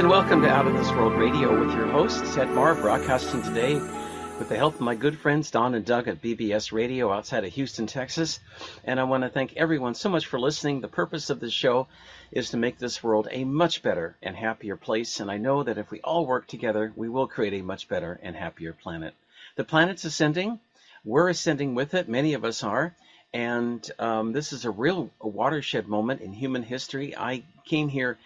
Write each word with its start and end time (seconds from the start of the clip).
and 0.00 0.08
welcome 0.08 0.40
to 0.40 0.48
Out 0.48 0.66
of 0.66 0.72
This 0.72 0.90
World 0.92 1.12
Radio 1.12 1.60
with 1.60 1.76
your 1.76 1.86
host, 1.86 2.24
Ted 2.34 2.48
Mahr, 2.52 2.74
broadcasting 2.74 3.42
today 3.42 3.74
with 3.74 4.48
the 4.48 4.56
help 4.56 4.76
of 4.76 4.80
my 4.80 4.94
good 4.94 5.18
friends 5.18 5.50
Don 5.50 5.74
and 5.74 5.84
Doug 5.84 6.08
at 6.08 6.22
BBS 6.22 6.72
Radio 6.72 7.12
outside 7.12 7.44
of 7.44 7.52
Houston, 7.52 7.86
Texas. 7.86 8.40
And 8.84 8.98
I 8.98 9.04
want 9.04 9.24
to 9.24 9.28
thank 9.28 9.58
everyone 9.58 9.94
so 9.94 10.08
much 10.08 10.24
for 10.24 10.40
listening. 10.40 10.80
The 10.80 10.88
purpose 10.88 11.28
of 11.28 11.38
this 11.38 11.52
show 11.52 11.86
is 12.32 12.48
to 12.48 12.56
make 12.56 12.78
this 12.78 13.02
world 13.02 13.28
a 13.30 13.44
much 13.44 13.82
better 13.82 14.16
and 14.22 14.34
happier 14.34 14.74
place. 14.74 15.20
And 15.20 15.30
I 15.30 15.36
know 15.36 15.64
that 15.64 15.76
if 15.76 15.90
we 15.90 16.00
all 16.00 16.24
work 16.24 16.46
together, 16.46 16.94
we 16.96 17.10
will 17.10 17.26
create 17.26 17.52
a 17.52 17.62
much 17.62 17.86
better 17.86 18.18
and 18.22 18.34
happier 18.34 18.72
planet. 18.72 19.12
The 19.56 19.64
planet's 19.64 20.06
ascending. 20.06 20.60
We're 21.04 21.28
ascending 21.28 21.74
with 21.74 21.92
it. 21.92 22.08
Many 22.08 22.32
of 22.32 22.46
us 22.46 22.64
are. 22.64 22.96
And 23.34 23.86
um, 23.98 24.32
this 24.32 24.54
is 24.54 24.64
a 24.64 24.70
real 24.70 25.10
watershed 25.20 25.88
moment 25.88 26.22
in 26.22 26.32
human 26.32 26.62
history. 26.62 27.14
I 27.14 27.42
came 27.66 27.90
here 27.90 28.16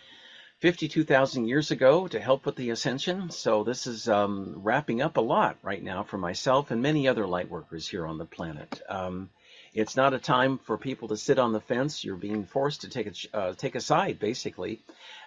52,000 0.64 1.46
years 1.46 1.70
ago 1.70 2.08
to 2.08 2.18
help 2.18 2.46
with 2.46 2.56
the 2.56 2.70
ascension. 2.70 3.28
So 3.28 3.64
this 3.64 3.86
is 3.86 4.08
um, 4.08 4.62
wrapping 4.62 5.02
up 5.02 5.18
a 5.18 5.20
lot 5.20 5.58
right 5.62 5.82
now 5.82 6.04
for 6.04 6.16
myself 6.16 6.70
and 6.70 6.80
many 6.80 7.06
other 7.06 7.26
light 7.26 7.50
workers 7.50 7.86
here 7.86 8.06
on 8.06 8.16
the 8.16 8.24
planet. 8.24 8.80
Um, 8.88 9.28
it's 9.74 9.94
not 9.94 10.14
a 10.14 10.18
time 10.18 10.56
for 10.56 10.78
people 10.78 11.08
to 11.08 11.18
sit 11.18 11.38
on 11.38 11.52
the 11.52 11.60
fence. 11.60 12.02
You're 12.02 12.16
being 12.16 12.46
forced 12.46 12.80
to 12.80 12.88
take 12.88 13.08
a, 13.08 13.36
uh, 13.36 13.52
take 13.52 13.74
a 13.74 13.80
side, 13.82 14.18
basically. 14.18 14.80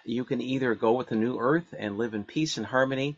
You 0.04 0.24
can 0.24 0.40
either 0.40 0.74
go 0.74 0.94
with 0.94 1.06
the 1.06 1.14
new 1.14 1.38
earth 1.38 1.72
and 1.78 1.98
live 1.98 2.14
in 2.14 2.24
peace 2.24 2.56
and 2.56 2.66
harmony 2.66 3.14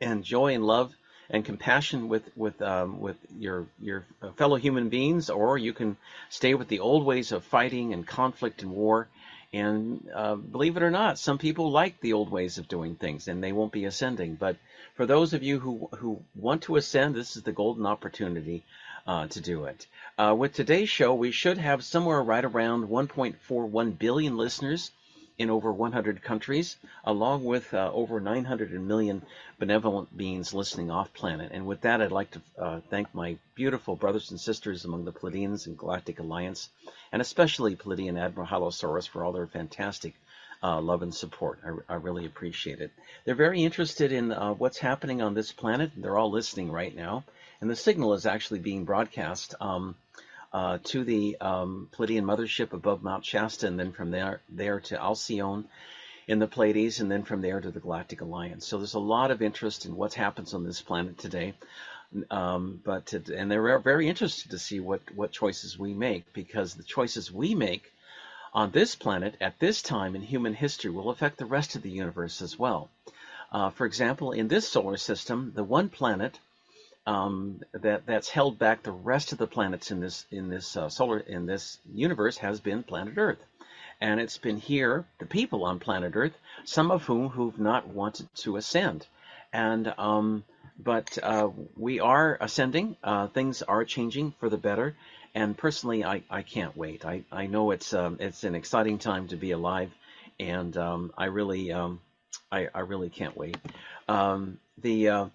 and 0.00 0.24
joy 0.24 0.54
and 0.54 0.66
love 0.66 0.92
and 1.30 1.44
compassion 1.44 2.08
with 2.08 2.28
with 2.36 2.60
um, 2.60 2.98
with 2.98 3.18
your 3.38 3.66
your 3.80 4.04
fellow 4.36 4.56
human 4.56 4.88
beings, 4.88 5.30
or 5.30 5.58
you 5.58 5.72
can 5.72 5.96
stay 6.28 6.54
with 6.54 6.66
the 6.66 6.80
old 6.80 7.04
ways 7.04 7.30
of 7.30 7.44
fighting 7.44 7.92
and 7.92 8.04
conflict 8.04 8.62
and 8.62 8.72
war 8.72 9.06
and 9.52 10.08
uh, 10.14 10.34
believe 10.34 10.76
it 10.76 10.82
or 10.82 10.90
not, 10.90 11.18
some 11.18 11.38
people 11.38 11.70
like 11.70 12.00
the 12.00 12.12
old 12.12 12.30
ways 12.30 12.58
of 12.58 12.68
doing 12.68 12.94
things 12.96 13.28
and 13.28 13.42
they 13.42 13.52
won't 13.52 13.72
be 13.72 13.86
ascending. 13.86 14.34
But 14.34 14.56
for 14.94 15.06
those 15.06 15.32
of 15.32 15.42
you 15.42 15.58
who, 15.58 15.88
who 15.98 16.22
want 16.34 16.62
to 16.62 16.76
ascend, 16.76 17.14
this 17.14 17.36
is 17.36 17.42
the 17.42 17.52
golden 17.52 17.86
opportunity 17.86 18.64
uh, 19.06 19.26
to 19.28 19.40
do 19.40 19.64
it. 19.64 19.86
Uh, 20.18 20.34
with 20.36 20.52
today's 20.52 20.90
show, 20.90 21.14
we 21.14 21.30
should 21.30 21.58
have 21.58 21.82
somewhere 21.82 22.22
right 22.22 22.44
around 22.44 22.88
1.41 22.88 23.98
billion 23.98 24.36
listeners 24.36 24.90
in 25.38 25.50
over 25.50 25.72
100 25.72 26.22
countries, 26.22 26.76
along 27.04 27.44
with 27.44 27.72
uh, 27.72 27.90
over 27.94 28.18
900 28.18 28.72
million 28.82 29.22
benevolent 29.58 30.14
beings 30.16 30.52
listening 30.52 30.90
off 30.90 31.14
planet. 31.14 31.52
And 31.52 31.64
with 31.64 31.82
that, 31.82 32.02
I'd 32.02 32.10
like 32.10 32.32
to 32.32 32.42
uh, 32.58 32.80
thank 32.90 33.14
my 33.14 33.38
beautiful 33.54 33.94
brothers 33.94 34.30
and 34.30 34.40
sisters 34.40 34.84
among 34.84 35.04
the 35.04 35.12
Pleiadians 35.12 35.66
and 35.66 35.78
Galactic 35.78 36.18
Alliance, 36.18 36.68
and 37.12 37.22
especially 37.22 37.76
Pleiadian 37.76 38.18
Admiral 38.18 38.48
Halosaurus 38.48 39.08
for 39.08 39.24
all 39.24 39.32
their 39.32 39.46
fantastic 39.46 40.14
uh, 40.62 40.80
love 40.80 41.02
and 41.02 41.14
support. 41.14 41.60
I, 41.64 41.94
I, 41.94 41.96
really 41.96 42.26
appreciate 42.26 42.80
it. 42.80 42.90
They're 43.24 43.36
very 43.36 43.62
interested 43.62 44.10
in 44.10 44.32
uh, 44.32 44.54
what's 44.54 44.78
happening 44.78 45.22
on 45.22 45.34
this 45.34 45.52
planet. 45.52 45.92
They're 45.96 46.18
all 46.18 46.32
listening 46.32 46.72
right 46.72 46.94
now, 46.94 47.22
and 47.60 47.70
the 47.70 47.76
signal 47.76 48.14
is 48.14 48.26
actually 48.26 48.58
being 48.58 48.84
broadcast. 48.84 49.54
Um, 49.60 49.94
uh, 50.52 50.78
to 50.84 51.04
the 51.04 51.36
um, 51.40 51.88
Pleiadian 51.92 52.24
mothership 52.24 52.72
above 52.72 53.02
Mount 53.02 53.24
Shasta, 53.24 53.66
and 53.66 53.78
then 53.78 53.92
from 53.92 54.10
there 54.10 54.40
there 54.48 54.80
to 54.80 54.96
Alcyone 54.96 55.64
in 56.26 56.38
the 56.38 56.46
Pleiades, 56.46 57.00
and 57.00 57.10
then 57.10 57.24
from 57.24 57.40
there 57.40 57.60
to 57.60 57.70
the 57.70 57.80
Galactic 57.80 58.20
Alliance. 58.20 58.66
So 58.66 58.78
there's 58.78 58.94
a 58.94 58.98
lot 58.98 59.30
of 59.30 59.42
interest 59.42 59.86
in 59.86 59.96
what 59.96 60.14
happens 60.14 60.54
on 60.54 60.64
this 60.64 60.80
planet 60.80 61.18
today. 61.18 61.54
Um, 62.30 62.80
but 62.82 63.06
to, 63.06 63.22
and 63.36 63.50
they're 63.50 63.78
very 63.80 64.08
interested 64.08 64.52
to 64.52 64.58
see 64.58 64.80
what 64.80 65.02
what 65.14 65.30
choices 65.30 65.78
we 65.78 65.92
make 65.92 66.32
because 66.32 66.74
the 66.74 66.82
choices 66.82 67.30
we 67.30 67.54
make 67.54 67.92
on 68.54 68.70
this 68.70 68.94
planet 68.94 69.36
at 69.42 69.58
this 69.58 69.82
time 69.82 70.16
in 70.16 70.22
human 70.22 70.54
history 70.54 70.90
will 70.90 71.10
affect 71.10 71.36
the 71.36 71.44
rest 71.44 71.76
of 71.76 71.82
the 71.82 71.90
universe 71.90 72.40
as 72.40 72.58
well. 72.58 72.88
Uh, 73.52 73.70
for 73.70 73.84
example, 73.84 74.32
in 74.32 74.48
this 74.48 74.66
solar 74.66 74.96
system, 74.96 75.52
the 75.54 75.64
one 75.64 75.88
planet 75.88 76.38
um, 77.08 77.60
that 77.72 78.04
that's 78.04 78.28
held 78.28 78.58
back 78.58 78.82
the 78.82 78.92
rest 78.92 79.32
of 79.32 79.38
the 79.38 79.46
planets 79.46 79.90
in 79.90 79.98
this 79.98 80.26
in 80.30 80.50
this 80.50 80.76
uh, 80.76 80.90
solar 80.90 81.18
in 81.18 81.46
this 81.46 81.78
universe 81.90 82.36
has 82.36 82.60
been 82.60 82.82
planet 82.82 83.14
Earth, 83.16 83.42
and 83.98 84.20
it's 84.20 84.36
been 84.36 84.58
here 84.58 85.06
the 85.18 85.24
people 85.24 85.64
on 85.64 85.78
planet 85.78 86.12
Earth, 86.14 86.36
some 86.64 86.90
of 86.90 87.04
whom 87.04 87.30
who've 87.30 87.58
not 87.58 87.88
wanted 87.88 88.28
to 88.34 88.56
ascend, 88.56 89.06
and 89.54 89.94
um, 89.96 90.44
but 90.78 91.16
uh, 91.22 91.48
we 91.78 91.98
are 91.98 92.36
ascending. 92.42 92.94
Uh, 93.02 93.28
things 93.28 93.62
are 93.62 93.86
changing 93.86 94.34
for 94.38 94.50
the 94.50 94.58
better, 94.58 94.94
and 95.34 95.56
personally, 95.56 96.04
I, 96.04 96.22
I 96.28 96.42
can't 96.42 96.76
wait. 96.76 97.06
I, 97.06 97.24
I 97.32 97.46
know 97.46 97.70
it's 97.70 97.94
um, 97.94 98.18
it's 98.20 98.44
an 98.44 98.54
exciting 98.54 98.98
time 98.98 99.28
to 99.28 99.36
be 99.36 99.52
alive, 99.52 99.90
and 100.38 100.76
um, 100.76 101.12
I 101.16 101.24
really 101.24 101.72
um, 101.72 102.02
I, 102.52 102.68
I 102.74 102.80
really 102.80 103.08
can't 103.08 103.34
wait. 103.34 103.56
Um, 104.08 104.58
the 104.76 105.08
uh, 105.08 105.26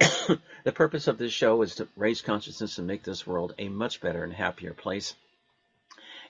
the 0.68 0.72
purpose 0.72 1.08
of 1.08 1.16
this 1.16 1.32
show 1.32 1.62
is 1.62 1.76
to 1.76 1.88
raise 1.96 2.20
consciousness 2.20 2.76
and 2.76 2.86
make 2.86 3.02
this 3.02 3.26
world 3.26 3.54
a 3.58 3.70
much 3.70 4.02
better 4.02 4.22
and 4.22 4.34
happier 4.34 4.74
place. 4.74 5.14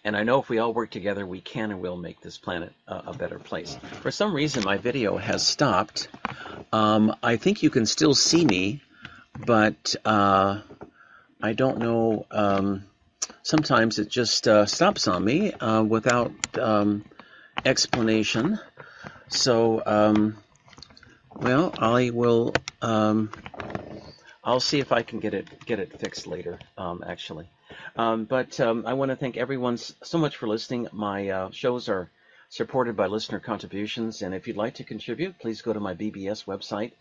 And 0.04 0.16
I 0.16 0.22
know 0.22 0.41
if 0.41 0.49
we 0.49 0.59
all 0.59 0.72
work 0.72 0.93
together, 0.93 1.26
we 1.26 1.41
can 1.41 1.72
and 1.72 1.81
will 1.81 1.97
make 1.97 2.21
this 2.21 2.38
planet 2.38 2.72
a, 2.87 3.03
a 3.09 3.15
better 3.15 3.41
place. 3.41 3.77
For 4.00 4.12
some 4.12 4.32
reason, 4.32 4.62
my 4.62 4.77
video 4.77 5.16
has 5.16 5.44
stopped. 5.44 6.06
Um, 6.72 7.16
I 7.21 7.34
think 7.34 7.65
you 7.65 7.71
can 7.71 7.84
still 7.84 8.15
see 8.15 8.44
me, 8.44 8.81
but 9.44 9.97
uh, 10.04 10.60
I 11.43 11.53
don't 11.54 11.78
know. 11.78 12.25
Um, 12.31 12.84
sometimes 13.43 13.98
it 13.98 14.09
just 14.09 14.47
uh, 14.47 14.66
stops 14.66 15.09
on 15.09 15.25
me 15.25 15.53
uh, 15.53 15.82
without 15.82 16.31
um, 16.56 17.04
explanation. 17.66 18.60
So, 19.31 19.82
um, 19.84 20.37
well, 21.34 21.75
I 21.77 22.10
will. 22.10 22.54
Um, 24.48 24.54
I'll 24.54 24.60
see 24.60 24.81
if 24.81 24.92
I 24.92 25.03
can 25.03 25.20
get 25.20 25.34
it 25.34 25.66
get 25.66 25.78
it 25.78 26.00
fixed 26.00 26.26
later. 26.26 26.59
Um, 26.78 27.04
actually, 27.06 27.47
um, 27.97 28.25
but 28.25 28.59
um, 28.60 28.84
I 28.86 28.94
want 28.94 29.10
to 29.10 29.16
thank 29.16 29.36
everyone 29.36 29.76
so 29.76 30.19
much 30.19 30.38
for 30.38 30.48
listening. 30.48 30.88
My 30.91 31.28
uh, 31.28 31.50
shows 31.50 31.91
are 31.91 32.10
supported 32.48 32.97
by 32.97 33.09
listener 33.09 33.41
contributions, 33.41 34.22
and 34.22 34.34
if 34.34 34.47
you'd 34.47 34.56
like 34.56 34.76
to 34.76 34.84
contribute, 34.84 35.38
please 35.38 35.60
go 35.60 35.75
to 35.75 35.81
my 35.81 35.94
BBS 35.94 36.47
website 36.47 36.92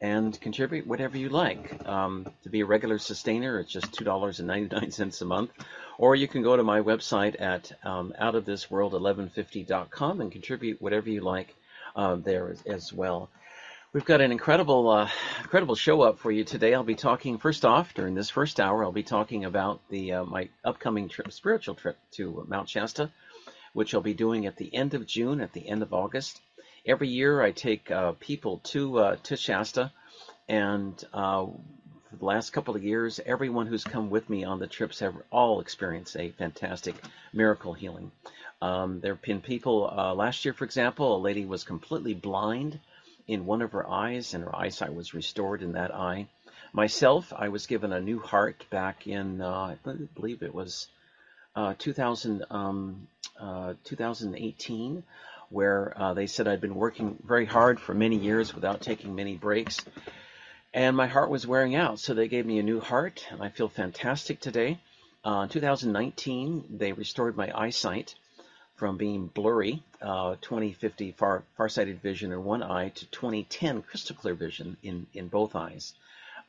and 0.00 0.40
contribute 0.40 0.86
whatever 0.86 1.18
you 1.18 1.28
like. 1.28 1.84
Um, 1.88 2.28
to 2.44 2.48
be 2.48 2.60
a 2.60 2.66
regular 2.66 2.98
sustainer, 2.98 3.58
it's 3.58 3.72
just 3.72 3.92
two 3.92 4.04
dollars 4.04 4.38
and 4.38 4.46
ninety 4.46 4.72
nine 4.74 4.92
cents 4.92 5.20
a 5.22 5.24
month, 5.24 5.50
or 5.98 6.14
you 6.14 6.28
can 6.28 6.42
go 6.42 6.56
to 6.56 6.62
my 6.62 6.82
website 6.82 7.40
at 7.40 7.72
um, 7.84 8.14
outofthisworld1150.com 8.20 10.20
and 10.20 10.30
contribute 10.30 10.80
whatever 10.80 11.10
you 11.10 11.20
like 11.20 11.52
uh, 11.96 12.14
there 12.14 12.50
as, 12.50 12.62
as 12.62 12.92
well. 12.92 13.28
We've 13.94 14.06
got 14.06 14.22
an 14.22 14.32
incredible, 14.32 14.88
uh, 14.88 15.10
incredible 15.42 15.74
show 15.74 16.00
up 16.00 16.18
for 16.18 16.30
you 16.30 16.44
today. 16.44 16.72
I'll 16.72 16.82
be 16.82 16.94
talking 16.94 17.36
first 17.36 17.66
off 17.66 17.92
during 17.92 18.14
this 18.14 18.30
first 18.30 18.58
hour. 18.58 18.82
I'll 18.82 18.90
be 18.90 19.02
talking 19.02 19.44
about 19.44 19.86
the 19.90 20.12
uh, 20.12 20.24
my 20.24 20.48
upcoming 20.64 21.10
trip, 21.10 21.30
spiritual 21.30 21.74
trip 21.74 21.98
to 22.12 22.46
Mount 22.48 22.70
Shasta, 22.70 23.10
which 23.74 23.92
I'll 23.92 24.00
be 24.00 24.14
doing 24.14 24.46
at 24.46 24.56
the 24.56 24.74
end 24.74 24.94
of 24.94 25.06
June, 25.06 25.42
at 25.42 25.52
the 25.52 25.68
end 25.68 25.82
of 25.82 25.92
August. 25.92 26.40
Every 26.86 27.08
year, 27.08 27.42
I 27.42 27.50
take 27.50 27.90
uh, 27.90 28.12
people 28.12 28.62
to 28.72 28.98
uh, 28.98 29.16
to 29.24 29.36
Shasta, 29.36 29.92
and 30.48 30.94
uh, 31.12 31.44
for 31.44 32.16
the 32.18 32.24
last 32.24 32.54
couple 32.54 32.74
of 32.74 32.82
years, 32.82 33.20
everyone 33.26 33.66
who's 33.66 33.84
come 33.84 34.08
with 34.08 34.30
me 34.30 34.42
on 34.42 34.58
the 34.58 34.66
trips 34.66 35.00
have 35.00 35.16
all 35.30 35.60
experienced 35.60 36.16
a 36.16 36.30
fantastic 36.30 36.94
miracle 37.34 37.74
healing. 37.74 38.10
Um, 38.62 39.00
there 39.00 39.12
have 39.12 39.22
been 39.22 39.42
people 39.42 39.92
uh, 39.94 40.14
last 40.14 40.46
year, 40.46 40.54
for 40.54 40.64
example, 40.64 41.14
a 41.14 41.20
lady 41.20 41.44
was 41.44 41.62
completely 41.62 42.14
blind 42.14 42.80
in 43.32 43.46
one 43.46 43.62
of 43.62 43.72
her 43.72 43.88
eyes, 43.88 44.34
and 44.34 44.44
her 44.44 44.54
eyesight 44.54 44.94
was 44.94 45.14
restored 45.14 45.62
in 45.62 45.72
that 45.72 45.94
eye. 45.94 46.26
Myself, 46.72 47.32
I 47.34 47.48
was 47.48 47.66
given 47.66 47.92
a 47.92 48.00
new 48.00 48.18
heart 48.18 48.64
back 48.70 49.06
in, 49.06 49.40
uh, 49.40 49.76
I 49.86 49.92
believe 50.14 50.42
it 50.42 50.54
was 50.54 50.88
uh, 51.56 51.74
2000, 51.78 52.44
um, 52.50 53.08
uh, 53.40 53.74
2018, 53.84 55.02
where 55.50 55.92
uh, 55.96 56.14
they 56.14 56.26
said 56.26 56.48
I'd 56.48 56.60
been 56.60 56.74
working 56.74 57.18
very 57.26 57.44
hard 57.44 57.80
for 57.80 57.94
many 57.94 58.16
years 58.16 58.54
without 58.54 58.80
taking 58.80 59.14
many 59.14 59.36
breaks. 59.36 59.84
And 60.74 60.96
my 60.96 61.06
heart 61.06 61.28
was 61.28 61.46
wearing 61.46 61.74
out, 61.74 61.98
so 61.98 62.14
they 62.14 62.28
gave 62.28 62.46
me 62.46 62.58
a 62.58 62.62
new 62.62 62.80
heart, 62.80 63.26
and 63.30 63.42
I 63.42 63.50
feel 63.50 63.68
fantastic 63.68 64.40
today. 64.40 64.78
Uh, 65.24 65.42
in 65.42 65.48
2019, 65.50 66.64
they 66.78 66.92
restored 66.92 67.36
my 67.36 67.50
eyesight 67.54 68.14
from 68.82 68.96
being 68.96 69.28
blurry, 69.28 69.80
uh, 70.00 70.34
2050 70.40 71.12
far 71.12 71.44
farsighted 71.56 72.02
vision 72.02 72.32
in 72.32 72.42
one 72.42 72.64
eye 72.64 72.88
to 72.88 73.06
2010 73.06 73.80
crystal 73.82 74.16
clear 74.16 74.34
vision 74.34 74.76
in 74.82 75.06
in 75.14 75.28
both 75.28 75.54
eyes. 75.54 75.94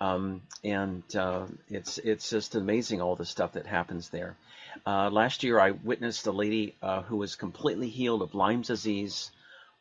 Um, 0.01 0.41
and 0.63 1.03
uh, 1.15 1.45
it's 1.69 1.99
it's 1.99 2.31
just 2.31 2.55
amazing 2.55 3.01
all 3.01 3.15
the 3.15 3.23
stuff 3.23 3.51
that 3.51 3.67
happens 3.67 4.09
there. 4.09 4.35
Uh, 4.83 5.11
last 5.11 5.43
year, 5.43 5.59
I 5.59 5.69
witnessed 5.69 6.25
a 6.25 6.31
lady 6.31 6.73
uh, 6.81 7.03
who 7.03 7.17
was 7.17 7.35
completely 7.35 7.89
healed 7.89 8.23
of 8.23 8.33
Lyme's 8.33 8.69
disease 8.69 9.29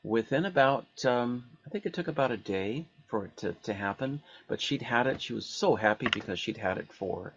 within 0.03 0.45
about 0.45 1.07
um, 1.07 1.45
I 1.67 1.71
think 1.71 1.87
it 1.87 1.95
took 1.95 2.09
about 2.09 2.33
a 2.33 2.37
day 2.37 2.85
for 3.09 3.25
it 3.25 3.37
to, 3.39 3.55
to 3.63 3.73
happen. 3.73 4.21
But 4.47 4.61
she'd 4.61 4.83
had 4.83 5.07
it. 5.07 5.23
She 5.23 5.33
was 5.33 5.47
so 5.47 5.75
happy 5.75 6.09
because 6.13 6.39
she'd 6.39 6.59
had 6.59 6.77
it 6.77 6.93
for 6.93 7.33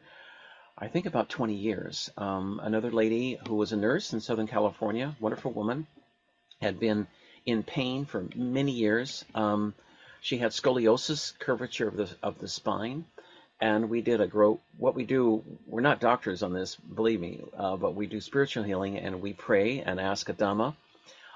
I 0.77 0.89
think 0.89 1.05
about 1.05 1.29
20 1.29 1.53
years. 1.53 2.11
Um, 2.17 2.59
another 2.61 2.91
lady 2.91 3.39
who 3.47 3.55
was 3.55 3.71
a 3.71 3.77
nurse 3.77 4.11
in 4.11 4.19
Southern 4.19 4.47
California, 4.47 5.15
wonderful 5.21 5.51
woman, 5.51 5.87
had 6.61 6.81
been 6.81 7.07
in 7.45 7.63
pain 7.63 8.03
for 8.03 8.27
many 8.35 8.73
years. 8.73 9.23
Um, 9.33 9.73
she 10.19 10.37
had 10.37 10.51
scoliosis, 10.51 11.37
curvature 11.39 11.87
of 11.87 11.95
the 11.95 12.09
of 12.21 12.39
the 12.39 12.49
spine, 12.49 13.05
and 13.61 13.89
we 13.89 14.01
did 14.01 14.19
a 14.19 14.27
grow. 14.27 14.59
What 14.77 14.95
we 14.95 15.05
do, 15.05 15.45
we're 15.65 15.79
not 15.79 16.01
doctors 16.01 16.43
on 16.43 16.51
this, 16.51 16.75
believe 16.75 17.21
me, 17.21 17.41
uh, 17.57 17.77
but 17.77 17.95
we 17.95 18.05
do 18.05 18.19
spiritual 18.19 18.63
healing, 18.63 18.97
and 18.97 19.21
we 19.21 19.31
pray 19.31 19.79
and 19.79 19.97
ask 19.97 20.27
Adama 20.27 20.75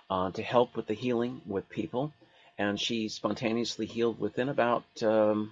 uh, 0.10 0.32
to 0.32 0.44
help 0.44 0.76
with 0.76 0.88
the 0.88 0.96
healing 0.96 1.42
with 1.46 1.70
people. 1.70 2.12
And 2.58 2.78
she 2.78 3.08
spontaneously 3.08 3.86
healed 3.86 4.20
within 4.20 4.50
about 4.50 4.84
um, 5.02 5.52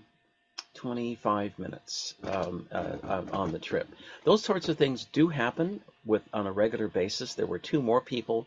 25 0.78 1.58
minutes 1.58 2.14
um, 2.24 2.68
uh, 2.72 2.96
uh, 3.04 3.24
on 3.34 3.52
the 3.52 3.60
trip. 3.60 3.88
Those 4.24 4.44
sorts 4.44 4.70
of 4.70 4.78
things 4.78 5.06
do 5.12 5.28
happen 5.28 5.82
with 6.06 6.22
on 6.34 6.46
a 6.46 6.52
regular 6.52 6.88
basis. 6.88 7.34
There 7.34 7.48
were 7.48 7.58
two 7.58 7.82
more 7.82 8.00
people 8.00 8.46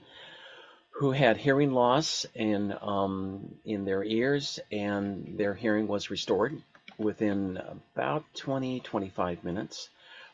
who 0.93 1.11
had 1.11 1.37
hearing 1.37 1.73
loss 1.73 2.27
in 2.35 2.75
um, 2.81 3.55
in 3.65 3.85
their 3.85 4.05
ears, 4.05 4.61
and 4.71 5.35
their 5.39 5.55
hearing 5.55 5.89
was 5.89 6.11
restored 6.11 6.63
within 6.99 7.61
about 7.97 8.25
20 8.37 8.81
25 8.81 9.43
minutes. 9.43 9.89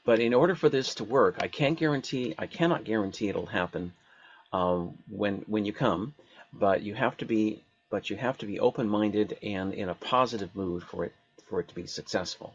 But 0.04 0.20
in 0.20 0.34
order 0.34 0.54
for 0.54 0.69
this 0.69 0.96
to 0.96 1.04
work, 1.04 1.37
I 1.40 1.49
can't 1.49 1.78
guarantee 1.78 2.34
I 2.38 2.46
cannot 2.46 2.84
guarantee 2.84 3.28
it'll 3.28 3.46
happen 3.46 3.92
um, 4.52 4.99
when 5.08 5.44
when 5.46 5.64
you 5.64 5.72
come, 5.72 6.14
but 6.52 6.82
you 6.82 6.94
have 6.94 7.16
to 7.19 7.25
be 7.25 7.62
but 7.88 8.10
you 8.10 8.16
have 8.16 8.37
to 8.38 8.46
be 8.46 8.60
open-minded 8.60 9.38
and 9.42 9.72
in 9.72 9.88
a 9.88 9.94
positive 9.94 10.54
mood 10.54 10.82
for 10.82 11.04
it 11.04 11.14
for 11.48 11.60
it 11.60 11.69
to 11.69 11.75
be 11.75 11.87
successful. 11.87 12.54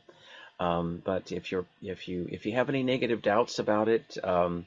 Um, 0.60 1.02
but 1.04 1.32
if 1.32 1.52
you're 1.52 1.66
if 1.82 2.08
you 2.08 2.28
if 2.30 2.46
you 2.46 2.54
have 2.54 2.70
any 2.70 2.84
negative 2.84 3.22
doubts 3.22 3.60
about 3.60 3.90
it, 3.90 4.18
um, 4.24 4.66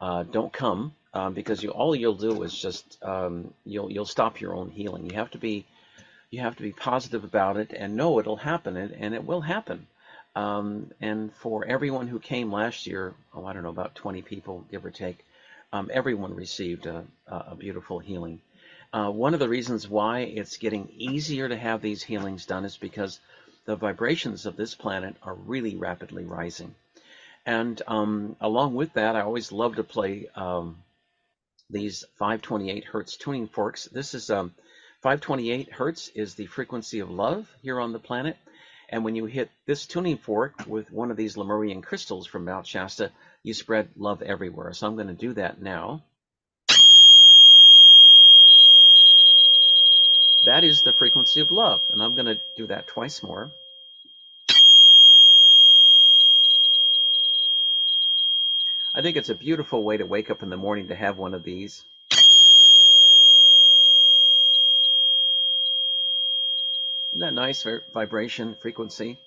uh, 0.00 0.24
don't 0.24 0.52
come 0.52 0.94
um, 1.14 1.34
because 1.34 1.62
you 1.62 1.70
all 1.70 1.94
you'll 1.94 2.14
do 2.14 2.42
is 2.42 2.56
just 2.56 2.98
um, 3.02 3.54
you'll 3.64 3.90
you'll 3.90 4.04
stop 4.04 4.40
your 4.40 4.54
own 4.54 4.70
healing. 4.70 5.08
You 5.08 5.16
have 5.16 5.30
to 5.32 5.38
be 5.38 5.64
you 6.30 6.40
have 6.40 6.56
to 6.56 6.62
be 6.62 6.72
positive 6.72 7.24
about 7.24 7.56
it 7.56 7.72
and 7.72 7.96
know 7.96 8.18
it'll 8.18 8.36
happen 8.36 8.76
and, 8.76 8.92
and 8.92 9.14
it 9.14 9.24
will 9.24 9.40
happen. 9.40 9.86
Um, 10.36 10.90
and 11.00 11.32
for 11.34 11.64
everyone 11.64 12.06
who 12.06 12.20
came 12.20 12.52
last 12.52 12.86
year, 12.86 13.14
oh 13.34 13.46
I 13.46 13.52
don't 13.52 13.62
know 13.62 13.70
about 13.70 13.94
20 13.94 14.22
people 14.22 14.64
give 14.70 14.84
or 14.84 14.90
take, 14.90 15.24
um, 15.72 15.90
everyone 15.92 16.34
received 16.34 16.86
a, 16.86 17.04
a 17.26 17.54
beautiful 17.54 17.98
healing. 17.98 18.40
Uh, 18.92 19.10
one 19.10 19.34
of 19.34 19.40
the 19.40 19.48
reasons 19.48 19.88
why 19.88 20.20
it's 20.20 20.56
getting 20.56 20.88
easier 20.96 21.48
to 21.48 21.56
have 21.56 21.82
these 21.82 22.02
healings 22.02 22.46
done 22.46 22.64
is 22.64 22.76
because 22.76 23.20
the 23.68 23.76
vibrations 23.76 24.46
of 24.46 24.56
this 24.56 24.74
planet 24.74 25.14
are 25.22 25.34
really 25.34 25.76
rapidly 25.76 26.24
rising. 26.24 26.74
And 27.44 27.82
um, 27.86 28.34
along 28.40 28.74
with 28.74 28.94
that, 28.94 29.14
I 29.14 29.20
always 29.20 29.52
love 29.52 29.76
to 29.76 29.84
play 29.84 30.26
um, 30.34 30.78
these 31.68 32.02
528 32.18 32.84
hertz 32.84 33.18
tuning 33.18 33.46
forks. 33.46 33.84
This 33.84 34.14
is 34.14 34.30
um, 34.30 34.54
528 35.02 35.70
hertz 35.70 36.08
is 36.14 36.34
the 36.34 36.46
frequency 36.46 37.00
of 37.00 37.10
love 37.10 37.46
here 37.60 37.78
on 37.78 37.92
the 37.92 37.98
planet. 37.98 38.38
And 38.88 39.04
when 39.04 39.14
you 39.14 39.26
hit 39.26 39.50
this 39.66 39.84
tuning 39.84 40.16
fork 40.16 40.66
with 40.66 40.90
one 40.90 41.10
of 41.10 41.18
these 41.18 41.36
Lemurian 41.36 41.82
crystals 41.82 42.26
from 42.26 42.46
Mount 42.46 42.66
Shasta, 42.66 43.12
you 43.42 43.52
spread 43.52 43.90
love 43.98 44.22
everywhere. 44.22 44.72
So 44.72 44.86
I'm 44.86 44.94
going 44.94 45.08
to 45.08 45.12
do 45.12 45.34
that 45.34 45.60
now. 45.60 46.04
That 50.48 50.64
is 50.64 50.80
the 50.80 50.94
frequency 50.94 51.42
of 51.42 51.50
love. 51.50 51.82
And 51.90 52.02
I'm 52.02 52.14
going 52.14 52.24
to 52.24 52.40
do 52.56 52.68
that 52.68 52.86
twice 52.86 53.22
more. 53.22 53.52
I 58.94 59.02
think 59.02 59.18
it's 59.18 59.28
a 59.28 59.34
beautiful 59.34 59.82
way 59.82 59.98
to 59.98 60.06
wake 60.06 60.30
up 60.30 60.42
in 60.42 60.48
the 60.48 60.56
morning 60.56 60.88
to 60.88 60.94
have 60.94 61.18
one 61.18 61.34
of 61.34 61.44
these. 61.44 61.84
Isn't 67.12 67.20
that 67.20 67.34
nice 67.34 67.66
vibration 67.92 68.54
frequency? 68.54 69.18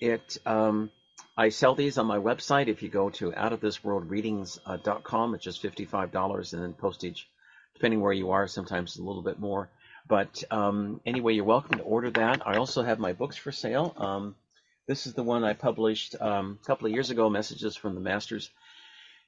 It 0.00 0.38
um, 0.46 0.90
I 1.36 1.50
sell 1.50 1.74
these 1.74 1.98
on 1.98 2.06
my 2.06 2.16
website. 2.16 2.68
If 2.68 2.82
you 2.82 2.88
go 2.88 3.10
to 3.10 3.32
outofthisworldreadings.com, 3.32 5.34
it's 5.34 5.44
just 5.44 5.62
$55 5.62 6.52
and 6.54 6.62
then 6.62 6.72
postage, 6.72 7.28
depending 7.74 8.00
where 8.00 8.14
you 8.14 8.30
are, 8.30 8.48
sometimes 8.48 8.96
a 8.96 9.02
little 9.02 9.22
bit 9.22 9.38
more. 9.38 9.68
But 10.08 10.42
um, 10.50 11.00
anyway, 11.06 11.34
you're 11.34 11.44
welcome 11.44 11.78
to 11.78 11.84
order 11.84 12.10
that. 12.10 12.46
I 12.46 12.56
also 12.56 12.82
have 12.82 12.98
my 12.98 13.12
books 13.12 13.36
for 13.36 13.52
sale. 13.52 13.94
Um, 13.96 14.34
this 14.86 15.06
is 15.06 15.14
the 15.14 15.22
one 15.22 15.44
I 15.44 15.52
published 15.54 16.16
um, 16.20 16.58
a 16.62 16.66
couple 16.66 16.86
of 16.86 16.92
years 16.92 17.10
ago, 17.10 17.30
Messages 17.30 17.76
from 17.76 17.94
the 17.94 18.00
Masters. 18.00 18.50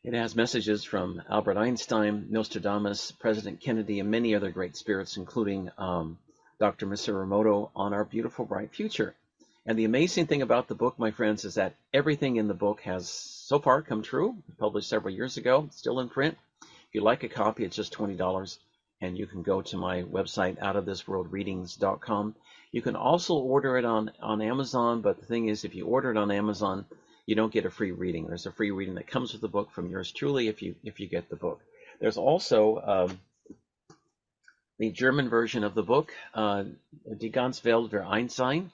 It 0.02 0.12
has 0.12 0.36
messages 0.36 0.84
from 0.84 1.22
Albert 1.30 1.56
Einstein, 1.56 2.26
Nostradamus, 2.28 3.12
President 3.12 3.60
Kennedy, 3.60 4.00
and 4.00 4.10
many 4.10 4.34
other 4.34 4.50
great 4.50 4.76
spirits, 4.76 5.16
including 5.16 5.70
um, 5.78 6.18
Dr. 6.58 6.86
Masaru 6.86 7.70
on 7.74 7.94
our 7.94 8.04
beautiful, 8.04 8.44
bright 8.44 8.74
future. 8.74 9.14
And 9.64 9.78
the 9.78 9.86
amazing 9.86 10.26
thing 10.26 10.42
about 10.42 10.68
the 10.68 10.74
book, 10.74 10.98
my 10.98 11.10
friends, 11.10 11.46
is 11.46 11.54
that 11.54 11.76
everything 11.94 12.36
in 12.36 12.48
the 12.48 12.54
book 12.54 12.82
has 12.82 13.08
so 13.08 13.58
far 13.58 13.80
come 13.80 14.02
true. 14.02 14.36
Published 14.58 14.90
several 14.90 15.14
years 15.14 15.38
ago, 15.38 15.68
still 15.72 16.00
in 16.00 16.10
print. 16.10 16.36
If 16.60 16.68
you 16.92 17.00
like 17.00 17.22
a 17.22 17.28
copy, 17.28 17.64
it's 17.64 17.76
just 17.76 17.94
$20, 17.94 18.58
and 19.00 19.18
you 19.18 19.26
can 19.26 19.42
go 19.42 19.62
to 19.62 19.76
my 19.76 20.02
website, 20.02 20.58
outofthisworldreadings.com. 20.58 22.34
You 22.72 22.82
can 22.82 22.96
also 22.96 23.34
order 23.34 23.78
it 23.78 23.84
on, 23.84 24.10
on 24.20 24.42
Amazon, 24.42 25.00
but 25.00 25.20
the 25.20 25.26
thing 25.26 25.48
is, 25.48 25.64
if 25.64 25.74
you 25.74 25.86
order 25.86 26.10
it 26.10 26.16
on 26.16 26.30
Amazon, 26.30 26.86
you 27.26 27.34
don't 27.34 27.52
get 27.52 27.66
a 27.66 27.70
free 27.70 27.92
reading. 27.92 28.26
There's 28.26 28.46
a 28.46 28.52
free 28.52 28.70
reading 28.70 28.94
that 28.96 29.06
comes 29.06 29.32
with 29.32 29.40
the 29.40 29.48
book 29.48 29.70
from 29.70 29.90
yours 29.90 30.12
truly 30.12 30.48
if 30.48 30.62
you 30.62 30.74
if 30.84 31.00
you 31.00 31.06
get 31.06 31.30
the 31.30 31.36
book. 31.36 31.60
There's 32.00 32.18
also 32.18 32.80
um, 32.80 33.20
the 34.78 34.90
German 34.90 35.28
version 35.28 35.64
of 35.64 35.74
the 35.74 35.82
book, 35.82 36.12
uh, 36.34 36.64
Die 37.18 37.28
ganze 37.28 37.64
Welt 37.64 37.92
war 37.92 38.02
Einstein. 38.02 38.70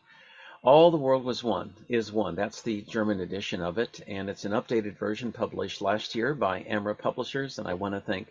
All 0.63 0.91
the 0.91 0.99
World 0.99 1.25
Was 1.25 1.43
One 1.43 1.73
is 1.89 2.13
one. 2.13 2.35
That's 2.35 2.61
the 2.61 2.83
German 2.83 3.21
edition 3.21 3.63
of 3.63 3.79
it, 3.79 4.03
and 4.07 4.29
it's 4.29 4.45
an 4.45 4.53
updated 4.53 4.99
version 4.99 5.33
published 5.33 5.81
last 5.81 6.15
year 6.15 6.35
by 6.35 6.61
Amra 6.69 6.95
Publishers. 6.95 7.59
And 7.59 7.67
I 7.67 7.73
want 7.73 7.95
to 7.95 8.01
thank 8.03 8.29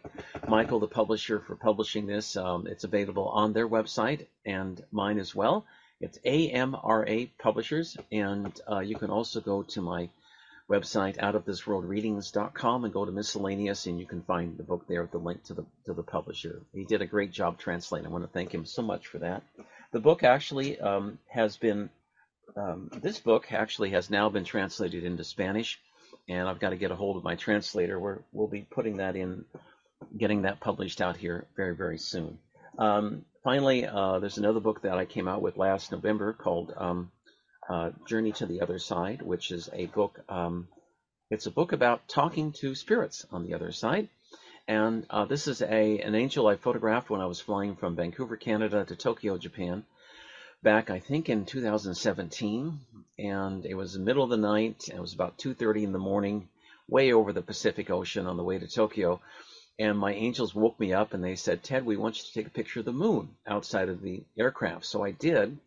Michael, 0.48 0.80
the 0.80 0.88
publisher, 0.88 1.40
for 1.40 1.56
publishing 1.56 2.06
this. 2.06 2.38
Um, 2.38 2.68
it's 2.68 2.84
available 2.84 3.30
on 3.30 3.54
their 3.54 3.68
website 3.68 4.28
and 4.46 4.80
mine 4.92 5.18
as 5.18 5.34
well. 5.34 5.66
It's 6.02 6.20
AMRA 6.24 7.32
Publishers, 7.40 7.98
and 8.12 8.62
uh, 8.72 8.82
you 8.82 8.96
can 8.96 9.10
also 9.10 9.42
go 9.42 9.64
to 9.64 9.82
my 9.82 10.08
website, 10.70 11.18
outofthisworldreadings.com, 11.18 12.84
and 12.84 12.94
go 12.94 13.06
to 13.06 13.12
miscellaneous, 13.12 13.88
and 13.88 14.00
you 14.00 14.06
can 14.06 14.22
find 14.22 14.56
the 14.56 14.64
book 14.64 14.86
there 14.88 15.02
with 15.02 15.12
the 15.12 15.18
link 15.18 15.44
to 15.46 15.56
the 15.56 15.66
to 15.86 15.94
the 15.94 16.04
publisher. 16.04 16.62
He 16.76 16.86
did 16.86 17.02
a 17.02 17.08
great 17.08 17.32
job 17.32 17.58
translating. 17.58 18.06
I 18.06 18.12
want 18.12 18.24
to 18.24 18.30
thank 18.30 18.54
him 18.54 18.66
so 18.66 18.84
much 18.84 19.08
for 19.08 19.18
that. 19.18 19.42
The 19.92 20.00
book 20.00 20.22
actually 20.22 20.80
um, 20.80 21.18
has 21.28 21.58
been 21.58 21.90
um, 22.56 22.90
this 23.02 23.20
book 23.20 23.52
actually 23.52 23.92
has 23.92 24.10
now 24.10 24.30
been 24.30 24.46
translated 24.46 25.04
into 25.04 25.24
Spanish, 25.24 25.80
and 26.28 26.48
I've 26.48 26.60
got 26.60 26.70
to 26.70 26.76
get 26.78 26.92
a 26.92 26.96
hold 26.96 27.18
of 27.18 27.24
my 27.24 27.36
translator. 27.36 28.00
We're, 28.00 28.20
we'll 28.32 28.48
be 28.48 28.62
putting 28.62 28.98
that 28.98 29.16
in, 29.16 29.46
getting 30.18 30.44
that 30.44 30.60
published 30.60 31.02
out 31.02 31.18
here 31.18 31.48
very 31.56 31.76
very 31.76 31.98
soon. 31.98 32.38
Um, 32.78 33.26
finally, 33.44 33.86
uh, 33.86 34.20
there's 34.20 34.38
another 34.38 34.60
book 34.60 34.84
that 34.84 34.98
I 34.98 35.06
came 35.06 35.28
out 35.28 35.42
with 35.42 35.58
last 35.58 35.92
November 35.92 36.34
called 36.34 36.74
um, 36.76 37.12
uh, 37.70 37.92
Journey 38.08 38.32
to 38.34 38.46
the 38.46 38.62
Other 38.62 38.80
Side, 38.80 39.22
which 39.22 39.52
is 39.52 39.70
a 39.74 39.88
book. 39.88 40.20
Um, 40.30 40.68
it's 41.30 41.46
a 41.46 41.52
book 41.52 41.74
about 41.74 42.08
talking 42.08 42.54
to 42.54 42.74
spirits 42.74 43.26
on 43.32 43.46
the 43.46 43.54
other 43.54 43.72
side. 43.72 44.10
And 44.68 45.06
uh, 45.10 45.26
this 45.26 45.48
is 45.48 45.62
a 45.62 46.00
an 46.00 46.14
angel 46.16 46.48
I 46.48 46.56
photographed 46.56 47.10
when 47.10 47.22
I 47.22 47.26
was 47.26 47.40
flying 47.40 47.76
from 47.76 47.96
Vancouver, 47.96 48.38
Canada 48.38 48.86
to 48.86 48.96
Tokyo, 48.96 49.38
Japan, 49.38 49.84
back 50.64 50.90
I 50.90 51.00
think 51.00 51.30
in 51.30 51.46
2017. 51.46 52.80
And 53.18 53.66
it 53.66 53.76
was 53.76 53.94
the 53.94 54.00
middle 54.00 54.24
of 54.24 54.30
the 54.30 54.38
night. 54.38 54.90
It 54.94 55.00
was 55.00 55.14
about 55.14 55.38
2:30 55.38 55.84
in 55.84 55.92
the 55.92 56.00
morning, 56.00 56.48
way 56.88 57.12
over 57.14 57.34
the 57.34 57.42
Pacific 57.42 57.90
Ocean 57.90 58.28
on 58.28 58.38
the 58.38 58.44
way 58.44 58.58
to 58.60 58.68
Tokyo 58.68 59.22
and 59.80 59.98
my 59.98 60.12
angels 60.12 60.54
woke 60.54 60.78
me 60.78 60.92
up 60.94 61.14
and 61.14 61.24
they 61.24 61.36
said, 61.36 61.64
Ted, 61.64 61.86
we 61.86 61.96
want 61.96 62.18
you 62.18 62.26
to 62.26 62.34
take 62.34 62.48
a 62.48 62.52
picture 62.52 62.82
of 62.82 62.86
the 62.86 62.92
moon 62.92 63.30
outside 63.48 63.88
of 63.88 64.02
the 64.02 64.22
aircraft. 64.38 64.86
So 64.86 65.04
I 65.04 65.12
did. 65.12 65.58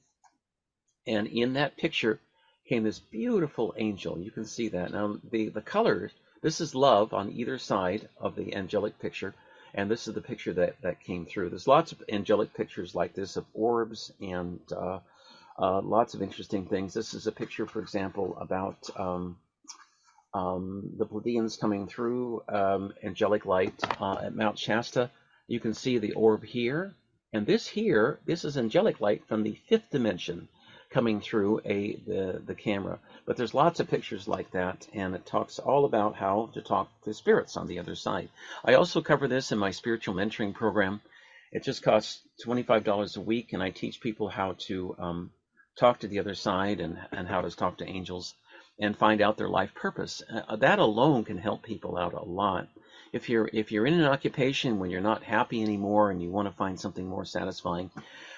And 1.07 1.27
in 1.27 1.55
that 1.55 1.79
picture 1.79 2.21
came 2.69 2.85
this 2.85 2.99
beautiful 2.99 3.75
angel. 3.79 4.19
You 4.19 4.31
can 4.31 4.45
see 4.45 4.69
that. 4.69 4.93
Now, 4.93 5.19
the, 5.31 5.49
the 5.49 5.63
colors, 5.63 6.13
this 6.43 6.61
is 6.61 6.75
love 6.75 7.15
on 7.15 7.33
either 7.33 7.57
side 7.57 8.07
of 8.21 8.37
the 8.37 8.55
angelic 8.55 8.99
picture. 8.99 9.35
And 9.75 9.91
this 9.91 10.07
is 10.07 10.15
the 10.15 10.21
picture 10.21 10.53
that, 10.55 10.77
that 10.83 11.01
came 11.01 11.25
through. 11.25 11.51
There's 11.51 11.67
lots 11.67 11.93
of 11.93 12.03
angelic 12.11 12.55
pictures 12.55 12.95
like 12.95 13.15
this 13.15 13.37
of 13.37 13.47
orbs 13.55 14.13
and 14.21 14.61
uh, 14.71 15.01
uh, 15.59 15.81
lots 15.81 16.15
of 16.15 16.23
interesting 16.23 16.67
things. 16.67 16.93
This 16.93 17.15
is 17.15 17.27
a 17.27 17.33
picture, 17.33 17.67
for 17.67 17.81
example, 17.81 18.37
about 18.39 18.91
um, 18.97 19.39
um, 20.35 20.93
the 20.99 21.07
Pleiadians 21.07 21.59
coming 21.59 21.87
through 21.87 22.43
um, 22.49 22.93
angelic 23.03 23.47
light 23.47 23.75
uh, 24.01 24.19
at 24.23 24.35
Mount 24.35 24.59
Shasta. 24.59 25.11
You 25.47 25.61
can 25.61 25.75
see 25.75 25.99
the 25.99 26.13
orb 26.13 26.45
here. 26.45 26.95
And 27.33 27.47
this 27.47 27.67
here, 27.67 28.21
this 28.27 28.45
is 28.45 28.59
angelic 28.59 29.01
light 29.01 29.27
from 29.27 29.43
the 29.43 29.59
fifth 29.69 29.91
dimension 29.91 30.49
coming 30.93 31.21
through 31.21 31.61
a 31.67 31.97
the, 32.07 32.43
the 32.47 32.55
camera. 32.57 33.01
But 33.27 33.37
there's 33.39 33.55
lots 33.55 33.81
of 33.81 33.89
pictures 33.89 34.29
like 34.29 34.53
that, 34.53 34.89
and 34.95 35.15
it 35.17 35.27
talks 35.27 35.59
all 35.61 35.87
about 35.87 36.17
how 36.17 36.51
to 36.55 36.63
talk 36.63 36.91
to 37.05 37.15
spirits 37.15 37.57
on 37.59 37.69
the 37.69 37.81
other 37.81 37.97
side. 37.97 38.31
I 38.65 38.75
also 38.75 39.03
cover 39.03 39.29
this 39.29 39.53
in 39.53 39.59
my 39.59 39.73
spiritual 39.73 40.15
mentoring 40.15 40.55
program, 40.55 41.03
It 41.53 41.65
just 41.65 41.83
costs 41.83 42.23
$25 42.47 43.19
a 43.19 43.21
week, 43.23 43.53
and 43.55 43.63
I 43.63 43.71
teach 43.71 44.01
people 44.01 44.29
how 44.29 44.57
to 44.69 44.97
um, 44.99 45.33
talk 45.79 46.01
to 46.01 46.09
the 46.09 46.21
other 46.21 46.35
side 46.37 46.81
and, 46.81 46.99
and 47.13 47.29
how 47.29 47.43
to 47.43 47.51
talk 47.51 47.79
to 47.79 47.89
angels 47.89 48.35
and 48.81 48.97
find 48.99 49.23
out 49.23 49.39
their 49.39 49.49
life 49.51 49.75
purpose. 49.75 50.23
Uh, 50.31 50.57
that 50.57 50.79
alone 50.81 51.25
can 51.25 51.39
help 51.39 51.65
people 51.65 51.99
out 51.99 52.15
a 52.15 52.25
lot. 52.25 52.69
If 53.13 53.31
you're 53.31 53.51
if 53.53 53.73
you're 53.73 53.87
in 53.87 53.95
an 53.95 54.07
occupation 54.07 54.79
when 54.81 54.91
you're 54.91 55.01
not 55.03 55.25
happy 55.25 55.63
anymore 55.63 56.11
and 56.11 56.23
you 56.23 56.31
want 56.31 56.49
to 56.49 56.55
find 56.57 56.81
something 56.81 57.07
more 57.09 57.25
satisfying, 57.27 57.91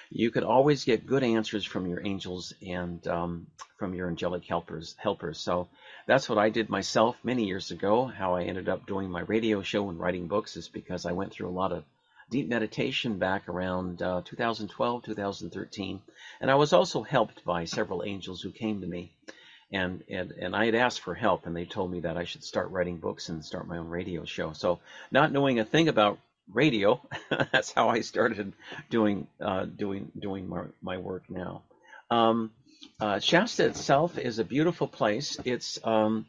you 0.09 0.31
could 0.31 0.43
always 0.43 0.83
get 0.83 1.07
good 1.07 1.23
answers 1.23 1.65
from 1.65 1.87
your 1.87 2.05
angels 2.05 2.53
and 2.65 3.05
um, 3.07 3.47
from 3.77 3.93
your 3.93 4.07
angelic 4.07 4.45
helpers. 4.45 4.95
Helpers. 4.97 5.39
So 5.39 5.67
that's 6.07 6.29
what 6.29 6.37
I 6.37 6.49
did 6.49 6.69
myself 6.69 7.17
many 7.23 7.45
years 7.45 7.71
ago. 7.71 8.05
How 8.05 8.35
I 8.35 8.43
ended 8.43 8.69
up 8.69 8.85
doing 8.85 9.09
my 9.09 9.21
radio 9.21 9.61
show 9.61 9.89
and 9.89 9.99
writing 9.99 10.27
books 10.27 10.57
is 10.57 10.67
because 10.69 11.05
I 11.05 11.13
went 11.13 11.31
through 11.31 11.49
a 11.49 11.59
lot 11.59 11.71
of 11.71 11.83
deep 12.29 12.47
meditation 12.47 13.19
back 13.19 13.47
around 13.47 14.01
uh, 14.01 14.21
2012, 14.25 15.03
2013, 15.03 16.01
and 16.41 16.49
I 16.49 16.55
was 16.55 16.73
also 16.73 17.03
helped 17.03 17.45
by 17.45 17.65
several 17.65 18.03
angels 18.03 18.41
who 18.41 18.51
came 18.51 18.81
to 18.81 18.87
me 18.87 19.11
and, 19.71 20.03
and 20.09 20.31
and 20.31 20.55
I 20.55 20.65
had 20.65 20.75
asked 20.75 21.01
for 21.01 21.13
help, 21.13 21.45
and 21.45 21.55
they 21.55 21.65
told 21.65 21.91
me 21.91 22.01
that 22.01 22.17
I 22.17 22.23
should 22.23 22.43
start 22.43 22.71
writing 22.71 22.97
books 22.97 23.29
and 23.29 23.43
start 23.43 23.67
my 23.67 23.77
own 23.77 23.89
radio 23.89 24.23
show. 24.25 24.53
So, 24.53 24.79
not 25.11 25.31
knowing 25.31 25.59
a 25.59 25.65
thing 25.65 25.87
about 25.87 26.19
radio, 26.51 27.01
that's 27.29 27.71
how 27.71 27.89
I 27.89 28.01
started 28.01 28.53
doing 28.89 29.27
uh, 29.41 29.65
doing 29.65 30.11
doing 30.17 30.47
my, 30.47 30.63
my 30.81 30.97
work 30.97 31.23
now. 31.29 31.63
Um, 32.09 32.51
uh, 32.99 33.19
Shasta 33.19 33.65
itself 33.65 34.17
is 34.17 34.39
a 34.39 34.43
beautiful 34.43 34.87
place. 34.87 35.37
It's 35.43 35.79
um, 35.83 36.25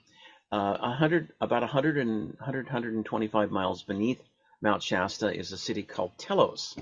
uh, 0.50 0.78
100 0.78 1.32
about 1.40 1.62
100 1.62 1.98
and 1.98 2.34
100 2.38 2.66
125 2.66 3.50
miles 3.50 3.82
beneath 3.82 4.22
Mount 4.62 4.82
Shasta 4.82 5.34
is 5.34 5.52
a 5.52 5.58
city 5.58 5.82
called 5.82 6.16
Telos. 6.16 6.76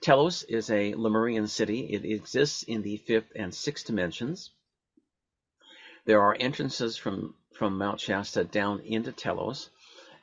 Telos 0.00 0.42
is 0.44 0.70
a 0.70 0.94
Lemurian 0.94 1.46
city. 1.46 1.80
It 1.80 2.04
exists 2.04 2.62
in 2.62 2.82
the 2.82 2.96
fifth 2.96 3.32
and 3.36 3.54
sixth 3.54 3.86
dimensions. 3.86 4.50
There 6.06 6.22
are 6.22 6.34
entrances 6.40 6.96
from, 6.96 7.34
from 7.52 7.76
Mount 7.76 8.00
Shasta 8.00 8.44
down 8.44 8.80
into 8.80 9.12
Telos, 9.12 9.68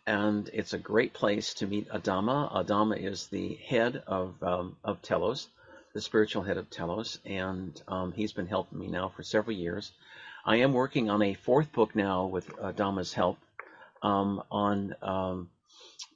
and 0.08 0.50
it's 0.54 0.72
a 0.72 0.78
great 0.78 1.14
place 1.14 1.54
to 1.56 1.68
meet 1.68 1.90
Adama. 1.90 2.52
Adama 2.52 2.98
is 2.98 3.28
the 3.28 3.56
head 3.56 4.02
of, 4.08 4.42
um, 4.42 4.78
of 4.82 5.02
Telos, 5.02 5.48
the 5.94 6.00
spiritual 6.00 6.44
head 6.44 6.56
of 6.56 6.70
Telos, 6.70 7.20
and 7.26 7.80
um, 7.90 8.14
he's 8.14 8.32
been 8.32 8.48
helping 8.48 8.80
me 8.80 8.88
now 8.88 9.10
for 9.10 9.22
several 9.22 9.56
years. 9.56 9.92
I 10.46 10.58
am 10.58 10.72
working 10.72 11.10
on 11.10 11.22
a 11.22 11.34
fourth 11.34 11.74
book 11.74 11.94
now 11.94 12.26
with 12.26 12.48
Adama's 12.56 13.12
help 13.12 13.38
um, 14.02 14.42
on 14.50 14.96
um, 15.02 15.50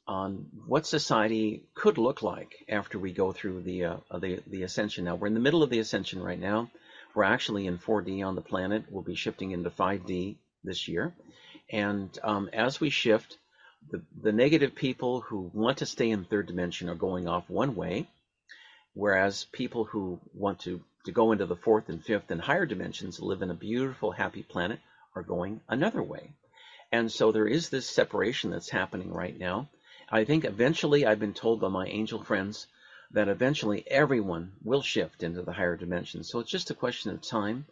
on 0.07 0.45
what 0.65 0.85
society 0.85 1.63
could 1.73 1.97
look 1.97 2.21
like 2.21 2.55
after 2.69 2.97
we 2.97 3.11
go 3.11 3.33
through 3.33 3.61
the 3.63 3.85
uh, 3.85 3.97
the 4.19 4.41
the 4.47 4.63
ascension. 4.63 5.03
Now 5.03 5.15
we're 5.15 5.27
in 5.27 5.33
the 5.33 5.41
middle 5.41 5.63
of 5.63 5.69
the 5.69 5.79
ascension 5.79 6.23
right 6.23 6.39
now. 6.39 6.71
We're 7.13 7.23
actually 7.25 7.67
in 7.67 7.77
4D 7.77 8.25
on 8.25 8.35
the 8.35 8.41
planet. 8.41 8.85
We'll 8.89 9.03
be 9.03 9.15
shifting 9.15 9.51
into 9.51 9.69
5D 9.69 10.37
this 10.63 10.87
year. 10.87 11.13
And 11.69 12.09
um, 12.23 12.49
as 12.53 12.79
we 12.79 12.89
shift, 12.89 13.37
the, 13.89 14.01
the 14.21 14.31
negative 14.31 14.75
people 14.75 15.21
who 15.21 15.49
want 15.53 15.79
to 15.79 15.85
stay 15.85 16.09
in 16.09 16.23
third 16.23 16.47
dimension 16.47 16.89
are 16.89 16.95
going 16.95 17.27
off 17.27 17.49
one 17.49 17.75
way, 17.75 18.07
whereas 18.93 19.45
people 19.51 19.85
who 19.85 20.19
want 20.33 20.59
to, 20.61 20.81
to 21.05 21.11
go 21.11 21.31
into 21.31 21.45
the 21.45 21.55
fourth 21.55 21.89
and 21.89 22.03
fifth 22.03 22.29
and 22.29 22.41
higher 22.41 22.65
dimensions, 22.65 23.19
live 23.19 23.41
in 23.41 23.51
a 23.51 23.55
beautiful, 23.55 24.11
happy 24.11 24.43
planet, 24.43 24.79
are 25.15 25.23
going 25.23 25.61
another 25.67 26.01
way. 26.01 26.31
And 26.91 27.11
so 27.11 27.31
there 27.31 27.47
is 27.47 27.69
this 27.69 27.89
separation 27.89 28.51
that's 28.51 28.69
happening 28.69 29.11
right 29.11 29.37
now. 29.37 29.69
I 30.09 30.25
think 30.25 30.43
eventually, 30.45 31.05
I've 31.05 31.19
been 31.19 31.33
told 31.33 31.61
by 31.61 31.69
my 31.69 31.87
angel 31.87 32.21
friends, 32.23 32.67
that 33.13 33.27
eventually 33.27 33.83
everyone 33.89 34.53
will 34.63 34.81
shift 34.81 35.23
into 35.23 35.41
the 35.41 35.51
higher 35.51 35.75
dimensions. 35.75 36.29
So 36.29 36.39
it's 36.39 36.51
just 36.51 36.71
a 36.71 36.75
question 36.75 37.11
of 37.11 37.21
time. 37.21 37.65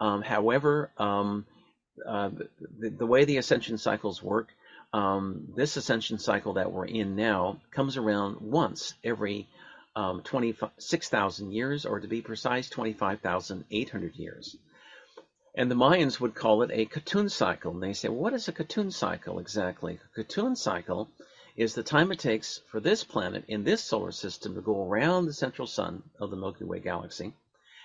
Um, 0.00 0.22
however, 0.22 0.90
um, 0.98 1.46
uh, 2.06 2.30
the, 2.78 2.90
the, 2.90 3.06
way 3.06 3.24
the 3.24 3.36
ascension 3.36 3.76
cycles 3.78 4.22
work, 4.22 4.48
um, 4.92 5.52
this 5.56 5.76
ascension 5.76 6.18
cycle 6.18 6.54
that 6.54 6.72
we're 6.72 6.86
in 6.86 7.16
now 7.16 7.60
comes 7.70 7.96
around 7.96 8.40
once 8.40 8.94
every 9.04 9.48
um, 9.96 10.22
26,000 10.22 11.52
years, 11.52 11.84
or 11.86 12.00
to 12.00 12.08
be 12.08 12.22
precise, 12.22 12.68
25,800 12.68 14.16
years. 14.16 14.56
And 15.54 15.70
the 15.70 15.74
Mayans 15.74 16.20
would 16.20 16.34
call 16.34 16.62
it 16.62 16.70
a 16.72 16.86
Katun 16.86 17.30
cycle. 17.30 17.72
And 17.72 17.82
they 17.82 17.92
say, 17.92 18.08
what 18.08 18.32
is 18.32 18.48
a 18.48 18.52
Katun 18.52 18.92
cycle 18.92 19.40
exactly? 19.40 19.98
A 20.16 20.20
Katun 20.20 20.56
cycle 20.56 21.08
is 21.56 21.74
the 21.74 21.82
time 21.82 22.12
it 22.12 22.20
takes 22.20 22.60
for 22.70 22.80
this 22.80 23.02
planet 23.02 23.44
in 23.48 23.64
this 23.64 23.82
solar 23.82 24.12
system 24.12 24.54
to 24.54 24.60
go 24.60 24.84
around 24.84 25.26
the 25.26 25.32
central 25.32 25.66
sun 25.66 26.02
of 26.20 26.30
the 26.30 26.36
Milky 26.36 26.64
Way 26.64 26.78
galaxy. 26.78 27.34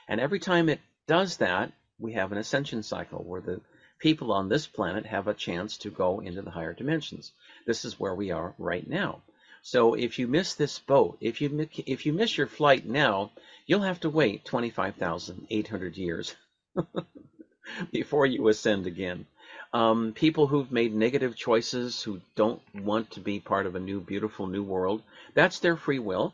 And 0.07 0.21
every 0.21 0.39
time 0.39 0.69
it 0.69 0.79
does 1.07 1.37
that, 1.37 1.71
we 1.97 2.13
have 2.13 2.31
an 2.31 2.37
ascension 2.37 2.83
cycle 2.83 3.23
where 3.23 3.41
the 3.41 3.61
people 3.99 4.31
on 4.31 4.49
this 4.49 4.67
planet 4.67 5.05
have 5.05 5.27
a 5.27 5.33
chance 5.33 5.77
to 5.77 5.89
go 5.89 6.19
into 6.19 6.41
the 6.41 6.51
higher 6.51 6.73
dimensions. 6.73 7.31
This 7.65 7.85
is 7.85 7.99
where 7.99 8.15
we 8.15 8.31
are 8.31 8.53
right 8.57 8.87
now. 8.87 9.21
So 9.61 9.95
if 9.95 10.19
you 10.19 10.27
miss 10.27 10.53
this 10.53 10.77
boat, 10.79 11.17
if 11.21 11.41
you 11.41 11.67
if 11.87 12.05
you 12.05 12.13
miss 12.13 12.37
your 12.37 12.47
flight 12.47 12.85
now, 12.85 13.31
you'll 13.65 13.81
have 13.81 13.99
to 14.01 14.09
wait 14.09 14.45
25,800 14.45 15.97
years 15.97 16.35
before 17.91 18.25
you 18.25 18.47
ascend 18.47 18.85
again. 18.85 19.25
Um, 19.73 20.13
people 20.13 20.47
who've 20.47 20.71
made 20.71 20.93
negative 20.93 21.35
choices, 21.35 22.01
who 22.01 22.21
don't 22.35 22.61
want 22.75 23.11
to 23.11 23.19
be 23.19 23.39
part 23.39 23.65
of 23.65 23.75
a 23.75 23.79
new, 23.79 23.99
beautiful 23.99 24.47
new 24.47 24.63
world, 24.63 25.01
that's 25.33 25.59
their 25.59 25.75
free 25.75 25.99
will. 25.99 26.33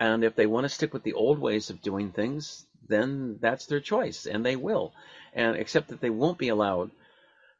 And 0.00 0.24
if 0.24 0.34
they 0.34 0.46
want 0.46 0.64
to 0.64 0.68
stick 0.68 0.92
with 0.92 1.02
the 1.02 1.12
old 1.12 1.38
ways 1.38 1.70
of 1.70 1.82
doing 1.82 2.10
things, 2.10 2.66
then 2.92 3.38
that's 3.40 3.66
their 3.66 3.80
choice, 3.80 4.26
and 4.26 4.44
they 4.44 4.56
will. 4.56 4.92
And 5.32 5.56
except 5.56 5.88
that 5.88 6.00
they 6.00 6.10
won't 6.10 6.38
be 6.38 6.48
allowed 6.48 6.90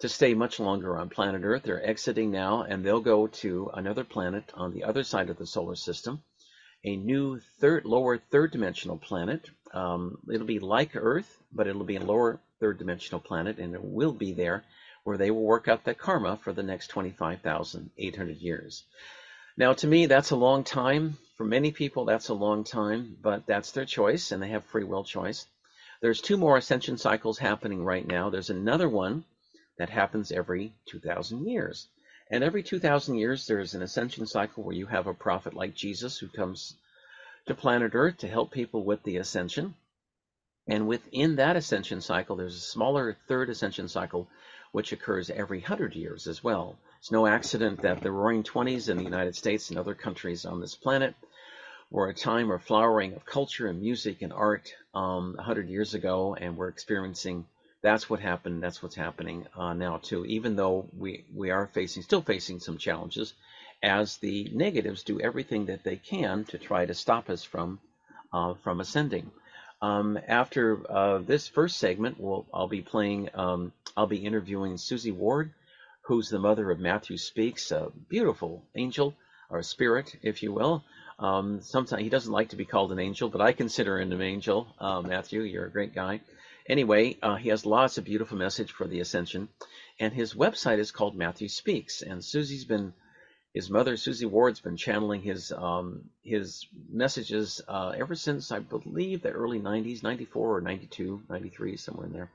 to 0.01 0.09
stay 0.09 0.35
much 0.35 0.59
longer 0.59 0.99
on 0.99 1.09
planet 1.09 1.43
Earth. 1.45 1.63
They're 1.63 1.89
exiting 1.89 2.33
now, 2.33 2.63
and 2.63 2.85
they'll 2.85 3.01
go 3.01 3.29
to 3.29 3.71
another 3.73 4.05
planet 4.05 4.45
on 4.55 4.73
the 4.73 4.85
other 4.85 5.05
side 5.05 5.31
of 5.31 5.39
the 5.39 5.47
solar 5.47 5.77
system, 5.77 6.23
a 6.85 6.97
new 6.97 7.39
third, 7.61 7.85
lower 7.85 8.19
third 8.19 8.51
dimensional 8.51 8.99
planet. 8.99 9.49
Um, 9.73 10.19
it'll 10.33 10.47
be 10.47 10.59
like 10.59 10.97
Earth, 10.97 11.39
but 11.53 11.69
it'll 11.69 11.85
be 11.85 11.97
a 11.97 12.05
lower 12.05 12.41
third 12.59 12.79
dimensional 12.79 13.21
planet, 13.21 13.59
and 13.59 13.75
it 13.75 13.85
will 13.85 14.13
be 14.13 14.33
there 14.33 14.65
where 15.05 15.17
they 15.17 15.31
will 15.31 15.43
work 15.45 15.69
out 15.69 15.85
that 15.85 15.99
karma 15.99 16.37
for 16.37 16.53
the 16.53 16.63
next 16.63 16.89
25,800 16.89 18.37
years. 18.37 18.85
Now, 19.57 19.75
to 19.75 19.87
me, 19.87 20.07
that's 20.07 20.31
a 20.31 20.37
long 20.37 20.65
time. 20.65 21.19
For 21.37 21.45
many 21.45 21.73
people, 21.73 22.05
that's 22.05 22.29
a 22.29 22.35
long 22.35 22.65
time, 22.65 23.17
but 23.21 23.47
that's 23.47 23.73
their 23.73 23.85
choice, 23.85 24.33
and 24.33 24.43
they 24.43 24.49
have 24.49 24.65
free 24.65 24.85
will 24.85 25.05
choice. 25.05 25.47
There's 26.01 26.21
two 26.21 26.37
more 26.37 26.57
ascension 26.57 26.97
cycles 26.97 27.39
happening 27.39 27.85
right 27.85 28.07
now. 28.07 28.31
There's 28.31 28.51
another 28.51 28.89
one 28.89 29.25
that 29.79 29.91
happens 29.91 30.33
every 30.33 30.73
2,000 30.87 31.47
years. 31.47 31.89
And 32.31 32.43
every 32.43 32.63
2,000 32.63 33.17
years, 33.17 33.47
there's 33.47 33.75
an 33.75 33.83
ascension 33.83 34.27
cycle 34.27 34.63
where 34.63 34.75
you 34.75 34.87
have 34.87 35.07
a 35.07 35.15
prophet 35.15 35.53
like 35.53 35.75
Jesus 35.75 36.19
who 36.19 36.29
comes 36.29 36.75
to 37.47 37.55
planet 37.55 37.95
Earth 37.95 38.19
to 38.19 38.29
help 38.29 38.53
people 38.53 38.85
with 38.85 39.03
the 39.03 39.19
ascension. 39.19 39.75
And 40.67 40.87
within 40.87 41.37
that 41.37 41.57
ascension 41.57 42.01
cycle, 42.01 42.37
there's 42.37 42.57
a 42.57 42.61
smaller 42.61 43.17
third 43.29 43.51
ascension 43.51 43.89
cycle 43.89 44.29
which 44.71 44.93
occurs 44.93 45.29
every 45.29 45.59
100 45.59 45.95
years 45.95 46.27
as 46.27 46.43
well. 46.43 46.79
It's 47.03 47.11
no 47.11 47.27
accident 47.27 47.83
that 47.83 48.01
the 48.01 48.13
Roaring 48.13 48.45
Twenties 48.45 48.89
in 48.89 48.97
the 48.97 49.03
United 49.03 49.35
States 49.35 49.71
and 49.71 49.79
other 49.81 49.93
countries 49.93 50.45
on 50.45 50.61
this 50.61 50.77
planet 50.77 51.17
were 51.91 52.09
a 52.09 52.15
time 52.15 52.49
of 52.53 52.63
flowering 52.63 53.15
of 53.15 53.25
culture 53.25 53.67
and 53.67 53.81
music 53.81 54.23
and 54.23 54.33
art 54.33 54.73
um, 54.95 55.35
100 55.35 55.69
years 55.69 55.95
ago, 55.95 56.37
and 56.41 56.57
we're 56.57 56.69
experiencing 56.69 57.45
that's 57.81 58.09
what 58.09 58.21
happened. 58.21 58.63
That's 58.63 58.85
what's 58.85 58.95
happening 58.95 59.49
uh, 59.57 59.73
now 59.73 59.97
too. 59.97 60.25
Even 60.27 60.55
though 60.55 60.87
we 60.97 61.25
we 61.35 61.51
are 61.51 61.67
facing 61.67 62.05
still 62.05 62.23
facing 62.23 62.61
some 62.61 62.79
challenges, 62.79 63.35
as 63.83 64.19
the 64.19 64.49
negatives 64.53 65.03
do 65.03 65.19
everything 65.19 65.67
that 65.67 65.83
they 65.83 65.97
can 65.97 66.45
to 66.45 66.57
try 66.59 66.87
to 66.87 66.95
stop 66.95 67.29
us 67.29 67.43
from 67.43 67.81
uh, 68.33 68.55
from 68.63 68.79
ascending. 68.79 69.29
Um, 69.81 70.21
after 70.29 70.79
uh, 70.89 71.19
this 71.19 71.49
first 71.49 71.79
segment, 71.79 72.21
we'll, 72.21 72.47
I'll 72.55 72.69
be 72.69 72.83
playing, 72.83 73.31
um, 73.35 73.73
I'll 73.97 74.07
be 74.07 74.25
interviewing 74.25 74.77
Suzy 74.77 75.11
Ward, 75.11 75.51
who's 76.03 76.29
the 76.29 76.39
mother 76.39 76.71
of 76.71 76.79
Matthew 76.79 77.17
Speaks, 77.17 77.71
a 77.71 77.91
beautiful 78.09 78.65
angel 78.77 79.15
or 79.51 79.63
spirit, 79.63 80.17
if 80.23 80.43
you 80.43 80.53
will. 80.53 80.85
Um, 81.19 81.61
sometimes 81.63 82.03
he 82.03 82.09
doesn't 82.09 82.33
like 82.33 82.51
to 82.51 82.57
be 82.57 82.65
called 82.65 82.93
an 82.93 82.99
angel, 82.99 83.29
but 83.29 83.41
I 83.41 83.53
consider 83.53 84.01
him 84.01 84.13
an 84.13 84.21
angel. 84.21 84.67
Uh, 84.79 85.03
Matthew, 85.03 85.43
you're 85.43 85.67
a 85.67 85.71
great 85.71 85.95
guy. 85.95 86.21
Anyway, 86.69 87.17
uh, 87.23 87.37
he 87.37 87.49
has 87.51 87.67
lots 87.67 87.99
of 87.99 88.05
beautiful 88.05 88.39
message 88.39 88.73
for 88.73 88.87
the 88.87 89.01
ascension, 89.01 89.49
and 89.99 90.13
his 90.13 90.35
website 90.35 90.79
is 90.79 90.91
called 90.91 91.17
Matthew 91.17 91.49
Speaks. 91.49 92.03
And 92.03 92.25
Suzy's 92.25 92.65
been 92.65 92.93
his 93.55 93.69
mother, 93.69 93.97
Suzy 93.97 94.25
Ward's 94.27 94.61
been 94.61 94.77
channeling 94.77 95.21
his 95.21 95.53
um, 95.53 96.05
his 96.23 96.67
messages 96.91 97.61
uh, 97.69 97.93
ever 97.97 98.15
since 98.15 98.51
I 98.51 98.61
believe 98.61 99.23
the 99.23 99.31
early 99.31 99.61
90s, 99.61 100.03
94 100.03 100.57
or 100.57 100.61
92, 100.63 101.23
93, 101.29 101.77
somewhere 101.77 102.07
in 102.07 102.13
there. 102.13 102.31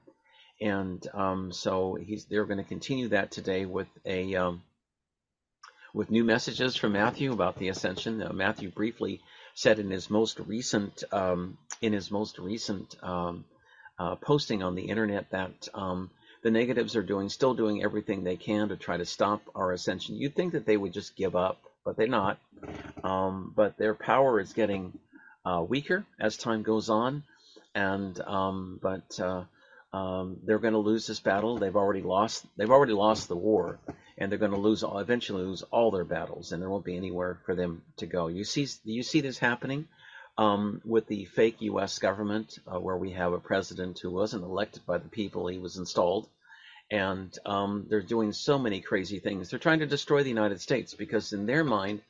And 0.59 1.05
um, 1.13 1.51
so 1.51 1.97
they're 2.29 2.45
going 2.45 2.57
to 2.57 2.63
continue 2.63 3.09
that 3.09 3.31
today 3.31 3.65
with 3.65 3.87
a 4.05 4.35
um, 4.35 4.63
with 5.93 6.11
new 6.11 6.23
messages 6.23 6.75
from 6.75 6.93
Matthew 6.93 7.31
about 7.31 7.57
the 7.57 7.69
ascension. 7.69 8.21
Uh, 8.21 8.33
Matthew 8.33 8.69
briefly 8.69 9.21
said 9.53 9.79
in 9.79 9.89
his 9.89 10.09
most 10.09 10.39
recent 10.39 11.03
um, 11.11 11.57
in 11.81 11.93
his 11.93 12.11
most 12.11 12.39
recent 12.39 12.95
um, 13.03 13.45
uh, 13.99 14.15
posting 14.15 14.63
on 14.63 14.75
the 14.75 14.83
internet 14.89 15.29
that 15.31 15.67
um, 15.73 16.09
the 16.43 16.51
negatives 16.51 16.95
are 16.95 17.03
doing 17.03 17.29
still 17.29 17.53
doing 17.53 17.83
everything 17.83 18.23
they 18.23 18.35
can 18.35 18.69
to 18.69 18.75
try 18.75 18.97
to 18.97 19.05
stop 19.05 19.41
our 19.55 19.71
ascension. 19.71 20.15
You'd 20.15 20.35
think 20.35 20.53
that 20.53 20.65
they 20.65 20.77
would 20.77 20.93
just 20.93 21.15
give 21.15 21.35
up, 21.35 21.59
but 21.83 21.97
they're 21.97 22.07
not. 22.07 22.39
Um, 23.03 23.53
but 23.55 23.77
their 23.77 23.93
power 23.93 24.39
is 24.39 24.53
getting 24.53 24.97
uh, 25.45 25.63
weaker 25.67 26.05
as 26.19 26.37
time 26.37 26.63
goes 26.63 26.89
on, 26.89 27.23
and 27.73 28.15
but 28.81 29.19
uh, 29.19 29.43
um, 29.93 30.37
they're 30.43 30.59
going 30.59 30.73
to 30.73 30.79
lose 30.79 31.07
this 31.07 31.19
battle. 31.19 31.57
They've 31.57 31.75
already 31.75 32.01
lost. 32.01 32.45
They've 32.57 32.69
already 32.69 32.93
lost 32.93 33.27
the 33.27 33.37
war, 33.37 33.79
and 34.17 34.31
they're 34.31 34.39
going 34.39 34.51
to 34.51 34.57
lose 34.57 34.83
eventually 34.83 35.43
lose 35.43 35.63
all 35.63 35.91
their 35.91 36.05
battles, 36.05 36.51
and 36.51 36.61
there 36.61 36.69
won't 36.69 36.85
be 36.85 36.97
anywhere 36.97 37.39
for 37.45 37.55
them 37.55 37.83
to 37.97 38.05
go. 38.05 38.27
You 38.27 38.43
see, 38.43 38.67
you 38.83 39.03
see 39.03 39.21
this 39.21 39.37
happening 39.37 39.87
um, 40.37 40.81
with 40.83 41.07
the 41.07 41.25
fake 41.25 41.61
U.S. 41.61 41.99
government, 41.99 42.59
uh, 42.67 42.79
where 42.79 42.97
we 42.97 43.11
have 43.11 43.33
a 43.33 43.39
president 43.39 43.99
who 43.99 44.11
wasn't 44.11 44.43
elected 44.43 44.85
by 44.85 44.97
the 44.97 45.09
people; 45.09 45.47
he 45.47 45.57
was 45.57 45.77
installed, 45.77 46.27
and 46.91 47.33
um, 47.45 47.85
they're 47.89 48.01
doing 48.01 48.33
so 48.33 48.59
many 48.59 48.81
crazy 48.81 49.19
things. 49.19 49.49
They're 49.49 49.59
trying 49.59 49.79
to 49.79 49.87
destroy 49.87 50.23
the 50.23 50.29
United 50.29 50.59
States 50.59 50.93
because, 50.93 51.31
in 51.31 51.45
their 51.45 51.63
mind, 51.63 52.01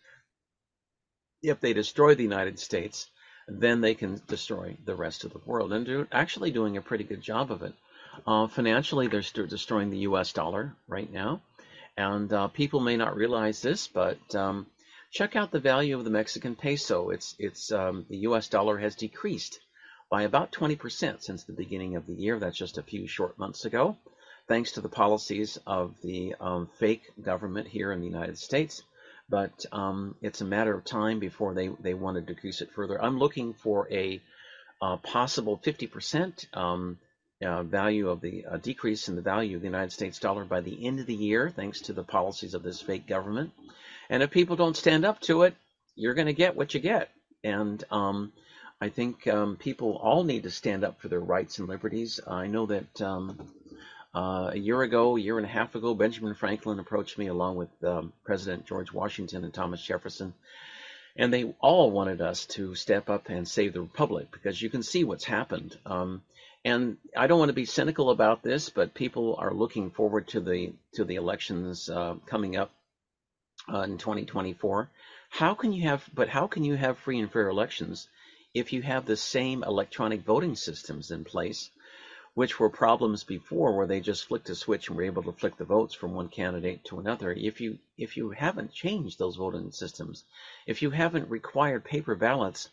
if 1.44 1.60
they 1.62 1.74
destroy 1.74 2.16
the 2.16 2.24
United 2.24 2.58
States, 2.58 3.08
then 3.48 3.82
they 3.82 3.96
can 3.96 4.22
destroy 4.28 4.76
the 4.86 4.96
rest 4.96 5.24
of 5.24 5.32
the 5.32 5.42
world. 5.46 5.72
And 5.72 5.86
they're 5.86 6.08
actually 6.12 6.52
doing 6.52 6.78
a 6.78 6.82
pretty 6.82 7.06
good 7.06 7.22
job 7.22 7.52
of 7.52 7.64
it. 7.64 7.74
Uh, 8.26 8.48
financially, 8.48 9.08
they're 9.08 9.22
destroying 9.22 9.90
the 9.90 10.00
U.S. 10.00 10.34
dollar 10.34 10.76
right 10.88 11.12
now, 11.12 11.42
and 11.96 12.32
uh, 12.34 12.48
people 12.48 12.80
may 12.80 12.98
not 12.98 13.16
realize 13.16 13.62
this, 13.62 13.88
but 13.88 14.18
um, 14.36 14.66
check 15.12 15.36
out 15.36 15.52
the 15.52 15.60
value 15.60 15.96
of 15.96 16.04
the 16.04 16.10
Mexican 16.10 16.56
peso. 16.56 17.10
It's 17.10 17.36
it's 17.38 17.72
um, 17.72 18.06
the 18.10 18.18
U.S. 18.30 18.50
dollar 18.50 18.80
has 18.80 18.96
decreased 18.96 19.60
by 20.10 20.24
about 20.24 20.52
20% 20.52 21.22
since 21.22 21.44
the 21.44 21.54
beginning 21.54 21.96
of 21.96 22.08
the 22.08 22.14
year. 22.14 22.40
That's 22.40 22.58
just 22.58 22.78
a 22.80 22.84
few 22.84 23.08
short 23.08 23.38
months 23.38 23.66
ago, 23.66 23.98
thanks 24.48 24.72
to 24.74 24.82
the 24.82 24.90
policies 24.90 25.60
of 25.68 25.94
the 26.02 26.34
um, 26.40 26.70
fake 26.80 27.04
government 27.22 27.68
here 27.68 27.92
in 27.92 28.00
the 28.00 28.08
United 28.08 28.40
States 28.40 28.82
but 29.30 29.66
um, 29.72 30.16
it's 30.22 30.42
a 30.42 30.46
matter 30.46 30.74
of 30.74 30.86
time 30.86 31.20
before 31.20 31.54
they, 31.54 31.70
they 31.80 31.94
want 31.94 32.16
to 32.16 32.22
decrease 32.22 32.62
it 32.62 32.72
further. 32.74 33.02
I'm 33.02 33.20
looking 33.20 33.54
for 33.54 33.88
a 33.92 34.22
uh, 34.82 34.98
possible 34.98 35.60
50% 35.64 36.56
um, 36.56 36.98
uh, 37.44 37.64
value 37.64 38.10
of 38.10 38.22
the 38.22 38.46
uh, 38.46 38.58
decrease 38.58 39.10
in 39.10 39.16
the 39.16 39.22
value 39.22 39.56
of 39.56 39.62
the 39.62 39.68
United 39.68 39.92
States 39.92 40.20
dollar 40.20 40.46
by 40.46 40.62
the 40.62 40.86
end 40.86 41.00
of 41.00 41.06
the 41.06 41.14
year, 41.14 41.50
thanks 41.50 41.82
to 41.82 41.94
the 41.94 42.04
policies 42.04 42.54
of 42.54 42.64
this 42.64 42.82
fake 42.82 43.08
government. 43.08 43.52
And 44.10 44.24
if 44.24 44.32
people 44.32 44.56
don't 44.56 44.78
stand 44.78 45.06
up 45.06 45.20
to 45.22 45.44
it, 45.44 45.56
you're 45.96 46.14
going 46.14 46.28
to 46.28 46.34
get 46.34 46.56
what 46.56 46.74
you 46.74 46.80
get. 46.80 47.10
And 47.44 47.84
um, 47.92 48.32
I 48.80 48.90
think 48.90 49.28
um, 49.28 49.58
people 49.58 50.00
all 50.02 50.24
need 50.24 50.44
to 50.44 50.52
stand 50.52 50.84
up 50.84 51.02
for 51.02 51.08
their 51.10 51.20
rights 51.20 51.60
and 51.60 51.68
liberties. 51.68 52.20
I 52.26 52.48
know 52.48 52.68
that 52.68 53.02
um, 53.02 53.52
uh, 54.14 54.52
a 54.54 54.58
year 54.58 54.82
ago, 54.82 55.16
a 55.16 55.20
year 55.20 55.38
and 55.38 55.46
a 55.46 55.50
half 55.50 55.76
ago, 55.76 55.94
Benjamin 55.94 56.34
Franklin 56.34 56.80
approached 56.80 57.18
me 57.18 57.28
along 57.28 57.56
with 57.58 57.84
um, 57.84 58.14
President 58.24 58.66
George 58.66 58.92
Washington 58.92 59.44
and 59.44 59.54
Thomas 59.54 59.82
Jefferson. 59.82 60.34
And 61.16 61.34
they 61.34 61.56
all 61.60 61.92
wanted 61.92 62.22
us 62.22 62.46
to 62.48 62.76
step 62.76 63.10
up 63.10 63.30
and 63.30 63.48
save 63.48 63.74
the 63.74 63.82
republic 63.82 64.28
because 64.32 64.62
you 64.62 64.70
can 64.70 64.84
see 64.84 65.04
what's 65.04 65.26
happened. 65.26 65.78
Um, 65.86 66.22
and 66.64 66.98
I 67.16 67.28
don't 67.28 67.40
want 67.40 67.50
to 67.50 67.54
be 67.54 67.66
cynical 67.66 68.10
about 68.10 68.44
this, 68.44 68.70
but 68.70 68.94
people 68.94 69.36
are 69.40 69.54
looking 69.54 69.92
forward 69.92 70.28
to 70.30 70.40
the 70.42 70.74
to 70.94 71.06
the 71.06 71.16
elections 71.16 71.90
uh, 71.90 72.16
coming 72.26 72.56
up 72.56 72.72
uh, 73.72 73.82
in 73.82 73.98
2024. 73.98 74.90
How 75.30 75.54
can 75.54 75.74
you 75.74 75.88
have? 75.88 76.04
But 76.14 76.30
how 76.30 76.48
can 76.48 76.64
you 76.64 76.76
have 76.76 77.00
free 77.00 77.20
and 77.20 77.32
fair 77.32 77.50
elections 77.50 78.08
if 78.54 78.74
you 78.74 78.82
have 78.82 79.06
the 79.06 79.18
same 79.18 79.64
electronic 79.64 80.22
voting 80.22 80.56
systems 80.56 81.12
in 81.12 81.24
place 81.24 81.70
which 82.38 82.60
were 82.60 82.70
problems 82.70 83.24
before 83.24 83.76
where 83.76 83.88
they 83.88 84.00
just 84.00 84.28
flicked 84.28 84.48
a 84.48 84.54
switch 84.54 84.90
and 84.90 84.96
were 84.96 85.02
able 85.02 85.24
to 85.24 85.32
flick 85.32 85.58
the 85.58 85.66
votes 85.66 85.96
from 85.96 86.14
one 86.14 86.30
candidate 86.30 86.86
to 86.86 87.00
another. 87.00 87.32
If 87.32 87.62
you 87.62 87.80
if 87.98 88.16
you 88.16 88.30
haven't 88.30 88.72
changed 88.72 89.18
those 89.18 89.38
voting 89.38 89.72
systems, 89.72 90.24
if 90.68 90.84
you 90.84 90.92
haven't 90.92 91.32
required 91.32 91.84
paper 91.84 92.14
ballots, 92.14 92.70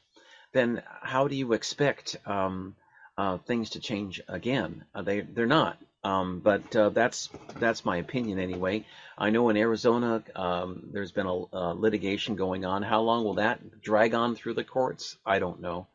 then 0.53 0.83
how 1.01 1.29
do 1.29 1.35
you 1.35 1.55
expect 1.55 2.15
um, 2.27 2.77
uh, 3.17 3.39
things 3.39 3.71
to 3.71 3.81
change 3.81 4.21
again? 4.29 4.85
Uh, 4.95 5.01
they 5.01 5.23
they're 5.23 5.47
not. 5.47 5.79
Um, 6.03 6.41
but 6.41 6.77
uh, 6.77 6.91
that's 6.91 7.31
that's 7.59 7.87
my 7.87 7.97
opinion 7.97 8.39
anyway. 8.39 8.85
I 9.17 9.31
know 9.31 9.49
in 9.49 9.57
Arizona 9.57 10.23
um, 10.37 10.91
there's 10.93 11.13
been 11.13 11.27
a, 11.27 11.45
a, 11.55 11.75
litigation 11.75 12.37
going 12.37 12.67
on. 12.67 12.83
How 12.83 13.01
long 13.01 13.25
will 13.25 13.37
that 13.37 13.81
drag 13.81 14.13
on 14.13 14.35
through 14.35 14.57
the 14.57 14.65
courts? 14.65 15.17
I 15.25 15.39
don't 15.39 15.63
know. 15.63 15.87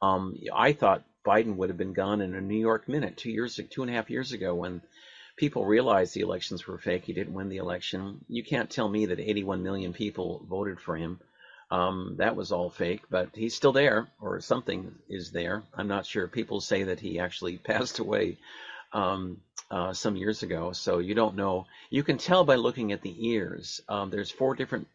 Um, 0.00 0.36
I 0.52 0.72
thought 0.72 1.04
Biden 1.24 1.56
would 1.56 1.68
have 1.68 1.78
been 1.78 1.92
gone 1.92 2.20
in 2.20 2.34
a 2.34 2.40
New 2.40 2.58
York 2.58 2.88
minute 2.88 3.16
two 3.16 3.30
years, 3.30 3.58
two 3.70 3.82
and 3.82 3.90
a 3.90 3.94
half 3.94 4.10
years 4.10 4.32
ago 4.32 4.54
when 4.54 4.82
people 5.36 5.64
realized 5.64 6.14
the 6.14 6.20
elections 6.20 6.66
were 6.66 6.78
fake. 6.78 7.04
He 7.04 7.12
didn't 7.12 7.34
win 7.34 7.48
the 7.48 7.58
election. 7.58 8.24
You 8.28 8.44
can't 8.44 8.70
tell 8.70 8.88
me 8.88 9.06
that 9.06 9.20
81 9.20 9.62
million 9.62 9.92
people 9.92 10.44
voted 10.48 10.80
for 10.80 10.96
him. 10.96 11.20
Um, 11.70 12.16
that 12.18 12.36
was 12.36 12.52
all 12.52 12.68
fake, 12.68 13.02
but 13.08 13.30
he's 13.34 13.54
still 13.54 13.72
there, 13.72 14.08
or 14.20 14.40
something 14.42 14.94
is 15.08 15.30
there. 15.30 15.62
I'm 15.74 15.88
not 15.88 16.04
sure. 16.04 16.28
People 16.28 16.60
say 16.60 16.82
that 16.84 17.00
he 17.00 17.18
actually 17.18 17.56
passed 17.70 17.98
away 17.98 18.36
um, 18.92 19.40
uh, 19.70 19.94
some 19.94 20.16
years 20.16 20.42
ago, 20.42 20.72
so 20.72 20.98
you 20.98 21.14
don't 21.14 21.34
know. 21.36 21.66
You 21.88 22.02
can 22.02 22.18
tell 22.18 22.44
by 22.44 22.56
looking 22.56 22.92
at 22.92 23.00
the 23.00 23.28
ears. 23.28 23.80
Um, 23.88 24.10
there's 24.10 24.30
four 24.30 24.54
different 24.54 24.86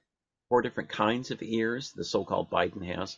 four 0.49 0.61
different 0.61 0.89
kinds 0.89 1.31
of 1.31 1.41
ears. 1.41 1.93
The 1.93 2.03
so-called 2.03 2.49
Biden 2.49 2.85
has. 2.85 3.17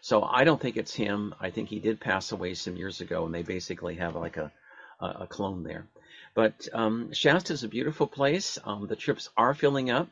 So 0.00 0.22
I 0.22 0.44
don't 0.44 0.60
think 0.60 0.76
it's 0.76 0.94
him. 0.94 1.34
I 1.40 1.50
think 1.50 1.68
he 1.68 1.80
did 1.80 2.00
pass 2.00 2.32
away 2.32 2.54
some 2.54 2.76
years 2.76 3.00
ago, 3.00 3.26
and 3.26 3.34
they 3.34 3.42
basically 3.42 3.96
have 3.96 4.14
like 4.14 4.36
a 4.36 4.52
a 5.00 5.26
clone 5.26 5.62
there. 5.62 5.86
But 6.34 6.68
um, 6.72 7.12
Shasta 7.12 7.52
is 7.52 7.64
a 7.64 7.68
beautiful 7.68 8.06
place. 8.06 8.58
Um, 8.64 8.86
the 8.86 8.96
trips 8.96 9.28
are 9.36 9.52
filling 9.54 9.90
up 9.90 10.08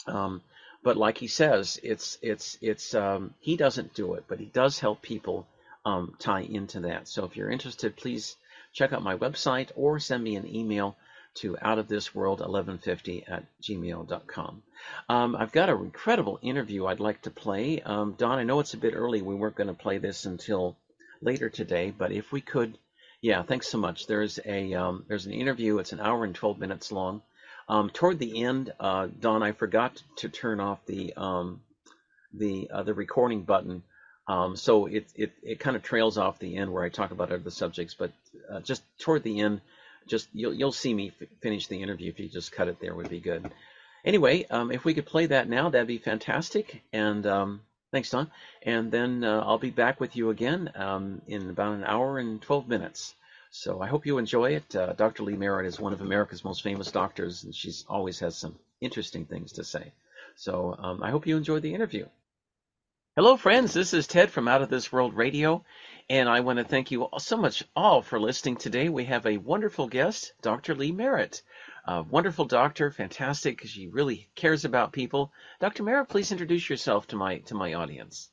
Um, 0.06 0.42
but 0.82 0.96
like 0.96 1.18
he 1.18 1.28
says, 1.28 1.78
it's 1.82 2.18
it's 2.22 2.58
it's 2.60 2.94
um, 2.94 3.34
he 3.40 3.56
doesn't 3.56 3.94
do 3.94 4.14
it, 4.14 4.24
but 4.26 4.40
he 4.40 4.46
does 4.46 4.78
help 4.78 5.00
people 5.00 5.46
um, 5.84 6.14
tie 6.18 6.42
into 6.42 6.80
that. 6.80 7.08
So 7.08 7.24
if 7.24 7.36
you're 7.36 7.50
interested, 7.50 7.96
please 7.96 8.36
check 8.72 8.92
out 8.92 9.02
my 9.02 9.16
website 9.16 9.70
or 9.76 10.00
send 10.00 10.24
me 10.24 10.36
an 10.36 10.54
email 10.54 10.96
to 11.34 11.54
outofthisworld1150 11.62 13.30
at 13.30 13.44
gmail.com. 13.62 14.62
Um, 15.08 15.36
I've 15.36 15.52
got 15.52 15.70
an 15.70 15.78
incredible 15.78 16.38
interview 16.42 16.86
I'd 16.86 17.00
like 17.00 17.22
to 17.22 17.30
play. 17.30 17.80
Um, 17.80 18.14
Don, 18.18 18.38
I 18.38 18.44
know 18.44 18.60
it's 18.60 18.74
a 18.74 18.78
bit 18.78 18.94
early. 18.94 19.22
We 19.22 19.34
weren't 19.34 19.56
going 19.56 19.68
to 19.68 19.74
play 19.74 19.98
this 19.98 20.26
until 20.26 20.76
later 21.22 21.48
today, 21.48 21.90
but 21.96 22.12
if 22.12 22.32
we 22.32 22.40
could, 22.40 22.76
yeah, 23.20 23.42
thanks 23.42 23.68
so 23.68 23.78
much. 23.78 24.06
There's 24.06 24.40
a 24.44 24.74
um, 24.74 25.04
there's 25.08 25.26
an 25.26 25.32
interview. 25.32 25.78
It's 25.78 25.92
an 25.92 26.00
hour 26.00 26.24
and 26.24 26.34
12 26.34 26.58
minutes 26.58 26.90
long 26.90 27.22
um, 27.68 27.90
toward 27.90 28.18
the 28.18 28.44
end, 28.44 28.72
uh, 28.80 29.08
Don, 29.20 29.42
I 29.42 29.52
forgot 29.52 30.02
to 30.18 30.28
turn 30.28 30.60
off 30.60 30.84
the 30.86 31.14
um, 31.16 31.62
the 32.34 32.70
uh, 32.72 32.82
the 32.82 32.94
recording 32.94 33.42
button, 33.42 33.82
um, 34.26 34.56
so 34.56 34.86
it, 34.86 35.06
it 35.14 35.32
it 35.42 35.60
kind 35.60 35.76
of 35.76 35.82
trails 35.82 36.18
off 36.18 36.38
the 36.38 36.56
end 36.56 36.72
where 36.72 36.84
I 36.84 36.88
talk 36.88 37.10
about 37.10 37.32
other 37.32 37.50
subjects. 37.50 37.94
But 37.94 38.12
uh, 38.50 38.60
just 38.60 38.82
toward 38.98 39.22
the 39.22 39.40
end, 39.40 39.60
just 40.06 40.28
you'll 40.32 40.54
you'll 40.54 40.72
see 40.72 40.92
me 40.92 41.12
f- 41.20 41.28
finish 41.40 41.66
the 41.66 41.82
interview 41.82 42.10
if 42.10 42.18
you 42.18 42.28
just 42.28 42.52
cut 42.52 42.68
it 42.68 42.80
there 42.80 42.94
would 42.94 43.08
be 43.08 43.20
good. 43.20 43.50
Anyway, 44.04 44.44
um, 44.50 44.72
if 44.72 44.84
we 44.84 44.94
could 44.94 45.06
play 45.06 45.26
that 45.26 45.48
now, 45.48 45.70
that'd 45.70 45.86
be 45.86 45.98
fantastic. 45.98 46.82
And 46.92 47.24
um, 47.26 47.60
thanks, 47.92 48.10
Don. 48.10 48.30
And 48.62 48.90
then 48.90 49.22
uh, 49.22 49.44
I'll 49.46 49.58
be 49.58 49.70
back 49.70 50.00
with 50.00 50.16
you 50.16 50.30
again 50.30 50.70
um, 50.74 51.22
in 51.28 51.48
about 51.50 51.74
an 51.74 51.84
hour 51.84 52.18
and 52.18 52.42
12 52.42 52.68
minutes. 52.68 53.14
So 53.54 53.82
I 53.82 53.86
hope 53.86 54.06
you 54.06 54.16
enjoy 54.16 54.52
it. 54.52 54.74
Uh, 54.74 54.94
Dr. 54.94 55.24
Lee 55.24 55.36
Merritt 55.36 55.66
is 55.66 55.78
one 55.78 55.92
of 55.92 56.00
America's 56.00 56.42
most 56.42 56.62
famous 56.62 56.90
doctors, 56.90 57.44
and 57.44 57.54
she's 57.54 57.84
always 57.86 58.18
has 58.20 58.34
some 58.34 58.58
interesting 58.80 59.26
things 59.26 59.52
to 59.52 59.62
say. 59.62 59.92
So 60.36 60.74
um, 60.78 61.02
I 61.02 61.10
hope 61.10 61.26
you 61.26 61.36
enjoy 61.36 61.60
the 61.60 61.74
interview. 61.74 62.06
Hello, 63.14 63.36
friends. 63.36 63.74
This 63.74 63.92
is 63.92 64.06
Ted 64.06 64.30
from 64.30 64.48
Out 64.48 64.62
of 64.62 64.70
This 64.70 64.90
World 64.90 65.12
Radio, 65.14 65.66
and 66.08 66.30
I 66.30 66.40
want 66.40 66.60
to 66.60 66.64
thank 66.64 66.90
you 66.90 67.02
all 67.02 67.18
so 67.18 67.36
much 67.36 67.62
all 67.76 68.00
for 68.00 68.18
listening 68.18 68.56
today. 68.56 68.88
We 68.88 69.04
have 69.04 69.26
a 69.26 69.36
wonderful 69.36 69.86
guest, 69.86 70.32
Dr. 70.40 70.74
Lee 70.74 70.90
Merritt. 70.90 71.42
A 71.86 72.02
wonderful 72.02 72.46
doctor, 72.46 72.90
fantastic. 72.90 73.58
Because 73.58 73.70
she 73.70 73.86
really 73.86 74.30
cares 74.34 74.64
about 74.64 74.94
people. 74.94 75.30
Dr. 75.60 75.82
Merritt, 75.82 76.08
please 76.08 76.32
introduce 76.32 76.70
yourself 76.70 77.06
to 77.08 77.16
my 77.16 77.40
to 77.40 77.54
my 77.54 77.74
audience. 77.74 78.30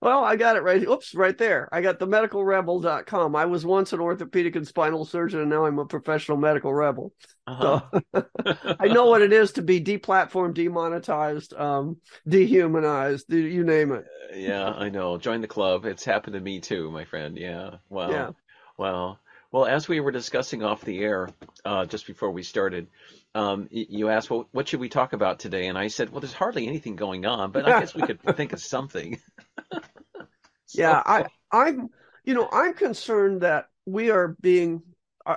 Well, 0.00 0.22
I 0.24 0.36
got 0.36 0.56
it 0.56 0.62
right. 0.62 0.82
Oops, 0.82 1.14
right 1.14 1.36
there. 1.36 1.68
I 1.72 1.80
got 1.80 1.98
the 1.98 2.06
medicalrebel.com. 2.06 3.34
I 3.34 3.46
was 3.46 3.66
once 3.66 3.92
an 3.92 4.00
orthopedic 4.00 4.54
and 4.54 4.66
spinal 4.66 5.04
surgeon, 5.04 5.40
and 5.40 5.50
now 5.50 5.66
I'm 5.66 5.78
a 5.80 5.86
professional 5.86 6.38
medical 6.38 6.72
rebel. 6.72 7.12
Uh-huh. 7.48 7.80
So 8.14 8.26
I 8.80 8.86
know 8.88 9.06
what 9.06 9.22
it 9.22 9.32
is 9.32 9.52
to 9.52 9.62
be 9.62 9.80
deplatformed, 9.80 10.54
demonetized, 10.54 11.52
um, 11.54 11.96
dehumanized, 12.28 13.32
you 13.32 13.64
name 13.64 13.92
it. 13.92 14.04
yeah, 14.34 14.66
I 14.70 14.88
know. 14.88 15.18
Join 15.18 15.40
the 15.40 15.48
club. 15.48 15.84
It's 15.84 16.04
happened 16.04 16.34
to 16.34 16.40
me 16.40 16.60
too, 16.60 16.90
my 16.90 17.04
friend. 17.04 17.36
Yeah. 17.36 17.76
Wow. 17.88 18.10
Yeah. 18.10 18.30
Well, 18.76 19.18
well, 19.50 19.64
as 19.64 19.88
we 19.88 20.00
were 20.00 20.10
discussing 20.10 20.62
off 20.62 20.84
the 20.84 21.00
air 21.00 21.30
uh, 21.64 21.86
just 21.86 22.06
before 22.06 22.30
we 22.30 22.42
started, 22.42 22.88
um, 23.34 23.68
you 23.70 24.08
asked, 24.10 24.30
well, 24.30 24.48
what 24.52 24.68
should 24.68 24.80
we 24.80 24.88
talk 24.88 25.12
about 25.12 25.38
today? 25.38 25.68
And 25.68 25.78
I 25.78 25.88
said, 25.88 26.10
well, 26.10 26.20
there's 26.20 26.34
hardly 26.34 26.66
anything 26.66 26.96
going 26.96 27.24
on, 27.24 27.50
but 27.50 27.66
I 27.66 27.80
guess 27.80 27.94
we 27.94 28.02
could 28.02 28.20
think 28.36 28.52
of 28.52 28.60
something. 28.60 29.18
so, 29.72 30.82
yeah, 30.82 31.02
I, 31.04 31.26
I'm, 31.50 31.88
you 32.24 32.34
know, 32.34 32.48
I'm 32.52 32.74
concerned 32.74 33.40
that 33.40 33.68
we 33.86 34.10
are 34.10 34.36
being, 34.40 34.82
uh, 35.24 35.36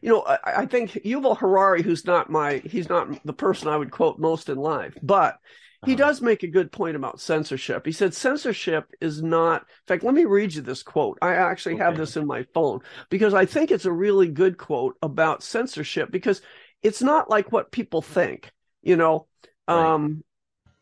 you 0.00 0.08
know, 0.08 0.22
I, 0.22 0.38
I, 0.44 0.66
think 0.66 0.92
Yuval 1.04 1.36
Harari, 1.36 1.82
who's 1.82 2.06
not 2.06 2.30
my, 2.30 2.62
he's 2.64 2.88
not 2.88 3.24
the 3.26 3.34
person 3.34 3.68
I 3.68 3.76
would 3.76 3.90
quote 3.90 4.18
most 4.18 4.48
in 4.48 4.56
life, 4.56 4.96
but 5.02 5.38
he 5.84 5.92
uh-huh. 5.92 5.98
does 5.98 6.20
make 6.20 6.42
a 6.42 6.48
good 6.48 6.70
point 6.70 6.94
about 6.94 7.20
censorship. 7.20 7.84
He 7.84 7.92
said 7.92 8.14
censorship 8.14 8.90
is 9.00 9.22
not. 9.22 9.62
In 9.62 9.66
fact, 9.88 10.04
let 10.04 10.14
me 10.14 10.24
read 10.24 10.54
you 10.54 10.62
this 10.62 10.82
quote. 10.82 11.18
I 11.20 11.34
actually 11.34 11.74
okay. 11.74 11.84
have 11.84 11.96
this 11.96 12.16
in 12.16 12.26
my 12.26 12.44
phone 12.54 12.80
because 13.10 13.34
I 13.34 13.46
think 13.46 13.70
it's 13.70 13.84
a 13.84 13.92
really 13.92 14.28
good 14.28 14.58
quote 14.58 14.96
about 15.02 15.42
censorship 15.42 16.10
because 16.12 16.40
it's 16.82 17.02
not 17.02 17.28
like 17.28 17.50
what 17.50 17.72
people 17.72 18.00
think. 18.00 18.52
You 18.82 18.96
know, 18.96 19.26
right. 19.68 19.94
um, 19.94 20.24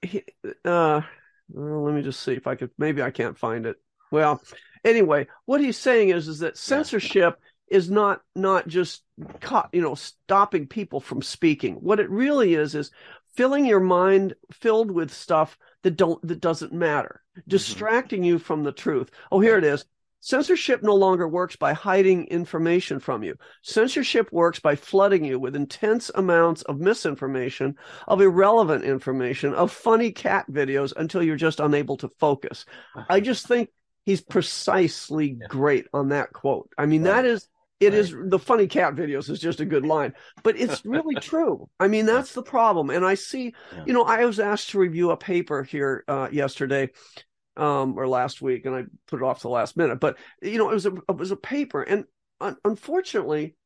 he, 0.02 0.22
uh, 0.64 1.02
well, 1.48 1.84
let 1.84 1.94
me 1.94 2.02
just 2.02 2.20
see 2.20 2.32
if 2.32 2.46
I 2.46 2.54
could. 2.54 2.70
Maybe 2.78 3.02
I 3.02 3.10
can't 3.10 3.38
find 3.38 3.66
it. 3.66 3.76
Well, 4.10 4.42
anyway, 4.84 5.28
what 5.46 5.60
he's 5.60 5.78
saying 5.78 6.10
is 6.10 6.28
is 6.28 6.40
that 6.40 6.58
censorship 6.58 7.38
yeah. 7.70 7.76
is 7.76 7.90
not 7.90 8.20
not 8.34 8.68
just 8.68 9.02
caught, 9.40 9.70
you 9.72 9.80
know, 9.80 9.94
stopping 9.94 10.66
people 10.66 11.00
from 11.00 11.22
speaking. 11.22 11.76
What 11.76 12.00
it 12.00 12.10
really 12.10 12.54
is 12.54 12.74
is 12.74 12.90
filling 13.34 13.66
your 13.66 13.80
mind 13.80 14.34
filled 14.52 14.90
with 14.90 15.12
stuff 15.12 15.58
that 15.82 15.96
don't 15.96 16.20
that 16.26 16.40
doesn't 16.40 16.72
matter, 16.72 17.22
mm-hmm. 17.36 17.48
distracting 17.48 18.24
you 18.24 18.38
from 18.38 18.64
the 18.64 18.72
truth. 18.72 19.10
Oh, 19.30 19.40
here 19.40 19.58
it 19.58 19.64
is. 19.64 19.84
Censorship 20.22 20.82
no 20.82 20.94
longer 20.94 21.26
works 21.26 21.56
by 21.56 21.72
hiding 21.72 22.26
information 22.26 23.00
from 23.00 23.22
you. 23.22 23.36
Censorship 23.62 24.30
works 24.30 24.60
by 24.60 24.76
flooding 24.76 25.24
you 25.24 25.38
with 25.38 25.56
intense 25.56 26.10
amounts 26.14 26.60
of 26.62 26.78
misinformation, 26.78 27.76
of 28.06 28.20
irrelevant 28.20 28.84
information, 28.84 29.54
of 29.54 29.72
funny 29.72 30.12
cat 30.12 30.44
videos 30.50 30.92
until 30.94 31.22
you're 31.22 31.36
just 31.36 31.58
unable 31.58 31.96
to 31.96 32.10
focus. 32.18 32.66
I 33.08 33.20
just 33.20 33.46
think 33.46 33.70
he's 34.04 34.20
precisely 34.20 35.38
great 35.48 35.86
on 35.94 36.10
that 36.10 36.34
quote. 36.34 36.70
I 36.76 36.84
mean, 36.84 37.04
that 37.04 37.24
is 37.24 37.48
it 37.80 37.90
right. 37.90 37.94
is 37.94 38.14
the 38.26 38.38
funny 38.38 38.66
cat 38.66 38.94
videos 38.94 39.30
is 39.30 39.40
just 39.40 39.60
a 39.60 39.64
good 39.64 39.86
line, 39.86 40.12
but 40.42 40.58
it's 40.58 40.84
really 40.84 41.14
true. 41.16 41.68
I 41.80 41.88
mean, 41.88 42.06
that's 42.06 42.34
the 42.34 42.42
problem. 42.42 42.90
And 42.90 43.04
I 43.04 43.14
see, 43.14 43.54
yeah. 43.74 43.84
you 43.86 43.92
know, 43.94 44.04
I 44.04 44.24
was 44.26 44.38
asked 44.38 44.70
to 44.70 44.78
review 44.78 45.10
a 45.10 45.16
paper 45.16 45.62
here 45.62 46.04
uh, 46.06 46.28
yesterday 46.30 46.90
um, 47.56 47.98
or 47.98 48.06
last 48.06 48.42
week, 48.42 48.66
and 48.66 48.74
I 48.74 48.84
put 49.06 49.20
it 49.20 49.24
off 49.24 49.38
to 49.38 49.42
the 49.42 49.48
last 49.48 49.76
minute. 49.76 49.98
But 49.98 50.18
you 50.42 50.58
know, 50.58 50.70
it 50.70 50.74
was 50.74 50.86
a 50.86 50.92
it 50.94 51.16
was 51.16 51.30
a 51.30 51.36
paper, 51.36 51.82
and 51.82 52.04
un- 52.40 52.58
unfortunately, 52.64 53.56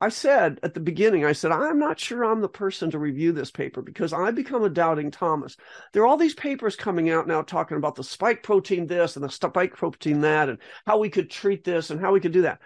I 0.00 0.10
said 0.10 0.60
at 0.62 0.74
the 0.74 0.80
beginning, 0.80 1.24
I 1.24 1.32
said, 1.32 1.50
I'm 1.50 1.78
not 1.78 1.98
sure 1.98 2.24
I'm 2.24 2.40
the 2.40 2.48
person 2.48 2.90
to 2.92 2.98
review 2.98 3.32
this 3.32 3.50
paper 3.50 3.82
because 3.82 4.12
I 4.12 4.30
become 4.30 4.62
a 4.62 4.68
doubting 4.68 5.10
Thomas. 5.10 5.56
There 5.92 6.02
are 6.02 6.06
all 6.06 6.16
these 6.16 6.34
papers 6.34 6.76
coming 6.76 7.10
out 7.10 7.26
now 7.26 7.42
talking 7.42 7.76
about 7.76 7.96
the 7.96 8.04
spike 8.04 8.44
protein 8.44 8.86
this 8.86 9.16
and 9.16 9.24
the 9.24 9.30
spike 9.30 9.74
protein 9.74 10.20
that, 10.20 10.48
and 10.48 10.58
how 10.86 10.98
we 10.98 11.10
could 11.10 11.30
treat 11.30 11.64
this 11.64 11.90
and 11.90 12.00
how 12.00 12.12
we 12.12 12.20
could 12.20 12.32
do 12.32 12.42
that. 12.42 12.60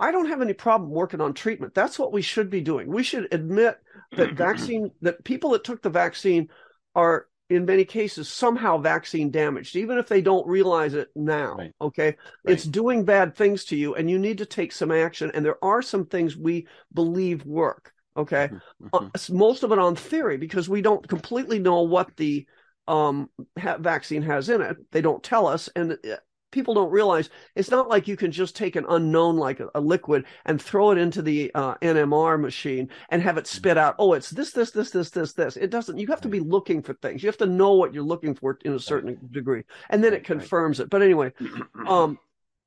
I 0.00 0.12
don't 0.12 0.28
have 0.28 0.40
any 0.40 0.52
problem 0.52 0.90
working 0.90 1.20
on 1.20 1.34
treatment. 1.34 1.74
That's 1.74 1.98
what 1.98 2.12
we 2.12 2.22
should 2.22 2.50
be 2.50 2.60
doing. 2.60 2.88
We 2.88 3.02
should 3.02 3.32
admit 3.32 3.78
that 4.16 4.34
vaccine, 4.34 4.92
that 5.02 5.24
people 5.24 5.50
that 5.50 5.64
took 5.64 5.82
the 5.82 5.90
vaccine 5.90 6.48
are 6.94 7.26
in 7.50 7.64
many 7.64 7.84
cases 7.84 8.28
somehow 8.28 8.78
vaccine 8.78 9.30
damaged, 9.30 9.74
even 9.74 9.98
if 9.98 10.06
they 10.06 10.20
don't 10.20 10.46
realize 10.46 10.94
it 10.94 11.08
now. 11.16 11.54
Right. 11.54 11.72
Okay. 11.80 12.04
Right. 12.04 12.16
It's 12.44 12.64
doing 12.64 13.04
bad 13.04 13.34
things 13.34 13.64
to 13.66 13.76
you 13.76 13.94
and 13.94 14.10
you 14.10 14.18
need 14.18 14.38
to 14.38 14.46
take 14.46 14.72
some 14.72 14.90
action. 14.90 15.30
And 15.34 15.44
there 15.44 15.62
are 15.64 15.82
some 15.82 16.06
things 16.06 16.36
we 16.36 16.66
believe 16.92 17.44
work. 17.46 17.92
Okay. 18.16 18.48
Mm-hmm. 18.48 18.86
Uh, 18.92 18.98
mm-hmm. 19.00 19.36
most 19.36 19.62
of 19.62 19.72
it 19.72 19.78
on 19.78 19.96
theory 19.96 20.36
because 20.36 20.68
we 20.68 20.82
don't 20.82 21.06
completely 21.08 21.58
know 21.58 21.82
what 21.82 22.14
the 22.16 22.46
um, 22.86 23.30
ha- 23.58 23.78
vaccine 23.78 24.22
has 24.22 24.48
in 24.48 24.60
it. 24.60 24.76
They 24.90 25.00
don't 25.00 25.22
tell 25.22 25.46
us. 25.46 25.68
And 25.74 25.92
uh, 25.92 26.16
people 26.50 26.74
don't 26.74 26.90
realize 26.90 27.30
it's 27.54 27.70
not 27.70 27.88
like 27.88 28.08
you 28.08 28.16
can 28.16 28.32
just 28.32 28.56
take 28.56 28.76
an 28.76 28.86
unknown 28.88 29.36
like 29.36 29.60
a, 29.60 29.68
a 29.74 29.80
liquid 29.80 30.24
and 30.44 30.60
throw 30.60 30.90
it 30.90 30.98
into 30.98 31.22
the 31.22 31.50
uh, 31.54 31.74
NMR 31.76 32.40
machine 32.40 32.88
and 33.10 33.22
have 33.22 33.36
it 33.36 33.44
mm-hmm. 33.44 33.56
spit 33.56 33.78
out. 33.78 33.96
Oh, 33.98 34.14
it's 34.14 34.30
this, 34.30 34.52
this, 34.52 34.70
this, 34.70 34.90
this, 34.90 35.10
this, 35.10 35.32
this. 35.32 35.56
It 35.56 35.70
doesn't. 35.70 35.98
You 35.98 36.06
have 36.08 36.20
to 36.22 36.28
be 36.28 36.40
looking 36.40 36.82
for 36.82 36.94
things. 36.94 37.22
You 37.22 37.28
have 37.28 37.36
to 37.38 37.46
know 37.46 37.74
what 37.74 37.94
you're 37.94 38.02
looking 38.02 38.34
for 38.34 38.58
in 38.64 38.72
a 38.72 38.80
certain 38.80 39.18
degree, 39.30 39.62
and 39.90 40.02
then 40.02 40.14
it 40.14 40.24
confirms 40.24 40.80
it. 40.80 40.90
But 40.90 41.02
anyway, 41.02 41.32
um, 41.86 42.18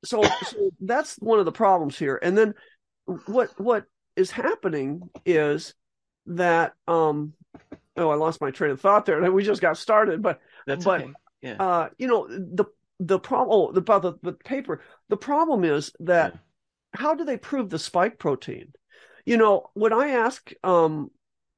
so, 0.04 0.22
so 0.22 0.70
that's 0.80 1.16
one 1.16 1.38
of 1.38 1.44
the 1.44 1.52
problems 1.52 1.98
here. 1.98 2.18
And 2.22 2.36
then 2.36 2.54
what 3.26 3.58
what 3.58 3.84
is 4.16 4.30
happening 4.30 5.08
is 5.24 5.74
that 6.26 6.74
um, 6.86 7.32
oh, 7.96 8.10
I 8.10 8.14
lost 8.14 8.40
my 8.40 8.50
train 8.50 8.70
of 8.70 8.80
thought 8.80 9.06
there. 9.06 9.30
We 9.32 9.44
just 9.44 9.62
got 9.62 9.76
started, 9.76 10.22
but 10.22 10.40
that's 10.66 10.84
but. 10.84 11.02
Okay. 11.02 11.12
Yeah. 11.40 11.56
Uh, 11.58 11.88
you 11.98 12.06
know 12.06 12.28
the 12.28 12.66
the 13.00 13.18
problem 13.18 13.72
oh, 13.74 13.76
about 13.76 14.02
the, 14.02 14.14
the 14.22 14.32
paper 14.32 14.80
the 15.08 15.16
problem 15.16 15.64
is 15.64 15.92
that 16.00 16.32
yeah. 16.32 17.00
how 17.00 17.14
do 17.14 17.24
they 17.24 17.36
prove 17.36 17.70
the 17.70 17.78
spike 17.78 18.18
protein? 18.18 18.72
You 19.24 19.36
know 19.36 19.70
when 19.74 19.92
i 19.92 20.08
ask 20.08 20.52
um, 20.64 21.10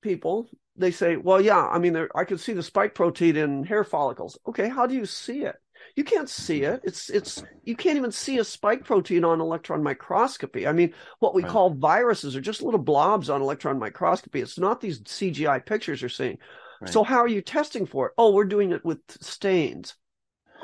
people 0.03 0.49
they 0.77 0.91
say 0.91 1.17
well 1.17 1.41
yeah 1.41 1.67
i 1.69 1.79
mean 1.79 1.97
i 2.15 2.25
can 2.25 2.37
see 2.37 2.53
the 2.53 2.63
spike 2.63 2.95
protein 2.95 3.37
in 3.37 3.65
hair 3.65 3.85
follicles. 3.85 4.39
Okay 4.47 4.69
how 4.69 4.87
do 4.87 4.95
you 4.95 5.07
see 5.07 5.43
it? 5.43 5.57
You 5.97 6.03
can't 6.03 6.29
see 6.29 6.63
it. 6.63 6.81
It's 6.83 7.09
it's 7.09 7.43
you 7.63 7.77
can't 7.77 7.97
even 7.97 8.11
see 8.11 8.39
a 8.39 8.45
spike 8.45 8.85
protein 8.85 9.25
on 9.25 9.41
electron 9.41 9.83
microscopy. 9.83 10.67
I 10.67 10.73
mean 10.73 10.93
what 11.21 11.35
we 11.35 11.43
right. 11.43 11.51
call 11.51 11.71
viruses 11.71 12.35
are 12.35 12.41
just 12.41 12.63
little 12.63 12.81
blobs 12.81 13.31
on 13.31 13.43
electron 13.43 13.79
microscopy. 13.79 14.41
It's 14.41 14.59
not 14.59 14.81
these 14.81 15.01
cgi 15.03 15.65
pictures 15.65 16.03
you're 16.03 16.09
seeing. 16.09 16.39
Right. 16.81 16.91
so 16.91 17.05
how 17.05 17.19
are 17.19 17.29
you 17.29 17.41
testing 17.41 17.87
for 17.87 18.09
it? 18.09 18.13
Oh 18.19 18.33
we're 18.33 18.45
doing 18.45 18.73
it 18.73 18.85
with 18.85 18.99
stains 19.21 19.95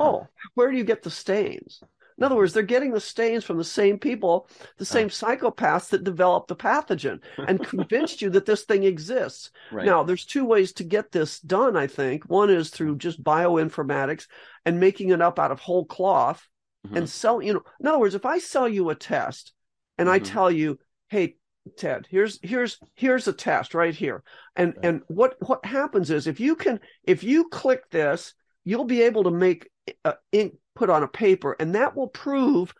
oh, 0.00 0.26
where 0.54 0.70
do 0.70 0.76
you 0.76 0.84
get 0.84 1.02
the 1.02 1.10
stains? 1.10 1.82
In 2.20 2.24
other 2.24 2.36
words, 2.36 2.52
they're 2.52 2.62
getting 2.62 2.92
the 2.92 3.00
stains 3.00 3.44
from 3.44 3.56
the 3.56 3.64
same 3.64 3.98
people, 3.98 4.46
the 4.76 4.84
same 4.84 5.08
psychopaths 5.08 5.88
that 5.88 6.04
developed 6.04 6.48
the 6.48 6.56
pathogen 6.56 7.20
and 7.48 7.66
convinced 7.66 8.20
you 8.20 8.28
that 8.30 8.44
this 8.44 8.64
thing 8.64 8.84
exists. 8.84 9.50
Right. 9.72 9.86
Now, 9.86 10.02
there's 10.02 10.26
two 10.26 10.44
ways 10.44 10.72
to 10.74 10.84
get 10.84 11.12
this 11.12 11.40
done, 11.40 11.78
I 11.78 11.86
think. 11.86 12.28
One 12.28 12.50
is 12.50 12.68
through 12.68 12.98
just 12.98 13.24
bioinformatics 13.24 14.26
and 14.66 14.78
making 14.78 15.08
it 15.08 15.22
up 15.22 15.38
out 15.38 15.50
of 15.50 15.60
whole 15.60 15.86
cloth 15.86 16.46
mm-hmm. 16.86 16.98
and 16.98 17.08
sell, 17.08 17.40
you 17.40 17.54
know, 17.54 17.62
in 17.80 17.86
other 17.86 17.98
words, 17.98 18.14
if 18.14 18.26
I 18.26 18.38
sell 18.38 18.68
you 18.68 18.90
a 18.90 18.94
test 18.94 19.54
and 19.96 20.06
mm-hmm. 20.06 20.16
I 20.16 20.18
tell 20.18 20.50
you, 20.50 20.78
hey, 21.08 21.36
Ted, 21.78 22.06
here's 22.10 22.38
here's 22.42 22.78
here's 22.96 23.28
a 23.28 23.32
test 23.32 23.74
right 23.74 23.94
here. 23.94 24.22
And 24.56 24.74
right. 24.76 24.84
and 24.84 25.02
what 25.08 25.36
what 25.40 25.64
happens 25.64 26.10
is 26.10 26.26
if 26.26 26.38
you 26.38 26.54
can 26.54 26.80
if 27.04 27.22
you 27.22 27.48
click 27.48 27.88
this, 27.90 28.34
you'll 28.64 28.84
be 28.84 29.02
able 29.02 29.24
to 29.24 29.30
make 29.30 29.70
uh, 30.04 30.14
ink 30.32 30.56
put 30.74 30.90
on 30.90 31.02
a 31.02 31.08
paper, 31.08 31.56
and 31.58 31.74
that 31.74 31.96
will 31.96 32.08
prove 32.08 32.74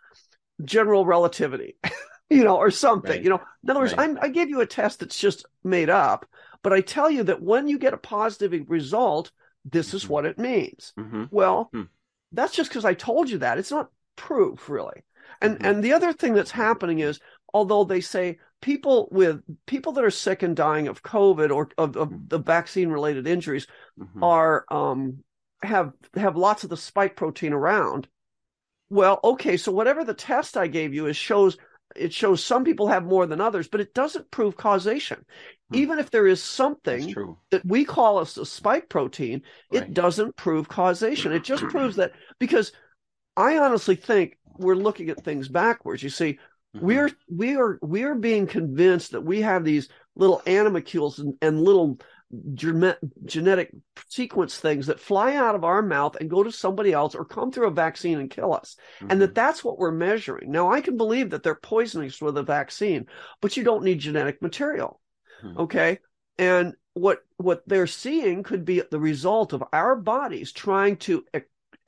general 0.63 1.05
relativity, 1.05 1.75
you 2.29 2.43
know, 2.43 2.57
or 2.57 2.71
something. 2.71 3.11
Right. 3.11 3.23
You 3.23 3.29
know, 3.29 3.41
in 3.63 3.69
other 3.69 3.79
words, 3.79 3.95
right. 3.95 4.17
i 4.21 4.27
give 4.27 4.49
you 4.49 4.61
a 4.61 4.65
test 4.65 4.99
that's 4.99 5.19
just 5.19 5.45
made 5.63 5.89
up, 5.89 6.25
but 6.63 6.73
I 6.73 6.81
tell 6.81 7.09
you 7.09 7.23
that 7.23 7.41
when 7.41 7.67
you 7.67 7.79
get 7.79 7.93
a 7.93 7.97
positive 7.97 8.53
result, 8.67 9.31
this 9.65 9.89
mm-hmm. 9.89 9.97
is 9.97 10.09
what 10.09 10.25
it 10.25 10.39
means. 10.39 10.93
Mm-hmm. 10.99 11.25
Well, 11.31 11.69
mm-hmm. 11.73 11.85
that's 12.31 12.53
just 12.53 12.69
because 12.69 12.85
I 12.85 12.93
told 12.93 13.29
you 13.29 13.39
that. 13.39 13.57
It's 13.57 13.71
not 13.71 13.89
proof, 14.15 14.69
really. 14.69 15.03
And 15.41 15.55
mm-hmm. 15.55 15.65
and 15.65 15.83
the 15.83 15.93
other 15.93 16.13
thing 16.13 16.33
that's 16.33 16.51
happening 16.51 16.99
is, 16.99 17.19
although 17.53 17.83
they 17.83 18.01
say 18.01 18.39
people 18.61 19.09
with 19.11 19.41
people 19.65 19.93
that 19.93 20.03
are 20.03 20.11
sick 20.11 20.43
and 20.43 20.55
dying 20.55 20.87
of 20.87 21.03
COVID 21.03 21.51
or 21.51 21.69
of, 21.77 21.97
of 21.97 22.09
mm-hmm. 22.09 22.27
the 22.27 22.39
vaccine 22.39 22.89
related 22.89 23.27
injuries 23.27 23.67
mm-hmm. 23.99 24.23
are 24.23 24.65
um, 24.69 25.23
have 25.63 25.93
have 26.15 26.35
lots 26.35 26.63
of 26.63 26.69
the 26.69 26.77
spike 26.77 27.15
protein 27.15 27.53
around. 27.53 28.07
Well, 28.89 29.19
okay, 29.23 29.57
so 29.57 29.71
whatever 29.71 30.03
the 30.03 30.13
test 30.13 30.57
I 30.57 30.67
gave 30.67 30.93
you 30.93 31.05
is 31.05 31.15
shows 31.15 31.57
it 31.95 32.13
shows 32.13 32.43
some 32.43 32.63
people 32.63 32.87
have 32.87 33.03
more 33.03 33.25
than 33.25 33.41
others, 33.41 33.67
but 33.67 33.81
it 33.81 33.93
doesn't 33.93 34.31
prove 34.31 34.55
causation. 34.55 35.25
Hmm. 35.69 35.77
Even 35.77 35.99
if 35.99 36.09
there 36.11 36.27
is 36.27 36.43
something 36.43 37.13
that 37.49 37.65
we 37.65 37.85
call 37.85 38.19
a, 38.19 38.23
a 38.23 38.45
spike 38.45 38.89
protein, 38.89 39.41
right. 39.71 39.83
it 39.83 39.93
doesn't 39.93 40.35
prove 40.35 40.67
causation. 40.67 41.31
It 41.31 41.43
just 41.43 41.63
proves 41.63 41.97
that 41.97 42.13
because 42.39 42.71
I 43.35 43.57
honestly 43.57 43.95
think 43.95 44.37
we're 44.57 44.75
looking 44.75 45.09
at 45.09 45.23
things 45.23 45.47
backwards. 45.47 46.03
You 46.03 46.09
see, 46.09 46.39
mm-hmm. 46.75 46.85
we're 46.85 47.11
we 47.29 47.55
are 47.55 47.79
we 47.81 48.03
are 48.03 48.15
being 48.15 48.47
convinced 48.47 49.11
that 49.11 49.21
we 49.21 49.41
have 49.41 49.63
these 49.63 49.89
little 50.15 50.41
animalcules 50.45 51.19
and, 51.19 51.35
and 51.41 51.61
little 51.61 51.99
genetic 53.25 53.71
sequence 54.07 54.57
things 54.57 54.87
that 54.87 54.99
fly 54.99 55.35
out 55.35 55.55
of 55.55 55.63
our 55.63 55.81
mouth 55.81 56.15
and 56.19 56.29
go 56.29 56.43
to 56.43 56.51
somebody 56.51 56.93
else 56.93 57.13
or 57.13 57.25
come 57.25 57.51
through 57.51 57.67
a 57.67 57.71
vaccine 57.71 58.19
and 58.19 58.29
kill 58.29 58.53
us 58.53 58.77
mm-hmm. 58.97 59.11
and 59.11 59.21
that 59.21 59.27
mm-hmm. 59.27 59.33
that's 59.33 59.63
what 59.63 59.77
we're 59.77 59.91
measuring 59.91 60.51
now 60.51 60.71
i 60.71 60.79
can 60.79 60.97
believe 60.97 61.29
that 61.29 61.43
they're 61.43 61.55
poisoning 61.55 62.07
us 62.07 62.21
with 62.21 62.37
a 62.37 62.43
vaccine 62.43 63.05
but 63.41 63.57
you 63.57 63.63
don't 63.63 63.83
need 63.83 63.99
genetic 63.99 64.41
material 64.41 65.01
mm-hmm. 65.43 65.59
okay 65.59 65.99
and 66.37 66.73
what 66.93 67.19
what 67.37 67.63
they're 67.67 67.87
seeing 67.87 68.43
could 68.43 68.65
be 68.65 68.81
the 68.91 68.99
result 68.99 69.53
of 69.53 69.63
our 69.73 69.95
bodies 69.95 70.51
trying 70.51 70.95
to 70.97 71.25
e- 71.35 71.39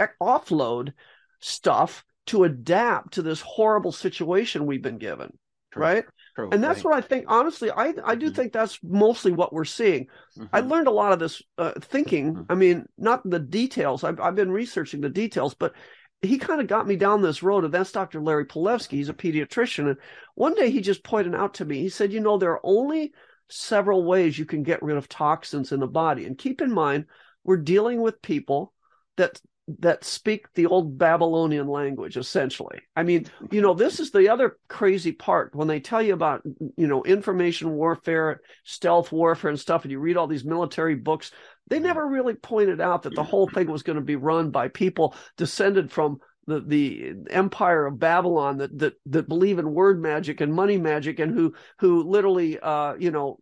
e- 0.02 0.06
offload 0.22 0.94
stuff 1.40 2.04
to 2.26 2.44
adapt 2.44 3.14
to 3.14 3.22
this 3.22 3.42
horrible 3.42 3.92
situation 3.92 4.66
we've 4.66 4.82
been 4.82 4.98
given 4.98 5.38
right 5.76 6.06
True, 6.36 6.50
and 6.52 6.63
that's 6.63 6.84
right. 6.84 6.96
what 6.96 7.04
I 7.04 7.08
think. 7.08 7.26
Honestly, 7.28 7.69
I 7.69 7.93
I 8.04 8.15
do 8.15 8.28
mm-hmm. 8.28 8.36
think 8.36 8.54
that's 8.54 8.80
mostly 8.82 9.32
what 9.32 9.54
we're 9.54 9.65
seeing. 9.65 10.08
Mm-hmm. 10.38 10.46
I 10.52 10.62
learned 10.62 10.88
a 10.88 10.91
lot 10.91 11.13
of 11.13 11.19
this 11.19 11.41
uh, 11.58 11.74
thinking. 11.80 12.34
Mm-hmm. 12.34 12.52
I 12.52 12.56
mean, 12.56 12.86
not 12.98 13.22
the 13.30 13.39
details. 13.39 14.04
I've 14.04 14.19
I've 14.19 14.36
been 14.36 14.52
researching 14.52 15.02
the 15.02 15.10
details, 15.10 15.54
but 15.54 15.74
he 16.22 16.38
kind 16.38 16.62
of 16.62 16.67
got 16.67 16.88
me 16.88 16.96
down 16.96 17.22
this 17.22 17.43
road. 17.43 17.65
And 17.65 17.74
that's 17.74 17.91
Dr. 17.91 18.22
Larry 18.22 18.46
Palevsky. 18.46 18.91
He's 18.91 19.10
a 19.10 19.13
pediatrician, 19.13 19.88
and 19.88 19.98
one 20.36 20.56
day 20.56 20.72
he 20.72 20.82
just 20.82 21.04
pointed 21.04 21.36
out 21.36 21.56
to 21.56 21.65
me. 21.65 21.80
He 21.82 21.89
said, 21.89 22.12
"You 22.12 22.19
know, 22.19 22.38
there 22.38 22.52
are 22.52 22.62
only 22.63 23.13
several 23.50 24.04
ways 24.04 24.39
you 24.39 24.46
can 24.46 24.63
get 24.63 24.82
rid 24.82 24.98
of 24.98 25.08
toxins 25.08 25.72
in 25.72 25.80
the 25.80 25.88
body, 25.88 26.26
and 26.26 26.38
keep 26.38 26.62
in 26.62 26.72
mind, 26.72 27.06
we're 27.43 27.58
dealing 27.58 28.02
with 28.02 28.22
people 28.22 28.74
that 29.17 29.39
that 29.80 30.04
speak 30.04 30.52
the 30.54 30.65
old 30.65 30.97
Babylonian 30.97 31.67
language, 31.67 32.17
essentially. 32.17 32.80
I 32.95 33.04
mean, 33.04 33.28
you 33.49 33.62
know, 33.62 33.73
this 33.73 33.99
is 33.99 34.12
the 34.12 34.30
other 34.30 34.58
crazy 34.67 35.13
part 35.13 35.56
when 35.56 35.67
they 35.67 35.80
tell 35.80 36.02
you 36.02 36.13
about, 36.13 36.41
you 36.76 36.88
know, 36.88 37.04
information 37.04 37.71
warfare, 37.71 38.41
stealth 38.65 39.12
warfare, 39.12 39.52
and 39.52 39.60
stuff, 39.60 39.84
and 39.84 39.91
you 39.91 39.99
read 39.99 40.17
all 40.17 40.28
these 40.28 40.43
military 40.43 40.95
books. 40.95 41.32
They 41.69 41.80
never 41.80 42.06
really 42.06 42.34
pointed 42.34 42.82
out 42.82 43.04
that 43.04 43.15
the 43.15 43.23
whole 43.23 43.47
thing 43.47 43.71
was 43.71 43.84
going 43.84 43.95
to 43.95 44.02
be 44.02 44.17
run 44.17 44.52
by 44.52 44.67
people 44.67 45.15
descended 45.38 45.91
from 45.91 46.19
the 46.45 46.60
the 46.60 47.13
empire 47.30 47.86
of 47.86 47.99
Babylon 47.99 48.58
that 48.58 48.78
that 48.80 48.93
that 49.06 49.30
believe 49.30 49.60
in 49.60 49.73
word 49.73 50.02
magic 50.02 50.41
and 50.41 50.54
money 50.54 50.78
magic 50.78 51.19
and 51.19 51.34
who 51.34 51.54
who 51.80 52.04
literally 52.04 52.60
uh 52.60 52.95
you 52.95 53.12
know 53.12 53.39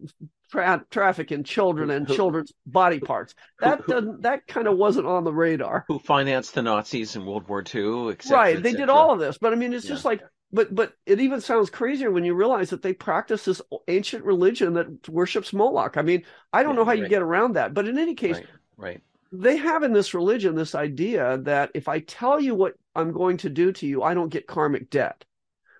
tra- 0.51 0.85
traffic 0.89 1.31
in 1.31 1.43
children 1.43 1.89
and 1.89 2.07
who, 2.07 2.15
children's 2.15 2.53
body 2.65 2.99
parts. 2.99 3.33
That 3.59 3.81
who, 3.81 3.93
doesn't 3.93 4.21
that 4.23 4.47
kind 4.47 4.67
of 4.67 4.77
wasn't 4.77 5.07
on 5.07 5.23
the 5.23 5.33
radar. 5.33 5.85
Who 5.87 5.99
financed 5.99 6.53
the 6.53 6.61
Nazis 6.61 7.15
in 7.15 7.25
World 7.25 7.47
War 7.47 7.61
II? 7.61 8.09
Et 8.11 8.21
cetera, 8.21 8.37
right, 8.37 8.63
they 8.63 8.73
did 8.73 8.89
all 8.89 9.11
of 9.11 9.19
this, 9.19 9.37
but 9.37 9.53
I 9.53 9.55
mean, 9.55 9.73
it's 9.73 9.85
yeah. 9.85 9.91
just 9.91 10.05
like. 10.05 10.21
But 10.53 10.75
but 10.75 10.91
it 11.05 11.21
even 11.21 11.39
sounds 11.39 11.69
crazier 11.69 12.11
when 12.11 12.25
you 12.25 12.33
realize 12.33 12.71
that 12.71 12.81
they 12.81 12.91
practice 12.91 13.45
this 13.45 13.61
ancient 13.87 14.25
religion 14.25 14.73
that 14.73 15.07
worships 15.07 15.53
Moloch. 15.53 15.95
I 15.95 16.01
mean, 16.01 16.23
I 16.51 16.61
don't 16.61 16.73
yeah, 16.73 16.75
know 16.75 16.83
how 16.83 16.91
right. 16.91 16.99
you 16.99 17.07
get 17.07 17.21
around 17.21 17.53
that, 17.53 17.73
but 17.73 17.87
in 17.87 17.97
any 17.97 18.15
case, 18.15 18.35
right. 18.35 18.45
right 18.75 19.01
they 19.31 19.57
have 19.57 19.83
in 19.83 19.93
this 19.93 20.13
religion 20.13 20.55
this 20.55 20.75
idea 20.75 21.37
that 21.43 21.71
if 21.73 21.87
I 21.87 21.99
tell 21.99 22.39
you 22.39 22.53
what 22.53 22.73
I'm 22.95 23.13
going 23.13 23.37
to 23.37 23.49
do 23.49 23.71
to 23.71 23.87
you, 23.87 24.03
I 24.03 24.13
don't 24.13 24.29
get 24.29 24.47
karmic 24.47 24.89
debt. 24.89 25.23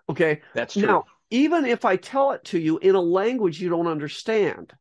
Okay. 0.09 0.41
That's 0.53 0.73
true. 0.73 0.87
Now, 0.87 1.05
even 1.31 1.65
if 1.65 1.85
I 1.85 1.95
tell 1.95 2.31
it 2.31 2.43
to 2.45 2.59
you 2.59 2.77
in 2.77 2.93
a 2.95 3.01
language 3.01 3.59
you 3.59 3.69
don't 3.69 3.87
understand, 3.87 4.73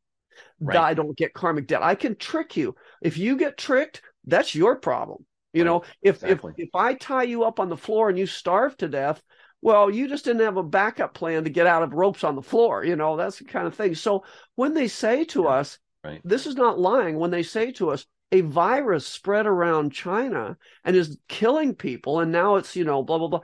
right. 0.61 0.77
I 0.77 0.95
don't 0.95 1.17
get 1.17 1.33
karmic 1.33 1.67
debt. 1.67 1.83
I 1.83 1.95
can 1.95 2.17
trick 2.17 2.57
you. 2.57 2.75
If 3.01 3.17
you 3.17 3.37
get 3.37 3.57
tricked, 3.57 4.03
that's 4.27 4.55
your 4.55 4.77
problem. 4.77 5.25
You 5.53 5.63
right. 5.63 5.71
know, 5.71 5.83
if, 6.03 6.17
exactly. 6.17 6.53
if 6.59 6.69
if 6.69 6.75
I 6.75 6.95
tie 6.95 7.23
you 7.23 7.45
up 7.45 7.59
on 7.61 7.69
the 7.69 7.77
floor 7.77 8.09
and 8.09 8.19
you 8.19 8.27
starve 8.27 8.77
to 8.79 8.89
death, 8.89 9.23
well, 9.63 9.91
you 9.91 10.09
just 10.09 10.25
didn't 10.25 10.43
have 10.43 10.57
a 10.57 10.63
backup 10.63 11.15
plan 11.15 11.45
to 11.45 11.51
get 11.51 11.67
out 11.67 11.83
of 11.83 11.93
ropes 11.93 12.25
on 12.25 12.35
the 12.35 12.43
floor. 12.43 12.85
You 12.85 12.97
know, 12.97 13.17
that's 13.17 13.39
the 13.39 13.45
kind 13.45 13.67
of 13.67 13.75
thing. 13.75 13.95
So 13.95 14.25
when 14.57 14.75
they 14.75 14.89
say 14.89 15.25
to 15.27 15.43
yeah. 15.45 15.49
us, 15.49 15.79
right. 16.05 16.21
this 16.25 16.47
is 16.47 16.57
not 16.57 16.79
lying. 16.79 17.19
When 17.19 17.31
they 17.31 17.43
say 17.43 17.73
to 17.73 17.91
us, 17.91 18.07
a 18.33 18.43
virus 18.43 19.07
spread 19.07 19.47
around 19.47 19.93
China 19.93 20.57
and 20.85 20.95
is 20.95 21.19
killing 21.29 21.75
people, 21.75 22.21
and 22.21 22.31
now 22.31 22.57
it's, 22.57 22.77
you 22.77 22.85
know, 22.85 23.03
blah, 23.03 23.19
blah, 23.19 23.29
blah 23.29 23.41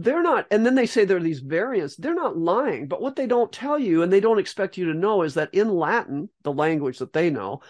they're 0.00 0.22
not 0.22 0.46
and 0.50 0.66
then 0.66 0.74
they 0.74 0.86
say 0.86 1.04
there 1.04 1.18
are 1.18 1.22
these 1.22 1.40
variants 1.40 1.96
they're 1.96 2.14
not 2.14 2.36
lying 2.36 2.88
but 2.88 3.00
what 3.00 3.14
they 3.14 3.26
don't 3.26 3.52
tell 3.52 3.78
you 3.78 4.02
and 4.02 4.12
they 4.12 4.20
don't 4.20 4.40
expect 4.40 4.76
you 4.76 4.86
to 4.86 4.98
know 4.98 5.22
is 5.22 5.34
that 5.34 5.52
in 5.54 5.68
latin 5.68 6.28
the 6.42 6.52
language 6.52 6.98
that 6.98 7.12
they 7.12 7.30
know 7.30 7.60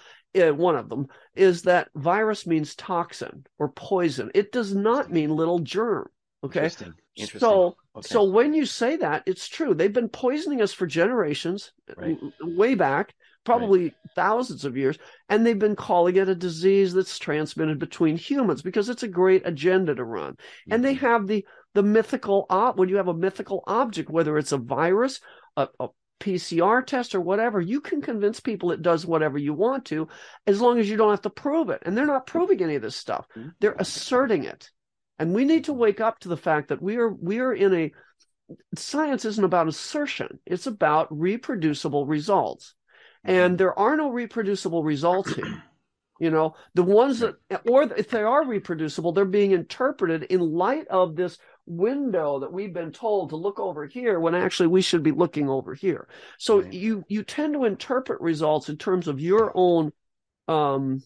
uh, 0.41 0.53
one 0.53 0.75
of 0.75 0.89
them 0.89 1.07
is 1.37 1.63
that 1.63 1.89
virus 1.95 2.47
means 2.47 2.75
toxin 2.75 3.45
or 3.59 3.69
poison 3.69 4.31
it 4.35 4.53
does 4.53 4.75
not 4.75 5.13
mean 5.13 5.29
little 5.29 5.59
germ 5.59 6.09
okay 6.43 6.61
Interesting. 6.61 6.95
Interesting. 7.17 7.41
so 7.41 7.77
okay. 7.95 8.09
so 8.09 8.25
when 8.25 8.55
you 8.55 8.65
say 8.65 8.97
that 8.97 9.23
it's 9.27 9.47
true 9.47 9.75
they've 9.75 9.93
been 9.93 10.09
poisoning 10.09 10.63
us 10.63 10.73
for 10.73 10.87
generations 10.87 11.73
right. 11.97 12.19
way 12.41 12.75
back 12.75 13.15
probably 13.45 13.83
right. 13.83 13.95
thousands 14.17 14.65
of 14.65 14.77
years 14.77 14.97
and 15.29 15.45
they've 15.45 15.59
been 15.59 15.77
calling 15.77 16.17
it 16.17 16.29
a 16.29 16.35
disease 16.35 16.95
that's 16.95 17.19
transmitted 17.19 17.79
between 17.79 18.17
humans 18.17 18.63
because 18.63 18.89
it's 18.89 19.03
a 19.03 19.09
great 19.09 19.43
agenda 19.45 19.95
to 19.95 20.03
run 20.05 20.33
mm-hmm. 20.33 20.73
and 20.73 20.83
they 20.83 20.95
mm-hmm. 20.95 21.05
have 21.05 21.27
the 21.27 21.45
the 21.75 21.83
mythical 21.83 22.47
ob 22.49 22.79
when 22.79 22.89
you 22.89 22.97
have 22.97 23.09
a 23.09 23.15
mythical 23.15 23.63
object, 23.67 24.11
whether 24.11 24.39
it's 24.39 24.53
a 24.53 24.59
virus, 24.59 25.21
a, 25.57 25.69
a 25.81 25.89
PCR 26.21 26.87
test, 26.87 27.15
or 27.15 27.21
whatever, 27.21 27.61
you 27.61 27.81
can 27.81 28.01
convince 28.01 28.41
people 28.41 28.71
it 28.71 28.83
does 28.83 29.05
whatever 29.05 29.37
you 29.37 29.53
want 29.53 29.85
to, 29.87 30.09
as 30.47 30.61
long 30.61 30.79
as 30.79 30.89
you 30.89 30.97
don't 30.97 31.11
have 31.11 31.23
to 31.23 31.31
prove 31.31 31.69
it. 31.71 31.83
And 31.85 31.97
they're 31.97 32.07
not 32.07 32.27
proving 32.27 32.63
any 32.63 32.77
of 32.77 32.83
this 32.83 32.97
stuff; 32.97 33.27
mm-hmm. 33.37 33.51
they're 33.61 33.77
asserting 33.79 34.45
it. 34.45 34.71
And 35.19 35.35
we 35.35 35.45
need 35.45 35.65
to 35.65 35.73
wake 35.73 36.01
up 36.01 36.21
to 36.21 36.29
the 36.29 36.37
fact 36.37 36.69
that 36.69 36.83
we 36.83 36.97
are 36.97 37.13
we 37.13 37.41
are 37.41 37.53
in 37.53 37.75
a 37.75 37.93
science 38.77 39.25
isn't 39.25 39.45
about 39.45 39.69
assertion; 39.69 40.39
it's 40.47 40.67
about 40.67 41.09
reproducible 41.11 42.07
results. 42.07 42.75
And 43.25 43.53
mm-hmm. 43.53 43.57
there 43.57 43.79
are 43.79 43.97
no 43.97 44.11
reproducible 44.11 44.85
results 44.85 45.35
here. 45.35 45.63
You 46.21 46.31
know, 46.31 46.55
the 46.75 46.85
ones 46.85 47.21
that, 47.21 47.35
or 47.69 47.83
if 47.83 48.09
they 48.09 48.23
are 48.23 48.47
reproducible, 48.47 49.13
they're 49.13 49.25
being 49.25 49.51
interpreted 49.51 50.23
in 50.23 50.41
light 50.41 50.87
of 50.87 51.17
this 51.17 51.39
window 51.67 52.41
that 52.41 52.53
we've 52.53 52.75
been 52.75 52.93
told 52.93 53.31
to 53.31 53.37
look 53.37 53.59
over 53.59 53.87
here 53.87 54.21
when 54.21 54.35
actually 54.35 54.67
we 54.67 54.83
should 54.83 55.03
be 55.03 55.11
looking 55.11 55.49
over 55.49 55.75
here. 55.75 56.09
So 56.39 56.61
right. 56.61 56.73
you 56.73 57.05
you 57.09 57.23
tend 57.23 57.55
to 57.55 57.65
interpret 57.65 58.21
results 58.21 58.69
in 58.69 58.77
terms 58.77 59.09
of 59.09 59.21
your 59.21 59.53
own 59.55 59.93
um, 60.49 61.03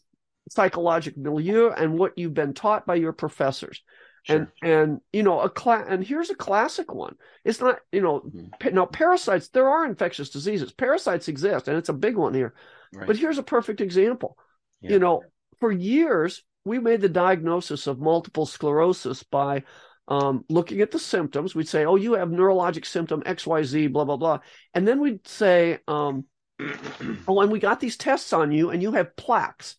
psychological 0.50 1.22
milieu 1.22 1.70
and 1.70 1.98
what 1.98 2.18
you've 2.18 2.34
been 2.34 2.54
taught 2.54 2.86
by 2.86 2.96
your 2.96 3.12
professors. 3.12 3.82
Sure. 4.24 4.36
And 4.36 4.48
and 4.62 5.00
you 5.12 5.22
know 5.22 5.40
a 5.40 5.48
class 5.48 5.86
and 5.88 6.04
here's 6.04 6.30
a 6.30 6.34
classic 6.34 6.92
one. 6.92 7.14
It's 7.44 7.60
not 7.60 7.78
you 7.92 8.02
know 8.02 8.20
mm-hmm. 8.20 8.74
now 8.74 8.86
parasites. 8.86 9.48
There 9.48 9.68
are 9.68 9.86
infectious 9.86 10.30
diseases. 10.30 10.72
Parasites 10.72 11.28
exist, 11.28 11.68
and 11.68 11.76
it's 11.76 11.88
a 11.88 11.94
big 11.94 12.16
one 12.16 12.34
here. 12.34 12.54
Right. 12.92 13.06
But 13.06 13.16
here's 13.16 13.38
a 13.38 13.44
perfect 13.44 13.80
example. 13.80 14.36
Yeah. 14.80 14.92
You 14.92 14.98
know, 14.98 15.22
for 15.60 15.70
years 15.70 16.42
we 16.64 16.78
made 16.78 17.00
the 17.00 17.08
diagnosis 17.08 17.86
of 17.86 17.98
multiple 17.98 18.46
sclerosis 18.46 19.22
by 19.22 19.64
um, 20.08 20.44
looking 20.48 20.80
at 20.80 20.90
the 20.90 20.98
symptoms. 20.98 21.54
We'd 21.54 21.68
say, 21.68 21.84
oh, 21.84 21.96
you 21.96 22.14
have 22.14 22.30
neurologic 22.30 22.86
symptom 22.86 23.22
XYZ, 23.22 23.92
blah, 23.92 24.04
blah, 24.04 24.16
blah. 24.16 24.40
And 24.74 24.88
then 24.88 25.00
we'd 25.00 25.26
say, 25.28 25.78
um, 25.86 26.24
oh, 27.28 27.40
and 27.40 27.52
we 27.52 27.60
got 27.60 27.78
these 27.78 27.96
tests 27.96 28.32
on 28.32 28.50
you, 28.50 28.70
and 28.70 28.82
you 28.82 28.92
have 28.92 29.14
plaques, 29.16 29.76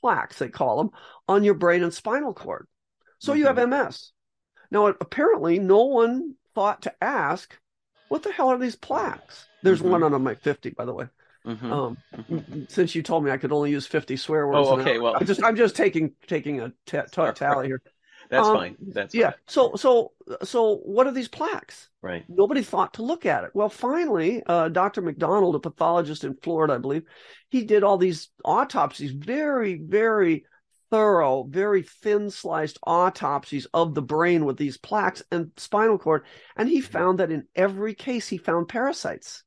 plaques, 0.00 0.38
they 0.38 0.48
call 0.48 0.78
them, 0.78 0.90
on 1.28 1.44
your 1.44 1.54
brain 1.54 1.82
and 1.82 1.92
spinal 1.92 2.32
cord. 2.32 2.66
So 3.18 3.32
mm-hmm. 3.32 3.40
you 3.40 3.46
have 3.46 3.56
MS. 3.56 3.68
Mm-hmm. 3.68 4.08
Now, 4.70 4.86
apparently, 4.86 5.58
no 5.58 5.84
one 5.84 6.34
thought 6.54 6.82
to 6.82 6.94
ask, 7.02 7.58
what 8.08 8.22
the 8.22 8.32
hell 8.32 8.48
are 8.48 8.58
these 8.58 8.76
plaques? 8.76 9.46
There's 9.62 9.80
mm-hmm. 9.80 9.90
one 9.90 10.02
on 10.02 10.22
my 10.22 10.34
50, 10.36 10.70
by 10.70 10.84
the 10.84 10.94
way. 10.94 11.06
Mm-hmm. 11.46 11.72
Um, 11.72 11.98
mm-hmm. 12.14 12.62
since 12.68 12.94
you 12.94 13.02
told 13.02 13.24
me 13.24 13.32
I 13.32 13.36
could 13.36 13.50
only 13.50 13.72
use 13.72 13.86
50 13.86 14.16
swear 14.16 14.46
words. 14.46 14.68
Oh, 14.68 14.80
okay. 14.80 14.98
Well, 14.98 15.16
I'm 15.16 15.26
just, 15.26 15.42
I'm 15.42 15.56
just 15.56 15.74
taking, 15.74 16.12
taking 16.28 16.60
a 16.60 16.72
t- 16.86 17.00
t- 17.10 17.32
tally 17.34 17.66
here. 17.66 17.82
That's 18.32 18.48
um, 18.48 18.56
fine. 18.56 18.76
That's 18.80 19.14
yeah. 19.14 19.32
Fine. 19.32 19.38
So 19.46 19.74
so 19.76 20.12
so 20.42 20.76
what 20.78 21.06
are 21.06 21.12
these 21.12 21.28
plaques? 21.28 21.90
Right. 22.00 22.24
Nobody 22.30 22.62
thought 22.62 22.94
to 22.94 23.02
look 23.02 23.26
at 23.26 23.44
it. 23.44 23.50
Well, 23.52 23.68
finally, 23.68 24.42
uh, 24.46 24.70
Dr. 24.70 25.02
McDonald, 25.02 25.54
a 25.54 25.58
pathologist 25.58 26.24
in 26.24 26.34
Florida, 26.42 26.72
I 26.72 26.78
believe, 26.78 27.02
he 27.50 27.64
did 27.64 27.84
all 27.84 27.98
these 27.98 28.30
autopsies, 28.42 29.10
very 29.10 29.74
very 29.76 30.46
thorough, 30.90 31.44
very 31.44 31.82
thin 31.82 32.30
sliced 32.30 32.78
autopsies 32.86 33.66
of 33.74 33.94
the 33.94 34.00
brain 34.00 34.46
with 34.46 34.56
these 34.56 34.78
plaques 34.78 35.22
and 35.30 35.50
spinal 35.58 35.98
cord, 35.98 36.24
and 36.56 36.70
he 36.70 36.80
mm-hmm. 36.80 36.90
found 36.90 37.18
that 37.18 37.30
in 37.30 37.46
every 37.54 37.92
case 37.92 38.28
he 38.28 38.38
found 38.38 38.66
parasites. 38.66 39.44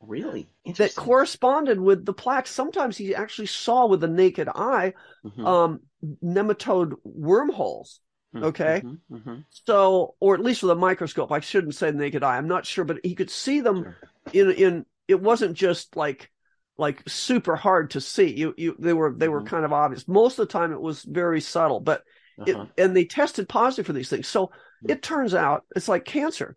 Really? 0.00 0.48
That 0.78 0.94
corresponded 0.94 1.78
with 1.78 2.06
the 2.06 2.14
plaques. 2.14 2.50
Sometimes 2.50 2.96
he 2.96 3.14
actually 3.14 3.46
saw 3.46 3.86
with 3.86 4.00
the 4.00 4.08
naked 4.08 4.48
eye 4.48 4.94
mm-hmm. 5.22 5.46
um, 5.46 5.80
nematode 6.24 6.94
wormholes. 7.04 8.00
Okay. 8.34 8.82
Mm-hmm. 8.84 9.16
Mm-hmm. 9.16 9.34
So, 9.50 10.14
or 10.20 10.34
at 10.34 10.40
least 10.40 10.62
with 10.62 10.72
a 10.72 10.76
microscope, 10.76 11.30
I 11.32 11.40
shouldn't 11.40 11.74
say 11.74 11.90
naked 11.90 12.22
eye. 12.22 12.36
I'm 12.36 12.48
not 12.48 12.64
sure, 12.66 12.84
but 12.84 12.98
he 13.04 13.14
could 13.14 13.30
see 13.30 13.60
them 13.60 13.84
Sure. 13.84 13.96
in 14.32 14.50
in. 14.52 14.86
It 15.08 15.20
wasn't 15.20 15.56
just 15.56 15.96
like 15.96 16.30
like 16.78 17.02
super 17.08 17.56
hard 17.56 17.90
to 17.90 18.00
see. 18.00 18.32
You 18.34 18.54
you 18.56 18.76
they 18.78 18.94
were 18.94 19.14
they 19.16 19.28
were 19.28 19.42
Mhm. 19.42 19.46
kind 19.46 19.64
of 19.64 19.72
obvious. 19.72 20.08
Most 20.08 20.38
of 20.38 20.48
the 20.48 20.52
time, 20.52 20.72
it 20.72 20.80
was 20.80 21.02
very 21.02 21.40
subtle, 21.40 21.80
but 21.80 22.02
Uh-huh. 22.38 22.66
and 22.78 22.96
they 22.96 23.04
tested 23.04 23.48
positive 23.48 23.86
for 23.86 23.92
these 23.92 24.08
things. 24.08 24.26
So 24.26 24.50
it 24.88 25.02
turns 25.02 25.34
out 25.34 25.64
it's 25.76 25.88
like 25.88 26.04
cancer. 26.06 26.56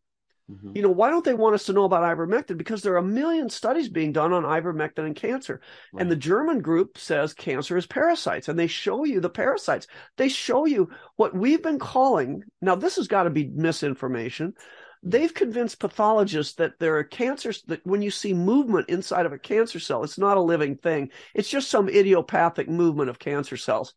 Mhm. 0.50 0.76
You 0.76 0.84
know, 0.84 0.92
why 0.92 1.10
don't 1.10 1.26
they 1.26 1.34
want 1.34 1.56
us 1.56 1.66
to 1.66 1.74
know 1.74 1.86
about 1.86 2.04
ivermectin? 2.04 2.58
Because 2.58 2.84
there 2.84 2.94
are 2.94 2.98
a 2.98 3.04
million 3.04 3.50
studies 3.50 3.90
being 3.90 4.12
done 4.12 4.32
on 4.32 4.44
ivermectin 4.44 5.06
and 5.06 5.16
cancer. 5.16 5.60
And 5.98 6.10
the 6.10 6.16
German 6.16 6.60
group 6.62 6.98
says 7.00 7.34
cancer 7.34 7.78
is 7.78 7.88
parasites, 7.88 8.48
and 8.48 8.58
they 8.60 8.68
show 8.68 9.06
you 9.06 9.20
the 9.20 9.30
parasites. 9.30 9.88
They 10.18 10.30
show 10.30 10.66
you 10.66 10.90
what 11.16 11.36
we've 11.36 11.64
been 11.64 11.80
calling 11.80 12.44
now, 12.62 12.76
this 12.76 12.98
has 12.98 13.08
got 13.08 13.24
to 13.24 13.30
be 13.32 13.48
misinformation. 13.48 14.54
They've 15.02 15.34
convinced 15.34 15.80
pathologists 15.80 16.56
that 16.56 16.80
there 16.80 16.98
are 16.98 17.04
cancers 17.04 17.62
that 17.64 17.86
when 17.86 18.02
you 18.02 18.10
see 18.12 18.34
movement 18.34 18.90
inside 18.90 19.26
of 19.26 19.34
a 19.34 19.40
cancer 19.40 19.80
cell, 19.80 20.04
it's 20.04 20.18
not 20.18 20.38
a 20.38 20.42
living 20.42 20.78
thing. 20.78 21.12
It's 21.34 21.50
just 21.50 21.70
some 21.70 21.90
idiopathic 21.90 22.68
movement 22.70 23.10
of 23.10 23.20
cancer 23.20 23.58
cells. 23.58 23.94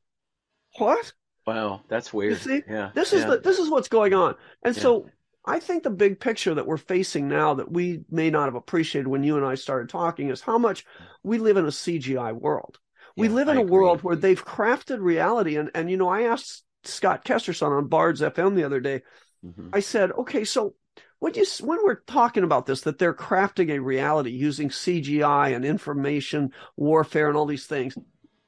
What? 0.77 1.13
Wow, 1.47 1.83
that's 1.89 2.13
weird. 2.13 2.39
see, 2.39 2.63
yeah. 2.69 2.91
This 2.95 3.13
is 3.15 3.23
yeah. 3.23 3.31
the 3.31 3.41
this 3.41 3.59
is 3.59 3.71
what's 3.71 3.89
going 3.89 4.13
on. 4.13 4.35
And 4.63 4.77
Yeah. 4.77 4.83
so 4.83 5.07
I 5.49 5.61
think 5.61 5.83
the 5.83 5.91
big 5.91 6.21
picture 6.21 6.55
that 6.55 6.67
we're 6.67 6.77
facing 6.77 7.29
now 7.29 7.55
that 7.55 7.71
we 7.73 8.03
may 8.11 8.31
not 8.31 8.45
have 8.47 8.55
appreciated 8.55 9.09
when 9.09 9.25
you 9.25 9.37
and 9.37 9.47
I 9.47 9.55
started 9.57 9.89
talking 9.89 10.29
is 10.31 10.43
how 10.43 10.59
much 10.59 10.85
we 11.23 11.39
live 11.39 11.57
in 11.57 11.67
a 11.67 11.73
CGI 11.73 12.33
world. 12.33 12.79
we 13.17 13.29
Yeah, 13.29 13.35
live 13.35 13.49
in 13.49 13.57
I 13.57 13.61
a 13.61 13.63
world 13.63 14.03
where 14.03 14.17
they've 14.17 14.45
crafted 14.45 15.01
reality 15.01 15.57
and 15.57 15.71
and 15.75 15.91
you 15.91 15.97
know 15.97 16.09
I 16.09 16.23
asked 16.23 16.65
Scott 16.85 17.25
Kesterson 17.25 17.71
on 17.77 17.89
Bards 17.89 18.23
FM 18.23 18.55
the 18.55 18.65
other 18.65 18.81
day. 18.81 19.03
Mhm. 19.43 19.71
I 19.73 19.81
said, 19.81 20.13
"Okay, 20.13 20.45
so 20.45 20.75
when 21.21 21.35
you 21.35 21.45
when 21.63 21.79
we're 21.85 22.01
talking 22.03 22.45
about 22.45 22.67
this 22.67 22.83
that 22.83 22.99
they're 22.99 23.15
crafting 23.15 23.71
a 23.71 23.81
reality 23.81 24.31
using 24.31 24.71
CGI 24.71 25.51
and 25.51 25.65
information 25.65 26.53
warfare 26.77 27.29
and 27.29 27.37
all 27.37 27.47
these 27.47 27.67
things, 27.67 27.97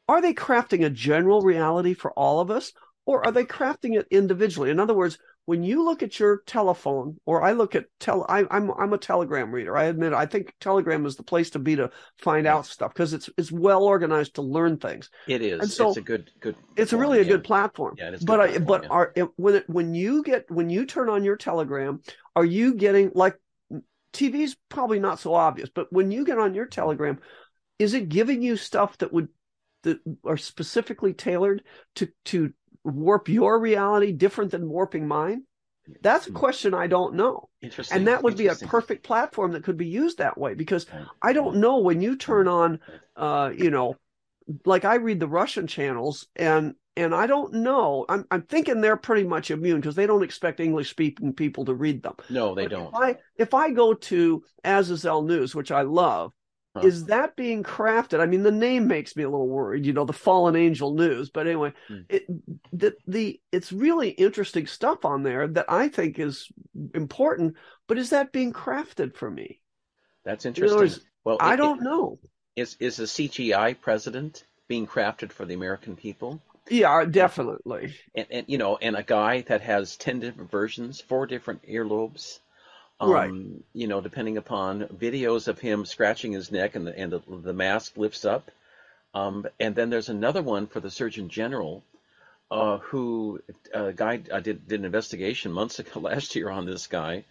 are 0.09 0.21
they 0.23 0.35
crafting 0.35 0.85
a 0.85 0.91
general 0.91 1.43
reality 1.43 1.95
for 1.95 2.13
all 2.13 2.41
of 2.41 2.51
us 2.51 2.73
or 3.07 3.25
are 3.25 3.33
they 3.33 3.45
crafting 3.45 3.99
it 3.99 4.07
individually? 4.11 4.71
In 4.71 4.81
other 4.81 4.95
words, 4.95 5.19
when 5.51 5.65
you 5.65 5.83
look 5.85 6.01
at 6.05 6.21
your 6.21 6.43
telephone 6.47 7.17
or 7.27 7.43
I 7.43 7.55
look 7.55 7.75
at 7.75 7.87
tel 7.99 8.25
I, 8.29 8.45
I'm 8.53 8.71
I'm 8.71 8.93
a 8.93 8.99
telegram 8.99 9.51
reader. 9.51 9.77
I 9.77 9.87
admit 9.87 10.13
I 10.13 10.25
think 10.25 10.55
telegram 10.61 11.05
is 11.07 11.17
the 11.17 11.25
place 11.25 11.51
to 11.51 11.59
be 11.59 11.75
to 11.75 11.91
find 12.19 12.47
out 12.47 12.67
stuff 12.67 12.95
because 12.95 13.13
it's 13.13 13.29
it's 13.37 13.51
well 13.51 13.83
organized 13.83 14.35
to 14.37 14.43
learn 14.43 14.77
things. 14.77 15.11
It 15.27 15.43
is. 15.43 15.59
And 15.59 15.69
so 15.69 15.89
it's 15.89 15.97
a 15.97 16.03
good 16.03 16.31
good. 16.39 16.55
It's 16.77 16.93
form, 16.93 17.01
really 17.01 17.19
a 17.19 17.23
yeah. 17.23 17.31
good 17.31 17.43
platform. 17.43 17.97
Yeah, 17.99 18.11
it 18.11 18.15
is 18.15 18.23
a 18.23 18.27
but 18.27 18.47
good 18.47 18.63
I, 18.63 18.65
but 18.65 18.83
yeah. 18.85 18.89
are 18.91 19.13
it, 19.17 19.29
when 19.35 19.55
it, 19.57 19.69
when 19.69 19.93
you 19.93 20.23
get 20.23 20.49
when 20.49 20.71
you 20.71 20.87
turn 20.87 21.09
on 21.09 21.25
your 21.25 21.37
telegram, 21.37 22.01
are 22.37 22.45
you 22.45 22.75
getting 22.75 23.11
like 23.17 23.35
TV's 24.13 24.57
probably 24.69 25.01
not 25.01 25.19
so 25.19 25.35
obvious, 25.35 25.69
but 25.75 25.93
when 25.93 26.13
you 26.13 26.25
get 26.25 26.39
on 26.39 26.55
your 26.55 26.67
telegram, 26.67 27.19
is 27.81 27.93
it 27.93 28.09
giving 28.09 28.41
you 28.41 28.57
stuff 28.57 28.97
that 28.99 29.13
would 29.13 29.27
that 29.83 29.99
are 30.25 30.37
specifically 30.37 31.13
tailored 31.13 31.65
to 31.97 32.09
to 32.27 32.53
warp 32.85 33.29
your 33.29 33.59
reality 33.59 34.13
different 34.13 34.51
than 34.53 34.69
warping 34.69 35.07
mine? 35.07 35.45
That's 36.03 36.27
a 36.27 36.31
Hmm. 36.31 36.35
question 36.37 36.75
I 36.75 36.87
don't 36.87 37.15
know. 37.15 37.49
Interesting. 37.63 37.99
And 37.99 38.09
that 38.09 38.23
would 38.23 38.37
be 38.37 38.47
a 38.47 38.55
perfect 38.57 39.05
platform 39.05 39.53
that 39.53 39.65
could 39.65 39.77
be 39.77 39.87
used 39.89 40.19
that 40.19 40.39
way 40.39 40.55
because 40.55 40.87
I 41.21 41.33
don't 41.33 41.57
know 41.57 41.79
when 41.79 42.01
you 42.01 42.17
turn 42.17 42.49
on, 42.49 42.81
uh, 43.17 43.51
you 43.55 43.71
know, 43.71 43.97
like 44.65 44.85
I 44.85 44.97
read 44.97 45.21
the 45.21 45.29
Russian 45.29 45.67
channels 45.67 46.27
and 46.37 46.75
and 46.97 47.15
I 47.15 47.27
don't 47.27 47.55
know. 47.55 48.05
I'm 48.09 48.25
I'm 48.31 48.43
thinking 48.43 48.81
they're 48.81 48.97
pretty 48.97 49.25
much 49.25 49.51
immune 49.51 49.81
because 49.81 49.95
they 49.95 50.07
don't 50.07 50.25
expect 50.25 50.61
English 50.61 50.91
speaking 50.91 51.33
people 51.33 51.65
to 51.67 51.75
read 51.75 52.03
them. 52.03 52.15
No, 52.29 52.55
they 52.55 52.65
But 52.65 52.73
don't. 52.73 52.89
If 52.95 53.01
I 53.01 53.17
if 53.37 53.55
I 53.55 53.71
go 53.71 53.95
to 53.95 54.43
Azazel 54.65 55.23
News, 55.23 55.55
which 55.55 55.71
I 55.71 55.83
love, 55.83 56.33
Huh. 56.77 56.87
is 56.87 57.07
that 57.07 57.35
being 57.35 57.65
crafted? 57.65 58.21
I 58.21 58.27
mean, 58.27 58.45
the 58.45 58.53
name 58.53 58.87
makes 58.87 59.17
me 59.17 59.25
a 59.25 59.29
little 59.29 59.49
worried. 59.49 59.85
You 59.87 59.93
know, 59.93 60.05
the 60.05 60.13
Fallen 60.13 60.55
Angel 60.55 60.95
News. 60.95 61.29
But 61.31 61.47
anyway, 61.49 61.73
Hmm. 61.89 62.03
it 62.09 62.27
the 62.73 62.95
the 63.07 63.41
it's 63.51 63.73
really 63.73 64.11
interesting 64.11 64.67
stuff 64.67 65.05
on 65.05 65.23
there 65.25 65.49
that 65.49 65.67
I 65.69 65.89
think 65.89 66.19
is 66.19 66.47
important. 66.95 67.57
But 67.89 67.99
is 67.99 68.11
that 68.11 68.31
being 68.33 68.53
crafted 68.53 69.17
for 69.17 69.29
me? 69.31 69.61
That's 70.25 70.45
In 70.45 70.51
interesting. 70.51 70.79
words, 70.79 71.01
well, 71.25 71.39
I 71.41 71.55
it- 71.55 71.57
don't 71.57 71.81
it- 71.81 71.85
know. 71.85 72.19
Is 72.57 72.77
is 72.81 72.97
the 72.97 73.05
CGI 73.07 73.75
president 73.81 74.45
being 74.69 74.87
crafted 74.87 75.33
for 75.33 75.45
the 75.47 75.55
American 75.55 75.97
people? 75.97 76.41
Yeah, 76.69 77.05
definitely. 77.05 77.95
And, 78.15 78.27
and 78.31 78.47
you 78.49 78.59
know, 78.59 78.77
and 78.77 78.95
a 78.95 79.03
guy 79.03 79.41
that 79.43 79.61
has 79.63 79.97
ten 79.97 80.21
different 80.21 80.51
versions, 80.51 81.01
four 81.01 81.27
different 81.27 81.63
earlobes. 81.67 82.39
Um, 83.01 83.11
Right. 83.11 83.33
You 83.73 83.87
know, 83.89 84.01
depending 84.01 84.37
upon 84.37 84.83
videos 84.89 85.49
of 85.49 85.59
him 85.59 85.87
scratching 85.87 86.33
his 86.33 86.53
neck 86.53 86.75
and 86.75 86.87
the 86.87 86.97
and 86.97 87.13
the, 87.13 87.23
the 87.29 87.55
mask 87.55 87.97
lifts 87.97 88.25
up. 88.25 88.51
Um, 89.15 89.47
and 89.59 89.75
then 89.75 89.91
there's 89.91 90.09
another 90.09 90.43
one 90.43 90.67
for 90.67 90.79
the 90.79 90.91
Surgeon 90.91 91.29
General, 91.31 91.83
uh, 92.51 92.79
who 92.79 93.41
a 93.73 93.93
guy 93.93 94.21
I 94.33 94.41
did 94.41 94.69
did 94.69 94.81
an 94.81 94.87
investigation 94.87 95.51
months 95.51 95.79
ago 95.81 96.01
last 96.01 96.37
year 96.37 96.51
on 96.51 96.67
this 96.67 96.87
guy, 96.87 97.25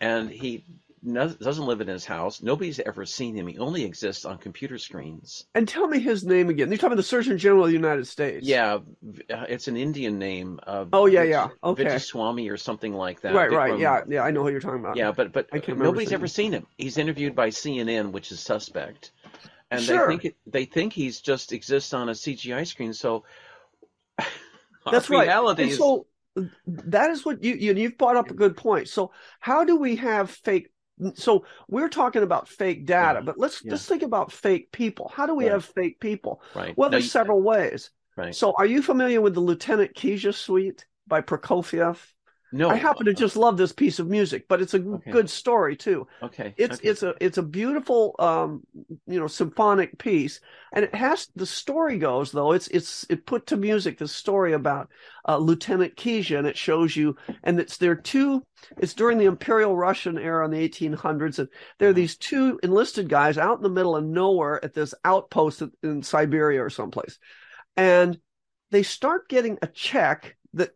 and 0.00 0.28
he 0.28 0.64
doesn't 1.04 1.66
live 1.66 1.80
in 1.80 1.88
his 1.88 2.04
house. 2.04 2.42
Nobody's 2.42 2.78
ever 2.78 3.04
seen 3.04 3.34
him. 3.34 3.46
He 3.48 3.58
only 3.58 3.84
exists 3.84 4.24
on 4.24 4.38
computer 4.38 4.78
screens. 4.78 5.46
And 5.54 5.66
tell 5.66 5.88
me 5.88 5.98
his 5.98 6.24
name 6.24 6.48
again. 6.48 6.68
You're 6.68 6.76
talking 6.78 6.88
about 6.92 6.96
the 6.96 7.02
Surgeon 7.02 7.38
General 7.38 7.64
of 7.64 7.68
the 7.70 7.74
United 7.76 8.06
States. 8.06 8.46
Yeah, 8.46 8.74
uh, 8.74 9.44
it's 9.48 9.68
an 9.68 9.76
Indian 9.76 10.18
name. 10.18 10.60
Uh, 10.66 10.84
Oh, 10.92 11.06
yeah, 11.06 11.24
Vij- 11.24 11.30
yeah. 11.30 11.48
Okay. 11.64 11.84
Vijayaswamy 11.84 12.50
or 12.50 12.56
something 12.56 12.92
like 12.94 13.20
that. 13.22 13.34
Right, 13.34 13.50
right. 13.50 13.78
Yeah, 13.78 14.02
yeah. 14.08 14.22
I 14.22 14.30
know 14.30 14.42
who 14.44 14.50
you're 14.50 14.60
talking 14.60 14.80
about. 14.80 14.96
Yeah, 14.96 15.12
but 15.12 15.32
but 15.32 15.48
nobody's 15.68 16.12
ever 16.12 16.28
seen 16.28 16.52
him. 16.52 16.66
He's 16.78 16.98
interviewed 16.98 17.34
by 17.34 17.48
CNN, 17.48 18.12
which 18.12 18.30
is 18.30 18.40
suspect, 18.40 19.10
and 19.70 19.80
Sure. 19.82 20.06
they 20.06 20.12
think 20.12 20.24
it, 20.24 20.36
they 20.46 20.64
think 20.66 20.92
he's 20.92 21.20
just 21.20 21.52
exists 21.52 21.92
on 21.94 22.08
a 22.08 22.12
CGI 22.12 22.64
screen. 22.66 22.92
So 22.92 23.24
That's 24.90 25.10
right. 25.10 25.22
reality 25.26 25.62
And 25.64 25.72
is 25.72 25.78
so 25.78 26.06
that 26.66 27.10
is 27.10 27.24
what 27.24 27.42
you, 27.44 27.54
you 27.54 27.74
you've 27.74 27.98
brought 27.98 28.16
up 28.16 28.30
a 28.30 28.34
good 28.34 28.56
point. 28.56 28.88
So 28.88 29.12
how 29.40 29.64
do 29.64 29.76
we 29.76 29.96
have 29.96 30.30
fake? 30.30 30.70
So 31.14 31.44
we're 31.68 31.88
talking 31.88 32.22
about 32.22 32.48
fake 32.48 32.86
data, 32.86 33.18
Yeah. 33.20 33.24
but 33.24 33.38
let's 33.38 33.64
Yeah. 33.64 33.72
let's 33.72 33.86
think 33.86 34.02
about 34.02 34.32
fake 34.32 34.70
people. 34.72 35.10
How 35.14 35.26
do 35.26 35.34
we 35.34 35.44
Right. 35.44 35.52
have 35.52 35.64
fake 35.64 36.00
people? 36.00 36.42
right. 36.54 36.76
Well, 36.76 36.90
there's 36.90 37.04
you- 37.04 37.10
several 37.10 37.42
ways. 37.42 37.90
Right. 38.16 38.34
So 38.34 38.52
are 38.58 38.66
you 38.66 38.82
familiar 38.82 39.20
with 39.20 39.34
the 39.34 39.40
Lieutenant 39.40 39.94
Kijé 39.94 40.34
Suite 40.34 40.84
by 41.06 41.20
Prokofiev? 41.22 41.98
No, 42.52 42.68
I 42.68 42.76
happen 42.76 43.06
to 43.06 43.14
just 43.14 43.36
love 43.36 43.56
this 43.56 43.72
piece 43.72 43.98
of 43.98 44.08
music, 44.08 44.46
but 44.48 44.60
it's 44.62 44.74
a 44.74 44.80
Okay. 44.92 45.10
good 45.10 45.28
story 45.30 45.76
too. 45.76 46.06
Okay. 46.22 46.56
It's 46.56 46.78
okay. 46.78 46.82
it's 46.82 47.02
a 47.02 47.14
it's 47.18 47.38
a 47.38 47.42
beautiful 47.42 48.14
um 48.18 48.62
you 49.06 49.18
know 49.18 49.26
symphonic 49.26 49.98
piece, 49.98 50.40
and 50.72 50.84
it 50.84 50.94
has 50.94 51.28
the 51.34 51.46
story 51.46 51.98
goes 51.98 52.30
though 52.30 52.52
it's 52.52 52.68
it's 52.68 53.06
it 53.08 53.24
put 53.26 53.46
to 53.46 53.56
music 53.56 53.98
the 53.98 54.06
story 54.06 54.52
about 54.52 54.90
uh, 55.26 55.38
Lieutenant 55.38 55.96
Kijé, 55.96 56.38
and 56.38 56.46
it 56.46 56.58
shows 56.58 56.94
you 56.94 57.16
and 57.42 57.58
it's 57.58 57.78
there 57.78 57.94
two 57.96 58.42
it's 58.78 58.94
during 58.94 59.18
the 59.18 59.24
Imperial 59.24 59.76
Russian 59.76 60.18
era 60.18 60.44
in 60.44 60.50
the 60.50 60.58
1800s, 60.58 61.38
and 61.38 61.48
there 61.78 61.88
are 61.88 61.92
Mhm. 61.92 61.94
these 61.94 62.16
two 62.16 62.60
enlisted 62.62 63.08
guys 63.08 63.38
out 63.38 63.56
in 63.56 63.62
the 63.62 63.70
middle 63.70 63.96
of 63.96 64.04
nowhere 64.04 64.62
at 64.64 64.74
this 64.74 64.94
outpost 65.04 65.62
in 65.82 66.02
Siberia 66.02 66.62
or 66.62 66.70
someplace, 66.70 67.18
and 67.76 68.18
they 68.70 68.82
start 68.82 69.28
getting 69.28 69.58
a 69.62 69.66
check 69.66 70.36
that 70.54 70.70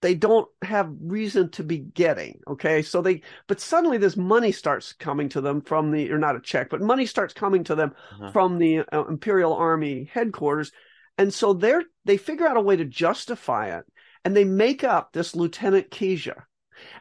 they 0.00 0.14
don't 0.14 0.48
have 0.62 0.90
reason 1.00 1.50
to 1.50 1.64
be 1.64 1.78
getting. 1.78 2.40
Okay, 2.46 2.82
so 2.82 3.02
they 3.02 3.22
but 3.46 3.60
suddenly 3.60 3.98
this 3.98 4.16
money 4.16 4.52
starts 4.52 4.92
coming 4.92 5.28
to 5.30 5.40
them 5.40 5.60
from 5.60 5.90
the 5.90 6.10
or 6.10 6.18
not 6.18 6.36
a 6.36 6.40
check, 6.40 6.70
but 6.70 6.80
money 6.80 7.06
starts 7.06 7.34
coming 7.34 7.64
to 7.64 7.74
them 7.74 7.94
Uh-huh. 8.12 8.30
from 8.32 8.58
the 8.58 8.80
uh, 8.92 9.04
Imperial 9.08 9.54
Army 9.54 10.08
headquarters, 10.12 10.72
and 11.16 11.32
so 11.32 11.52
they're 11.52 11.84
they 12.04 12.16
figure 12.16 12.46
out 12.46 12.56
a 12.56 12.60
way 12.60 12.76
to 12.76 12.84
justify 12.84 13.76
it, 13.78 13.84
and 14.24 14.36
they 14.36 14.44
make 14.44 14.84
up 14.84 15.12
this 15.12 15.34
Lieutenant 15.34 15.90
Kijé. 15.90 16.34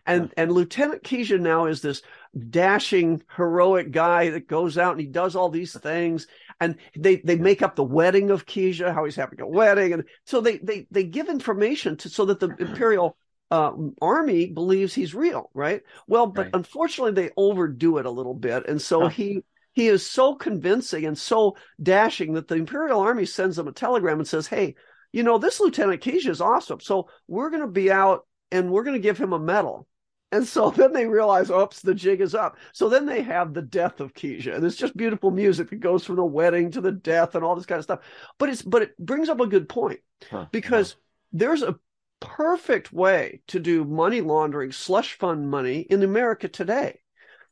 And 0.07 0.33
and 0.37 0.51
Lieutenant 0.51 1.03
Kijé 1.03 1.39
now 1.39 1.67
is 1.67 1.81
this 1.81 2.01
dashing 2.49 3.21
heroic 3.35 3.91
guy 3.91 4.31
that 4.31 4.47
goes 4.47 4.77
out 4.77 4.93
and 4.93 5.01
he 5.01 5.07
does 5.07 5.35
all 5.35 5.49
these 5.49 5.79
things 5.79 6.27
and 6.59 6.75
they 6.97 7.17
they 7.17 7.35
make 7.35 7.61
up 7.61 7.75
the 7.75 7.83
wedding 7.83 8.29
of 8.31 8.45
Kijé 8.45 8.93
how 8.93 9.05
he's 9.05 9.15
having 9.15 9.41
a 9.41 9.47
wedding 9.47 9.93
and 9.93 10.03
so 10.25 10.41
they 10.41 10.57
they 10.57 10.87
they 10.91 11.03
give 11.03 11.29
information 11.29 11.97
to 11.97 12.09
so 12.09 12.25
that 12.25 12.39
the 12.39 12.55
imperial 12.59 13.17
uh, 13.49 13.71
army 14.01 14.47
believes 14.47 14.93
he's 14.93 15.15
real 15.15 15.49
right 15.53 15.81
well 16.07 16.27
but 16.27 16.43
Right. 16.45 16.55
unfortunately 16.55 17.13
they 17.13 17.31
overdo 17.37 17.97
it 17.97 18.05
a 18.05 18.11
little 18.11 18.33
bit 18.33 18.67
and 18.67 18.81
so 18.81 19.03
Huh. 19.03 19.09
he 19.09 19.43
he 19.73 19.87
is 19.87 20.05
so 20.09 20.35
convincing 20.35 21.05
and 21.05 21.17
so 21.17 21.55
dashing 21.81 22.33
that 22.33 22.47
the 22.47 22.55
imperial 22.55 22.99
army 22.99 23.25
sends 23.25 23.57
him 23.57 23.67
a 23.67 23.71
telegram 23.71 24.19
and 24.19 24.27
says 24.27 24.47
hey 24.47 24.75
you 25.13 25.23
know 25.23 25.37
this 25.37 25.59
lieutenant 25.59 26.01
Kijé 26.01 26.27
is 26.27 26.41
awesome 26.41 26.79
so 26.81 27.07
we're 27.27 27.49
going 27.49 27.61
to 27.61 27.67
be 27.67 27.91
out 27.91 28.25
and 28.51 28.69
we're 28.71 28.83
going 28.83 28.95
to 28.95 28.99
give 29.07 29.17
him 29.17 29.33
a 29.33 29.39
medal 29.39 29.87
and 30.31 30.45
so 30.47 30.69
then 30.75 30.93
they 30.93 31.05
realize, 31.05 31.49
oops, 31.49 31.81
the 31.81 31.95
jig 31.95 32.21
is 32.21 32.35
up. 32.35 32.57
So 32.73 32.89
then 32.89 33.05
they 33.05 33.21
have 33.21 33.53
the 33.53 33.61
death 33.61 33.99
of 33.99 34.13
Kijé. 34.13 34.55
And 34.55 34.65
it's 34.65 34.75
just 34.75 34.97
beautiful 34.97 35.31
music 35.31 35.69
that 35.69 35.79
goes 35.79 36.03
from 36.03 36.17
the 36.17 36.25
wedding 36.25 36.71
to 36.71 36.81
the 36.81 36.91
death 36.91 37.35
and 37.35 37.43
all 37.43 37.55
this 37.55 37.65
kind 37.65 37.79
of 37.79 37.85
stuff. 37.85 37.99
But 38.37 38.49
it's 38.49 38.61
but 38.61 38.81
it 38.81 38.97
brings 38.97 39.29
up 39.29 39.39
a 39.39 39.47
good 39.47 39.69
point 39.69 39.99
Huh. 40.31 40.47
because 40.51 40.95
there's 41.31 41.61
a 41.61 41.75
perfect 42.19 42.91
way 42.91 43.41
to 43.47 43.59
do 43.59 43.85
money 43.85 44.21
laundering, 44.21 44.71
slush 44.71 45.17
fund 45.17 45.49
money 45.49 45.81
in 45.81 46.01
America 46.03 46.47
today. 46.47 47.01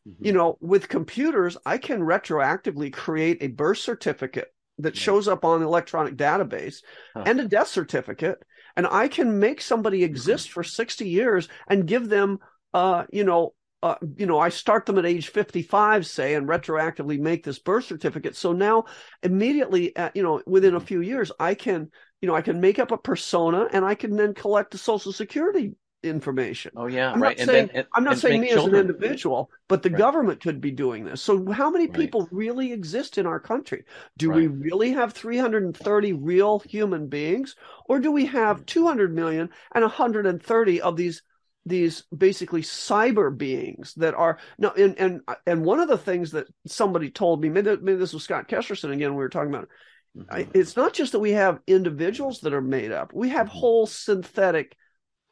Mm-hmm. 0.07 0.25
You 0.25 0.33
know, 0.33 0.57
with 0.61 0.89
computers, 0.89 1.57
I 1.65 1.77
can 1.77 2.01
retroactively 2.01 2.91
create 2.91 3.37
a 3.41 3.47
birth 3.47 3.77
certificate 3.77 4.51
that 4.79 4.97
shows 4.97 5.27
up 5.27 5.45
on 5.45 5.61
the 5.61 5.67
electronic 5.67 6.15
database 6.15 6.81
huh. 7.13 7.23
and 7.25 7.39
a 7.39 7.47
death 7.47 7.69
certificate 7.69 8.43
and 8.75 8.85
i 8.91 9.07
can 9.07 9.39
make 9.39 9.61
somebody 9.61 9.99
mm-hmm. 9.99 10.05
exist 10.11 10.51
for 10.51 10.63
60 10.63 11.07
years 11.07 11.47
and 11.69 11.87
give 11.87 12.09
them 12.09 12.39
uh 12.75 13.05
you 13.11 13.23
know 13.23 13.55
uh, 13.85 13.97
you 14.17 14.25
know, 14.25 14.39
I 14.39 14.49
start 14.49 14.87
them 14.87 14.97
at 14.97 15.05
age 15.05 15.27
55, 15.27 16.07
say, 16.07 16.33
and 16.33 16.47
retroactively 16.47 17.19
make 17.19 17.43
this 17.43 17.59
birth 17.59 17.85
certificate. 17.85 18.35
So 18.35 18.51
now, 18.51 18.85
immediately, 19.21 19.95
at, 19.95 20.15
you 20.15 20.23
know, 20.23 20.41
within 20.47 20.73
a 20.73 20.79
few 20.79 21.01
years, 21.01 21.31
I 21.39 21.53
can, 21.53 21.91
you 22.19 22.27
know, 22.27 22.33
I 22.33 22.41
can 22.41 22.59
make 22.59 22.79
up 22.79 22.89
a 22.89 22.97
persona 22.97 23.67
and 23.71 23.85
I 23.85 23.93
can 23.93 24.15
then 24.15 24.33
collect 24.33 24.71
the 24.71 24.79
Social 24.79 25.11
Security 25.11 25.75
information. 26.01 26.71
Oh 26.75 26.87
yeah, 26.87 27.11
I'm 27.11 27.21
right. 27.21 27.37
Not 27.37 27.45
saying, 27.45 27.69
then, 27.73 27.85
I'm 27.93 28.03
not 28.03 28.17
saying 28.17 28.41
me 28.41 28.49
children. 28.49 28.75
as 28.75 28.79
an 28.79 28.87
individual, 28.87 29.51
but 29.67 29.83
the 29.83 29.91
right. 29.91 29.99
government 29.99 30.41
could 30.41 30.61
be 30.61 30.71
doing 30.71 31.03
this. 31.03 31.21
So 31.21 31.51
how 31.51 31.69
many 31.69 31.87
people 31.87 32.21
right. 32.21 32.29
really 32.31 32.71
exist 32.71 33.19
in 33.19 33.27
our 33.27 33.39
country? 33.39 33.83
Do 34.17 34.29
right. 34.29 34.37
we 34.37 34.47
really 34.47 34.93
have 34.93 35.13
330 35.13 36.13
real 36.13 36.59
human 36.59 37.07
beings, 37.07 37.55
or 37.87 37.99
do 37.99 38.11
we 38.11 38.25
have 38.25 38.65
200 38.65 39.13
million 39.13 39.49
and 39.73 39.83
130 39.83 40.81
of 40.81 40.95
these? 40.95 41.21
These 41.65 42.03
basically 42.15 42.61
cyber 42.61 43.35
beings 43.35 43.93
that 43.95 44.13
are 44.13 44.37
no 44.57 44.69
and 44.71 44.97
and 44.99 45.21
and 45.47 45.65
one 45.65 45.79
of 45.79 45.87
the 45.87 45.97
things 45.97 46.31
that 46.31 46.47
somebody 46.67 47.09
told 47.09 47.41
me 47.41 47.49
maybe, 47.49 47.75
maybe 47.81 47.97
this 47.97 48.13
was 48.13 48.23
scott 48.23 48.47
kesterson 48.47 48.91
again 48.91 49.11
we 49.11 49.17
were 49.17 49.29
talking 49.29 49.53
about 49.53 49.69
mm-hmm. 50.15 50.33
I, 50.33 50.47
it's 50.53 50.75
not 50.75 50.93
just 50.93 51.13
that 51.13 51.19
we 51.19 51.31
have 51.31 51.59
individuals 51.65 52.41
that 52.41 52.53
are 52.53 52.61
made 52.61 52.91
up 52.91 53.13
we 53.13 53.29
have 53.29 53.47
mm-hmm. 53.47 53.57
whole 53.57 53.87
synthetic 53.87 54.75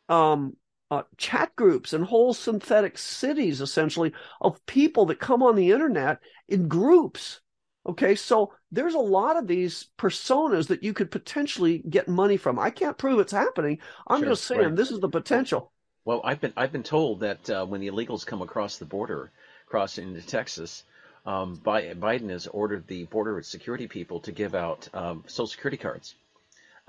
um 0.10 0.54
uh, 0.92 1.04
chat 1.18 1.56
groups 1.56 1.94
and 1.94 2.06
whole 2.06 2.34
synthetic 2.34 3.00
cities 3.00 3.62
essentially 3.62 4.14
of 4.42 4.64
people 4.68 5.08
that 5.08 5.20
come 5.20 5.42
on 5.42 5.56
the 5.56 5.72
internet 5.72 6.20
in 6.48 6.68
groups 6.68 7.42
okay 7.88 8.14
so 8.14 8.54
there's 8.72 8.94
a 8.94 9.00
lot 9.00 9.36
of 9.36 9.48
these 9.48 9.90
personas 9.98 10.68
that 10.68 10.84
you 10.84 10.94
could 10.94 11.10
potentially 11.10 11.84
get 11.90 12.08
money 12.08 12.38
from 12.38 12.60
i 12.60 12.70
can't 12.70 12.98
prove 12.98 13.20
it's 13.20 13.32
happening 13.32 13.80
i'm 14.08 14.20
sure, 14.20 14.30
just 14.30 14.44
saying 14.44 14.62
right. 14.62 14.76
this 14.76 14.92
is 14.92 15.00
the 15.00 15.10
potential 15.10 15.73
well 16.06 16.22
i've 16.24 16.42
been 16.42 16.54
i've 16.58 16.72
been 16.72 16.84
told 16.84 17.22
that 17.22 17.50
uh, 17.50 17.66
when 17.66 17.82
the 17.82 17.88
illegals 17.88 18.26
come 18.26 18.42
across 18.42 18.78
the 18.78 18.86
border 18.86 19.32
cross 19.68 19.98
into 19.98 20.22
texas 20.22 20.84
um, 21.26 21.56
Biden 21.56 22.30
has 22.32 22.48
ordered 22.48 22.86
the 22.88 23.06
border 23.06 23.42
security 23.44 23.88
people 23.88 24.20
to 24.22 24.34
give 24.34 24.56
out 24.56 24.90
um, 24.94 25.24
social 25.26 25.48
security 25.48 25.78
cards 25.78 26.16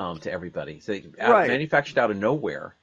um, 0.00 0.18
to 0.18 0.32
everybody. 0.32 0.80
So 0.80 0.90
they 0.90 1.04
right. 1.16 1.46
manufactured 1.46 1.98
out 1.98 2.10
of 2.10 2.16
nowhere 2.16 2.74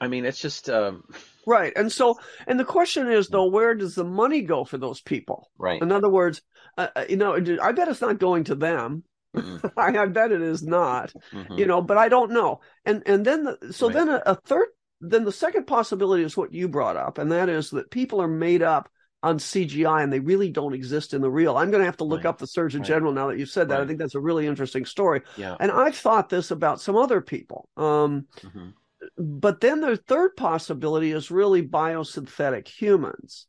I 0.00 0.08
mean, 0.08 0.24
it's 0.24 0.40
just 0.40 0.68
um... 0.70 1.04
right. 1.46 1.72
And 1.76 1.90
so, 1.90 2.18
and 2.46 2.58
the 2.58 2.64
question 2.64 3.10
is 3.10 3.28
though, 3.28 3.46
where 3.46 3.74
does 3.74 3.94
the 3.94 4.04
money 4.04 4.42
go 4.42 4.64
for 4.64 4.78
those 4.78 5.00
people? 5.00 5.50
Right. 5.58 5.80
In 5.80 5.92
other 5.92 6.08
words, 6.08 6.42
uh, 6.76 6.88
uh 6.94 7.04
you 7.08 7.16
know, 7.16 7.34
I 7.34 7.72
bet 7.72 7.88
it's 7.88 8.00
not 8.00 8.18
going 8.18 8.44
to 8.44 8.54
them. 8.54 9.04
Mm-hmm. 9.36 9.66
I, 9.76 10.02
I, 10.02 10.06
bet 10.06 10.32
it 10.32 10.40
is 10.40 10.62
not. 10.62 11.12
Mm-hmm. 11.32 11.54
You 11.54 11.66
know, 11.66 11.82
but 11.82 11.98
I 11.98 12.08
don't 12.08 12.32
know. 12.32 12.60
And 12.84 13.02
and 13.06 13.24
then 13.24 13.44
the, 13.44 13.72
so 13.72 13.86
right. 13.86 13.94
then 13.94 14.08
a, 14.08 14.22
a 14.26 14.34
third, 14.34 14.68
then 15.00 15.24
the 15.24 15.32
second 15.32 15.66
possibility 15.66 16.24
is 16.24 16.36
what 16.36 16.52
you 16.52 16.68
brought 16.68 16.96
up, 16.96 17.18
and 17.18 17.32
that 17.32 17.48
is 17.48 17.70
that 17.70 17.90
people 17.90 18.20
are 18.20 18.28
made 18.28 18.62
up 18.62 18.88
on 19.20 19.38
CGI 19.38 20.04
and 20.04 20.12
they 20.12 20.20
really 20.20 20.48
don't 20.48 20.74
exist 20.74 21.12
in 21.12 21.20
the 21.20 21.30
real. 21.30 21.56
I'm 21.56 21.70
going 21.72 21.80
to 21.80 21.86
have 21.86 21.96
to 21.96 22.04
look 22.04 22.18
right. 22.22 22.26
up 22.26 22.38
the 22.38 22.46
Surgeon 22.46 22.82
right. 22.82 22.88
General 22.88 23.12
now 23.12 23.26
that 23.26 23.38
you've 23.38 23.50
said 23.50 23.68
that. 23.68 23.78
Right. 23.78 23.82
I 23.82 23.86
think 23.86 23.98
that's 23.98 24.14
a 24.14 24.20
really 24.20 24.46
interesting 24.46 24.84
story. 24.84 25.22
Yeah. 25.36 25.56
And 25.58 25.72
I've 25.72 25.96
thought 25.96 26.28
this 26.28 26.52
about 26.52 26.80
some 26.80 26.94
other 26.94 27.20
people. 27.20 27.68
Um, 27.76 28.26
mm-hmm 28.36 28.68
but 29.16 29.60
then 29.60 29.80
the 29.80 29.96
third 29.96 30.36
possibility 30.36 31.12
is 31.12 31.30
really 31.30 31.66
biosynthetic 31.66 32.68
humans. 32.68 33.46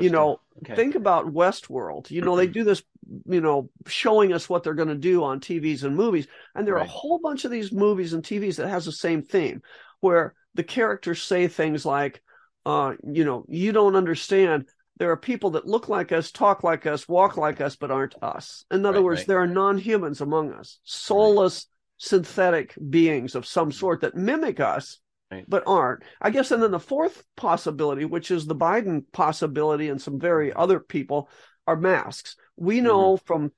You 0.00 0.10
know, 0.10 0.40
okay. 0.58 0.76
think 0.76 0.94
about 0.94 1.34
Westworld. 1.34 2.08
You 2.08 2.20
know, 2.20 2.36
they 2.36 2.46
do 2.46 2.62
this, 2.62 2.84
you 3.26 3.40
know, 3.40 3.70
showing 3.88 4.32
us 4.32 4.48
what 4.48 4.62
they're 4.62 4.74
going 4.74 4.88
to 4.88 4.94
do 4.94 5.24
on 5.24 5.40
TVs 5.40 5.82
and 5.82 5.96
movies. 5.96 6.28
And 6.54 6.64
there 6.64 6.74
are 6.74 6.84
a 6.84 6.88
whole 6.88 7.18
bunch 7.18 7.44
of 7.44 7.50
these 7.50 7.72
movies 7.72 8.12
and 8.12 8.22
TVs 8.22 8.56
that 8.56 8.68
has 8.68 8.84
the 8.84 8.92
same 8.92 9.22
theme 9.22 9.62
where 9.98 10.34
the 10.54 10.64
characters 10.64 11.22
say 11.22 11.48
things 11.48 11.84
like, 11.84 12.22
uh, 12.66 12.94
you 13.02 13.24
know, 13.24 13.44
you 13.48 13.72
don't 13.72 13.96
understand. 13.96 14.68
There 14.98 15.10
are 15.10 15.16
people 15.16 15.50
that 15.50 15.66
look 15.66 15.88
like 15.88 16.12
us, 16.12 16.30
talk 16.30 16.62
like 16.62 16.86
us, 16.86 17.08
walk 17.08 17.36
like 17.36 17.60
us, 17.60 17.76
but 17.76 17.90
aren't 17.90 18.14
us. 18.22 18.64
In 18.70 18.86
other 18.86 18.98
right, 18.98 19.04
words, 19.04 19.20
right. 19.20 19.26
there 19.28 19.40
are 19.40 19.46
non 19.46 19.76
humans 19.78 20.20
among 20.20 20.52
us, 20.52 20.78
soulless, 20.84 21.66
synthetic 21.96 22.74
beings 22.90 23.34
of 23.34 23.46
some 23.46 23.72
sort 23.72 24.02
that 24.02 24.14
mimic 24.14 24.60
us 24.60 25.00
right. 25.30 25.44
but 25.48 25.64
aren't. 25.66 26.02
I 26.20 26.30
guess, 26.30 26.50
and 26.50 26.62
then 26.62 26.70
the 26.70 26.80
fourth 26.80 27.24
possibility, 27.36 28.04
which 28.04 28.30
is 28.30 28.46
the 28.46 28.54
Biden 28.54 29.04
possibility, 29.12 29.88
and 29.88 30.00
some 30.00 30.20
very 30.20 30.50
mm-hmm. 30.50 30.60
other 30.60 30.80
people, 30.80 31.28
are 31.66 31.76
masks. 31.76 32.36
We 32.56 32.80
know 32.80 33.14
mm-hmm. 33.14 33.26
from 33.26 33.52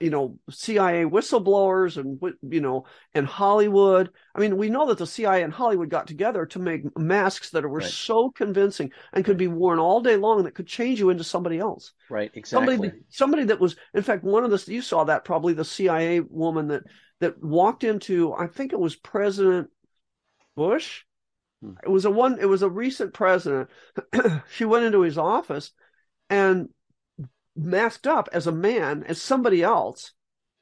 you 0.00 0.10
know 0.10 0.38
CIA 0.48 1.04
whistleblowers 1.04 1.96
and 1.96 2.20
you 2.52 2.60
know 2.60 2.84
and 3.14 3.26
Hollywood. 3.26 4.10
I 4.34 4.40
mean, 4.40 4.56
we 4.56 4.70
know 4.70 4.86
that 4.86 4.98
the 4.98 5.06
CIA 5.06 5.42
and 5.42 5.52
Hollywood 5.52 5.90
got 5.90 6.06
together 6.06 6.46
to 6.46 6.58
make 6.58 6.96
masks 6.96 7.50
that 7.50 7.64
were 7.64 7.78
right. 7.78 7.88
so 7.88 8.30
convincing 8.30 8.92
and 9.12 9.24
could 9.24 9.36
be 9.36 9.48
worn 9.48 9.78
all 9.78 10.00
day 10.00 10.16
long 10.16 10.44
that 10.44 10.54
could 10.54 10.66
change 10.66 11.00
you 11.00 11.10
into 11.10 11.24
somebody 11.24 11.58
else. 11.58 11.92
Right, 12.08 12.30
exactly. 12.34 12.76
Somebody, 12.76 12.98
somebody 13.08 13.44
that 13.44 13.60
was, 13.60 13.76
in 13.94 14.02
fact, 14.02 14.24
one 14.24 14.44
of 14.44 14.50
the 14.50 14.72
you 14.72 14.82
saw 14.82 15.04
that 15.04 15.24
probably 15.24 15.54
the 15.54 15.64
CIA 15.64 16.20
woman 16.20 16.68
that 16.68 16.84
that 17.20 17.42
walked 17.42 17.82
into, 17.82 18.32
I 18.32 18.46
think 18.46 18.72
it 18.72 18.80
was 18.80 18.94
President 18.94 19.68
Bush. 20.56 21.02
Hmm. 21.60 21.72
It 21.82 21.88
was 21.88 22.04
a 22.04 22.10
one. 22.10 22.38
It 22.40 22.46
was 22.46 22.62
a 22.62 22.70
recent 22.70 23.14
president. 23.14 23.68
she 24.54 24.64
went 24.64 24.84
into 24.84 25.00
his 25.00 25.18
office 25.18 25.72
and 26.30 26.68
masked 27.58 28.06
up 28.06 28.28
as 28.32 28.46
a 28.46 28.52
man, 28.52 29.04
as 29.04 29.20
somebody 29.20 29.62
else, 29.62 30.12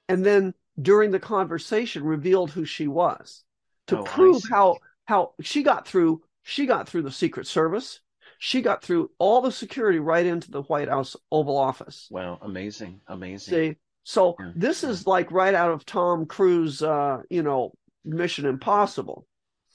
and 0.08 0.24
then 0.24 0.54
during 0.80 1.10
the 1.10 1.20
conversation 1.20 2.04
revealed 2.04 2.50
who 2.50 2.64
she 2.64 2.86
was 2.86 3.44
to 3.86 3.98
oh, 3.98 4.04
prove 4.04 4.42
how 4.50 4.78
how 5.04 5.32
she 5.40 5.62
got 5.62 5.86
through. 5.86 6.22
She 6.42 6.66
got 6.66 6.88
through 6.88 7.02
the 7.02 7.10
Secret 7.10 7.46
Service. 7.46 8.00
She 8.38 8.60
got 8.60 8.82
through 8.82 9.10
all 9.18 9.40
the 9.40 9.50
security 9.50 9.98
right 9.98 10.26
into 10.26 10.50
the 10.50 10.62
White 10.62 10.88
House 10.88 11.16
Oval 11.32 11.56
Office. 11.56 12.06
Wow, 12.10 12.38
amazing, 12.42 13.00
amazing. 13.08 13.54
See, 13.54 13.76
so 14.04 14.36
yeah. 14.38 14.52
this 14.54 14.84
is 14.84 15.06
like 15.06 15.32
right 15.32 15.54
out 15.54 15.70
of 15.70 15.86
Tom 15.86 16.26
Cruise, 16.26 16.82
uh, 16.82 17.22
you 17.30 17.42
know, 17.42 17.72
Mission 18.04 18.46
Impossible. 18.46 19.26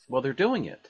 Well, 0.07 0.22
they're 0.22 0.34
doing 0.34 0.65
it. 0.65 0.89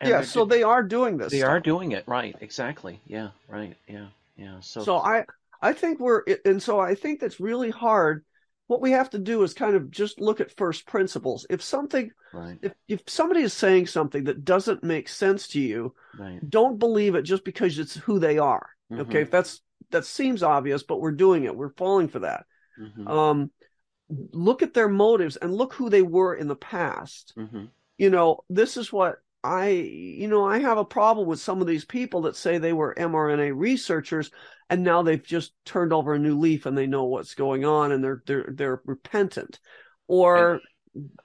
And 0.00 0.10
yeah, 0.10 0.22
so 0.22 0.44
they 0.44 0.62
are 0.62 0.82
doing 0.82 1.16
this. 1.16 1.30
They 1.30 1.38
stuff. 1.38 1.50
are 1.50 1.60
doing 1.60 1.92
it, 1.92 2.04
right? 2.06 2.36
Exactly. 2.40 3.00
Yeah, 3.06 3.30
right. 3.48 3.76
Yeah, 3.88 4.08
yeah. 4.36 4.60
So, 4.60 4.82
so 4.82 4.96
I, 4.98 5.24
I 5.64 5.72
think 5.72 5.98
we're, 5.98 6.22
and 6.44 6.62
so 6.62 6.78
I 6.78 6.94
think 6.94 7.20
that's 7.20 7.40
really 7.40 7.70
hard. 7.70 8.24
What 8.66 8.82
we 8.82 8.90
have 8.90 9.10
to 9.10 9.18
do 9.18 9.42
is 9.42 9.54
kind 9.54 9.76
of 9.76 9.90
just 9.90 10.20
look 10.20 10.40
at 10.40 10.56
first 10.56 10.86
principles. 10.86 11.46
If 11.48 11.62
something, 11.62 12.10
right. 12.32 12.58
if 12.62 12.72
if 12.86 13.02
somebody 13.06 13.40
is 13.40 13.52
saying 13.52 13.86
something 13.86 14.24
that 14.24 14.44
doesn't 14.44 14.84
make 14.84 15.08
sense 15.08 15.48
to 15.48 15.60
you, 15.60 15.94
right. 16.18 16.38
don't 16.48 16.78
believe 16.78 17.14
it 17.14 17.22
just 17.22 17.44
because 17.44 17.78
it's 17.78 17.94
who 17.94 18.18
they 18.18 18.38
are. 18.38 18.68
Mm-hmm. 18.92 19.02
Okay, 19.02 19.22
if 19.22 19.30
that's 19.30 19.60
that 19.90 20.04
seems 20.04 20.42
obvious, 20.42 20.82
but 20.82 21.00
we're 21.00 21.12
doing 21.12 21.44
it. 21.44 21.56
We're 21.56 21.74
falling 21.74 22.08
for 22.08 22.20
that. 22.20 22.44
Mm-hmm. 22.80 23.08
Um, 23.08 23.50
look 24.08 24.62
at 24.62 24.74
their 24.74 24.88
motives 24.88 25.36
and 25.36 25.54
look 25.54 25.72
who 25.74 25.88
they 25.88 26.02
were 26.02 26.34
in 26.34 26.48
the 26.48 26.56
past. 26.56 27.32
Mm-hmm. 27.38 27.64
You 27.96 28.10
know, 28.10 28.44
this 28.50 28.76
is 28.76 28.92
what 28.92 29.16
I, 29.44 29.68
you 29.68 30.26
know, 30.26 30.46
I 30.48 30.58
have 30.60 30.78
a 30.78 30.84
problem 30.86 31.28
with 31.28 31.38
some 31.38 31.60
of 31.60 31.66
these 31.66 31.84
people 31.84 32.22
that 32.22 32.34
say 32.34 32.56
they 32.56 32.72
were 32.72 32.94
mRNA 32.94 33.52
researchers 33.54 34.30
and 34.70 34.82
now 34.82 35.02
they've 35.02 35.22
just 35.22 35.52
turned 35.66 35.92
over 35.92 36.14
a 36.14 36.18
new 36.18 36.38
leaf 36.38 36.64
and 36.64 36.76
they 36.76 36.86
know 36.86 37.04
what's 37.04 37.34
going 37.34 37.66
on 37.66 37.92
and 37.92 38.02
they're 38.02 38.22
they're 38.26 38.48
they're 38.48 38.82
repentant. 38.86 39.60
Or, 40.08 40.60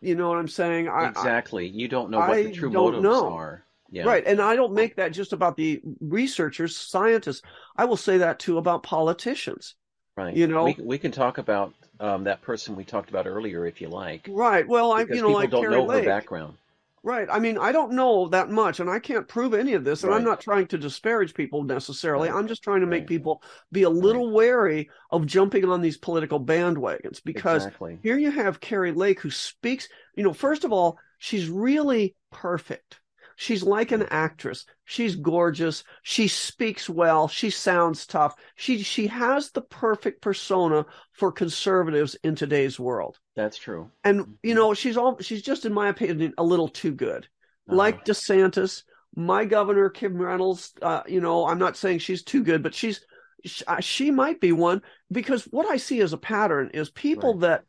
you 0.02 0.16
know 0.16 0.28
what 0.28 0.38
I'm 0.38 0.50
saying? 0.50 0.88
exactly. 0.88 1.68
You 1.68 1.88
don't 1.88 2.12
know 2.12 2.20
what 2.20 2.36
the 2.36 2.52
true 2.52 2.70
motives 2.70 3.04
know. 3.04 3.34
are. 3.34 3.64
Yeah. 3.90 4.04
Right. 4.04 4.24
And 4.28 4.42
I 4.42 4.56
don't 4.56 4.74
make 4.74 4.98
that 4.98 5.14
just 5.14 5.32
about 5.32 5.56
the 5.56 5.82
researchers, 6.02 6.76
scientists. 6.76 7.42
I 7.76 7.86
will 7.86 7.98
say 7.98 8.18
that 8.18 8.40
too 8.40 8.58
about 8.58 8.84
politicians. 8.84 9.76
Right. 10.18 10.36
You 10.36 10.48
know, 10.48 10.66
we, 10.66 10.76
we 10.78 10.98
can 10.98 11.12
talk 11.12 11.38
about 11.38 11.74
um, 12.02 12.26
that 12.26 12.42
person 12.42 12.76
we 12.76 12.84
talked 12.84 13.10
about 13.10 13.28
earlier 13.28 13.66
if 13.66 13.80
you 13.80 13.88
like. 13.88 14.28
Right. 14.30 14.68
Well, 14.68 14.92
I, 14.92 15.06
you 15.10 15.22
know, 15.22 15.30
like 15.30 15.52
don't 15.52 15.64
Kari 15.64 15.76
know 15.76 15.86
Lake. 15.86 16.04
her 16.04 16.10
background. 16.10 16.56
Right. 17.04 17.28
I 17.32 17.40
mean, 17.40 17.58
I 17.58 17.72
don't 17.72 17.94
know 17.94 18.28
that 18.30 18.50
much, 18.50 18.80
and 18.80 18.90
I 18.90 19.00
can't 19.00 19.28
prove 19.28 19.54
any 19.54 19.74
of 19.74 19.84
this, 19.84 20.04
and 20.04 20.12
right. 20.12 20.18
I'm 20.18 20.26
not 20.26 20.42
trying 20.42 20.68
to 20.68 20.78
disparage 20.78 21.34
people 21.34 21.64
necessarily. 21.64 22.30
Right. 22.30 22.38
I'm 22.38 22.48
just 22.48 22.64
trying 22.64 22.82
to 22.82 22.88
make 22.88 23.02
right. 23.02 23.08
people 23.08 23.42
be 23.72 23.84
a 23.84 23.90
little 23.90 24.32
wary 24.32 24.90
of 25.12 25.26
jumping 25.26 25.66
on 25.66 25.82
these 25.82 25.98
political 25.98 26.44
bandwagons 26.44 27.24
because 27.24 27.66
exactly. 27.66 28.00
here 28.04 28.18
you 28.18 28.32
have 28.32 28.60
Kari 28.60 28.92
Lake 28.92 29.22
who 29.22 29.32
speaks. 29.32 29.88
You 30.16 30.24
know, 30.24 30.34
first 30.34 30.64
of 30.64 30.74
all, 30.74 30.98
she's 31.18 31.50
really 31.50 32.16
perfect. 32.32 33.00
She's 33.42 33.64
like 33.64 33.94
an 33.94 34.04
actress. 34.10 34.66
She's 34.84 35.16
gorgeous. 35.16 35.86
She 36.04 36.28
speaks 36.28 36.90
well. 36.90 37.30
She 37.30 37.52
sounds 37.52 38.06
tough. 38.06 38.36
She 38.56 38.84
she 38.84 39.08
has 39.08 39.52
the 39.52 39.62
perfect 39.62 40.22
persona 40.22 40.86
for 41.14 41.32
conservatives 41.32 42.18
in 42.22 42.36
today's 42.36 42.78
world. 42.78 43.18
That's 43.38 43.58
true. 43.58 43.92
And 44.04 44.36
you 44.44 44.56
know, 44.56 44.74
she's 44.74 44.98
all 44.98 45.18
she's 45.20 45.42
just 45.42 45.64
in 45.66 45.72
my 45.72 45.88
opinion 45.88 46.34
a 46.38 46.44
little 46.44 46.68
too 46.68 46.92
good. 46.92 47.30
Uh-huh. 47.70 47.78
Like 47.78 48.04
DeSantis, 48.04 48.84
my 49.16 49.46
governor 49.46 49.90
Kim 49.90 50.22
Reynolds, 50.22 50.74
uh, 50.82 51.04
you 51.08 51.22
know, 51.22 51.48
I'm 51.48 51.60
not 51.60 51.78
saying 51.78 52.00
she's 52.00 52.24
too 52.24 52.44
good, 52.44 52.62
but 52.62 52.76
she's 52.76 53.06
she, 53.46 53.64
uh, 53.68 53.80
she 53.80 54.12
might 54.12 54.42
be 54.42 54.52
one 54.52 54.82
because 55.14 55.46
what 55.46 55.66
I 55.66 55.78
see 55.78 56.02
as 56.02 56.12
a 56.12 56.18
pattern 56.18 56.72
is 56.74 56.90
people 56.90 57.36
right. 57.36 57.42
that 57.42 57.64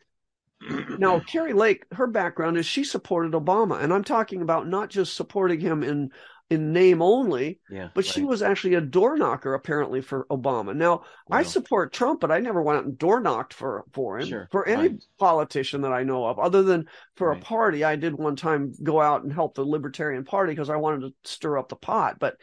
now, 0.98 1.20
Kari 1.20 1.52
Lake, 1.52 1.86
her 1.92 2.06
background 2.06 2.58
is 2.58 2.66
she 2.66 2.84
supported 2.84 3.32
Obama, 3.32 3.82
and 3.82 3.92
I'm 3.92 4.04
talking 4.04 4.42
about 4.42 4.68
not 4.68 4.90
just 4.90 5.16
supporting 5.16 5.60
him 5.60 5.82
in 5.82 6.10
in 6.50 6.72
name 6.72 7.00
only, 7.00 7.60
yeah, 7.70 7.90
but 7.94 8.04
right. 8.04 8.12
she 8.12 8.24
was 8.24 8.42
actually 8.42 8.74
a 8.74 8.80
door 8.80 9.16
knocker 9.16 9.54
apparently 9.54 10.00
for 10.00 10.26
Obama. 10.30 10.74
Now, 10.74 11.04
wow. 11.28 11.38
I 11.38 11.42
support 11.44 11.92
Trump, 11.92 12.20
but 12.20 12.32
I 12.32 12.40
never 12.40 12.60
went 12.60 12.78
out 12.78 12.84
and 12.86 12.98
door 12.98 13.20
knocked 13.20 13.54
for 13.54 13.84
for 13.92 14.18
him 14.18 14.26
sure. 14.28 14.48
for 14.50 14.66
any 14.66 14.88
right. 14.88 15.04
politician 15.18 15.82
that 15.82 15.92
I 15.92 16.02
know 16.02 16.26
of, 16.26 16.38
other 16.38 16.62
than 16.62 16.86
for 17.14 17.28
right. 17.28 17.40
a 17.40 17.44
party. 17.44 17.84
I 17.84 17.96
did 17.96 18.14
one 18.14 18.36
time 18.36 18.74
go 18.82 19.00
out 19.00 19.22
and 19.22 19.32
help 19.32 19.54
the 19.54 19.64
Libertarian 19.64 20.24
Party 20.24 20.52
because 20.52 20.70
I 20.70 20.76
wanted 20.76 21.02
to 21.02 21.14
stir 21.24 21.58
up 21.58 21.68
the 21.68 21.76
pot, 21.76 22.16
but. 22.18 22.36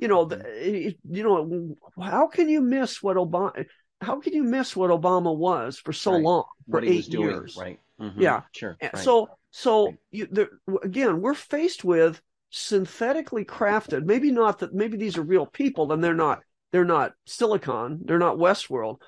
You 0.00 0.06
know, 0.06 0.26
the, 0.26 0.36
mm-hmm. 0.36 1.12
you 1.12 1.24
know, 1.24 1.74
how 2.00 2.28
can 2.28 2.48
you 2.48 2.60
miss 2.60 3.02
what 3.02 3.16
Obama? 3.16 3.66
How 4.00 4.20
can 4.20 4.32
you 4.32 4.42
miss 4.42 4.76
what 4.76 4.90
Obama 4.90 5.36
was 5.36 5.78
for 5.78 5.92
so 5.92 6.12
right. 6.12 6.22
long 6.22 6.44
for 6.70 6.80
what 6.80 6.84
eight 6.84 7.08
years? 7.08 7.56
Right. 7.58 7.80
Mm-hmm. 8.00 8.20
Yeah. 8.20 8.42
Sure. 8.52 8.76
Right. 8.82 8.98
So 8.98 9.28
so 9.50 9.94
you, 10.10 10.28
there, 10.30 10.48
again, 10.82 11.20
we're 11.20 11.34
faced 11.34 11.84
with 11.84 12.20
synthetically 12.50 13.44
crafted. 13.44 14.04
Maybe 14.04 14.30
not 14.30 14.60
that. 14.60 14.74
Maybe 14.74 14.96
these 14.96 15.18
are 15.18 15.22
real 15.22 15.46
people. 15.46 15.92
and 15.92 16.02
they're 16.02 16.14
not. 16.14 16.42
They're 16.70 16.84
not 16.84 17.12
Silicon. 17.24 18.00
They're 18.04 18.18
not 18.18 18.36
Westworld. 18.36 19.00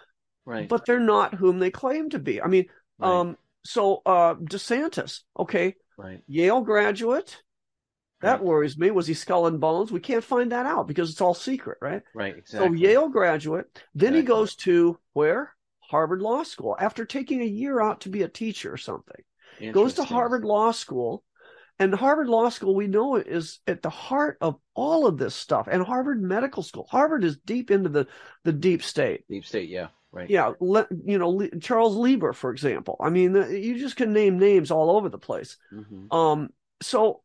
Right. 0.46 0.68
But 0.68 0.86
they're 0.86 0.98
not 0.98 1.34
whom 1.34 1.58
they 1.58 1.70
claim 1.70 2.10
to 2.10 2.18
be. 2.18 2.40
I 2.40 2.46
mean, 2.46 2.66
um. 3.00 3.36
So 3.62 4.00
uh, 4.06 4.34
DeSantis, 4.36 5.20
okay, 5.38 5.74
right. 5.98 6.22
Yale 6.26 6.62
graduate, 6.62 7.42
that 8.20 8.42
worries 8.42 8.78
me. 8.78 8.90
Was 8.90 9.06
he 9.06 9.14
skull 9.14 9.46
and 9.46 9.60
bones? 9.60 9.90
We 9.90 10.00
can't 10.00 10.24
find 10.24 10.52
that 10.52 10.66
out 10.66 10.86
because 10.86 11.10
it's 11.10 11.20
all 11.20 11.34
secret, 11.34 11.78
right? 11.80 12.02
Right, 12.14 12.36
exactly. 12.36 12.68
So 12.68 12.74
Yale 12.74 13.08
graduate. 13.08 13.66
Then 13.94 14.14
exactly. 14.14 14.20
he 14.20 14.26
goes 14.26 14.56
to 14.56 14.98
where? 15.12 15.54
Harvard 15.80 16.22
Law 16.22 16.44
School 16.44 16.76
after 16.78 17.04
taking 17.04 17.40
a 17.40 17.46
year 17.46 17.80
out 17.80 18.02
to 18.02 18.08
be 18.08 18.22
a 18.22 18.28
teacher 18.28 18.72
or 18.72 18.76
something. 18.76 19.22
Goes 19.72 19.94
to 19.94 20.04
Harvard 20.04 20.44
Law 20.44 20.70
School. 20.72 21.24
And 21.78 21.94
Harvard 21.94 22.28
Law 22.28 22.50
School, 22.50 22.74
we 22.74 22.86
know, 22.88 23.16
is 23.16 23.60
at 23.66 23.80
the 23.80 23.88
heart 23.88 24.36
of 24.42 24.56
all 24.74 25.06
of 25.06 25.16
this 25.16 25.34
stuff. 25.34 25.66
And 25.66 25.82
Harvard 25.82 26.22
Medical 26.22 26.62
School. 26.62 26.86
Harvard 26.90 27.24
is 27.24 27.38
deep 27.38 27.70
into 27.70 27.88
the, 27.88 28.06
the 28.44 28.52
deep 28.52 28.82
state. 28.82 29.24
Deep 29.30 29.46
state, 29.46 29.70
yeah, 29.70 29.86
right. 30.12 30.28
Yeah, 30.28 30.52
le, 30.60 30.86
you 31.06 31.16
know, 31.16 31.48
Charles 31.62 31.96
Lieber, 31.96 32.34
for 32.34 32.50
example. 32.50 32.96
I 33.00 33.08
mean, 33.08 33.34
you 33.34 33.78
just 33.78 33.96
can 33.96 34.12
name 34.12 34.38
names 34.38 34.70
all 34.70 34.94
over 34.94 35.08
the 35.08 35.16
place. 35.16 35.56
Mm-hmm. 35.72 36.14
Um, 36.14 36.50
so 36.82 37.22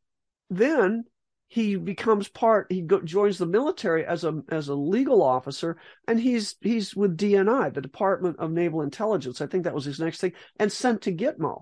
then 0.50 1.06
he 1.48 1.76
becomes 1.76 2.28
part 2.28 2.68
he 2.70 2.82
go, 2.82 3.02
joins 3.02 3.38
the 3.38 3.46
military 3.46 4.06
as 4.06 4.24
a 4.24 4.42
as 4.50 4.68
a 4.68 4.76
legal 4.76 5.22
officer 5.22 5.78
and 6.08 6.20
he's 6.20 6.56
he's 6.62 6.96
with 6.96 7.18
DNI 7.18 7.74
the 7.74 7.82
Department 7.82 8.38
of 8.40 8.52
Naval 8.52 8.82
Intelligence 8.82 9.42
I 9.42 9.48
think 9.48 9.64
that 9.64 9.76
was 9.76 9.86
his 9.86 10.00
next 10.00 10.20
thing 10.20 10.34
and 10.60 10.72
sent 10.72 11.04
to 11.04 11.12
Gitmo 11.12 11.62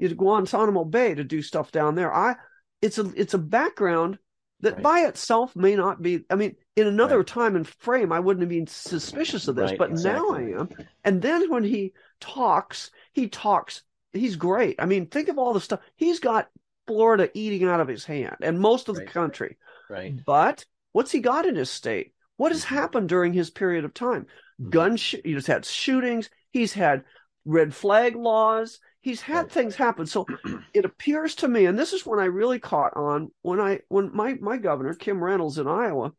to 0.00 0.14
Guantanamo 0.14 0.84
Bay 0.84 1.14
to 1.14 1.24
do 1.24 1.42
stuff 1.42 1.72
down 1.72 1.94
there 1.96 2.14
I 2.14 2.36
it's 2.80 2.98
a 2.98 3.12
it's 3.16 3.34
a 3.34 3.38
background 3.38 4.18
that 4.60 4.74
right. 4.74 4.82
by 4.82 5.00
itself 5.00 5.56
may 5.56 5.74
not 5.74 6.00
be 6.00 6.24
I 6.30 6.36
mean 6.36 6.54
in 6.76 6.86
another 6.86 7.18
right. 7.18 7.26
time 7.26 7.56
and 7.56 7.66
frame 7.66 8.12
I 8.12 8.20
wouldn't 8.20 8.42
have 8.42 8.50
been 8.50 8.68
suspicious 8.68 9.48
of 9.48 9.56
this 9.56 9.70
right, 9.70 9.78
but 9.78 9.90
exactly. 9.90 10.22
now 10.22 10.56
I 10.56 10.60
am 10.60 10.68
and 11.04 11.20
then 11.20 11.50
when 11.50 11.64
he 11.64 11.94
talks 12.20 12.90
he 13.12 13.28
talks 13.28 13.82
he's 14.12 14.36
great 14.36 14.76
I 14.78 14.86
mean 14.86 15.06
think 15.08 15.28
of 15.28 15.36
all 15.36 15.52
the 15.52 15.60
stuff 15.60 15.80
he's 15.96 16.20
got 16.20 16.48
Florida 16.86 17.30
eating 17.34 17.68
out 17.68 17.80
of 17.80 17.88
his 17.88 18.04
hand 18.04 18.36
and 18.42 18.58
most 18.58 18.88
of 18.88 18.96
right. 18.96 19.06
the 19.06 19.12
country. 19.12 19.58
Right. 19.88 20.14
But 20.24 20.64
what's 20.92 21.12
he 21.12 21.20
got 21.20 21.46
in 21.46 21.56
his 21.56 21.70
state? 21.70 22.12
What 22.36 22.52
has 22.52 22.64
mm-hmm. 22.64 22.74
happened 22.74 23.08
during 23.08 23.32
his 23.32 23.50
period 23.50 23.84
of 23.84 23.94
time? 23.94 24.26
Mm-hmm. 24.60 24.70
Gun, 24.70 24.96
sh- 24.96 25.16
he's 25.24 25.46
had 25.46 25.64
shootings. 25.64 26.30
He's 26.52 26.72
had 26.72 27.04
red 27.44 27.74
flag 27.74 28.16
laws. 28.16 28.80
He's 29.00 29.20
had 29.20 29.42
right. 29.42 29.52
things 29.52 29.76
happen. 29.76 30.06
So 30.06 30.26
it 30.74 30.84
appears 30.84 31.36
to 31.36 31.48
me, 31.48 31.66
and 31.66 31.78
this 31.78 31.92
is 31.92 32.04
when 32.04 32.18
I 32.18 32.24
really 32.24 32.58
caught 32.58 32.96
on 32.96 33.30
when 33.42 33.60
I 33.60 33.80
when 33.88 34.10
my 34.14 34.34
my 34.34 34.56
governor 34.56 34.94
Kim 34.94 35.22
Reynolds 35.22 35.58
in 35.58 35.68
Iowa, 35.68 36.12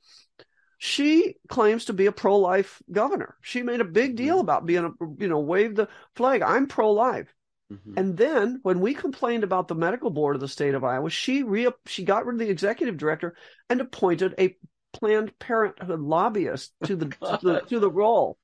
she 0.78 1.36
claims 1.49 1.86
to 1.86 1.93
be 1.93 2.05
a 2.05 2.11
pro 2.11 2.38
life 2.38 2.82
governor. 2.91 3.36
She 3.41 3.61
made 3.61 3.82
a 3.82 3.86
big 3.86 4.15
deal 4.15 4.36
mm-hmm. 4.36 4.41
about 4.41 4.65
being 4.65 4.86
a 4.86 4.91
you 5.20 5.28
know 5.28 5.39
wave 5.39 5.76
the 5.76 5.89
flag. 6.15 6.41
I'm 6.41 6.68
pro 6.68 6.91
life. 6.91 7.34
Mm-hmm. 7.72 7.93
And 7.97 8.18
then 8.18 8.59
when 8.63 8.80
we 8.80 8.93
complained 8.93 9.43
about 9.43 9.68
the 9.68 9.76
medical 9.76 10.09
board 10.09 10.36
of 10.36 10.41
the 10.41 10.47
state 10.47 10.74
of 10.74 10.84
Iowa, 10.84 11.09
she 11.09 11.43
re- 11.43 11.72
she 11.86 12.03
got 12.05 12.26
rid 12.26 12.36
of 12.36 12.39
the 12.39 12.49
executive 12.49 12.97
director 12.97 13.36
and 13.70 13.82
appointed 13.82 14.36
a 14.39 14.55
Planned 14.93 15.38
Parenthood 15.38 15.99
lobbyist 15.99 16.74
to 16.86 16.95
the, 16.95 17.05
to, 17.05 17.39
the 17.41 17.59
to 17.70 17.80
the 17.80 17.91
role. 17.91 18.38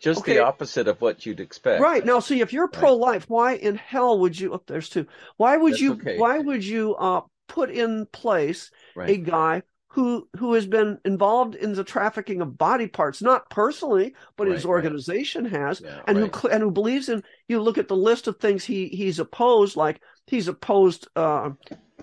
Just 0.00 0.20
Okay. 0.20 0.34
the 0.34 0.44
opposite 0.44 0.86
of 0.86 1.00
what 1.00 1.26
you'd 1.26 1.40
expect. 1.40 1.82
Right 1.82 2.06
now, 2.06 2.20
see 2.20 2.40
if 2.40 2.52
you're 2.52 2.68
pro 2.68 2.94
life, 2.94 3.24
why 3.28 3.54
in 3.54 3.74
hell 3.74 4.20
would 4.20 4.38
you? 4.38 4.54
Oh, 4.54 4.62
there's 4.66 4.88
two. 4.88 5.06
Why 5.36 5.56
would 5.56 5.72
That's 5.72 5.82
you? 5.82 5.92
okay. 5.94 6.16
Why 6.18 6.38
would 6.38 6.64
you 6.64 6.94
uh, 6.94 7.22
put 7.48 7.70
in 7.70 8.06
place 8.06 8.70
a 8.96 9.16
guy 9.16 9.62
who 9.98 10.28
who 10.38 10.54
has 10.54 10.66
been 10.66 10.98
involved 11.04 11.56
in 11.56 11.72
the 11.72 11.82
trafficking 11.84 12.40
of 12.40 12.56
body 12.56 12.86
parts, 12.86 13.20
not 13.20 13.50
personally, 13.50 14.14
but 14.36 14.46
his 14.46 14.64
Right, 14.64 14.68
right. 14.72 14.94
organization 14.94 15.44
has, 15.46 15.82
Yeah, 15.82 16.02
and 16.06 16.16
who 16.18 16.26
right. 16.26 16.34
cl- 16.34 16.54
and 16.54 16.62
who 16.62 16.70
believes 16.70 17.08
in. 17.08 17.22
You 17.48 17.60
look 17.60 17.78
at 17.78 17.88
the 17.88 17.96
list 17.96 18.28
of 18.28 18.38
things 18.38 18.64
he 18.64 18.88
he's 18.88 19.18
opposed, 19.18 19.76
like 19.76 20.00
he's 20.26 20.46
opposed 20.48 21.08
uh, 21.16 21.50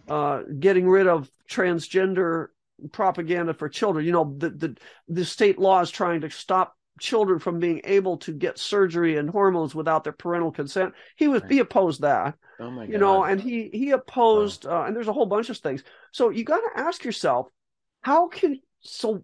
uh, 0.07 0.41
getting 0.59 0.87
rid 0.87 1.07
of 1.07 1.29
transgender 1.49 2.47
propaganda 2.91 3.53
for 3.53 3.69
children. 3.69 4.05
You 4.05 4.11
know, 4.11 4.35
the 4.37 4.49
the 4.49 4.77
the 5.07 5.25
state 5.25 5.59
law 5.59 5.81
is 5.81 5.91
trying 5.91 6.21
to 6.21 6.29
stop 6.29 6.75
children 6.99 7.39
from 7.39 7.59
being 7.59 7.81
able 7.83 8.17
to 8.17 8.31
get 8.33 8.57
surgery 8.57 9.17
and 9.17 9.29
hormones 9.29 9.75
without 9.75 10.03
their 10.03 10.13
parental 10.13 10.51
consent. 10.51 10.93
He 11.15 11.27
was 11.27 11.43
Right. 11.43 11.49
he 11.49 11.59
opposed 11.59 12.01
that 12.01 12.35
Oh 12.59 12.71
my 12.71 12.87
God. 12.87 12.91
you 12.91 12.97
know 12.97 13.23
and 13.23 13.41
he 13.41 13.69
he 13.73 13.91
opposed 13.91 14.65
uh, 14.65 14.83
and 14.85 14.95
there's 14.95 15.07
a 15.07 15.13
whole 15.13 15.25
bunch 15.25 15.49
of 15.49 15.57
things 15.57 15.83
so 16.11 16.29
you 16.29 16.43
got 16.43 16.59
to 16.59 16.79
ask 16.79 17.03
yourself 17.03 17.47
how 18.05 18.27
can 18.27 18.59
so 18.81 19.23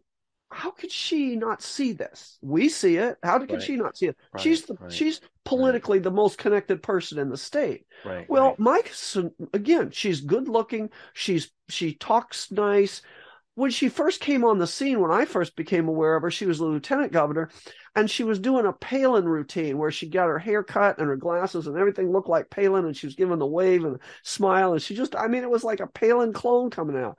how 0.51 0.71
could 0.71 0.91
she 0.91 1.35
not 1.35 1.61
see 1.61 1.93
this 1.93 2.39
we 2.41 2.67
see 2.67 2.97
it 2.97 3.15
how 3.21 3.37
could 3.37 3.51
Right. 3.51 3.61
she 3.61 3.75
not 3.75 3.95
see 3.95 4.07
it 4.07 4.17
Right, 4.33 4.41
she's 4.41 4.63
the, 4.63 4.73
right, 4.79 4.91
she's 4.91 5.21
politically 5.45 5.99
the 5.99 6.09
most 6.09 6.39
connected 6.39 6.81
person 6.81 7.19
in 7.19 7.29
the 7.29 7.37
state 7.37 7.85
right. 8.03 8.27
well 8.27 8.55
mike 8.57 8.91
again 9.53 9.91
she's 9.91 10.21
good 10.21 10.47
looking 10.47 10.89
she's 11.13 11.51
she 11.69 11.93
talks 11.93 12.51
nice 12.51 13.03
when 13.53 13.69
she 13.69 13.87
first 13.87 14.19
came 14.19 14.43
on 14.43 14.57
the 14.57 14.65
scene 14.65 14.99
when 14.99 15.11
i 15.11 15.25
first 15.25 15.55
became 15.55 15.87
aware 15.87 16.15
of 16.15 16.23
her 16.23 16.31
she 16.31 16.47
was 16.47 16.57
the 16.57 16.65
lieutenant 16.65 17.11
governor 17.11 17.51
and 17.95 18.09
she 18.09 18.23
was 18.23 18.39
doing 18.39 18.65
a 18.65 18.73
Palin 18.73 19.25
routine 19.25 19.77
where 19.77 19.91
she 19.91 20.09
got 20.09 20.27
her 20.27 20.39
hair 20.39 20.63
cut 20.63 20.97
and 20.97 21.07
her 21.07 21.17
glasses 21.17 21.67
and 21.67 21.77
everything 21.77 22.11
looked 22.11 22.29
like 22.29 22.49
Palin 22.49 22.85
and 22.85 22.97
she 22.97 23.05
was 23.05 23.15
giving 23.15 23.37
the 23.37 23.45
wave 23.45 23.83
and 23.85 23.95
the 23.95 23.99
smile 24.23 24.71
and 24.73 24.81
she 24.81 24.95
just 24.95 25.15
I 25.15 25.27
mean 25.27 25.43
it 25.43 25.49
was 25.49 25.63
like 25.63 25.81
a 25.81 25.87
Palin 25.87 26.33
clone 26.33 26.69
coming 26.71 26.97
out. 26.97 27.17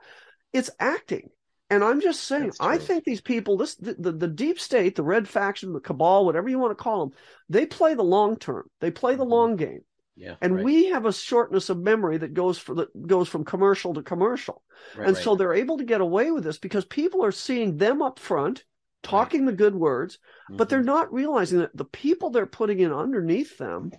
It's 0.51 0.69
acting. 0.79 1.29
And 1.73 1.83
I'm 1.83 2.01
just 2.01 2.23
saying, 2.25 2.51
I 2.59 2.77
think 2.77 3.03
these 3.03 3.21
people, 3.21 3.57
this 3.57 3.75
the, 3.75 3.95
the, 3.97 4.11
the 4.11 4.27
deep 4.27 4.59
state, 4.59 4.95
the 4.95 5.03
red 5.03 5.27
faction, 5.27 5.73
the 5.73 5.79
cabal, 5.79 6.25
whatever 6.25 6.49
you 6.49 6.59
want 6.59 6.71
to 6.77 6.83
call 6.83 7.05
them, 7.07 7.17
they 7.49 7.65
play 7.65 7.93
the 7.95 8.03
long 8.03 8.37
term. 8.37 8.69
They 8.79 8.91
play 8.91 9.15
the 9.15 9.25
Mhm. 9.25 9.29
long 9.29 9.55
game. 9.55 9.81
yeah. 10.15 10.35
And 10.41 10.55
right, 10.55 10.63
we 10.65 10.85
have 10.89 11.05
a 11.07 11.13
shortness 11.13 11.69
of 11.69 11.79
memory 11.79 12.17
that 12.19 12.33
goes 12.35 12.59
for 12.59 12.75
that 12.75 13.07
goes 13.07 13.27
from 13.27 13.43
commercial 13.43 13.93
to 13.95 14.03
commercial. 14.03 14.61
right, 14.97 15.07
and 15.07 15.15
right. 15.15 15.23
so 15.23 15.35
they're 15.35 15.53
able 15.55 15.77
to 15.77 15.83
get 15.83 16.01
away 16.01 16.29
with 16.31 16.43
this 16.43 16.59
because 16.59 16.85
people 16.85 17.23
are 17.25 17.31
seeing 17.31 17.77
them 17.77 18.01
up 18.01 18.19
front 18.19 18.63
talking 19.01 19.45
the 19.45 19.51
good 19.51 19.75
words, 19.75 20.19
but 20.49 20.67
Mhm. 20.67 20.69
they're 20.69 20.83
not 20.83 21.11
realizing 21.11 21.59
that 21.59 21.75
the 21.75 21.83
people 21.85 22.29
they're 22.29 22.45
putting 22.45 22.79
in 22.79 22.93
underneath 22.93 23.57
them 23.57 23.91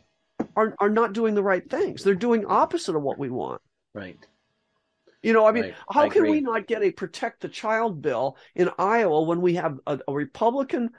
are 0.56 0.74
are 0.78 0.88
not 0.90 1.12
doing 1.14 1.34
the 1.34 1.42
right 1.42 1.68
things. 1.68 2.04
They're 2.04 2.14
doing 2.14 2.46
opposite 2.46 2.94
of 2.96 3.02
what 3.02 3.18
we 3.18 3.30
want. 3.30 3.60
right. 3.94 4.18
You 5.24 5.32
know, 5.32 5.46
I 5.46 5.52
mean, 5.52 5.64
Right. 5.64 5.74
how 5.90 6.02
I 6.02 6.08
can 6.10 6.22
we 6.22 6.40
not 6.40 6.66
get 6.66 6.82
a 6.82 6.90
protect 6.92 7.40
the 7.40 7.48
child 7.48 8.02
bill 8.02 8.36
in 8.54 8.68
Iowa 8.78 9.22
when 9.22 9.40
we 9.40 9.54
have 9.54 9.78
a, 9.86 9.98
a 10.06 10.12
Republican 10.12 10.90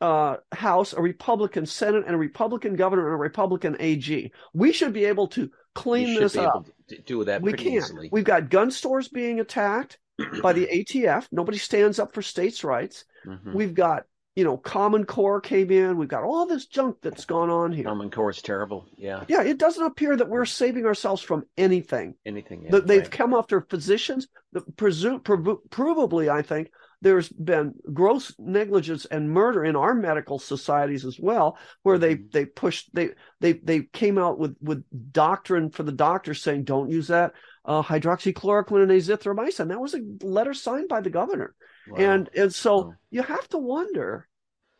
uh, 0.00 0.36
House, 0.52 0.92
a 0.92 1.00
Republican 1.00 1.66
Senate, 1.66 2.04
and 2.06 2.14
a 2.14 2.18
Republican 2.18 2.76
governor 2.76 3.06
and 3.06 3.14
a 3.14 3.18
Republican 3.18 3.76
AG? 3.80 4.32
We 4.52 4.72
should 4.72 4.92
be 4.92 5.04
able 5.06 5.28
to 5.28 5.50
clean 5.74 6.14
this 6.18 6.36
up. 6.36 6.66
do 7.06 7.24
that 7.24 7.40
We 7.42 7.50
pretty 7.50 7.64
can. 7.64 7.72
easily. 7.74 8.08
We've 8.12 8.24
got 8.24 8.50
gun 8.50 8.70
stores 8.70 9.08
being 9.08 9.40
attacked 9.40 9.98
by 10.42 10.52
the 10.52 10.66
ATF. 10.72 11.28
Nobody 11.30 11.58
stands 11.58 11.98
up 11.98 12.12
for 12.14 12.22
states' 12.22 12.64
rights. 12.64 13.04
Mhm. 13.26 13.54
We've 13.54 13.74
got, 13.74 14.04
you 14.38 14.44
know, 14.44 14.56
Common 14.56 15.04
Core 15.04 15.40
came 15.40 15.72
in. 15.72 15.98
We've 15.98 16.08
got 16.08 16.22
all 16.22 16.46
this 16.46 16.66
junk 16.66 16.98
that's 17.02 17.24
gone 17.24 17.50
on 17.50 17.72
here. 17.72 17.86
Common 17.86 18.08
Core 18.08 18.30
is 18.30 18.40
terrible. 18.40 18.86
Yeah. 18.96 19.24
Yeah, 19.26 19.42
it 19.42 19.58
doesn't 19.58 19.84
appear 19.84 20.14
that 20.16 20.28
we're 20.28 20.44
saving 20.44 20.86
ourselves 20.86 21.20
from 21.20 21.42
anything. 21.56 22.14
Anything. 22.24 22.62
Yeah, 22.62 22.70
That 22.70 22.86
they've 22.86 23.02
right. 23.02 23.10
come 23.10 23.34
after 23.34 23.66
physicians. 23.68 24.28
That 24.52 24.76
presume, 24.76 25.22
provably, 25.22 26.28
I 26.28 26.42
think 26.42 26.70
there's 27.00 27.28
been 27.30 27.74
gross 27.92 28.32
negligence 28.38 29.06
and 29.06 29.28
murder 29.28 29.64
in 29.64 29.74
our 29.74 29.92
medical 29.92 30.38
societies 30.38 31.04
as 31.04 31.18
well, 31.18 31.58
where 31.82 31.98
they 31.98 32.14
Mhm. 32.14 32.30
they 32.30 32.44
pushed 32.44 32.94
they 32.94 33.10
they 33.40 33.54
they 33.54 33.80
came 33.92 34.18
out 34.18 34.38
with 34.38 34.54
with 34.62 34.84
doctrine 35.12 35.70
for 35.70 35.82
the 35.82 35.90
doctors 35.90 36.40
saying 36.40 36.62
don't 36.62 36.90
use 36.90 37.08
that 37.08 37.32
uh, 37.64 37.82
hydroxychloroquine 37.82 38.84
and 38.84 38.92
azithromycin. 38.92 39.66
That 39.68 39.80
was 39.80 39.94
a 39.94 40.00
letter 40.24 40.54
signed 40.54 40.88
by 40.88 41.00
the 41.00 41.10
governor. 41.10 41.56
Wow. 41.90 41.96
And 41.98 42.30
and 42.36 42.54
so 42.54 42.76
Wow. 42.76 42.94
you 43.10 43.22
have 43.22 43.48
to 43.48 43.58
wonder. 43.58 44.28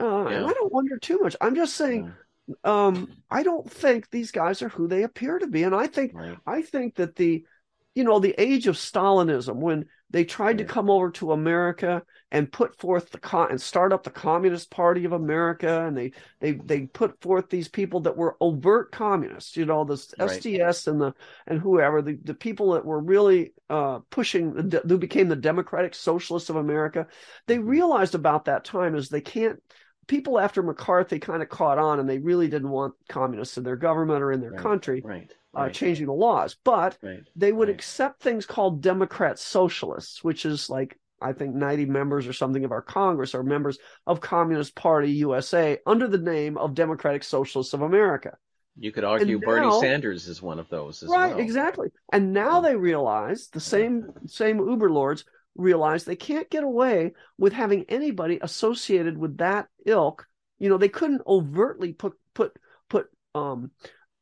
Uh, 0.01 0.27
And 0.27 0.47
I 0.47 0.53
don't 0.53 0.73
wonder 0.73 0.99
too 0.99 1.19
much. 1.19 1.35
I'm 1.41 1.55
just 1.57 1.75
saying, 1.75 2.15
Yeah, 2.47 2.55
um, 2.65 3.09
I 3.31 3.43
don't 3.43 3.71
think 3.71 4.11
these 4.11 4.31
guys 4.31 4.63
are 4.63 4.69
who 4.69 4.87
they 4.89 5.03
appear 5.03 5.39
to 5.39 5.47
be, 5.47 5.65
and 5.65 5.75
I 5.75 5.87
think 5.87 6.15
right. 6.15 6.39
I 6.47 6.63
think 6.63 6.95
that 6.97 7.17
the, 7.17 7.45
you 7.95 8.05
know, 8.05 8.19
the 8.21 8.35
age 8.39 8.67
of 8.67 8.77
Stalinism 8.77 9.57
when 9.57 9.87
they 10.11 10.25
tried 10.25 10.59
to 10.59 10.65
come 10.65 10.89
over 10.89 11.11
to 11.13 11.33
America 11.33 12.03
and 12.31 12.51
put 12.53 12.79
forth 12.79 13.11
the 13.11 13.19
con 13.19 13.51
and 13.51 13.61
start 13.61 13.93
up 13.93 14.03
the 14.03 14.11
Communist 14.11 14.71
Party 14.71 15.05
of 15.05 15.13
America, 15.13 15.85
and 15.87 15.97
they 15.97 16.13
they 16.41 16.53
they 16.53 16.87
put 16.87 17.21
forth 17.21 17.49
these 17.49 17.69
people 17.69 18.01
that 18.01 18.17
were 18.17 18.37
overt 18.41 18.93
communists, 18.93 19.57
you 19.57 19.65
know, 19.67 19.85
the 19.85 19.95
Right. 20.19 20.45
SDS 20.45 20.87
and 20.87 21.01
the 21.01 21.15
and 21.47 21.59
whoever 21.61 22.03
the, 22.03 22.19
the 22.23 22.35
people 22.35 22.73
that 22.73 22.85
were 22.85 23.01
really 23.01 23.53
uh, 23.69 24.01
pushing 24.11 24.53
the, 24.55 24.81
who 24.87 24.99
became 24.99 25.29
the 25.29 25.37
Democratic 25.37 25.95
Socialists 25.95 26.51
of 26.51 26.57
America. 26.57 27.07
They 27.47 27.59
Mhm. 27.59 27.69
realized 27.69 28.15
about 28.15 28.45
that 28.47 28.65
time 28.65 28.95
is 28.95 29.09
they 29.09 29.21
can't. 29.21 29.61
People 30.09 30.39
after 30.41 30.63
McCarthy 30.63 31.19
kind 31.21 31.43
of 31.43 31.49
caught 31.49 31.79
on, 31.79 32.01
and 32.01 32.09
they 32.09 32.19
really 32.19 32.49
didn't 32.49 32.71
want 32.71 32.95
communists 33.09 33.57
in 33.59 33.63
their 33.63 33.77
government 33.77 34.23
or 34.23 34.33
in 34.33 34.41
their 34.41 34.51
Right. 34.53 34.61
country 34.61 35.03
Right. 35.05 35.31
uh, 35.57 35.61
Right. 35.63 35.73
changing 35.73 36.07
the 36.07 36.13
laws. 36.15 36.57
But 36.65 36.99
they 37.37 37.53
would 37.53 37.69
accept 37.69 38.21
things 38.23 38.45
called 38.47 38.81
Democrat 38.83 39.39
Socialists, 39.39 40.25
which 40.25 40.45
is 40.45 40.69
like 40.69 40.99
I 41.21 41.33
think 41.33 41.53
90 41.57 41.85
members 41.87 42.29
or 42.29 42.33
something 42.33 42.65
of 42.65 42.71
our 42.71 42.81
Congress 42.81 43.35
are 43.35 43.43
members 43.43 43.77
of 44.07 44.21
Communist 44.21 44.77
Party 44.77 45.11
USA 45.13 45.77
under 45.85 46.07
the 46.07 46.17
name 46.19 46.57
of 46.57 46.75
Democratic 46.75 47.25
Socialists 47.25 47.75
of 47.75 47.83
America. 47.83 48.37
You 48.77 48.93
could 48.93 49.03
argue 49.03 49.35
And 49.39 49.45
Bernie 49.45 49.67
now- 49.67 49.81
Sanders 49.81 50.29
is 50.29 50.41
one 50.41 50.61
of 50.61 50.69
those 50.69 51.03
as 51.03 51.09
right, 51.09 51.31
well. 51.35 51.41
exactly. 51.41 51.89
And 52.13 52.33
now 52.33 52.61
they 52.61 52.77
realize 52.77 53.49
the 53.49 53.59
same 53.59 54.13
same 54.27 54.61
Uber 54.61 54.91
lords 54.91 55.25
realize 55.59 56.05
they 56.05 56.17
can't 56.17 56.51
get 56.51 56.65
away 56.65 57.13
with 57.39 57.53
having 57.53 57.85
anybody 57.91 58.39
associated 58.43 59.19
with 59.19 59.39
that 59.39 59.69
ilk. 59.87 60.27
You 60.59 60.71
know, 60.71 60.79
they 60.79 60.89
couldn't 60.89 61.23
overtly 61.27 61.93
put 61.93 62.15
put 62.35 62.57
put 62.89 63.09
um 63.35 63.71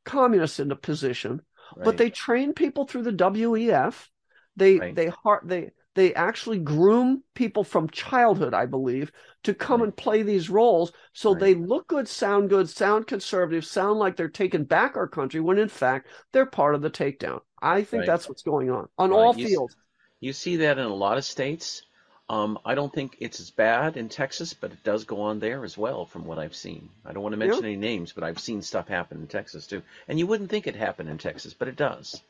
communists 0.04 0.60
into 0.60 0.76
position 0.76 1.42
but 1.82 1.96
they 1.96 2.10
train 2.10 2.52
people 2.54 2.86
through 2.86 3.02
the 3.02 3.12
WEF. 3.12 4.08
They 4.56 4.80
Right. 4.80 4.94
they 4.94 5.10
they 5.44 5.70
they 5.94 6.14
actually 6.14 6.58
groom 6.58 7.22
people 7.34 7.64
from 7.64 7.88
childhood, 7.90 8.54
I 8.54 8.66
believe, 8.66 9.12
to 9.44 9.54
come 9.54 9.80
Right. 9.80 9.82
and 9.82 9.96
play 9.96 10.22
these 10.22 10.50
roles. 10.50 10.92
So 11.12 11.34
Right. 11.34 11.42
they 11.42 11.54
look 11.54 11.88
good, 11.88 12.08
sound 12.08 12.50
good, 12.50 12.68
sound 12.68 13.06
conservative, 13.06 13.64
sound 13.64 13.98
like 13.98 14.16
they're 14.16 14.28
taking 14.28 14.64
back 14.64 14.96
our 14.96 15.08
country 15.08 15.40
when 15.40 15.58
in 15.58 15.68
fact 15.68 16.08
they're 16.32 16.46
part 16.46 16.74
of 16.74 16.82
the 16.82 16.90
takedown. 16.90 17.40
I 17.60 17.82
think 17.82 18.04
Right. 18.04 18.06
that's 18.06 18.28
what's 18.28 18.42
going 18.42 18.70
on 18.70 18.88
on 18.98 19.10
Right. 19.10 19.20
all 19.20 19.32
You 19.34 19.48
fields. 19.48 19.76
You 20.20 20.32
see 20.32 20.56
that 20.56 20.78
in 20.78 20.84
a 20.84 20.94
lot 20.94 21.18
of 21.18 21.24
states. 21.24 21.82
Um, 22.28 22.58
I 22.64 22.74
don't 22.74 22.92
think 22.92 23.16
it's 23.20 23.38
as 23.38 23.50
bad 23.50 23.96
in 23.96 24.08
Texas, 24.08 24.52
but 24.52 24.72
it 24.72 24.82
does 24.82 25.04
go 25.04 25.20
on 25.20 25.38
there 25.38 25.64
as 25.64 25.78
well, 25.78 26.04
from 26.06 26.24
what 26.24 26.40
I've 26.40 26.56
seen. 26.56 26.88
I 27.04 27.12
don't 27.12 27.22
want 27.22 27.34
to 27.34 27.36
mention 27.36 27.62
Yeah. 27.62 27.68
any 27.68 27.76
names, 27.76 28.12
but 28.12 28.24
I've 28.24 28.40
seen 28.40 28.62
stuff 28.62 28.88
happen 28.88 29.20
in 29.20 29.28
Texas 29.28 29.66
too. 29.66 29.82
And 30.08 30.18
you 30.18 30.26
wouldn't 30.26 30.50
think 30.50 30.66
it 30.66 30.74
happened 30.74 31.08
in 31.08 31.18
Texas, 31.18 31.54
but 31.54 31.68
it 31.68 31.76
does. 31.76 32.20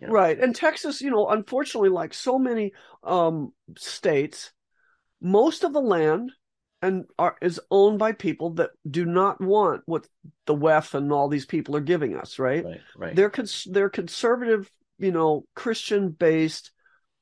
Yeah. 0.00 0.08
Right. 0.10 0.38
And 0.38 0.56
Texas, 0.56 1.00
you 1.00 1.10
know, 1.10 1.28
unfortunately, 1.28 1.90
like 1.90 2.12
so 2.12 2.38
many 2.38 2.72
um, 3.04 3.52
states, 3.76 4.50
most 5.20 5.62
of 5.62 5.72
the 5.72 5.80
land 5.80 6.32
and 6.82 7.04
are, 7.18 7.36
is 7.42 7.60
owned 7.70 7.98
by 7.98 8.12
people 8.12 8.54
that 8.54 8.70
do 8.90 9.04
not 9.04 9.40
want 9.40 9.82
what 9.84 10.08
the 10.46 10.56
WEF 10.56 10.94
and 10.94 11.12
all 11.12 11.28
these 11.28 11.46
people 11.46 11.76
are 11.76 11.80
giving 11.80 12.16
us, 12.16 12.38
right? 12.38 12.64
Right. 12.64 12.80
Right. 12.96 13.14
They're 13.14 13.30
cons- 13.30 13.68
they're 13.70 13.90
conservative, 13.90 14.70
you 14.98 15.12
know, 15.12 15.44
Christian 15.54 16.08
based 16.10 16.72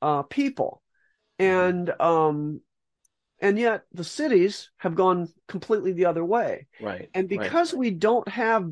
uh, 0.03 0.23
people, 0.23 0.83
and 1.39 1.91
um, 2.01 2.61
and 3.41 3.59
yet 3.59 3.83
the 3.93 4.05
cities 4.05 4.71
have 4.79 4.95
gone 4.95 5.29
completely 5.47 5.93
the 5.93 6.07
other 6.07 6.25
way. 6.25 6.67
right. 6.81 7.09
And 7.15 7.31
right. 7.31 7.41
because 7.41 7.73
we 7.73 7.91
don't 7.91 8.29
have, 8.29 8.69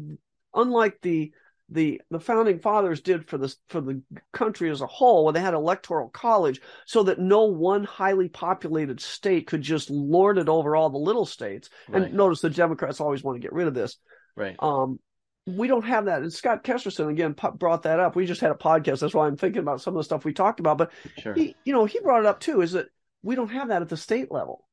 unlike 0.55 0.99
the 1.03 1.33
the 1.68 2.01
the 2.11 2.20
founding 2.20 2.61
fathers 2.61 3.01
did 3.01 3.29
for 3.29 3.39
the 3.39 3.55
for 3.68 3.81
the 3.81 4.01
country 4.33 4.70
as 4.70 4.81
a 4.81 4.87
whole, 4.87 5.24
when 5.24 5.35
they 5.35 5.41
had 5.41 5.55
electoral 5.55 6.09
college, 6.09 6.61
so 6.87 7.03
that 7.05 7.18
no 7.18 7.45
one 7.45 7.85
highly 7.85 8.29
populated 8.29 9.01
state 9.01 9.47
could 9.47 9.62
just 9.62 9.91
lord 9.91 10.39
it 10.39 10.49
over 10.49 10.77
all 10.77 10.91
the 10.91 10.99
little 10.99 11.27
states. 11.27 11.68
Right. 11.89 12.05
And 12.05 12.14
notice 12.14 12.41
the 12.41 12.51
Democrats 12.51 13.01
always 13.01 13.24
want 13.24 13.37
to 13.37 13.43
get 13.43 13.53
rid 13.53 13.66
of 13.66 13.74
this. 13.74 13.97
right. 14.37 14.57
Um, 14.61 15.01
we 15.47 15.68
don't 15.68 15.84
have 15.84 16.07
that. 16.07 16.22
And 16.22 16.32
Scott 16.32 16.64
Kesterson 16.64 17.09
again 17.09 17.34
brought 17.55 17.84
that 17.84 18.01
up. 18.01 18.16
We 18.16 18.26
just 18.26 18.40
had 18.40 18.51
a 18.51 18.55
podcast. 18.55 19.01
That's 19.01 19.14
why 19.14 19.26
I'm 19.26 19.36
thinking 19.36 19.62
about 19.62 19.80
some 19.80 19.94
of 19.94 20.01
the 20.01 20.05
stuff 20.05 20.24
we 20.24 20.32
talked 20.32 20.61
about. 20.61 20.78
But 20.78 20.90
Sure. 21.18 21.34
he, 21.34 21.55
you 21.64 21.72
know, 21.72 21.84
he 21.84 22.01
brought 22.01 22.20
it 22.20 22.26
up 22.26 22.40
too. 22.40 22.61
Is 22.62 22.72
that 22.72 22.88
we 23.22 23.36
don't 23.36 23.51
have 23.53 23.68
that 23.68 23.82
at 23.82 23.88
the 23.88 23.97
state 23.97 24.30
level, 24.32 24.66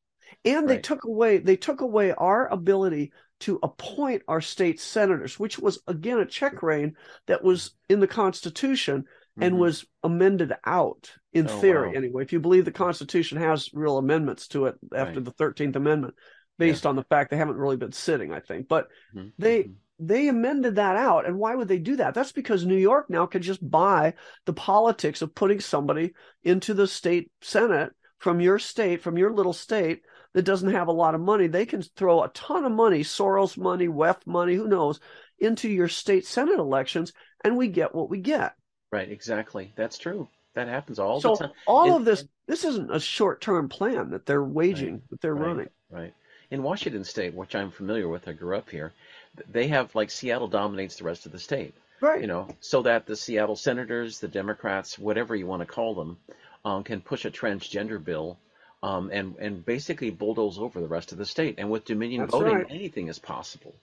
and 0.43 0.67
they 0.67 0.79
took 0.79 1.03
away 1.03 1.37
they 1.37 1.55
took 1.55 1.81
away 1.81 2.11
our 2.11 2.47
ability 2.47 3.11
to 3.41 3.59
appoint 3.61 4.23
our 4.27 4.41
state 4.41 4.79
senators, 4.79 5.39
which 5.39 5.59
was 5.59 5.79
again 5.87 6.19
a 6.19 6.25
check 6.25 6.63
rein 6.63 6.95
that 7.27 7.43
was 7.43 7.71
in 7.89 7.99
the 7.99 8.07
Constitution 8.07 9.05
and 9.39 9.55
Mhm. 9.55 9.59
was 9.59 9.85
amended 10.03 10.53
out 10.65 11.11
in 11.33 11.47
Oh, 11.49 11.59
theory 11.59 11.89
wow. 11.89 11.93
anyway. 11.95 12.23
If 12.23 12.31
you 12.33 12.39
believe 12.39 12.65
the 12.65 12.71
Constitution 12.71 13.37
has 13.39 13.69
real 13.73 13.97
amendments 13.97 14.47
to 14.49 14.67
it 14.67 14.75
after 14.95 15.15
Right. 15.15 15.25
the 15.25 15.31
Thirteenth 15.31 15.75
Amendment, 15.75 16.13
based 16.59 16.85
on 16.85 16.95
the 16.95 17.03
fact 17.03 17.31
they 17.31 17.37
haven't 17.37 17.57
really 17.57 17.77
been 17.77 17.91
sitting, 17.91 18.31
I 18.31 18.39
think, 18.39 18.67
but 18.67 18.87
Mhm. 19.15 19.33
they 19.39 19.63
Mhm. 19.63 19.73
They 20.07 20.27
amended 20.27 20.75
that 20.75 20.95
out. 20.97 21.25
And 21.25 21.37
why 21.37 21.55
would 21.55 21.67
they 21.67 21.79
do 21.79 21.95
that? 21.97 22.13
That's 22.13 22.31
because 22.31 22.65
New 22.65 22.77
York 22.77 23.09
now 23.09 23.25
can 23.25 23.41
just 23.41 23.67
buy 23.67 24.13
the 24.45 24.53
politics 24.53 25.21
of 25.21 25.35
putting 25.35 25.59
somebody 25.59 26.13
into 26.43 26.73
the 26.73 26.87
state 26.87 27.31
senate 27.41 27.91
from 28.19 28.39
your 28.39 28.59
state, 28.59 29.01
from 29.01 29.17
your 29.17 29.33
little 29.33 29.53
state 29.53 30.01
that 30.33 30.43
doesn't 30.43 30.71
have 30.71 30.87
a 30.87 30.91
lot 30.93 31.15
of 31.15 31.21
money. 31.21 31.47
They 31.47 31.65
can 31.65 31.81
throw 31.81 32.23
a 32.23 32.29
ton 32.29 32.65
of 32.65 32.71
money, 32.71 33.01
Soros 33.01 33.57
money, 33.57 33.87
WEF 33.87 34.25
money, 34.25 34.55
who 34.55 34.67
knows, 34.67 34.99
into 35.39 35.69
your 35.69 35.87
state 35.87 36.25
senate 36.25 36.57
elections, 36.59 37.13
and 37.43 37.57
we 37.57 37.67
get 37.67 37.93
what 37.93 38.09
we 38.09 38.19
get. 38.19 38.53
Right. 38.91 39.09
Exactly. 39.11 39.73
That's 39.75 39.97
true. 39.97 40.27
That 40.55 40.67
happens 40.67 40.99
all 40.99 41.19
so 41.19 41.31
the 41.35 41.47
time. 41.47 41.51
all 41.67 41.85
And- 41.87 41.95
of 41.97 42.05
this, 42.05 42.25
this 42.47 42.63
isn't 42.63 42.93
a 42.95 42.99
short-term 42.99 43.69
plan 43.69 44.11
that 44.11 44.25
they're 44.25 44.43
waging, 44.43 45.01
that 45.09 45.19
they're 45.19 45.33
Right. 45.35 45.47
running. 45.47 45.69
Right. 45.89 46.13
In 46.51 46.61
Washington 46.61 47.03
State, 47.03 47.33
which 47.33 47.55
I'm 47.55 47.71
familiar 47.71 48.07
with, 48.07 48.27
I 48.27 48.33
grew 48.33 48.55
up 48.55 48.69
here. 48.69 48.93
Th- 49.37 49.47
They 49.51 49.67
have 49.67 49.93
like 49.95 50.09
Seattle 50.11 50.47
dominates 50.47 50.95
the 50.97 51.03
rest 51.05 51.25
of 51.25 51.31
the 51.31 51.39
state. 51.39 51.73
Right. 52.01 52.19
you 52.19 52.27
know, 52.27 52.49
so 52.59 52.81
that 52.81 53.05
the 53.05 53.15
Seattle 53.15 53.55
senators, 53.55 54.19
the 54.19 54.27
Democrats, 54.27 54.99
whatever 54.99 55.37
you 55.37 55.47
want 55.47 55.61
to 55.61 55.65
call 55.65 55.95
them, 55.95 56.17
um, 56.65 56.83
can 56.83 56.99
push 56.99 57.23
a 57.23 57.31
transgender 57.31 58.03
bill 58.03 58.37
um, 58.81 59.09
and 59.13 59.35
and 59.37 59.65
basically 59.65 60.09
bulldoze 60.09 60.59
over 60.59 60.81
the 60.81 60.87
rest 60.87 61.13
of 61.13 61.17
the 61.17 61.25
state. 61.25 61.55
And 61.59 61.71
with 61.71 61.85
Dominion 61.85 62.21
That's 62.23 62.33
voting, 62.33 62.55
right. 62.57 62.67
anything 62.69 63.07
is 63.07 63.19
possible. 63.19 63.73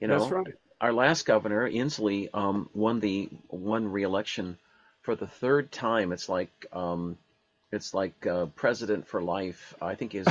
You 0.00 0.08
know, 0.08 0.18
That's 0.18 0.32
right. 0.32 0.54
our 0.80 0.92
last 0.92 1.26
governor, 1.26 1.70
Inslee, 1.70 2.28
um, 2.34 2.68
won 2.74 2.98
the 2.98 3.28
won 3.48 3.86
re-election 3.92 4.58
for 5.02 5.14
the 5.14 5.28
third 5.28 5.70
time. 5.70 6.10
It's 6.10 6.28
like 6.28 6.66
um, 6.72 7.16
it's 7.72 7.94
like 7.94 8.26
uh, 8.26 8.46
president 8.56 9.06
for 9.06 9.22
life. 9.22 9.74
I 9.80 9.94
think 9.94 10.14
is 10.14 10.26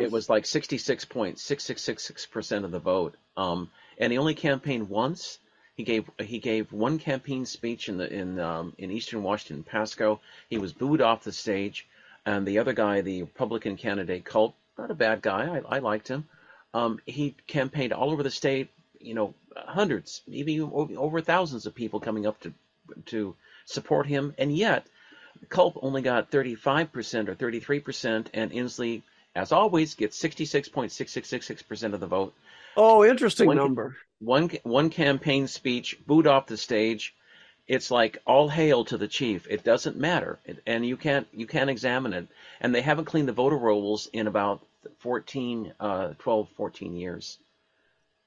it 0.00 0.10
was 0.10 0.28
like 0.28 0.44
66.6666 0.44 2.30
percent 2.30 2.64
of 2.64 2.70
the 2.70 2.78
vote. 2.78 3.14
Um, 3.36 3.70
and 3.98 4.12
he 4.12 4.18
only 4.18 4.34
campaigned 4.34 4.88
once. 4.88 5.38
He 5.76 5.84
gave 5.84 6.10
he 6.18 6.38
gave 6.38 6.72
one 6.72 6.98
campaign 6.98 7.46
speech 7.46 7.88
in 7.88 7.96
the 7.98 8.12
in 8.12 8.38
um, 8.38 8.74
in 8.78 8.90
Eastern 8.90 9.22
Washington, 9.22 9.62
Pasco. 9.64 10.20
He 10.48 10.58
was 10.58 10.72
booed 10.72 11.00
off 11.00 11.24
the 11.24 11.32
stage, 11.32 11.86
and 12.26 12.46
the 12.46 12.58
other 12.58 12.72
guy, 12.72 13.00
the 13.00 13.22
Republican 13.22 13.76
candidate, 13.76 14.24
Culp, 14.24 14.54
not 14.78 14.90
a 14.90 14.94
bad 14.94 15.22
guy. 15.22 15.62
I, 15.68 15.76
I 15.76 15.78
liked 15.78 16.08
him. 16.08 16.28
Um, 16.74 17.00
he 17.06 17.34
campaigned 17.46 17.92
all 17.92 18.10
over 18.10 18.22
the 18.22 18.30
state. 18.30 18.68
You 19.00 19.14
know, 19.14 19.34
hundreds, 19.56 20.22
maybe 20.28 20.60
over, 20.60 20.94
over 20.96 21.20
thousands 21.20 21.66
of 21.66 21.74
people 21.74 22.00
coming 22.00 22.26
up 22.26 22.38
to 22.40 22.52
to 23.06 23.34
support 23.64 24.06
him, 24.06 24.34
and 24.38 24.54
yet 24.54 24.86
Culp 25.48 25.78
only 25.82 26.02
got 26.02 26.30
35% 26.30 27.28
or 27.28 27.34
33%, 27.34 28.26
and 28.32 28.52
Inslee, 28.52 29.02
as 29.34 29.52
always, 29.52 29.94
gets 29.94 30.20
66.6666% 30.22 31.94
of 31.94 32.00
the 32.00 32.06
vote. 32.06 32.34
oh, 32.76 33.04
interesting 33.04 33.46
One- 33.48 33.56
number. 33.56 33.96
One 34.20 34.50
one 34.62 34.88
campaign 34.88 35.48
speech, 35.48 35.98
booed 36.06 36.28
off 36.28 36.46
the 36.46 36.56
stage. 36.56 37.12
It's 37.66 37.90
like 37.90 38.18
all 38.24 38.48
hail 38.48 38.84
to 38.84 38.96
the 38.96 39.08
chief. 39.08 39.48
It 39.50 39.64
doesn't 39.64 39.96
matter, 39.96 40.38
it, 40.44 40.62
and 40.64 40.86
you 40.86 40.96
can't 40.96 41.26
you 41.32 41.44
can't 41.48 41.68
examine 41.68 42.12
it. 42.12 42.28
And 42.60 42.72
they 42.72 42.82
haven't 42.82 43.06
cleaned 43.06 43.26
the 43.26 43.32
voter 43.32 43.56
rolls 43.56 44.08
in 44.12 44.28
about 44.28 44.64
14, 44.98 45.74
uh, 45.80 46.08
12, 46.18 46.48
14 46.56 46.94
years. 46.96 47.38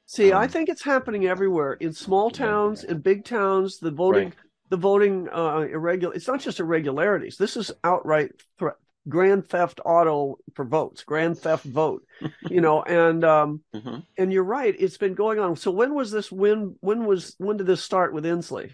See, 0.06 0.34
um, 0.34 0.42
I 0.42 0.48
think 0.48 0.68
it's 0.68 0.84
happening 0.84 1.26
everywhere 1.28 1.74
in 1.74 1.94
small 1.94 2.30
towns, 2.30 2.84
in 2.84 3.00
big 3.00 3.24
towns. 3.24 3.80
The 3.80 3.92
voting, 3.92 4.26
right. 4.26 4.34
The 4.70 4.78
voting 4.78 5.30
uh, 5.30 5.60
irregular. 5.60 6.14
It's 6.14 6.28
not 6.28 6.42
just 6.42 6.60
irregularities. 6.60 7.38
This 7.38 7.58
is 7.58 7.72
outright 7.84 8.32
threat, 8.58 8.76
grand 9.08 9.48
theft 9.48 9.80
auto 9.86 10.38
for 10.54 10.66
votes, 10.66 11.04
grand 11.04 11.38
theft 11.38 11.66
vote. 11.66 12.04
you 12.50 12.62
know, 12.62 12.82
and 12.84 13.24
um, 13.24 13.62
mm-hmm. 13.74 14.00
and 14.18 14.34
you're 14.34 14.44
right. 14.44 14.76
It's 14.78 14.98
been 14.98 15.14
going 15.14 15.40
on. 15.40 15.56
So 15.56 15.72
when 15.72 15.94
was 15.94 16.12
this? 16.12 16.32
When 16.32 16.76
when 16.82 17.06
was 17.06 17.36
when 17.38 17.58
did 17.58 17.68
this 17.68 17.84
start 17.84 18.14
with 18.14 18.26
Inslee? 18.26 18.72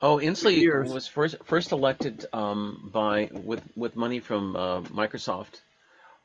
Oh, 0.00 0.18
Inslee 0.18 0.92
was 0.92 1.08
first 1.08 1.36
first 1.44 1.72
elected 1.72 2.24
um, 2.32 2.90
by 2.92 3.30
with 3.32 3.62
with 3.74 3.96
money 3.96 4.20
from 4.20 4.54
uh, 4.54 4.80
Microsoft. 4.82 5.60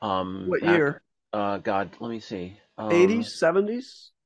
Um, 0.01 0.45
what 0.47 0.61
year? 0.61 1.01
Uh, 1.31 1.57
God, 1.57 1.89
let 1.99 2.11
me 2.11 2.19
see. 2.19 2.57
Um, 2.77 2.91
eighties, 2.91 3.37
seventies. 3.37 4.09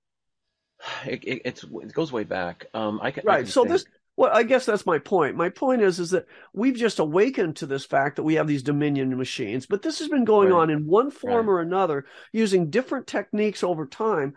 It, 1.07 1.23
it, 1.23 1.63
it, 1.63 1.93
goes 1.93 2.11
way 2.11 2.23
back. 2.23 2.67
Um, 2.71 2.99
I 3.01 3.09
can, 3.09 3.23
right. 3.25 3.39
I 3.39 3.41
can 3.41 3.51
so 3.51 3.63
think. 3.63 3.71
this, 3.71 3.85
well, 4.17 4.31
I 4.33 4.41
guess 4.41 4.65
that's 4.65 4.85
my 4.85 4.97
point. 4.97 5.35
My 5.35 5.49
point 5.49 5.83
is, 5.83 5.99
is 5.99 6.09
that 6.09 6.25
we've 6.51 6.75
just 6.75 6.97
awakened 6.97 7.57
to 7.57 7.67
this 7.67 7.85
fact 7.85 8.15
that 8.15 8.23
we 8.23 8.33
have 8.33 8.47
these 8.47 8.63
Dominion 8.63 9.15
machines, 9.15 9.67
but 9.67 9.83
this 9.83 9.99
has 9.99 10.07
been 10.07 10.25
going 10.25 10.49
right. 10.49 10.57
on 10.57 10.69
in 10.71 10.87
one 10.87 11.11
form 11.11 11.47
right. 11.47 11.53
or 11.53 11.61
another, 11.61 12.05
using 12.31 12.71
different 12.71 13.05
techniques 13.05 13.63
over 13.63 13.85
time 13.85 14.35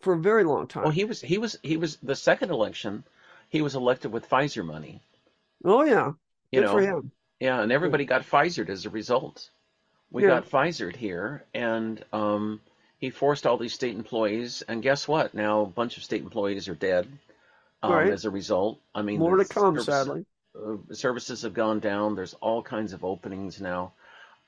for 0.00 0.14
a 0.14 0.18
very 0.18 0.44
long 0.44 0.66
time. 0.66 0.84
Well, 0.84 0.92
he 0.92 1.04
was, 1.04 1.20
he 1.20 1.36
was, 1.36 1.58
he 1.62 1.76
was 1.76 1.98
the 2.02 2.16
second 2.16 2.50
election 2.50 3.04
he 3.50 3.60
was 3.60 3.74
elected 3.74 4.12
with 4.12 4.28
Pfizer 4.28 4.64
money. 4.64 5.02
Oh 5.62 5.82
yeah, 5.82 6.12
you 6.50 6.60
Good 6.60 6.66
know, 6.66 6.72
for 6.72 6.80
him. 6.80 7.12
Yeah, 7.38 7.60
and 7.60 7.70
everybody 7.70 8.06
got 8.06 8.22
Pfizered 8.22 8.70
as 8.70 8.86
a 8.86 8.90
result. 8.90 9.50
We 10.10 10.22
yeah. 10.22 10.28
got 10.28 10.48
Pfizered 10.48 10.96
here, 10.96 11.44
and 11.52 12.02
um, 12.14 12.62
he 12.98 13.10
forced 13.10 13.46
all 13.46 13.58
these 13.58 13.74
state 13.74 13.94
employees. 13.94 14.62
And 14.62 14.82
guess 14.82 15.06
what? 15.06 15.34
Now 15.34 15.60
a 15.60 15.66
bunch 15.66 15.98
of 15.98 16.04
state 16.04 16.22
employees 16.22 16.66
are 16.68 16.74
dead 16.74 17.06
um, 17.82 17.92
right. 17.92 18.12
as 18.12 18.24
a 18.24 18.30
result. 18.30 18.80
I 18.94 19.02
mean, 19.02 19.18
more 19.18 19.36
to 19.36 19.44
come, 19.44 19.74
service, 19.78 19.86
sadly. 19.86 20.26
Uh, 20.54 20.76
services 20.92 21.42
have 21.42 21.54
gone 21.54 21.80
down. 21.80 22.14
There's 22.14 22.34
all 22.34 22.62
kinds 22.62 22.92
of 22.92 23.04
openings 23.04 23.60
now. 23.60 23.92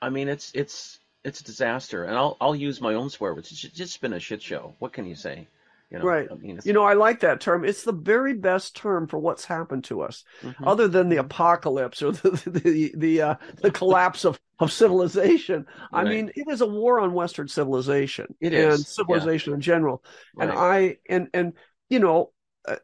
I 0.01 0.09
mean, 0.09 0.27
it's 0.27 0.51
it's 0.53 0.99
it's 1.23 1.41
a 1.41 1.43
disaster. 1.43 2.03
And 2.05 2.15
I'll 2.15 2.37
I'll 2.41 2.55
use 2.55 2.81
my 2.81 2.93
own 2.93 3.09
swear 3.09 3.33
words. 3.33 3.51
It's 3.51 3.61
just 3.61 4.01
been 4.01 4.13
a 4.13 4.19
shit 4.19 4.41
show. 4.41 4.75
What 4.79 4.93
can 4.93 5.05
you 5.05 5.15
say? 5.15 5.47
You 5.91 5.99
know, 5.99 6.05
right. 6.05 6.29
I 6.31 6.35
mean, 6.35 6.57
you 6.63 6.71
know, 6.71 6.85
I 6.85 6.93
like 6.93 7.19
that 7.19 7.41
term. 7.41 7.65
It's 7.65 7.83
the 7.83 7.91
very 7.91 8.33
best 8.33 8.77
term 8.77 9.07
for 9.07 9.19
what's 9.19 9.43
happened 9.43 9.83
to 9.85 10.01
us, 10.01 10.23
mm-hmm. 10.41 10.65
other 10.65 10.87
than 10.87 11.09
the 11.09 11.17
apocalypse 11.17 12.01
or 12.01 12.11
the 12.13 12.29
the 12.45 12.93
the, 12.95 13.21
uh, 13.21 13.35
the 13.61 13.71
collapse 13.71 14.23
of, 14.23 14.39
of 14.59 14.71
civilization. 14.71 15.65
Right. 15.91 16.05
I 16.07 16.09
mean, 16.09 16.31
it 16.33 16.47
is 16.49 16.61
a 16.61 16.65
war 16.65 17.01
on 17.01 17.13
Western 17.13 17.49
civilization 17.49 18.33
it 18.39 18.53
and 18.53 18.73
is. 18.73 18.87
civilization 18.87 19.51
yeah. 19.51 19.55
in 19.55 19.61
general. 19.61 20.01
Right. 20.33 20.49
And 20.49 20.57
I 20.57 20.97
and 21.09 21.27
and 21.33 21.53
you 21.89 21.99
know, 21.99 22.31
uh, 22.67 22.75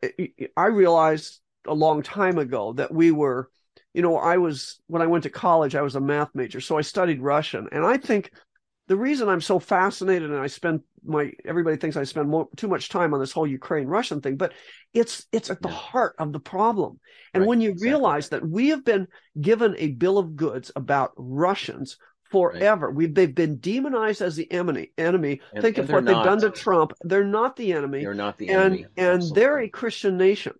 I 0.55 0.65
realized 0.67 1.39
a 1.67 1.73
long 1.73 2.01
time 2.01 2.37
ago 2.37 2.73
that 2.73 2.93
we 2.93 3.11
were, 3.11 3.49
you 3.93 4.01
know, 4.01 4.17
I 4.17 4.37
was 4.37 4.79
when 4.87 5.01
I 5.01 5.07
went 5.07 5.23
to 5.23 5.29
college, 5.29 5.75
I 5.75 5.81
was 5.81 5.95
a 5.95 6.01
math 6.01 6.29
major, 6.33 6.61
so 6.61 6.77
I 6.77 6.81
studied 6.81 7.21
Russian, 7.21 7.67
and 7.71 7.85
I 7.85 7.97
think 7.97 8.31
the 8.87 8.95
reason 8.95 9.27
I'm 9.27 9.41
so 9.41 9.59
fascinated 9.59 10.31
and 10.31 10.39
I 10.39 10.47
spend 10.47 10.81
my 11.05 11.31
everybody 11.45 11.77
thinks 11.77 11.97
I 11.97 12.03
spend 12.03 12.29
more, 12.29 12.47
too 12.55 12.67
much 12.67 12.89
time 12.89 13.13
on 13.13 13.19
this 13.19 13.31
whole 13.31 13.47
Ukraine 13.47 13.87
Russian 13.87 14.21
thing, 14.21 14.37
but 14.37 14.53
it's 14.93 15.25
it's 15.31 15.49
at 15.49 15.61
the 15.61 15.69
yeah. 15.69 15.75
heart 15.75 16.15
of 16.19 16.33
the 16.33 16.39
problem. 16.39 16.99
And 17.33 17.41
right, 17.41 17.47
when 17.47 17.61
you 17.61 17.71
exactly. 17.71 17.89
realize 17.89 18.29
that 18.29 18.47
we 18.47 18.69
have 18.69 18.83
been 18.83 19.07
given 19.39 19.75
a 19.77 19.91
bill 19.91 20.17
of 20.17 20.35
goods 20.35 20.71
about 20.75 21.11
Russians 21.17 21.97
forever, 22.31 22.87
right. 22.87 22.95
we 22.95 23.07
they've 23.07 23.33
been 23.33 23.57
demonized 23.57 24.21
as 24.21 24.35
the 24.35 24.51
enemy. 24.51 24.91
Enemy. 24.97 25.41
And, 25.53 25.61
Think 25.61 25.77
and 25.77 25.89
of 25.89 25.93
what 25.93 26.03
not. 26.03 26.13
they've 26.13 26.25
done 26.25 26.41
to 26.41 26.49
Trump. 26.49 26.93
They're 27.03 27.23
not 27.23 27.55
the 27.55 27.73
enemy. 27.73 28.01
They're 28.01 28.13
not 28.13 28.37
the 28.37 28.49
and, 28.49 28.57
enemy. 28.57 28.85
And 28.97 29.07
Absolutely. 29.07 29.41
they're 29.41 29.59
a 29.59 29.69
Christian 29.69 30.17
nation. 30.17 30.53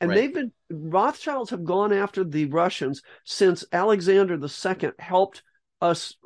And 0.00 0.10
right. 0.10 0.16
they've 0.16 0.34
been 0.34 0.52
Rothschilds 0.70 1.50
have 1.50 1.64
gone 1.64 1.92
after 1.92 2.24
the 2.24 2.46
Russians 2.46 3.02
since 3.24 3.64
Alexander 3.72 4.34
II 4.34 4.90
helped 4.98 5.42
us 5.80 6.16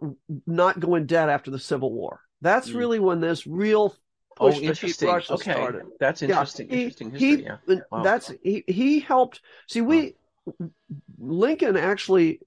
not 0.46 0.80
go 0.80 0.94
in 0.94 1.06
debt 1.06 1.28
after 1.28 1.50
the 1.50 1.58
Civil 1.58 1.92
War. 1.92 2.20
That's 2.40 2.70
mm. 2.70 2.76
really 2.76 2.98
when 3.00 3.20
this 3.20 3.46
real 3.46 3.94
oh, 4.38 4.50
push 4.50 4.58
oh, 4.58 4.62
interesting. 4.62 5.08
Russia 5.08 5.34
okay. 5.34 5.52
started. 5.52 5.82
That's 5.98 6.22
interesting. 6.22 6.68
Yeah, 6.68 6.76
he, 6.76 6.82
interesting 6.82 7.10
history. 7.10 7.36
He, 7.36 7.42
yeah. 7.42 7.80
Wow. 7.90 8.02
That's 8.02 8.32
he. 8.42 8.64
He 8.66 9.00
helped. 9.00 9.40
See, 9.68 9.80
we 9.80 10.14
wow. 10.46 10.70
Lincoln 11.18 11.76
actually, 11.76 12.40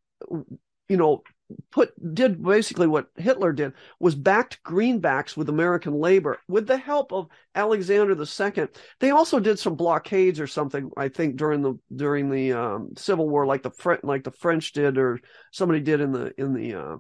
you 0.88 0.98
know, 0.98 1.24
put 1.72 1.92
did 2.14 2.44
basically 2.44 2.88
what 2.88 3.08
Hitler 3.16 3.52
did 3.52 3.74
was 4.00 4.16
backed 4.16 4.62
greenbacks 4.64 5.36
with 5.36 5.50
American 5.50 5.94
labor 5.94 6.40
with 6.48 6.68
the 6.68 6.78
help 6.78 7.12
of 7.12 7.28
Alexander 7.56 8.16
II. 8.20 8.68
They 9.00 9.12
also 9.12 9.40
did 9.40 9.60
some 9.60 9.76
blockades 9.76 10.40
or 10.40 10.48
something, 10.48 10.92
I 10.98 11.10
think, 11.10 11.38
during 11.38 11.62
the 11.62 11.80
during 11.96 12.30
the 12.30 12.54
um, 12.54 12.90
Civil 12.98 13.30
War, 13.30 13.46
like 13.46 13.64
the 13.64 13.72
French 13.72 14.04
like 14.04 14.24
the 14.24 14.32
French 14.32 14.72
did 14.74 14.98
or 14.98 15.20
somebody 15.52 15.80
did 15.80 16.02
in 16.02 16.12
the 16.12 16.34
in 16.40 16.54
the 16.54 16.76
uh, 16.76 16.98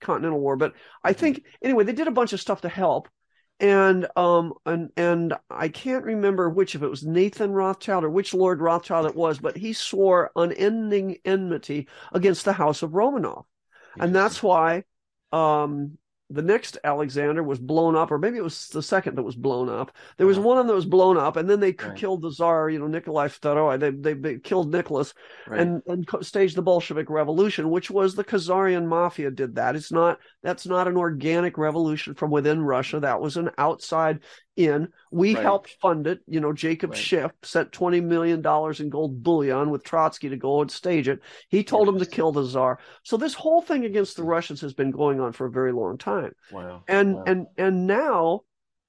Continental 0.00 0.40
War. 0.40 0.56
But 0.56 0.74
I 1.04 1.12
think 1.12 1.44
anyway, 1.62 1.84
they 1.84 1.92
did 1.92 2.08
a 2.08 2.12
bunch 2.12 2.32
of 2.32 2.40
stuff 2.40 2.62
to 2.62 2.68
help. 2.68 3.08
And 3.60 4.08
um 4.16 4.54
and 4.66 4.90
and 4.96 5.34
I 5.48 5.68
can't 5.68 6.04
remember 6.04 6.50
which 6.50 6.74
if 6.74 6.82
it 6.82 6.88
was 6.88 7.04
Nathan 7.04 7.52
Rothschild 7.52 8.02
or 8.02 8.10
which 8.10 8.34
Lord 8.34 8.60
Rothschild 8.60 9.06
it 9.06 9.14
was, 9.14 9.38
but 9.38 9.56
he 9.56 9.72
swore 9.72 10.32
unending 10.34 11.18
enmity 11.24 11.86
against 12.12 12.44
the 12.44 12.54
House 12.54 12.82
of 12.82 12.90
Romanov 12.90 13.44
and 13.98 14.14
that's 14.14 14.42
why 14.42 14.84
um, 15.32 15.98
the 16.32 16.42
next 16.42 16.78
Alexander 16.82 17.42
was 17.42 17.58
blown 17.58 17.94
up, 17.94 18.10
or 18.10 18.18
maybe 18.18 18.38
it 18.38 18.44
was 18.44 18.68
the 18.68 18.82
second 18.82 19.16
that 19.16 19.22
was 19.22 19.36
blown 19.36 19.68
up. 19.68 19.94
There 20.16 20.26
was 20.26 20.38
uh-huh. 20.38 20.48
one 20.48 20.58
of 20.58 20.62
them 20.62 20.68
that 20.68 20.74
was 20.76 20.86
blown 20.86 21.18
up, 21.18 21.36
and 21.36 21.48
then 21.48 21.60
they 21.60 21.72
right. 21.72 21.96
killed 21.96 22.22
the 22.22 22.30
czar, 22.30 22.70
you 22.70 22.78
know, 22.78 22.86
Nikolai 22.86 23.28
II. 23.44 23.76
They, 23.76 23.90
they, 23.90 24.14
they 24.14 24.38
killed 24.38 24.72
Nicholas 24.72 25.12
right. 25.46 25.60
and, 25.60 25.82
and 25.86 26.06
staged 26.22 26.56
the 26.56 26.62
Bolshevik 26.62 27.10
Revolution, 27.10 27.70
which 27.70 27.90
was 27.90 28.14
the 28.14 28.24
Khazarian 28.24 28.86
mafia 28.86 29.30
did 29.30 29.56
that. 29.56 29.76
It's 29.76 29.92
not 29.92 30.18
that's 30.42 30.66
not 30.66 30.88
an 30.88 30.96
organic 30.96 31.58
revolution 31.58 32.14
from 32.14 32.30
within 32.30 32.62
Russia. 32.62 33.00
That 33.00 33.20
was 33.20 33.36
an 33.36 33.50
outside 33.58 34.20
in. 34.56 34.88
We 35.10 35.34
right. 35.34 35.42
helped 35.42 35.76
fund 35.80 36.06
it. 36.06 36.20
You 36.26 36.40
know, 36.40 36.52
Jacob 36.52 36.90
right. 36.90 36.98
Schiff 36.98 37.32
sent 37.42 37.72
twenty 37.72 38.00
million 38.00 38.42
dollars 38.42 38.80
in 38.80 38.90
gold 38.90 39.22
bullion 39.22 39.70
with 39.70 39.84
Trotsky 39.84 40.28
to 40.28 40.36
go 40.36 40.60
and 40.60 40.70
stage 40.70 41.08
it. 41.08 41.20
He 41.48 41.64
told 41.64 41.88
him 41.88 41.98
to 41.98 42.06
kill 42.06 42.32
the 42.32 42.44
czar. 42.44 42.78
So 43.02 43.16
this 43.16 43.34
whole 43.34 43.62
thing 43.62 43.84
against 43.84 44.16
the 44.16 44.22
hmm. 44.22 44.28
Russians 44.28 44.60
has 44.60 44.74
been 44.74 44.90
going 44.90 45.20
on 45.20 45.32
for 45.32 45.46
a 45.46 45.50
very 45.50 45.72
long 45.72 45.98
time. 45.98 46.32
Wow. 46.50 46.82
And 46.88 47.16
wow. 47.16 47.24
and 47.26 47.46
and 47.56 47.86
now, 47.86 48.40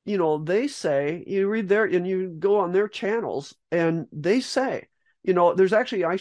you 0.06 0.18
know, 0.18 0.38
they 0.44 0.68
say 0.68 1.24
you 1.28 1.48
read 1.48 1.70
their 1.70 1.86
and 1.86 2.08
you 2.08 2.30
go 2.30 2.60
on 2.60 2.72
their 2.72 2.88
channels 2.88 3.56
and 3.72 4.08
they 4.12 4.40
say, 4.40 4.88
you 5.24 5.34
know, 5.34 5.54
there's 5.54 5.74
actually 5.74 6.06
I 6.06 6.20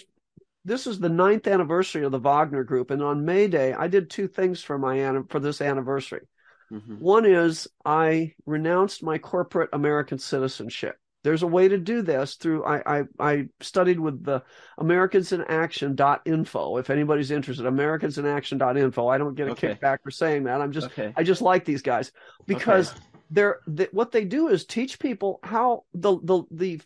this 0.64 0.86
is 0.86 1.00
the 1.00 1.08
ninth 1.08 1.46
anniversary 1.48 2.04
of 2.04 2.12
the 2.12 2.20
Wagner 2.20 2.62
Group, 2.62 2.92
and 2.92 3.02
on 3.02 3.24
May 3.24 3.48
Day, 3.48 3.72
I 3.72 3.88
did 3.88 4.08
two 4.08 4.28
things 4.28 4.62
for 4.62 4.78
my 4.78 5.22
for 5.28 5.40
this 5.40 5.60
anniversary. 5.60 6.26
Mm-hmm. 6.72 6.94
One 6.96 7.26
is 7.26 7.68
I 7.84 8.34
renounced 8.46 9.02
my 9.02 9.18
corporate 9.18 9.70
American 9.72 10.18
citizenship. 10.18 10.96
There's 11.24 11.42
a 11.42 11.46
way 11.46 11.68
to 11.68 11.78
do 11.78 12.02
this 12.02 12.34
through 12.34 12.64
I 12.64 12.98
I, 13.00 13.02
I 13.20 13.48
studied 13.60 14.00
with 14.00 14.24
the 14.24 14.42
Americans 14.78 15.32
in 15.32 15.42
Action.info. 15.42 16.78
If 16.78 16.90
anybody's 16.90 17.30
interested, 17.30 17.66
Americans 17.66 18.18
in 18.18 18.26
Action.info. 18.26 19.06
I 19.06 19.18
don't 19.18 19.34
get 19.34 19.48
a 19.48 19.52
okay. 19.52 19.74
kickback 19.74 19.98
for 20.02 20.10
saying 20.10 20.44
that. 20.44 20.60
I'm 20.60 20.72
just 20.72 20.86
okay. 20.86 21.12
I 21.16 21.22
just 21.22 21.42
like 21.42 21.64
these 21.64 21.82
guys 21.82 22.10
because 22.46 22.90
okay. 22.90 23.00
they're 23.30 23.60
they, 23.66 23.88
what 23.92 24.10
they 24.10 24.24
do 24.24 24.48
is 24.48 24.64
teach 24.64 24.98
people 24.98 25.38
how 25.42 25.84
the 25.94 26.18
the 26.22 26.42
the 26.50 26.80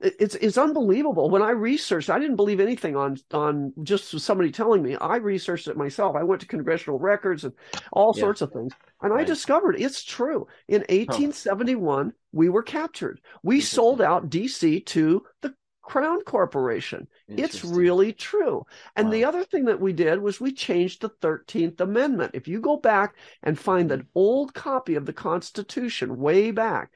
it's 0.00 0.36
it's 0.36 0.58
unbelievable. 0.58 1.28
When 1.28 1.42
I 1.42 1.50
researched, 1.50 2.08
I 2.10 2.18
didn't 2.18 2.36
believe 2.36 2.60
anything 2.60 2.96
on 2.96 3.16
on 3.32 3.72
just 3.82 4.18
somebody 4.20 4.52
telling 4.52 4.82
me. 4.82 4.96
I 4.96 5.16
researched 5.16 5.66
it 5.66 5.76
myself. 5.76 6.14
I 6.14 6.22
went 6.22 6.40
to 6.42 6.46
congressional 6.46 7.00
records 7.00 7.44
and 7.44 7.52
all 7.92 8.12
yeah. 8.14 8.20
sorts 8.20 8.40
of 8.40 8.52
things, 8.52 8.72
and 9.02 9.12
right. 9.12 9.22
I 9.22 9.24
discovered 9.24 9.80
it's 9.80 10.04
true. 10.04 10.46
In 10.68 10.82
1871, 10.82 12.06
huh. 12.06 12.12
we 12.32 12.48
were 12.48 12.62
captured. 12.62 13.20
We 13.42 13.60
sold 13.60 14.00
out 14.00 14.30
DC 14.30 14.86
to 14.86 15.24
the 15.42 15.54
Crown 15.82 16.20
Corporation. 16.20 17.08
It's 17.28 17.64
really 17.64 18.12
true. 18.12 18.66
And 18.94 19.06
wow. 19.06 19.12
the 19.12 19.24
other 19.24 19.44
thing 19.44 19.64
that 19.64 19.80
we 19.80 19.94
did 19.94 20.20
was 20.20 20.38
we 20.40 20.52
changed 20.52 21.00
the 21.00 21.10
13th 21.22 21.80
Amendment. 21.80 22.32
If 22.34 22.46
you 22.46 22.60
go 22.60 22.76
back 22.76 23.16
and 23.42 23.58
find 23.58 23.90
an 23.90 24.06
old 24.14 24.52
copy 24.54 24.96
of 24.96 25.06
the 25.06 25.12
Constitution 25.14 26.18
way 26.18 26.50
back, 26.50 26.90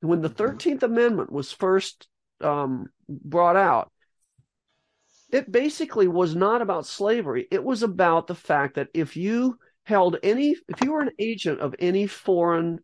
when 0.00 0.22
the 0.22 0.30
13th 0.30 0.76
mm-hmm. 0.76 0.84
Amendment 0.84 1.32
was 1.32 1.50
first 1.50 2.06
um, 2.40 2.86
brought 3.08 3.56
out, 3.56 3.90
it 5.32 5.50
basically 5.50 6.08
was 6.08 6.34
not 6.34 6.62
about 6.62 6.86
slavery. 6.86 7.46
It 7.50 7.62
was 7.62 7.82
about 7.82 8.26
the 8.26 8.34
fact 8.34 8.76
that 8.76 8.88
if 8.94 9.16
you 9.16 9.58
held 9.84 10.16
any, 10.22 10.56
if 10.68 10.82
you 10.82 10.92
were 10.92 11.02
an 11.02 11.12
agent 11.18 11.60
of 11.60 11.74
any 11.78 12.06
foreign 12.06 12.80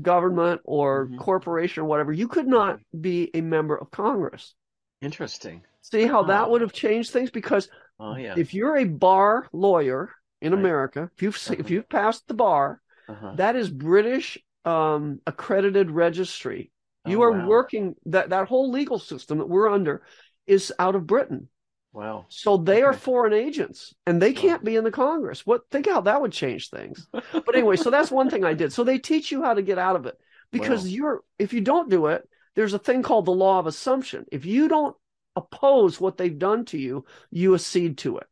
government 0.00 0.60
or 0.64 1.06
mm-hmm. 1.06 1.18
corporation 1.18 1.82
or 1.82 1.86
whatever, 1.86 2.12
you 2.12 2.28
could 2.28 2.46
not 2.46 2.78
be 2.98 3.30
a 3.34 3.40
member 3.40 3.76
of 3.76 3.90
Congress. 3.90 4.54
Interesting. 5.00 5.62
See 5.80 6.06
how 6.06 6.24
oh. 6.24 6.26
that 6.26 6.50
would 6.50 6.60
have 6.60 6.72
changed 6.72 7.10
things? 7.10 7.30
Because 7.30 7.68
oh, 8.00 8.16
yeah. 8.16 8.34
if 8.36 8.54
you're 8.54 8.76
a 8.76 8.84
bar 8.84 9.48
lawyer 9.52 10.10
in 10.40 10.52
right. 10.52 10.58
America, 10.58 11.10
if 11.16 11.22
you've 11.22 11.36
uh-huh. 11.36 11.56
if 11.58 11.70
you've 11.70 11.88
passed 11.88 12.26
the 12.28 12.34
bar, 12.34 12.80
uh-huh. 13.08 13.34
that 13.36 13.56
is 13.56 13.70
British 13.70 14.38
um, 14.64 15.20
accredited 15.26 15.90
registry. 15.90 16.70
Oh, 17.08 17.10
you 17.10 17.22
are 17.22 17.32
wow. 17.32 17.46
working 17.46 17.94
that 18.06 18.30
that 18.30 18.48
whole 18.48 18.70
legal 18.70 18.98
system 18.98 19.38
that 19.38 19.48
we're 19.48 19.68
under 19.68 20.02
is 20.46 20.72
out 20.78 20.94
of 20.94 21.06
Britain. 21.06 21.48
Wow. 21.92 22.26
So 22.28 22.56
they 22.56 22.74
okay. 22.74 22.82
are 22.82 22.92
foreign 22.92 23.32
agents 23.32 23.94
and 24.06 24.20
they 24.20 24.32
can't 24.32 24.62
be 24.62 24.76
in 24.76 24.84
the 24.84 24.90
Congress. 24.90 25.46
What 25.46 25.62
think 25.70 25.88
how 25.88 26.02
that 26.02 26.20
would 26.20 26.32
change 26.32 26.70
things. 26.70 27.06
but 27.12 27.54
anyway, 27.54 27.76
so 27.76 27.90
that's 27.90 28.10
one 28.10 28.30
thing 28.30 28.44
I 28.44 28.54
did. 28.54 28.72
So 28.72 28.84
they 28.84 28.98
teach 28.98 29.32
you 29.32 29.42
how 29.42 29.54
to 29.54 29.62
get 29.62 29.78
out 29.78 29.96
of 29.96 30.06
it 30.06 30.16
because 30.52 30.84
wow. 30.84 30.90
you're 30.90 31.20
if 31.38 31.52
you 31.52 31.60
don't 31.60 31.90
do 31.90 32.06
it, 32.06 32.28
there's 32.54 32.74
a 32.74 32.78
thing 32.78 33.02
called 33.02 33.24
the 33.24 33.32
law 33.32 33.58
of 33.58 33.66
assumption. 33.66 34.26
If 34.30 34.44
you 34.44 34.68
don't 34.68 34.96
oppose 35.34 36.00
what 36.00 36.16
they've 36.16 36.38
done 36.38 36.64
to 36.66 36.78
you, 36.78 37.04
you 37.30 37.54
accede 37.54 37.98
to 37.98 38.18
it. 38.18 38.26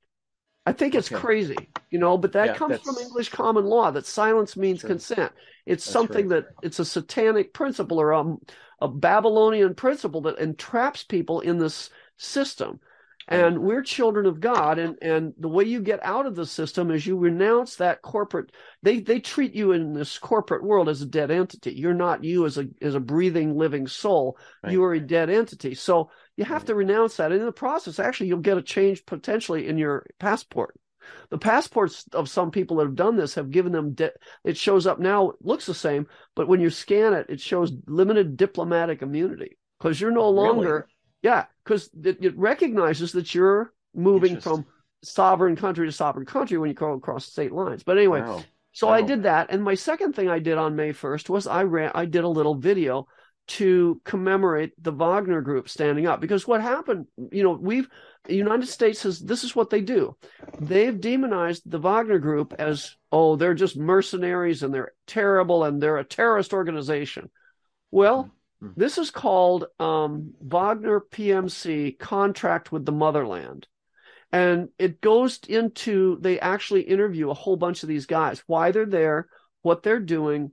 I 0.66 0.72
think 0.72 0.94
it's 0.94 1.10
okay. 1.10 1.20
crazy, 1.20 1.56
you 1.90 1.98
know, 1.98 2.18
but 2.18 2.32
that 2.32 2.48
yeah, 2.48 2.54
comes 2.54 2.80
from 2.80 2.96
English 3.00 3.28
common 3.28 3.64
law 3.64 3.90
that 3.92 4.04
silence 4.04 4.56
means 4.56 4.80
sure. 4.80 4.88
consent. 4.88 5.32
It's 5.64 5.84
that's 5.84 5.92
something 5.92 6.28
right. 6.28 6.44
that 6.44 6.54
it's 6.62 6.80
a 6.80 6.84
satanic 6.84 7.54
principle 7.54 8.00
or 8.00 8.10
a, 8.12 8.36
a 8.80 8.88
Babylonian 8.88 9.74
principle 9.74 10.22
that 10.22 10.38
entraps 10.38 11.04
people 11.04 11.40
in 11.40 11.58
this 11.58 11.90
system 12.16 12.80
and 13.28 13.58
we're 13.58 13.82
children 13.82 14.26
of 14.26 14.40
god 14.40 14.78
and 14.78 14.96
and 15.02 15.34
the 15.38 15.48
way 15.48 15.64
you 15.64 15.80
get 15.80 16.04
out 16.04 16.26
of 16.26 16.36
the 16.36 16.46
system 16.46 16.90
is 16.90 17.06
you 17.06 17.16
renounce 17.16 17.76
that 17.76 18.02
corporate 18.02 18.52
they 18.82 19.00
they 19.00 19.18
treat 19.18 19.54
you 19.54 19.72
in 19.72 19.92
this 19.92 20.18
corporate 20.18 20.62
world 20.62 20.88
as 20.88 21.02
a 21.02 21.06
dead 21.06 21.30
entity 21.30 21.72
you're 21.72 21.94
not 21.94 22.22
you 22.22 22.46
as 22.46 22.56
a 22.58 22.66
as 22.80 22.94
a 22.94 23.00
breathing 23.00 23.56
living 23.56 23.86
soul 23.86 24.38
right. 24.62 24.72
you 24.72 24.82
are 24.84 24.94
a 24.94 25.00
dead 25.00 25.28
entity 25.28 25.74
so 25.74 26.10
you 26.37 26.45
have 26.45 26.64
to 26.64 26.74
renounce 26.74 27.16
that 27.16 27.32
and 27.32 27.41
in 27.41 27.47
the 27.47 27.53
process 27.53 27.99
actually 27.99 28.28
you'll 28.28 28.39
get 28.39 28.59
a 28.59 28.62
change 28.62 29.05
potentially 29.07 29.68
in 29.68 29.78
your 29.78 30.07
passport 30.18 30.78
the 31.30 31.39
passports 31.39 32.05
of 32.12 32.28
some 32.28 32.51
people 32.51 32.76
that 32.76 32.84
have 32.84 32.97
done 32.97 33.16
this 33.16 33.34
have 33.34 33.51
given 33.51 33.72
them 33.72 33.93
de- 33.93 34.12
it 34.45 34.57
shows 34.57 34.87
up 34.87 34.99
now 34.99 35.32
looks 35.41 35.66
the 35.66 35.74
same 35.74 36.07
but 36.34 36.49
when 36.49 36.61
you 36.61 36.70
scan 36.70 37.12
it 37.12 37.26
it 37.28 37.41
shows 37.41 37.72
limited 37.87 38.37
diplomatic 38.37 39.03
immunity 39.03 39.57
because 39.78 40.01
you're 40.01 40.11
no 40.11 40.22
oh, 40.22 40.30
longer 40.30 40.74
really? 40.74 40.93
Yeah, 41.26 41.47
because 41.64 41.91
it, 42.05 42.24
it, 42.24 42.39
recognizes 42.39 43.11
that 43.12 43.34
you're 43.34 43.72
moving 43.95 44.41
from 44.41 44.64
sovereign 45.03 45.57
country 45.57 45.87
to 45.87 45.93
sovereign 45.93 46.24
country 46.24 46.57
when 46.57 46.68
you 46.68 46.74
go 46.74 46.93
across 46.93 47.26
state 47.26 47.51
lines. 47.51 47.82
But 47.82 47.99
anyway, 47.99 48.20
wow. 48.20 48.45
so 48.70 48.87
wow. 48.87 48.93
I 48.93 49.03
did 49.03 49.24
that, 49.24 49.49
and 49.51 49.64
my 49.64 49.74
second 49.74 50.14
thing 50.14 50.28
I 50.28 50.39
did 50.39 50.57
on 50.57 50.76
May 50.76 50.93
1st 50.93 51.28
was 51.28 51.49
I 51.49 51.64
ran 51.64 51.91
I 51.97 52.05
did 52.05 52.22
a 52.22 52.28
little 52.28 52.55
video 52.55 53.09
to 53.47 54.01
commemorate 54.05 54.72
the 54.82 54.92
Wagner 54.92 55.40
group 55.40 55.68
standing 55.68 56.07
up 56.07 56.20
because 56.20 56.47
what 56.47 56.61
happened, 56.61 57.07
you 57.30 57.42
know, 57.42 57.53
we've 57.53 57.88
the 58.24 58.34
United 58.34 58.66
States 58.66 59.01
says 59.01 59.20
this 59.20 59.44
is 59.44 59.55
what 59.55 59.70
they 59.70 59.80
do. 59.80 60.16
They've 60.61 61.01
demonized 61.01 61.62
the 61.64 61.78
Wagner 61.78 62.18
group 62.18 62.55
as 62.59 62.97
oh 63.12 63.36
they're 63.36 63.55
just 63.55 63.76
mercenaries 63.76 64.62
and 64.62 64.74
they're 64.74 64.92
terrible 65.07 65.64
and 65.64 65.80
they're 65.80 65.99
a 65.99 66.05
terrorist 66.05 66.53
organization. 66.53 67.30
Well, 67.92 68.32
Hmm. 68.61 68.68
This 68.76 68.99
is 68.99 69.11
called 69.11 69.66
um, 69.78 70.34
Wagner 70.40 71.01
PMC 71.01 71.99
contract 71.99 72.72
with 72.72 72.84
the 72.84 72.92
motherland. 72.92 73.66
And 74.32 74.70
it 74.78 75.01
goes 75.01 75.38
into, 75.49 76.18
they 76.20 76.40
actually 76.40 76.82
interview 76.82 77.30
a 77.30 77.34
whole 77.34 77.57
bunch 77.57 77.82
of 77.82 77.88
these 77.88 78.07
guys, 78.07 78.42
why 78.47 78.70
they're 78.70 78.86
there, 78.86 79.28
what 79.62 79.82
they're 79.82 80.01
doing. 80.01 80.53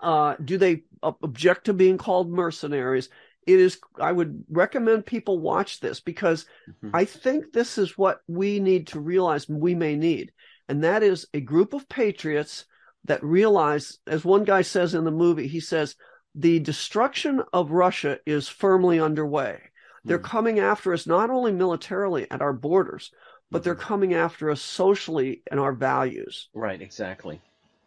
Uh, 0.00 0.36
do 0.42 0.58
they 0.58 0.82
object 1.02 1.66
to 1.66 1.72
being 1.72 1.98
called 1.98 2.30
mercenaries? 2.30 3.08
It 3.46 3.60
is, 3.60 3.78
I 4.00 4.10
would 4.10 4.44
recommend 4.48 5.06
people 5.06 5.38
watch 5.38 5.80
this 5.80 6.00
because 6.00 6.46
mm-hmm. 6.68 6.94
I 6.94 7.04
think 7.04 7.52
this 7.52 7.78
is 7.78 7.98
what 7.98 8.20
we 8.26 8.58
need 8.58 8.88
to 8.88 9.00
realize 9.00 9.48
we 9.48 9.74
may 9.74 9.96
need. 9.96 10.32
And 10.68 10.84
that 10.84 11.02
is 11.02 11.26
a 11.34 11.40
group 11.40 11.74
of 11.74 11.88
patriots 11.88 12.64
that 13.04 13.22
realize, 13.22 13.98
as 14.06 14.24
one 14.24 14.44
guy 14.44 14.62
says 14.62 14.94
in 14.94 15.04
the 15.04 15.10
movie, 15.10 15.46
he 15.46 15.60
says, 15.60 15.94
the 16.34 16.58
destruction 16.58 17.42
of 17.52 17.70
Russia 17.70 18.18
is 18.26 18.48
firmly 18.48 18.98
underway. 18.98 19.60
They're 20.04 20.18
mm. 20.18 20.24
coming 20.24 20.58
after 20.58 20.92
us 20.92 21.06
not 21.06 21.30
only 21.30 21.52
militarily 21.52 22.26
at 22.30 22.40
our 22.40 22.52
borders, 22.52 23.10
but 23.50 23.62
they're 23.62 23.74
hmm. 23.74 23.80
coming 23.80 24.14
after 24.14 24.50
us 24.50 24.60
socially 24.60 25.42
and 25.48 25.60
our 25.60 25.72
values. 25.72 26.48
Right, 26.54 26.80
exactly. 26.80 27.40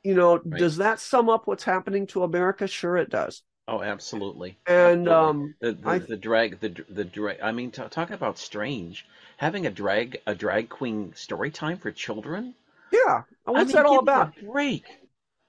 You 0.08 0.14
know, 0.14 0.36
right. 0.38 0.58
does 0.58 0.78
that 0.78 1.02
sum 1.02 1.28
up 1.28 1.48
what's 1.48 1.66
happening 1.66 2.08
to 2.08 2.24
America? 2.24 2.66
Sure, 2.66 2.96
it 2.96 3.10
does. 3.10 3.44
Oh, 3.68 3.82
absolutely. 3.82 4.58
And 4.66 5.06
absolutely. 5.06 5.12
um, 5.12 5.56
the 5.60 5.72
the, 5.74 5.90
I, 5.90 5.98
the, 5.98 6.16
drag 6.16 6.62
the 6.62 6.74
the 6.88 7.04
drag. 7.04 7.42
I 7.42 7.52
mean, 7.52 7.72
t- 7.72 7.84
talk 7.90 8.10
about 8.12 8.38
strange 8.38 9.06
having 9.36 9.66
a 9.66 9.70
drag 9.70 10.22
a 10.26 10.34
drag 10.34 10.70
queen 10.70 11.12
story 11.14 11.52
time 11.52 11.78
for 11.78 11.92
children. 11.92 12.56
Yeah, 12.94 13.24
what's 13.44 13.60
I 13.60 13.64
mean, 13.66 13.76
that 13.76 13.86
all 13.86 14.00
about? 14.00 14.34
break. 14.42 14.86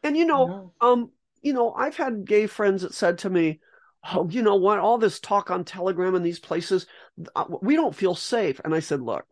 And 0.03 0.17
you 0.17 0.25
know, 0.25 0.73
um, 0.81 1.13
you 1.41 1.53
know, 1.53 1.73
I've 1.73 1.97
had 1.97 2.25
gay 2.25 2.49
friends 2.49 2.83
that 2.83 2.95
said 2.95 3.19
to 3.19 3.31
me, 3.31 3.61
Oh, 4.13 4.29
you 4.29 4.43
know 4.43 4.57
what? 4.57 4.81
All 4.81 4.99
this 4.99 5.21
talk 5.21 5.53
on 5.53 5.63
Telegram 5.63 6.17
and 6.17 6.27
these 6.27 6.41
places, 6.41 6.89
uh, 7.37 7.45
we 7.63 7.77
don't 7.77 7.95
feel 7.95 8.17
safe. 8.17 8.61
And 8.65 8.75
I 8.75 8.81
said, 8.81 9.03
Look, 9.03 9.25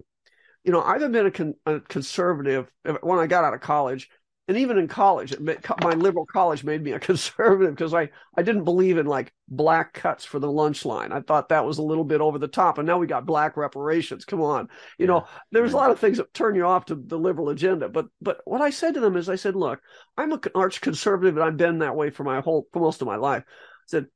you 0.63 0.71
know, 0.71 0.83
I've 0.83 1.01
been 1.11 1.27
a, 1.27 1.33
con- 1.33 1.57
a 1.67 1.81
conservative 1.81 2.71
when 3.01 3.19
I 3.19 3.27
got 3.27 3.43
out 3.43 3.55
of 3.55 3.61
college 3.61 4.09
and 4.49 4.57
even 4.59 4.79
in 4.79 4.87
college, 4.87 5.35
my 5.41 5.95
liberal 5.95 6.25
college 6.25 6.63
made 6.63 6.81
me 6.81 6.93
a 6.93 6.99
conservative 7.01 7.75
because 7.75 7.93
I, 7.93 8.11
I 8.37 8.43
didn't 8.43 8.65
believe 8.65 8.97
in 8.97 9.07
like 9.07 9.33
black 9.49 9.93
cuts 9.93 10.25
for 10.25 10.39
the 10.39 10.51
lunch 10.51 10.85
line. 10.85 11.11
I 11.11 11.21
thought 11.21 11.49
that 11.49 11.65
was 11.65 11.79
a 11.79 11.83
little 11.83 12.05
bit 12.05 12.21
over 12.21 12.39
the 12.39 12.47
top. 12.47 12.79
And 12.79 12.87
now 12.87 12.99
we 12.99 13.09
got 13.09 13.27
black 13.27 13.57
reparations. 13.57 14.25
Come 14.25 14.41
on. 14.41 14.69
You 14.99 15.07
yeah. 15.07 15.07
know, 15.07 15.27
there's 15.51 15.73
a 15.73 15.77
lot 15.77 15.91
of 15.91 15.99
things 15.99 16.19
that 16.19 16.33
turn 16.33 16.55
you 16.55 16.65
off 16.65 16.85
to 16.87 16.95
the 16.95 17.19
liberal 17.19 17.49
agenda. 17.49 17.89
But 17.89 18.07
but 18.23 18.41
what 18.45 18.61
I 18.61 18.71
said 18.71 18.95
to 18.95 19.01
them 19.01 19.17
is 19.17 19.29
I 19.29 19.37
said, 19.37 19.57
look, 19.57 19.81
I'm 20.17 20.33
an 20.33 20.41
arch 20.55 20.81
conservative 20.81 21.37
and 21.37 21.45
I've 21.45 21.57
been 21.57 21.81
that 21.81 21.97
way 21.97 22.11
for 22.11 22.23
my 22.23 22.41
whole 22.41 22.69
for 22.73 22.79
most 22.79 23.03
of 23.03 23.09
my 23.09 23.17
life. 23.17 23.43
I 23.47 23.89
said, 23.89 24.07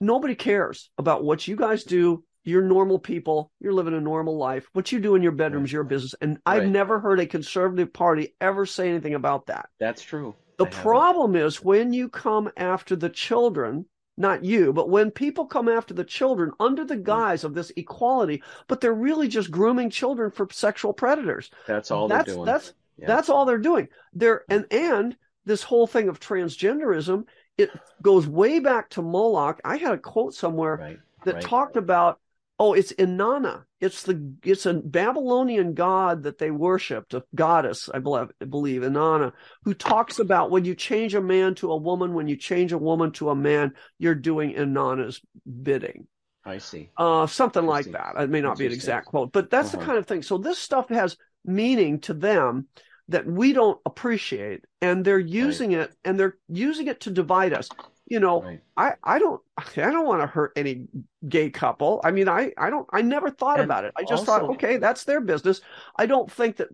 nobody 0.00 0.34
cares 0.34 0.90
about 0.98 1.22
what 1.22 1.46
you 1.46 1.54
guys 1.54 1.84
do 1.84 2.24
you're 2.46 2.62
normal 2.62 2.98
people. 2.98 3.50
You're 3.60 3.72
living 3.72 3.94
a 3.94 4.00
normal 4.00 4.36
life. 4.36 4.68
What 4.72 4.92
you 4.92 5.00
do 5.00 5.16
in 5.16 5.22
your 5.22 5.32
bedroom 5.32 5.64
is 5.64 5.72
your 5.72 5.84
business. 5.84 6.14
And 6.20 6.38
right. 6.46 6.62
I've 6.62 6.68
never 6.68 7.00
heard 7.00 7.18
a 7.18 7.26
conservative 7.26 7.92
party 7.92 8.34
ever 8.40 8.64
say 8.64 8.88
anything 8.88 9.14
about 9.14 9.46
that. 9.46 9.68
That's 9.80 10.00
true. 10.00 10.34
The 10.56 10.66
problem 10.66 11.36
is 11.36 11.62
when 11.62 11.92
you 11.92 12.08
come 12.08 12.50
after 12.56 12.96
the 12.96 13.10
children, 13.10 13.84
not 14.16 14.44
you, 14.44 14.72
but 14.72 14.88
when 14.88 15.10
people 15.10 15.44
come 15.44 15.68
after 15.68 15.92
the 15.92 16.04
children 16.04 16.52
under 16.60 16.84
the 16.84 16.96
mm. 16.96 17.02
guise 17.02 17.44
of 17.44 17.52
this 17.52 17.72
equality, 17.76 18.42
but 18.68 18.80
they're 18.80 18.94
really 18.94 19.28
just 19.28 19.50
grooming 19.50 19.90
children 19.90 20.30
for 20.30 20.48
sexual 20.50 20.92
predators. 20.92 21.50
That's 21.66 21.90
all 21.90 22.08
that's, 22.08 22.26
they're 22.26 22.34
doing. 22.36 22.46
That's 22.46 22.72
yeah. 22.96 23.06
that's 23.06 23.28
all 23.28 23.44
they're 23.44 23.58
doing. 23.58 23.88
They're 24.14 24.44
and 24.48 24.64
and 24.70 25.16
this 25.44 25.62
whole 25.62 25.86
thing 25.86 26.08
of 26.08 26.20
transgenderism, 26.20 27.24
it 27.58 27.70
goes 28.00 28.26
way 28.26 28.60
back 28.60 28.88
to 28.90 29.02
Moloch. 29.02 29.60
I 29.64 29.76
had 29.76 29.92
a 29.92 29.98
quote 29.98 30.32
somewhere 30.32 30.76
right. 30.76 30.98
that 31.24 31.34
right. 31.34 31.42
talked 31.42 31.76
about 31.76 32.20
Oh, 32.58 32.72
it's 32.72 32.92
Inanna. 32.94 33.64
It's 33.80 34.02
the 34.02 34.34
it's 34.42 34.64
a 34.64 34.74
Babylonian 34.74 35.74
god 35.74 36.22
that 36.22 36.38
they 36.38 36.50
worshipped, 36.50 37.12
a 37.12 37.22
goddess, 37.34 37.90
I 37.92 37.98
believe, 37.98 38.28
I 38.40 38.44
believe 38.46 38.80
Inanna, 38.82 39.32
who 39.64 39.74
talks 39.74 40.18
about 40.18 40.50
when 40.50 40.64
you 40.64 40.74
change 40.74 41.14
a 41.14 41.20
man 41.20 41.54
to 41.56 41.70
a 41.72 41.76
woman, 41.76 42.14
when 42.14 42.28
you 42.28 42.36
change 42.36 42.72
a 42.72 42.78
woman 42.78 43.12
to 43.12 43.28
a 43.28 43.34
man, 43.34 43.72
you're 43.98 44.14
doing 44.14 44.54
Inanna's 44.54 45.20
bidding. 45.62 46.06
I 46.46 46.58
see. 46.58 46.90
Uh, 46.96 47.26
something 47.26 47.64
I 47.64 47.66
like 47.66 47.84
see. 47.86 47.90
that. 47.92 48.14
It 48.16 48.30
may 48.30 48.40
not 48.40 48.56
be 48.56 48.66
an 48.66 48.72
exact 48.72 49.06
quote, 49.06 49.32
but 49.32 49.50
that's 49.50 49.68
uh-huh. 49.68 49.78
the 49.78 49.84
kind 49.84 49.98
of 49.98 50.06
thing. 50.06 50.22
So 50.22 50.38
this 50.38 50.58
stuff 50.58 50.88
has 50.88 51.16
meaning 51.44 52.00
to 52.02 52.14
them 52.14 52.68
that 53.08 53.26
we 53.26 53.52
don't 53.52 53.80
appreciate, 53.84 54.64
and 54.80 55.04
they're 55.04 55.18
using 55.18 55.74
right. 55.74 55.90
it, 55.90 55.96
and 56.04 56.18
they're 56.18 56.38
using 56.48 56.86
it 56.86 57.00
to 57.00 57.10
divide 57.10 57.52
us 57.52 57.68
you 58.06 58.20
know 58.20 58.42
right. 58.42 58.60
i 58.76 58.94
i 59.02 59.18
don't 59.18 59.40
i 59.58 59.64
don't 59.74 60.06
want 60.06 60.20
to 60.22 60.26
hurt 60.26 60.52
any 60.56 60.86
gay 61.28 61.50
couple. 61.50 62.00
I 62.04 62.10
mean 62.10 62.28
i 62.28 62.52
i 62.56 62.70
don't 62.70 62.88
i 62.92 63.02
never 63.02 63.30
thought 63.30 63.60
and 63.60 63.64
about 63.64 63.84
it. 63.84 63.92
I 63.96 64.02
just 64.02 64.12
also, 64.12 64.24
thought 64.24 64.42
okay 64.54 64.76
that's 64.76 65.04
their 65.04 65.20
business. 65.20 65.60
I 65.96 66.06
don't 66.06 66.30
think 66.30 66.56
that 66.56 66.68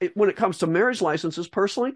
it, 0.00 0.16
when 0.16 0.28
it 0.28 0.36
comes 0.36 0.58
to 0.58 0.66
marriage 0.66 1.00
licenses 1.00 1.48
personally 1.48 1.94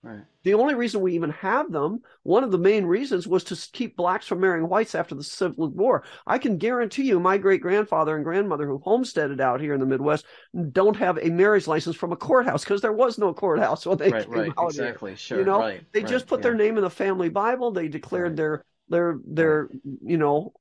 Right. 0.00 0.22
The 0.44 0.54
only 0.54 0.76
reason 0.76 1.00
we 1.00 1.14
even 1.16 1.30
have 1.30 1.72
them, 1.72 2.02
one 2.22 2.44
of 2.44 2.52
the 2.52 2.58
main 2.58 2.86
reasons, 2.86 3.26
was 3.26 3.42
to 3.44 3.68
keep 3.72 3.96
blacks 3.96 4.28
from 4.28 4.40
marrying 4.40 4.68
whites 4.68 4.94
after 4.94 5.16
the 5.16 5.24
Civil 5.24 5.70
War. 5.70 6.04
I 6.24 6.38
can 6.38 6.56
guarantee 6.56 7.02
you, 7.02 7.18
my 7.18 7.36
great 7.36 7.60
grandfather 7.60 8.14
and 8.14 8.24
grandmother 8.24 8.66
who 8.66 8.78
homesteaded 8.78 9.40
out 9.40 9.60
here 9.60 9.74
in 9.74 9.80
the 9.80 9.86
Midwest 9.86 10.24
don't 10.70 10.96
have 10.96 11.18
a 11.18 11.30
marriage 11.30 11.66
license 11.66 11.96
from 11.96 12.12
a 12.12 12.16
courthouse 12.16 12.62
because 12.62 12.80
there 12.80 12.92
was 12.92 13.18
no 13.18 13.34
courthouse 13.34 13.84
when 13.86 13.98
they 13.98 14.10
right, 14.10 14.24
came 14.24 14.32
right, 14.32 14.52
out 14.56 14.70
exactly, 14.70 15.10
here. 15.12 15.18
Sure, 15.18 15.38
you 15.40 15.44
know, 15.44 15.58
right, 15.58 15.82
they 15.92 16.04
just 16.04 16.28
put 16.28 16.40
yeah. 16.40 16.44
their 16.44 16.54
name 16.54 16.76
in 16.76 16.84
the 16.84 16.90
family 16.90 17.28
Bible. 17.28 17.72
They 17.72 17.88
declared 17.88 18.36
their 18.36 18.64
their 18.88 19.18
their 19.26 19.68
you 19.82 20.16
know 20.16 20.52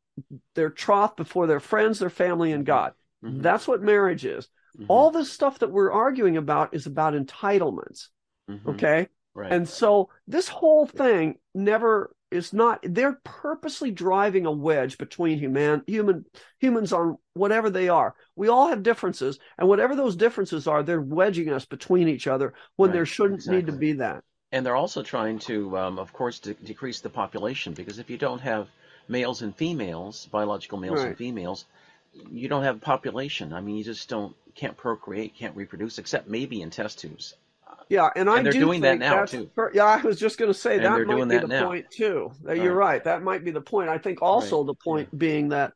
their 0.56 0.72
troth 0.72 1.16
before 1.16 1.46
their 1.46 1.60
friends, 1.60 2.00
their 2.00 2.10
family, 2.10 2.54
and 2.54 2.66
God. 2.66 2.94
Mm-hmm. 3.24 3.42
That's 3.42 3.68
what 3.68 3.84
marriage 3.84 4.26
is. 4.26 4.48
Mm-hmm. 4.76 4.86
All 4.90 5.12
this 5.12 5.32
stuff 5.32 5.60
that 5.60 5.72
we're 5.72 5.92
arguing 5.92 6.38
about 6.38 6.74
is 6.74 6.88
about 6.88 7.14
entitlements. 7.14 8.08
Mm-hmm. 8.50 8.70
Okay. 8.72 9.08
Right. 9.38 9.54
And 9.54 9.70
so 9.70 10.10
this 10.28 10.48
whole 10.48 10.88
thing 10.88 11.38
never 11.54 12.12
is 12.32 12.54
not 12.54 12.80
they're 12.82 13.20
purposely 13.24 13.92
driving 13.92 14.48
a 14.48 14.52
wedge 14.52 14.98
between 14.98 15.38
human 15.38 15.84
human 15.86 16.26
humans 16.60 16.92
on 16.92 17.18
whatever 17.36 17.70
they 17.70 17.88
are 17.88 18.16
we 18.36 18.50
all 18.50 18.68
have 18.68 18.84
differences 18.84 19.40
and 19.58 19.70
whatever 19.70 19.96
those 19.96 20.16
differences 20.16 20.68
are 20.68 20.84
they're 20.84 21.00
wedging 21.00 21.50
us 21.50 21.64
between 21.64 22.10
each 22.10 22.28
other 22.28 22.54
when 22.76 22.90
right, 22.90 22.96
there 22.96 23.06
shouldn't 23.06 23.40
exactly. 23.40 23.58
need 23.58 23.66
to 23.68 23.72
be 23.72 23.94
that 23.94 24.24
and 24.52 24.66
they're 24.66 24.76
also 24.76 25.02
trying 25.02 25.40
to 25.40 25.78
um, 25.78 26.00
of 26.00 26.12
course 26.12 26.40
de- 26.40 26.54
decrease 26.56 27.00
the 27.00 27.10
population 27.10 27.74
because 27.74 27.98
if 27.98 28.10
you 28.10 28.18
don't 28.18 28.42
have 28.42 28.68
males 29.08 29.42
and 29.42 29.56
females 29.56 30.28
biological 30.30 30.78
males 30.78 31.00
right. 31.00 31.10
and 31.10 31.18
females 31.18 31.64
you 32.30 32.50
don't 32.50 32.64
have 32.64 32.82
population 32.82 33.54
i 33.54 33.62
mean 33.62 33.78
you 33.78 33.86
just 33.86 34.10
don't 34.10 34.36
can't 34.54 34.76
procreate 34.76 35.34
can't 35.34 35.56
reproduce 35.56 35.98
except 35.98 36.28
maybe 36.28 36.62
in 36.62 36.70
test 36.70 37.00
tubes 37.00 37.36
yeah, 37.90 38.10
and, 38.16 38.28
and 38.28 38.40
I 38.40 38.44
they're 38.44 38.52
do 38.52 38.60
doing 38.60 38.82
that 38.82 39.00
now 39.00 39.26
too. 39.26 39.50
Per, 39.56 39.72
yeah, 39.74 39.86
I 39.86 40.02
was 40.02 40.20
just 40.20 40.38
going 40.38 40.52
to 40.52 40.58
say 40.58 40.76
and 40.76 40.86
that 40.86 41.08
might 41.08 41.30
be 41.30 41.38
the 41.38 41.48
now. 41.48 41.68
point 41.68 41.86
too. 41.92 42.32
You're 42.46 42.76
right. 42.76 43.04
That 43.04 43.24
might 43.24 43.44
be 43.46 43.52
the 43.52 43.62
point. 43.62 43.90
I 43.90 43.98
think 43.98 44.22
also 44.22 44.60
right. 44.60 44.68
the 44.68 44.74
point 44.76 45.10
yeah. 45.12 45.18
being 45.18 45.50
that 45.50 45.74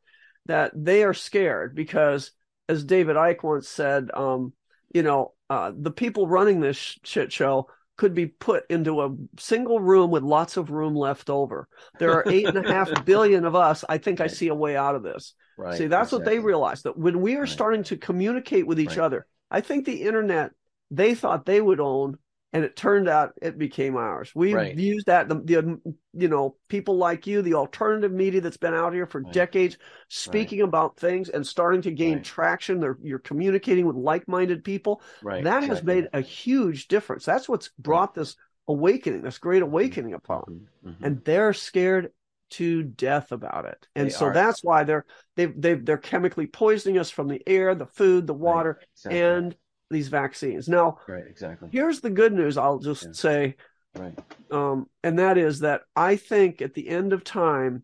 that 0.47 0.71
they 0.75 1.03
are 1.03 1.13
scared 1.13 1.75
because, 1.75 2.31
as 2.67 2.83
David 2.83 3.15
Icke 3.15 3.43
once 3.43 3.69
said, 3.69 4.09
um, 4.13 4.53
you 4.93 5.03
know, 5.03 5.33
uh, 5.49 5.71
the 5.75 5.91
people 5.91 6.27
running 6.27 6.59
this 6.59 6.97
shit 7.03 7.31
show 7.31 7.67
could 7.97 8.13
be 8.13 8.27
put 8.27 8.63
into 8.69 9.01
a 9.01 9.15
single 9.37 9.79
room 9.79 10.11
with 10.11 10.23
lots 10.23 10.57
of 10.57 10.71
room 10.71 10.95
left 10.95 11.29
over. 11.29 11.67
There 11.99 12.13
are 12.13 12.23
eight 12.27 12.47
and 12.47 12.65
a 12.65 12.73
half 12.73 12.89
billion 13.05 13.45
of 13.45 13.55
us. 13.55 13.85
I 13.87 13.99
think 13.99 14.19
right. 14.19 14.29
I 14.29 14.33
see 14.33 14.47
a 14.47 14.55
way 14.55 14.75
out 14.75 14.95
of 14.95 15.03
this. 15.03 15.33
Right. 15.57 15.77
See, 15.77 15.87
that's 15.87 16.07
exactly. 16.07 16.17
what 16.17 16.25
they 16.25 16.39
realize 16.39 16.81
that 16.83 16.97
when 16.97 17.21
we 17.21 17.35
are 17.35 17.45
starting 17.45 17.83
to 17.83 17.97
communicate 17.97 18.65
with 18.65 18.79
each 18.79 18.97
other, 18.97 19.27
I 19.51 19.61
think 19.61 19.85
the 19.85 20.01
internet 20.01 20.51
they 20.91 21.15
thought 21.15 21.45
they 21.45 21.61
would 21.61 21.79
own 21.79 22.17
and 22.53 22.65
it 22.65 22.75
turned 22.75 23.07
out 23.07 23.33
it 23.41 23.57
became 23.57 23.95
ours. 23.95 24.31
We 24.35 24.53
right. 24.53 24.77
used 24.77 25.05
that 25.05 25.29
the, 25.29 25.35
the, 25.35 25.93
you 26.13 26.27
know 26.27 26.55
people 26.67 26.97
like 26.97 27.25
you, 27.25 27.41
the 27.41 27.53
alternative 27.53 28.11
media 28.11 28.41
that's 28.41 28.57
been 28.57 28.73
out 28.73 28.93
here 28.93 29.05
for 29.05 29.21
right. 29.21 29.33
decades, 29.33 29.77
speaking 30.09 30.59
right. 30.59 30.67
about 30.67 30.97
things 30.97 31.29
and 31.29 31.47
starting 31.47 31.81
to 31.83 31.91
gain 31.91 32.21
traction. 32.21 32.79
They're, 32.79 32.97
you're 33.01 33.19
communicating 33.19 33.85
with 33.85 33.95
like-minded 33.95 34.63
people. 34.63 35.01
Right. 35.23 35.43
That 35.43 35.63
has 35.63 35.81
made 35.81 36.09
a 36.13 36.21
huge 36.21 36.89
difference. 36.89 37.23
That's 37.23 37.47
what's 37.47 37.69
brought 37.79 38.13
this 38.13 38.35
awakening, 38.67 39.21
this 39.21 39.37
great 39.37 39.61
awakening 39.61 40.13
upon, 40.13 40.41
mm-hmm. 40.41 40.89
mm-hmm. 40.89 41.03
and 41.03 41.23
they're 41.23 41.53
scared 41.53 42.11
to 42.51 42.83
death 42.83 43.31
about 43.31 43.63
it. 43.63 43.87
And 43.95 44.07
they 44.07 44.11
so 44.11 44.25
are. 44.25 44.33
that's 44.33 44.61
why 44.61 44.83
they're 44.83 45.05
they 45.37 45.45
they 45.45 45.75
they're 45.75 45.97
chemically 45.97 46.47
poisoning 46.47 46.97
us 46.97 47.09
from 47.09 47.29
the 47.29 47.41
air, 47.47 47.75
the 47.75 47.85
food, 47.85 48.27
the 48.27 48.33
water, 48.33 48.81
exactly. 48.93 49.21
and 49.21 49.55
these 49.91 50.07
vaccines. 50.07 50.67
Now, 50.67 50.97
right, 51.07 51.23
exactly. 51.27 51.69
Here's 51.71 52.01
the 52.01 52.09
good 52.09 52.33
news. 52.33 52.57
I'll 52.57 52.79
just 52.79 53.03
yeah. 53.03 53.11
say, 53.13 53.55
right, 53.95 54.17
um, 54.49 54.87
and 55.03 55.19
that 55.19 55.37
is 55.37 55.59
that 55.59 55.81
I 55.95 56.15
think 56.15 56.61
at 56.61 56.73
the 56.73 56.87
end 56.87 57.13
of 57.13 57.23
time, 57.23 57.83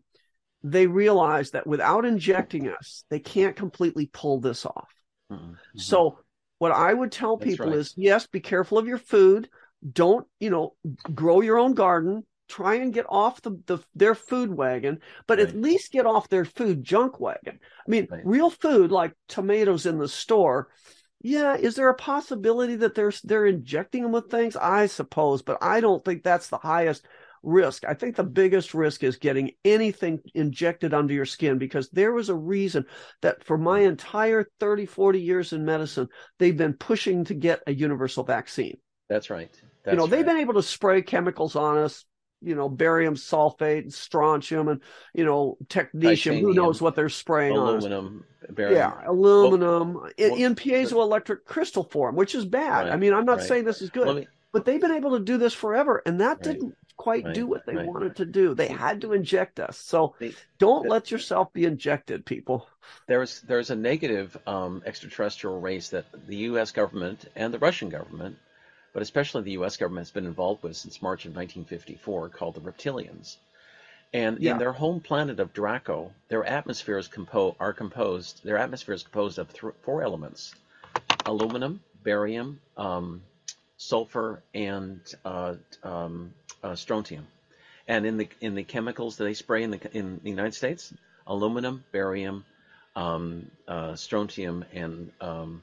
they 0.62 0.86
realize 0.86 1.52
that 1.52 1.66
without 1.66 2.04
injecting 2.04 2.68
us, 2.68 3.04
they 3.10 3.20
can't 3.20 3.54
completely 3.56 4.10
pull 4.12 4.40
this 4.40 4.66
off. 4.66 4.88
Mm-hmm. 5.30 5.52
So, 5.76 6.18
what 6.58 6.72
I 6.72 6.92
would 6.92 7.12
tell 7.12 7.36
people 7.36 7.66
right. 7.66 7.76
is, 7.76 7.94
yes, 7.96 8.26
be 8.26 8.40
careful 8.40 8.78
of 8.78 8.88
your 8.88 8.98
food. 8.98 9.48
Don't 9.92 10.26
you 10.40 10.50
know, 10.50 10.74
grow 11.14 11.40
your 11.40 11.58
own 11.58 11.74
garden. 11.74 12.24
Try 12.48 12.76
and 12.76 12.94
get 12.94 13.04
off 13.10 13.42
the, 13.42 13.60
the 13.66 13.78
their 13.94 14.14
food 14.14 14.52
wagon, 14.52 15.00
but 15.26 15.38
right. 15.38 15.48
at 15.48 15.54
least 15.54 15.92
get 15.92 16.06
off 16.06 16.30
their 16.30 16.46
food 16.46 16.82
junk 16.82 17.20
wagon. 17.20 17.60
I 17.62 17.90
mean, 17.90 18.08
right. 18.10 18.22
real 18.24 18.48
food 18.48 18.90
like 18.90 19.12
tomatoes 19.28 19.84
in 19.84 19.98
the 19.98 20.08
store 20.08 20.68
yeah, 21.20 21.56
is 21.56 21.74
there 21.74 21.88
a 21.88 21.94
possibility 21.94 22.76
that 22.76 22.94
they're 22.94 23.12
they're 23.24 23.46
injecting 23.46 24.02
them 24.02 24.12
with 24.12 24.30
things? 24.30 24.56
I 24.56 24.86
suppose, 24.86 25.42
but 25.42 25.58
I 25.60 25.80
don't 25.80 26.04
think 26.04 26.22
that's 26.22 26.48
the 26.48 26.58
highest 26.58 27.06
risk. 27.42 27.84
I 27.84 27.94
think 27.94 28.16
the 28.16 28.24
biggest 28.24 28.74
risk 28.74 29.02
is 29.02 29.16
getting 29.16 29.52
anything 29.64 30.20
injected 30.34 30.94
under 30.94 31.14
your 31.14 31.24
skin 31.24 31.58
because 31.58 31.88
there 31.90 32.12
was 32.12 32.28
a 32.28 32.34
reason 32.34 32.84
that 33.22 33.44
for 33.44 33.58
my 33.58 33.80
entire 33.80 34.48
30, 34.60 34.86
40 34.86 35.20
years 35.20 35.52
in 35.52 35.64
medicine, 35.64 36.08
they've 36.38 36.56
been 36.56 36.74
pushing 36.74 37.24
to 37.24 37.34
get 37.34 37.62
a 37.66 37.72
universal 37.72 38.24
vaccine. 38.24 38.78
That's 39.08 39.30
right. 39.30 39.50
That's 39.84 39.94
you 39.94 39.98
know, 39.98 40.06
they've 40.06 40.26
been 40.26 40.38
able 40.38 40.54
to 40.54 40.62
spray 40.62 41.02
chemicals 41.02 41.56
on 41.56 41.78
us 41.78 42.04
you 42.40 42.54
know, 42.54 42.68
barium 42.68 43.14
sulfate, 43.14 43.82
and 43.82 43.92
strontium, 43.92 44.68
and 44.68 44.80
you 45.14 45.24
know, 45.24 45.56
technetium. 45.66 46.16
Titanium, 46.16 46.44
who 46.44 46.54
knows 46.54 46.80
what 46.80 46.94
they're 46.94 47.08
spraying 47.08 47.56
on. 47.56 47.68
aluminum, 47.68 48.24
on? 48.48 48.54
Barium. 48.54 48.76
Yeah, 48.76 48.92
aluminum 49.06 49.94
well, 49.94 50.10
in, 50.16 50.30
well, 50.30 50.40
in, 50.40 50.54
piezoelectric 50.54 51.44
crystal 51.44 51.84
form, 51.84 52.16
which 52.16 52.34
is 52.34 52.44
bad. 52.44 52.84
Right, 52.84 52.92
I 52.92 52.96
mean, 52.96 53.12
I'm 53.12 53.24
not 53.24 53.38
right. 53.38 53.46
saying 53.46 53.64
this 53.64 53.82
is 53.82 53.90
good, 53.90 54.16
me, 54.16 54.28
but 54.52 54.64
they've 54.64 54.80
been 54.80 54.92
able 54.92 55.18
to 55.18 55.24
do 55.24 55.38
this 55.38 55.54
forever, 55.54 56.02
and 56.06 56.20
that 56.20 56.38
right, 56.38 56.42
didn't 56.42 56.74
quite 56.96 57.32
do 57.32 57.46
what 57.46 57.64
they 57.64 57.76
wanted 57.76 58.16
to 58.16 58.26
do. 58.26 58.54
They 58.54 58.66
had 58.66 59.00
to 59.02 59.12
inject 59.12 59.60
us. 59.60 59.78
So 59.78 60.14
they, 60.18 60.34
don't 60.58 60.88
let 60.88 61.10
yourself 61.10 61.52
be 61.52 61.64
injected, 61.64 62.26
people. 62.26 62.68
There's 63.06 63.40
there's 63.42 63.70
a 63.70 63.76
negative 63.76 64.36
um, 64.46 64.82
extraterrestrial 64.84 65.60
race 65.60 65.88
that 65.90 66.06
the 66.26 66.36
U.S. 66.36 66.72
government 66.72 67.26
and 67.36 67.54
the 67.54 67.58
Russian 67.58 67.88
government 67.88 68.36
but 68.92 69.02
especially 69.02 69.42
the 69.42 69.52
U.S. 69.52 69.76
government 69.76 70.06
has 70.06 70.12
been 70.12 70.26
involved 70.26 70.62
with 70.62 70.76
since 70.76 71.02
March 71.02 71.24
of 71.24 71.30
1954, 71.30 72.30
called 72.30 72.54
the 72.54 72.60
reptilians. 72.60 73.36
And 74.12 74.38
yeah. 74.38 74.52
in 74.52 74.58
their 74.58 74.72
home 74.72 75.00
planet 75.00 75.38
of 75.38 75.52
Draco, 75.52 76.12
their 76.28 76.44
atmosphere 76.44 76.98
is 76.98 77.08
compo- 77.08 77.56
are 77.60 77.72
composed. 77.72 78.42
Their 78.42 78.56
atmosphere 78.56 78.94
is 78.94 79.02
composed 79.02 79.38
of 79.38 79.52
th- 79.52 79.74
four 79.82 80.02
elements: 80.02 80.54
aluminum, 81.26 81.80
barium, 82.02 82.60
um, 82.76 83.22
sulfur, 83.76 84.42
and 84.54 85.00
uh, 85.24 85.56
um, 85.82 86.32
uh, 86.62 86.74
strontium. 86.74 87.26
And 87.86 88.06
in 88.06 88.16
the 88.16 88.28
in 88.40 88.54
the 88.54 88.64
chemicals 88.64 89.16
that 89.16 89.24
they 89.24 89.34
spray 89.34 89.62
in 89.62 89.70
the 89.72 89.96
in 89.96 90.20
the 90.22 90.30
United 90.30 90.54
States, 90.54 90.92
aluminum, 91.26 91.84
barium, 91.92 92.46
um, 92.96 93.50
uh, 93.66 93.94
strontium, 93.94 94.64
and 94.72 95.12
um, 95.20 95.62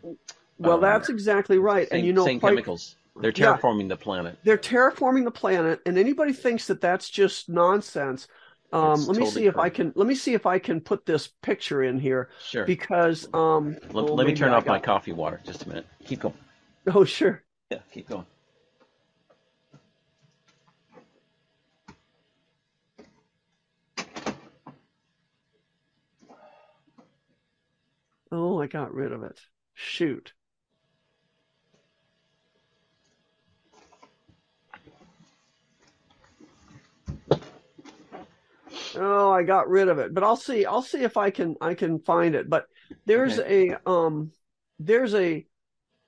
well, 0.60 0.80
that's 0.80 1.10
exactly 1.10 1.58
right. 1.58 1.90
Same, 1.90 1.98
and 1.98 2.08
you 2.08 2.14
know, 2.14 2.26
same 2.26 2.40
quite, 2.40 2.52
chemicals. 2.52 2.96
They're 3.18 3.32
terraforming 3.32 3.84
yeah, 3.84 3.90
the 3.90 3.98
planet. 3.98 4.40
They're 4.44 4.58
terraforming 4.58 5.24
the 5.24 5.32
planet, 5.32 5.82
and 5.86 5.98
anybody 5.98 6.34
thinks 6.34 6.68
that 6.68 6.82
that's 6.82 7.10
just 7.10 7.48
nonsense. 7.48 8.28
Um, 8.74 8.82
let 8.82 8.98
totally 8.98 9.20
me 9.20 9.26
see 9.28 9.42
correct. 9.44 9.56
if 9.56 9.58
I 9.58 9.70
can. 9.70 9.94
Let 9.96 10.08
me 10.08 10.16
see 10.16 10.34
if 10.34 10.46
I 10.46 10.60
can 10.60 10.82
put 10.82 11.06
this 11.06 11.30
picture 11.42 11.84
in 11.84 11.98
here. 11.98 12.30
Sure. 12.44 12.66
Because 12.66 13.28
um, 13.34 13.78
let, 13.84 13.94
well, 13.94 14.16
let 14.16 14.28
me 14.28 14.34
turn 14.34 14.52
I 14.52 14.58
off 14.58 14.66
my 14.66 14.80
coffee 14.80 15.14
water. 15.14 15.40
Just 15.46 15.64
a 15.64 15.70
minute. 15.70 15.88
Keep 16.06 16.22
going. 16.22 16.36
Oh 16.94 17.06
sure. 17.06 17.44
Yeah, 17.72 17.80
keep 17.92 18.10
going. 18.10 18.26
Oh, 28.32 28.62
I 28.62 28.68
got 28.68 28.94
rid 28.94 29.14
of 29.14 29.24
it. 29.24 29.40
Shoot. 29.74 30.34
Oh, 38.98 39.32
I 39.32 39.44
got 39.44 39.70
rid 39.70 39.88
of 39.88 40.00
it, 40.00 40.14
but 40.14 40.24
I'll 40.24 40.36
see. 40.36 40.66
I'll 40.66 40.82
see 40.82 41.04
if 41.04 41.18
I 41.18 41.30
can 41.30 41.56
I 41.62 41.74
can 41.74 42.00
find 42.00 42.36
it. 42.36 42.50
But 42.50 42.66
there's 43.06 43.40
okay. 43.40 43.72
a 43.72 43.90
um 43.90 44.32
there's 44.80 45.14
a 45.14 45.46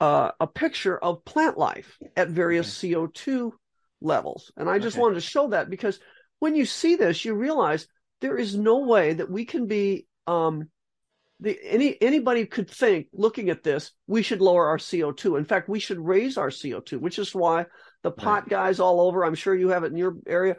uh, 0.00 0.30
a 0.38 0.46
picture 0.46 0.96
of 0.96 1.24
plant 1.24 1.58
life 1.58 1.98
at 2.16 2.28
various 2.28 2.84
okay. 2.84 2.94
CO2 2.94 3.52
levels, 4.00 4.52
and 4.56 4.70
I 4.70 4.78
just 4.78 4.96
okay. 4.96 5.02
wanted 5.02 5.14
to 5.16 5.20
show 5.20 5.48
that 5.48 5.70
because 5.70 5.98
when 6.38 6.54
you 6.54 6.64
see 6.66 6.94
this, 6.94 7.24
you 7.24 7.34
realize 7.34 7.88
there 8.20 8.36
is 8.36 8.56
no 8.56 8.80
way 8.80 9.14
that 9.14 9.30
we 9.30 9.44
can 9.44 9.66
be 9.66 10.06
um 10.26 10.68
the 11.40 11.58
any 11.62 12.00
anybody 12.02 12.46
could 12.46 12.68
think 12.68 13.06
looking 13.12 13.48
at 13.48 13.62
this 13.62 13.92
we 14.06 14.22
should 14.22 14.40
lower 14.40 14.68
our 14.68 14.78
CO2. 14.78 15.38
In 15.38 15.44
fact, 15.44 15.68
we 15.68 15.78
should 15.78 16.00
raise 16.00 16.36
our 16.36 16.50
CO2, 16.50 17.00
which 17.00 17.18
is 17.18 17.34
why 17.34 17.66
the 18.02 18.10
pot 18.10 18.42
right. 18.42 18.48
guys 18.48 18.80
all 18.80 19.00
over. 19.00 19.24
I'm 19.24 19.34
sure 19.34 19.54
you 19.54 19.68
have 19.68 19.84
it 19.84 19.92
in 19.92 19.98
your 19.98 20.16
area. 20.26 20.56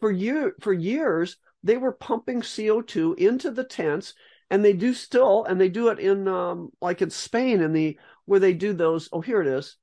For 0.00 0.10
year 0.10 0.54
for 0.60 0.72
years, 0.72 1.36
they 1.64 1.78
were 1.78 1.92
pumping 1.92 2.42
CO2 2.42 3.18
into 3.18 3.50
the 3.50 3.64
tents 3.64 4.14
and 4.50 4.64
they 4.64 4.74
do 4.74 4.94
still, 4.94 5.44
and 5.44 5.60
they 5.60 5.68
do 5.68 5.88
it 5.88 5.98
in 5.98 6.28
um, 6.28 6.70
like 6.80 7.02
in 7.02 7.10
Spain 7.10 7.60
in 7.60 7.72
the 7.72 7.98
where 8.26 8.38
they 8.38 8.52
do 8.52 8.72
those. 8.72 9.08
Oh, 9.12 9.20
here 9.20 9.40
it 9.40 9.48
is. 9.48 9.76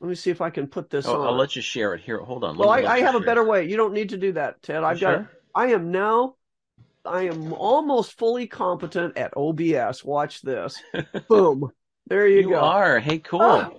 Let 0.00 0.08
me 0.08 0.14
see 0.14 0.30
if 0.30 0.42
I 0.42 0.50
can 0.50 0.66
put 0.66 0.90
this 0.90 1.06
oh, 1.06 1.22
on. 1.22 1.26
I'll 1.26 1.36
let 1.36 1.56
you 1.56 1.62
share 1.62 1.94
it 1.94 2.02
here. 2.02 2.18
Hold 2.18 2.44
on. 2.44 2.58
Well, 2.58 2.68
I, 2.68 2.82
I 2.82 3.00
have 3.00 3.14
a 3.14 3.20
better 3.20 3.44
way. 3.44 3.66
You 3.66 3.78
don't 3.78 3.94
need 3.94 4.10
to 4.10 4.18
do 4.18 4.32
that, 4.32 4.60
Ted. 4.62 4.84
I've 4.84 5.00
got. 5.00 5.26
I 5.54 5.68
am 5.68 5.90
now. 5.90 6.34
I 7.04 7.28
am 7.28 7.52
almost 7.52 8.18
fully 8.18 8.46
competent 8.46 9.16
at 9.16 9.32
OBS. 9.36 10.04
Watch 10.04 10.42
this. 10.42 10.82
Boom. 11.28 11.70
There 12.08 12.28
you, 12.28 12.38
you 12.38 12.42
go. 12.42 12.48
You 12.50 12.56
are. 12.56 12.98
Hey, 12.98 13.20
cool. 13.20 13.40
Ah, 13.40 13.70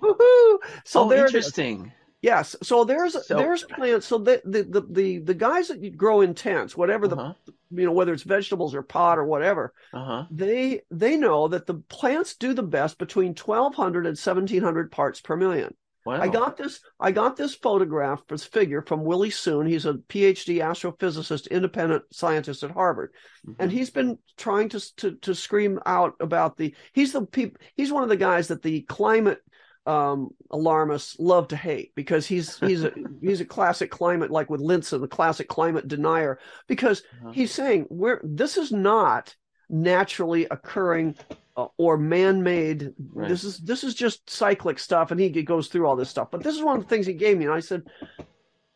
so 0.84 1.04
oh, 1.04 1.08
there 1.08 1.26
interesting. 1.26 1.92
Yes. 2.20 2.56
So 2.62 2.84
there's 2.84 3.26
so, 3.26 3.36
there's 3.36 3.62
plants. 3.62 4.06
So 4.06 4.18
the, 4.18 4.42
the 4.44 4.64
the 4.64 4.80
the 4.90 5.18
the 5.18 5.34
guys 5.34 5.68
that 5.68 5.96
grow 5.96 6.20
in 6.20 6.34
tents, 6.34 6.76
whatever 6.76 7.06
uh-huh. 7.06 7.34
the 7.46 7.52
you 7.70 7.86
know 7.86 7.92
whether 7.92 8.12
it's 8.12 8.24
vegetables 8.24 8.74
or 8.74 8.82
pot 8.82 9.18
or 9.18 9.24
whatever, 9.24 9.72
uh-huh. 9.92 10.24
they 10.30 10.82
they 10.90 11.16
know 11.16 11.48
that 11.48 11.66
the 11.66 11.74
plants 11.74 12.34
do 12.34 12.54
the 12.54 12.62
best 12.62 12.98
between 12.98 13.34
1200 13.34 14.06
and 14.06 14.18
1700 14.18 14.90
parts 14.90 15.20
per 15.20 15.36
million. 15.36 15.74
Wow. 16.08 16.22
I 16.22 16.28
got 16.28 16.56
this. 16.56 16.80
I 16.98 17.12
got 17.12 17.36
this 17.36 17.54
photograph, 17.54 18.22
this 18.28 18.42
figure 18.42 18.80
from 18.80 19.04
Willie 19.04 19.28
Soon. 19.28 19.66
He's 19.66 19.84
a 19.84 19.92
PhD 19.92 20.56
astrophysicist, 20.56 21.50
independent 21.50 22.04
scientist 22.12 22.62
at 22.62 22.70
Harvard, 22.70 23.12
mm-hmm. 23.46 23.60
and 23.60 23.70
he's 23.70 23.90
been 23.90 24.18
trying 24.38 24.70
to, 24.70 24.96
to 24.96 25.16
to 25.16 25.34
scream 25.34 25.78
out 25.84 26.14
about 26.18 26.56
the. 26.56 26.74
He's 26.94 27.12
the 27.12 27.26
peop, 27.26 27.58
He's 27.76 27.92
one 27.92 28.04
of 28.04 28.08
the 28.08 28.16
guys 28.16 28.48
that 28.48 28.62
the 28.62 28.80
climate 28.82 29.42
um, 29.88 30.30
alarmists 30.50 31.18
love 31.18 31.48
to 31.48 31.56
hate 31.56 31.94
because 31.94 32.26
he's 32.26 32.58
he's 32.58 32.84
a 32.84 32.92
he's 33.22 33.40
a 33.40 33.46
classic 33.46 33.90
climate 33.90 34.30
like 34.30 34.50
with 34.50 34.60
Lindzen, 34.60 35.00
the 35.00 35.08
classic 35.08 35.48
climate 35.48 35.88
denier, 35.88 36.38
because 36.66 37.02
uh-huh. 37.20 37.32
he's 37.32 37.52
saying 37.52 37.86
we're 37.88 38.20
this 38.22 38.58
is 38.58 38.70
not 38.70 39.34
naturally 39.70 40.46
occurring 40.50 41.16
uh, 41.56 41.66
or 41.78 41.96
man-made. 41.96 42.92
Right. 43.12 43.28
This 43.28 43.44
is 43.44 43.58
this 43.58 43.82
is 43.82 43.94
just 43.94 44.28
cyclic 44.28 44.78
stuff, 44.78 45.10
and 45.10 45.18
he 45.18 45.30
goes 45.30 45.68
through 45.68 45.86
all 45.86 45.96
this 45.96 46.10
stuff. 46.10 46.30
But 46.30 46.42
this 46.42 46.54
is 46.54 46.62
one 46.62 46.76
of 46.76 46.82
the 46.82 46.88
things 46.88 47.06
he 47.06 47.14
gave 47.14 47.38
me, 47.38 47.46
and 47.46 47.54
I 47.54 47.60
said, 47.60 47.84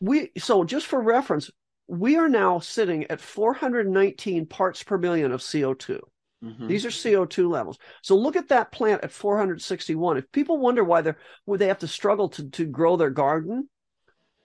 "We." 0.01 0.33
So 0.39 0.65
just 0.65 0.87
for 0.87 1.01
reference, 1.01 1.51
we 1.89 2.17
are 2.17 2.29
now 2.29 2.59
sitting 2.59 3.05
at 3.11 3.21
419 3.21 4.47
parts 4.47 4.83
per 4.83 4.97
million 4.97 5.31
of 5.31 5.43
CO2. 5.43 6.01
Mm-hmm. 6.43 6.67
These 6.67 6.85
are 6.85 6.91
CO2 6.91 7.49
levels. 7.49 7.79
So 8.03 8.17
look 8.17 8.37
at 8.37 8.49
that 8.49 8.73
plant 8.73 9.05
at 9.05 9.13
461. 9.13 10.17
If 10.17 10.33
people 10.33 10.59
wonder 10.59 10.83
why 10.83 11.01
they're 11.03 11.19
would 11.47 11.61
they 11.61 11.69
have 11.69 11.79
to 11.79 11.89
struggle 11.89 12.29
to 12.31 12.51
to 12.51 12.67
grow 12.67 12.97
their 12.97 13.11
garden, 13.11 13.69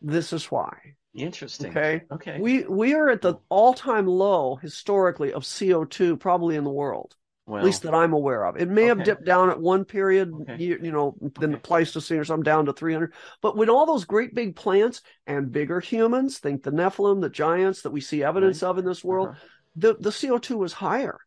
this 0.01 0.31
is 0.33 0.45
why. 0.51 0.95
Interesting. 1.15 1.71
Okay. 1.71 2.01
Okay. 2.11 2.39
We 2.39 2.63
we 2.63 2.93
are 2.93 3.09
at 3.09 3.21
the 3.21 3.35
all-time 3.49 4.05
low 4.05 4.55
historically 4.57 5.33
of 5.33 5.43
CO2 5.43 6.19
probably 6.19 6.55
in 6.55 6.63
the 6.63 6.71
world. 6.71 7.15
Well, 7.47 7.59
at 7.59 7.65
least 7.65 7.83
that 7.83 7.95
I'm 7.95 8.11
aware 8.11 8.45
of. 8.45 8.57
It 8.57 8.67
may 8.67 8.81
okay. 8.81 8.87
have 8.89 9.03
dipped 9.05 9.25
down 9.25 9.49
at 9.49 9.57
one 9.57 9.85
period, 9.85 10.33
okay. 10.41 10.57
you, 10.59 10.79
you, 10.83 10.91
know, 10.91 11.15
then 11.39 11.53
the 11.53 11.57
Pleistocene 11.57 12.19
or 12.19 12.25
something 12.25 12.43
down 12.43 12.65
to 12.65 12.73
300. 12.73 13.13
But 13.41 13.55
when 13.55 13.69
all 13.69 13.85
those 13.85 14.03
great 14.03 14.35
big 14.35 14.57
plants 14.57 15.01
and 15.27 15.49
bigger 15.49 15.79
humans, 15.79 16.39
think 16.39 16.61
the 16.61 16.73
Nephilim, 16.73 17.21
the 17.21 17.29
giants 17.29 17.83
that 17.83 17.91
we 17.91 18.01
see 18.01 18.21
evidence 18.21 18.63
right. 18.63 18.69
of 18.69 18.79
in 18.79 18.85
this 18.85 19.01
world, 19.01 19.29
uh-huh. 19.29 19.39
the, 19.77 19.93
the 19.97 20.09
CO2 20.09 20.57
was 20.57 20.73
higher. 20.73 21.17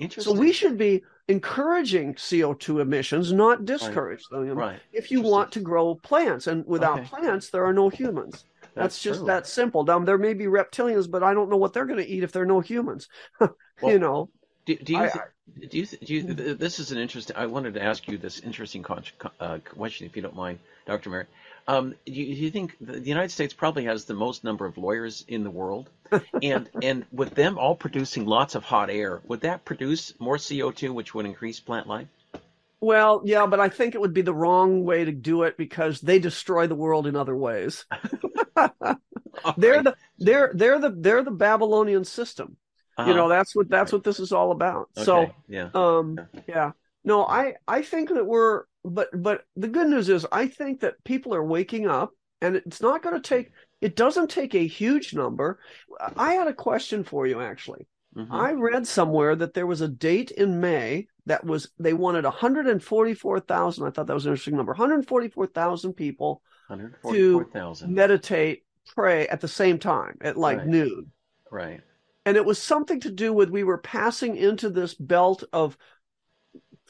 Interesting. 0.00 0.34
So 0.34 0.40
we 0.40 0.52
should 0.52 0.78
be 0.78 1.04
encouraging 1.28 2.14
CO2 2.14 2.80
emissions, 2.80 3.32
not 3.32 3.66
discourage 3.66 4.24
right. 4.32 4.46
them. 4.46 4.58
Right. 4.58 4.80
If 4.92 5.10
you 5.10 5.20
want 5.20 5.52
to 5.52 5.60
grow 5.60 5.94
plants, 5.94 6.46
and 6.46 6.66
without 6.66 7.00
okay. 7.00 7.08
plants, 7.08 7.50
there 7.50 7.64
are 7.66 7.72
no 7.72 7.90
humans. 7.90 8.44
That's, 8.74 8.74
That's 8.74 9.02
just 9.02 9.18
true. 9.20 9.26
that 9.26 9.46
simple. 9.46 9.84
Now, 9.84 9.98
there 9.98 10.16
may 10.16 10.32
be 10.32 10.46
reptilians, 10.46 11.10
but 11.10 11.22
I 11.22 11.34
don't 11.34 11.50
know 11.50 11.58
what 11.58 11.74
they're 11.74 11.84
going 11.84 11.98
to 11.98 12.08
eat 12.08 12.22
if 12.22 12.32
there 12.32 12.42
are 12.42 12.46
no 12.46 12.60
humans. 12.60 13.08
well, 13.40 13.52
you 13.84 13.98
know. 13.98 14.30
Do, 14.64 14.76
do 14.76 14.92
you, 14.94 14.98
I, 14.98 15.10
do 15.68 15.78
you, 15.78 15.86
do 15.86 16.14
you, 16.14 16.22
this 16.54 16.78
is 16.78 16.92
an 16.92 16.98
interesting, 16.98 17.36
I 17.36 17.46
wanted 17.46 17.74
to 17.74 17.82
ask 17.82 18.08
you 18.08 18.16
this 18.16 18.40
interesting 18.40 18.84
uh, 19.40 19.58
question, 19.64 20.06
if 20.06 20.16
you 20.16 20.22
don't 20.22 20.36
mind, 20.36 20.60
Dr. 20.86 21.10
Merritt. 21.10 21.28
Um, 21.70 21.94
do, 22.04 22.12
you, 22.12 22.26
you 22.26 22.50
think 22.50 22.76
the 22.80 22.98
United 22.98 23.30
States 23.30 23.54
probably 23.54 23.84
has 23.84 24.04
the 24.04 24.14
most 24.14 24.42
number 24.42 24.66
of 24.66 24.76
lawyers 24.76 25.24
in 25.28 25.44
the 25.44 25.50
world? 25.50 25.88
and 26.42 26.68
and 26.82 27.06
with 27.12 27.36
them 27.36 27.58
all 27.58 27.76
producing 27.76 28.26
lots 28.26 28.56
of 28.56 28.64
hot 28.64 28.90
air, 28.90 29.20
would 29.28 29.42
that 29.42 29.64
produce 29.64 30.12
more 30.18 30.36
CO2, 30.36 30.92
which 30.92 31.14
would 31.14 31.26
increase 31.26 31.60
plant 31.60 31.86
life? 31.86 32.08
Well, 32.80 33.22
yeah, 33.24 33.46
but 33.46 33.60
I 33.60 33.68
think 33.68 33.94
it 33.94 34.00
would 34.00 34.14
be 34.14 34.22
the 34.22 34.34
wrong 34.34 34.84
way 34.84 35.04
to 35.04 35.12
do 35.12 35.44
it 35.44 35.56
because 35.56 36.00
they 36.00 36.18
destroy 36.18 36.66
the 36.66 36.74
world 36.74 37.06
in 37.06 37.14
other 37.14 37.36
ways. 37.36 37.84
they're 39.56 39.82
the 39.84 39.94
they're 40.18 40.50
they're 40.52 40.80
the 40.80 40.90
they're 40.90 41.22
the 41.22 41.30
Babylonian 41.30 42.04
system. 42.04 42.56
Uh-huh. 42.98 43.08
You 43.08 43.16
know, 43.16 43.28
that's 43.28 43.54
what 43.54 43.68
that's 43.68 43.92
what 43.92 44.02
this 44.02 44.18
is 44.18 44.32
all 44.32 44.50
about. 44.50 44.88
Okay. 44.96 45.04
So, 45.04 45.30
yeah. 45.48 45.68
Um, 45.72 46.18
yeah. 46.48 46.72
No, 47.04 47.24
I 47.24 47.54
I 47.68 47.82
think 47.82 48.08
that 48.08 48.26
we're 48.26 48.64
but 48.84 49.08
but 49.22 49.44
the 49.56 49.68
good 49.68 49.88
news 49.88 50.08
is 50.08 50.26
I 50.32 50.46
think 50.46 50.80
that 50.80 51.02
people 51.04 51.34
are 51.34 51.44
waking 51.44 51.86
up 51.86 52.10
and 52.40 52.56
it's 52.56 52.80
not 52.80 53.02
going 53.02 53.20
to 53.20 53.28
take 53.28 53.52
it 53.80 53.96
doesn't 53.96 54.30
take 54.30 54.54
a 54.54 54.66
huge 54.66 55.14
number. 55.14 55.58
I 56.16 56.34
had 56.34 56.48
a 56.48 56.54
question 56.54 57.04
for 57.04 57.26
you 57.26 57.40
actually. 57.40 57.86
Mm-hmm. 58.16 58.32
I 58.32 58.52
read 58.52 58.86
somewhere 58.86 59.36
that 59.36 59.54
there 59.54 59.66
was 59.66 59.80
a 59.80 59.88
date 59.88 60.32
in 60.32 60.60
May 60.60 61.06
that 61.26 61.44
was 61.44 61.70
they 61.78 61.92
wanted 61.92 62.24
144,000. 62.24 63.86
I 63.86 63.90
thought 63.90 64.06
that 64.06 64.14
was 64.14 64.26
an 64.26 64.32
interesting 64.32 64.56
number. 64.56 64.72
144,000 64.72 65.92
people 65.92 66.42
144, 66.66 67.14
to 67.14 67.86
meditate, 67.86 68.64
pray 68.94 69.28
at 69.28 69.40
the 69.40 69.48
same 69.48 69.78
time 69.78 70.18
at 70.22 70.36
like 70.36 70.58
right. 70.58 70.66
noon. 70.66 71.12
Right 71.50 71.80
and 72.26 72.36
it 72.36 72.44
was 72.44 72.60
something 72.60 73.00
to 73.00 73.10
do 73.10 73.32
with 73.32 73.50
we 73.50 73.64
were 73.64 73.78
passing 73.78 74.36
into 74.36 74.70
this 74.70 74.94
belt 74.94 75.44
of 75.52 75.76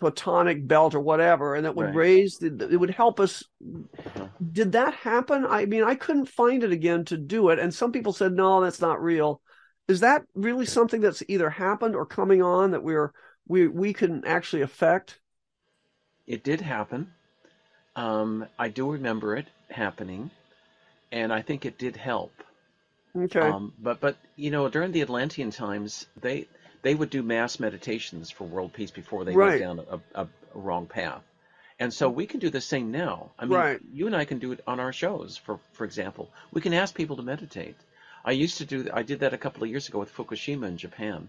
photonic 0.00 0.66
belt 0.66 0.94
or 0.94 1.00
whatever 1.00 1.54
and 1.54 1.66
it 1.66 1.74
would 1.74 1.86
right. 1.86 1.94
raise 1.94 2.38
the, 2.38 2.68
it 2.70 2.76
would 2.76 2.90
help 2.90 3.20
us 3.20 3.44
uh-huh. 3.62 4.26
did 4.52 4.72
that 4.72 4.94
happen 4.94 5.44
i 5.46 5.66
mean 5.66 5.84
i 5.84 5.94
couldn't 5.94 6.26
find 6.26 6.64
it 6.64 6.72
again 6.72 7.04
to 7.04 7.16
do 7.16 7.50
it 7.50 7.58
and 7.58 7.72
some 7.74 7.92
people 7.92 8.12
said 8.12 8.32
no 8.32 8.60
that's 8.60 8.80
not 8.80 9.02
real 9.02 9.40
is 9.88 10.00
that 10.00 10.22
really 10.34 10.66
something 10.66 11.00
that's 11.00 11.22
either 11.28 11.50
happened 11.50 11.94
or 11.94 12.06
coming 12.06 12.42
on 12.42 12.70
that 12.70 12.82
we're 12.82 13.12
we 13.46 13.68
we 13.68 13.92
can 13.92 14.24
actually 14.24 14.62
affect 14.62 15.20
it 16.26 16.42
did 16.42 16.60
happen 16.60 17.12
um, 17.96 18.46
i 18.58 18.68
do 18.68 18.90
remember 18.90 19.36
it 19.36 19.46
happening 19.68 20.30
and 21.12 21.32
i 21.32 21.42
think 21.42 21.66
it 21.66 21.78
did 21.78 21.96
help 21.96 22.32
Okay. 23.16 23.40
Um, 23.40 23.72
but 23.78 24.00
but 24.00 24.16
you 24.36 24.50
know 24.50 24.68
during 24.68 24.92
the 24.92 25.02
Atlantean 25.02 25.50
times 25.50 26.06
they 26.20 26.46
they 26.82 26.94
would 26.94 27.10
do 27.10 27.22
mass 27.22 27.60
meditations 27.60 28.30
for 28.30 28.44
world 28.44 28.72
peace 28.72 28.90
before 28.90 29.24
they 29.24 29.34
right. 29.34 29.60
went 29.60 29.60
down 29.60 29.86
a, 30.14 30.20
a, 30.20 30.24
a, 30.24 30.28
wrong 30.54 30.86
path, 30.86 31.22
and 31.78 31.92
so 31.92 32.08
we 32.08 32.26
can 32.26 32.40
do 32.40 32.50
the 32.50 32.60
same 32.60 32.90
now. 32.90 33.30
I 33.38 33.44
mean, 33.44 33.58
right. 33.58 33.80
you 33.92 34.06
and 34.06 34.16
I 34.16 34.24
can 34.24 34.38
do 34.38 34.52
it 34.52 34.60
on 34.66 34.80
our 34.80 34.92
shows. 34.92 35.36
For 35.36 35.58
for 35.72 35.84
example, 35.84 36.30
we 36.52 36.60
can 36.60 36.74
ask 36.74 36.94
people 36.94 37.16
to 37.16 37.22
meditate. 37.22 37.76
I 38.24 38.32
used 38.32 38.58
to 38.58 38.64
do 38.64 38.88
I 38.92 39.02
did 39.02 39.20
that 39.20 39.34
a 39.34 39.38
couple 39.38 39.62
of 39.62 39.70
years 39.70 39.88
ago 39.88 39.98
with 39.98 40.14
Fukushima 40.14 40.66
in 40.66 40.76
Japan, 40.76 41.28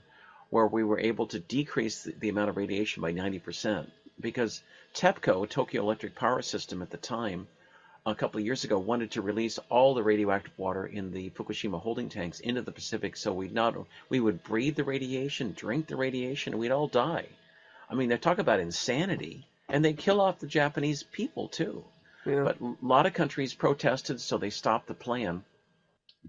where 0.50 0.68
we 0.68 0.84
were 0.84 1.00
able 1.00 1.28
to 1.28 1.40
decrease 1.40 2.04
the, 2.04 2.14
the 2.20 2.30
amount 2.30 2.50
of 2.50 2.58
radiation 2.58 3.02
by 3.02 3.12
ninety 3.12 3.40
percent 3.40 3.92
because 4.20 4.62
TEPCO, 4.94 5.50
Tokyo 5.50 5.82
Electric 5.82 6.16
Power 6.16 6.42
System 6.42 6.82
at 6.82 6.90
the 6.90 6.98
time 6.98 7.48
a 8.06 8.16
couple 8.16 8.40
of 8.40 8.46
years 8.46 8.64
ago 8.64 8.80
wanted 8.80 9.12
to 9.12 9.22
release 9.22 9.60
all 9.70 9.94
the 9.94 10.04
radioactive 10.04 10.58
water 10.58 10.86
in 10.86 11.12
the 11.12 11.30
Fukushima 11.32 11.80
holding 11.80 12.10
tanks 12.10 12.40
into 12.40 12.62
the 12.62 12.72
Pacific 12.72 13.16
so 13.16 13.32
we'd 13.32 13.54
not 13.54 13.76
we 14.10 14.20
would 14.20 14.44
breathe 14.44 14.76
the 14.76 14.84
radiation, 14.84 15.54
drink 15.56 15.88
the 15.88 15.96
radiation, 15.96 16.54
and 16.54 16.60
we'd 16.60 16.72
all 16.72 16.88
die. 16.88 17.28
I 17.90 17.96
mean, 17.96 18.10
they 18.10 18.18
talk 18.18 18.40
about 18.40 18.60
insanity, 18.60 19.46
and 19.70 19.86
they 19.86 19.94
kill 19.94 20.20
off 20.20 20.40
the 20.40 20.48
Japanese 20.48 21.04
people 21.04 21.48
too. 21.48 21.84
Yeah. 22.26 22.44
But 22.44 22.62
a 22.62 22.76
lot 22.82 23.06
of 23.06 23.14
countries 23.14 23.54
protested, 23.54 24.20
so 24.22 24.38
they 24.38 24.50
stopped 24.50 24.88
the 24.88 24.94
plan. 24.94 25.44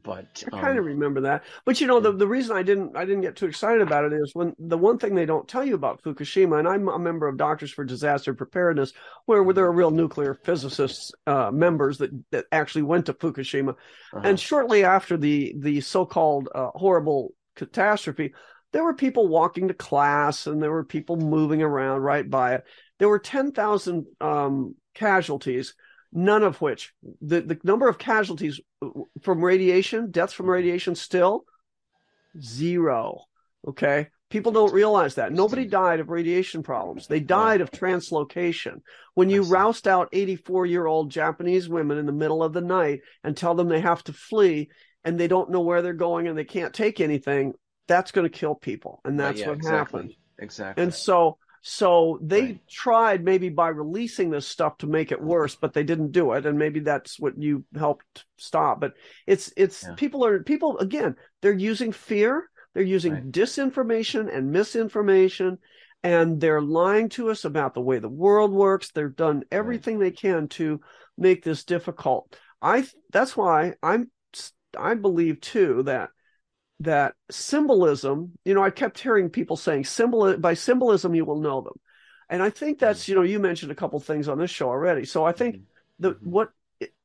But 0.03 0.43
I 0.47 0.61
kind 0.61 0.79
of 0.79 0.85
um, 0.85 0.91
remember 0.91 1.21
that. 1.23 1.45
But 1.67 1.81
you 1.81 1.87
know, 1.87 2.01
the, 2.01 2.13
the 2.13 2.27
reason 2.27 2.57
I 2.57 2.63
didn't 2.63 2.97
I 2.97 3.05
didn't 3.05 3.21
get 3.21 3.37
too 3.37 3.47
excited 3.47 3.83
about 3.83 4.05
it 4.05 4.15
is 4.15 4.35
when 4.35 4.55
the 4.59 4.79
one 4.79 4.99
thing 4.99 5.15
they 5.15 5.27
don't 5.27 5.47
tell 5.47 5.65
you 5.65 5.75
about 5.75 6.03
Fukushima, 6.03 6.59
and 6.59 6.67
I'm 6.67 6.89
a 6.89 6.99
member 6.99 7.29
of 7.29 7.37
Doctors 7.37 7.71
for 7.71 7.85
Disaster 7.85 8.33
Preparedness, 8.33 8.95
where, 9.27 9.43
where 9.43 9.55
there 9.55 9.67
are 9.67 9.73
real 9.73 9.91
nuclear 9.91 10.35
physicists 10.35 11.13
uh, 11.27 11.51
members 11.51 11.99
that 11.99 12.11
that 12.31 12.47
actually 12.51 12.83
went 12.83 13.07
to 13.07 13.13
Fukushima, 13.13 13.71
uh-huh. 13.71 14.23
and 14.25 14.41
shortly 14.41 14.83
after 14.83 15.19
the 15.19 15.55
the 15.59 15.81
so-called 15.83 16.49
uh, 16.55 16.71
horrible 16.75 17.35
catastrophe, 17.55 18.33
there 18.73 18.85
were 18.85 18.95
people 18.95 19.29
walking 19.29 19.69
to 19.69 19.75
class 19.75 20.47
and 20.47 20.63
there 20.63 20.73
were 20.73 20.85
people 20.85 21.17
moving 21.17 21.63
around 21.63 22.01
right 22.01 22.29
by 22.29 22.55
it. 22.55 22.65
There 22.99 23.09
were 23.09 23.19
ten 23.19 23.53
thousand 23.53 24.07
um, 24.23 24.75
casualties 24.95 25.75
none 26.13 26.43
of 26.43 26.61
which 26.61 26.93
the, 27.21 27.41
the 27.41 27.59
number 27.65 27.89
of 27.89 27.99
casualties 27.99 28.61
uh, 28.83 28.89
from 29.23 29.45
radiation, 29.45 30.11
deaths 30.11 30.33
from 30.33 30.49
radiation 30.49 30.95
still 30.95 31.45
zero. 32.41 33.25
Okay. 33.67 34.09
People 34.31 34.53
don't 34.53 34.73
realize 34.73 35.17
that. 35.17 35.31
Nobody 35.31 35.67
died 35.67 36.01
of 36.01 36.09
radiation 36.09 36.63
problems. 36.63 37.07
They 37.07 37.21
died 37.21 37.61
of 37.61 37.71
translocation. 37.71 38.81
When 39.13 39.29
you 39.29 39.43
roust 39.43 39.87
out 39.87 40.09
84 40.11 40.65
year 40.65 40.87
old 40.87 41.11
Japanese 41.11 41.69
women 41.69 41.99
in 41.99 42.07
the 42.07 42.13
middle 42.13 42.43
of 42.43 42.55
the 42.55 42.63
night 42.63 43.01
and 43.23 43.37
tell 43.37 43.55
them 43.55 43.69
they 43.69 43.81
have 43.81 44.03
to 44.05 44.15
flee 44.15 44.71
and 45.05 45.21
they 45.21 45.29
don't 45.29 45.51
know 45.51 45.61
where 45.61 45.83
they're 45.83 45.93
going 45.93 46.29
and 46.29 46.39
they 46.39 46.45
can't 46.45 46.73
take 46.73 46.99
anything, 46.99 47.53
that's 47.89 48.11
going 48.11 48.29
to 48.29 48.39
kill 48.39 48.55
people. 48.55 49.03
And 49.05 49.21
that's 49.21 49.41
yeah, 49.41 49.49
what 49.49 49.57
exactly. 49.57 49.77
happened. 50.01 50.15
Exactly. 50.39 50.83
And 50.83 50.95
so 50.95 51.37
so 51.65 52.19
they 52.21 52.43
right. 52.43 52.69
tried 52.69 53.25
maybe 53.25 53.49
by 53.49 53.69
releasing 53.69 54.31
this 54.31 54.49
stuff 54.49 54.79
to 54.79 54.89
make 54.89 55.13
it 55.13 55.23
worse, 55.23 55.55
but 55.55 55.73
they 55.73 55.85
didn't 55.85 56.11
do 56.11 56.33
it, 56.33 56.45
and 56.45 56.59
maybe 56.59 56.81
that's 56.81 57.21
what 57.21 57.41
you 57.41 57.65
helped 57.79 58.25
stop. 58.37 58.81
But 58.81 58.95
it's 59.29 59.53
it's 59.57 59.85
yeah. 59.85 59.95
people 59.95 60.25
are 60.27 60.43
people 60.43 60.79
again. 60.79 61.15
They're 61.41 61.53
using 61.53 61.93
fear. 61.93 62.51
They're 62.75 62.83
using 62.83 63.13
right. 63.13 63.31
disinformation 63.31 64.35
and 64.35 64.51
misinformation, 64.51 65.59
and 66.03 66.41
they're 66.41 66.61
lying 66.61 67.09
to 67.11 67.31
us 67.31 67.45
about 67.45 67.75
the 67.75 67.81
way 67.81 68.01
the 68.01 68.09
world 68.09 68.51
works. 68.51 68.91
They've 68.91 69.15
done 69.15 69.45
everything 69.53 70.01
right. 70.01 70.07
they 70.07 70.17
can 70.17 70.49
to 70.49 70.81
make 71.17 71.45
this 71.45 71.63
difficult. 71.63 72.37
I 72.61 72.89
that's 73.13 73.37
why 73.37 73.75
I'm 73.85 74.11
I 74.77 74.95
believe 74.95 75.41
too 75.41 75.85
that 75.85 76.11
that 76.83 77.15
symbolism, 77.31 78.33
you 78.45 78.55
know, 78.55 78.63
I 78.63 78.71
kept 78.71 78.99
hearing 78.99 79.31
people 79.31 79.57
saying 79.57 79.85
symbol 79.85 80.37
by 80.39 80.55
symbolism 80.55 81.15
you 81.15 81.25
will 81.25 81.41
know 81.41 81.61
them. 81.61 81.75
And 82.29 82.43
I 82.43 82.51
think 82.51 82.79
that's, 82.79 83.03
mm-hmm. 83.03 83.13
you 83.13 83.17
know, 83.17 83.23
you 83.23 83.39
mentioned 83.39 83.73
a 83.73 83.77
couple 83.77 83.99
things 84.01 84.29
on 84.29 84.39
this 84.39 84.51
show 84.51 84.69
already. 84.69 85.05
So 85.05 85.25
I 85.25 85.33
think 85.33 85.57
mm-hmm. 85.57 85.65
the 85.99 86.11
mm-hmm. 86.13 86.31
what 86.31 86.51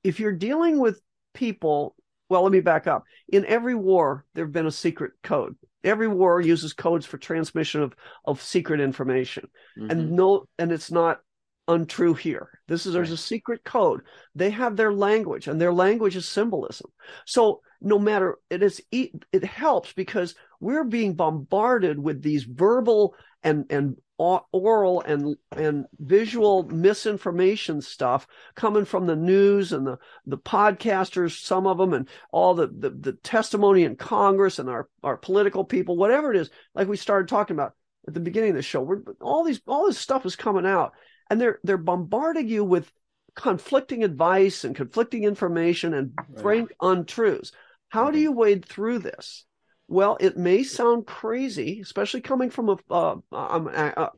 if 0.04 0.20
you're 0.20 0.34
dealing 0.34 0.80
with 0.80 1.02
people, 1.34 1.96
well, 2.30 2.44
let 2.44 2.52
me 2.52 2.62
back 2.62 2.88
up. 2.88 3.04
In 3.30 3.46
every 3.46 3.76
war, 3.76 4.26
there 4.34 4.46
have 4.46 4.54
been 4.54 4.66
a 4.66 4.72
secret 4.72 5.14
code. 5.24 5.56
Every 5.84 6.08
war 6.08 6.42
uses 6.42 6.74
codes 6.74 7.06
for 7.06 7.18
transmission 7.18 7.82
of 7.82 7.96
of 8.26 8.42
secret 8.42 8.80
information, 8.80 9.48
mm-hmm. 9.78 9.92
and 9.92 10.12
no, 10.12 10.46
and 10.58 10.72
it's 10.72 10.92
not 10.92 11.20
untrue 11.68 12.14
here. 12.14 12.50
This 12.68 12.86
is 12.86 12.94
there's 12.94 13.10
right. 13.10 13.20
a 13.20 13.22
secret 13.22 13.64
code. 13.64 14.02
They 14.34 14.50
have 14.50 14.76
their 14.76 14.92
language, 14.92 15.48
and 15.48 15.62
their 15.62 15.74
language 15.74 16.16
is 16.16 16.28
symbolism. 16.28 16.90
So 17.26 17.62
no 17.82 18.00
matter 18.00 18.38
it 18.50 18.64
is, 18.64 18.82
it 18.92 19.44
helps 19.44 19.94
because 19.94 20.36
we're 20.60 20.84
being 20.84 21.14
bombarded 21.14 22.00
with 22.00 22.22
these 22.22 22.44
verbal 22.44 23.16
and 23.44 23.66
and 23.70 23.98
oral 24.18 25.02
and 25.02 25.36
and 25.52 25.86
visual 26.00 26.64
misinformation 26.64 27.82
stuff 27.82 28.26
coming 28.56 28.84
from 28.84 29.06
the 29.06 29.16
news 29.16 29.74
and 29.74 29.86
the 29.86 30.00
the 30.26 30.40
podcasters 30.40 31.40
some 31.40 31.68
of 31.68 31.78
them 31.78 31.94
and 31.94 32.10
all 32.32 32.56
the 32.56 32.66
the, 32.66 32.90
the 32.90 33.14
testimony 33.14 33.84
in 33.84 33.96
congress 33.96 34.58
and 34.58 34.72
our 34.72 34.90
our 35.04 35.18
political 35.18 35.64
people 35.64 35.96
whatever 35.96 36.34
it 36.34 36.40
is 36.40 36.50
like 36.74 36.88
we 36.88 36.98
started 36.98 37.28
talking 37.28 37.56
about 37.56 37.74
at 38.08 38.14
the 38.14 38.20
beginning 38.20 38.52
of 38.52 38.56
the 38.56 38.62
show. 38.62 38.82
We're 38.82 39.02
all 39.22 39.44
these 39.44 39.62
all 39.68 39.86
this 39.86 40.00
stuff 40.00 40.26
is 40.26 40.36
coming 40.36 40.66
out 40.66 40.94
and 41.30 41.40
they're 41.40 41.60
they're 41.64 41.78
bombarding 41.78 42.48
you 42.48 42.64
with 42.64 42.92
conflicting 43.36 44.04
advice 44.04 44.64
and 44.64 44.76
conflicting 44.76 45.24
information 45.24 45.94
and 45.94 46.12
frank 46.42 46.72
untruths 46.82 47.52
how 47.90 48.12
do 48.12 48.18
mm-hmm. 48.18 48.24
you 48.24 48.32
wade 48.32 48.66
through 48.66 49.00
this 49.00 49.46
well, 49.90 50.18
it 50.20 50.38
may 50.38 50.64
sound 50.64 51.08
crazy, 51.08 51.80
especially 51.82 52.22
coming 52.22 52.50
from 52.50 52.70
a, 52.70 52.78
uh, 52.92 53.16
a, 53.32 54.10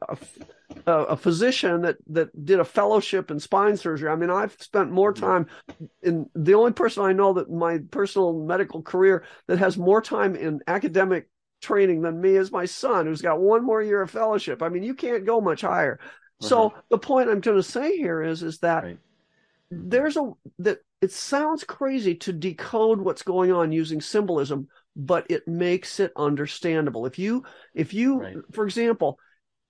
a, 0.88 0.91
a, 0.91 1.16
physician 1.16 1.82
that, 1.84 1.98
that 2.08 2.46
did 2.46 2.60
a 2.60 2.66
fellowship 2.66 3.30
in 3.30 3.40
spine 3.40 3.78
surgery. 3.78 4.10
I 4.10 4.16
mean, 4.16 4.32
I've 4.32 4.56
spent 4.60 4.91
more 4.91 5.14
mm-hmm. 5.14 5.26
time 5.26 5.48
in 6.02 6.28
the 6.34 6.56
only 6.56 6.72
person 6.72 7.04
I 7.04 7.14
know 7.14 7.34
that 7.34 7.52
my 7.52 7.80
personal 7.91 8.34
medical 8.34 8.82
career 8.82 9.26
that 9.48 9.60
has 9.60 9.78
more 9.78 10.02
time 10.02 10.36
in 10.36 10.60
academic 10.66 11.30
training 11.62 12.02
than 12.02 12.20
me 12.20 12.36
is 12.36 12.52
my 12.52 12.66
son, 12.66 13.06
who's 13.06 13.22
got 13.22 13.40
one 13.40 13.64
more 13.64 13.84
year 13.84 14.02
of 14.02 14.10
fellowship. 14.10 14.64
I 14.64 14.70
mean, 14.70 14.82
you 14.82 14.96
can't 14.96 15.26
go 15.26 15.40
much 15.40 15.62
higher. 15.62 16.00
So 16.41 16.68
uh-huh. 16.68 16.82
the 16.90 16.98
point 16.98 17.30
I'm 17.30 17.41
going 17.41 17.58
to 17.58 17.64
say 17.64 17.96
here 17.96 18.24
is, 18.24 18.41
is 18.41 18.60
that 18.60 18.84
right. 18.84 18.98
There's 19.72 20.18
a 20.18 20.32
that 20.60 20.80
it 21.02 21.12
sounds 21.12 21.64
crazy 21.64 22.16
to 22.16 22.34
decode 22.34 23.00
what's 23.00 23.24
going 23.24 23.52
on 23.52 23.72
using 23.72 24.02
symbolism 24.02 24.68
but 25.00 25.26
it 25.30 25.48
makes 25.48 26.00
it 26.00 26.12
understandable. 26.18 27.06
If 27.06 27.18
you, 27.18 27.44
if 27.74 27.94
you, 27.94 28.20
right. 28.20 28.36
for 28.52 28.66
example, 28.66 29.18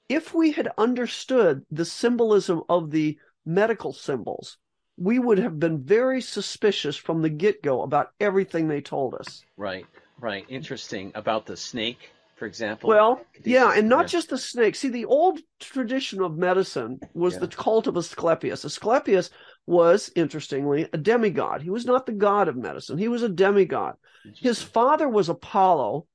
if 0.09 0.33
we 0.33 0.51
had 0.51 0.71
understood 0.77 1.63
the 1.71 1.85
symbolism 1.85 2.63
of 2.67 2.89
the 2.89 3.19
medical 3.45 3.93
symbols, 3.93 4.57
we 4.97 5.19
would 5.19 5.37
have 5.37 5.59
been 5.59 5.83
very 5.83 6.19
suspicious 6.19 6.95
from 6.97 7.21
the 7.21 7.29
get 7.29 7.61
go 7.61 7.83
about 7.83 8.11
everything 8.19 8.67
they 8.67 8.81
told 8.81 9.13
us. 9.13 9.43
Right, 9.55 9.85
right. 10.19 10.45
Interesting. 10.49 11.11
About 11.13 11.45
the 11.45 11.55
snake, 11.55 12.09
for 12.35 12.47
example. 12.47 12.89
Well, 12.89 13.21
yeah, 13.45 13.71
and 13.75 13.87
not 13.87 14.05
yeah. 14.05 14.07
just 14.07 14.29
the 14.29 14.37
snake. 14.37 14.75
See, 14.75 14.89
the 14.89 15.05
old 15.05 15.39
tradition 15.59 16.21
of 16.21 16.37
medicine 16.37 16.99
was 17.13 17.35
yeah. 17.35 17.41
the 17.41 17.47
cult 17.47 17.85
of 17.85 17.95
Asclepius. 17.95 18.65
Asclepius 18.65 19.29
was, 19.69 20.11
interestingly, 20.15 20.89
a 20.91 20.97
demigod. 20.97 21.61
He 21.61 21.69
was 21.69 21.85
not 21.85 22.07
the 22.07 22.11
god 22.11 22.47
of 22.47 22.57
medicine, 22.57 22.97
he 22.97 23.07
was 23.07 23.23
a 23.23 23.29
demigod. 23.29 23.95
His 24.35 24.61
father 24.61 25.07
was 25.07 25.29
Apollo, 25.29 26.07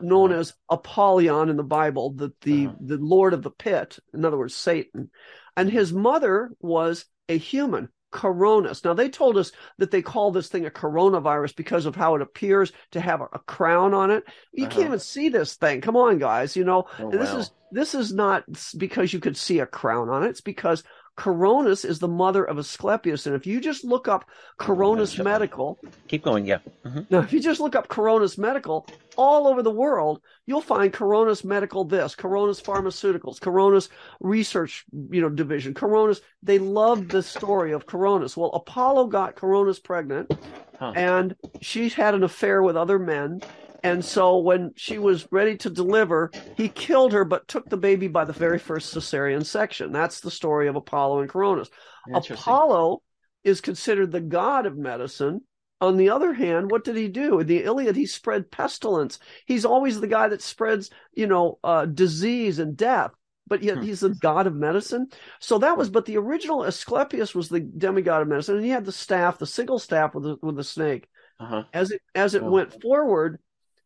known 0.00 0.32
uh-huh. 0.32 0.40
as 0.40 0.54
Apollyon 0.70 1.50
in 1.50 1.56
the 1.56 1.62
Bible, 1.62 2.14
the, 2.14 2.32
the, 2.40 2.66
uh-huh. 2.66 2.76
the 2.80 2.96
Lord 2.96 3.34
of 3.34 3.42
the 3.42 3.50
Pit, 3.50 3.98
in 4.14 4.24
other 4.24 4.38
words, 4.38 4.56
Satan. 4.56 5.10
And 5.56 5.70
his 5.70 5.92
mother 5.92 6.50
was 6.60 7.04
a 7.28 7.36
human, 7.36 7.90
Coronis. 8.12 8.82
Now, 8.82 8.94
they 8.94 9.10
told 9.10 9.36
us 9.36 9.52
that 9.76 9.90
they 9.90 10.00
call 10.00 10.30
this 10.32 10.48
thing 10.48 10.64
a 10.64 10.70
coronavirus 10.70 11.54
because 11.54 11.84
of 11.84 11.94
how 11.94 12.14
it 12.14 12.22
appears 12.22 12.72
to 12.92 13.00
have 13.00 13.20
a, 13.20 13.28
a 13.34 13.38
crown 13.40 13.92
on 13.92 14.10
it. 14.10 14.24
You 14.52 14.64
uh-huh. 14.64 14.74
can't 14.74 14.86
even 14.86 14.98
see 14.98 15.28
this 15.28 15.56
thing. 15.56 15.82
Come 15.82 15.96
on, 15.96 16.18
guys. 16.18 16.56
You 16.56 16.64
know, 16.64 16.86
oh, 16.98 17.10
this 17.10 17.30
wow. 17.30 17.38
is 17.38 17.50
this 17.70 17.94
is 17.94 18.12
not 18.12 18.44
because 18.76 19.12
you 19.12 19.20
could 19.20 19.36
see 19.36 19.58
a 19.60 19.66
crown 19.66 20.08
on 20.08 20.24
it. 20.24 20.30
It's 20.30 20.40
because 20.40 20.82
Coronis 21.18 21.84
is 21.84 21.98
the 21.98 22.08
mother 22.08 22.44
of 22.44 22.58
Asclepius. 22.58 23.26
And 23.26 23.36
if 23.36 23.46
you 23.46 23.60
just 23.60 23.84
look 23.84 24.08
up 24.08 24.28
Coronis 24.58 25.20
oh, 25.20 25.24
Medical, 25.24 25.78
keep 26.08 26.22
going, 26.22 26.46
yeah. 26.46 26.58
Mm-hmm. 26.84 27.00
Now, 27.10 27.20
if 27.20 27.32
you 27.32 27.40
just 27.40 27.60
look 27.60 27.76
up 27.76 27.88
Coronis 27.88 28.38
Medical 28.38 28.86
all 29.16 29.46
over 29.46 29.62
the 29.62 29.70
world, 29.70 30.22
you'll 30.46 30.62
find 30.62 30.92
Coronis 30.92 31.44
Medical 31.44 31.84
this, 31.84 32.14
Coronis 32.14 32.62
Pharmaceuticals, 32.62 33.38
Coronis 33.38 33.88
Research, 34.20 34.84
you 35.10 35.20
know, 35.20 35.28
division, 35.28 35.74
Coronis. 35.74 36.20
They 36.42 36.58
love 36.58 37.08
the 37.08 37.22
story 37.22 37.72
of 37.72 37.86
Coronis. 37.86 38.36
Well, 38.36 38.50
Apollo 38.50 39.08
got 39.08 39.36
Coronis 39.36 39.82
pregnant, 39.82 40.32
huh. 40.78 40.92
and 40.96 41.36
she 41.60 41.90
had 41.90 42.14
an 42.14 42.24
affair 42.24 42.62
with 42.62 42.76
other 42.76 42.98
men 42.98 43.42
and 43.82 44.04
so 44.04 44.38
when 44.38 44.72
she 44.76 44.98
was 44.98 45.26
ready 45.30 45.56
to 45.58 45.70
deliver, 45.70 46.30
he 46.56 46.68
killed 46.68 47.12
her, 47.12 47.24
but 47.24 47.48
took 47.48 47.68
the 47.68 47.76
baby 47.76 48.08
by 48.08 48.24
the 48.24 48.32
very 48.32 48.58
first 48.58 48.94
cesarean 48.94 49.44
section. 49.44 49.92
That's 49.92 50.20
the 50.20 50.30
story 50.30 50.68
of 50.68 50.76
Apollo 50.76 51.20
and 51.20 51.30
Coronis. 51.30 51.68
Apollo 52.12 53.02
is 53.44 53.60
considered 53.60 54.12
the 54.12 54.20
god 54.20 54.66
of 54.66 54.76
medicine. 54.76 55.40
On 55.80 55.96
the 55.96 56.10
other 56.10 56.32
hand, 56.32 56.70
what 56.70 56.84
did 56.84 56.96
he 56.96 57.08
do? 57.08 57.40
In 57.40 57.46
the 57.48 57.64
Iliad, 57.64 57.96
he 57.96 58.06
spread 58.06 58.52
pestilence. 58.52 59.18
He's 59.46 59.64
always 59.64 60.00
the 60.00 60.06
guy 60.06 60.28
that 60.28 60.40
spreads, 60.40 60.90
you 61.12 61.26
know, 61.26 61.58
uh, 61.64 61.86
disease 61.86 62.60
and 62.60 62.76
death 62.76 63.10
but 63.48 63.62
yet 63.62 63.76
hmm. 63.76 63.82
he's 63.82 64.00
the 64.00 64.08
god 64.08 64.46
of 64.46 64.54
medicine. 64.54 65.08
So 65.38 65.58
that 65.58 65.76
was, 65.76 65.90
but 65.90 66.06
the 66.06 66.16
original 66.16 66.64
Asclepius 66.64 67.34
was 67.34 67.50
the 67.50 67.60
demigod 67.60 68.22
of 68.22 68.28
medicine, 68.28 68.56
and 68.56 68.64
he 68.64 68.70
had 68.70 68.86
the 68.86 68.92
staff, 68.92 69.36
the 69.38 69.46
single 69.46 69.78
staff 69.78 70.14
with 70.14 70.24
the 70.24 70.36
with 70.40 70.56
the 70.56 70.64
snake. 70.64 71.06
Uh-huh. 71.38 71.64
As 71.72 71.90
it 71.90 72.00
as 72.14 72.34
it 72.34 72.42
oh. 72.42 72.50
went 72.50 72.80
forward, 72.80 73.40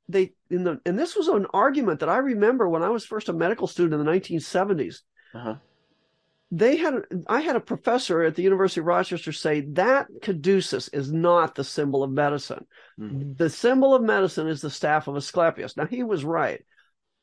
they 0.09 0.33
in 0.51 0.65
the 0.65 0.81
and 0.87 0.99
this 0.99 1.17
was 1.17 1.29
an 1.29 1.47
argument 1.53 2.01
that 2.01 2.09
I 2.09 2.19
remember 2.19 2.69
when 2.69 2.83
I 2.83 2.91
was 2.91 3.05
first 3.05 3.29
a 3.29 3.33
medical 3.33 3.67
student 3.67 4.01
in 4.01 4.05
the 4.05 4.13
1970s. 4.13 5.01
Uh-huh. 5.35 5.57
They 6.53 6.77
had 6.77 6.95
I 7.29 7.41
had 7.41 7.57
a 7.57 7.61
professor 7.61 8.23
at 8.23 8.37
the 8.37 8.43
University 8.43 8.81
of 8.81 8.87
Rochester 8.87 9.33
say 9.33 9.63
that 9.73 10.07
caduceus 10.23 10.89
is 10.89 11.13
not 11.13 11.55
the 11.55 11.65
symbol 11.65 12.05
of 12.05 12.11
medicine. 12.11 12.65
Mm-hmm. 13.01 13.33
The 13.37 13.51
symbol 13.51 13.95
of 13.95 14.03
medicine 14.03 14.47
is 14.47 14.61
the 14.61 14.71
staff 14.71 15.09
of 15.09 15.17
Asclepius. 15.17 15.77
Now 15.77 15.87
he 15.87 16.05
was 16.05 16.25
right. 16.25 16.65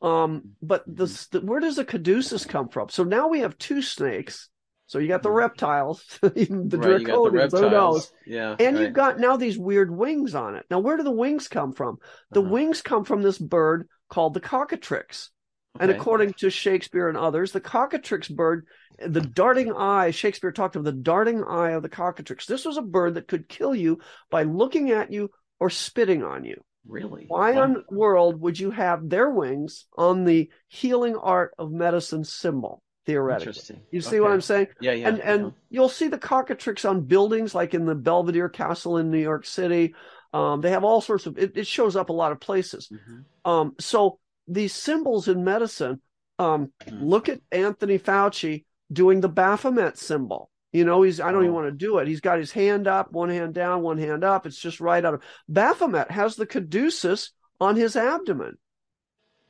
Um, 0.02 0.50
but 0.62 0.84
the, 0.86 1.06
the, 1.32 1.40
where 1.40 1.62
does 1.62 1.78
the 1.78 1.86
caduceus 1.86 2.44
come 2.44 2.68
from? 2.68 2.90
So 2.90 3.06
now 3.06 3.30
we 3.30 3.40
have 3.40 3.58
two 3.58 3.82
snakes 3.82 4.50
so 4.94 5.00
you 5.00 5.08
got 5.08 5.24
the 5.24 5.30
mm-hmm. 5.30 5.40
reptiles, 5.40 6.06
the 6.22 6.30
right, 6.30 6.40
draconians, 6.40 7.52
who 7.52 7.68
knows? 7.68 8.12
Yeah. 8.28 8.56
And 8.60 8.76
right. 8.76 8.84
you've 8.84 8.94
got 8.94 9.18
now 9.18 9.38
these 9.38 9.58
weird 9.58 9.90
wings 9.90 10.36
on 10.36 10.54
it. 10.54 10.68
Now, 10.70 10.82
where 10.82 10.98
do 10.98 11.04
the 11.04 11.10
wings 11.10 11.48
come 11.48 11.74
from? 11.74 11.98
The 12.30 12.42
uh-huh. 12.42 12.50
wings 12.52 12.84
come 12.84 13.04
from 13.04 13.24
this 13.24 13.40
bird 13.40 13.90
called 14.08 14.36
the 14.36 14.40
cockatrix. 14.40 15.30
Okay. 15.76 15.86
And 15.86 15.90
according 15.92 16.34
to 16.34 16.52
Shakespeare 16.52 17.10
and 17.10 17.18
others, 17.18 17.52
the 17.52 17.60
cockatrix 17.60 18.30
bird, 18.30 18.68
the 19.04 19.22
darting 19.22 19.74
eye, 19.74 20.12
Shakespeare 20.12 20.52
talked 20.52 20.76
of 20.76 20.84
the 20.84 20.92
darting 20.92 21.44
eye 21.44 21.72
of 21.72 21.82
the 21.82 21.90
cockatrix. 21.90 22.46
This 22.46 22.64
was 22.64 22.78
a 22.78 22.84
bird 22.84 23.16
that 23.16 23.28
could 23.28 23.50
kill 23.50 23.74
you 23.74 23.98
by 24.30 24.44
looking 24.44 24.92
at 24.92 25.12
you 25.12 25.32
or 25.60 25.72
spitting 25.72 26.22
on 26.22 26.46
you. 26.46 26.64
Really? 26.86 27.26
Why 27.28 27.54
wow. 27.54 27.64
on 27.64 27.84
world 27.90 28.40
would 28.42 28.60
you 28.60 28.70
have 28.70 29.10
their 29.10 29.32
wings 29.32 29.88
on 29.98 30.24
the 30.24 30.52
healing 30.68 31.16
art 31.16 31.56
of 31.58 31.72
medicine 31.72 32.26
symbol? 32.26 32.83
Theoretically. 33.06 33.82
You 33.92 34.02
see 34.02 34.10
okay. 34.10 34.20
what 34.20 34.32
I'm 34.32 34.42
saying? 34.42 34.68
Yeah, 34.80 34.94
yeah. 34.94 35.08
And 35.10 35.20
and 35.20 35.54
you'll 35.70 35.90
see 35.90 36.08
the 36.08 36.18
cockatrix 36.18 36.90
on 36.90 37.02
buildings 37.02 37.54
like 37.54 37.74
in 37.74 37.86
the 37.86 37.96
Belvedere 37.96 38.50
Castle 38.50 38.98
in 38.98 39.12
New 39.12 39.20
York 39.20 39.46
City. 39.46 39.94
Um, 40.34 40.62
they 40.62 40.72
have 40.72 40.84
all 40.84 41.02
sorts 41.02 41.26
of 41.26 41.38
it, 41.38 41.56
it, 41.56 41.68
shows 41.68 41.96
up 41.96 42.10
a 42.10 42.14
lot 42.14 42.32
of 42.32 42.40
places. 42.40 42.90
Mm-hmm. 42.92 43.50
Um, 43.50 43.76
so 43.80 44.20
these 44.48 44.74
symbols 44.74 45.28
in 45.28 45.44
medicine, 45.44 46.02
um, 46.40 46.72
mm-hmm. 46.86 47.04
look 47.04 47.30
at 47.30 47.42
Anthony 47.52 48.00
Fauci 48.00 48.66
doing 48.92 49.22
the 49.22 49.30
Baphomet 49.30 49.98
symbol. 49.98 50.50
You 50.72 50.86
know, 50.86 51.04
he's 51.04 51.20
I 51.20 51.32
don't 51.32 51.42
oh. 51.42 51.44
even 51.44 51.54
want 51.54 51.68
to 51.68 51.72
do 51.72 52.00
it. 52.00 52.08
He's 52.08 52.22
got 52.22 52.40
his 52.40 52.52
hand 52.52 52.88
up, 52.88 53.12
one 53.12 53.30
hand 53.30 53.54
down, 53.54 53.84
one 53.84 54.00
hand 54.00 54.24
up. 54.24 54.48
It's 54.48 54.58
just 54.58 54.80
right 54.80 55.06
out 55.06 55.14
of 55.14 55.24
Baphomet 55.48 56.10
has 56.10 56.36
the 56.36 56.48
caduceus 56.48 57.32
on 57.62 57.76
his 57.76 57.96
abdomen. 57.96 58.58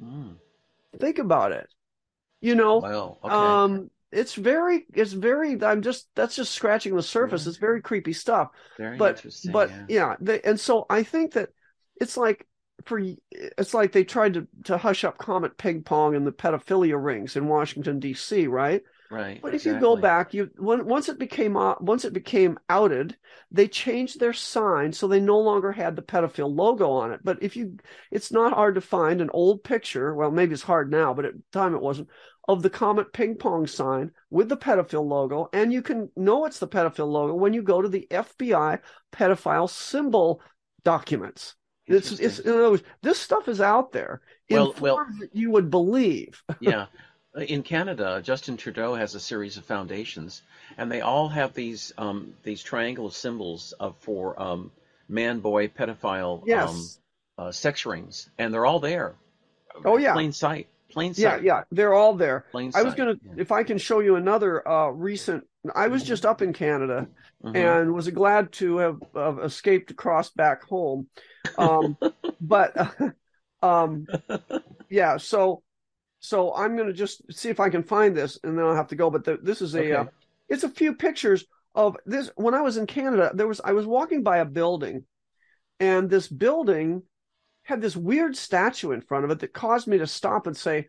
Mm. 0.04 0.36
Think 1.00 1.20
about 1.20 1.54
it. 1.54 1.68
You 2.44 2.56
know, 2.56 2.80
well, 2.80 3.20
okay. 3.24 3.34
um, 3.34 3.90
it's 4.12 4.36
very, 4.36 4.86
it's 4.94 5.14
very. 5.14 5.64
I'm 5.64 5.82
just 5.82 6.10
that's 6.14 6.36
just 6.36 6.52
scratching 6.52 6.94
the 6.94 7.02
surface. 7.02 7.48
It's 7.48 7.56
very 7.56 7.82
creepy 7.82 8.12
stuff. 8.12 8.50
Very 8.78 8.98
but, 8.98 9.16
interesting. 9.16 9.54
But 9.54 9.70
yeah, 9.70 9.86
yeah 9.88 10.16
they, 10.20 10.42
and 10.42 10.60
so 10.60 10.86
I 10.90 11.04
think 11.04 11.34
that 11.34 11.50
it's 12.02 12.18
like 12.18 12.46
for 12.84 13.02
it's 13.32 13.74
like 13.74 13.94
they 13.94 14.04
tried 14.04 14.34
to 14.34 14.48
to 14.66 14.78
hush 14.78 15.06
up 15.06 15.18
Comet 15.18 15.58
Ping 15.58 15.84
Pong 15.84 16.16
and 16.16 16.28
the 16.28 16.34
pedophilia 16.34 17.02
rings 17.02 17.38
in 17.38 17.48
Washington 17.48 18.02
D.C. 18.02 18.48
Right? 18.48 18.84
Right. 19.14 19.40
But 19.42 19.54
exactly. 19.54 19.72
if 19.72 19.76
you 19.76 19.80
go 19.80 19.96
back, 19.96 20.34
you 20.34 20.50
when, 20.58 20.86
once 20.86 21.08
it 21.08 21.20
became 21.20 21.54
once 21.54 22.04
it 22.04 22.14
became 22.14 22.58
outed, 22.68 23.16
they 23.52 23.68
changed 23.68 24.20
their 24.20 24.34
sign 24.34 24.92
so 24.92 25.08
they 25.08 25.20
no 25.20 25.40
longer 25.40 25.72
had 25.72 25.96
the 25.96 26.02
pedophile 26.02 26.54
logo 26.54 26.90
on 26.90 27.12
it. 27.12 27.20
But 27.24 27.44
if 27.44 27.56
you, 27.56 27.78
it's 28.10 28.32
not 28.32 28.54
hard 28.54 28.76
to 28.76 28.82
find 28.82 29.22
an 29.22 29.30
old 29.32 29.64
picture. 29.64 30.16
Well, 30.16 30.32
maybe 30.32 30.54
it's 30.54 30.64
hard 30.64 30.90
now, 30.90 31.14
but 31.14 31.26
at 31.26 31.34
the 31.36 31.44
time 31.52 31.76
it 31.76 31.82
wasn't 31.82 32.10
of 32.48 32.62
the 32.62 32.70
Comet 32.70 33.14
ping 33.14 33.36
pong 33.36 33.68
sign 33.68 34.12
with 34.30 34.50
the 34.50 34.58
pedophile 34.58 35.08
logo, 35.08 35.50
and 35.54 35.72
you 35.72 35.82
can 35.82 36.10
know 36.16 36.46
it's 36.46 36.60
the 36.60 36.68
pedophile 36.68 37.10
logo 37.12 37.34
when 37.34 37.54
you 37.54 37.62
go 37.62 37.82
to 37.82 37.88
the 37.90 38.08
FBI 38.12 38.80
pedophile 39.14 39.70
symbol 39.70 40.42
documents. 40.84 41.56
It's, 41.86 42.12
it's 42.14 42.40
in 42.40 42.52
other 42.54 42.72
words, 42.72 42.84
this 43.02 43.20
stuff 43.20 43.48
is 43.48 43.60
out 43.62 43.92
there 43.92 44.22
in 44.50 44.72
Well- 44.80 45.06
that 45.20 45.30
you 45.34 45.52
would 45.52 45.70
believe. 45.70 46.42
yeah. 46.60 46.86
In 47.36 47.64
Canada, 47.64 48.22
Justin 48.24 48.58
Trudeau 48.58 48.94
has 48.94 49.16
a 49.16 49.20
series 49.20 49.58
of 49.58 49.66
foundations, 49.66 50.44
and 50.78 50.92
they 50.92 51.02
all 51.02 51.30
have 51.30 51.54
these 51.56 51.92
um, 51.98 52.36
these 52.44 52.62
triangle 52.62 53.10
symbols 53.10 53.74
of 53.80 53.98
for 53.98 54.40
um, 54.40 54.72
man, 55.10 55.40
boy, 55.40 55.68
pedophile 55.68 56.44
Yes. 56.46 56.70
um, 56.70 56.88
uh, 57.48 57.52
sex 57.52 57.88
rings, 57.88 58.30
and 58.38 58.54
they're 58.54 58.68
all 58.68 58.80
there. 58.80 59.16
Oh, 59.84 59.98
yeah. 59.98 60.14
plain 60.14 60.32
sight, 60.32 60.68
plain 60.94 61.14
yeah, 61.18 61.32
sight. 61.32 61.44
yeah, 61.44 61.64
they're 61.72 61.94
all 61.94 62.14
there. 62.14 62.46
Plain 62.52 62.72
I 62.76 62.84
was 62.84 62.94
gonna, 62.94 63.16
yeah. 63.24 63.34
if 63.38 63.52
I 63.52 63.64
can 63.64 63.78
show 63.78 64.00
you 64.00 64.16
another 64.16 64.68
uh, 64.68 64.90
recent. 64.90 65.44
I 65.74 65.88
was 65.88 66.04
just 66.04 66.26
up 66.26 66.42
in 66.42 66.54
Canada 66.54 67.08
Mhm. 67.44 67.56
and 67.56 67.94
was 67.94 68.10
glad 68.10 68.52
to 68.54 68.78
have 68.78 69.00
uh, 69.16 69.42
escaped 69.44 69.92
across 69.92 70.30
back 70.30 70.64
home. 70.64 71.08
Um, 71.58 71.98
but 72.42 72.76
um, 73.62 74.06
yeah, 74.90 75.18
so 75.18 75.64
so 76.20 76.54
I'm 76.54 76.78
gonna 76.78 76.94
just 76.94 77.22
see 77.34 77.50
if 77.50 77.60
I 77.60 77.70
can 77.70 77.84
find 77.84 78.16
this, 78.16 78.40
and 78.44 78.58
then 78.58 78.66
I'll 78.66 78.76
have 78.76 78.88
to 78.90 78.96
go. 78.96 79.10
But 79.10 79.24
the, 79.26 79.38
this 79.42 79.62
is 79.62 79.76
a 79.76 79.80
Okay. 79.80 79.94
uh, 79.94 80.06
it's 80.50 80.64
a 80.64 80.70
few 80.70 80.94
pictures 80.96 81.46
of 81.76 81.98
this. 82.06 82.30
When 82.36 82.54
I 82.54 82.62
was 82.62 82.78
in 82.78 82.86
Canada, 82.88 83.32
there 83.34 83.48
was 83.48 83.60
I 83.64 83.74
was 83.74 83.86
walking 83.86 84.24
by 84.24 84.38
a 84.38 84.46
building, 84.46 85.06
and 85.80 86.10
this 86.10 86.28
building 86.28 87.04
had 87.64 87.82
this 87.82 87.96
weird 87.96 88.36
statue 88.36 88.92
in 88.92 89.02
front 89.02 89.26
of 89.26 89.32
it 89.32 89.40
that 89.40 89.54
caused 89.54 89.88
me 89.88 89.98
to 89.98 90.08
stop 90.08 90.48
and 90.48 90.56
say. 90.56 90.88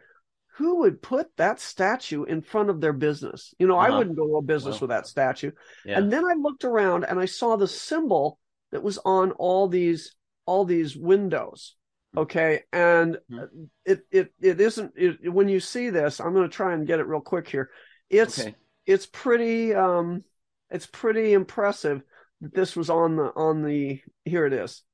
Who 0.58 0.76
would 0.82 1.02
put 1.02 1.36
that 1.36 1.58
statue 1.58 2.22
in 2.22 2.40
front 2.40 2.70
of 2.70 2.80
their 2.80 2.92
business? 2.92 3.52
You 3.58 3.66
know, 3.66 3.76
I 3.76 3.88
Uh-huh. 3.88 3.98
wouldn't 3.98 4.16
go 4.16 4.24
to 4.28 4.36
a 4.36 4.42
business 4.42 4.74
Well, 4.74 4.82
with 4.82 4.90
that 4.90 5.08
statue. 5.08 5.50
yeah. 5.84 5.98
And 5.98 6.12
then 6.12 6.24
I 6.24 6.34
looked 6.34 6.62
around 6.62 7.02
and 7.02 7.18
I 7.18 7.24
saw 7.24 7.56
the 7.56 7.66
symbol 7.66 8.38
that 8.70 8.80
was 8.80 8.98
on 9.04 9.32
all 9.32 9.66
these 9.66 10.14
all 10.46 10.64
these 10.64 10.96
windows. 10.96 11.74
Okay, 12.16 12.62
and 12.72 13.18
Mhm. 13.28 13.68
it 13.84 14.06
it 14.12 14.32
it 14.40 14.60
isn't 14.60 14.92
it, 14.94 15.32
when 15.32 15.48
you 15.48 15.58
see 15.58 15.90
this. 15.90 16.20
I'm 16.20 16.34
going 16.34 16.48
to 16.48 16.56
try 16.56 16.72
and 16.72 16.86
get 16.86 17.00
it 17.00 17.08
real 17.08 17.20
quick 17.20 17.48
here. 17.48 17.70
It's 18.08 18.38
okay. 18.38 18.54
it's 18.86 19.06
pretty 19.06 19.74
um 19.74 20.22
it's 20.70 20.86
pretty 20.86 21.32
impressive 21.32 22.00
that 22.42 22.54
this 22.54 22.76
was 22.76 22.90
on 22.90 23.16
the 23.16 23.32
on 23.34 23.62
the 23.62 24.00
here 24.24 24.46
it 24.46 24.52
is. 24.52 24.84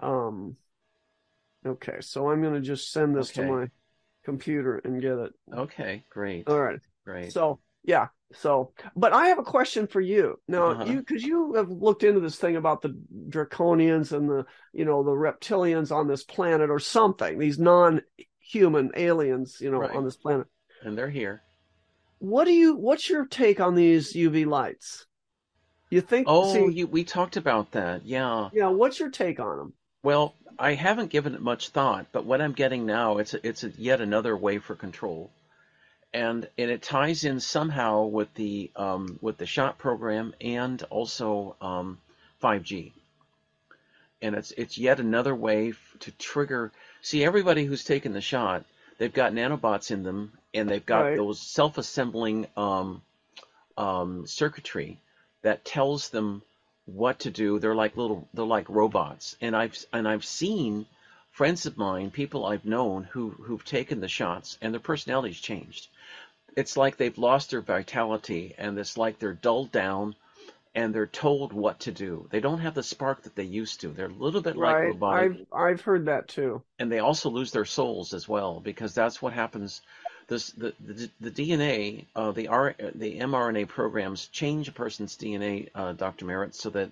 Um 0.00 0.56
okay, 1.66 1.96
so 2.00 2.30
I'm 2.30 2.42
going 2.42 2.54
to 2.54 2.60
just 2.60 2.92
send 2.92 3.16
this 3.16 3.30
Okay. 3.30 3.46
to 3.46 3.52
my 3.52 3.66
computer 4.24 4.78
and 4.84 5.00
get 5.00 5.18
it. 5.18 5.32
Okay. 5.52 6.04
Great. 6.10 6.48
All 6.48 6.60
right. 6.60 6.80
Great. 7.04 7.32
So 7.32 7.60
yeah. 7.84 8.08
So, 8.32 8.72
but 8.96 9.12
I 9.12 9.26
have 9.28 9.38
a 9.38 9.42
question 9.44 9.86
for 9.86 10.00
you 10.00 10.40
now. 10.48 10.70
Uh-huh. 10.70 10.84
You 10.84 10.96
because 10.98 11.22
you 11.22 11.54
have 11.54 11.70
looked 11.70 12.02
into 12.02 12.18
this 12.20 12.36
thing 12.36 12.56
about 12.56 12.82
the 12.82 12.96
draconians 13.28 14.12
and 14.12 14.28
the 14.28 14.44
you 14.72 14.84
know 14.84 15.02
the 15.04 15.12
reptilians 15.12 15.94
on 15.94 16.08
this 16.08 16.24
planet 16.24 16.68
or 16.70 16.80
something. 16.80 17.38
These 17.38 17.58
non-human 17.60 18.90
aliens, 18.96 19.58
you 19.60 19.70
know, 19.70 19.78
Right. 19.78 19.90
on 19.94 20.04
this 20.04 20.16
planet. 20.16 20.46
and 20.82 20.98
they're 20.98 21.10
here. 21.10 21.42
What 22.18 22.44
do 22.46 22.52
you? 22.52 22.74
What's 22.76 23.08
your 23.08 23.26
take 23.26 23.60
on 23.60 23.74
these 23.74 24.14
UV 24.14 24.46
lights? 24.46 25.06
You 25.90 26.00
think? 26.00 26.26
Oh, 26.28 26.52
see, 26.52 26.72
you, 26.72 26.86
we 26.88 27.04
talked 27.04 27.36
about 27.36 27.70
that. 27.72 28.04
Yeah. 28.04 28.48
yeah. 28.52 28.68
What's 28.68 28.98
your 28.98 29.10
take 29.10 29.38
on 29.38 29.58
them? 29.58 29.72
Well, 30.02 30.34
I 30.58 30.74
haven't 30.74 31.10
given 31.10 31.34
it 31.34 31.42
much 31.42 31.70
thought, 31.70 32.06
but 32.12 32.24
what 32.24 32.40
I'm 32.40 32.52
getting 32.52 32.86
now, 32.86 33.18
it's 33.18 33.34
a, 33.34 33.46
it's 33.46 33.64
a, 33.64 33.70
yet 33.78 34.00
another 34.00 34.36
way 34.36 34.58
for 34.58 34.74
control, 34.74 35.30
and 36.12 36.48
and 36.58 36.70
it 36.70 36.82
ties 36.82 37.24
in 37.24 37.40
somehow 37.40 38.04
with 38.04 38.32
the 38.34 38.70
um, 38.76 39.18
with 39.22 39.38
the 39.38 39.46
shot 39.46 39.78
program 39.78 40.34
and 40.40 40.82
also 40.84 41.56
um, 41.60 41.98
5G, 42.42 42.92
and 44.22 44.34
it's 44.34 44.52
it's 44.52 44.78
yet 44.78 45.00
another 45.00 45.34
way 45.34 45.70
f- 45.70 45.96
to 46.00 46.12
trigger. 46.12 46.72
See, 47.02 47.24
everybody 47.24 47.64
who's 47.64 47.84
taken 47.84 48.12
the 48.12 48.20
shot, 48.20 48.64
they've 48.98 49.12
got 49.12 49.32
nanobots 49.32 49.90
in 49.90 50.02
them, 50.04 50.32
and 50.54 50.68
they've 50.68 50.86
got 50.86 51.02
Right. 51.02 51.16
those 51.16 51.40
self-assembling 51.40 52.46
um, 52.56 53.02
um, 53.76 54.26
circuitry 54.26 54.98
that 55.42 55.64
tells 55.64 56.10
them 56.10 56.42
what 56.86 57.20
to 57.20 57.30
do. 57.30 57.58
They're 57.58 57.74
like 57.74 57.96
little, 57.96 58.28
they're 58.34 58.44
like 58.44 58.68
robots. 58.68 59.36
And 59.40 59.56
I've 59.56 59.76
and 59.92 60.06
I've 60.06 60.24
seen 60.24 60.86
friends 61.32 61.66
of 61.66 61.76
mine, 61.76 62.10
people 62.10 62.46
I've 62.46 62.64
known 62.64 63.04
who 63.04 63.30
who've 63.30 63.64
taken 63.64 64.00
the 64.00 64.08
shots, 64.08 64.58
and 64.60 64.72
their 64.72 64.80
personalities 64.80 65.40
changed. 65.40 65.88
It's 66.56 66.76
like 66.76 66.96
they've 66.96 67.18
lost 67.18 67.50
their 67.50 67.60
vitality, 67.60 68.54
and 68.56 68.78
it's 68.78 68.96
like 68.96 69.18
they're 69.18 69.32
dulled 69.32 69.72
down, 69.72 70.14
and 70.74 70.94
they're 70.94 71.06
told 71.06 71.52
what 71.52 71.80
to 71.80 71.92
do. 71.92 72.28
They 72.30 72.40
don't 72.40 72.60
have 72.60 72.74
the 72.74 72.82
spark 72.82 73.22
that 73.22 73.34
they 73.34 73.44
used 73.44 73.80
to. 73.80 73.88
They're 73.88 74.06
a 74.06 74.08
little 74.08 74.40
bit 74.40 74.56
like 74.56 74.76
right. 74.76 74.86
robotic 74.88 75.46
I've 75.52 75.52
I've 75.52 75.80
heard 75.80 76.06
that 76.06 76.28
too. 76.28 76.62
and 76.78 76.90
they 76.90 77.00
also 77.00 77.30
lose 77.30 77.50
their 77.50 77.64
souls 77.64 78.14
as 78.14 78.28
well 78.28 78.60
because 78.60 78.94
that's 78.94 79.20
what 79.20 79.32
happens. 79.32 79.82
This 80.26 80.50
the 80.52 80.74
the, 80.80 81.10
the 81.20 81.30
DNA, 81.30 82.06
uh, 82.16 82.32
the 82.32 82.48
R, 82.48 82.74
the 82.94 83.18
mRNA 83.18 83.68
programs 83.68 84.28
change 84.28 84.68
a 84.68 84.72
person's 84.72 85.16
DNA, 85.16 85.68
uh, 85.74 85.92
Dr. 85.92 86.24
Merritt, 86.24 86.54
so 86.54 86.70
that 86.70 86.90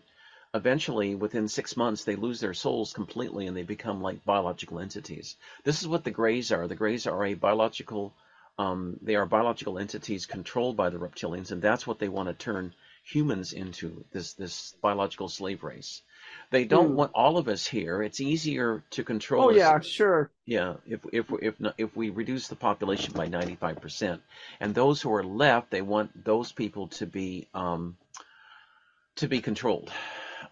eventually, 0.55 1.15
within 1.15 1.49
six 1.49 1.77
months, 1.77 2.05
they 2.05 2.17
lose 2.17 2.41
their 2.41 2.55
souls 2.55 2.93
completely 2.93 3.47
and 3.47 3.57
they 3.57 3.63
become 3.63 4.03
like 4.03 4.25
biological 4.25 4.79
entities. 4.79 5.37
This 5.65 5.81
is 5.81 5.89
what 5.89 6.05
the 6.05 6.11
Greys 6.11 6.53
are. 6.53 6.69
The 6.69 6.75
Greys 6.75 7.07
are 7.07 7.25
a 7.25 7.35
biological. 7.35 8.13
Um, 8.59 8.99
they 9.01 9.17
are 9.17 9.25
biological 9.25 9.79
entities 9.79 10.27
controlled 10.27 10.77
by 10.77 10.91
the 10.91 10.99
reptilians, 10.99 11.53
and 11.53 11.63
that's 11.63 11.87
what 11.87 11.99
they 11.99 12.09
want 12.09 12.29
to 12.29 12.35
turn 12.35 12.75
humans 13.03 13.53
into. 13.53 14.05
This 14.13 14.35
this 14.35 14.75
biological 14.83 15.29
slave 15.29 15.65
race. 15.65 16.03
They 16.51 16.65
don't 16.65 16.91
Hmm. 16.91 16.95
want 16.95 17.13
all 17.15 17.39
of 17.39 17.49
us 17.49 17.67
here. 17.67 18.03
It's 18.03 18.21
easier 18.21 18.83
to 18.91 19.05
control 19.05 19.43
Oh 19.43 19.51
us 19.51 19.51
yeah, 19.51 19.81
sure. 19.81 20.31
yeah, 20.47 20.77
if 20.87 21.01
if 21.13 21.27
if 21.43 21.55
if 21.79 21.97
we 21.97 22.11
reduce 22.11 22.49
the 22.49 22.57
population 22.57 23.15
by 23.15 23.29
ninety 23.29 23.57
five 23.57 23.81
percent, 23.81 24.23
and 24.61 24.75
those 24.75 25.03
who 25.03 25.13
are 25.15 25.25
left, 25.25 25.71
they 25.71 25.83
want 25.83 26.25
those 26.25 26.53
people 26.53 26.89
to 26.89 27.07
be 27.07 27.49
um, 27.55 27.97
to 29.17 29.29
be 29.29 29.41
controlled, 29.41 29.91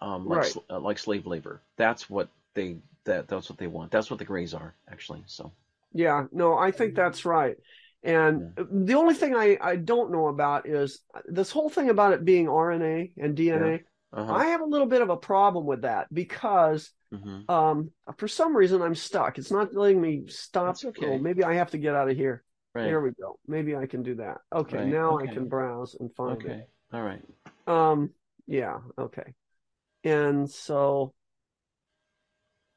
um, 0.01 0.27
like 0.27 0.43
Right. 0.43 0.57
uh, 0.69 0.79
like 0.79 0.97
slave 0.99 1.25
labor. 1.25 1.61
That's 1.77 2.09
what 2.09 2.29
they 2.53 2.77
that 3.05 3.27
that's 3.27 3.49
what 3.49 3.57
they 3.57 3.67
want. 3.67 3.91
That's 3.91 4.09
what 4.09 4.19
the 4.19 4.25
Greys 4.25 4.53
are 4.53 4.73
actually. 4.91 5.23
So 5.27 5.51
Yeah, 5.93 6.25
no, 6.31 6.57
I 6.57 6.71
think 6.71 6.95
that's 6.95 7.25
right. 7.25 7.55
And 8.03 8.43
the 8.55 8.95
only 8.95 9.13
thing 9.13 9.35
I, 9.35 9.57
I 9.61 9.75
don't 9.75 10.11
know 10.11 10.27
about 10.27 10.67
is 10.67 11.01
this 11.25 11.51
whole 11.51 11.69
thing 11.69 11.89
about 11.89 12.13
it 12.13 12.25
being 12.25 12.47
RNA 12.47 13.11
and 13.17 13.35
DNA. 13.35 13.81
Uh-huh. 14.13 14.33
I 14.33 14.45
have 14.47 14.61
a 14.61 14.65
little 14.65 14.87
bit 14.87 15.01
of 15.01 15.09
a 15.09 15.17
problem 15.17 15.65
with 15.65 15.81
that 15.83 16.13
because 16.13 16.91
hmm 17.11 17.41
um, 17.49 17.91
for 18.17 18.27
some 18.27 18.55
reason 18.55 18.81
I'm 18.81 18.95
stuck. 18.95 19.37
It's 19.37 19.51
not 19.51 19.73
letting 19.73 20.01
me 20.01 20.23
stop. 20.27 20.67
That's 20.67 20.85
okay. 20.85 21.05
Oh, 21.05 21.17
maybe 21.17 21.43
I 21.43 21.55
have 21.55 21.71
to 21.71 21.77
get 21.77 21.95
out 21.95 22.09
of 22.09 22.15
here. 22.15 22.43
right. 22.73 22.85
There 22.85 23.01
we 23.01 23.11
go. 23.11 23.39
Maybe 23.47 23.75
I 23.75 23.85
can 23.87 24.03
do 24.03 24.15
that. 24.15 24.37
Okay, 24.53 24.77
Right, 24.77 24.87
now 24.87 25.17
I 25.17 25.27
can 25.27 25.47
browse 25.47 25.95
and 25.99 26.13
find 26.15 26.37
Okay. 26.37 26.65
All 26.93 27.03
right. 27.03 27.21
Um, 27.67 28.11
yeah, 28.47 28.79
okay. 28.97 29.33
And 30.03 30.49
so, 30.49 31.13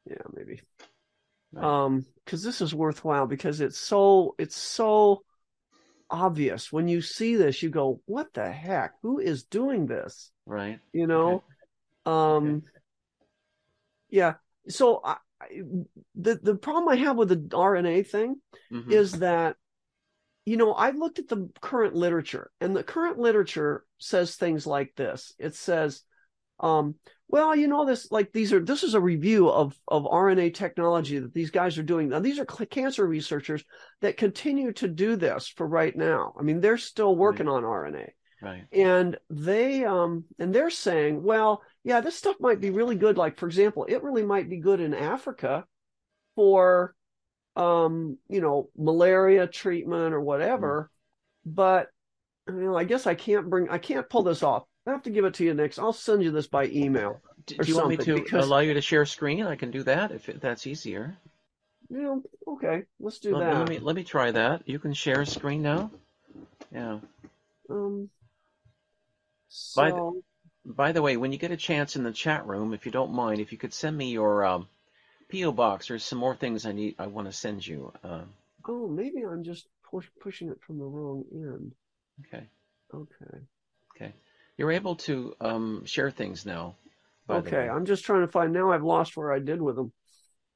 yeah, 0.08 0.16
maybe. 0.34 0.60
Right. 1.52 1.64
Um, 1.64 2.04
because 2.24 2.42
this 2.42 2.60
is 2.60 2.74
worthwhile 2.74 3.26
because 3.26 3.60
it's 3.60 3.78
so 3.78 4.34
it's 4.38 4.56
so 4.56 5.22
obvious 6.10 6.72
when 6.72 6.88
you 6.88 7.00
see 7.00 7.36
this, 7.36 7.62
you 7.62 7.70
go, 7.70 8.00
"What 8.06 8.32
the 8.34 8.50
heck? 8.50 8.94
Who 9.02 9.18
is 9.18 9.44
doing 9.44 9.86
this?" 9.86 10.32
Right. 10.46 10.80
You 10.92 11.06
know. 11.06 11.42
Um. 12.06 12.62
Yeah. 14.10 14.34
So 14.68 15.00
I, 15.04 15.16
the 16.14 16.36
the 16.36 16.54
problem 16.54 16.88
I 16.88 16.96
have 16.96 17.16
with 17.16 17.28
the 17.28 17.36
RNA 17.36 18.06
thing 18.06 18.40
Mhm. 18.72 18.90
is 18.90 19.12
that 19.12 19.56
you 20.46 20.56
know 20.56 20.72
i 20.72 20.90
looked 20.90 21.18
at 21.18 21.28
the 21.28 21.48
current 21.60 21.94
literature 21.94 22.50
and 22.60 22.76
the 22.76 22.82
current 22.82 23.18
literature 23.18 23.84
says 23.98 24.36
things 24.36 24.66
like 24.66 24.94
this 24.94 25.32
it 25.38 25.54
says 25.54 26.02
um 26.60 26.94
well 27.28 27.56
you 27.56 27.66
know 27.66 27.84
this 27.86 28.10
like 28.12 28.32
these 28.32 28.52
are 28.52 28.60
this 28.60 28.82
is 28.82 28.94
a 28.94 29.00
review 29.00 29.48
of 29.48 29.74
of 29.88 30.04
rna 30.04 30.52
technology 30.52 31.18
that 31.18 31.34
these 31.34 31.50
guys 31.50 31.78
are 31.78 31.82
doing 31.82 32.08
now 32.08 32.20
these 32.20 32.38
are 32.38 32.44
cancer 32.44 33.06
researchers 33.06 33.64
that 34.02 34.16
continue 34.16 34.72
to 34.72 34.86
do 34.86 35.16
this 35.16 35.48
for 35.48 35.66
right 35.66 35.96
now 35.96 36.34
i 36.38 36.42
mean 36.42 36.60
they're 36.60 36.78
still 36.78 37.16
working 37.16 37.48
on 37.48 37.62
rna 37.62 38.08
right. 38.44 38.64
and 38.72 39.16
they 39.30 39.84
um 39.84 40.24
and 40.38 40.54
they're 40.54 40.70
saying 40.70 41.22
well 41.22 41.62
yeah 41.82 42.00
this 42.00 42.16
stuff 42.16 42.36
might 42.40 42.60
be 42.60 42.70
really 42.70 42.96
good 42.96 43.16
like 43.16 43.38
for 43.38 43.46
example 43.46 43.84
it 43.88 44.02
really 44.02 44.22
might 44.22 44.48
be 44.48 44.58
good 44.58 44.80
in 44.80 44.94
africa 44.94 45.64
for 46.34 46.94
um 47.56 48.18
you 48.28 48.40
know 48.40 48.68
malaria 48.76 49.46
treatment 49.46 50.12
or 50.14 50.20
whatever 50.20 50.90
but 51.44 51.88
you 52.48 52.54
know 52.54 52.76
i 52.76 52.84
guess 52.84 53.06
i 53.06 53.14
can't 53.14 53.48
bring 53.48 53.68
i 53.70 53.78
can't 53.78 54.08
pull 54.08 54.22
this 54.22 54.42
off 54.42 54.64
i 54.86 54.90
have 54.90 55.02
to 55.02 55.10
give 55.10 55.24
it 55.24 55.34
to 55.34 55.44
you 55.44 55.54
next 55.54 55.78
i'll 55.78 55.92
send 55.92 56.22
you 56.22 56.30
this 56.30 56.46
by 56.46 56.66
email 56.66 57.20
D- 57.46 57.56
or 57.58 57.64
do 57.64 57.70
you 57.70 57.76
want 57.76 57.88
me 57.88 57.96
to 57.98 58.14
because- 58.14 58.46
allow 58.46 58.60
you 58.60 58.74
to 58.74 58.80
share 58.80 59.04
screen? 59.04 59.42
I 59.42 59.56
can 59.56 59.70
do 59.70 59.82
that 59.82 60.12
if 60.12 60.28
it, 60.28 60.40
that's 60.40 60.66
easier. 60.66 61.16
Yeah, 61.90 62.16
okay, 62.48 62.84
let's 62.98 63.18
do 63.18 63.36
let, 63.36 63.44
that. 63.44 63.58
Let 63.58 63.68
me 63.68 63.78
let 63.78 63.96
me 63.96 64.04
try 64.04 64.30
that. 64.30 64.66
You 64.66 64.78
can 64.78 64.94
share 64.94 65.20
a 65.20 65.26
screen 65.26 65.62
now. 65.62 65.90
Yeah. 66.72 67.00
Um. 67.68 68.08
By 69.76 69.90
So, 69.90 70.22
By 70.64 70.92
the 70.92 71.02
way, 71.02 71.16
when 71.16 71.32
you 71.32 71.38
get 71.38 71.50
a 71.50 71.56
chance 71.56 71.96
in 71.96 72.04
the 72.04 72.12
chat 72.12 72.46
room, 72.46 72.74
if 72.74 72.86
you 72.86 72.92
don't 72.92 73.12
mind, 73.12 73.40
if 73.40 73.52
you 73.52 73.58
could 73.58 73.72
send 73.74 73.96
me 73.96 74.10
your 74.10 74.44
um, 74.44 74.68
PO 75.30 75.52
box, 75.52 75.88
there's 75.88 76.04
some 76.04 76.18
more 76.18 76.34
things 76.34 76.66
I 76.66 76.72
need. 76.72 76.96
I 76.98 77.06
want 77.06 77.28
to 77.28 77.32
send 77.32 77.66
you. 77.66 77.92
Uh, 78.02 78.22
oh, 78.66 78.88
maybe 78.88 79.24
I'm 79.24 79.44
just 79.44 79.66
push, 79.90 80.06
pushing 80.20 80.48
it 80.48 80.60
from 80.66 80.78
the 80.78 80.84
wrong 80.84 81.24
end. 81.32 81.72
okay. 82.26 82.46
Okay. 82.92 83.38
Okay. 83.94 84.12
You're 84.56 84.72
able 84.72 84.96
to 84.96 85.34
um, 85.40 85.84
share 85.84 86.10
things 86.10 86.46
now. 86.46 86.74
Okay. 87.28 87.68
I'm 87.68 87.86
just 87.86 88.04
trying 88.04 88.22
to 88.22 88.28
find. 88.28 88.52
Now 88.52 88.72
I've 88.72 88.84
lost 88.84 89.16
where 89.16 89.32
I 89.32 89.38
did 89.38 89.60
with 89.60 89.76
them. 89.76 89.92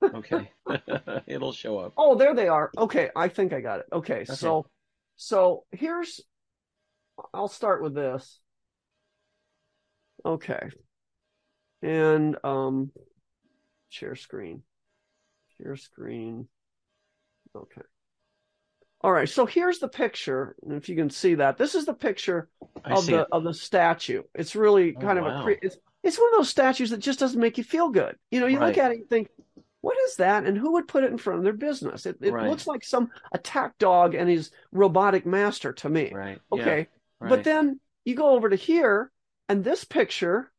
Okay. 0.15 0.51
It'll 1.27 1.53
show 1.53 1.79
up. 1.79 1.93
Oh, 1.97 2.15
there 2.15 2.35
they 2.35 2.47
are. 2.47 2.71
Okay, 2.79 3.11
I 3.17 3.29
think 3.29 3.53
I 3.53 3.61
got 3.61 3.81
it. 3.81 3.87
Okay, 3.93 4.25
so 4.25 4.67
so 5.17 5.65
here's 5.73 6.21
I'll 7.35 7.49
start 7.49 7.83
with 7.83 7.95
this. 7.95 8.39
Okay. 10.25 10.71
And 11.83 12.37
um 12.45 12.91
share 13.89 14.17
screen. 14.17 14.63
Share 15.57 15.77
screen. 15.77 16.49
Okay. 17.55 17.83
All 19.01 19.13
right, 19.13 19.29
so 19.29 19.47
here's 19.47 19.79
the 19.79 19.89
picture. 19.89 20.57
And 20.63 20.73
if 20.73 20.89
you 20.89 20.97
can 20.97 21.11
see 21.11 21.35
that, 21.37 21.57
this 21.57 21.75
is 21.75 21.87
the 21.87 21.95
picture 21.95 22.49
I 22.85 22.95
of 22.95 23.07
the 23.07 23.21
it. 23.21 23.29
of 23.31 23.45
the 23.45 23.55
statue. 23.55 24.23
It's 24.35 24.57
really 24.57 24.93
Oh, 24.97 25.01
kind 25.01 25.19
of 25.19 25.27
a 25.27 25.29
wow. 25.29 25.49
it's 25.63 25.77
it's 26.03 26.19
one 26.19 26.33
of 26.33 26.39
those 26.39 26.49
statues 26.49 26.91
that 26.91 26.99
just 26.99 27.21
doesn't 27.21 27.41
make 27.41 27.59
you 27.59 27.65
feel 27.65 27.91
good. 27.91 28.17
You 28.31 28.41
know, 28.41 28.47
you 28.47 28.59
look 28.59 28.77
at 28.79 28.91
it 28.91 28.99
and 28.99 29.09
think, 29.09 29.29
what 29.83 29.97
is 30.07 30.17
that? 30.17 30.45
And 30.45 30.57
who 30.59 30.73
would 30.73 30.89
put 30.89 31.05
it 31.05 31.13
in 31.13 31.19
front 31.19 31.39
of 31.39 31.45
their 31.45 31.53
business? 31.53 32.07
It 32.07 32.17
it 32.21 32.33
Right. 32.33 32.49
looks 32.49 32.67
like 32.67 32.85
some 32.85 33.11
attack 33.33 33.79
dog 33.79 34.15
and 34.15 34.29
his 34.29 34.51
robotic 34.73 35.25
master 35.27 35.73
to 35.75 35.89
me. 35.89 36.13
Right. 36.13 36.41
yeah, 36.51 36.63
Okay. 36.63 36.89
right. 37.21 37.29
But 37.29 37.45
then 37.45 37.81
you 38.05 38.17
go 38.17 38.31
over 38.31 38.49
to 38.49 38.57
here, 38.57 39.13
and 39.49 39.65
this 39.65 39.85
picture 39.85 40.51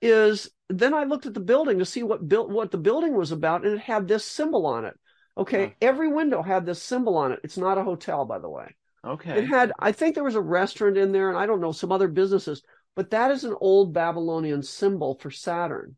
is. 0.00 0.50
Then 0.68 0.94
I 0.94 1.04
looked 1.04 1.26
at 1.26 1.34
the 1.34 1.38
building 1.40 1.78
to 1.78 1.84
see 1.84 2.02
what 2.02 2.26
built 2.28 2.50
what 2.50 2.72
the 2.72 2.78
building 2.78 3.14
was 3.14 3.30
about, 3.30 3.64
and 3.64 3.74
it 3.74 3.80
had 3.80 4.08
this 4.08 4.24
symbol 4.24 4.66
on 4.66 4.84
it. 4.84 4.98
Okay, 5.38 5.66
Huh. 5.66 5.74
every 5.80 6.08
window 6.08 6.42
had 6.42 6.66
this 6.66 6.82
symbol 6.82 7.16
on 7.16 7.30
it. 7.32 7.40
It's 7.44 7.56
not 7.58 7.78
a 7.78 7.84
hotel, 7.84 8.24
by 8.24 8.38
the 8.40 8.48
way. 8.48 8.74
okay. 9.04 9.38
It 9.38 9.46
had, 9.46 9.70
I 9.78 9.92
think 9.92 10.14
there 10.14 10.24
was 10.24 10.34
a 10.34 10.40
restaurant 10.40 10.96
in 10.96 11.12
there, 11.12 11.28
and 11.28 11.38
I 11.38 11.46
don't 11.46 11.60
know 11.60 11.70
some 11.72 11.92
other 11.92 12.08
businesses, 12.08 12.62
but 12.96 13.10
that 13.10 13.30
is 13.30 13.44
an 13.44 13.54
old 13.60 13.92
Babylonian 13.92 14.62
symbol 14.64 15.14
for 15.20 15.30
Saturn. 15.30 15.96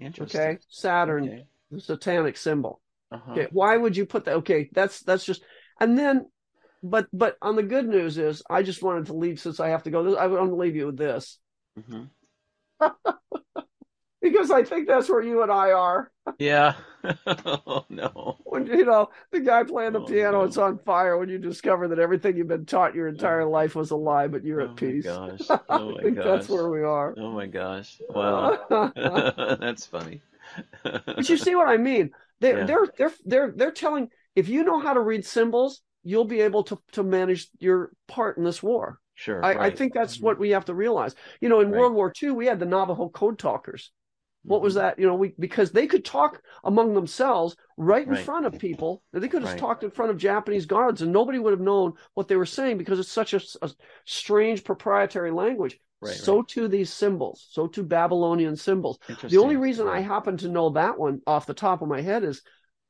Interesting. 0.00 0.40
Okay, 0.40 0.58
Saturn, 0.68 1.24
Okay. 1.24 1.46
the 1.70 1.80
satanic 1.80 2.36
symbol. 2.36 2.80
Uh-huh. 3.10 3.32
Okay, 3.32 3.48
why 3.52 3.76
would 3.76 3.96
you 3.96 4.04
put 4.06 4.26
that? 4.26 4.36
Okay, 4.36 4.68
that's 4.72 5.00
that's 5.00 5.24
just, 5.24 5.42
and 5.80 5.96
then, 5.98 6.26
but 6.82 7.06
but 7.12 7.36
on 7.40 7.56
the 7.56 7.62
good 7.62 7.88
news 7.88 8.18
is, 8.18 8.42
I 8.50 8.62
just 8.62 8.82
wanted 8.82 9.06
to 9.06 9.14
leave 9.14 9.40
since 9.40 9.60
I 9.60 9.68
have 9.68 9.84
to 9.84 9.90
go. 9.90 10.14
I 10.16 10.26
want 10.26 10.50
to 10.50 10.56
leave 10.56 10.76
you 10.76 10.86
with 10.86 10.98
this 10.98 11.38
hmm 11.86 12.04
because 14.22 14.50
I 14.50 14.62
think 14.64 14.88
that's 14.88 15.08
where 15.08 15.22
you 15.22 15.42
and 15.42 15.50
I 15.52 15.72
are. 15.72 16.10
Yeah. 16.38 16.74
oh 17.26 17.84
no. 17.88 18.38
When 18.44 18.66
you 18.66 18.84
know 18.84 19.10
the 19.30 19.40
guy 19.40 19.64
playing 19.64 19.92
the 19.92 20.00
Oh, 20.00 20.00
piano, 20.00 20.42
no. 20.42 20.44
it's 20.44 20.56
on 20.56 20.78
fire. 20.78 21.18
When 21.18 21.28
you 21.28 21.38
discover 21.38 21.88
that 21.88 21.98
everything 21.98 22.36
you've 22.36 22.48
been 22.48 22.64
taught 22.66 22.94
your 22.94 23.06
entire 23.08 23.44
life 23.44 23.74
was 23.74 23.90
a 23.90 23.96
lie, 23.96 24.26
but 24.28 24.44
you're 24.44 24.60
oh 24.60 24.62
at 24.62 24.74
my 24.74 24.92
peace. 24.92 25.04
gosh. 25.04 25.58
Oh 25.68 25.92
my 25.94 26.04
think 26.04 26.06
gosh. 26.06 26.22
that's 26.22 26.48
where 26.48 26.70
we 26.70 26.82
are. 26.82 27.18
Oh 27.18 27.32
my 27.32 27.46
gosh. 27.46 28.00
Wow. 28.14 28.58
That's 28.96 29.86
funny. 29.86 30.22
but 31.16 31.28
you 31.28 31.36
see 31.36 31.54
what 31.54 31.68
I 31.68 31.76
mean? 31.76 32.10
They, 32.40 32.54
Yeah. 32.54 32.62
They're 32.62 32.86
they're 32.96 33.12
they're 33.24 33.52
they're 33.54 33.70
telling 33.72 34.10
if 34.36 34.48
you 34.48 34.64
know 34.64 34.78
how 34.78 34.94
to 34.94 35.00
read 35.00 35.24
symbols, 35.26 35.82
you'll 36.04 36.24
be 36.24 36.40
able 36.40 36.62
to 36.64 36.78
to 36.92 37.02
manage 37.02 37.48
your 37.58 37.92
part 38.06 38.38
in 38.38 38.44
this 38.44 38.62
war. 38.62 39.00
Sure. 39.18 39.44
I, 39.44 39.66
I 39.66 39.70
think 39.70 39.92
that's 39.92 40.20
what 40.20 40.38
we 40.38 40.50
have 40.50 40.66
to 40.66 40.74
realize. 40.74 41.16
You 41.40 41.48
know, 41.48 41.58
in 41.58 41.70
Right. 41.70 41.80
World 41.80 41.94
War 41.94 42.12
II, 42.12 42.30
we 42.30 42.46
had 42.46 42.60
the 42.60 42.66
Navajo 42.66 43.08
code 43.08 43.36
talkers. 43.36 43.90
What 44.44 44.62
was 44.62 44.74
Mhm. 44.74 44.78
that? 44.78 44.98
You 45.00 45.08
know, 45.08 45.16
we 45.16 45.34
because 45.40 45.72
they 45.72 45.88
could 45.88 46.04
talk 46.04 46.40
among 46.62 46.94
themselves 46.94 47.56
right 47.76 48.06
in 48.06 48.12
Right. 48.12 48.24
front 48.24 48.46
of 48.46 48.60
people. 48.60 49.02
They 49.12 49.26
could 49.26 49.42
have 49.42 49.50
Right. 49.50 49.58
talked 49.58 49.82
in 49.82 49.90
front 49.90 50.12
of 50.12 50.18
Japanese 50.18 50.66
guards, 50.66 51.02
and 51.02 51.12
nobody 51.12 51.40
would 51.40 51.50
have 51.50 51.60
known 51.60 51.94
what 52.14 52.28
they 52.28 52.36
were 52.36 52.46
saying 52.46 52.78
because 52.78 53.00
it's 53.00 53.10
such 53.10 53.34
a, 53.34 53.40
a 53.60 53.70
strange 54.06 54.62
proprietary 54.62 55.32
language. 55.32 55.80
Right, 56.00 56.14
so 56.14 56.36
right. 56.36 56.48
too 56.48 56.68
these 56.68 56.92
symbols. 56.92 57.48
So 57.50 57.66
too 57.66 57.82
Babylonian 57.82 58.54
symbols. 58.54 59.00
The 59.26 59.38
only 59.38 59.56
reason 59.56 59.88
I 59.88 59.98
happen 59.98 60.36
to 60.38 60.48
know 60.48 60.70
that 60.70 60.96
one 60.96 61.22
off 61.26 61.46
the 61.46 61.54
top 61.54 61.82
of 61.82 61.88
my 61.88 62.00
head 62.00 62.22
is 62.22 62.40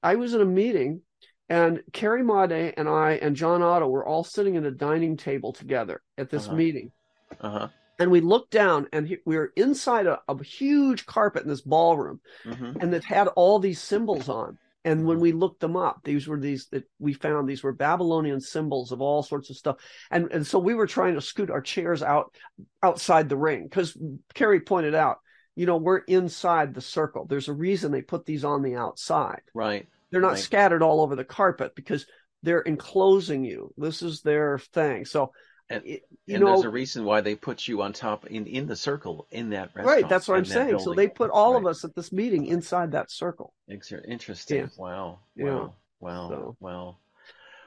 I 0.03 0.17
was 0.17 0.35
in 0.35 0.43
a 0.43 0.45
meeting 0.45 1.01
and 1.49 1.83
Carrie 1.93 2.23
Madej 2.23 2.75
and 2.77 2.89
I 2.89 3.13
and 3.13 3.37
John 3.37 3.63
Otto 3.63 3.89
were 3.89 4.07
all 4.07 4.25
sitting 4.25 4.57
at 4.57 4.65
a 4.65 4.71
dining 4.71 5.17
table 5.17 5.53
together 5.53 6.03
at 6.17 6.31
this 6.31 6.47
Uh-huh. 6.47 6.57
meeting. 6.57 6.93
Uh-huh. 7.41 7.69
And 7.99 8.11
we 8.11 8.21
looked 8.21 8.53
down 8.53 8.87
and 8.93 9.09
we 9.27 9.37
were 9.37 9.53
inside 9.57 10.07
a, 10.07 10.21
a 10.29 10.43
huge 10.43 11.05
carpet 11.07 11.43
in 11.43 11.49
this 11.49 11.63
ballroom 11.63 12.21
hmm 12.45 12.73
and 12.81 12.95
it 12.95 13.05
had 13.05 13.29
all 13.29 13.59
these 13.59 13.81
symbols 13.81 14.29
on. 14.29 14.59
And 14.85 15.05
when 15.07 15.19
we 15.21 15.33
looked 15.33 15.61
them 15.61 15.77
up, 15.77 16.01
these 16.05 16.29
were 16.29 16.39
these 16.39 16.69
that 16.69 16.85
we 16.99 17.13
found 17.13 17.49
these 17.49 17.63
were 17.65 17.73
Babylonian 17.73 18.41
symbols 18.41 18.93
of 18.93 19.01
all 19.03 19.23
sorts 19.23 19.51
of 19.51 19.57
stuff. 19.57 19.77
And 20.11 20.31
and 20.33 20.47
so 20.47 20.59
we 20.59 20.75
were 20.75 20.87
trying 20.87 21.15
to 21.15 21.21
scoot 21.21 21.51
our 21.51 21.61
chairs 21.61 22.03
out 22.03 22.35
outside 22.83 23.29
the 23.29 23.37
ring 23.37 23.65
because 23.65 23.97
Carrie 24.35 24.61
pointed 24.61 24.95
out, 24.95 25.19
you 25.57 25.67
know, 25.67 25.77
we're 25.77 25.99
inside 25.99 26.73
the 26.73 26.81
circle. 26.81 27.27
There's 27.27 27.49
a 27.49 27.53
reason 27.53 27.91
they 27.91 28.03
put 28.03 28.25
these 28.25 28.45
on 28.45 28.63
the 28.63 28.77
outside. 28.77 29.43
Right. 29.53 29.89
They're 30.11 30.21
not 30.21 30.33
Right. 30.33 30.39
scattered 30.39 30.83
all 30.83 31.01
over 31.01 31.17
the 31.17 31.25
carpet 31.25 31.75
because 31.75 32.07
they're 32.43 32.61
enclosing 32.61 33.45
you. 33.45 33.73
This 33.77 34.03
is 34.03 34.23
their 34.23 34.59
thing. 34.59 35.05
So 35.05 35.33
And- 35.71 35.85
it- 35.85 36.05
you 36.27 36.37
and 36.37 36.45
know, 36.45 36.53
there's 36.53 36.65
a 36.65 36.71
reason 36.71 37.05
why 37.05 37.21
they 37.21 37.35
put 37.35 37.69
you 37.69 37.83
on 37.83 37.93
top 37.93 38.27
in 38.27 38.47
in 38.47 38.67
the 38.67 38.77
circle 38.77 39.27
in 39.31 39.51
that 39.51 39.71
restaurant. 39.75 39.87
right? 39.87 40.09
That's 40.09 40.27
what 40.29 40.37
I'm 40.37 40.45
that 40.45 40.49
saying. 40.49 40.79
So 40.79 40.95
they 40.95 41.09
put 41.09 41.31
all 41.31 41.57
of 41.57 41.67
us 41.67 41.85
at 41.85 41.95
this 41.95 42.11
meeting 42.13 42.47
inside 42.47 42.93
that 42.93 43.11
circle. 43.11 43.53
Interesting. 43.69 44.57
Yeah. 44.57 44.67
Wow. 44.79 45.19
Yeah. 45.37 45.45
Wow. 45.45 45.75
Wow. 46.01 46.29
So- 46.29 46.57
Wow. 46.61 46.97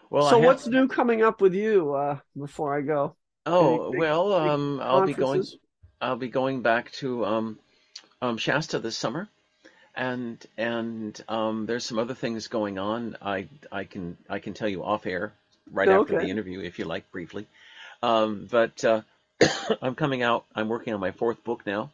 Well, 0.10 0.30
so 0.30 0.38
have- 0.38 0.46
what's 0.46 0.68
new 0.68 0.88
coming 0.88 1.22
up 1.22 1.42
with 1.42 1.54
you 1.54 1.94
uh, 1.94 2.18
before 2.38 2.76
I 2.78 2.82
go? 2.82 3.16
Oh 3.46 3.90
Any 3.90 3.98
well, 3.98 4.34
um, 4.34 4.80
I'll 4.82 5.06
be 5.06 5.14
going. 5.14 5.44
I'll 6.02 6.16
be 6.18 6.30
going 6.30 6.62
back 6.62 6.92
to 6.94 7.26
um, 7.26 7.60
um, 8.22 8.38
Shasta 8.38 8.80
this 8.80 8.98
summer, 8.98 9.30
and 9.96 10.44
and 10.58 11.20
um, 11.28 11.66
there's 11.66 11.86
some 11.86 12.00
other 12.00 12.14
things 12.14 12.48
going 12.48 12.78
on. 12.80 13.18
I 13.22 13.48
I 13.72 13.84
can 13.84 14.18
I 14.30 14.40
can 14.40 14.54
tell 14.54 14.70
you 14.70 14.84
off 14.84 15.06
air 15.06 15.34
right 15.72 15.88
Oh, 15.88 16.02
after 16.02 16.16
okay. 16.16 16.26
the 16.26 16.32
interview 16.32 16.60
if 16.62 16.80
you 16.80 16.86
like 16.86 17.12
briefly. 17.12 17.48
Um, 18.02 18.48
but 18.50 18.84
uh, 18.84 19.02
I'm 19.82 19.96
coming 19.96 20.24
out. 20.24 20.46
I'm 20.56 20.70
working 20.70 20.94
on 20.94 21.00
my 21.00 21.12
fourth 21.12 21.44
book 21.44 21.66
now. 21.66 21.92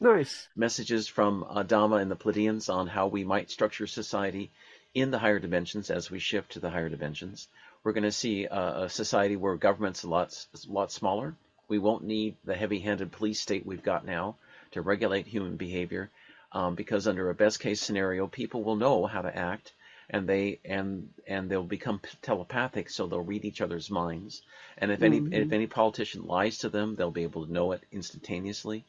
Nice. 0.00 0.46
Messages 0.54 1.08
from 1.08 1.44
Adama 1.44 2.00
and 2.00 2.10
the 2.10 2.16
Pleiadians 2.16 2.72
on 2.72 2.86
how 2.86 3.08
we 3.08 3.24
might 3.24 3.50
structure 3.50 3.86
society 3.86 4.50
in 4.94 5.10
the 5.10 5.18
higher 5.18 5.38
dimensions 5.40 5.90
as 5.90 6.10
we 6.10 6.18
shift 6.20 6.52
to 6.52 6.60
the 6.60 6.70
higher 6.70 6.88
dimensions. 6.88 7.48
We're 7.82 7.92
going 7.92 8.04
to 8.04 8.12
see 8.12 8.44
a, 8.44 8.84
a 8.84 8.88
society 8.88 9.36
where 9.36 9.56
government's 9.56 10.04
a 10.04 10.08
lot, 10.08 10.34
a 10.54 10.72
lot 10.72 10.92
smaller. 10.92 11.34
We 11.68 11.78
won't 11.78 12.04
need 12.04 12.36
the 12.44 12.54
heavy-handed 12.54 13.12
police 13.12 13.40
state 13.40 13.66
we've 13.66 13.82
got 13.82 14.04
now 14.06 14.36
to 14.72 14.82
regulate 14.82 15.26
human 15.26 15.56
behavior, 15.56 16.10
um, 16.52 16.74
because 16.74 17.06
under 17.06 17.30
a 17.30 17.34
best-case 17.34 17.80
scenario, 17.80 18.26
people 18.26 18.62
will 18.64 18.76
know 18.76 19.06
how 19.06 19.22
to 19.22 19.36
act, 19.36 19.72
and 20.10 20.28
they 20.28 20.60
and 20.64 21.08
and 21.26 21.50
they'll 21.50 21.62
become 21.64 22.00
telepathic, 22.22 22.90
so 22.90 23.06
they'll 23.06 23.20
read 23.20 23.44
each 23.44 23.60
other's 23.60 23.90
minds. 23.90 24.42
And 24.78 24.90
if 24.90 25.02
any 25.02 25.18
Mhm. 25.18 25.30
if 25.30 25.52
any 25.52 25.66
politician 25.66 26.24
lies 26.24 26.58
to 26.58 26.68
them, 26.70 26.94
they'll 26.96 27.10
be 27.10 27.24
able 27.24 27.46
to 27.46 27.52
know 27.52 27.72
it 27.72 27.84
instantaneously 27.92 28.84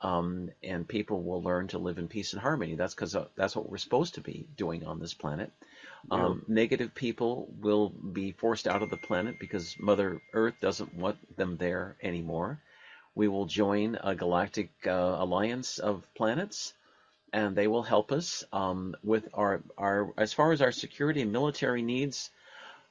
um, 0.00 0.50
and 0.62 0.86
people 0.88 1.22
will 1.22 1.42
learn 1.42 1.68
to 1.68 1.78
live 1.78 1.98
in 1.98 2.08
peace 2.08 2.32
and 2.32 2.42
harmony. 2.42 2.74
That's 2.74 2.94
because 2.94 3.14
uh, 3.14 3.26
that's 3.36 3.54
what 3.56 3.68
we're 3.68 3.78
supposed 3.78 4.14
to 4.14 4.20
be 4.20 4.46
doing 4.56 4.84
on 4.84 4.98
this 4.98 5.14
planet. 5.14 5.52
Um, 6.10 6.42
Negative 6.48 6.94
people 6.94 7.48
will 7.60 7.88
be 7.90 8.32
forced 8.32 8.66
out 8.66 8.82
of 8.82 8.90
the 8.90 8.96
planet 8.96 9.38
because 9.38 9.76
Mother 9.78 10.20
Earth 10.32 10.54
doesn't 10.60 10.94
want 10.94 11.18
them 11.36 11.56
there 11.56 11.96
anymore. 12.02 12.60
We 13.14 13.28
will 13.28 13.46
join 13.46 13.96
a 14.02 14.14
galactic 14.14 14.70
uh, 14.86 15.16
alliance 15.18 15.78
of 15.78 16.06
planets, 16.14 16.74
and 17.32 17.56
they 17.56 17.66
will 17.68 17.82
help 17.82 18.12
us 18.12 18.44
um, 18.52 18.94
with 19.02 19.28
our 19.34 19.62
our 19.78 20.12
as 20.18 20.32
far 20.32 20.52
as 20.52 20.62
our 20.62 20.72
security 20.72 21.22
and 21.22 21.32
military 21.32 21.82
needs. 21.82 22.30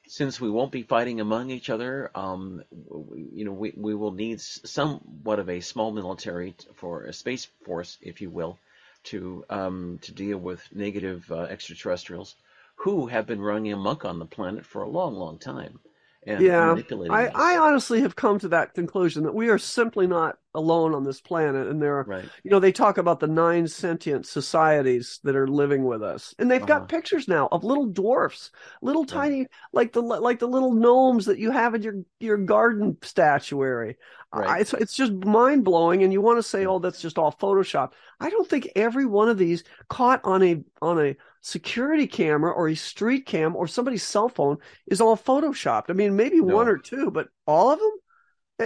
Since 0.08 0.42
we 0.42 0.50
won't 0.50 0.72
be 0.72 0.84
fighting 0.84 1.22
among 1.22 1.52
each 1.52 1.70
other, 1.70 2.12
um, 2.16 2.64
w- 2.90 3.30
you 3.34 3.46
know, 3.46 3.54
we, 3.54 3.74
we 3.78 3.96
will 3.96 4.12
need 4.12 4.42
somewhat 4.42 5.40
of 5.40 5.50
a 5.50 5.62
small 5.62 5.92
military 5.92 6.56
for 6.76 7.04
a 7.06 7.14
space 7.14 7.46
force, 7.66 7.98
if 8.02 8.22
you 8.22 8.30
will, 8.30 8.60
to 9.06 9.46
um, 9.50 10.00
to 10.04 10.12
deal 10.14 10.38
with 10.38 10.62
negative 10.74 11.32
uh, 11.32 11.44
extraterrestrials 11.44 12.36
who 12.76 13.08
have 13.08 13.28
been 13.28 13.42
running 13.42 13.74
amok 13.74 14.06
on 14.06 14.20
the 14.20 14.26
planet 14.26 14.66
for 14.66 14.84
a 14.84 14.90
long, 14.90 15.16
long 15.16 15.40
time 15.40 15.80
and 16.28 16.52
Yeah, 16.52 16.56
manipulating 16.56 17.26
I, 17.26 17.30
us. 17.30 17.56
I 17.56 17.58
honestly 17.58 18.02
have 18.02 18.16
come 18.16 18.40
to 18.40 18.48
that 18.50 18.74
conclusion 18.74 19.24
that 19.24 19.36
we 19.36 19.50
are 19.50 19.58
simply 19.58 20.08
not 20.08 20.40
alone 20.54 20.94
on 20.94 21.04
this 21.04 21.22
planet 21.22 21.68
and 21.68 21.82
there 21.82 21.98
are 21.98 22.10
right. 22.10 22.30
you 22.44 22.52
know 22.52 22.60
they 22.60 22.72
talk 22.72 22.98
about 22.98 23.20
the 23.20 23.28
nine 23.28 23.68
sentient 23.68 24.26
societies 24.26 25.20
that 25.24 25.36
are 25.36 25.48
living 25.48 25.86
with 25.86 26.04
us 26.04 26.36
and 26.40 26.52
they've 26.52 26.62
Uh-huh. 26.62 26.80
got 26.80 26.88
pictures 26.90 27.28
now 27.28 27.48
of 27.52 27.64
little 27.64 27.86
dwarfs 27.86 28.52
little 28.82 29.06
tiny 29.06 29.48
like 29.72 29.94
the 29.94 30.02
like 30.02 30.40
the 30.40 30.48
little 30.48 30.74
gnomes 30.74 31.26
that 31.26 31.40
you 31.40 31.52
have 31.52 31.74
in 31.76 31.82
your 31.82 31.96
your 32.20 32.38
garden 32.38 32.98
statuary 33.02 33.98
Right. 34.34 34.48
I, 34.50 34.60
it's 34.60 34.74
it's 34.74 34.96
just 34.96 35.12
mind 35.12 35.66
blowing 35.66 36.04
and 36.04 36.14
you 36.14 36.22
want 36.22 36.38
to 36.38 36.44
say 36.44 36.66
oh 36.66 36.80
that's 36.80 37.02
just 37.02 37.18
all 37.18 37.34
photoshop 37.34 37.92
i 38.20 38.30
don't 38.30 38.48
think 38.50 38.70
every 38.76 39.06
one 39.06 39.28
of 39.30 39.38
these 39.38 39.64
caught 39.90 40.22
on 40.24 40.42
a 40.44 40.64
on 40.82 41.00
a 41.06 41.16
security 41.42 42.08
camera 42.08 42.52
or 42.52 42.70
a 42.70 42.76
street 42.76 43.26
cam 43.26 43.56
or 43.56 43.68
somebody's 43.68 44.04
cell 44.04 44.30
phone 44.30 44.58
is 44.88 45.02
all 45.02 45.18
photoshopped 45.18 45.90
i 45.90 45.94
mean 45.94 46.16
maybe 46.16 46.40
No. 46.40 46.56
one 46.56 46.68
or 46.70 46.78
two 46.78 47.12
but 47.12 47.28
all 47.46 47.72
of 47.72 47.80
them 47.80 47.92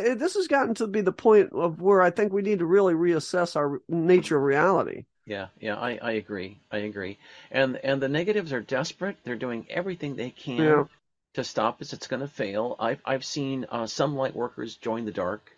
this 0.02 0.36
has 0.36 0.48
gotten 0.48 0.74
to 0.76 0.88
be 0.88 1.02
the 1.02 1.12
point 1.12 1.52
of 1.54 1.82
where 1.82 2.02
i 2.02 2.10
think 2.10 2.34
we 2.34 2.42
need 2.42 2.60
to 2.60 2.66
really 2.66 2.94
reassess 2.94 3.56
our 3.56 3.82
nature 3.90 4.38
of 4.38 4.44
reality 4.44 5.06
Yeah, 5.26 5.48
yeah, 5.60 5.76
I, 5.76 5.98
I 6.02 6.12
agree. 6.14 6.60
I 6.72 6.78
agree. 6.80 7.18
And 7.52 7.78
and 7.78 8.02
the 8.02 8.10
negatives 8.10 8.52
are 8.54 8.62
desperate. 8.62 9.18
They're 9.24 9.36
doing 9.36 9.66
everything 9.70 10.16
they 10.16 10.32
can 10.32 10.84
Yeah. 10.84 10.86
to 11.34 11.44
stop 11.44 11.80
us. 11.82 11.94
It's 11.94 12.08
going 12.08 12.22
to 12.22 12.28
fail. 12.28 12.76
I've 12.80 13.02
I've 13.06 13.26
seen 13.26 13.66
uh, 13.70 13.86
some 13.88 14.16
light 14.16 14.36
workers 14.36 14.76
join 14.78 15.06
the 15.06 15.12
dark 15.12 15.52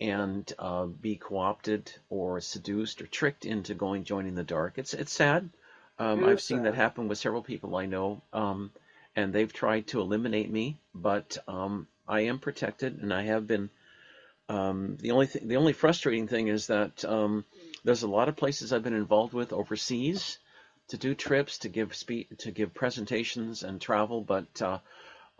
and 0.00 0.52
uh, 0.58 0.86
be 0.86 1.16
co-opted 1.16 1.92
or 2.10 2.40
seduced 2.40 3.02
or 3.02 3.06
tricked 3.08 3.46
into 3.46 3.74
going 3.74 4.04
joining 4.04 4.34
the 4.36 4.44
dark. 4.44 4.78
It's 4.78 4.94
it's 4.94 5.12
sad. 5.12 5.50
Um, 5.98 6.22
It 6.22 6.24
I've 6.24 6.42
seen 6.42 6.62
sad. 6.62 6.64
that 6.64 6.74
happen 6.74 7.08
with 7.08 7.18
several 7.18 7.42
people 7.42 7.76
I 7.76 7.86
know, 7.86 8.22
um, 8.32 8.72
and 9.16 9.32
they've 9.32 9.52
tried 9.52 9.88
to 9.88 10.00
eliminate 10.00 10.50
me. 10.50 10.80
But 10.94 11.38
um, 11.48 11.88
I 12.08 12.20
am 12.22 12.38
protected, 12.38 12.98
and 13.02 13.12
I 13.12 13.22
have 13.24 13.46
been. 13.46 13.70
Um, 14.48 14.96
the 14.96 15.10
only 15.12 15.26
thing, 15.26 15.48
the 15.48 15.56
only 15.56 15.72
frustrating 15.74 16.26
thing 16.28 16.48
is 16.48 16.68
that 16.68 17.04
um, 17.04 17.44
there's 17.84 18.02
a 18.02 18.08
lot 18.08 18.28
of 18.28 18.36
places 18.36 18.72
I've 18.72 18.82
been 18.82 18.94
involved 18.94 19.34
with 19.34 19.52
overseas 19.52 20.38
to 20.88 20.96
do 20.96 21.14
trips, 21.14 21.58
to 21.58 21.68
give 21.68 21.94
spe- 21.94 22.30
to 22.38 22.50
give 22.50 22.74
presentations 22.74 23.62
and 23.62 23.80
travel, 23.80 24.22
but 24.22 24.62
uh, 24.62 24.78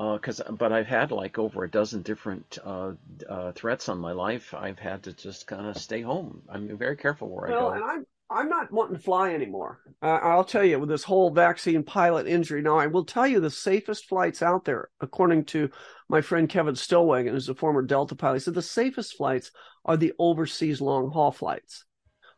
uh 0.00 0.18
'cause 0.18 0.40
but 0.50 0.72
I've 0.72 0.86
had 0.86 1.10
like 1.12 1.38
over 1.38 1.64
a 1.64 1.70
dozen 1.70 2.02
different 2.02 2.58
uh, 2.64 2.92
uh, 3.28 3.52
threats 3.52 3.88
on 3.88 3.98
my 3.98 4.12
life. 4.12 4.54
I've 4.54 4.78
had 4.78 5.04
to 5.04 5.12
just 5.12 5.46
kind 5.46 5.66
of 5.66 5.76
stay 5.78 6.02
home. 6.02 6.42
I'm 6.48 6.76
very 6.78 6.96
careful 6.96 7.28
where 7.28 7.48
well 7.48 7.70
I 7.70 7.80
go. 7.80 8.04
I'm 8.30 8.48
not 8.48 8.70
wanting 8.72 8.96
to 8.96 9.02
fly 9.02 9.32
anymore 9.32 9.80
uh, 10.02 10.18
i'll 10.22 10.44
tell 10.44 10.64
you 10.64 10.78
with 10.78 10.88
this 10.88 11.04
whole 11.04 11.30
vaccine 11.30 11.82
pilot 11.82 12.26
injury 12.26 12.62
now 12.62 12.76
i 12.78 12.86
will 12.86 13.04
tell 13.04 13.26
you 13.26 13.40
the 13.40 13.50
safest 13.50 14.06
flights 14.08 14.42
out 14.42 14.64
there 14.64 14.88
according 15.00 15.44
to 15.44 15.70
my 16.08 16.20
friend 16.20 16.48
kevin 16.48 16.74
stillwagon 16.74 17.30
who's 17.30 17.48
a 17.48 17.54
former 17.54 17.82
delta 17.82 18.14
pilot 18.14 18.34
he 18.34 18.40
said 18.40 18.54
the 18.54 18.62
safest 18.62 19.16
flights 19.16 19.50
are 19.84 19.96
the 19.96 20.12
overseas 20.18 20.80
long 20.80 21.10
haul 21.10 21.32
flights 21.32 21.84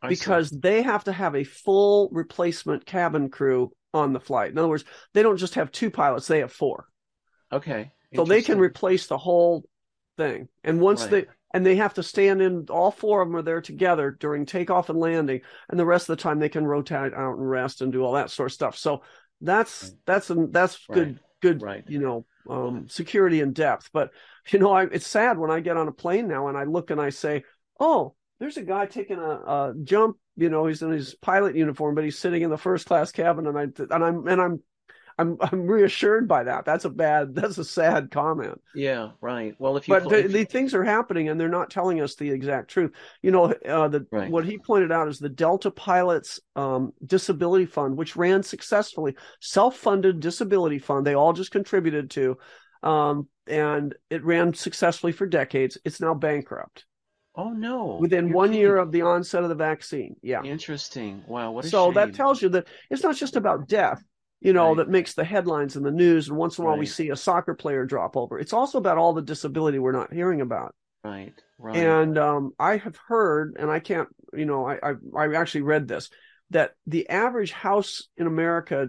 I 0.03 0.09
see. 0.09 0.15
because 0.15 0.51
they 0.51 0.83
have 0.83 1.05
to 1.05 1.13
have 1.13 1.35
a 1.35 1.45
full 1.45 2.09
replacement 2.13 2.87
cabin 2.87 3.29
crew 3.29 3.71
on 3.93 4.13
the 4.13 4.21
flight. 4.21 4.51
In 4.51 4.57
other 4.57 4.69
words, 4.69 4.85
they 5.13 5.23
don't 5.23 5.37
just 5.37 5.57
have 5.57 5.71
two 5.73 5.91
pilots, 5.91 6.27
they 6.27 6.39
have 6.39 6.53
four. 6.53 6.87
okay, 7.53 7.93
So 8.15 8.25
they 8.25 8.41
can 8.41 8.59
replace 8.59 9.09
the 9.09 9.19
whole 9.19 9.65
thing. 10.17 10.49
And 10.65 10.81
once 10.81 11.03
Right. 11.03 11.11
they 11.11 11.27
and 11.53 11.65
they 11.65 11.77
have 11.77 11.95
to 11.95 12.03
stand 12.03 12.41
in 12.41 12.67
all 12.71 12.91
four 12.91 13.23
of 13.23 13.29
them 13.29 13.37
are 13.37 13.43
there 13.43 13.61
together 13.61 14.11
during 14.11 14.47
takeoff 14.47 14.89
and 14.89 14.99
landing 14.99 15.41
and 15.69 15.79
the 15.79 15.87
rest 15.87 16.09
of 16.09 16.17
the 16.17 16.23
time 16.23 16.39
they 16.39 16.49
can 16.49 16.67
rotate 16.67 17.15
out 17.15 17.37
and 17.39 17.51
rest 17.51 17.81
and 17.83 17.93
do 17.93 18.03
all 18.03 18.13
that 18.13 18.31
sort 18.31 18.51
of 18.51 18.55
stuff. 18.55 18.77
So 18.77 19.03
that's 19.41 19.83
Right. 19.83 19.93
that's 20.07 20.31
that's 20.51 20.87
Right. 20.89 20.97
good 20.97 21.21
good 21.41 21.63
Right. 21.63 21.85
you 21.87 21.99
know 21.99 22.27
um 22.49 22.89
security 22.89 23.41
and 23.41 23.55
depth. 23.55 23.91
But 23.93 24.11
you 24.51 24.59
know, 24.59 24.73
I, 24.73 24.85
it's 24.85 25.07
sad 25.07 25.39
when 25.39 25.51
I 25.51 25.61
get 25.61 25.77
on 25.77 25.89
a 25.89 25.93
plane 25.93 26.29
now 26.29 26.49
and 26.49 26.57
I 26.57 26.65
look 26.65 26.91
and 26.91 27.01
I 27.01 27.11
say, 27.11 27.45
"Oh, 27.79 28.15
there's 28.39 28.57
a 28.57 28.63
guy 28.63 28.87
taking 28.87 29.19
a, 29.19 29.31
a 29.31 29.75
jump. 29.85 30.17
You 30.37 30.49
know, 30.49 30.67
he's 30.67 30.83
in 30.83 30.91
his 30.91 31.15
pilot 31.15 31.57
uniform, 31.57 31.95
but 31.95 32.05
he's 32.05 32.19
sitting 32.19 32.43
in 32.43 32.51
the 32.51 32.57
first 32.59 32.87
class 32.87 33.13
cabin." 33.13 33.47
And 33.47 33.59
I 33.59 33.63
and 33.63 34.05
I'm 34.05 34.27
and 34.27 34.41
I'm 34.41 34.63
I'm 35.21 35.37
I'm 35.41 35.67
reassured 35.67 36.27
by 36.27 36.45
that. 36.45 36.65
That's 36.65 36.87
a 36.87 36.91
bad. 36.91 37.35
That's 37.35 37.59
a 37.59 37.65
sad 37.65 38.11
comment. 38.11 38.61
Yeah, 38.75 39.11
right. 39.21 39.55
Well, 39.59 39.77
if 39.77 39.87
you 39.87 39.95
But 39.95 40.09
the, 40.09 40.23
the 40.23 40.45
things 40.45 40.73
are 40.73 40.83
happening, 40.85 41.29
and 41.29 41.39
they're 41.39 41.49
not 41.49 41.71
telling 41.71 42.01
us 42.01 42.15
the 42.15 42.31
exact 42.31 42.71
truth. 42.71 42.93
You 43.23 43.31
know, 43.31 43.53
uh, 43.53 43.89
the 43.89 44.07
Right. 44.11 44.31
what 44.31 44.47
he 44.47 44.59
pointed 44.59 44.91
out 44.91 45.09
is 45.09 45.19
the 45.19 45.29
Delta 45.29 45.71
pilots 45.71 46.41
um, 46.57 46.93
disability 47.05 47.67
fund, 47.67 47.97
which 47.97 48.17
ran 48.17 48.43
successfully, 48.43 49.15
self-funded 49.41 50.21
disability 50.21 50.79
fund. 50.79 51.07
They 51.07 51.15
all 51.15 51.33
just 51.33 51.51
contributed 51.51 52.11
to, 52.13 52.39
um, 52.83 53.29
and 53.47 53.95
it 54.09 54.25
ran 54.25 54.55
successfully 54.55 55.13
for 55.13 55.27
decades. 55.27 55.77
It's 55.85 56.01
now 56.01 56.15
bankrupt 56.15 56.87
oh 57.37 57.51
no, 57.51 57.99
within 58.01 58.29
you're 58.29 58.37
one 58.37 58.53
year 58.53 58.77
of 58.77 58.93
the 58.93 59.03
onset 59.03 59.43
of 59.43 59.49
the 59.49 59.55
vaccine. 59.55 60.17
Yeah. 60.23 60.43
Interesting. 60.43 61.25
Wow, 61.27 61.53
what 61.53 61.67
so 61.67 61.93
that 61.93 62.15
tells 62.15 62.41
you 62.43 62.49
that 62.51 62.69
it's 62.91 63.03
not 63.03 63.17
just 63.17 63.37
about 63.37 63.69
death 63.69 64.03
you 64.41 64.53
know 64.53 64.71
Right. 64.71 64.77
that 64.77 64.89
makes 64.89 65.15
the 65.15 65.25
headlines 65.25 65.77
in 65.77 65.83
the 65.83 65.91
news 65.91 66.29
and 66.29 66.37
once 66.37 66.59
in 66.59 66.65
a 66.65 66.67
while 66.67 66.77
we 66.77 66.87
see 66.87 67.11
a 67.11 67.17
soccer 67.17 67.55
player 67.55 67.85
drop 67.85 68.17
over 68.17 68.39
it's 68.39 68.53
also 68.53 68.79
about 68.79 68.99
all 68.99 69.13
the 69.13 69.23
disability 69.23 69.79
we're 69.79 69.93
not 69.93 70.13
hearing 70.13 70.41
about 70.41 70.75
Right, 71.05 71.35
right. 71.59 71.77
and 71.77 72.19
um, 72.19 72.53
i 72.59 72.77
have 72.77 72.97
heard 73.09 73.57
and 73.59 73.71
i 73.71 73.79
can't 73.81 74.09
you 74.35 74.45
know 74.45 74.67
I, 74.67 74.79
I 74.83 74.95
i 75.17 75.35
actually 75.35 75.63
read 75.63 75.87
this 75.89 76.11
that 76.51 76.73
the 76.87 77.09
average 77.09 77.53
house 77.53 78.09
in 78.17 78.27
america 78.27 78.89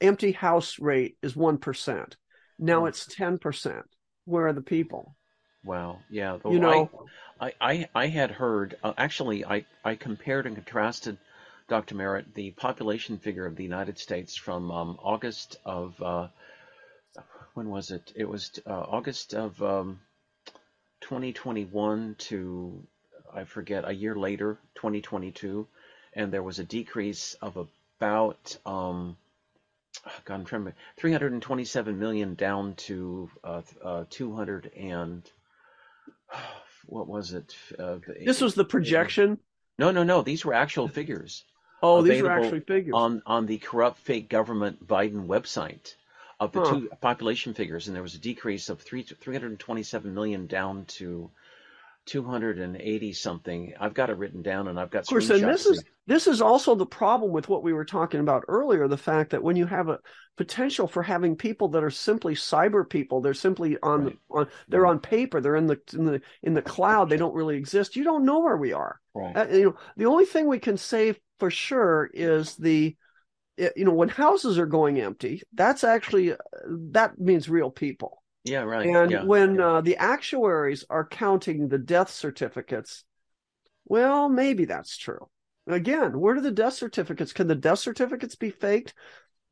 empty 0.00 0.32
house 0.32 0.78
rate 0.78 1.16
is 1.22 1.34
1% 1.34 2.16
now 2.58 2.80
Hmm. 2.80 2.86
it's 2.86 3.06
10% 3.06 3.84
where 4.24 4.46
are 4.46 4.52
the 4.52 4.62
people 4.62 5.14
Wow. 5.64 5.98
Yeah. 6.10 6.38
you 6.48 6.58
know 6.58 6.88
I, 7.40 7.52
I, 7.60 7.88
I 7.94 8.06
had 8.08 8.30
heard, 8.30 8.76
uh, 8.82 8.92
actually, 8.98 9.44
I, 9.46 9.64
I 9.84 9.94
compared 9.94 10.46
and 10.46 10.54
contrasted, 10.54 11.16
Dr. 11.70 11.94
Merritt, 11.94 12.34
the 12.34 12.50
population 12.50 13.16
figure 13.16 13.46
of 13.46 13.54
the 13.54 13.62
United 13.62 13.96
States 13.96 14.34
from 14.34 14.72
um, 14.72 14.98
August 15.00 15.56
of, 15.64 16.02
uh, 16.02 16.26
when 17.54 17.68
was 17.68 17.92
it? 17.92 18.12
It 18.16 18.28
was 18.28 18.58
uh, 18.66 18.72
August 18.72 19.34
of 19.34 19.62
um, 19.62 20.00
2021 21.02 22.16
to, 22.18 22.82
I 23.32 23.44
forget, 23.44 23.88
a 23.88 23.92
year 23.92 24.16
later, 24.16 24.58
2022. 24.74 25.68
And 26.12 26.32
there 26.32 26.42
was 26.42 26.58
a 26.58 26.64
decrease 26.64 27.34
of 27.40 27.56
about, 27.56 28.56
um, 28.66 29.16
God, 30.24 30.34
I'm 30.34 30.44
trying 30.44 30.64
to, 30.64 30.74
327 30.96 31.96
million 32.00 32.34
down 32.34 32.74
to 32.88 33.30
uh, 33.44 33.62
uh, 33.84 34.04
200 34.10 34.72
and 34.76 35.22
what 36.86 37.06
was 37.06 37.32
it? 37.32 37.54
Uh, 37.78 37.98
this 38.24 38.40
was 38.40 38.56
the 38.56 38.64
projection 38.64 39.38
No, 39.78 39.92
no, 39.92 40.02
no. 40.02 40.22
These 40.22 40.44
were 40.44 40.52
actual 40.52 40.88
figures 40.88 41.44
oh 41.82 42.02
these 42.02 42.22
are 42.22 42.30
actually 42.30 42.60
figures 42.60 42.94
on 42.94 43.22
on 43.26 43.46
the 43.46 43.58
corrupt 43.58 43.98
fake 43.98 44.28
government 44.28 44.86
Biden 44.86 45.26
website 45.26 45.94
of 46.38 46.52
the 46.52 46.60
Huh. 46.60 46.74
two 46.74 46.88
population 47.00 47.54
figures, 47.54 47.86
and 47.86 47.94
there 47.94 48.02
was 48.02 48.14
a 48.14 48.18
decrease 48.18 48.68
of 48.68 48.80
three 48.80 49.02
327 49.02 50.14
million 50.14 50.46
down 50.46 50.84
to 50.86 51.30
280 52.06 53.12
something. 53.12 53.74
I've 53.78 53.94
got 53.94 54.10
it 54.10 54.16
written 54.16 54.42
down, 54.42 54.68
and 54.68 54.80
I've 54.80 54.90
got 54.90 55.00
Of 55.00 55.06
course, 55.06 55.30
and 55.30 55.44
this 55.44 55.66
is 55.66 55.84
this 56.06 56.26
is 56.26 56.40
also 56.40 56.74
the 56.74 56.86
problem 56.86 57.30
with 57.30 57.48
what 57.48 57.62
we 57.62 57.72
were 57.72 57.84
talking 57.84 58.20
about 58.20 58.44
earlier. 58.48 58.88
The 58.88 58.96
fact 58.96 59.30
that 59.30 59.42
when 59.42 59.56
you 59.56 59.66
have 59.66 59.88
a 59.88 59.98
potential 60.36 60.88
for 60.88 61.02
having 61.02 61.36
people 61.36 61.68
that 61.68 61.84
are 61.84 61.90
simply 61.90 62.34
cyber 62.34 62.88
people, 62.88 63.20
they're 63.20 63.34
simply 63.34 63.76
on 63.82 64.04
Right. 64.04 64.18
on 64.30 64.48
they're 64.70 64.86
on 64.86 64.98
paper, 64.98 65.40
they're 65.40 65.56
in 65.56 65.66
the 65.66 65.80
in 65.92 66.04
the 66.04 66.20
in 66.42 66.54
the 66.54 66.62
cloud, 66.62 67.10
they 67.10 67.16
don't 67.18 67.34
really 67.34 67.56
exist. 67.56 67.96
You 67.96 68.04
don't 68.04 68.24
know 68.24 68.40
where 68.40 68.56
we 68.56 68.72
are. 68.72 68.98
right. 69.14 69.36
Uh, 69.36 69.46
you 69.50 69.64
know, 69.64 69.76
the 69.96 70.06
only 70.06 70.24
thing 70.24 70.46
we 70.46 70.58
can 70.58 70.76
say 70.76 71.14
for 71.40 71.50
sure 71.50 72.10
is 72.12 72.56
the 72.56 72.96
you 73.58 73.84
know 73.84 73.92
when 73.92 74.08
houses 74.08 74.58
are 74.58 74.66
going 74.66 75.00
empty, 75.00 75.42
that's 75.52 75.84
actually 75.84 76.32
uh, 76.32 76.36
that 76.92 77.18
means 77.18 77.48
real 77.48 77.70
people. 77.70 78.22
yeah, 78.44 78.62
right. 78.62 78.86
And 78.86 79.10
yeah, 79.10 79.24
when 79.24 79.56
yeah. 79.56 79.66
uh, 79.66 79.80
the 79.82 79.96
actuaries 79.96 80.84
are 80.88 81.06
counting 81.06 81.68
the 81.68 81.78
death 81.78 82.10
certificates, 82.10 83.04
well, 83.84 84.28
maybe 84.28 84.64
that's 84.64 84.96
true. 84.96 85.28
Again, 85.66 86.18
where 86.18 86.34
do 86.34 86.40
the 86.40 86.50
death 86.50 86.74
certificates? 86.74 87.32
Can 87.32 87.48
the 87.48 87.54
death 87.54 87.80
certificates 87.80 88.34
be 88.34 88.50
faked? 88.50 88.94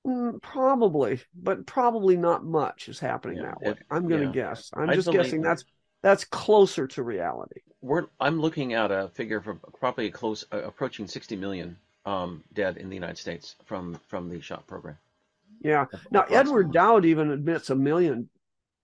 Mm, 0.06 0.40
probably, 0.40 1.20
but 1.35 1.66
probably 1.66 2.16
not 2.16 2.44
much 2.44 2.89
is 2.89 2.98
happening 2.98 3.39
Yeah, 3.39 3.47
that 3.47 3.60
way. 3.60 3.74
I'm 3.90 4.09
going 4.09 4.27
to 4.27 4.32
guess. 4.32 4.70
I'm 4.74 4.89
I 4.89 4.94
just 4.94 5.06
believe- 5.06 5.23
guessing 5.23 5.43
that's 5.43 5.65
that's 6.02 6.24
closer 6.24 6.86
to 6.86 7.02
reality. 7.02 7.60
we're 7.80 8.06
I'm 8.20 8.40
looking 8.40 8.74
at 8.74 8.90
a 8.90 9.08
figure 9.14 9.40
for 9.40 9.54
probably 9.78 10.10
close 10.10 10.44
uh, 10.52 10.62
approaching 10.62 11.06
60 11.06 11.36
million 11.36 11.76
um, 12.06 12.42
dead 12.52 12.76
in 12.76 12.88
the 12.88 12.94
United 12.94 13.18
States 13.18 13.56
from 13.64 13.98
from 14.08 14.28
the 14.28 14.40
shot 14.40 14.66
program. 14.66 14.96
Yeah. 15.60 15.86
Now 16.10 16.22
Edward 16.22 16.72
Dowd 16.72 17.04
even 17.04 17.30
admits 17.30 17.70
a 17.70 17.74
million. 17.74 18.28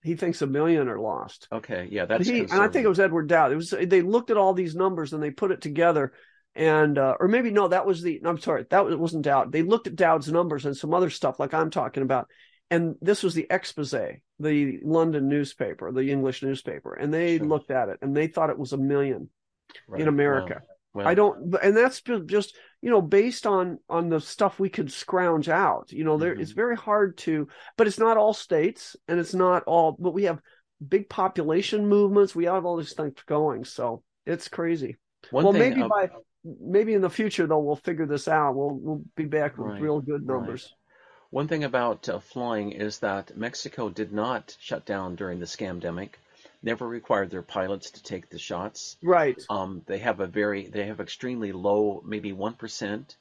He 0.02 0.16
thinks 0.16 0.42
a 0.42 0.46
million 0.46 0.88
are 0.88 0.98
lost. 0.98 1.48
Okay, 1.50 1.88
yeah, 1.90 2.04
that's 2.04 2.28
he, 2.28 2.40
and 2.40 2.52
I 2.52 2.68
think 2.68 2.84
it 2.84 2.88
was 2.88 3.00
Edward 3.00 3.28
Dowd. 3.28 3.52
It 3.52 3.56
was 3.56 3.70
they 3.70 4.02
looked 4.02 4.30
at 4.30 4.36
all 4.36 4.52
these 4.52 4.74
numbers 4.74 5.12
and 5.12 5.22
they 5.22 5.30
put 5.30 5.50
it 5.50 5.62
together, 5.62 6.12
and 6.54 6.98
uh, 6.98 7.14
or 7.18 7.26
maybe 7.26 7.50
no, 7.50 7.68
that 7.68 7.86
was 7.86 8.02
the. 8.02 8.20
I'm 8.24 8.38
sorry, 8.38 8.66
that 8.68 8.84
was, 8.84 8.96
wasn't 8.96 9.24
Dowd. 9.24 9.50
They 9.50 9.62
looked 9.62 9.86
at 9.86 9.96
Dowd's 9.96 10.30
numbers 10.30 10.66
and 10.66 10.76
some 10.76 10.92
other 10.92 11.08
stuff 11.08 11.40
like 11.40 11.54
I'm 11.54 11.70
talking 11.70 12.02
about, 12.02 12.28
and 12.70 12.96
this 13.00 13.22
was 13.22 13.34
the 13.34 13.46
Expose, 13.50 14.20
the 14.38 14.80
London 14.82 15.28
newspaper, 15.28 15.92
the 15.92 16.10
English 16.10 16.42
newspaper, 16.42 16.94
and 16.94 17.12
they 17.12 17.38
Sure. 17.38 17.46
looked 17.46 17.70
at 17.70 17.88
it 17.88 17.98
and 18.02 18.16
they 18.16 18.26
thought 18.26 18.50
it 18.50 18.58
was 18.58 18.72
a 18.72 18.78
million. 18.78 19.28
right. 19.88 20.00
in 20.00 20.08
America. 20.08 20.60
Wow. 20.60 20.68
Well, 20.94 21.08
I 21.08 21.14
don't, 21.14 21.54
and 21.60 21.76
that's 21.76 22.02
just 22.02 22.56
you 22.80 22.90
know 22.90 23.02
based 23.02 23.46
on 23.46 23.78
on 23.88 24.08
the 24.08 24.20
stuff 24.20 24.60
we 24.60 24.68
could 24.68 24.92
scrounge 24.92 25.48
out. 25.48 25.90
You 25.90 26.04
know, 26.04 26.18
there 26.18 26.32
mm-hmm. 26.32 26.42
it's 26.42 26.52
very 26.52 26.76
hard 26.76 27.18
to, 27.18 27.48
but 27.76 27.88
it's 27.88 27.98
not 27.98 28.16
all 28.16 28.32
states, 28.32 28.94
and 29.08 29.18
it's 29.18 29.34
not 29.34 29.64
all. 29.64 29.96
But 29.98 30.14
we 30.14 30.24
have 30.24 30.40
big 30.86 31.08
population 31.08 31.88
movements. 31.88 32.36
We 32.36 32.44
have 32.44 32.64
all 32.64 32.76
these 32.76 32.92
things 32.92 33.14
going, 33.26 33.64
so 33.64 34.04
it's 34.24 34.46
crazy. 34.46 34.96
One 35.30 35.44
well, 35.44 35.52
thing, 35.52 35.62
maybe 35.62 35.82
um, 35.82 35.88
by 35.88 36.10
maybe 36.44 36.94
in 36.94 37.00
the 37.00 37.10
future 37.10 37.46
though 37.46 37.60
we'll 37.60 37.76
figure 37.76 38.06
this 38.06 38.28
out. 38.28 38.54
We'll 38.54 38.74
we'll 38.74 39.02
be 39.16 39.24
back 39.24 39.58
with 39.58 39.72
right, 39.72 39.80
real 39.80 40.00
good 40.00 40.24
numbers. 40.24 40.62
Right. 40.62 40.83
One 41.34 41.48
thing 41.48 41.64
about 41.64 42.08
uh, 42.08 42.20
flying 42.20 42.70
is 42.70 43.00
that 43.00 43.36
Mexico 43.36 43.90
did 43.90 44.12
not 44.12 44.56
shut 44.60 44.86
down 44.86 45.16
during 45.16 45.40
the 45.40 45.46
scamdemic 45.46 46.10
never 46.62 46.86
required 46.86 47.28
their 47.28 47.42
pilots 47.42 47.90
to 47.90 48.02
take 48.04 48.30
the 48.30 48.38
shots. 48.38 48.96
Right. 49.02 49.42
Um, 49.50 49.82
they 49.86 49.98
have 49.98 50.20
a 50.20 50.28
very, 50.28 50.68
they 50.68 50.86
have 50.86 51.00
extremely 51.00 51.50
low, 51.50 52.04
maybe 52.06 52.32
one 52.32 52.52
percent 52.54 53.16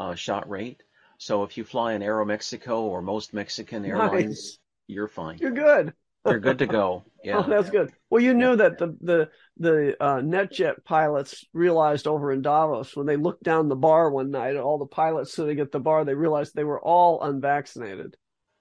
uh, 0.00 0.14
shot 0.14 0.48
rate. 0.48 0.82
So 1.18 1.42
if 1.42 1.58
you 1.58 1.64
fly 1.64 1.92
in 1.92 2.00
Aeromexico 2.00 2.84
or 2.84 3.02
most 3.02 3.34
Mexican 3.34 3.84
airlines, 3.84 4.24
nice. 4.24 4.58
you're 4.86 5.06
fine. 5.06 5.36
You're 5.36 5.50
good. 5.50 5.92
You're 6.26 6.40
good 6.40 6.58
to 6.58 6.66
go. 6.66 7.04
Yeah. 7.24 7.38
Oh, 7.38 7.50
that's 7.50 7.68
good. 7.68 7.92
Well, 8.10 8.22
you 8.22 8.32
knew 8.32 8.54
that 8.54 8.78
the 8.78 8.96
the 9.00 9.28
the 9.56 9.96
uh, 10.00 10.20
NetJet 10.20 10.84
pilots 10.84 11.44
realized 11.52 12.06
over 12.06 12.30
in 12.30 12.42
Davos 12.42 12.94
when 12.94 13.06
they 13.06 13.16
looked 13.16 13.42
down 13.42 13.68
the 13.68 13.74
bar 13.74 14.08
one 14.08 14.30
night 14.30 14.54
at 14.54 14.62
all 14.62 14.78
the 14.78 14.86
pilots 14.86 15.34
sitting 15.34 15.58
at 15.58 15.72
the 15.72 15.80
bar, 15.80 16.04
they 16.04 16.14
realized 16.14 16.54
they 16.54 16.62
were 16.62 16.80
all 16.80 17.20
unvaccinated. 17.20 18.16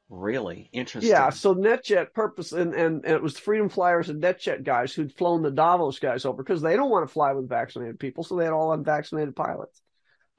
Really 0.10 0.70
interesting. 0.74 1.12
Yeah, 1.12 1.30
so 1.30 1.54
NetJet 1.54 2.14
purpose 2.14 2.52
and, 2.52 2.74
and, 2.74 3.06
and 3.06 3.14
it 3.14 3.22
was 3.22 3.38
Freedom 3.38 3.70
Flyers 3.70 4.10
and 4.10 4.24
NetJet 4.24 4.64
guys 4.64 4.92
who'd 4.92 5.16
flown 5.16 5.44
the 5.44 5.52
Davos 5.52 6.00
guys 6.00 6.26
over 6.26 6.42
because 6.42 6.62
they 6.62 6.76
don't 6.76 6.90
want 6.90 7.08
to 7.08 7.14
fly 7.14 7.34
with 7.34 7.48
vaccinated 7.48 8.00
people, 8.00 8.24
so 8.24 8.38
they 8.38 8.46
had 8.46 8.54
all 8.54 8.74
unvaccinated 8.74 9.36
pilots. 9.36 9.82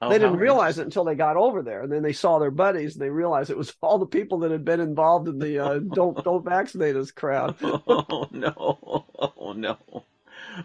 Oh, 0.01 0.09
they 0.09 0.17
didn't 0.17 0.37
realize 0.37 0.79
it 0.79 0.83
until 0.83 1.03
they 1.03 1.15
got 1.15 1.35
over 1.35 1.61
there, 1.61 1.81
and 1.81 1.91
then 1.91 2.03
they 2.03 2.13
saw 2.13 2.39
their 2.39 2.51
buddies, 2.51 2.95
and 2.95 3.01
they 3.01 3.09
realized 3.09 3.49
it 3.49 3.57
was 3.57 3.73
all 3.81 3.97
the 3.97 4.05
people 4.05 4.39
that 4.39 4.51
had 4.51 4.63
been 4.63 4.79
involved 4.79 5.27
in 5.27 5.39
the 5.39 5.59
uh, 5.59 5.79
"don't 5.93 6.23
don't 6.23 6.45
vaccinate 6.45 6.95
us" 6.95 7.11
crowd. 7.11 7.55
oh 7.61 8.27
no! 8.31 9.05
Oh 9.19 9.53
no! 9.53 9.77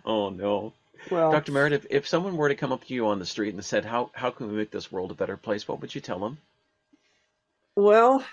Oh 0.05 0.31
no! 0.31 0.73
Well, 1.11 1.33
Dr. 1.33 1.51
Merritt, 1.51 1.73
if, 1.73 1.87
if 1.91 2.07
someone 2.07 2.37
were 2.37 2.49
to 2.49 2.55
come 2.55 2.71
up 2.71 2.85
to 2.85 2.95
you 2.95 3.09
on 3.09 3.19
the 3.19 3.27
street 3.27 3.55
and 3.55 3.65
said, 3.65 3.85
"How 3.85 4.11
how 4.15 4.31
can 4.31 4.49
we 4.49 4.55
make 4.57 4.71
this 4.71 4.93
world 4.93 5.11
a 5.11 5.15
better 5.15 5.37
place?" 5.37 5.67
What 5.67 5.81
would 5.81 5.95
you 5.95 6.01
tell 6.01 6.21
them? 6.21 6.39
Well, 7.75 8.25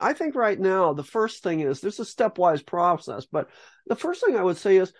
I 0.00 0.14
think 0.14 0.34
right 0.34 0.58
now 0.58 0.94
the 0.94 1.04
first 1.04 1.42
thing 1.42 1.60
is 1.60 1.80
there's 1.80 2.00
a 2.00 2.04
stepwise 2.04 2.64
process, 2.64 3.26
but 3.26 3.50
the 3.86 3.96
first 3.96 4.24
thing 4.24 4.34
I 4.36 4.42
would 4.42 4.56
say 4.56 4.78
is 4.78 4.94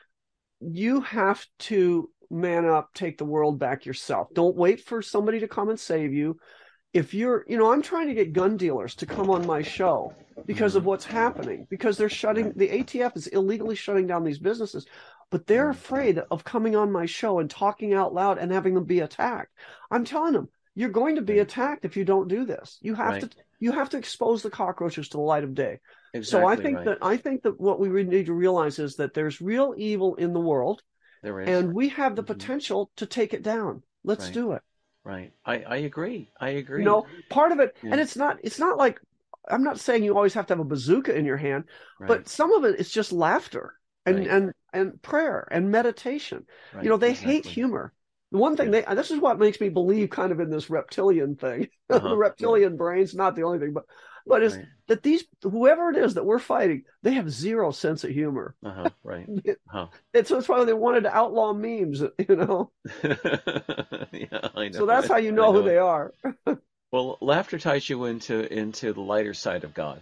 you 0.61 1.01
have 1.01 1.45
to 1.61 2.11
man 2.31 2.67
up, 2.67 2.93
take 2.95 3.19
the 3.19 3.25
world 3.25 3.59
back 3.59 3.87
yourself. 3.87 4.29
Don't 4.35 4.57
wait 4.57 4.85
for 4.85 5.03
somebody 5.03 5.41
to 5.41 5.49
come 5.49 5.69
and 5.69 5.79
save 5.79 6.13
you. 6.13 6.39
If 6.93 7.15
you're, 7.15 7.45
you 7.49 7.59
know, 7.59 7.73
I'm 7.73 7.83
trying 7.83 8.09
to 8.09 8.15
get 8.15 8.33
gun 8.33 8.57
dealers 8.57 8.95
to 8.97 9.07
come 9.07 9.31
on 9.31 9.47
my 9.47 9.63
show 9.63 10.15
because 10.47 10.75
of 10.75 10.83
mm-hmm. 10.83 10.89
what's 10.89 11.05
happening, 11.05 11.67
because 11.69 11.97
they're 11.97 12.09
shutting, 12.09 12.53
the 12.57 12.69
ATF 12.69 13.17
is 13.17 13.27
illegally 13.27 13.75
shutting 13.75 14.07
down 14.07 14.25
these 14.25 14.39
businesses, 14.39 14.87
but 15.31 15.47
they're 15.47 15.71
mm-hmm. 15.71 15.79
afraid 15.79 16.19
of 16.31 16.45
coming 16.45 16.77
on 16.77 16.91
my 16.91 17.07
show 17.07 17.41
and 17.41 17.51
talking 17.51 17.93
out 17.93 18.15
loud 18.15 18.39
and 18.39 18.51
having 18.51 18.75
them 18.75 18.85
be 18.85 19.01
attacked. 19.01 19.53
I'm 19.91 20.05
telling 20.05 20.33
them, 20.33 20.49
you're 20.75 20.89
going 20.91 21.17
to 21.17 21.23
be 21.23 21.41
attacked 21.41 21.85
if 21.85 21.97
you 21.97 22.05
don't 22.05 22.29
do 22.29 22.45
this. 22.45 22.79
You 22.81 22.95
have 22.95 23.15
right. 23.15 23.23
to 23.23 23.31
you 23.61 23.73
have 23.73 23.91
to 23.91 23.99
expose 23.99 24.43
the 24.43 24.51
cockroaches 24.51 25.09
to 25.09 25.17
the 25.17 25.23
light 25.23 25.43
of 25.43 25.55
day. 25.55 25.81
Exactly 26.15 26.41
so 26.41 26.47
I 26.47 26.57
think 26.57 26.77
right. 26.77 26.85
that 26.85 26.99
I 27.03 27.17
think 27.17 27.43
that 27.43 27.61
what 27.61 27.81
we 27.81 27.89
need 28.05 28.27
to 28.27 28.33
realize 28.33 28.79
is 28.79 28.97
that 28.97 29.13
there's 29.13 29.41
real 29.41 29.75
evil 29.77 30.15
in 30.15 30.33
the 30.33 30.41
world, 30.41 30.83
there 31.23 31.41
is. 31.41 31.49
and 31.49 31.73
we 31.75 31.89
have 31.91 32.17
the 32.17 32.23
mm-hmm. 32.23 32.33
potential 32.33 32.91
to 32.97 33.07
take 33.07 33.35
it 33.35 33.43
down. 33.43 33.83
Let's 34.05 34.27
right. 34.27 34.35
do 34.35 34.53
it. 34.53 34.63
Right. 35.05 35.33
I, 35.45 35.61
I 35.61 35.77
agree. 35.79 36.31
I 36.41 36.51
agree. 36.51 36.81
You 36.81 36.85
know, 36.85 37.07
part 37.31 37.53
of 37.53 37.61
it, 37.61 37.77
yeah. 37.83 37.93
and 37.93 38.01
it's 38.01 38.17
not 38.17 38.39
it's 38.43 38.59
not 38.59 38.77
like 38.77 39.01
I'm 39.49 39.65
not 39.65 39.81
saying 39.81 40.05
you 40.05 40.17
always 40.17 40.35
have 40.35 40.47
to 40.49 40.53
have 40.53 40.61
a 40.61 40.65
bazooka 40.65 41.15
in 41.15 41.25
your 41.25 41.37
hand, 41.37 41.65
right. 41.99 42.09
but 42.09 42.29
some 42.29 42.53
of 42.53 42.65
it 42.65 42.79
is 42.79 42.91
just 42.91 43.13
laughter 43.13 43.75
and 44.05 44.27
and 44.27 44.53
and 44.73 45.03
prayer 45.03 45.49
and 45.51 45.71
meditation. 45.71 46.45
You 46.83 46.89
know, 46.91 46.97
they 46.97 47.11
exactly. 47.11 47.35
hate 47.35 47.47
humor. 47.47 47.93
The 48.31 48.39
one 48.39 48.57
thing 48.57 48.71
they 48.71 48.83
this 48.83 49.11
is 49.11 49.21
what 49.21 49.39
makes 49.39 49.61
me 49.61 49.71
believe 49.71 50.11
kind 50.11 50.33
of 50.33 50.41
in 50.41 50.51
this 50.51 50.71
reptilian 50.71 51.37
thing. 51.37 51.69
Uh-huh. 51.91 52.07
the 52.07 52.19
reptilian 52.19 52.73
yeah. 52.73 52.77
brain's 52.77 53.15
not 53.15 53.35
the 53.35 53.45
only 53.45 53.59
thing, 53.59 53.73
but 53.73 53.85
but 54.29 54.43
is 54.43 54.57
right. 54.57 54.67
that 54.87 55.03
these 55.03 55.25
whoever 55.43 55.91
it 55.91 55.97
is 55.97 56.15
that 56.15 56.25
we're 56.25 56.39
fighting, 56.39 56.85
they 57.03 57.15
have 57.15 57.31
zero 57.31 57.71
sense 57.71 58.05
of 58.05 58.11
humor. 58.11 58.55
Uh-huh. 58.65 58.91
Right. 59.03 59.29
Uh-huh. 59.71 59.87
It's 60.15 60.31
that's 60.31 60.49
why 60.49 60.65
they 60.65 60.73
wanted 60.73 61.03
to 61.03 61.15
outlaw 61.15 61.53
memes, 61.53 62.01
you 62.29 62.37
know. 62.37 62.71
yeah, 63.03 64.49
I 64.55 64.69
know. 64.69 64.73
So 64.73 64.87
that's 64.87 65.09
how 65.09 65.17
you 65.19 65.33
know, 65.33 65.53
know 65.53 65.53
who 65.53 65.63
they 65.63 65.77
are. 65.77 66.13
well, 66.91 67.19
laughter 67.21 67.59
ties 67.59 67.89
you 67.89 68.07
into 68.07 68.51
into 68.53 68.93
the 68.93 69.01
lighter 69.01 69.35
side 69.35 69.65
of 69.65 69.75
God, 69.75 70.01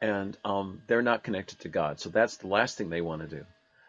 and 0.00 0.36
um, 0.44 0.80
they're 0.86 1.02
not 1.02 1.22
connected 1.22 1.60
to 1.60 1.68
God, 1.68 2.00
so 2.00 2.08
that's 2.08 2.38
the 2.38 2.46
last 2.46 2.78
thing 2.78 2.88
they 2.88 3.02
want 3.02 3.22
to 3.22 3.28
do. 3.28 3.44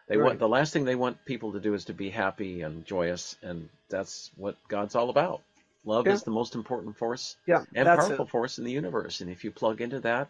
They 0.08 0.18
right. 0.18 0.28
want 0.28 0.40
the 0.40 0.50
last 0.50 0.74
thing 0.74 0.86
they 0.86 0.96
want 0.96 1.24
people 1.26 1.54
to 1.54 1.60
do 1.60 1.74
is 1.74 1.86
to 1.86 1.94
be 1.94 2.10
happy 2.10 2.62
and 2.62 2.86
joyous, 2.86 3.38
and 3.42 3.70
that's 3.90 4.32
what 4.36 4.56
God's 4.68 4.96
all 4.96 5.10
about. 5.10 5.42
Love 5.86 6.08
yeah. 6.08 6.14
is 6.14 6.24
the 6.24 6.32
most 6.32 6.56
important 6.56 6.98
force 6.98 7.36
yeah, 7.46 7.64
and 7.74 7.86
powerful 7.86 8.26
it. 8.26 8.32
force 8.32 8.58
in 8.58 8.66
the 8.66 8.72
universe, 8.72 9.22
and 9.22 9.30
if 9.30 9.44
you 9.44 9.52
plug 9.52 9.82
into 9.82 10.00
that, 10.00 10.30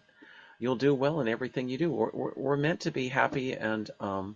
you'll 0.59 0.75
do 0.75 0.93
well 0.93 1.21
in 1.21 1.27
everything 1.27 1.69
you 1.69 1.77
do. 1.77 1.91
We're, 1.91 2.11
we're, 2.11 2.33
we're 2.35 2.57
meant 2.57 2.81
to 2.81 2.91
be 2.91 3.07
happy 3.07 3.53
and 3.53 3.89
um, 3.99 4.35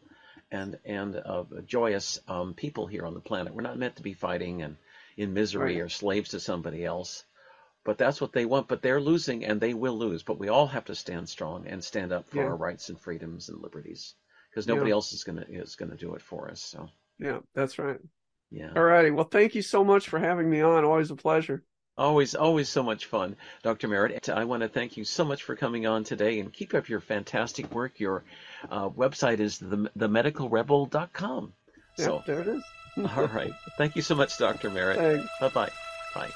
and 0.51 0.79
and 0.85 1.15
uh, 1.15 1.43
joyous 1.65 2.19
um, 2.27 2.53
people 2.53 2.87
here 2.87 3.05
on 3.05 3.13
the 3.13 3.19
planet. 3.19 3.53
We're 3.53 3.61
not 3.61 3.77
meant 3.77 3.97
to 3.97 4.03
be 4.03 4.13
fighting 4.13 4.61
and 4.61 4.77
in 5.17 5.33
misery 5.33 5.75
right. 5.75 5.83
or 5.83 5.89
slaves 5.89 6.29
to 6.29 6.39
somebody 6.39 6.85
else. 6.85 7.25
But 7.83 7.97
that's 7.97 8.21
what 8.21 8.33
they 8.33 8.45
want. 8.45 8.67
But 8.67 8.81
they're 8.81 9.01
losing, 9.01 9.45
and 9.45 9.59
they 9.59 9.73
will 9.73 9.97
lose. 9.97 10.23
But 10.23 10.39
we 10.39 10.49
all 10.49 10.67
have 10.67 10.85
to 10.85 10.95
stand 10.95 11.27
strong 11.27 11.67
and 11.67 11.83
stand 11.83 12.11
up 12.11 12.29
for 12.29 12.37
yeah. 12.37 12.43
our 12.43 12.55
rights 12.55 12.89
and 12.89 12.99
freedoms 12.99 13.49
and 13.49 13.61
liberties 13.61 14.15
because 14.49 14.67
nobody 14.67 14.89
yeah. 14.89 14.95
else 14.95 15.13
is 15.13 15.23
gonna 15.23 15.45
is 15.49 15.75
gonna 15.75 15.95
do 15.95 16.15
it 16.15 16.21
for 16.21 16.49
us. 16.49 16.61
So 16.61 16.89
yeah, 17.19 17.39
that's 17.53 17.79
right. 17.79 17.99
Yeah. 18.51 18.71
All 18.75 18.83
righty. 18.83 19.11
Well, 19.11 19.25
thank 19.25 19.55
you 19.55 19.61
so 19.61 19.83
much 19.83 20.09
for 20.09 20.19
having 20.19 20.49
me 20.49 20.61
on. 20.61 20.83
Always 20.83 21.11
a 21.11 21.15
pleasure. 21.15 21.63
Always, 21.97 22.33
always 22.33 22.69
so 22.69 22.81
much 22.81 23.07
fun, 23.07 23.35
Dr. 23.61 23.89
Merritt. 23.89 24.29
I 24.29 24.45
want 24.45 24.63
to 24.63 24.69
thank 24.69 24.95
you 24.95 25.03
so 25.03 25.25
much 25.25 25.43
for 25.43 25.57
coming 25.57 25.85
on 25.85 26.05
today 26.05 26.39
and 26.39 26.51
keep 26.51 26.73
up 26.73 26.87
your 26.87 27.01
fantastic 27.01 27.69
work. 27.73 27.99
Your 27.99 28.23
uh, 28.71 28.87
website 28.89 29.39
is 29.41 29.59
the 29.59 29.89
themedicalrebel.com. 29.97 31.53
Yeah, 31.97 32.05
so 32.05 32.23
there 32.25 32.39
it 32.39 32.47
is. 32.47 32.63
all 33.17 33.27
right. 33.27 33.51
Thank 33.77 33.97
you 33.97 34.01
so 34.01 34.15
much, 34.15 34.37
Dr. 34.37 34.69
Merritt. 34.69 35.25
Bye-bye. 35.41 35.71
Bye. 36.15 36.31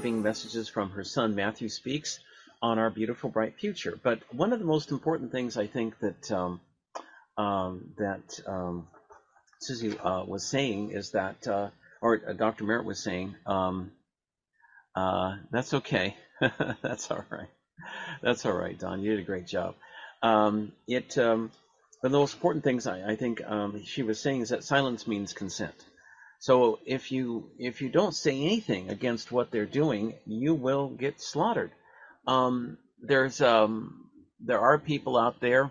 Giving 0.00 0.22
messages 0.22 0.66
from 0.66 0.92
her 0.92 1.04
son 1.04 1.34
Matthew 1.34 1.68
Speaks 1.68 2.20
on 2.62 2.78
our 2.78 2.88
beautiful 2.88 3.28
bright 3.28 3.56
future. 3.58 4.00
But 4.02 4.20
one 4.34 4.54
of 4.54 4.58
the 4.58 4.64
most 4.64 4.92
important 4.92 5.30
things 5.30 5.58
I 5.58 5.66
think 5.66 5.98
that 5.98 6.32
um, 6.32 6.62
um, 7.36 7.92
that 7.98 8.40
um, 8.46 8.88
Suzy 9.60 9.98
uh, 9.98 10.24
was 10.24 10.42
saying 10.42 10.92
is 10.92 11.10
that, 11.10 11.46
uh, 11.46 11.68
or 12.00 12.18
uh, 12.26 12.32
Dr. 12.32 12.64
Merritt 12.64 12.86
was 12.86 13.04
saying, 13.04 13.34
um, 13.44 13.92
uh, 14.96 15.36
that's 15.50 15.74
okay. 15.74 16.16
that's 16.80 17.10
all 17.10 17.26
right. 17.28 17.50
That's 18.22 18.46
all 18.46 18.54
right, 18.54 18.78
Don. 18.78 19.02
You 19.02 19.10
did 19.10 19.20
a 19.20 19.26
great 19.26 19.46
job. 19.46 19.74
Um, 20.22 20.72
it, 20.88 21.18
um, 21.18 21.50
but 22.00 22.10
the 22.10 22.16
most 22.16 22.32
important 22.32 22.64
things 22.64 22.86
I, 22.86 23.06
I 23.06 23.16
think 23.16 23.42
she 23.84 24.02
was 24.02 24.18
saying 24.18 24.40
is 24.40 24.48
that 24.48 24.64
silence 24.64 25.06
means 25.06 25.34
consent. 25.34 25.74
So 26.40 26.78
if 26.86 27.12
you 27.12 27.50
if 27.58 27.82
you 27.82 27.90
don't 27.90 28.14
say 28.14 28.42
anything 28.42 28.88
against 28.88 29.30
what 29.30 29.50
they're 29.50 29.66
doing, 29.66 30.14
you 30.24 30.54
will 30.54 30.88
get 30.88 31.20
slaughtered. 31.20 31.70
Um, 32.26 32.78
there's 33.02 33.42
um, 33.42 34.08
there 34.40 34.58
are 34.58 34.78
people 34.78 35.18
out 35.18 35.40
there. 35.40 35.70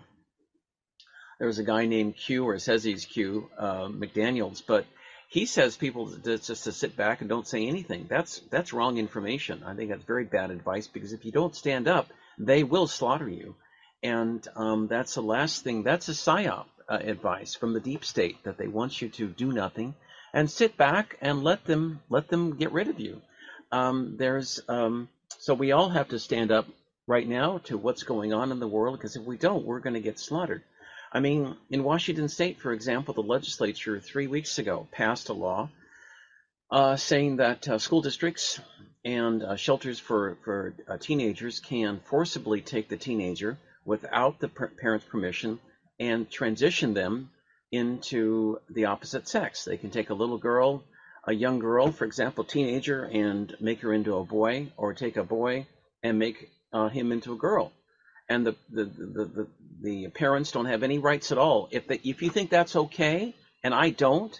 There's 1.40 1.58
a 1.58 1.64
guy 1.64 1.86
named 1.86 2.16
Q, 2.16 2.44
or 2.44 2.58
says 2.60 2.84
he's 2.84 3.04
Q, 3.04 3.50
uh, 3.58 3.88
McDaniel's, 3.88 4.60
but 4.60 4.86
he 5.28 5.44
says 5.44 5.76
people 5.76 6.06
just 6.06 6.64
to 6.64 6.72
sit 6.72 6.96
back 6.96 7.20
and 7.20 7.28
don't 7.28 7.48
say 7.48 7.66
anything. 7.66 8.06
That's 8.08 8.38
that's 8.50 8.72
wrong 8.72 8.96
information. 8.96 9.64
I 9.64 9.74
think 9.74 9.90
that's 9.90 10.04
very 10.04 10.24
bad 10.24 10.52
advice 10.52 10.86
because 10.86 11.12
if 11.12 11.24
you 11.24 11.32
don't 11.32 11.56
stand 11.56 11.88
up, 11.88 12.06
they 12.38 12.62
will 12.62 12.86
slaughter 12.86 13.28
you, 13.28 13.56
and 14.04 14.46
um, 14.54 14.86
that's 14.86 15.14
the 15.14 15.22
last 15.22 15.64
thing. 15.64 15.82
That's 15.82 16.08
a 16.08 16.12
psyop 16.12 16.66
uh, 16.88 16.98
advice 17.02 17.56
from 17.56 17.72
the 17.72 17.80
deep 17.80 18.04
state 18.04 18.44
that 18.44 18.56
they 18.56 18.68
want 18.68 19.02
you 19.02 19.08
to 19.08 19.26
do 19.26 19.50
nothing 19.50 19.96
and 20.32 20.50
sit 20.50 20.76
back 20.76 21.16
and 21.20 21.42
let 21.42 21.64
them 21.64 22.00
let 22.08 22.28
them 22.28 22.56
get 22.56 22.72
rid 22.72 22.88
of 22.88 23.00
you. 23.00 23.20
Um, 23.72 24.16
there's 24.16 24.60
um, 24.68 25.08
so 25.38 25.54
we 25.54 25.72
all 25.72 25.88
have 25.88 26.08
to 26.08 26.18
stand 26.18 26.50
up 26.50 26.66
right 27.06 27.28
now 27.28 27.58
to 27.64 27.76
what's 27.76 28.02
going 28.02 28.32
on 28.32 28.52
in 28.52 28.60
the 28.60 28.68
world 28.68 28.98
because 28.98 29.16
if 29.16 29.24
we 29.24 29.36
don't, 29.36 29.64
we're 29.64 29.80
going 29.80 29.94
to 29.94 30.00
get 30.00 30.18
slaughtered. 30.18 30.62
I 31.12 31.20
mean, 31.20 31.56
in 31.70 31.82
Washington 31.82 32.28
State, 32.28 32.60
for 32.60 32.72
example, 32.72 33.14
the 33.14 33.22
legislature 33.22 33.98
three 33.98 34.28
weeks 34.28 34.58
ago 34.58 34.86
passed 34.92 35.28
a 35.28 35.32
law 35.32 35.68
uh, 36.70 36.96
saying 36.96 37.36
that 37.36 37.68
uh, 37.68 37.78
school 37.78 38.00
districts 38.00 38.60
and 39.04 39.42
uh, 39.42 39.56
shelters 39.56 39.98
for, 39.98 40.36
for 40.44 40.74
uh, 40.86 40.98
teenagers 40.98 41.58
can 41.58 42.00
forcibly 42.04 42.60
take 42.60 42.88
the 42.88 42.96
teenager 42.96 43.58
without 43.84 44.38
the 44.38 44.48
parent's 44.48 45.06
permission 45.06 45.58
and 45.98 46.30
transition 46.30 46.94
them 46.94 47.30
into 47.72 48.58
the 48.68 48.86
opposite 48.86 49.28
sex. 49.28 49.64
They 49.64 49.76
can 49.76 49.90
take 49.90 50.10
a 50.10 50.14
little 50.14 50.38
girl, 50.38 50.82
a 51.24 51.32
young 51.32 51.58
girl, 51.58 51.92
for 51.92 52.04
example, 52.04 52.44
teenager, 52.44 53.04
and 53.04 53.54
make 53.60 53.80
her 53.80 53.92
into 53.92 54.16
a 54.16 54.24
boy, 54.24 54.72
or 54.76 54.94
take 54.94 55.16
a 55.16 55.24
boy 55.24 55.66
and 56.02 56.18
make 56.18 56.50
uh, 56.72 56.88
him 56.88 57.12
into 57.12 57.32
a 57.32 57.36
girl. 57.36 57.72
And 58.28 58.46
the, 58.46 58.56
the, 58.70 58.84
the, 58.84 59.24
the, 59.24 59.48
the 59.82 60.08
parents 60.08 60.52
don't 60.52 60.66
have 60.66 60.82
any 60.82 60.98
rights 60.98 61.32
at 61.32 61.38
all. 61.38 61.68
If, 61.70 61.88
the, 61.88 62.00
if 62.08 62.22
you 62.22 62.30
think 62.30 62.50
that's 62.50 62.76
okay, 62.76 63.34
and 63.62 63.74
I 63.74 63.90
don't, 63.90 64.38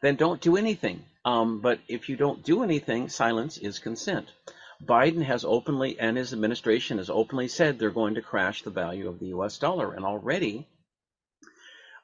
then 0.00 0.16
don't 0.16 0.40
do 0.40 0.56
anything. 0.56 1.04
Um, 1.24 1.60
but 1.60 1.78
if 1.88 2.08
you 2.08 2.16
don't 2.16 2.42
do 2.42 2.62
anything, 2.62 3.08
silence 3.08 3.58
is 3.58 3.78
consent. 3.78 4.28
Biden 4.84 5.22
has 5.22 5.44
openly, 5.44 5.98
and 6.00 6.16
his 6.16 6.32
administration 6.32 6.98
has 6.98 7.08
openly 7.08 7.46
said 7.46 7.78
they're 7.78 7.90
going 7.90 8.16
to 8.16 8.22
crash 8.22 8.62
the 8.62 8.70
value 8.70 9.08
of 9.08 9.20
the 9.20 9.26
U.S. 9.26 9.58
dollar, 9.58 9.92
and 9.94 10.04
already 10.04 10.66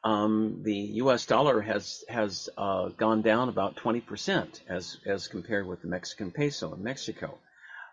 um, 0.05 0.61
the 0.63 0.77
U.S. 1.03 1.27
dollar 1.27 1.61
has 1.61 2.05
has 2.09 2.49
uh, 2.57 2.89
gone 2.91 3.23
down 3.23 3.49
about 3.49 3.77
20% 3.77 4.61
as 4.69 4.99
as 5.05 5.29
compared 5.29 5.67
with 5.67 5.83
the 5.83 5.89
Mexican 5.89 6.31
peso 6.31 6.73
in 6.75 6.83
Mexico. 6.83 7.39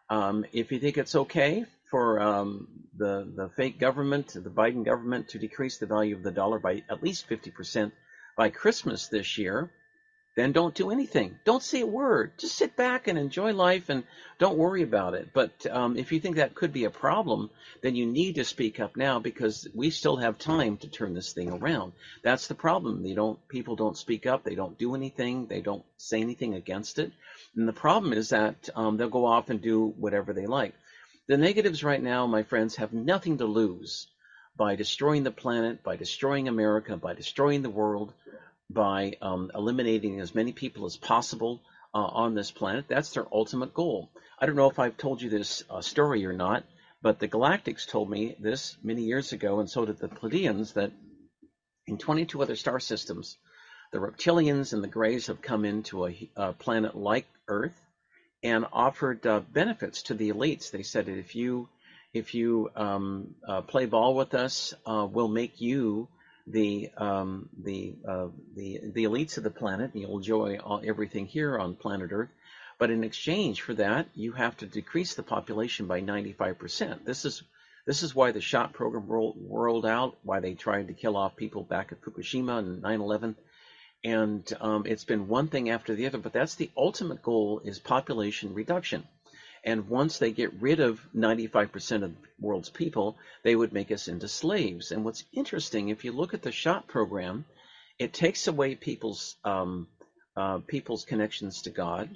Um, 0.10 0.46
if 0.54 0.72
you 0.72 0.80
think 0.80 0.98
it's 0.98 1.16
okay 1.16 1.66
for 1.90 2.22
um, 2.22 2.68
the 2.96 3.32
the 3.36 3.50
fake 3.50 3.80
government, 3.80 4.34
the 4.34 4.50
Biden 4.50 4.86
government, 4.86 5.30
to 5.30 5.40
decrease 5.40 5.78
the 5.78 5.88
value 5.88 6.16
of 6.16 6.24
the 6.24 6.32
dollar 6.32 6.60
by 6.60 6.84
at 6.90 7.02
least 7.02 7.28
50% 7.28 7.92
by 8.38 8.50
Christmas 8.50 9.08
this 9.08 9.38
year, 9.38 9.72
then 10.36 10.52
don't 10.52 10.76
do 10.76 10.92
anything. 10.92 11.40
Don't 11.46 11.64
say 11.64 11.82
a 11.82 11.88
word. 11.88 12.34
Just 12.38 12.58
sit 12.58 12.76
back 12.76 13.08
and 13.08 13.18
enjoy 13.18 13.54
life 13.54 13.88
and 13.88 14.04
don't 14.38 14.58
worry 14.58 14.84
about 14.84 15.14
it. 15.14 15.30
But 15.34 15.66
um, 15.72 15.98
if 15.98 16.12
you 16.12 16.20
think 16.20 16.36
that 16.36 16.56
could 16.56 16.74
be 16.74 16.84
a 16.84 16.90
problem, 16.90 17.50
then 17.82 17.96
you 17.96 18.06
need 18.06 18.36
to 18.36 18.44
speak 18.44 18.82
up 18.82 18.98
now 18.98 19.20
because 19.20 19.66
we 19.74 19.90
still 19.92 20.18
have 20.18 20.38
time 20.38 20.76
to 20.78 20.90
turn 20.90 21.14
this 21.14 21.32
thing 21.32 21.52
around. 21.52 21.94
That's 22.22 22.48
the 22.48 22.56
problem. 22.56 23.02
They 23.02 23.14
don't. 23.14 23.40
People 23.48 23.78
don't 23.78 23.98
speak 23.98 24.26
up. 24.26 24.44
They 24.44 24.56
don't 24.56 24.78
do 24.78 24.94
anything. 24.94 25.48
They 25.48 25.62
don't 25.62 25.86
say 25.98 26.20
anything 26.20 26.54
against 26.54 27.00
it. 27.00 27.14
And 27.56 27.66
the 27.66 27.74
problem 27.74 28.12
is 28.12 28.30
that 28.30 28.70
um, 28.76 28.98
they'll 28.98 29.10
go 29.10 29.26
off 29.26 29.50
and 29.50 29.62
do 29.62 29.94
whatever 29.98 30.34
they 30.34 30.48
like. 30.48 30.74
The 31.28 31.38
negatives 31.38 31.84
right 31.84 32.02
now, 32.02 32.28
my 32.28 32.44
friends, 32.44 32.76
have 32.76 32.92
nothing 32.92 33.38
to 33.38 33.46
lose 33.46 34.08
by 34.58 34.76
destroying 34.76 35.24
the 35.24 35.32
planet, 35.32 35.82
by 35.82 35.96
destroying 35.96 36.48
America, 36.48 36.98
by 36.98 37.14
destroying 37.14 37.62
the 37.62 37.70
world 37.70 38.14
by 38.70 39.18
um, 39.22 39.52
eliminating 39.54 40.20
as 40.20 40.36
many 40.36 40.52
people 40.52 40.86
as 40.86 40.98
possible 40.98 41.62
uh, 41.94 42.00
on 42.00 42.36
this 42.36 42.52
planet. 42.52 42.86
That's 42.88 43.12
their 43.12 43.28
ultimate 43.32 43.74
goal. 43.74 44.12
I 44.40 44.46
don't 44.46 44.56
know 44.56 44.70
if 44.70 44.80
I've 44.80 44.98
told 44.98 45.22
you 45.22 45.30
this 45.30 45.64
uh, 45.70 45.82
story 45.82 46.26
or 46.26 46.34
not, 46.34 46.66
but 47.02 47.20
the 47.20 47.28
Galactics 47.28 47.88
told 47.88 48.10
me 48.10 48.36
this 48.40 48.78
many 48.84 49.04
years 49.04 49.32
ago, 49.32 49.60
and 49.60 49.70
so 49.70 49.86
did 49.86 50.00
the 50.00 50.08
Pleiadians, 50.08 50.74
that 50.74 50.92
in 51.88 51.98
22 51.98 52.42
other 52.42 52.56
star 52.56 52.80
systems, 52.80 53.38
the 53.92 54.00
reptilians 54.00 54.74
and 54.74 54.84
the 54.84 54.88
Greys 54.88 55.28
have 55.28 55.42
come 55.42 55.64
into 55.64 56.08
a, 56.08 56.32
a 56.36 56.54
planet 56.54 56.96
like 56.96 57.28
Earth 57.48 57.80
and 58.44 58.66
offered 58.74 59.26
uh, 59.26 59.40
benefits 59.40 60.04
to 60.04 60.14
the 60.14 60.32
elites. 60.32 60.72
They 60.72 60.84
said 60.84 61.08
if 61.08 61.36
you 61.36 61.70
if 62.14 62.34
you 62.34 62.70
um, 62.76 63.36
uh, 63.46 63.62
play 63.62 63.86
ball 63.86 64.16
with 64.16 64.34
us, 64.36 64.74
uh, 64.86 65.06
we'll 65.10 65.28
make 65.28 65.60
you 65.60 66.08
the 66.48 66.90
um, 66.98 67.50
the 67.64 67.96
uh, 68.08 68.28
the 68.56 68.80
the 68.94 69.04
elites 69.06 69.38
of 69.38 69.44
the 69.44 69.50
planet. 69.50 69.92
You'll 69.94 70.18
enjoy 70.18 70.58
all, 70.58 70.82
everything 70.86 71.26
here 71.26 71.58
on 71.58 71.76
planet 71.76 72.12
Earth, 72.12 72.30
but 72.78 72.92
in 72.92 73.04
exchange 73.04 73.62
for 73.62 73.74
that, 73.76 74.08
you 74.14 74.34
have 74.34 74.56
to 74.58 74.66
decrease 74.66 75.16
the 75.16 75.24
population 75.24 75.88
by 75.88 76.02
95%. 76.02 77.06
This 77.06 77.26
is 77.26 77.44
this 77.86 78.04
is 78.04 78.16
why 78.16 78.32
the 78.32 78.42
SHOT 78.42 78.74
program 78.74 79.08
rolled, 79.08 79.38
rolled 79.48 79.86
out. 79.86 80.18
Why 80.24 80.40
they 80.40 80.54
tried 80.54 80.88
to 80.88 80.94
kill 80.94 81.18
off 81.18 81.36
people 81.36 81.64
back 81.64 81.92
at 81.92 82.02
Fukushima 82.02 82.60
and 82.60 82.84
9/11. 82.84 83.36
And 84.04 84.58
um, 84.62 84.86
it's 84.86 85.04
been 85.04 85.28
one 85.28 85.48
thing 85.48 85.70
after 85.70 85.96
the 85.96 86.06
other, 86.06 86.20
but 86.20 86.34
that's 86.34 86.56
the 86.56 86.70
ultimate 86.78 87.24
goal: 87.24 87.62
is 87.64 87.80
population 87.80 88.54
reduction. 88.54 89.08
And 89.66 89.90
once 89.90 90.20
they 90.20 90.32
get 90.32 90.54
rid 90.62 90.80
of 90.80 91.02
95% 91.16 92.04
of 92.04 92.12
the 92.12 92.18
world's 92.40 92.70
people, 92.70 93.18
they 93.44 93.56
would 93.56 93.74
make 93.74 93.92
us 93.92 94.08
into 94.08 94.28
slaves. 94.28 94.92
And 94.92 95.04
what's 95.04 95.24
interesting, 95.34 95.90
if 95.90 96.06
you 96.06 96.12
look 96.12 96.36
at 96.36 96.44
the 96.44 96.52
SHOT 96.52 96.88
program, 96.88 97.46
it 97.98 98.14
takes 98.14 98.48
away 98.48 98.76
people's 98.76 99.36
um, 99.44 99.88
uh, 100.38 100.60
people's 100.68 101.04
connections 101.04 101.64
to 101.64 101.72
God. 101.72 102.10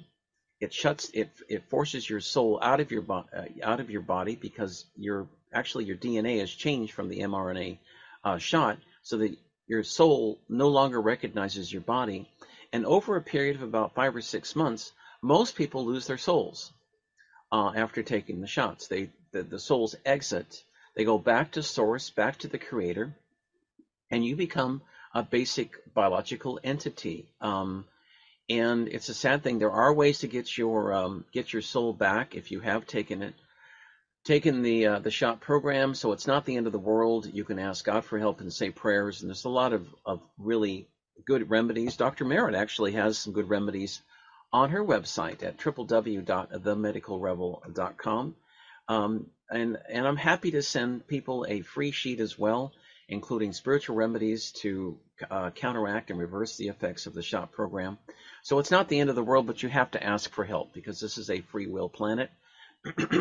It 0.60 0.72
shuts 0.72 1.10
it. 1.12 1.30
It 1.48 1.68
forces 1.70 2.08
your 2.08 2.20
soul 2.20 2.60
out 2.62 2.78
of 2.78 2.92
your 2.92 3.02
bo- 3.02 3.26
uh, 3.36 3.46
out 3.64 3.80
of 3.80 3.90
your 3.90 4.02
body 4.02 4.36
because 4.36 4.84
your 4.94 5.26
actually 5.52 5.86
your 5.86 5.96
DNA 5.96 6.38
has 6.38 6.50
changed 6.50 6.92
from 6.92 7.08
the 7.08 7.20
mRNA 7.20 7.78
uh, 8.22 8.38
shot, 8.38 8.78
so 9.02 9.16
that 9.18 9.36
your 9.66 9.82
soul 9.82 10.38
no 10.48 10.68
longer 10.68 11.00
recognizes 11.00 11.72
your 11.72 11.82
body. 11.82 12.28
And 12.72 12.86
over 12.86 13.16
a 13.16 13.22
period 13.22 13.56
of 13.56 13.62
about 13.62 13.96
five 13.96 14.14
or 14.14 14.20
six 14.20 14.54
months, 14.54 14.92
most 15.20 15.56
people 15.56 15.84
lose 15.84 16.06
their 16.06 16.18
souls 16.18 16.72
uh, 17.52 17.72
after 17.74 18.02
taking 18.02 18.40
the 18.40 18.46
shots. 18.46 18.88
They 18.88 19.10
the, 19.32 19.42
the 19.42 19.58
souls 19.58 19.94
exit. 20.04 20.62
They 20.96 21.04
go 21.04 21.18
back 21.18 21.52
to 21.52 21.62
source, 21.62 22.10
back 22.10 22.38
to 22.38 22.48
the 22.48 22.58
creator, 22.58 23.14
and 24.10 24.24
you 24.24 24.36
become 24.36 24.82
a 25.14 25.22
basic 25.22 25.94
biological 25.94 26.60
entity. 26.62 27.28
Um, 27.40 27.84
and 28.48 28.88
it's 28.88 29.08
a 29.08 29.14
sad 29.14 29.42
thing. 29.42 29.58
There 29.58 29.70
are 29.70 29.92
ways 29.92 30.20
to 30.20 30.26
get 30.26 30.58
your 30.58 30.92
um, 30.92 31.24
get 31.32 31.52
your 31.52 31.62
soul 31.62 31.92
back 31.92 32.34
if 32.34 32.50
you 32.50 32.60
have 32.60 32.86
taken 32.86 33.22
it, 33.22 33.34
taken 34.24 34.62
the 34.62 34.86
uh, 34.86 34.98
the 34.98 35.10
shot 35.10 35.40
program. 35.40 35.94
So 35.94 36.12
it's 36.12 36.26
not 36.26 36.44
the 36.44 36.56
end 36.56 36.66
of 36.66 36.72
the 36.72 36.78
world. 36.78 37.30
You 37.32 37.44
can 37.44 37.58
ask 37.58 37.84
God 37.84 38.04
for 38.04 38.18
help 38.18 38.40
and 38.40 38.52
say 38.52 38.70
prayers. 38.70 39.20
And 39.20 39.30
there's 39.30 39.44
a 39.44 39.48
lot 39.48 39.72
of 39.72 39.86
of 40.04 40.20
really 40.38 40.88
good 41.24 41.50
remedies. 41.50 41.96
Dr. 41.96 42.24
Merritt 42.24 42.54
actually 42.56 42.92
has 42.92 43.18
some 43.18 43.32
good 43.32 43.48
remedies 43.48 44.00
on 44.52 44.70
her 44.70 44.84
website 44.84 45.42
at 45.42 45.58
www.themedicalrebel.com. 45.58 48.36
Um, 48.88 49.26
and, 49.50 49.78
and 49.88 50.06
I'm 50.06 50.16
happy 50.16 50.52
to 50.52 50.62
send 50.62 51.06
people 51.06 51.46
a 51.48 51.62
free 51.62 51.92
sheet 51.92 52.20
as 52.20 52.38
well, 52.38 52.72
including 53.08 53.52
spiritual 53.52 53.96
remedies 53.96 54.52
to 54.62 54.98
uh, 55.30 55.50
counteract 55.50 56.10
and 56.10 56.18
reverse 56.18 56.56
the 56.56 56.68
effects 56.68 57.06
of 57.06 57.14
the 57.14 57.22
SHOT 57.22 57.52
program. 57.52 57.98
So 58.42 58.58
it's 58.58 58.70
not 58.70 58.88
the 58.88 59.00
end 59.00 59.10
of 59.10 59.16
the 59.16 59.22
world, 59.22 59.46
but 59.46 59.62
you 59.62 59.68
have 59.68 59.90
to 59.92 60.02
ask 60.02 60.30
for 60.30 60.44
help 60.44 60.72
because 60.72 60.98
this 60.98 61.18
is 61.18 61.30
a 61.30 61.40
free 61.40 61.66
will 61.66 61.88
planet. 61.88 62.30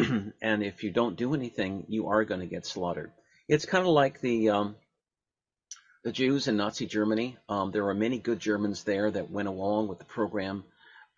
and 0.41 0.63
if 0.63 0.83
you 0.83 0.91
don't 0.91 1.17
do 1.17 1.33
anything, 1.33 1.85
you 1.87 2.07
are 2.07 2.23
going 2.23 2.39
to 2.39 2.47
get 2.47 2.65
slaughtered. 2.65 3.11
It's 3.47 3.65
kind 3.65 3.85
of 3.85 3.91
like 3.91 4.21
the 4.21 4.51
um, 4.51 4.75
the 6.03 6.11
Jews 6.11 6.47
in 6.47 6.55
Nazi 6.55 6.85
Germany. 6.85 7.37
Um, 7.49 7.71
there 7.71 7.83
were 7.83 7.93
many 7.93 8.19
good 8.19 8.39
Germans 8.39 8.83
there 8.83 9.11
that 9.11 9.31
went 9.31 9.49
along 9.49 9.89
with 9.89 9.99
the 9.99 10.05
program 10.05 10.63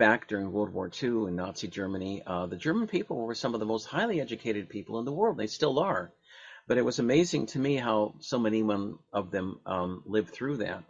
back 0.01 0.27
during 0.27 0.51
World 0.51 0.73
War 0.73 0.89
II 1.01 1.27
in 1.27 1.35
Nazi 1.35 1.67
Germany, 1.67 2.23
uh, 2.25 2.47
the 2.47 2.57
German 2.57 2.87
people 2.87 3.17
were 3.17 3.35
some 3.35 3.53
of 3.53 3.59
the 3.59 3.67
most 3.67 3.85
highly 3.85 4.19
educated 4.19 4.67
people 4.67 4.97
in 4.97 5.05
the 5.05 5.11
world. 5.11 5.37
They 5.37 5.45
still 5.45 5.77
are. 5.77 6.11
But 6.67 6.79
it 6.79 6.81
was 6.83 6.97
amazing 6.97 7.45
to 7.47 7.59
me 7.59 7.75
how 7.75 8.15
so 8.19 8.39
many 8.39 8.63
of 9.13 9.29
them 9.29 9.59
um, 9.63 10.01
lived 10.07 10.31
through 10.31 10.57
that. 10.57 10.83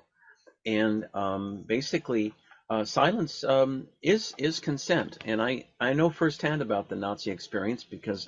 And 0.65 1.07
um, 1.13 1.65
basically, 1.67 2.33
uh, 2.69 2.85
silence 2.85 3.43
um, 3.43 3.88
is 4.01 4.33
is 4.38 4.61
consent. 4.61 5.17
And 5.25 5.41
I, 5.41 5.65
I 5.77 5.91
know 5.91 6.09
firsthand 6.09 6.61
about 6.61 6.88
the 6.88 6.95
Nazi 6.95 7.31
experience 7.31 7.83
because 7.83 8.25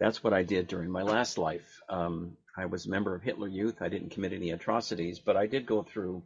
that's 0.00 0.24
what 0.24 0.32
I 0.32 0.42
did 0.42 0.66
during 0.66 0.90
my 0.90 1.02
last 1.02 1.38
life. 1.38 1.80
Um, 1.88 2.36
I 2.58 2.64
was 2.66 2.86
a 2.86 2.90
member 2.90 3.14
of 3.14 3.22
Hitler 3.22 3.46
Youth. 3.46 3.80
I 3.80 3.88
didn't 3.88 4.10
commit 4.10 4.32
any 4.32 4.50
atrocities, 4.50 5.20
but 5.20 5.36
I 5.36 5.46
did 5.46 5.66
go 5.66 5.84
through 5.84 6.24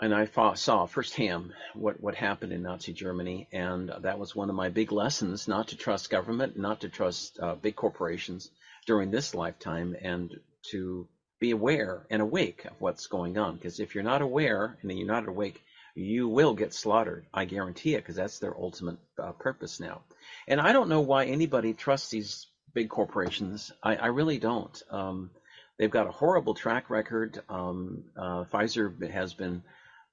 and 0.00 0.14
I 0.14 0.28
saw 0.54 0.86
firsthand 0.86 1.52
what, 1.74 2.00
what 2.00 2.14
happened 2.14 2.52
in 2.52 2.62
Nazi 2.62 2.92
Germany, 2.92 3.48
and 3.52 3.90
that 4.00 4.18
was 4.18 4.36
one 4.36 4.50
of 4.50 4.56
my 4.56 4.68
big 4.68 4.92
lessons: 4.92 5.48
not 5.48 5.68
to 5.68 5.76
trust 5.76 6.10
government, 6.10 6.58
not 6.58 6.80
to 6.82 6.88
trust 6.88 7.38
uh, 7.40 7.54
big 7.54 7.76
corporations 7.76 8.50
during 8.86 9.10
this 9.10 9.34
lifetime, 9.34 9.96
and 10.00 10.34
to 10.70 11.08
be 11.40 11.50
aware 11.50 12.06
and 12.10 12.20
awake 12.20 12.64
of 12.66 12.80
what's 12.80 13.06
going 13.06 13.38
on. 13.38 13.56
Because 13.56 13.80
if 13.80 13.94
you're 13.94 14.04
not 14.04 14.22
aware 14.22 14.76
and 14.82 14.92
you're 14.92 15.06
not 15.06 15.28
awake, 15.28 15.62
you 15.94 16.28
will 16.28 16.54
get 16.54 16.74
slaughtered. 16.74 17.26
I 17.32 17.46
guarantee 17.46 17.94
it, 17.94 17.98
because 17.98 18.16
that's 18.16 18.38
their 18.38 18.56
ultimate 18.56 18.98
uh, 19.22 19.32
purpose 19.32 19.80
now. 19.80 20.02
And 20.46 20.60
I 20.60 20.72
don't 20.72 20.90
know 20.90 21.00
why 21.00 21.24
anybody 21.24 21.72
trusts 21.72 22.10
these 22.10 22.46
big 22.74 22.90
corporations. 22.90 23.72
I, 23.82 23.96
I 23.96 24.06
really 24.08 24.38
don't. 24.38 24.82
Um, 24.90 25.30
they've 25.78 25.90
got 25.90 26.06
a 26.06 26.12
horrible 26.12 26.54
track 26.54 26.90
record. 26.90 27.40
Um, 27.48 28.04
uh, 28.16 28.44
Pfizer 28.44 29.10
has 29.10 29.32
been 29.32 29.62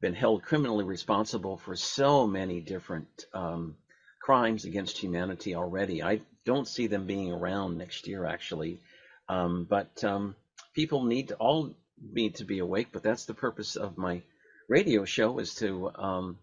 been 0.03 0.13
held 0.13 0.43
criminally 0.43 0.83
responsible 0.83 1.55
for 1.55 1.77
so 1.77 2.27
many 2.27 2.59
different 2.59 3.25
um, 3.33 3.77
crimes 4.21 4.65
against 4.65 4.97
humanity 4.97 5.55
already. 5.55 6.03
I 6.03 6.19
don't 6.43 6.67
see 6.67 6.87
them 6.87 7.07
being 7.07 7.31
around 7.31 7.77
next 7.77 8.05
year, 8.05 8.25
actually. 8.25 8.81
Um, 9.29 9.63
but 9.63 10.03
um, 10.03 10.35
people 10.75 11.05
need 11.05 11.29
to 11.29 11.35
all 11.35 11.73
need 12.01 12.35
to 12.35 12.43
be 12.43 12.59
awake. 12.59 12.89
But 12.91 13.01
that's 13.01 13.23
the 13.23 13.33
purpose 13.33 13.77
of 13.77 13.97
my 13.97 14.21
radio 14.67 15.05
show 15.05 15.39
is 15.39 15.55
to 15.55 15.89
um, 15.95 16.37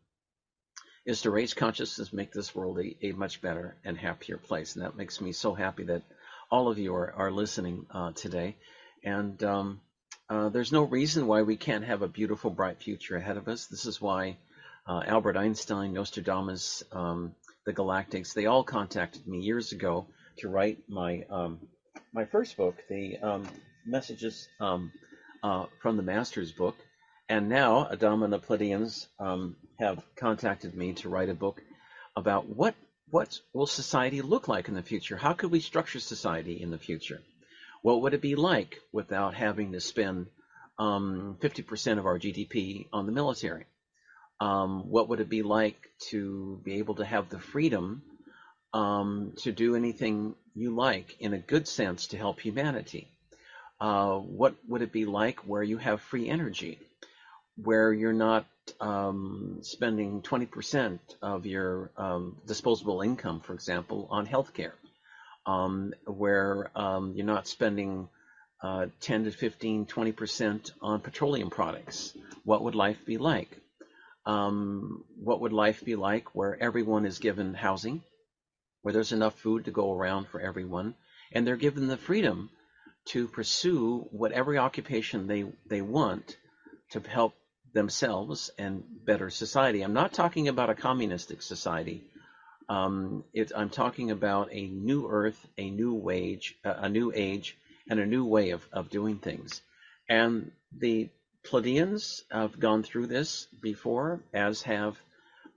is 1.04 1.20
to 1.22 1.30
raise 1.30 1.52
consciousness, 1.52 2.14
make 2.14 2.32
this 2.32 2.54
world 2.54 2.78
a, 2.78 3.08
a, 3.08 3.12
much 3.12 3.42
better 3.42 3.76
and 3.84 3.98
happier 3.98 4.38
place. 4.38 4.74
And 4.74 4.86
that 4.86 4.96
makes 4.96 5.20
me 5.20 5.32
so 5.32 5.52
happy 5.52 5.84
that 5.84 6.02
all 6.50 6.70
of 6.70 6.78
you 6.78 6.94
are, 6.94 7.12
are 7.12 7.30
listening 7.30 7.84
uh, 7.90 8.12
today. 8.12 8.56
And 9.04 9.42
um, 9.44 9.80
uh, 10.30 10.48
there's 10.48 10.70
no 10.70 10.84
reason 10.84 11.26
why 11.26 11.42
we 11.42 11.56
can't 11.56 11.84
have 11.84 12.02
a 12.02 12.08
beautiful, 12.08 12.50
bright 12.50 12.80
future 12.80 13.16
ahead 13.16 13.36
of 13.36 13.48
us. 13.48 13.66
This 13.66 13.84
is 13.84 14.00
why 14.00 14.38
uh, 14.86 15.02
Albert 15.04 15.36
Einstein, 15.36 15.92
Nostradamus, 15.92 16.84
um, 16.92 17.34
the 17.66 17.72
Galactics, 17.72 18.32
they 18.32 18.46
all 18.46 18.62
contacted 18.62 19.26
me 19.26 19.40
years 19.40 19.72
ago 19.72 20.06
to 20.38 20.48
write 20.48 20.78
my 20.88 21.24
um, 21.30 21.58
my 22.14 22.24
first 22.24 22.56
book, 22.56 22.76
the 22.88 23.18
um, 23.18 23.48
Messages 23.84 24.48
um, 24.60 24.92
uh, 25.42 25.66
from 25.82 25.96
the 25.96 26.02
Master's 26.02 26.52
book. 26.52 26.76
And 27.28 27.48
now 27.48 27.88
Adama 27.92 28.24
and 28.24 28.32
the 28.32 28.38
Pleiadians 28.38 29.06
um, 29.18 29.56
have 29.80 30.02
contacted 30.16 30.74
me 30.76 30.92
to 30.94 31.08
write 31.08 31.28
a 31.28 31.34
book 31.34 31.60
about 32.16 32.48
what 32.48 32.76
what 33.10 33.36
will 33.52 33.66
society 33.66 34.22
look 34.22 34.46
like 34.46 34.68
in 34.68 34.74
the 34.74 34.82
future? 34.82 35.16
How 35.16 35.32
could 35.32 35.50
we 35.50 35.58
structure 35.58 35.98
society 35.98 36.62
in 36.62 36.70
the 36.70 36.78
future? 36.78 37.20
What 37.82 38.02
would 38.02 38.14
it 38.14 38.20
be 38.20 38.34
like 38.34 38.78
without 38.92 39.34
having 39.34 39.72
to 39.72 39.80
spend 39.80 40.26
um, 40.78 41.36
50% 41.40 41.98
of 41.98 42.06
our 42.06 42.18
GDP 42.18 42.86
on 42.92 43.06
the 43.06 43.12
military? 43.12 43.66
Um, 44.40 44.90
what 44.90 45.08
would 45.08 45.20
it 45.20 45.28
be 45.28 45.42
like 45.42 45.76
to 46.10 46.60
be 46.64 46.78
able 46.78 46.96
to 46.96 47.04
have 47.04 47.28
the 47.28 47.38
freedom 47.38 48.02
um, 48.72 49.34
to 49.38 49.52
do 49.52 49.76
anything 49.76 50.34
you 50.54 50.74
like 50.74 51.16
in 51.20 51.34
a 51.34 51.38
good 51.38 51.68
sense 51.68 52.08
to 52.08 52.16
help 52.16 52.40
humanity? 52.40 53.08
Uh, 53.80 54.16
what 54.16 54.54
would 54.68 54.82
it 54.82 54.92
be 54.92 55.06
like 55.06 55.40
where 55.40 55.62
you 55.62 55.78
have 55.78 56.02
free 56.02 56.28
energy, 56.28 56.78
where 57.56 57.92
you're 57.92 58.12
not 58.12 58.46
um, 58.80 59.58
spending 59.62 60.22
20% 60.22 60.98
of 61.22 61.46
your 61.46 61.90
um, 61.96 62.36
disposable 62.46 63.00
income, 63.00 63.40
for 63.40 63.54
example, 63.54 64.06
on 64.10 64.26
healthcare, 64.26 64.72
um, 65.50 65.92
where 66.06 66.70
um, 66.76 67.12
you're 67.16 67.26
not 67.26 67.48
spending 67.48 68.08
uh, 68.62 68.86
10 69.00 69.24
to 69.24 69.30
15, 69.32 69.86
20% 69.86 70.70
on 70.80 71.00
petroleum 71.00 71.50
products? 71.50 72.16
What 72.44 72.62
would 72.62 72.74
life 72.74 73.04
be 73.04 73.18
like? 73.18 73.48
Um, 74.26 75.04
what 75.16 75.40
would 75.40 75.52
life 75.52 75.84
be 75.84 75.96
like 75.96 76.34
where 76.34 76.62
everyone 76.62 77.04
is 77.04 77.18
given 77.18 77.54
housing, 77.54 78.02
where 78.82 78.92
there's 78.94 79.12
enough 79.12 79.38
food 79.40 79.64
to 79.64 79.70
go 79.70 79.92
around 79.92 80.28
for 80.28 80.40
everyone, 80.40 80.94
and 81.32 81.46
they're 81.46 81.56
given 81.56 81.88
the 81.88 81.96
freedom 81.96 82.50
to 83.06 83.26
pursue 83.26 84.06
whatever 84.12 84.56
occupation 84.56 85.26
they, 85.26 85.44
they 85.66 85.80
want 85.80 86.36
to 86.90 87.00
help 87.00 87.34
themselves 87.72 88.50
and 88.58 88.84
better 89.04 89.30
society. 89.30 89.82
I'm 89.82 89.94
not 89.94 90.12
talking 90.12 90.48
about 90.48 90.70
a 90.70 90.74
communistic 90.74 91.42
society. 91.42 92.09
Um, 92.70 93.24
it, 93.32 93.50
I'm 93.54 93.68
talking 93.68 94.12
about 94.12 94.50
a 94.52 94.68
new 94.68 95.08
earth, 95.08 95.44
a 95.58 95.68
new 95.68 95.92
wage, 95.92 96.56
uh, 96.64 96.74
a 96.76 96.88
new 96.88 97.12
age, 97.12 97.58
and 97.88 97.98
a 97.98 98.06
new 98.06 98.24
way 98.24 98.50
of, 98.50 98.64
of 98.72 98.90
doing 98.90 99.18
things. 99.18 99.60
And 100.08 100.52
the 100.78 101.08
Pleiadians 101.42 102.22
have 102.30 102.60
gone 102.60 102.84
through 102.84 103.08
this 103.08 103.48
before, 103.60 104.20
as 104.32 104.62
have 104.62 104.96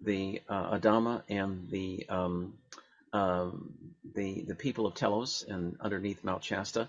the 0.02 0.42
uh, 0.50 0.80
Adama 0.80 1.22
and 1.30 1.70
the 1.70 2.08
um, 2.10 2.56
um, 3.14 3.76
the 4.16 4.44
the 4.48 4.56
people 4.56 4.88
of 4.88 4.96
Telos 4.96 5.46
and 5.48 5.78
underneath 5.80 6.24
Mount 6.24 6.44
Shasta. 6.44 6.88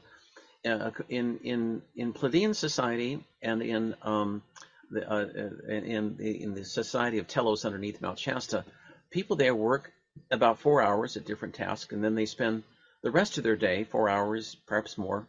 Uh, 0.64 0.90
in 1.10 1.38
in 1.44 1.82
in 1.96 2.14
Pleiadian 2.14 2.55
society 2.55 3.22
and 3.42 3.60
in 3.60 3.94
um, 4.01 4.42
the, 4.90 5.06
uh, 5.06 5.26
in, 5.68 6.16
the, 6.16 6.42
in 6.42 6.55
the 6.55 6.64
society 6.64 7.18
of 7.18 7.26
Telos 7.26 7.66
underneath 7.66 8.01
Mount 8.01 8.18
Shasta, 8.18 8.64
people 9.10 9.36
there 9.36 9.55
work 9.55 9.92
about 10.31 10.59
four 10.59 10.82
hours 10.82 11.16
at 11.16 11.27
different 11.27 11.55
tasks, 11.55 11.93
and 11.93 12.03
then 12.03 12.15
they 12.15 12.27
spend 12.27 12.62
the 13.03 13.11
rest 13.11 13.39
of 13.39 13.45
their 13.45 13.57
day, 13.57 13.85
four 13.85 14.09
hours, 14.09 14.57
perhaps 14.66 14.97
more, 14.97 15.27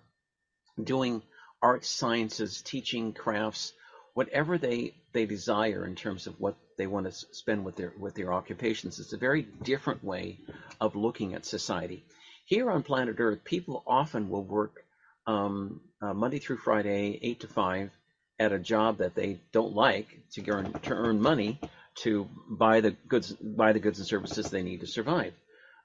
doing 0.81 1.21
arts, 1.61 1.89
sciences, 1.89 2.61
teaching, 2.61 3.13
crafts, 3.13 3.73
whatever 4.13 4.57
they, 4.57 4.93
they 5.13 5.25
desire 5.25 5.85
in 5.85 5.95
terms 5.95 6.27
of 6.27 6.39
what 6.39 6.55
they 6.77 6.87
want 6.87 7.05
to 7.05 7.11
spend 7.11 7.65
with 7.65 7.75
their 7.75 7.93
with 7.99 8.15
their 8.15 8.33
occupations. 8.33 8.99
It's 8.99 9.13
a 9.13 9.17
very 9.17 9.41
different 9.41 10.03
way 10.03 10.39
of 10.79 10.95
looking 10.95 11.33
at 11.33 11.45
society. 11.45 12.03
Here 12.45 12.69
on 12.69 12.83
planet 12.83 13.15
Earth, 13.19 13.43
people 13.43 13.83
often 13.87 14.29
will 14.29 14.43
work 14.43 14.83
um, 15.25 15.81
uh, 16.01 16.13
Monday 16.13 16.39
through 16.39 16.57
Friday, 16.57 17.17
eight 17.21 17.39
to 17.41 17.47
five, 17.47 17.91
at 18.39 18.51
a 18.51 18.59
job 18.59 18.97
that 18.97 19.15
they 19.15 19.39
don't 19.51 19.73
like 19.73 20.07
to 20.33 20.49
earn 20.49 20.73
to 20.73 20.93
earn 20.93 21.21
money 21.21 21.59
to 21.95 22.27
buy 22.49 22.81
the 22.81 22.91
goods 23.07 23.31
buy 23.33 23.73
the 23.73 23.79
goods 23.79 23.99
and 23.99 24.07
services 24.07 24.49
they 24.49 24.63
need 24.63 24.81
to 24.81 24.87
survive. 24.87 25.33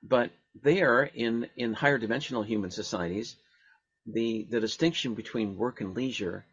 But 0.02 0.30
there, 0.62 1.04
in 1.04 1.48
in 1.56 1.74
higher 1.74 1.98
dimensional 1.98 2.42
human 2.42 2.70
societies, 2.70 3.36
the 4.06 4.46
the 4.50 4.60
distinction 4.60 5.14
between 5.14 5.56
work 5.56 5.80
and 5.80 5.94
leisure 5.96 6.44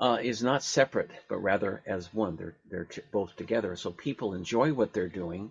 uh, 0.00 0.18
is 0.22 0.42
not 0.42 0.62
separate, 0.62 1.10
but 1.28 1.38
rather 1.38 1.82
as 1.86 2.12
one. 2.12 2.36
They're 2.36 2.56
they're 2.70 2.88
both 3.12 3.36
together. 3.36 3.76
So 3.76 3.90
people 3.92 4.34
enjoy 4.34 4.72
what 4.72 4.92
they're 4.92 5.08
doing. 5.08 5.50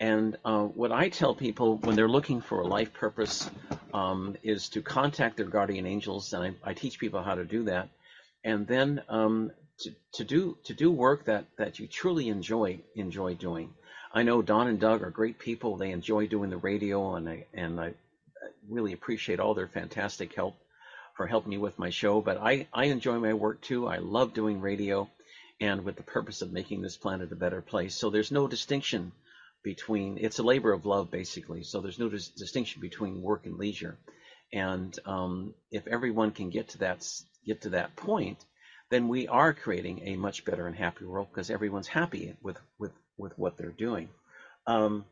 And 0.00 0.36
uh, 0.44 0.64
what 0.64 0.92
I 0.92 1.08
tell 1.08 1.34
people 1.34 1.76
when 1.78 1.96
they're 1.96 2.08
looking 2.08 2.40
for 2.40 2.60
a 2.60 2.66
life 2.66 2.92
purpose 2.92 3.50
um, 3.92 4.36
is 4.44 4.68
to 4.70 4.82
contact 4.82 5.36
their 5.36 5.46
guardian 5.46 5.86
angels, 5.86 6.32
and 6.32 6.56
I, 6.64 6.70
I 6.70 6.74
teach 6.74 7.00
people 7.00 7.22
how 7.22 7.34
to 7.34 7.44
do 7.44 7.64
that 7.64 7.88
and 8.44 8.66
then 8.66 9.02
um, 9.08 9.50
to, 10.12 10.24
do 10.24 10.58
to 10.64 10.74
do 10.74 10.90
work 10.90 11.24
that 11.26 11.46
that 11.56 11.78
you 11.78 11.86
truly 11.86 12.28
enjoy 12.28 12.80
enjoy 12.94 13.34
doing. 13.34 13.74
I 14.12 14.22
know 14.22 14.42
Don 14.42 14.68
and 14.68 14.80
Doug 14.80 15.02
are 15.02 15.10
great 15.10 15.38
people. 15.38 15.76
They 15.76 15.90
enjoy 15.90 16.26
doing 16.26 16.50
the 16.50 16.56
radio, 16.56 17.14
and 17.14 17.28
I 17.28 17.46
and 17.54 17.80
I 17.80 17.94
really 18.68 18.92
appreciate 18.92 19.40
all 19.40 19.54
their 19.54 19.68
fantastic 19.68 20.34
help 20.34 20.56
for 21.16 21.26
helping 21.26 21.50
me 21.50 21.58
with 21.58 21.78
my 21.78 21.90
show. 21.90 22.20
But 22.20 22.38
I 22.38 22.68
I 22.72 22.86
enjoy 22.86 23.18
my 23.18 23.34
work 23.34 23.60
too. 23.60 23.86
I 23.86 23.98
love 23.98 24.34
doing 24.34 24.60
radio, 24.60 25.08
and 25.60 25.84
with 25.84 25.96
the 25.96 26.02
purpose 26.02 26.42
of 26.42 26.52
making 26.52 26.82
this 26.82 26.96
planet 26.96 27.32
a 27.32 27.36
better 27.36 27.62
place. 27.62 27.94
So 27.94 28.10
there's 28.10 28.32
no 28.32 28.48
distinction 28.48 29.12
between 29.62 30.18
it's 30.18 30.38
a 30.38 30.42
labor 30.42 30.72
of 30.72 30.86
love 30.86 31.10
basically. 31.10 31.62
So 31.62 31.80
there's 31.80 31.98
no 31.98 32.08
dis- 32.08 32.28
distinction 32.28 32.80
between 32.80 33.22
work 33.22 33.46
and 33.46 33.58
leisure. 33.58 33.98
And 34.52 34.98
um, 35.04 35.54
if 35.70 35.86
everyone 35.86 36.30
can 36.30 36.50
get 36.50 36.70
to 36.70 36.78
that 36.78 37.06
get 37.44 37.62
to 37.62 37.70
that 37.70 37.96
point, 37.96 38.38
then 38.90 39.08
we 39.08 39.28
are 39.28 39.52
creating 39.52 40.00
a 40.04 40.16
much 40.16 40.44
better 40.44 40.66
and 40.66 40.76
happier 40.76 41.08
world 41.08 41.28
because 41.30 41.50
everyone's 41.50 41.88
happy 41.88 42.34
with 42.42 42.58
with 42.78 42.92
with 43.16 43.38
what 43.38 43.56
they're 43.58 43.70
doing. 43.70 44.08
Um, 44.66 45.04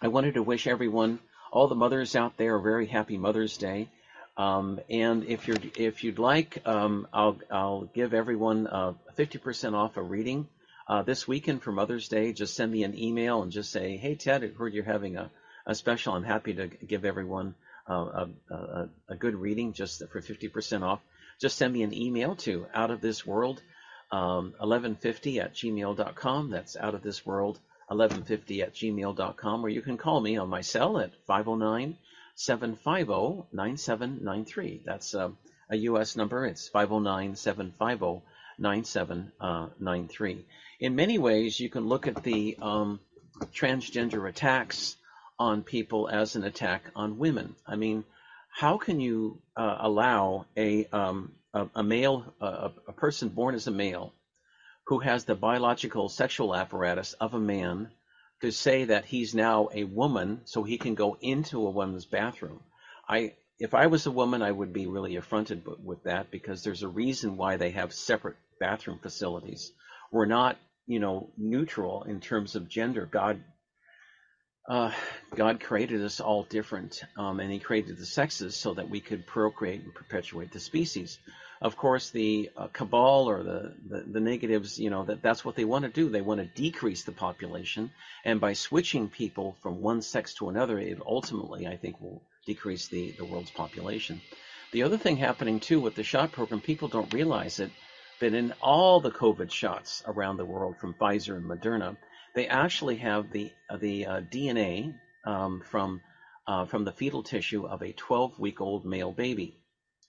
I 0.00 0.08
wanted 0.08 0.34
to 0.34 0.42
wish 0.42 0.66
everyone, 0.66 1.18
all 1.52 1.68
the 1.68 1.74
mothers 1.74 2.16
out 2.16 2.36
there, 2.36 2.56
a 2.56 2.62
very 2.62 2.86
happy 2.86 3.18
Mother's 3.18 3.56
Day. 3.56 3.88
Um, 4.36 4.80
and 4.90 5.24
if 5.24 5.46
you're 5.46 5.58
if 5.76 6.02
you'd 6.02 6.18
like, 6.18 6.66
um, 6.66 7.06
I'll 7.12 7.38
I'll 7.50 7.82
give 7.94 8.14
everyone 8.14 8.66
uh, 8.66 8.94
50% 9.16 9.74
off 9.74 9.96
a 9.96 10.02
reading 10.02 10.48
uh, 10.88 11.02
this 11.02 11.28
weekend 11.28 11.62
for 11.62 11.70
Mother's 11.70 12.08
Day. 12.08 12.32
Just 12.32 12.54
send 12.54 12.72
me 12.72 12.82
an 12.82 12.98
email 12.98 13.42
and 13.42 13.52
just 13.52 13.70
say, 13.70 13.96
"Hey 13.96 14.16
Ted, 14.16 14.42
I 14.42 14.48
heard 14.48 14.74
you're 14.74 14.84
having 14.84 15.16
a, 15.16 15.30
a 15.66 15.74
special. 15.74 16.14
I'm 16.14 16.24
happy 16.24 16.54
to 16.54 16.66
give 16.66 17.04
everyone 17.04 17.54
uh, 17.88 18.26
a, 18.50 18.54
a, 18.54 18.88
a 19.10 19.16
good 19.16 19.36
reading 19.36 19.72
just 19.72 20.02
for 20.10 20.20
50% 20.20 20.82
off." 20.82 21.00
Just 21.40 21.56
send 21.56 21.72
me 21.72 21.82
an 21.82 21.94
email 21.94 22.36
to 22.36 22.66
out 22.74 22.90
of 22.90 23.00
this 23.00 23.26
world 23.26 23.62
um, 24.10 24.54
1150 24.58 25.40
at 25.40 25.54
gmail.com. 25.54 26.50
That's 26.50 26.76
out 26.76 26.94
of 26.94 27.02
this 27.02 27.26
world 27.26 27.58
1150 27.88 28.62
at 28.62 28.74
gmail.com, 28.74 29.64
or 29.64 29.68
you 29.68 29.82
can 29.82 29.96
call 29.96 30.20
me 30.20 30.36
on 30.36 30.48
my 30.48 30.60
cell 30.60 30.98
at 30.98 31.12
509 31.26 31.96
750 32.36 33.48
9793. 33.52 34.82
That's 34.84 35.14
uh, 35.14 35.30
a 35.70 35.76
U.S. 35.76 36.16
number. 36.16 36.46
It's 36.46 36.68
509 36.68 37.36
750 37.36 38.26
9793. 38.58 40.46
In 40.80 40.96
many 40.96 41.18
ways, 41.18 41.58
you 41.58 41.68
can 41.68 41.86
look 41.86 42.06
at 42.06 42.22
the 42.22 42.56
um, 42.60 43.00
transgender 43.52 44.28
attacks 44.28 44.96
on 45.38 45.62
people 45.62 46.08
as 46.08 46.36
an 46.36 46.44
attack 46.44 46.90
on 46.94 47.18
women. 47.18 47.56
I 47.66 47.76
mean, 47.76 48.04
how 48.54 48.78
can 48.78 49.00
you 49.00 49.42
uh, 49.56 49.78
allow 49.80 50.46
a, 50.56 50.86
um, 50.92 51.32
a, 51.52 51.66
a, 51.74 51.82
male, 51.82 52.32
a, 52.40 52.70
a 52.86 52.92
person 52.92 53.28
born 53.28 53.56
as 53.56 53.66
a 53.66 53.72
male, 53.72 54.12
who 54.86 55.00
has 55.00 55.24
the 55.24 55.34
biological 55.34 56.08
sexual 56.08 56.54
apparatus 56.54 57.14
of 57.14 57.34
a 57.34 57.40
man, 57.40 57.90
to 58.42 58.52
say 58.52 58.84
that 58.84 59.06
he's 59.06 59.34
now 59.34 59.70
a 59.74 59.82
woman, 59.82 60.42
so 60.44 60.62
he 60.62 60.78
can 60.78 60.94
go 60.94 61.16
into 61.20 61.66
a 61.66 61.70
woman's 61.70 62.04
bathroom? 62.04 62.60
I, 63.08 63.34
if 63.58 63.74
I 63.74 63.88
was 63.88 64.06
a 64.06 64.12
woman, 64.12 64.40
I 64.40 64.52
would 64.52 64.72
be 64.72 64.86
really 64.86 65.16
affronted 65.16 65.66
with 65.82 66.04
that 66.04 66.30
because 66.30 66.62
there's 66.62 66.84
a 66.84 66.88
reason 66.88 67.36
why 67.36 67.56
they 67.56 67.72
have 67.72 67.92
separate 67.92 68.36
bathroom 68.60 69.00
facilities. 69.02 69.72
We're 70.12 70.26
not, 70.26 70.58
you 70.86 71.00
know, 71.00 71.30
neutral 71.36 72.04
in 72.04 72.20
terms 72.20 72.54
of 72.54 72.68
gender. 72.68 73.04
God 73.04 73.42
uh, 74.68 74.92
God 75.34 75.60
created 75.60 76.02
us 76.02 76.20
all 76.20 76.44
different, 76.44 77.02
um, 77.16 77.40
and 77.40 77.52
He 77.52 77.58
created 77.58 77.98
the 77.98 78.06
sexes 78.06 78.56
so 78.56 78.74
that 78.74 78.88
we 78.88 79.00
could 79.00 79.26
procreate 79.26 79.82
and 79.82 79.94
perpetuate 79.94 80.52
the 80.52 80.60
species. 80.60 81.18
Of 81.60 81.76
course, 81.76 82.10
the 82.10 82.50
uh, 82.56 82.68
cabal 82.68 83.28
or 83.28 83.42
the, 83.42 83.74
the, 83.88 84.00
the 84.00 84.20
negatives, 84.20 84.78
you 84.78 84.90
know, 84.90 85.04
that 85.04 85.22
that's 85.22 85.44
what 85.44 85.54
they 85.54 85.64
want 85.64 85.84
to 85.84 85.90
do. 85.90 86.08
They 86.08 86.20
want 86.20 86.40
to 86.40 86.62
decrease 86.62 87.04
the 87.04 87.12
population, 87.12 87.90
and 88.24 88.40
by 88.40 88.54
switching 88.54 89.08
people 89.08 89.56
from 89.62 89.80
one 89.80 90.02
sex 90.02 90.34
to 90.34 90.48
another, 90.48 90.78
it 90.78 90.98
ultimately, 91.06 91.66
I 91.66 91.76
think, 91.76 92.00
will 92.00 92.22
decrease 92.46 92.88
the 92.88 93.12
the 93.12 93.24
world's 93.24 93.50
population. 93.50 94.20
The 94.72 94.82
other 94.82 94.98
thing 94.98 95.16
happening 95.16 95.60
too 95.60 95.80
with 95.80 95.94
the 95.94 96.02
shot 96.02 96.32
program, 96.32 96.60
people 96.60 96.88
don't 96.88 97.12
realize 97.14 97.60
it, 97.60 97.70
but 98.18 98.34
in 98.34 98.52
all 98.60 99.00
the 99.00 99.10
COVID 99.10 99.50
shots 99.50 100.02
around 100.06 100.36
the 100.36 100.44
world 100.44 100.76
from 100.78 100.94
Pfizer 100.94 101.36
and 101.36 101.44
Moderna, 101.44 101.96
they 102.34 102.48
actually 102.48 102.96
have 102.96 103.30
the 103.30 103.52
the 103.78 104.06
uh, 104.06 104.20
DNA 104.20 104.94
um, 105.24 105.62
from 105.70 106.00
uh, 106.46 106.66
from 106.66 106.84
the 106.84 106.92
fetal 106.92 107.22
tissue 107.22 107.66
of 107.66 107.82
a 107.82 107.92
12 107.92 108.38
week 108.38 108.60
old 108.60 108.84
male 108.84 109.12
baby. 109.12 109.56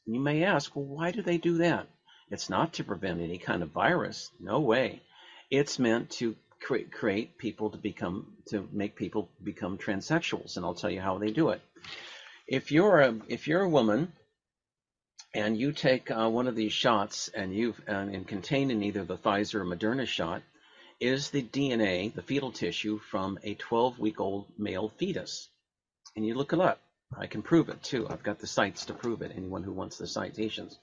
You 0.06 0.20
may 0.20 0.44
ask, 0.44 0.76
well, 0.76 0.86
why 0.86 1.12
do 1.12 1.22
they 1.22 1.38
do 1.38 1.58
that? 1.60 1.88
It's 2.30 2.50
not 2.50 2.74
to 2.74 2.84
prevent 2.84 3.22
any 3.22 3.38
kind 3.38 3.64
of 3.64 3.72
virus. 3.72 4.30
No 4.40 4.60
way. 4.60 5.02
It's 5.50 5.80
meant 5.80 6.10
to 6.12 6.36
create, 6.60 6.92
create 6.92 7.38
people 7.38 7.70
to 7.70 7.78
become 7.78 8.34
to 8.48 8.68
make 8.72 8.96
people 8.96 9.30
become 9.44 9.78
transsexuals, 9.78 10.58
and 10.58 10.66
I'll 10.66 10.74
tell 10.74 10.90
you 10.90 11.02
how 11.02 11.18
they 11.18 11.32
do 11.32 11.50
it. 11.50 11.62
If 12.48 12.72
you're 12.72 13.02
a 13.02 13.20
if 13.28 13.48
you're 13.48 13.62
a 13.62 13.70
woman 13.70 14.12
and 15.34 15.58
you 15.58 15.72
take 15.72 16.10
uh, 16.10 16.30
one 16.30 16.48
of 16.48 16.56
these 16.56 16.74
shots 16.74 17.30
and 17.30 17.54
you 17.54 17.76
and, 17.88 18.16
and 18.16 18.28
contained 18.28 18.72
in 18.72 18.84
either 18.84 19.04
the 19.04 19.18
Pfizer 19.18 19.56
or 19.56 19.66
Moderna 19.66 20.08
shot 20.08 20.42
is 21.00 21.30
the 21.30 21.44
DNA, 21.44 22.14
the 22.14 22.22
fetal 22.22 22.52
tissue 22.52 23.00
from 23.00 23.38
a 23.44 23.56
12 23.56 24.00
week 24.00 24.20
old 24.20 24.48
male 24.58 24.90
fetus. 24.90 25.50
And 26.16 26.26
you 26.26 26.36
look 26.36 26.54
it 26.54 26.60
up. 26.60 26.82
I 27.18 27.28
can 27.28 27.42
prove 27.42 27.70
it 27.70 27.84
too. 27.84 28.08
I've 28.10 28.24
got 28.24 28.40
the 28.40 28.48
sites 28.48 28.86
to 28.86 28.94
prove 28.94 29.22
it. 29.22 29.32
Anyone 29.36 29.64
who 29.64 29.74
wants 29.74 29.98
the 29.98 30.08
citations. 30.08 30.78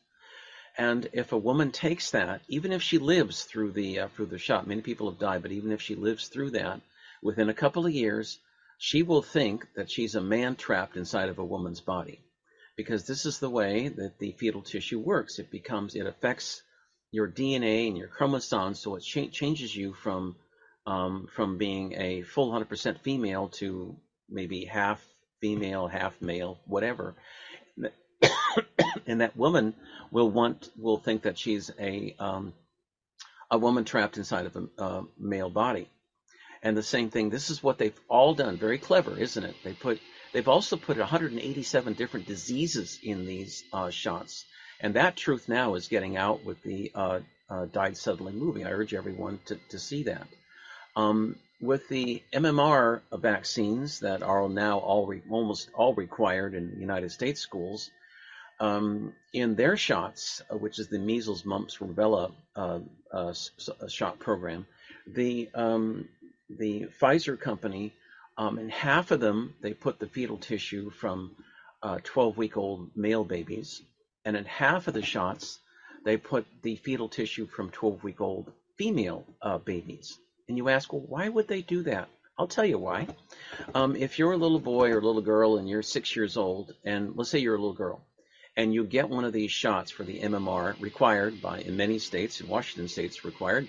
And 0.79 1.09
if 1.13 1.33
a 1.33 1.39
woman 1.39 1.71
takes 1.73 2.11
that, 2.13 2.43
even 2.49 2.73
if 2.73 2.83
she 2.83 2.99
lives 2.99 3.45
through 3.45 3.73
the 3.73 4.01
uh, 4.01 4.09
through 4.09 4.27
the 4.27 4.39
shot, 4.39 4.67
many 4.67 4.81
people 4.81 5.11
have 5.11 5.19
died, 5.19 5.43
but 5.43 5.53
even 5.53 5.73
if 5.73 5.83
she 5.83 5.95
lives 5.95 6.29
through 6.29 6.51
that, 6.53 6.81
within 7.23 7.49
a 7.49 7.55
couple 7.55 7.85
of 7.85 7.93
years, 7.93 8.39
she 8.79 9.03
will 9.03 9.23
think 9.23 9.67
that 9.75 9.91
she's 9.91 10.15
a 10.15 10.21
man 10.21 10.57
trapped 10.57 10.97
inside 10.97 11.29
of 11.29 11.39
a 11.39 11.45
woman's 11.45 11.81
body 11.81 12.21
because 12.77 13.07
this 13.07 13.27
is 13.27 13.39
the 13.39 13.51
way 13.51 13.89
that 13.89 14.19
the 14.19 14.33
fetal 14.33 14.63
tissue 14.63 14.99
works. 14.99 15.39
It 15.39 15.51
becomes, 15.51 15.95
it 15.95 16.07
affects 16.07 16.63
your 17.13 17.29
DNA 17.29 17.87
and 17.87 17.97
your 17.97 18.09
chromosomes, 18.09 18.81
so 18.81 18.97
it 18.97 19.03
cha- 19.03 19.29
changes 19.29 19.75
you 19.75 19.93
from 19.93 20.35
um, 20.85 21.29
from 21.33 21.59
being 21.59 21.95
a 21.97 22.23
full 22.23 22.51
100% 22.51 22.99
female 23.03 23.49
to 23.51 23.97
maybe 24.29 24.65
half 24.65 25.01
female, 25.41 25.87
half 25.87 26.21
male, 26.21 26.59
whatever. 26.67 27.15
and 29.07 29.21
that 29.21 29.37
woman 29.37 29.75
will 30.11 30.29
want, 30.29 30.69
will 30.77 30.99
think 30.99 31.23
that 31.23 31.39
she's 31.39 31.71
a 31.79 32.17
um, 32.19 32.53
a 33.49 33.59
woman 33.59 33.85
trapped 33.85 34.17
inside 34.17 34.47
of 34.47 34.57
a, 34.79 35.03
male 35.19 35.51
body. 35.51 35.89
And 36.65 36.77
the 36.77 36.83
same 36.83 37.11
thing. 37.11 37.29
This 37.29 37.51
is 37.51 37.63
what 37.63 37.79
they've 37.79 38.01
all 38.09 38.35
done. 38.35 38.57
Very 38.57 38.79
clever, 38.79 39.17
isn't 39.19 39.45
it? 39.45 39.55
They 39.63 39.75
put 39.75 40.01
They've 40.33 40.49
also 40.49 40.77
put 40.77 40.97
187 40.97 41.93
different 41.93 42.27
diseases 42.27 42.99
in 43.03 43.27
these 43.27 43.65
uh, 43.73 43.91
shots, 43.91 44.47
and 44.83 44.95
that 44.95 45.17
truth 45.17 45.49
now 45.49 45.75
is 45.75 45.89
getting 45.89 46.17
out 46.17 46.45
with 46.45 46.63
the 46.63 46.91
uh, 46.95 47.21
uh, 47.49 47.67
Died 47.67 47.97
Suddenly 47.97 48.33
movie. 48.33 48.65
I 48.65 48.71
urge 48.71 48.95
everyone 48.95 49.41
to, 49.47 49.59
to 49.71 49.79
see 49.79 50.03
that. 50.05 50.27
Um, 50.97 51.37
with 51.61 51.89
the 51.89 52.23
MMR 52.33 53.01
vaccines 53.13 54.01
that 54.01 54.23
are 54.23 54.49
now 54.49 54.79
all 54.79 55.07
re- 55.07 55.23
almost 55.31 55.71
all 55.75 55.95
required 55.95 56.55
in 56.55 56.77
United 56.79 57.13
States 57.13 57.41
schools, 57.41 57.91
um, 58.61 59.15
in 59.33 59.55
their 59.55 59.77
shots, 59.77 60.43
uh, 60.51 60.57
which 60.57 60.79
is 60.79 60.89
the 60.89 60.99
measles, 60.99 61.45
mumps, 61.45 61.79
rubella 61.79 62.33
uh, 62.57 62.81
uh, 63.13 63.33
shot 63.89 64.19
program, 64.19 64.67
the 65.07 65.49
um, 65.55 66.09
the 66.51 66.89
Pfizer 67.01 67.41
company 67.41 67.95
um, 68.37 68.59
in 68.59 68.69
half 68.69 69.11
of 69.11 69.21
them, 69.21 69.55
they 69.61 69.75
put 69.75 69.99
the 69.99 70.07
fetal 70.07 70.39
tissue 70.39 70.91
from 70.91 71.33
12 71.83 72.35
uh, 72.35 72.39
week 72.39 72.57
old 72.57 72.91
male 72.97 73.25
babies. 73.25 73.83
And 74.25 74.37
in 74.37 74.45
half 74.45 74.89
of 74.89 74.95
the 74.95 75.03
shots, 75.03 75.59
they 76.05 76.17
put 76.17 76.47
the 76.63 76.77
fetal 76.77 77.09
tissue 77.09 77.47
from 77.47 77.71
12 77.71 78.05
week 78.05 78.21
old 78.21 78.53
female 78.77 79.25
uh, 79.41 79.59
babies. 79.59 80.19
And 80.49 80.57
you 80.57 80.69
ask, 80.69 80.93
well, 80.93 81.05
why 81.07 81.29
would 81.29 81.49
they 81.49 81.63
do 81.63 81.83
that? 81.85 82.09
I'll 82.39 82.49
tell 82.49 82.65
you 82.65 82.79
why. 82.79 83.07
Um, 83.75 83.95
if 83.95 84.19
you're 84.19 84.33
a 84.33 84.37
little 84.37 84.59
boy 84.59 84.91
or 84.91 84.99
a 84.99 85.07
little 85.07 85.23
girl 85.23 85.59
and 85.59 85.69
you're 85.69 85.83
six 85.83 86.17
years 86.17 86.37
old, 86.37 86.75
and 86.85 87.15
let's 87.15 87.31
say 87.31 87.39
you're 87.39 87.55
a 87.55 87.59
little 87.59 87.75
girl, 87.75 88.05
and 88.57 88.75
you 88.75 88.85
get 88.85 89.09
one 89.09 89.25
of 89.25 89.33
these 89.33 89.51
shots 89.51 89.91
for 89.91 90.05
the 90.05 90.21
MMR 90.21 90.81
required 90.81 91.41
by, 91.41 91.61
in 91.61 91.77
many 91.77 91.99
states, 91.99 92.41
in 92.41 92.49
Washington 92.49 92.89
states 92.89 93.25
required, 93.25 93.69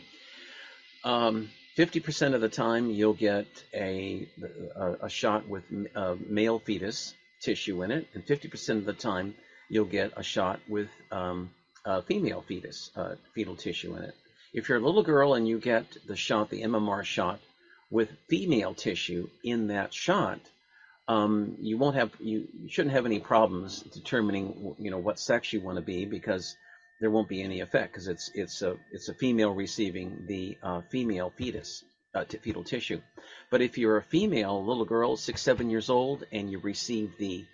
um, 1.04 1.50
50% 1.78 2.34
of 2.34 2.42
the 2.42 2.50
time, 2.50 2.90
you'll 2.90 3.14
get 3.14 3.48
a, 3.74 4.28
a, 4.76 4.92
a 5.04 5.10
shot 5.10 5.48
with 5.48 5.64
a 5.96 6.16
male 6.28 6.60
fetus 6.60 7.14
tissue 7.42 7.84
in 7.84 7.92
it, 7.92 8.08
and 8.14 8.26
50% 8.26 8.78
of 8.78 8.86
the 8.86 8.94
time, 8.94 9.36
you'll 9.74 9.86
get 9.86 10.14
a 10.16 10.22
shot 10.22 10.60
with 10.70 10.90
um, 11.12 11.50
a 11.84 12.04
female 12.04 12.44
fetus 12.48 12.92
uh, 12.96 13.16
fetal 13.34 13.56
tissue 13.56 13.96
in 13.96 14.04
it. 14.04 14.16
If 14.54 14.70
you're 14.70 14.78
a 14.78 14.86
little 14.86 15.02
girl 15.02 15.34
and 15.34 15.48
you 15.48 15.58
get 15.58 15.86
the 16.06 16.16
shot, 16.16 16.52
the 16.52 16.62
MMR 16.62 17.04
shot, 17.04 17.40
with 17.90 18.12
female 18.30 18.76
tissue 18.76 19.30
in 19.44 19.68
that 19.68 19.92
shot, 19.92 20.40
um, 21.08 21.56
you 21.60 21.80
won't 21.80 21.96
have 21.96 22.12
you, 22.20 22.48
you 22.62 22.70
shouldn't 22.70 22.94
have 22.94 23.08
any 23.08 23.20
problems 23.20 23.82
determining 23.82 24.76
you 24.78 24.92
know 24.92 25.00
what 25.00 25.20
sex 25.20 25.52
you 25.52 25.60
want 25.60 25.78
to 25.78 25.82
be 25.82 26.06
because 26.06 26.56
there 27.02 27.10
won't 27.10 27.28
be 27.28 27.42
any 27.42 27.60
effect 27.62 27.94
because 27.94 28.08
it's 28.08 28.30
it's 28.36 28.62
a 28.62 28.78
it's 28.92 29.10
a 29.10 29.14
female 29.16 29.54
receiving 29.54 30.26
the 30.28 30.56
uh, 30.62 30.82
female 30.92 31.34
fetus 31.36 31.84
uh, 32.14 32.24
to 32.26 32.38
fetal 32.38 32.64
tissue. 32.64 33.02
But 33.50 33.62
if 33.62 33.80
you're 33.80 33.98
a 33.98 34.04
female, 34.04 34.64
little 34.64 34.86
girl, 34.86 35.18
six 35.18 35.42
seven 35.42 35.72
years 35.72 35.90
old, 35.90 36.26
and 36.32 36.52
you 36.52 36.60
receive 36.60 37.18
the 37.18 37.46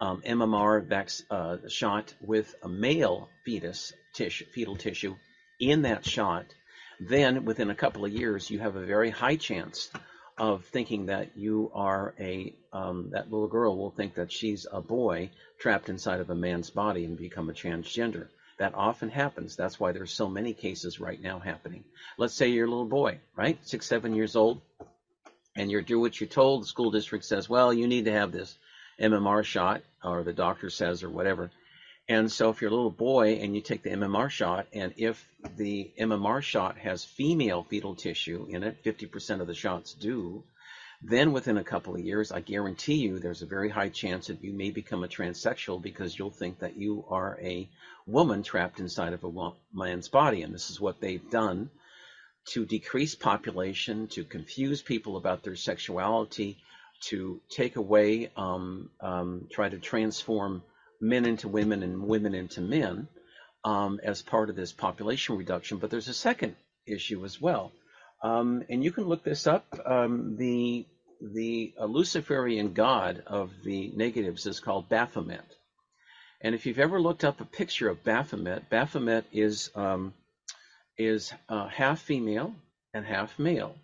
um, 0.00 0.22
MMR 0.22 0.84
vac- 0.86 1.10
uh, 1.30 1.56
shot 1.68 2.14
with 2.20 2.54
a 2.62 2.68
male 2.68 3.28
fetus 3.44 3.92
tissue, 4.12 4.44
fetal 4.46 4.76
tissue 4.76 5.16
in 5.60 5.82
that 5.82 6.04
shot, 6.04 6.46
then 7.00 7.44
within 7.44 7.70
a 7.70 7.74
couple 7.74 8.04
of 8.04 8.12
years, 8.12 8.50
you 8.50 8.58
have 8.60 8.76
a 8.76 8.84
very 8.84 9.10
high 9.10 9.36
chance 9.36 9.90
of 10.36 10.64
thinking 10.66 11.06
that 11.06 11.36
you 11.36 11.70
are 11.74 12.14
a 12.20 12.54
um, 12.72 13.10
that 13.10 13.30
little 13.30 13.48
girl 13.48 13.76
will 13.76 13.90
think 13.90 14.14
that 14.14 14.30
she's 14.30 14.66
a 14.70 14.80
boy 14.80 15.30
trapped 15.58 15.88
inside 15.88 16.20
of 16.20 16.30
a 16.30 16.34
man's 16.34 16.70
body 16.70 17.04
and 17.04 17.16
become 17.16 17.50
a 17.50 17.52
transgender. 17.52 18.28
That 18.58 18.74
often 18.74 19.08
happens. 19.08 19.56
That's 19.56 19.78
why 19.78 19.92
there's 19.92 20.12
so 20.12 20.28
many 20.28 20.52
cases 20.52 21.00
right 21.00 21.20
now 21.20 21.38
happening. 21.38 21.84
Let's 22.18 22.34
say 22.34 22.48
you're 22.48 22.66
a 22.66 22.70
little 22.70 22.84
boy, 22.84 23.18
right? 23.36 23.58
Six, 23.66 23.86
seven 23.86 24.14
years 24.14 24.36
old, 24.36 24.60
and 25.56 25.70
you're 25.70 25.82
doing 25.82 26.00
what 26.00 26.20
you're 26.20 26.28
told. 26.28 26.62
The 26.62 26.66
school 26.66 26.90
district 26.90 27.24
says, 27.24 27.48
well, 27.48 27.72
you 27.72 27.86
need 27.86 28.04
to 28.06 28.12
have 28.12 28.32
this 28.32 28.56
MMR 29.00 29.44
shot, 29.44 29.82
or 30.02 30.22
the 30.22 30.32
doctor 30.32 30.70
says, 30.70 31.02
or 31.02 31.10
whatever. 31.10 31.50
And 32.08 32.32
so 32.32 32.48
if 32.48 32.62
you're 32.62 32.70
a 32.70 32.74
little 32.74 32.90
boy 32.90 33.34
and 33.34 33.54
you 33.54 33.60
take 33.60 33.82
the 33.82 33.90
MMR 33.90 34.30
shot, 34.30 34.66
and 34.72 34.94
if 34.96 35.26
the 35.56 35.92
MMR 36.00 36.42
shot 36.42 36.78
has 36.78 37.04
female 37.04 37.62
fetal 37.62 37.94
tissue 37.94 38.46
in 38.48 38.62
it, 38.62 38.82
50% 38.82 39.40
of 39.40 39.46
the 39.46 39.54
shots 39.54 39.92
do, 39.92 40.42
then 41.02 41.32
within 41.32 41.58
a 41.58 41.64
couple 41.64 41.94
of 41.94 42.00
years, 42.00 42.32
I 42.32 42.40
guarantee 42.40 42.94
you 42.94 43.18
there's 43.18 43.42
a 43.42 43.46
very 43.46 43.68
high 43.68 43.90
chance 43.90 44.26
that 44.28 44.42
you 44.42 44.52
may 44.52 44.70
become 44.70 45.04
a 45.04 45.08
transsexual 45.08 45.80
because 45.80 46.18
you'll 46.18 46.30
think 46.30 46.60
that 46.60 46.76
you 46.76 47.04
are 47.08 47.38
a 47.40 47.68
woman 48.06 48.42
trapped 48.42 48.80
inside 48.80 49.12
of 49.12 49.22
a 49.22 49.52
man's 49.72 50.08
body. 50.08 50.42
And 50.42 50.52
this 50.52 50.70
is 50.70 50.80
what 50.80 51.00
they've 51.00 51.30
done 51.30 51.70
to 52.52 52.64
decrease 52.64 53.14
population, 53.14 54.08
to 54.08 54.24
confuse 54.24 54.80
people 54.82 55.16
about 55.16 55.42
their 55.42 55.56
sexuality, 55.56 56.58
to 57.00 57.40
take 57.50 57.76
away, 57.76 58.30
um, 58.36 58.90
um, 59.00 59.48
try 59.50 59.68
to 59.68 59.78
transform 59.78 60.62
men 61.00 61.24
into 61.24 61.48
women 61.48 61.82
and 61.82 62.02
women 62.02 62.34
into 62.34 62.60
men 62.60 63.08
um, 63.64 64.00
as 64.02 64.22
part 64.22 64.50
of 64.50 64.56
this 64.56 64.72
population 64.72 65.36
reduction. 65.36 65.78
But 65.78 65.90
there's 65.90 66.08
a 66.08 66.14
second 66.14 66.56
issue 66.86 67.24
as 67.24 67.40
well. 67.40 67.72
Um, 68.22 68.64
and 68.68 68.82
you 68.82 68.90
can 68.90 69.04
look 69.04 69.22
this 69.22 69.46
up. 69.46 69.66
Um, 69.84 70.36
the 70.36 70.86
the 71.20 71.74
Luciferian 71.80 72.74
god 72.74 73.24
of 73.26 73.50
the 73.64 73.92
negatives 73.96 74.46
is 74.46 74.60
called 74.60 74.88
Baphomet. 74.88 75.44
And 76.40 76.54
if 76.54 76.66
you've 76.66 76.78
ever 76.78 77.00
looked 77.00 77.24
up 77.24 77.40
a 77.40 77.44
picture 77.44 77.88
of 77.88 78.04
Baphomet, 78.04 78.70
Baphomet 78.70 79.24
is 79.32 79.70
um, 79.74 80.14
is 80.96 81.32
uh, 81.48 81.68
half 81.68 82.00
female 82.00 82.54
and 82.94 83.04
half 83.04 83.38
male. 83.38 83.74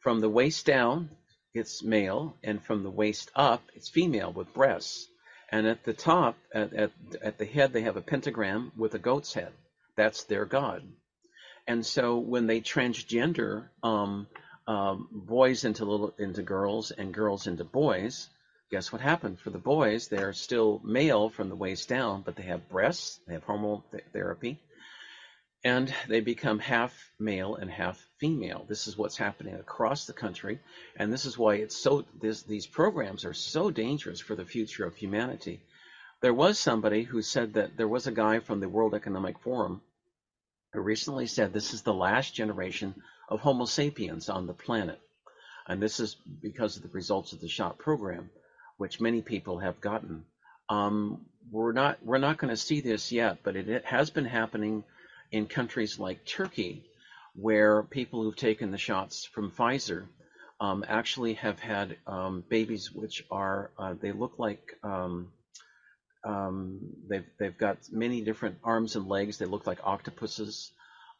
From 0.00 0.20
the 0.20 0.28
waist 0.28 0.66
down, 0.66 1.10
it's 1.58 1.82
male, 1.82 2.36
and 2.42 2.62
from 2.62 2.82
the 2.82 2.90
waist 2.90 3.30
up, 3.34 3.62
it's 3.74 3.88
female 3.88 4.32
with 4.32 4.54
breasts. 4.54 5.08
And 5.50 5.66
at 5.66 5.84
the 5.84 5.92
top, 5.92 6.36
at, 6.52 6.72
at, 6.72 6.90
at 7.22 7.38
the 7.38 7.46
head, 7.46 7.72
they 7.72 7.82
have 7.82 7.96
a 7.96 8.02
pentagram 8.02 8.72
with 8.76 8.94
a 8.94 8.98
goat's 8.98 9.34
head. 9.34 9.52
That's 9.96 10.24
their 10.24 10.44
god. 10.44 10.82
And 11.66 11.84
so 11.84 12.18
when 12.18 12.46
they 12.46 12.60
transgender 12.60 13.68
um, 13.82 14.26
um, 14.66 15.08
boys 15.10 15.64
into 15.64 15.84
little 15.84 16.14
into 16.18 16.42
girls 16.42 16.90
and 16.90 17.12
girls 17.12 17.46
into 17.46 17.64
boys, 17.64 18.28
guess 18.70 18.92
what 18.92 19.02
happened 19.02 19.38
for 19.38 19.50
the 19.50 19.58
boys? 19.58 20.08
They're 20.08 20.32
still 20.32 20.80
male 20.84 21.28
from 21.30 21.48
the 21.48 21.56
waist 21.56 21.88
down, 21.88 22.22
but 22.22 22.36
they 22.36 22.44
have 22.44 22.68
breasts, 22.68 23.20
they 23.26 23.34
have 23.34 23.44
hormone 23.44 23.82
th- 23.90 24.04
therapy, 24.12 24.58
and 25.64 25.92
they 26.08 26.20
become 26.20 26.58
half 26.58 26.94
male 27.18 27.56
and 27.56 27.70
half 27.70 28.00
female. 28.18 28.64
This 28.68 28.86
is 28.86 28.96
what's 28.96 29.16
happening 29.16 29.54
across 29.54 30.06
the 30.06 30.12
country, 30.12 30.60
and 30.96 31.12
this 31.12 31.24
is 31.24 31.36
why 31.36 31.56
it's 31.56 31.76
so 31.76 32.04
this, 32.20 32.42
these 32.42 32.66
programs 32.66 33.24
are 33.24 33.34
so 33.34 33.70
dangerous 33.70 34.20
for 34.20 34.36
the 34.36 34.44
future 34.44 34.86
of 34.86 34.94
humanity. 34.94 35.60
There 36.20 36.34
was 36.34 36.58
somebody 36.58 37.02
who 37.02 37.22
said 37.22 37.54
that 37.54 37.76
there 37.76 37.88
was 37.88 38.06
a 38.06 38.12
guy 38.12 38.40
from 38.40 38.60
the 38.60 38.68
World 38.68 38.94
Economic 38.94 39.38
Forum 39.40 39.82
who 40.72 40.80
recently 40.80 41.26
said 41.26 41.52
this 41.52 41.72
is 41.72 41.82
the 41.82 41.94
last 41.94 42.34
generation 42.34 42.94
of 43.28 43.40
Homo 43.40 43.64
sapiens 43.64 44.28
on 44.28 44.46
the 44.46 44.54
planet. 44.54 45.00
And 45.66 45.82
this 45.82 46.00
is 46.00 46.16
because 46.42 46.76
of 46.76 46.82
the 46.82 46.88
results 46.88 47.32
of 47.32 47.40
the 47.40 47.48
SHOT 47.48 47.78
program, 47.78 48.30
which 48.78 49.00
many 49.00 49.22
people 49.22 49.58
have 49.58 49.80
gotten. 49.80 50.24
Um, 50.68 51.26
we're 51.50 51.72
not 51.72 52.04
we're 52.04 52.18
not 52.18 52.38
going 52.38 52.50
to 52.50 52.56
see 52.56 52.80
this 52.80 53.12
yet, 53.12 53.38
but 53.42 53.56
it, 53.56 53.68
it, 53.68 53.84
has 53.84 54.10
been 54.10 54.24
happening 54.24 54.84
in 55.30 55.46
countries 55.46 55.98
like 55.98 56.24
Turkey, 56.24 56.84
where 57.34 57.82
people 57.82 58.22
who've 58.22 58.36
taken 58.36 58.70
the 58.70 58.78
shots 58.78 59.24
from 59.24 59.50
Pfizer 59.50 60.06
um, 60.60 60.84
actually 60.88 61.34
have 61.34 61.58
had 61.60 61.96
um, 62.06 62.44
babies 62.48 62.90
which 62.92 63.24
are 63.30 63.70
uh, 63.78 63.94
they 64.00 64.12
look 64.12 64.38
like 64.38 64.74
um, 64.82 65.30
um, 66.24 66.80
they've 67.08 67.26
they've 67.38 67.56
got 67.56 67.78
many 67.90 68.22
different 68.22 68.58
arms 68.64 68.96
and 68.96 69.06
legs. 69.06 69.38
They 69.38 69.46
look 69.46 69.66
like 69.66 69.78
octopuses. 69.84 70.72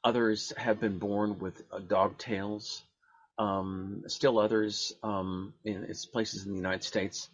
Others 0.04 0.52
have 0.56 0.80
been 0.80 0.98
born 0.98 1.38
with 1.38 1.62
uh, 1.72 1.78
dog 1.78 2.18
tails. 2.18 2.82
Um, 3.38 4.02
still 4.08 4.38
others 4.38 4.92
um, 5.02 5.54
in 5.64 5.86
places 6.12 6.44
in 6.44 6.52
the 6.52 6.58
United 6.58 6.82
States. 6.82 7.28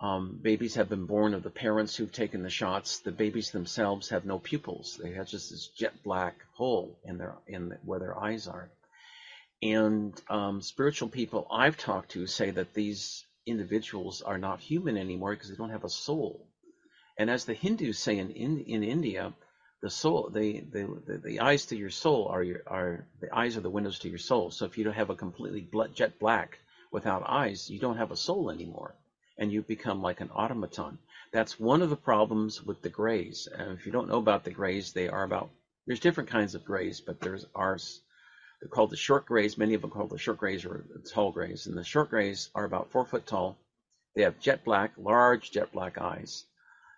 Um, 0.00 0.38
babies 0.40 0.76
have 0.76 0.88
been 0.88 1.04
born 1.04 1.34
of 1.34 1.42
the 1.42 1.50
parents 1.50 1.94
who've 1.94 2.10
taken 2.10 2.42
the 2.42 2.50
shots. 2.50 3.00
The 3.00 3.12
babies 3.12 3.50
themselves 3.50 4.08
have 4.08 4.24
no 4.24 4.38
pupils. 4.38 4.98
They 5.02 5.12
have 5.12 5.28
just 5.28 5.50
this 5.50 5.68
jet 5.68 6.02
black 6.02 6.36
hole 6.54 6.98
in 7.04 7.18
their 7.18 7.34
in 7.46 7.68
the, 7.68 7.78
where 7.84 7.98
their 7.98 8.18
eyes 8.18 8.48
are. 8.48 8.70
And 9.62 10.18
um, 10.30 10.62
spiritual 10.62 11.10
people 11.10 11.46
I've 11.50 11.76
talked 11.76 12.12
to 12.12 12.26
say 12.26 12.50
that 12.50 12.72
these 12.72 13.26
individuals 13.44 14.22
are 14.22 14.38
not 14.38 14.60
human 14.60 14.96
anymore 14.96 15.34
because 15.34 15.50
they 15.50 15.56
don't 15.56 15.70
have 15.70 15.84
a 15.84 15.90
soul. 15.90 16.46
And 17.18 17.28
as 17.28 17.44
the 17.44 17.52
Hindus 17.52 17.98
say 17.98 18.16
in 18.16 18.30
in, 18.30 18.60
in 18.60 18.82
India, 18.82 19.34
the 19.82 19.90
soul, 19.90 20.30
the, 20.32 20.60
the, 20.60 21.20
the, 21.22 21.40
eyes 21.40 21.66
to 21.66 21.76
your 21.76 21.90
soul 21.90 22.28
are 22.28 22.42
your 22.42 22.62
are 22.66 23.06
the 23.20 23.34
eyes 23.34 23.56
are 23.58 23.62
the 23.62 23.68
windows 23.68 23.98
to 24.00 24.08
your 24.08 24.18
soul. 24.18 24.50
So 24.50 24.64
if 24.64 24.78
you 24.78 24.84
don't 24.84 24.94
have 24.94 25.10
a 25.10 25.14
completely 25.14 25.68
jet 25.94 26.18
black 26.18 26.58
without 26.90 27.22
eyes, 27.26 27.68
you 27.68 27.78
don't 27.78 27.98
have 27.98 28.10
a 28.10 28.16
soul 28.16 28.50
anymore, 28.50 28.94
and 29.40 29.50
you 29.50 29.62
become 29.62 30.02
like 30.02 30.20
an 30.20 30.30
automaton. 30.30 30.98
That's 31.32 31.58
one 31.58 31.82
of 31.82 31.90
the 31.90 31.96
problems 31.96 32.62
with 32.62 32.82
the 32.82 32.88
grays. 32.88 33.48
And 33.52 33.76
if 33.76 33.86
you 33.86 33.90
don't 33.90 34.08
know 34.08 34.18
about 34.18 34.44
the 34.44 34.52
grays, 34.52 34.92
they 34.92 35.08
are 35.08 35.24
about 35.24 35.50
there's 35.86 35.98
different 35.98 36.30
kinds 36.30 36.54
of 36.54 36.64
grays, 36.64 37.00
but 37.00 37.20
there's 37.20 37.46
ours. 37.56 38.00
They're 38.60 38.68
called 38.68 38.90
the 38.90 38.96
short 38.96 39.26
grays. 39.26 39.58
Many 39.58 39.74
of 39.74 39.80
them 39.80 39.90
called 39.90 40.10
the 40.10 40.18
short 40.18 40.38
grays 40.38 40.64
or 40.64 40.84
the 40.94 41.08
tall 41.08 41.32
grays. 41.32 41.66
And 41.66 41.76
the 41.76 41.82
short 41.82 42.10
grays 42.10 42.50
are 42.54 42.64
about 42.64 42.92
four 42.92 43.04
foot 43.04 43.26
tall. 43.26 43.58
They 44.14 44.22
have 44.22 44.38
jet 44.38 44.64
black, 44.64 44.92
large 44.96 45.50
jet 45.50 45.72
black 45.72 45.98
eyes 45.98 46.44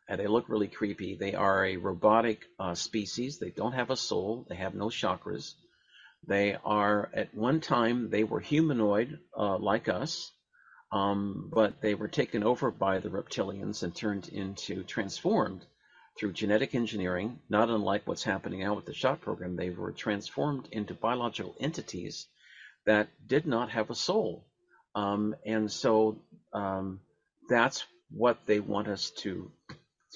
and 0.09 0.21
they 0.21 0.27
look 0.27 0.49
really 0.49 0.69
creepy. 0.69 1.17
They 1.17 1.35
are 1.35 1.65
a 1.65 1.77
robotic 1.77 2.45
uh, 2.59 2.75
species. 2.75 3.39
They 3.39 3.51
don't 3.51 3.73
have 3.73 3.91
a 3.91 3.97
soul. 3.97 4.47
They 4.49 4.57
have 4.57 4.75
no 4.75 4.87
chakras. 4.87 5.55
They 6.27 6.57
are 6.65 7.11
at 7.15 7.35
one 7.35 7.61
time 7.61 8.11
they 8.11 8.25
were 8.25 8.41
humanoid 8.41 9.19
uh, 9.37 9.59
like 9.59 9.89
us, 9.89 10.31
um, 10.93 11.49
but 11.51 11.81
they 11.81 11.95
were 11.95 12.09
taken 12.09 12.45
over 12.45 12.71
by 12.71 12.99
the 12.99 13.09
reptilians 13.09 13.83
and 13.83 13.95
turned 13.95 14.29
into 14.29 14.85
transformed 14.85 15.65
through 16.19 16.33
genetic 16.33 16.75
engineering. 16.75 17.41
Not 17.49 17.71
unlike 17.71 18.07
what's 18.07 18.23
happening 18.23 18.61
now 18.61 18.75
with 18.75 18.85
the 18.85 18.93
shot 18.93 19.23
program, 19.23 19.57
they 19.57 19.71
were 19.71 19.93
transformed 19.93 20.69
into 20.71 20.93
biological 20.93 21.57
entities 21.59 22.27
that 22.85 23.09
did 23.27 23.47
not 23.47 23.71
have 23.71 23.89
a 23.89 23.95
soul, 23.95 24.45
um, 24.95 25.35
and 25.47 25.73
so 25.73 26.19
um, 26.53 27.01
that's 27.49 27.85
what 28.11 28.39
they 28.47 28.61
want 28.61 28.89
us 28.89 29.11
to 29.23 29.51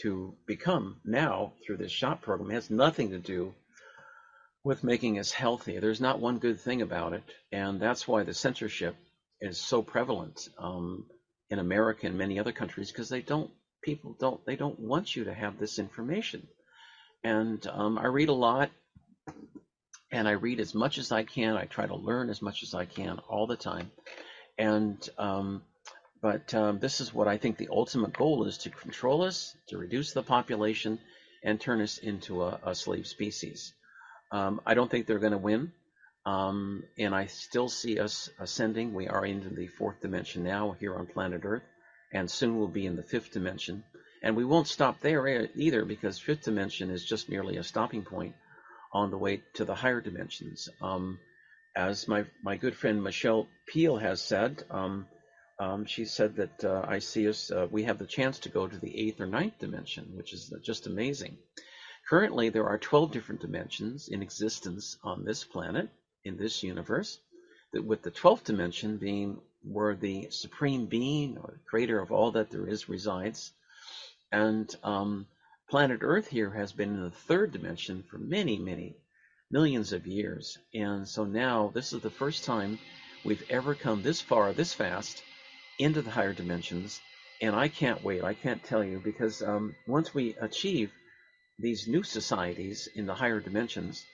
to 0.03 0.35
become 0.47 1.01
now 1.07 1.55
through 1.65 1.79
this 1.79 1.91
shot 1.91 2.21
program 2.21 2.51
it 2.51 2.55
has 2.55 2.69
nothing 2.69 3.11
to 3.11 3.19
do 3.19 3.55
with 4.63 4.85
making 4.85 5.19
us 5.19 5.31
healthy. 5.31 5.79
There's 5.79 6.03
not 6.03 6.21
one 6.21 6.39
good 6.39 6.61
thing 6.61 6.83
about 6.83 7.15
it, 7.15 7.23
and 7.53 7.81
that's 7.81 8.07
why 8.07 8.25
the 8.25 8.35
censorship 8.35 8.97
is 9.41 9.59
so 9.59 9.83
prevalent 9.83 10.49
um, 10.59 11.07
in 11.51 11.59
America 11.59 12.07
and 12.07 12.17
many 12.19 12.39
other 12.39 12.53
countries 12.53 12.91
because 12.91 13.09
they 13.09 13.23
don't 13.23 13.51
people 13.83 14.17
don't 14.19 14.45
they 14.47 14.57
don't 14.57 14.81
want 14.81 15.15
you 15.15 15.25
to 15.25 15.35
have 15.35 15.59
this 15.59 15.79
information. 15.79 16.47
And 17.25 17.67
um, 17.67 17.99
I 17.99 18.07
read 18.07 18.29
a 18.29 18.35
lot, 18.35 18.71
and 20.13 20.29
I 20.29 20.33
read 20.33 20.61
as 20.61 20.75
much 20.75 20.99
as 20.99 21.13
I 21.13 21.25
can. 21.25 21.57
I 21.57 21.65
try 21.65 21.87
to 21.87 21.97
learn 21.97 22.31
as 22.31 22.43
much 22.43 22.63
as 22.63 22.75
I 22.75 22.85
can 22.85 23.19
all 23.29 23.47
the 23.47 23.57
time, 23.57 23.91
and 24.59 25.09
um, 25.19 25.63
but 26.23 26.53
um, 26.55 26.79
this 26.79 27.01
is 27.01 27.15
what 27.15 27.29
I 27.29 27.37
think 27.37 27.57
the 27.57 27.69
ultimate 27.71 28.13
goal 28.13 28.45
is 28.47 28.59
to 28.59 28.71
control 28.71 29.23
us, 29.23 29.57
to 29.69 29.79
reduce 29.79 30.13
the 30.13 30.23
population, 30.23 30.99
and 31.45 31.61
turn 31.61 31.81
us 31.81 31.99
into 31.99 32.43
a, 32.43 32.59
a 32.65 32.75
slave 32.75 33.07
species. 33.07 33.73
Um, 34.33 34.61
I 34.67 34.75
don't 34.75 34.91
think 34.91 35.07
they're 35.07 35.19
going 35.19 35.33
to 35.33 35.39
win. 35.39 35.73
Um, 36.27 36.83
and 36.99 37.15
I 37.15 37.27
still 37.27 37.69
see 37.69 38.01
us 38.01 38.29
ascending. 38.41 38.93
We 38.93 39.07
are 39.07 39.25
into 39.25 39.49
the 39.49 39.69
fourth 39.69 40.01
dimension 40.01 40.43
now 40.43 40.73
here 40.81 40.97
on 40.97 41.07
planet 41.07 41.43
Earth, 41.45 41.63
and 42.13 42.29
soon 42.29 42.59
we'll 42.59 42.67
be 42.67 42.85
in 42.85 42.97
the 42.97 43.05
fifth 43.05 43.31
dimension. 43.31 43.85
And 44.25 44.37
we 44.37 44.45
won't 44.45 44.67
stop 44.67 45.01
there 45.01 45.49
either 45.55 45.85
because 45.85 46.19
fifth 46.19 46.43
dimension 46.43 46.91
is 46.91 47.05
just 47.05 47.29
merely 47.29 47.59
a 47.59 47.63
stopping 47.63 48.03
point 48.03 48.35
on 48.93 49.13
the 49.13 49.19
way 49.19 49.43
to 49.55 49.65
the 49.65 49.77
higher 49.77 50.01
dimensions. 50.01 50.69
Um, 50.83 51.21
as 51.77 52.09
my, 52.09 52.25
my 52.43 52.57
good 52.57 52.75
friend 52.75 53.05
Michelle 53.05 53.47
Peel 53.69 53.97
has 53.97 54.21
said, 54.21 54.65
um, 54.69 55.07
um, 55.61 55.87
she 55.87 56.07
said 56.07 56.37
that 56.37 56.65
uh, 56.65 56.85
I 56.89 56.99
see 56.99 57.29
us, 57.29 57.53
uh, 57.53 57.69
we 57.71 57.85
have 57.85 57.99
the 57.99 58.07
chance 58.07 58.41
to 58.41 58.49
go 58.49 58.67
to 58.67 58.79
the 58.79 58.99
eighth 58.99 59.21
or 59.21 59.27
ninth 59.27 59.61
dimension, 59.61 60.11
which 60.17 60.33
is 60.33 60.53
just 60.65 60.89
amazing. 60.89 61.37
Currently, 62.09 62.49
there 62.49 62.67
are 62.67 62.79
12 62.79 63.13
different 63.13 63.43
dimensions 63.43 64.09
in 64.09 64.23
existence 64.23 64.97
on 65.05 65.25
this 65.25 65.45
planet, 65.45 65.89
in 66.27 66.37
this 66.37 66.63
universe, 66.63 67.19
that 67.73 67.85
with 67.85 68.03
the 68.03 68.11
12th 68.11 68.45
dimension 68.45 68.99
being 68.99 69.41
where 69.63 69.97
the 69.97 70.29
supreme 70.31 70.87
being 70.87 71.39
or 71.39 71.53
the 71.53 71.69
creator 71.69 71.99
of 71.99 72.13
all 72.13 72.33
that 72.33 72.51
there 72.51 72.67
is 72.67 72.89
resides. 72.89 73.53
And 74.31 74.73
um, 74.83 75.27
planet 75.69 76.01
Earth 76.03 76.29
here 76.29 76.51
has 76.51 76.73
been 76.73 76.91
in 76.91 77.03
the 77.03 77.11
third 77.11 77.53
dimension 77.53 78.05
for 78.09 78.19
many, 78.19 78.59
many 78.59 78.97
millions 79.51 79.93
of 79.93 80.07
years. 80.07 80.59
And 80.75 81.09
so 81.09 81.25
now 81.25 81.71
this 81.75 81.93
is 81.93 82.03
the 82.03 82.11
first 82.11 82.45
time 82.45 82.79
we've 83.25 83.45
ever 83.51 83.75
come 83.75 84.03
this 84.03 84.21
far, 84.21 84.53
this 84.53 84.73
fast, 84.73 85.23
into 85.79 86.03
the 86.03 86.11
higher 86.11 86.33
dimensions. 86.33 87.01
And 87.41 87.55
I 87.55 87.69
can't 87.69 88.03
wait. 88.03 88.25
I 88.25 88.35
can't 88.35 88.63
tell 88.65 88.83
you 88.83 89.01
because 89.03 89.43
um, 89.43 89.75
once 89.87 90.15
we 90.15 90.37
achieve 90.41 90.93
these 91.59 91.87
new 91.87 92.03
societies 92.03 92.89
in 92.95 93.07
the 93.07 93.15
higher 93.15 93.41
dimensions, 93.41 94.05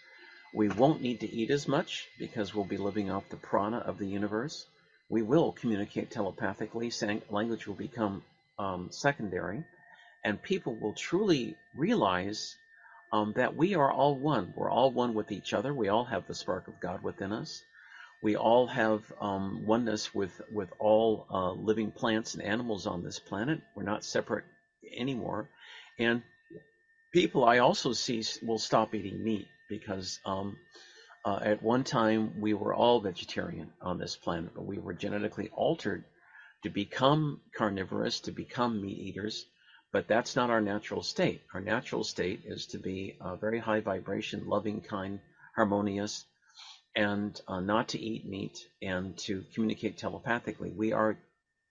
we 0.55 0.69
won't 0.69 1.01
need 1.01 1.20
to 1.20 1.33
eat 1.33 1.51
as 1.51 1.66
much 1.66 2.09
because 2.19 2.55
we'll 2.55 2.65
be 2.65 2.77
living 2.77 3.11
off 3.11 3.29
the 3.31 3.37
prana 3.37 3.79
of 3.79 3.99
the 3.99 4.07
universe. 4.07 4.66
We 5.09 5.23
will 5.23 5.53
communicate 5.53 6.11
telepathically. 6.11 6.93
Language 7.31 7.66
will 7.66 7.74
become 7.74 8.23
um, 8.59 8.89
secondary. 8.91 9.65
And 10.24 10.43
people 10.43 10.77
will 10.77 10.93
truly 10.93 11.57
realize 11.74 12.55
um, 13.12 13.33
that 13.37 13.57
we 13.57 13.74
are 13.74 13.91
all 13.91 14.15
one. 14.15 14.53
We're 14.57 14.70
all 14.70 14.91
one 14.91 15.15
with 15.15 15.33
each 15.33 15.53
other. 15.55 15.73
We 15.73 15.89
all 15.89 16.05
have 16.05 16.27
the 16.27 16.35
spark 16.35 16.69
of 16.69 16.81
God 16.81 17.03
within 17.03 17.33
us. 17.33 17.62
We 18.23 18.37
all 18.37 18.66
have 18.69 19.03
um, 19.20 19.66
oneness 19.66 20.15
with 20.15 20.41
with 20.53 20.73
all 20.79 21.27
uh, 21.31 21.53
living 21.53 21.91
plants 21.91 22.35
and 22.35 22.43
animals 22.43 22.87
on 22.87 23.03
this 23.03 23.19
planet. 23.19 23.61
We're 23.74 23.83
not 23.83 24.05
separate 24.05 24.45
anymore, 24.97 25.49
and 25.99 26.23
people 27.12 27.45
I 27.45 27.59
also 27.59 27.93
see 27.93 28.23
will 28.43 28.61
stop 28.61 28.95
eating 28.95 29.24
meat 29.24 29.49
because 29.68 30.18
um, 30.24 30.56
uh, 31.24 31.39
at 31.43 31.62
one 31.62 31.84
time 31.84 32.40
we 32.40 32.55
were 32.55 32.74
all 32.74 33.01
vegetarian 33.01 33.72
on 33.80 33.98
this 33.98 34.16
planet, 34.16 34.52
but 34.55 34.64
we 34.64 34.78
were 34.78 34.94
genetically 34.94 35.48
altered 35.52 36.05
to 36.62 36.70
become 36.70 37.40
carnivorous, 37.56 38.20
to 38.20 38.32
become 38.32 38.80
meat 38.80 38.98
eaters. 38.98 39.44
But 39.93 40.09
that's 40.09 40.36
not 40.36 40.51
our 40.51 40.60
natural 40.60 41.02
state. 41.02 41.43
Our 41.52 41.60
natural 41.60 42.02
state 42.02 42.43
is 42.47 42.66
to 42.68 42.78
be 42.78 43.16
a 43.20 43.36
very 43.36 43.59
high 43.59 43.80
vibration, 43.80 44.47
loving, 44.47 44.80
kind, 44.80 45.20
harmonious, 45.55 46.24
and 46.97 47.39
uh, 47.47 47.60
not 47.60 47.89
to 47.89 48.01
eat 48.01 48.24
meat 48.26 48.59
and 48.80 49.16
to 49.18 49.44
communicate 49.55 49.98
telepathically. 49.98 50.70
We 50.70 50.93
are 50.93 51.18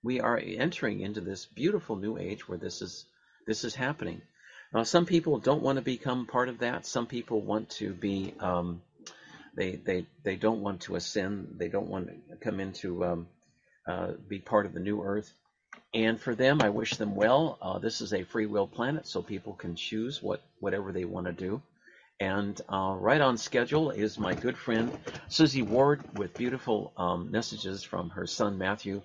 we 0.04 0.20
are 0.20 0.38
entering 0.38 1.02
into 1.02 1.22
this 1.22 1.46
beautiful 1.46 1.96
new 1.96 2.18
age 2.18 2.48
where 2.48 2.58
this 2.58 2.82
is 2.82 3.06
this 3.48 3.64
is 3.64 3.76
happening. 3.76 4.22
Now, 4.74 4.84
some 4.84 5.06
people 5.06 5.40
don't 5.40 5.62
want 5.62 5.78
to 5.78 5.82
become 5.82 6.28
part 6.28 6.50
of 6.50 6.60
that. 6.60 6.86
Some 6.86 7.06
people 7.08 7.42
want 7.42 7.70
to 7.72 7.94
be 7.94 8.34
um, 8.40 8.82
they 9.56 9.76
they 9.76 10.06
they 10.24 10.36
don't 10.38 10.62
want 10.62 10.82
to 10.82 10.96
ascend. 10.96 11.56
They 11.58 11.68
don't 11.68 11.90
want 11.90 12.08
to 12.08 12.38
come 12.38 12.60
into 12.60 13.04
um, 13.04 13.28
uh, 13.88 14.14
be 14.28 14.40
part 14.40 14.66
of 14.66 14.74
the 14.74 14.80
new 14.80 15.04
Earth. 15.04 15.32
And 15.94 16.20
for 16.20 16.36
them, 16.36 16.62
I 16.62 16.70
wish 16.70 16.98
them 16.98 17.16
well. 17.16 17.58
Uh, 17.62 17.80
this 17.80 18.02
is 18.02 18.14
a 18.14 18.24
free 18.24 18.46
will 18.46 18.68
planet, 18.68 19.08
so 19.08 19.22
people 19.22 19.54
can 19.54 19.76
choose 19.76 20.22
what 20.22 20.42
whatever 20.60 20.92
they 20.92 21.06
want 21.06 21.28
to 21.28 21.34
do. 21.34 21.62
And 22.20 22.60
uh, 22.72 22.96
right 22.98 23.20
on 23.20 23.38
schedule 23.38 23.90
is 23.90 24.20
my 24.20 24.36
good 24.36 24.56
friend 24.58 24.98
Suzy 25.28 25.64
Ward 25.64 26.02
with 26.18 26.36
beautiful 26.36 26.94
um, 26.96 27.32
messages 27.32 27.84
from 27.84 28.12
her 28.12 28.28
son 28.28 28.58
Matthew. 28.58 29.02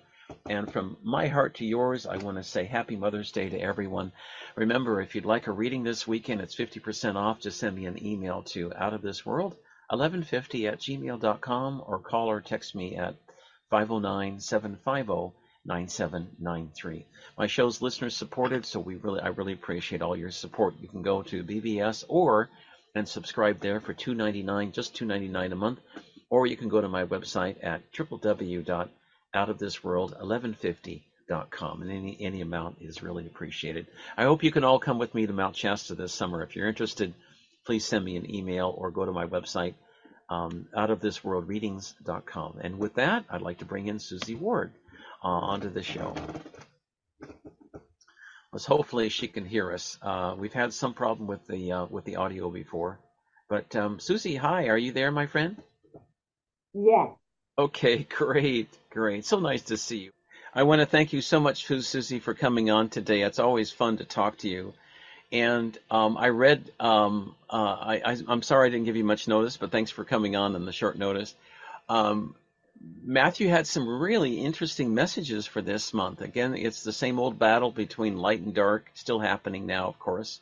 And 0.49 0.71
from 0.71 0.97
my 1.03 1.27
heart 1.27 1.55
to 1.55 1.65
yours, 1.65 2.05
I 2.05 2.17
want 2.17 2.37
to 2.37 2.43
say 2.43 2.65
Happy 2.65 2.95
Mother's 2.95 3.31
Day 3.31 3.49
to 3.49 3.59
everyone. 3.59 4.11
Remember, 4.55 5.01
if 5.01 5.15
you'd 5.15 5.25
like 5.25 5.47
a 5.47 5.51
reading 5.51 5.83
this 5.83 6.07
weekend, 6.07 6.41
it's 6.41 6.55
50% 6.55 7.15
off. 7.15 7.39
Just 7.39 7.59
send 7.59 7.75
me 7.75 7.85
an 7.85 8.05
email 8.05 8.43
to 8.43 8.69
outofthisworld1150 8.69 10.67
at 10.71 10.79
gmail.com 10.79 11.83
or 11.85 11.99
call 11.99 12.29
or 12.29 12.41
text 12.41 12.75
me 12.75 12.95
at 12.95 13.15
509 13.69 14.39
750 14.39 15.33
9793. 15.67 17.05
My 17.37 17.47
show's 17.47 17.81
listener 17.81 18.09
supported, 18.09 18.65
so 18.65 18.79
we 18.79 18.95
really 18.95 19.19
I 19.19 19.27
really 19.27 19.53
appreciate 19.53 20.01
all 20.01 20.15
your 20.15 20.31
support. 20.31 20.75
You 20.81 20.87
can 20.87 21.01
go 21.01 21.21
to 21.23 21.43
BBS 21.43 22.05
or 22.07 22.49
and 22.95 23.07
subscribe 23.07 23.59
there 23.59 23.81
for 23.81 23.93
$2.99, 23.93 24.71
just 24.71 24.95
$2.99 24.95 25.51
a 25.51 25.55
month, 25.55 25.79
or 26.29 26.47
you 26.47 26.55
can 26.57 26.69
go 26.69 26.81
to 26.81 26.87
my 26.87 27.03
website 27.05 27.57
at 27.63 27.81
www.outofthisworld1150.com, 29.37 31.81
and 31.81 31.91
any 31.91 32.17
any 32.19 32.41
amount 32.41 32.77
is 32.81 33.03
really 33.03 33.27
appreciated. 33.27 33.87
I 34.17 34.23
hope 34.23 34.43
you 34.43 34.51
can 34.51 34.63
all 34.63 34.79
come 34.79 34.97
with 34.99 35.13
me 35.13 35.27
to 35.27 35.33
Mount 35.33 35.55
Shasta 35.55 35.95
this 35.95 36.13
summer. 36.13 36.41
If 36.43 36.55
you're 36.55 36.67
interested, 36.67 37.13
please 37.65 37.85
send 37.85 38.03
me 38.03 38.15
an 38.15 38.33
email 38.33 38.73
or 38.75 38.89
go 38.91 39.05
to 39.05 39.11
my 39.11 39.25
website, 39.25 39.75
um, 40.29 40.67
outofthisworldreadings.com. 40.75 42.59
And 42.61 42.79
with 42.79 42.95
that, 42.95 43.25
I'd 43.29 43.41
like 43.41 43.59
to 43.59 43.65
bring 43.65 43.87
in 43.87 43.99
Suzy 43.99 44.35
Ward 44.35 44.71
uh, 45.23 45.27
onto 45.27 45.69
the 45.69 45.83
show. 45.83 46.15
Let's 48.53 48.65
hopefully 48.65 49.09
she 49.09 49.27
can 49.27 49.45
hear 49.45 49.73
us. 49.73 49.97
Uh, 50.01 50.35
we've 50.37 50.53
had 50.53 50.73
some 50.73 50.93
problem 50.93 51.27
with 51.27 51.45
the 51.47 51.73
uh, 51.73 51.85
with 51.85 52.05
the 52.05 52.15
audio 52.15 52.49
before, 52.49 52.99
but 53.49 53.75
um, 53.75 53.99
Suzy, 53.99 54.35
hi, 54.35 54.67
are 54.67 54.77
you 54.77 54.93
there, 54.93 55.11
my 55.11 55.27
friend? 55.27 55.61
Yes. 56.73 57.09
Okay, 57.59 58.03
great, 58.09 58.69
great. 58.97 59.25
So 59.25 59.39
nice 59.39 59.61
to 59.63 59.77
see 59.77 59.99
you. 59.99 60.11
I 60.55 60.63
want 60.63 60.81
to 60.81 60.87
thank 60.87 61.13
you 61.13 61.21
so 61.21 61.39
much, 61.39 61.67
Suzy, 61.67 62.17
for 62.17 62.33
coming 62.33 62.71
on 62.71 62.89
today. 62.89 63.21
It's 63.21 63.37
always 63.37 63.69
fun 63.69 63.97
to 63.97 64.05
talk 64.05 64.39
to 64.39 64.49
you. 64.49 64.73
And 65.31 65.77
um, 65.91 66.17
I 66.17 66.29
read, 66.29 66.71
um, 66.79 67.35
uh, 67.47 67.99
I, 68.03 68.17
am 68.27 68.41
sorry 68.41 68.65
I 68.65 68.71
didn't 68.71 68.85
give 68.85 68.95
you 68.95 69.03
much 69.03 69.27
notice, 69.27 69.55
but 69.55 69.69
thanks 69.69 69.91
for 69.91 70.03
coming 70.03 70.35
on 70.35 70.55
in 70.55 70.65
the 70.65 70.71
short 70.71 70.97
notice. 70.97 71.35
Um, 71.87 72.33
Matthew 73.03 73.49
had 73.49 73.67
some 73.67 73.87
really 73.87 74.39
interesting 74.39 74.95
messages 74.95 75.45
for 75.45 75.61
this 75.61 75.93
month. 75.93 76.21
Again, 76.21 76.55
it's 76.55 76.81
the 76.81 76.91
same 76.91 77.19
old 77.19 77.37
battle 77.37 77.69
between 77.69 78.17
light 78.17 78.41
and 78.41 78.55
dark, 78.55 78.89
still 78.95 79.19
happening 79.19 79.67
now, 79.67 79.85
of 79.89 79.99
course. 79.99 80.41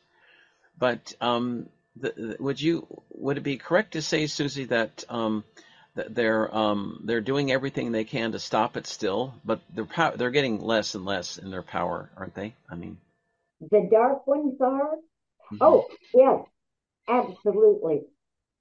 But 0.80 1.14
um, 1.19 1.68
the, 1.98 2.38
would 2.40 2.61
you 2.61 2.88
would 3.10 3.36
it 3.38 3.44
be 3.44 3.57
correct 3.57 3.94
to 3.94 4.02
say, 4.02 4.27
Suzy, 4.27 4.64
that 4.65 5.03
um, 5.10 5.44
they're 5.95 6.53
um, 6.55 7.01
they're 7.05 7.22
doing 7.22 7.51
everything 7.51 7.91
they 7.91 8.03
can 8.03 8.34
to 8.34 8.39
stop 8.39 8.77
it 8.77 8.85
still, 8.85 9.34
but 9.45 9.61
they're 9.73 9.85
pow- 9.85 10.15
they're 10.15 10.31
getting 10.31 10.61
less 10.61 10.95
and 10.95 11.05
less 11.05 11.38
in 11.38 11.49
their 11.49 11.61
power, 11.61 12.09
aren't 12.17 12.35
they? 12.35 12.53
I 12.69 12.76
mean, 12.76 12.97
the 13.59 13.88
dark 13.89 14.27
ones 14.27 14.59
are. 14.61 14.95
Mm-hmm. 15.51 15.57
Oh 15.61 15.88
yes, 16.13 16.45
absolutely. 17.07 18.03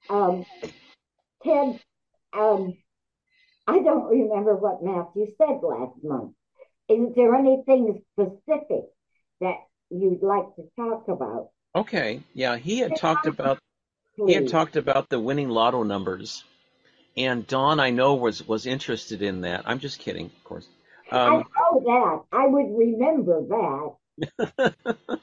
Um, 0.09 0.44
Ted, 1.43 1.81
um, 2.32 2.74
I 3.66 3.78
don't 3.81 4.09
remember 4.09 4.55
what 4.55 4.82
Matthew 4.82 5.35
said 5.39 5.61
last 5.62 6.02
month. 6.02 6.32
Is 6.89 7.15
there 7.16 7.35
anything 7.35 8.02
specific 8.12 8.85
that 9.40 9.56
you'd 9.90 10.23
like 10.23 10.55
to 10.56 10.65
talk 10.77 11.09
about? 11.09 11.51
Okay. 11.74 12.20
Yeah, 12.35 12.56
he 12.56 12.78
had 12.78 12.97
talked 12.97 13.27
about 13.27 13.59
Please. 14.16 14.28
he 14.28 14.35
had 14.35 14.48
talked 14.48 14.77
about 14.77 15.09
the 15.09 15.19
winning 15.19 15.48
lotto 15.48 15.82
numbers. 15.82 16.44
And 17.16 17.47
Don, 17.47 17.78
I 17.78 17.91
know, 17.91 18.15
was 18.15 18.47
was 18.47 18.66
interested 18.66 19.23
in 19.23 19.43
that. 19.43 19.62
I'm 19.66 19.78
just 19.78 20.01
kidding, 20.01 20.27
of 20.27 20.45
course. 20.45 20.66
Um, 21.12 21.20
I 21.20 21.36
know 21.36 21.81
that. 21.85 22.36
I 22.36 22.47
would 22.47 22.77
remember 22.77 23.43
that. 23.49 24.74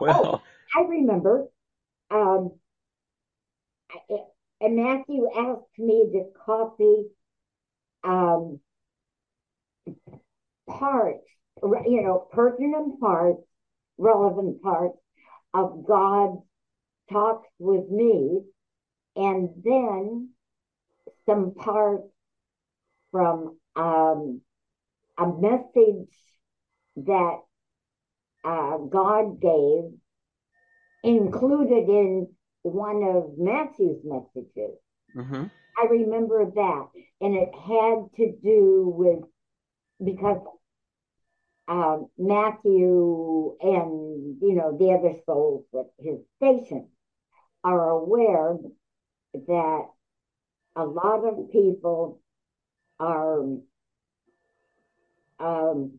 well, 0.00 0.42
oh, 0.42 0.42
I 0.76 0.82
remember. 0.86 1.48
Um, 2.10 2.52
and 4.60 4.76
Matthew 4.76 5.28
asked 5.36 5.78
me 5.78 6.10
to 6.12 6.24
copy 6.44 7.04
um, 8.04 8.60
parts, 10.68 11.24
you 11.62 12.02
know, 12.02 12.28
pertinent 12.30 13.00
parts, 13.00 13.42
relevant 13.98 14.62
parts 14.62 14.98
of 15.54 15.84
God 15.86 16.42
talks 17.10 17.48
with 17.58 17.88
me, 17.90 18.42
and 19.16 19.50
then 19.64 20.30
some 21.26 21.54
part 21.54 22.02
from 23.10 23.58
um, 23.76 24.40
a 25.18 25.26
message 25.26 26.14
that 26.96 27.38
uh, 28.44 28.78
God 28.78 29.40
gave 29.40 29.92
included 31.04 31.88
in 31.88 32.28
one 32.62 33.02
of 33.02 33.38
Matthew's 33.38 34.02
messages. 34.04 34.76
Mm-hmm. 35.16 35.44
I 35.78 35.86
remember 35.90 36.44
that, 36.54 36.86
and 37.20 37.34
it 37.34 37.50
had 37.54 38.04
to 38.16 38.36
do 38.42 38.92
with 38.94 39.20
because 40.04 40.40
uh, 41.68 41.98
Matthew 42.18 43.56
and 43.60 44.36
you 44.42 44.54
know 44.54 44.76
the 44.78 44.92
other 44.92 45.18
souls 45.26 45.64
at 45.74 45.86
his 45.98 46.18
station 46.36 46.88
are 47.64 47.90
aware 47.90 48.56
that 49.34 49.86
a 50.76 50.84
lot 50.84 51.24
of 51.26 51.50
people 51.50 52.20
are 52.98 53.42
um, 55.40 55.98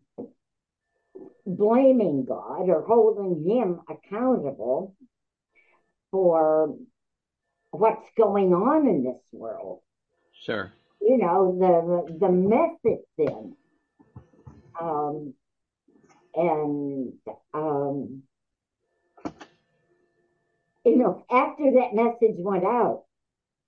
blaming 1.46 2.26
God 2.26 2.70
or 2.70 2.84
holding 2.84 3.48
him 3.48 3.82
accountable 3.90 4.96
for 6.12 6.76
what's 7.72 8.08
going 8.18 8.54
on 8.54 8.88
in 8.88 9.04
this 9.04 9.22
world. 9.32 9.82
Sure. 10.34 10.72
You 11.02 11.18
know, 11.18 11.58
the 11.60 12.18
the 12.20 12.30
mess 12.32 12.78
it's 12.84 13.08
in. 13.18 13.56
Um, 14.80 15.34
and 16.36 17.14
um, 17.54 18.24
you 20.86 20.98
know, 20.98 21.26
after 21.30 21.72
that 21.74 21.94
message 21.94 22.36
went 22.38 22.66
out, 22.66 23.04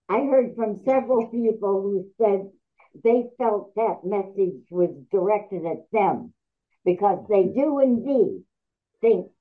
I 0.09 0.19
heard 0.19 0.55
from 0.55 0.81
several 0.85 1.27
people 1.27 1.81
who 1.81 2.07
said 2.17 2.49
they 3.03 3.25
felt 3.37 3.73
that 3.75 4.01
message 4.03 4.63
was 4.69 4.91
directed 5.11 5.65
at 5.65 5.89
them 5.91 6.33
because 6.83 7.25
they 7.29 7.43
do 7.43 7.79
indeed 7.79 8.43
think 9.01 9.31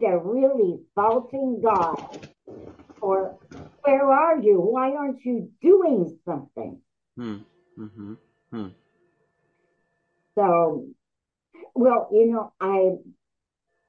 they're 0.00 0.18
really 0.18 0.80
faulting 0.94 1.60
God 1.62 2.28
for 2.98 3.36
where 3.82 4.10
are 4.10 4.40
you? 4.40 4.60
Why 4.60 4.92
aren't 4.92 5.24
you 5.24 5.50
doing 5.60 6.18
something? 6.24 6.80
Hmm. 7.16 7.36
Mm-hmm. 7.78 8.14
Hmm. 8.50 8.66
So, 10.34 10.86
well, 11.74 12.08
you 12.12 12.26
know, 12.32 12.52
I 12.60 12.96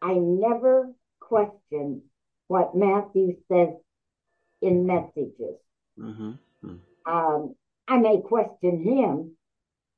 I 0.01 0.13
never 0.13 0.93
question 1.19 2.03
what 2.47 2.75
Matthew 2.75 3.37
says 3.51 3.69
in 4.61 4.85
messages. 4.85 5.57
Mm-hmm. 5.99 6.31
Hmm. 6.61 6.75
Um, 7.05 7.55
I 7.87 7.97
may 7.97 8.21
question 8.21 8.83
him. 8.83 9.31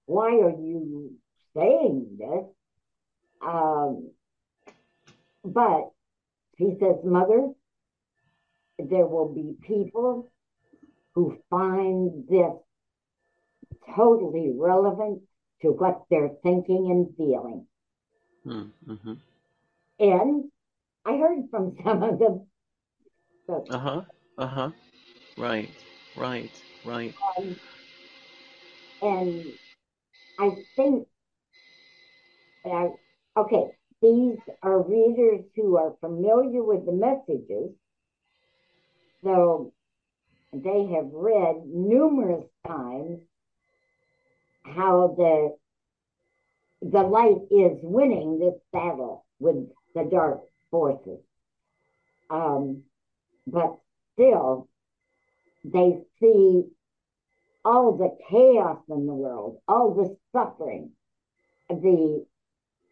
Why 0.06 0.28
are 0.28 0.50
you 0.50 1.14
saying 1.56 2.18
this? 2.18 2.46
Um, 3.46 4.12
but 5.44 5.92
he 6.58 6.78
says, 6.80 6.98
Mother, 7.04 7.50
there 8.78 9.06
will 9.06 9.34
be 9.34 9.56
people 9.66 10.32
who 11.14 11.38
find 11.50 12.26
this 12.30 12.54
totally 13.96 14.52
relevant 14.56 15.22
to 15.62 15.70
what 15.70 16.04
they're 16.10 16.32
thinking 16.44 16.90
and 16.92 17.16
feeling. 17.18 17.68
Mm-hmm. 18.46 19.14
And 20.00 20.52
I 21.06 21.18
heard 21.18 21.50
from 21.52 21.76
some 21.84 22.04
of 22.04 22.20
them. 22.20 22.48
Uh 23.70 23.78
huh. 23.78 24.02
Uh 24.38 24.48
huh. 24.48 24.70
Right. 25.38 25.70
Right. 26.16 26.56
Right. 26.84 27.16
Um, 27.38 27.56
and 29.02 29.46
I 30.40 30.52
think 30.76 31.08
that, 32.64 32.94
okay, 33.38 33.66
these 34.02 34.38
are 34.64 34.82
readers 34.82 35.42
who 35.56 35.78
are 35.78 35.96
familiar 36.00 36.64
with 36.64 36.86
the 36.86 36.92
messages. 36.92 37.72
So 39.24 39.74
they 40.54 40.88
have 40.96 41.10
read 41.14 41.66
numerous 41.66 42.46
times 42.66 43.20
how 44.64 45.16
the 45.18 45.56
the 46.82 47.04
light 47.04 47.38
is 47.52 47.78
winning 47.84 48.40
this 48.40 48.56
battle 48.74 49.24
with 49.40 49.56
the 49.94 50.04
dark 50.12 50.42
forces. 50.72 51.20
Um, 52.30 52.84
but 53.46 53.78
still, 54.14 54.68
they 55.64 56.00
see 56.20 56.64
all 57.64 57.98
the 57.98 58.18
chaos 58.30 58.80
in 58.90 59.06
the 59.06 59.14
world, 59.14 59.58
all 59.68 59.94
the 59.94 60.18
suffering, 60.32 60.92
the 61.70 62.26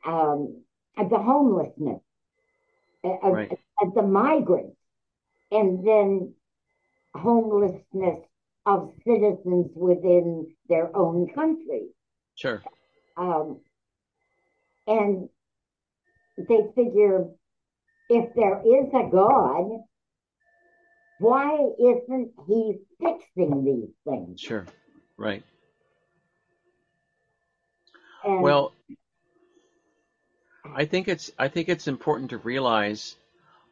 um, 0.06 0.62
the 0.98 1.18
homelessness, 1.18 2.02
uh, 3.04 3.30
right. 3.30 3.52
uh, 3.82 3.86
the 3.96 4.02
migrants, 4.02 4.78
and 5.52 5.86
then 5.86 6.34
homelessness 7.16 8.20
of 8.66 8.92
citizens 9.06 9.72
within 9.76 10.54
their 10.68 10.96
own 10.96 11.28
country. 11.34 11.88
Sure. 12.36 12.62
Um, 13.18 13.60
and 14.88 15.30
they 16.38 16.60
figure 16.76 17.26
if 18.10 18.34
there 18.36 18.60
is 18.60 18.88
a 18.94 19.10
God, 19.12 19.82
why 21.20 21.50
isn't 21.80 22.32
he 22.48 22.80
fixing 23.00 23.64
these 23.66 23.90
things? 24.08 24.40
Sure. 24.40 24.66
Right. 25.18 25.44
And 28.24 28.42
well, 28.42 28.74
I 30.76 30.86
think 30.86 31.08
it's 31.08 31.32
I 31.38 31.48
think 31.48 31.70
it's 31.70 31.88
important 31.88 32.32
to 32.32 32.38
realize 32.38 33.16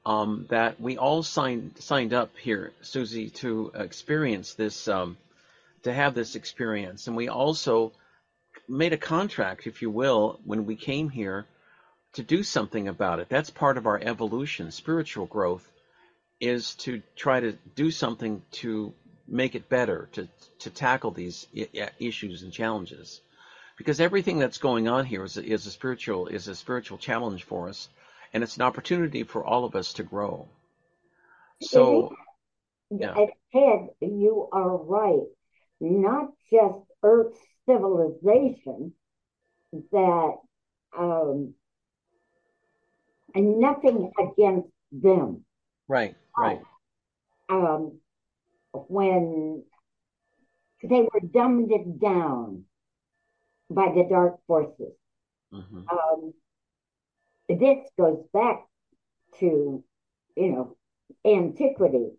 um, 0.06 0.45
that 0.49 0.80
we 0.80 0.98
all 0.98 1.24
signed 1.24 1.76
signed 1.80 2.14
up 2.14 2.38
here, 2.38 2.72
Suzy, 2.82 3.30
to 3.30 3.72
experience 3.76 4.53
this, 4.53 4.88
um, 4.88 5.18
to 5.84 5.94
have 5.94 6.15
this 6.15 6.36
experience, 6.36 7.07
and 7.07 7.15
we 7.15 7.28
also 7.28 7.91
made 8.69 8.94
a 8.94 8.98
contract, 8.98 9.68
if 9.68 9.82
you 9.82 9.90
will, 9.90 10.40
when 10.45 10.65
we 10.65 10.76
came 10.76 11.10
here, 11.10 11.45
to 12.14 12.24
do 12.24 12.44
something 12.44 12.88
about 12.88 13.19
it. 13.19 13.30
That's 13.30 13.49
part 13.49 13.78
of 13.78 13.86
our 13.86 13.99
evolution, 13.99 14.72
spiritual 14.72 15.26
growth, 15.26 15.69
is 16.40 16.76
to 16.76 17.02
try 17.16 17.40
to 17.40 17.54
do 17.76 17.92
something 17.92 18.42
to 18.52 18.94
make 19.28 19.56
it 19.56 19.70
better, 19.70 20.10
to 20.14 20.28
to 20.60 20.70
tackle 20.70 21.12
these 21.12 21.48
issues 22.00 22.44
and 22.44 22.52
challenges, 22.52 23.22
because 23.78 24.00
everything 24.00 24.40
that's 24.40 24.58
going 24.58 24.88
on 24.88 25.06
here 25.06 25.24
is 25.24 25.38
a, 25.38 25.44
is 25.44 25.66
a 25.68 25.72
spiritual 25.72 26.28
is 26.28 26.48
a 26.48 26.56
spiritual 26.56 26.98
challenge 26.98 27.44
for 27.44 27.70
us 27.70 27.90
and 28.34 28.44
it's 28.44 28.58
an 28.58 28.64
opportunity 28.64 29.24
for 29.24 29.44
all 29.44 29.66
of 29.66 29.76
us 29.76 29.94
to 29.94 30.04
grow. 30.04 30.48
So, 31.62 32.16
yeah. 32.90 33.16
Ted, 33.54 33.90
you 34.02 34.48
are 34.52 34.78
right. 34.78 35.26
Not 35.80 36.30
just 36.52 36.76
Earth 37.04 37.38
civilization 37.68 38.94
that, 39.92 40.36
um, 40.98 41.54
and 43.36 43.60
nothing 43.60 44.12
against 44.20 44.70
them. 44.92 45.44
Right, 45.88 46.16
right. 46.38 46.62
Um, 47.50 48.00
when 48.74 49.64
they 50.84 51.02
were 51.02 51.22
dumbed 51.34 51.72
it 51.72 52.00
down 52.00 52.66
by 53.70 53.92
the 53.94 54.08
dark 54.10 54.40
forces. 54.48 54.94
Mm-hmm. 55.54 55.84
Um, 55.90 56.34
this 57.50 57.90
goes 57.98 58.24
back 58.34 58.66
to, 59.40 59.84
you 60.36 60.52
know, 60.52 60.78
antiquity, 61.26 62.12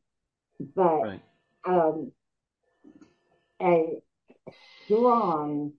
but 0.74 1.00
right. 1.02 1.22
um, 1.66 2.12
a 3.60 4.02
strong 4.84 5.72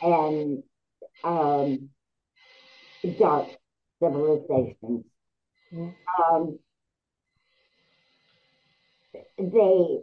and 0.00 0.62
um, 1.24 1.88
dark 3.18 3.48
civilizations. 4.00 5.04
Mm-hmm. 5.72 5.88
Um, 6.34 6.58
they 9.38 9.98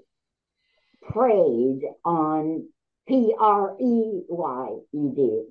preyed 1.02 1.82
on 2.04 2.68
P 3.08 3.34
R 3.40 3.76
E 3.80 4.22
Y 4.28 4.68
E 4.94 5.10
D 5.16 5.44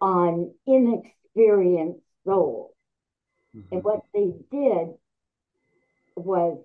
on 0.00 0.52
inexperienced 0.66 2.00
souls. 2.24 2.72
Mm-hmm. 3.56 3.74
And 3.74 3.84
what 3.84 4.00
they 4.12 4.32
did 4.50 4.88
was 6.16 6.58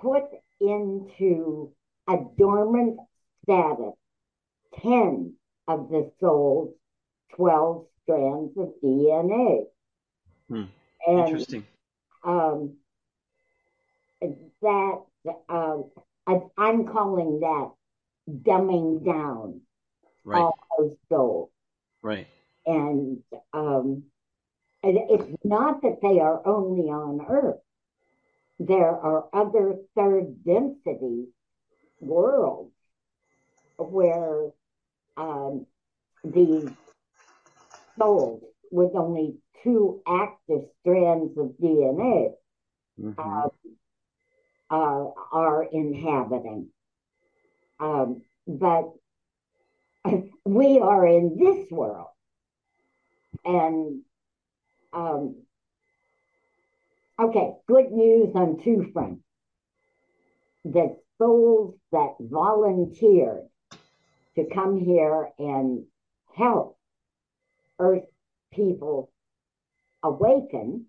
put 0.00 0.24
into 0.60 1.72
a 2.08 2.16
dormant 2.36 2.98
status 3.44 3.94
10 4.82 5.34
of 5.66 5.88
the 5.90 6.10
soul's 6.20 6.74
12 7.36 7.86
strands 8.02 8.56
of 8.56 8.72
DNA. 8.82 9.64
Hmm. 10.48 10.64
And, 11.06 11.18
Interesting. 11.28 11.66
Um, 12.24 12.77
that, 14.62 15.02
uh, 15.48 15.78
I'm 16.56 16.86
calling 16.86 17.40
that 17.40 17.70
dumbing 18.28 19.04
down 19.04 19.60
right. 20.24 20.38
all 20.38 20.58
those 20.78 20.96
souls. 21.08 21.50
Right. 22.02 22.26
And 22.66 23.22
um, 23.52 24.04
it's 24.82 25.44
not 25.44 25.82
that 25.82 26.00
they 26.02 26.20
are 26.20 26.46
only 26.46 26.90
on 26.90 27.26
Earth. 27.28 27.60
There 28.60 28.90
are 28.90 29.26
other 29.32 29.76
third 29.96 30.44
density 30.44 31.28
worlds 32.00 32.72
where 33.76 34.50
um, 35.16 35.66
the 36.24 36.72
souls 37.98 38.42
with 38.70 38.94
only 38.94 39.36
two 39.62 40.02
active 40.06 40.62
strands 40.80 41.36
of 41.38 41.54
DNA 41.60 42.32
mm-hmm. 43.00 43.12
uh, 43.18 43.48
uh, 44.70 45.06
are 45.32 45.64
inhabiting. 45.64 46.68
Um, 47.80 48.22
but 48.46 48.92
we 50.44 50.80
are 50.80 51.06
in 51.06 51.36
this 51.38 51.70
world. 51.70 52.08
And 53.44 54.02
um, 54.92 55.36
okay, 57.20 57.52
good 57.66 57.90
news 57.92 58.34
on 58.34 58.60
two 58.62 58.90
fronts. 58.92 59.22
The 60.64 60.96
souls 61.18 61.74
that 61.92 62.14
volunteered 62.20 63.48
to 64.36 64.44
come 64.54 64.78
here 64.78 65.30
and 65.38 65.84
help 66.36 66.78
Earth 67.78 68.04
people 68.52 69.10
awaken, 70.02 70.86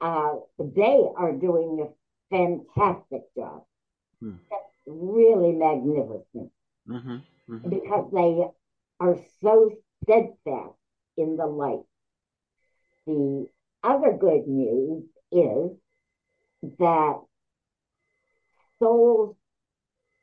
uh, 0.00 0.34
they 0.58 1.04
are 1.16 1.32
doing 1.32 1.88
fantastic 2.30 3.22
job. 3.36 3.64
Hmm. 4.20 4.36
That's 4.50 4.62
really 4.86 5.52
magnificent 5.52 6.50
mm-hmm. 6.88 7.16
Mm-hmm. 7.50 7.68
because 7.68 8.10
they 8.12 8.46
are 9.00 9.16
so 9.42 9.70
steadfast 10.02 10.76
in 11.16 11.36
the 11.36 11.46
light. 11.46 11.84
The 13.06 13.46
other 13.82 14.16
good 14.18 14.46
news 14.46 15.04
is 15.30 15.70
that 16.78 17.20
souls 18.78 19.36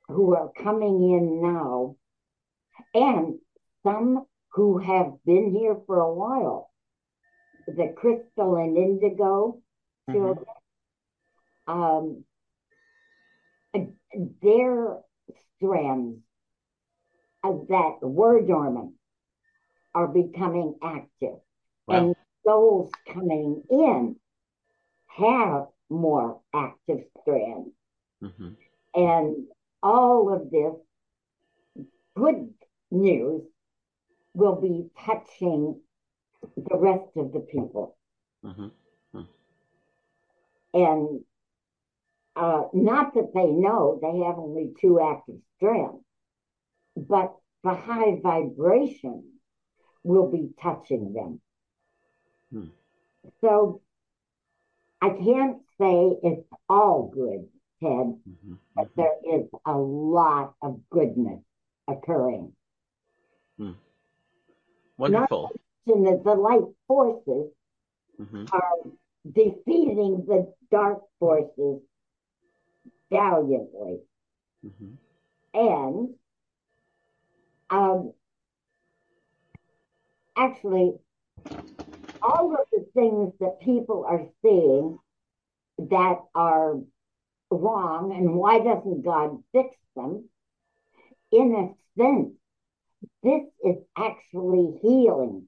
who 0.08 0.36
are 0.36 0.52
coming 0.62 1.12
in 1.14 1.42
now 1.42 1.96
and 2.94 3.40
some 3.84 4.26
who 4.50 4.78
have 4.80 5.14
been 5.26 5.56
here 5.56 5.78
for 5.86 6.00
a 6.00 6.14
while, 6.14 6.72
the 7.68 7.94
crystal 7.96 8.56
and 8.56 8.78
indigo 8.78 9.62
mm-hmm. 10.10 10.14
children, 10.14 10.46
um, 11.68 12.24
their 14.42 14.98
strands 15.58 16.20
that 17.44 17.98
were 18.02 18.42
dormant 18.46 18.94
are 19.94 20.08
becoming 20.08 20.76
active. 20.84 21.40
Wow. 21.88 21.96
And 21.96 22.16
those 22.46 22.90
coming 23.12 23.64
in 23.70 24.16
have 25.08 25.68
more 25.90 26.40
active 26.54 27.04
strands. 27.22 27.70
Mm-hmm. 28.24 28.50
And 28.96 29.36
all 29.84 30.34
of 30.34 30.52
this 30.52 31.86
good 32.16 32.54
news 32.92 33.44
will 34.34 34.56
be 34.56 34.90
touching 35.06 35.80
the 36.56 36.78
rest 36.78 37.10
of 37.18 37.34
the 37.34 37.40
people. 37.40 37.98
Mm-hmm. 38.46 38.68
Mm-hmm. 39.16 39.22
And 40.74 41.22
uh, 42.36 42.64
not 42.74 43.14
that 43.16 43.32
they 43.34 43.48
know 43.48 44.00
they 44.02 44.26
have 44.26 44.38
only 44.38 44.72
two 44.80 45.00
active 45.00 45.36
strands, 45.58 46.04
but 46.96 47.36
the 47.64 47.74
high 47.74 48.20
vibration 48.22 49.24
will 50.04 50.32
be 50.32 50.50
touching 50.62 51.14
them. 51.14 51.42
Hmm. 52.52 52.70
So 53.42 53.82
I 55.02 55.10
can't 55.10 55.58
say 55.80 56.18
it's 56.24 56.48
all 56.70 57.12
good, 57.14 57.48
Ted, 57.82 57.90
mm-hmm. 57.90 58.54
that 58.76 58.86
mm-hmm. 58.86 59.02
there 59.02 59.40
is 59.40 59.48
a 59.66 59.78
lot 59.78 60.54
of 60.62 60.80
goodness 60.90 61.42
occurring. 61.88 62.54
Hmm. 63.58 63.72
Wonderful. 64.98 65.52
Not 65.86 66.24
the 66.24 66.36
light 66.36 66.62
forces 66.88 67.52
mm-hmm. 68.20 68.46
are 68.54 68.92
defeating 69.30 70.26
the 70.28 70.54
dark 70.72 71.00
forces 71.20 71.82
valiantly. 73.12 74.00
Mm-hmm. 74.66 74.94
And 75.54 76.10
um, 77.70 78.14
actually, 80.36 80.94
all 82.22 82.54
of 82.54 82.66
the 82.72 82.86
things 82.94 83.34
that 83.40 83.60
people 83.62 84.06
are 84.08 84.26
seeing 84.42 84.98
that 85.78 86.20
are 86.34 86.80
wrong, 87.50 88.14
and 88.16 88.34
why 88.36 88.60
doesn't 88.60 89.04
God 89.04 89.44
fix 89.52 89.76
them? 89.96 90.30
In 91.32 91.56
a 91.56 92.02
sense, 92.02 92.34
this 93.24 93.44
is 93.64 93.78
actually 93.98 94.80
healing. 94.82 95.48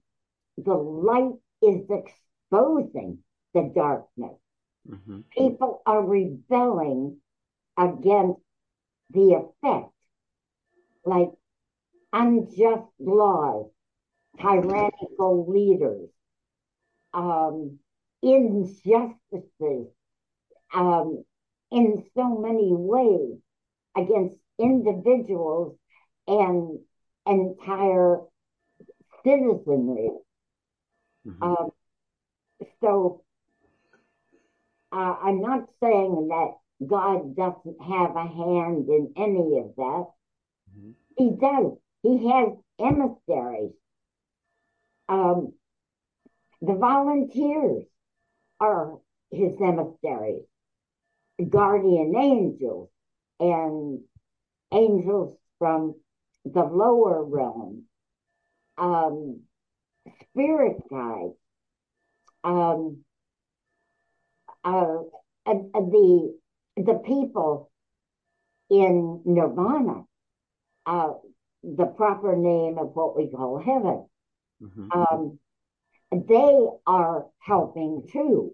The 0.57 0.73
light 0.73 1.33
is 1.61 1.81
exposing 1.89 3.19
the 3.53 3.71
darkness. 3.75 4.37
Mm-hmm. 4.89 5.21
People 5.31 5.81
are 5.85 6.03
rebelling 6.03 7.17
against 7.77 8.41
the 9.11 9.43
effect, 9.63 9.91
like 11.05 11.29
unjust 12.11 12.91
laws, 12.99 13.69
tyrannical 14.39 15.45
leaders, 15.49 16.09
um, 17.13 17.79
injustices 18.21 19.87
um, 20.73 21.23
in 21.71 22.03
so 22.15 22.37
many 22.37 22.69
ways 22.71 23.37
against 23.95 24.37
individuals 24.59 25.77
and 26.27 26.79
entire 27.25 28.19
citizenry. 29.23 30.09
Mm-hmm. 31.27 31.43
Um, 31.43 31.69
so 32.81 33.23
uh, 34.91 35.15
I'm 35.21 35.41
not 35.41 35.67
saying 35.81 36.27
that 36.29 36.53
God 36.87 37.35
doesn't 37.35 37.81
have 37.81 38.15
a 38.15 38.27
hand 38.27 38.87
in 38.89 39.13
any 39.17 39.59
of 39.59 39.75
that. 39.77 40.05
Mm-hmm. 40.71 40.91
He 41.17 41.29
does. 41.39 41.77
He 42.01 42.29
has 42.29 42.49
emissaries. 42.79 43.73
Um, 45.09 45.53
the 46.61 46.75
volunteers 46.75 47.83
are 48.59 48.97
his 49.31 49.53
emissaries, 49.61 50.43
guardian 51.49 52.15
angels, 52.15 52.89
and 53.39 53.99
angels 54.71 55.37
from 55.59 55.95
the 56.45 56.63
lower 56.63 57.23
realm, 57.23 57.83
um, 58.77 59.41
spirit 60.21 60.77
guides, 60.89 61.35
um, 62.43 63.03
uh, 64.63 64.97
uh, 65.45 65.53
the 65.73 66.37
the 66.77 67.01
people 67.05 67.71
in 68.69 69.21
nirvana, 69.25 70.03
uh, 70.85 71.13
the 71.63 71.85
proper 71.85 72.35
name 72.35 72.77
of 72.77 72.95
what 72.95 73.15
we 73.15 73.29
call 73.29 73.59
heaven, 73.59 74.05
mm-hmm. 74.61 74.91
um, 74.91 75.39
they 76.11 76.67
are 76.85 77.25
helping 77.39 78.07
too. 78.11 78.53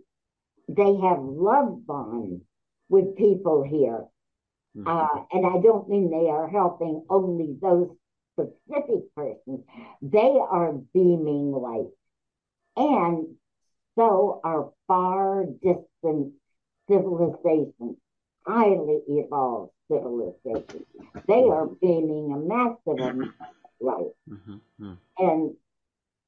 They 0.68 0.96
have 0.98 1.20
love 1.20 1.86
bonds 1.86 2.44
with 2.90 3.16
people 3.16 3.64
here. 3.64 4.06
Mm-hmm. 4.78 4.88
Uh, 4.88 5.24
and 5.32 5.46
I 5.46 5.62
don't 5.62 5.90
mean 5.90 6.12
they 6.12 6.30
are 6.30 6.48
helping 6.48 7.06
only 7.10 7.58
those 7.62 7.90
specific 8.34 9.14
persons. 9.16 9.62
They 10.02 10.38
are 10.40 10.74
beaming 10.94 11.52
light. 11.52 11.90
And 12.76 13.36
so 13.98 14.40
are 14.44 14.72
far 14.88 15.46
distant 15.46 16.34
civilizations, 16.90 17.98
highly 18.46 19.00
evolved 19.08 19.72
civilizations. 19.92 20.86
They 21.28 21.44
are 21.44 21.68
beaming 21.68 22.34
a 22.34 22.38
massive 22.38 23.00
amount 23.00 23.34
of 23.42 23.70
light. 23.80 24.14
Mm-hmm. 24.30 24.56
mm-hmm. 24.82 24.94
And 25.18 25.56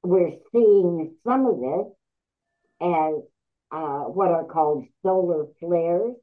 we're 0.03 0.33
seeing 0.51 1.13
some 1.23 1.45
of 1.45 1.59
this 1.59 1.93
as 2.81 3.13
uh, 3.71 4.03
what 4.05 4.31
are 4.31 4.45
called 4.45 4.85
solar 5.03 5.45
flares. 5.59 6.15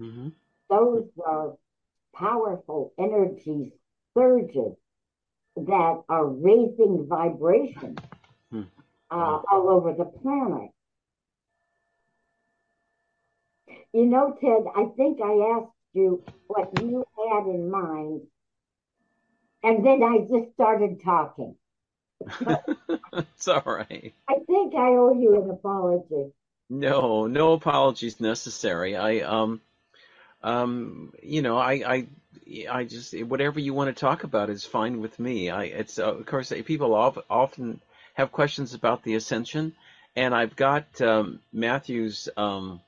Mm-hmm. 0.00 0.28
Those 0.70 1.04
are 1.24 1.54
powerful 2.14 2.92
energy 2.98 3.72
surges 4.14 4.76
that 5.56 6.02
are 6.08 6.26
raising 6.26 7.06
vibration 7.08 7.96
hmm. 8.50 8.62
uh, 9.10 9.40
all 9.50 9.68
over 9.68 9.92
the 9.92 10.04
planet. 10.04 10.70
You 13.92 14.06
know, 14.06 14.36
Ted, 14.40 14.64
I 14.74 14.86
think 14.96 15.20
I 15.20 15.58
asked 15.58 15.72
you 15.92 16.24
what 16.46 16.70
you 16.80 17.04
had 17.30 17.46
in 17.46 17.70
mind, 17.70 18.22
and 19.62 19.84
then 19.84 20.02
I 20.02 20.18
just 20.20 20.54
started 20.54 21.02
talking. 21.04 21.56
it's 23.12 23.48
all 23.48 23.62
right. 23.66 24.14
I 24.28 24.34
think 24.46 24.74
I 24.74 24.88
owe 24.90 25.18
you 25.18 25.42
an 25.42 25.50
apology. 25.50 26.32
No, 26.70 27.26
no 27.26 27.52
apologies 27.52 28.20
necessary. 28.20 28.96
I 28.96 29.20
um 29.20 29.60
um 30.42 31.12
you 31.22 31.42
know, 31.42 31.58
I 31.58 31.72
I 31.72 32.06
I 32.70 32.84
just 32.84 33.20
whatever 33.24 33.60
you 33.60 33.74
want 33.74 33.94
to 33.94 34.00
talk 34.00 34.24
about 34.24 34.48
is 34.48 34.64
fine 34.64 35.00
with 35.00 35.18
me. 35.18 35.50
I 35.50 35.64
it's 35.64 35.98
uh, 35.98 36.14
of 36.14 36.24
course 36.24 36.52
people 36.64 36.94
often 36.94 37.80
have 38.14 38.32
questions 38.32 38.72
about 38.72 39.02
the 39.02 39.16
ascension 39.16 39.74
and 40.16 40.34
I've 40.34 40.56
got 40.56 41.00
um, 41.00 41.40
Matthew's 41.52 42.28
um, 42.36 42.80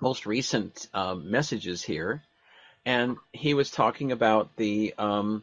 most 0.00 0.26
recent 0.26 0.88
uh, 0.94 1.14
messages 1.14 1.82
here 1.82 2.22
and 2.86 3.16
he 3.32 3.54
was 3.54 3.70
talking 3.70 4.12
about 4.12 4.56
the 4.56 4.94
um, 4.98 5.42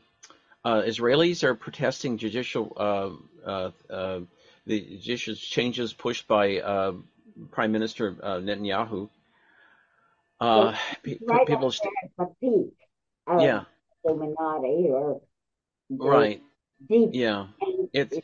uh, 0.63 0.81
Israelis 0.81 1.43
are 1.43 1.55
protesting 1.55 2.17
judicial 2.17 2.71
uh, 2.77 3.49
uh, 3.49 3.71
uh 3.89 4.19
the 4.67 4.79
judicial 4.81 5.35
changes 5.35 5.91
pushed 5.91 6.27
by 6.27 6.59
uh, 6.59 6.93
Prime 7.49 7.71
Minister 7.71 8.15
uh, 8.21 8.35
Netanyahu. 8.35 9.09
Well, 10.39 10.75
pe- 11.03 11.17
right 11.25 11.47
people, 11.47 11.71
st- 11.71 11.93
peak 12.39 12.73
yeah, 13.27 13.63
Illuminati 14.03 14.89
or 14.89 15.21
right, 15.89 16.41
deep 16.87 17.09
yeah, 17.13 17.47
it's. 17.93 18.17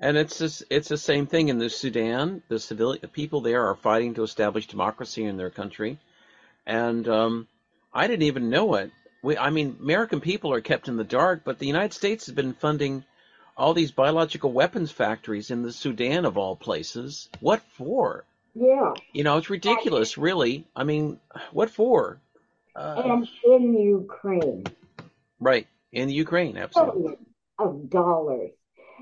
And 0.00 0.16
it's 0.16 0.38
just, 0.38 0.64
it's 0.70 0.88
the 0.88 0.96
same 0.96 1.26
thing 1.26 1.48
in 1.48 1.58
the 1.58 1.70
Sudan. 1.70 2.42
The 2.48 2.58
civilian 2.58 3.06
people 3.08 3.42
there 3.42 3.66
are 3.66 3.76
fighting 3.76 4.14
to 4.14 4.22
establish 4.22 4.66
democracy 4.66 5.24
in 5.24 5.36
their 5.36 5.50
country, 5.50 5.98
and 6.66 7.06
um, 7.06 7.48
I 7.92 8.06
didn't 8.06 8.22
even 8.22 8.48
know 8.48 8.74
it 8.74 8.90
we, 9.22 9.36
I 9.36 9.50
mean, 9.50 9.76
American 9.80 10.20
people 10.20 10.52
are 10.52 10.60
kept 10.60 10.88
in 10.88 10.96
the 10.96 11.04
dark, 11.04 11.42
but 11.44 11.58
the 11.58 11.66
United 11.66 11.92
States 11.92 12.26
has 12.26 12.34
been 12.34 12.54
funding 12.54 13.04
all 13.56 13.74
these 13.74 13.90
biological 13.90 14.52
weapons 14.52 14.90
factories 14.90 15.50
in 15.50 15.62
the 15.62 15.72
Sudan 15.72 16.24
of 16.24 16.38
all 16.38 16.56
places. 16.56 17.28
What 17.40 17.62
for? 17.76 18.24
Yeah. 18.54 18.94
You 19.12 19.24
know, 19.24 19.36
it's 19.36 19.50
ridiculous, 19.50 20.16
really. 20.16 20.66
I 20.74 20.84
mean, 20.84 21.20
what 21.52 21.70
for? 21.70 22.18
Uh, 22.74 23.02
and 23.04 23.28
in 23.44 23.78
Ukraine. 23.78 24.64
Right. 25.38 25.66
In 25.92 26.08
Ukraine, 26.08 26.56
absolutely. 26.56 27.16
Of 27.58 27.90
dollars. 27.90 28.52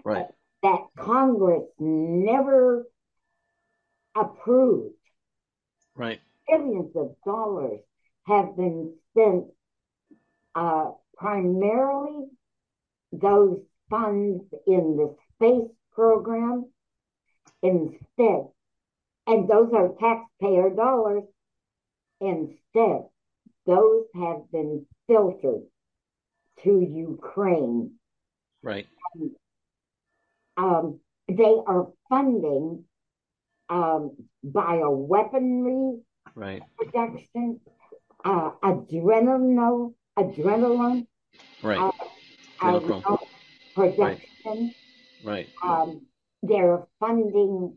Right. 0.04 0.26
That 0.62 0.86
Congress 0.96 1.64
never 1.78 2.86
approved. 4.16 4.94
Right. 5.94 6.20
Billions 6.48 6.94
of 6.96 7.14
dollars 7.24 7.80
have 8.26 8.56
been 8.56 8.94
spent 9.12 9.44
uh, 10.54 10.90
primarily 11.16 12.26
those 13.12 13.60
funds 13.90 14.44
in 14.66 14.96
the 14.96 15.16
space 15.34 15.70
program 15.92 16.66
instead, 17.62 18.48
and 19.26 19.48
those 19.48 19.72
are 19.72 19.94
taxpayer 20.00 20.70
dollars. 20.70 21.24
Instead, 22.20 23.04
those 23.66 24.04
have 24.14 24.50
been 24.50 24.86
filtered 25.06 25.62
to 26.62 26.80
Ukraine. 26.80 27.92
Right. 28.62 28.86
And, 29.14 29.30
um, 30.58 31.00
they 31.28 31.56
are 31.66 31.88
funding 32.08 32.84
um, 33.70 34.16
bioweaponry 34.44 36.00
right. 36.34 36.62
production, 36.76 37.60
uh, 38.24 38.50
adrenal 38.62 39.94
adrenaline, 40.18 41.06
right? 41.62 41.78
Uh, 42.60 42.76
uh, 42.80 43.16
production, 43.74 44.74
right? 45.22 45.48
Um, 45.64 46.06
they're 46.42 46.86
funding 46.98 47.76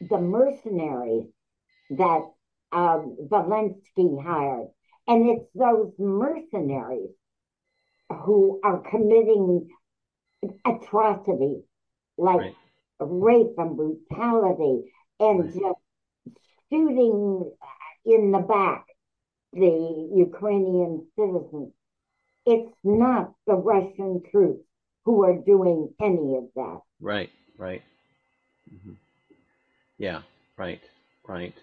the 0.00 0.18
mercenaries 0.18 1.26
that 1.90 2.22
um, 2.72 3.16
Zelensky 3.30 4.22
hired. 4.22 4.68
And 5.08 5.30
it's 5.30 5.46
those 5.54 5.92
mercenaries 5.98 7.10
who 8.10 8.60
are 8.62 8.78
committing 8.90 9.68
atrocities 10.64 11.62
like 12.18 12.38
right. 12.38 12.54
rape 13.00 13.54
and 13.58 13.76
brutality 13.76 14.92
and 15.20 15.44
right. 15.44 15.52
just 15.52 16.36
shooting 16.70 17.52
in 18.04 18.30
the 18.32 18.38
back 18.38 18.86
the 19.52 20.10
Ukrainian 20.14 21.06
citizens. 21.16 21.72
It's 22.44 22.72
not 22.84 23.32
the 23.46 23.54
Russian 23.54 24.22
troops 24.30 24.64
who 25.04 25.24
are 25.24 25.36
doing 25.36 25.92
any 26.00 26.36
of 26.36 26.44
that. 26.54 26.80
Right, 27.00 27.30
right. 27.58 27.82
Mm-hmm. 28.72 28.92
Yeah, 29.98 30.22
right, 30.56 30.80
right. 31.26 31.54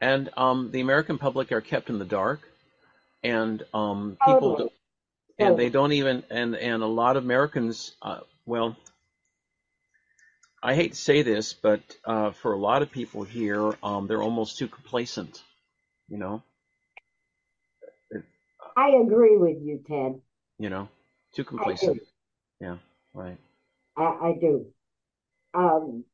And 0.00 0.28
um, 0.36 0.70
the 0.70 0.80
American 0.80 1.18
public 1.18 1.50
are 1.50 1.60
kept 1.60 1.90
in 1.90 1.98
the 1.98 2.04
dark, 2.04 2.40
and 3.24 3.64
um, 3.74 4.16
people, 4.24 4.52
totally. 4.52 4.70
and 5.38 5.58
they 5.58 5.70
don't 5.70 5.92
even, 5.92 6.22
and 6.30 6.54
and 6.54 6.82
a 6.82 6.86
lot 6.86 7.16
of 7.16 7.24
Americans, 7.24 7.96
uh, 8.02 8.20
well, 8.46 8.76
I 10.62 10.74
hate 10.74 10.92
to 10.92 10.98
say 10.98 11.22
this, 11.22 11.52
but 11.52 11.80
uh, 12.04 12.30
for 12.32 12.52
a 12.52 12.58
lot 12.58 12.82
of 12.82 12.90
people 12.90 13.22
here, 13.22 13.72
um, 13.82 14.06
they're 14.06 14.22
almost 14.22 14.58
too 14.58 14.68
complacent. 14.68 15.42
You 16.08 16.18
know. 16.18 16.42
I 18.76 18.90
agree 18.90 19.36
with 19.36 19.58
you, 19.62 19.82
Ted. 19.86 20.20
You 20.58 20.70
know, 20.70 20.88
too 21.34 21.44
complacent. 21.44 22.00
Yeah, 22.60 22.76
right. 23.12 23.38
I, 23.96 24.02
I 24.02 24.38
do. 24.40 24.66
Um, 25.54 26.04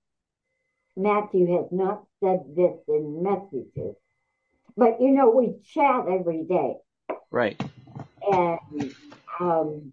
Matthew 0.97 1.57
has 1.57 1.66
not 1.71 2.05
said 2.23 2.45
this 2.57 2.77
in 2.89 3.23
messages, 3.23 3.97
but 4.77 5.01
you 5.01 5.11
know, 5.11 5.31
we 5.31 5.55
chat 5.73 6.07
every 6.09 6.45
day. 6.45 6.77
Right. 7.31 7.61
And 8.31 8.95
um, 9.41 9.93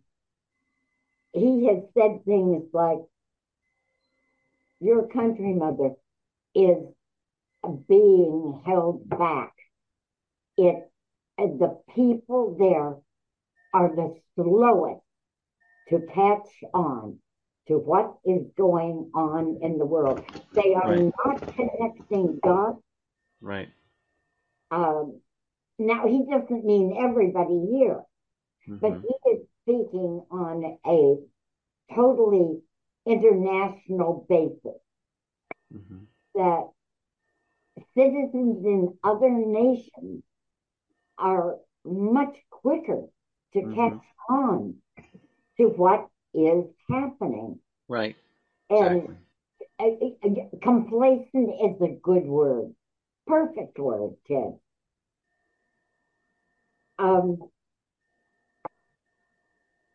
he 1.33 1.67
has 1.67 1.83
said 1.93 2.23
things 2.25 2.63
like, 2.73 2.99
Your 4.81 5.07
country 5.07 5.53
mother 5.53 5.91
is 6.53 6.83
being 7.87 8.61
held 8.65 9.07
back. 9.07 9.53
It 10.57 10.91
the 11.37 11.79
people 11.95 12.55
there 12.59 12.95
are 13.73 13.95
the 13.95 14.15
slowest 14.35 15.01
to 15.89 16.01
catch 16.13 16.47
on 16.73 17.17
to 17.67 17.75
what 17.75 18.15
is 18.25 18.45
going 18.57 19.11
on 19.13 19.59
in 19.61 19.77
the 19.77 19.85
world. 19.85 20.23
They 20.53 20.73
are 20.73 20.89
right. 20.89 21.11
not 21.25 21.55
connecting 21.55 22.39
dots. 22.43 22.81
Right. 23.39 23.69
Um, 24.71 25.19
now, 25.79 26.07
he 26.07 26.25
doesn't 26.29 26.65
mean 26.65 26.97
everybody 26.99 27.65
here, 27.71 28.01
mm-hmm. 28.67 28.77
but 28.77 29.01
he 29.01 29.31
is 29.31 29.47
speaking 29.63 30.25
on 30.31 30.77
a 30.85 31.95
totally 31.95 32.59
international 33.11 34.25
basis. 34.29 34.79
Mm-hmm. 35.73 36.03
That 36.35 36.69
citizens 37.95 38.65
in 38.65 38.97
other 39.03 39.29
nations 39.29 40.23
are 41.17 41.57
much 41.85 42.35
quicker 42.49 43.03
to 43.53 43.59
mm-hmm. 43.59 43.75
catch 43.75 44.01
on 44.29 44.75
to 45.57 45.63
what 45.65 46.07
is 46.33 46.65
happening. 46.89 47.59
Right. 47.87 48.15
And 48.69 49.17
exactly. 49.79 50.59
complacent 50.61 51.49
is 51.63 51.81
a 51.81 51.97
good 52.01 52.25
word. 52.25 52.73
Perfect 53.27 53.77
word, 53.77 54.11
Ted. 54.27 54.57
Um, 56.97 57.39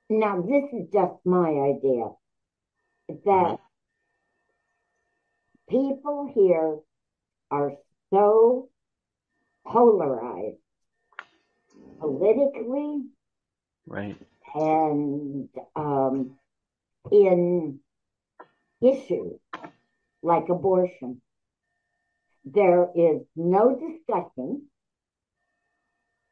now, 0.09 0.43
this 0.43 0.65
is 0.73 0.89
just 0.93 1.15
my 1.25 1.49
idea 1.49 2.11
that 3.09 3.59
people 5.69 6.31
here 6.35 6.79
are 7.51 7.73
so 8.13 8.69
polarized 9.67 10.57
politically, 12.01 13.05
right, 13.87 14.17
and 14.55 15.49
um, 15.75 16.37
in 17.11 17.79
issues 18.83 19.39
like 20.23 20.49
abortion. 20.49 21.21
There 22.45 22.89
is 22.95 23.23
no 23.35 23.75
discussion. 23.75 24.63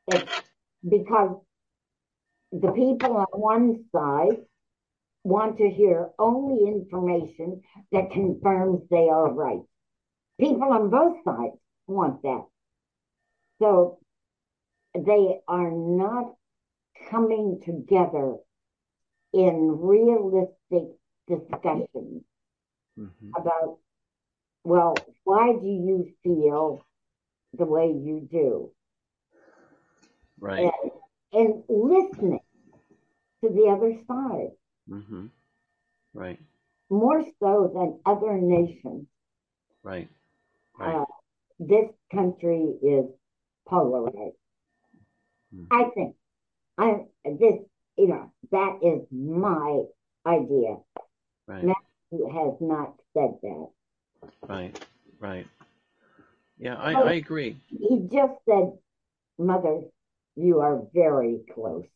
It's 0.09 0.33
because 0.89 1.41
the 2.53 2.71
people 2.71 3.17
on 3.17 3.27
one 3.33 3.85
side 3.91 4.45
want 5.25 5.57
to 5.59 5.69
hear 5.69 6.11
only 6.19 6.69
information 6.69 7.63
that 7.91 8.13
confirms 8.13 8.83
they 8.91 9.09
are 9.09 9.33
right. 9.33 9.63
People 10.39 10.73
on 10.73 10.91
both 10.91 11.17
sides 11.25 11.57
want 11.87 12.23
that. 12.23 12.45
So 13.61 13.99
they 14.95 15.41
are 15.49 15.71
not 15.71 16.35
coming 17.11 17.61
together 17.65 18.37
in 19.33 19.79
realistic 19.81 20.97
discussions 21.27 22.23
mm-hmm. 22.99 23.31
about, 23.37 23.79
well, 24.63 24.95
why 25.25 25.53
do 25.53 25.67
you 25.67 26.13
feel 26.23 26.85
the 27.57 27.65
way 27.65 27.87
you 27.87 28.29
do? 28.31 28.71
Right. 30.39 30.71
And, 30.71 30.93
and 31.33 31.63
listening 31.69 32.41
to 33.43 33.49
the 33.49 33.75
other 33.75 33.95
side. 34.07 34.51
Mm-hmm. 34.90 35.27
Right. 36.12 36.39
More 36.90 37.24
so 37.40 37.73
than 37.74 38.01
other 38.06 38.35
nations. 38.35 39.06
Right. 39.82 40.09
Right. 40.78 40.94
Uh, 40.94 41.05
this 41.59 41.89
country 42.12 42.74
is 42.82 43.06
polarized. 43.66 44.36
Mm. 45.55 45.66
I 45.70 45.85
think 45.94 46.16
I 46.78 47.05
this 47.24 47.61
you 47.97 48.09
know 48.09 48.32
that 48.51 48.78
is 48.82 49.06
my 49.11 49.82
idea. 50.27 50.77
Right. 51.47 51.65
Matthew 51.65 52.27
has 52.32 52.55
not 52.61 52.94
said 53.15 53.35
that. 53.43 53.69
Right. 54.48 54.86
Right. 55.20 55.47
Yeah, 56.59 56.77
I, 56.77 56.93
I 56.93 57.12
agree. 57.15 57.56
He 57.69 58.09
just 58.12 58.35
said, 58.48 58.73
"Mother, 59.39 59.82
you 60.36 60.61
are 60.61 60.82
very 60.94 61.40
close." 61.52 61.86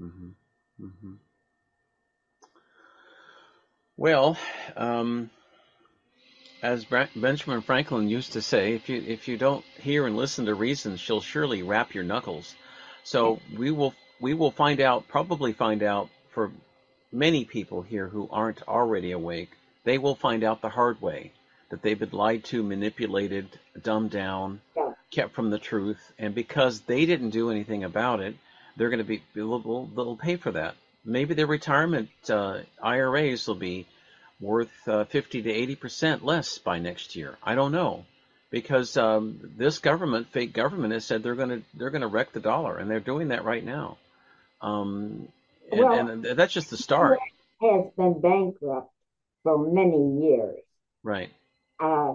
Mm-hmm. 0.00 0.30
Mm-hmm. 0.80 1.14
Well, 3.96 4.36
um, 4.76 5.30
as 6.62 6.84
Benjamin 6.84 7.60
Franklin 7.60 8.08
used 8.08 8.32
to 8.32 8.42
say, 8.42 8.74
if 8.74 8.88
you 8.88 9.02
if 9.06 9.28
you 9.28 9.36
don't 9.36 9.64
hear 9.78 10.06
and 10.06 10.16
listen 10.16 10.46
to 10.46 10.54
reason, 10.54 10.96
she'll 10.96 11.20
surely 11.20 11.62
rap 11.62 11.94
your 11.94 12.04
knuckles. 12.04 12.54
So 13.04 13.40
we 13.56 13.70
will 13.70 13.94
we 14.20 14.34
will 14.34 14.50
find 14.50 14.80
out, 14.80 15.06
probably 15.06 15.52
find 15.52 15.82
out 15.82 16.08
for 16.30 16.50
many 17.12 17.44
people 17.44 17.82
here 17.82 18.08
who 18.08 18.28
aren't 18.32 18.66
already 18.66 19.12
awake, 19.12 19.50
they 19.84 19.98
will 19.98 20.14
find 20.14 20.42
out 20.42 20.60
the 20.60 20.68
hard 20.68 21.00
way 21.00 21.32
that 21.70 21.82
they've 21.82 21.98
been 21.98 22.10
lied 22.10 22.44
to, 22.44 22.62
manipulated, 22.62 23.48
dumbed 23.82 24.10
down, 24.10 24.60
kept 25.10 25.34
from 25.34 25.50
the 25.50 25.58
truth, 25.58 26.12
and 26.18 26.34
because 26.34 26.80
they 26.80 27.06
didn't 27.06 27.30
do 27.30 27.50
anything 27.50 27.84
about 27.84 28.20
it, 28.20 28.34
they're 28.76 28.90
going 28.90 28.98
to 28.98 29.04
be 29.04 29.22
they'll, 29.34 29.86
they'll 29.86 30.16
pay 30.16 30.36
for 30.36 30.52
that. 30.52 30.74
Maybe 31.04 31.34
their 31.34 31.46
retirement 31.46 32.08
uh, 32.28 32.60
IRAs 32.82 33.46
will 33.46 33.54
be 33.56 33.86
worth 34.40 34.72
uh, 34.88 35.04
50 35.04 35.42
to 35.42 35.50
80 35.50 35.76
percent 35.76 36.24
less 36.24 36.58
by 36.58 36.78
next 36.78 37.16
year. 37.16 37.36
I 37.42 37.54
don't 37.54 37.72
know 37.72 38.04
because 38.54 38.96
um, 38.96 39.40
this 39.56 39.80
government, 39.80 40.28
fake 40.28 40.52
government, 40.52 40.92
has 40.92 41.04
said 41.04 41.24
they're 41.24 41.34
going 41.34 41.48
to 41.48 41.62
they're 41.74 41.90
going 41.90 42.02
to 42.02 42.06
wreck 42.06 42.30
the 42.32 42.38
dollar, 42.38 42.78
and 42.78 42.88
they're 42.88 43.00
doing 43.00 43.28
that 43.28 43.44
right 43.44 43.64
now. 43.64 43.98
Um, 44.62 45.26
and, 45.72 45.80
well, 45.80 46.08
and 46.08 46.24
that's 46.24 46.52
just 46.52 46.70
the 46.70 46.76
start. 46.76 47.18
Has 47.60 47.86
been 47.96 48.20
bankrupt 48.20 48.92
for 49.42 49.58
many 49.58 50.24
years. 50.24 50.60
Right. 51.02 51.30
Uh, 51.80 52.14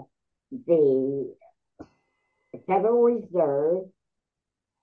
the 0.66 1.36
Federal 2.68 3.02
Reserve, 3.02 3.90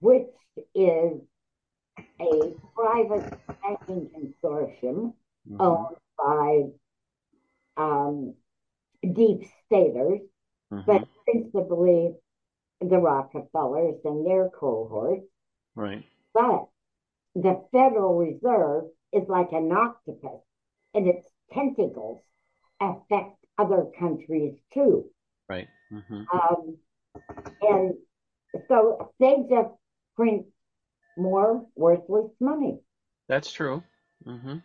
which 0.00 0.26
is 0.74 1.22
a 2.20 2.54
private 2.74 3.38
banking 3.62 4.10
consortium 4.14 5.12
mm-hmm. 5.48 5.60
owned 5.60 5.96
by 6.18 6.62
um, 7.76 8.34
deep 9.02 9.42
staters, 9.66 10.20
mm-hmm. 10.72 10.80
but 10.86 11.06
principally 11.24 12.14
the 12.80 12.98
Rockefellers 12.98 13.96
and 14.04 14.26
their 14.26 14.48
cohort. 14.48 15.20
Right. 15.74 16.04
But 16.32 16.66
the 17.34 17.64
Federal 17.72 18.16
Reserve 18.16 18.84
is 19.12 19.28
like 19.28 19.52
an 19.52 19.72
octopus, 19.72 20.40
and 20.94 21.06
its 21.06 21.28
tentacles 21.52 22.20
affect 22.80 23.36
other 23.58 23.86
countries 23.98 24.54
too. 24.72 25.06
Right. 25.48 25.68
Mm-hmm. 25.92 26.24
Um, 26.32 26.76
And 27.62 27.94
so 28.68 29.12
they 29.18 29.36
just 29.48 29.70
print 30.16 30.46
more 31.16 31.66
worthless 31.74 32.30
money. 32.40 32.78
That's 33.28 33.52
true. 33.52 33.82
Mm-hmm. 34.26 34.58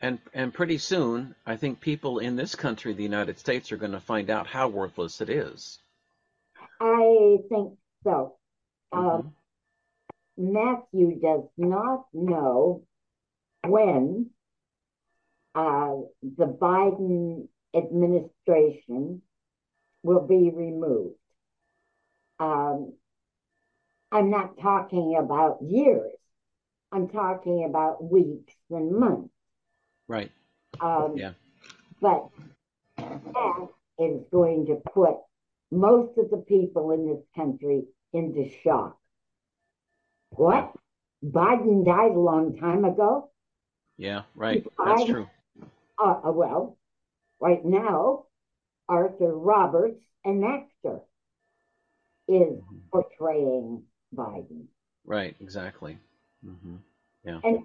And 0.00 0.18
and 0.34 0.52
pretty 0.52 0.78
soon, 0.78 1.34
I 1.46 1.56
think 1.56 1.80
people 1.80 2.18
in 2.18 2.36
this 2.36 2.54
country, 2.54 2.92
the 2.92 3.02
United 3.02 3.38
States, 3.38 3.72
are 3.72 3.76
going 3.76 3.92
to 3.92 4.00
find 4.00 4.30
out 4.30 4.46
how 4.46 4.68
worthless 4.68 5.20
it 5.20 5.30
is. 5.30 5.78
I 6.80 7.38
think 7.48 7.78
so. 8.04 8.36
Mm-hmm. 8.92 9.06
Um, 9.06 9.34
Matthew 10.36 11.18
does 11.18 11.44
not 11.56 12.06
know 12.12 12.84
when 13.64 14.30
uh, 15.54 15.94
the 16.22 16.46
Biden 16.46 17.48
administration 17.74 19.22
will 20.02 20.26
be 20.26 20.50
removed. 20.54 21.16
Um, 22.38 22.92
I'm 24.16 24.30
not 24.30 24.56
talking 24.58 25.18
about 25.22 25.58
years. 25.60 26.12
I'm 26.90 27.06
talking 27.08 27.66
about 27.68 28.02
weeks 28.02 28.54
and 28.70 28.90
months. 28.98 29.28
Right. 30.08 30.30
Um, 30.80 31.16
Yeah. 31.18 31.32
But 32.00 32.28
that 32.96 33.68
is 33.98 34.22
going 34.32 34.66
to 34.66 34.76
put 34.94 35.16
most 35.70 36.16
of 36.16 36.30
the 36.30 36.38
people 36.38 36.92
in 36.92 37.06
this 37.06 37.22
country 37.34 37.82
into 38.14 38.48
shock. 38.62 38.96
What? 40.30 40.72
Biden 41.22 41.84
died 41.84 42.12
a 42.12 42.18
long 42.18 42.56
time 42.56 42.86
ago? 42.86 43.30
Yeah. 43.98 44.22
Right. 44.34 44.66
That's 44.82 45.02
I- 45.02 45.06
true. 45.06 45.26
Uh, 45.98 46.20
uh, 46.24 46.32
well, 46.32 46.78
right 47.38 47.64
now, 47.64 48.24
Arthur 48.88 49.34
Roberts, 49.36 50.02
an 50.24 50.42
actor, 50.44 51.00
is 52.28 52.60
Mhm. 52.60 52.90
portraying 52.90 53.86
Biden. 54.14 54.66
Right. 55.04 55.36
Exactly. 55.40 55.98
hmm 56.44 56.76
Yeah. 57.24 57.40
And 57.44 57.60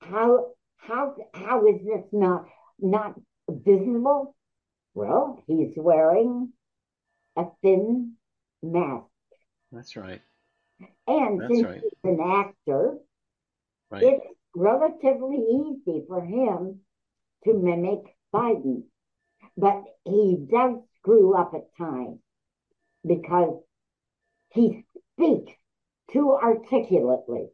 How 0.00 0.52
how 0.76 1.16
how 1.34 1.66
is 1.66 1.80
this 1.84 2.04
not 2.12 2.46
not 2.78 3.20
visible? 3.48 4.34
Well, 4.94 5.42
he's 5.46 5.74
wearing 5.76 6.52
a 7.36 7.46
thin 7.62 8.16
mask, 8.62 9.06
That's 9.72 9.96
right. 9.96 10.22
and 11.06 11.40
That's 11.40 11.50
since 11.52 11.66
right. 11.66 11.82
he's 11.82 11.92
an 12.04 12.20
actor, 12.20 12.98
Right. 13.90 14.02
it's 14.04 14.26
relatively 14.54 15.36
easy 15.38 16.04
for 16.08 16.20
him 16.22 16.80
to 17.44 17.54
mimic 17.54 18.16
Biden. 18.34 18.84
But 19.56 19.84
he 20.04 20.46
does 20.50 20.78
screw 20.98 21.34
up 21.34 21.54
at 21.54 21.74
times 21.76 22.20
because 23.06 23.62
he 24.50 24.84
speaks 25.14 25.52
too 26.12 26.32
articulately. 26.32 27.48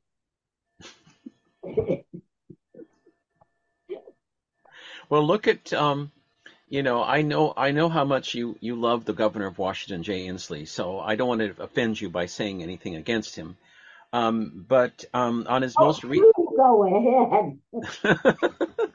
Well, 5.09 5.25
look 5.25 5.47
at 5.47 5.73
um, 5.73 6.11
you 6.69 6.83
know, 6.83 7.03
I 7.03 7.23
know 7.23 7.53
I 7.57 7.71
know 7.71 7.89
how 7.89 8.05
much 8.05 8.35
you 8.35 8.57
you 8.61 8.75
love 8.75 9.05
the 9.05 9.13
governor 9.13 9.47
of 9.47 9.59
Washington, 9.59 10.03
Jay 10.03 10.27
Inslee. 10.27 10.67
So 10.67 10.99
I 10.99 11.15
don't 11.15 11.29
want 11.29 11.41
to 11.41 11.63
offend 11.63 12.01
you 12.01 12.11
by 12.11 12.27
saying 12.27 12.63
anything 12.63 12.97
against 12.97 13.37
him. 13.37 13.57
Um, 14.13 14.65
but 14.69 15.05
um, 15.15 15.47
on 15.49 15.63
his 15.63 15.75
most 15.79 16.05
oh, 16.05 16.09
re- 16.09 16.19
you 16.19 16.33
go 16.57 17.59
ahead. 18.03 18.21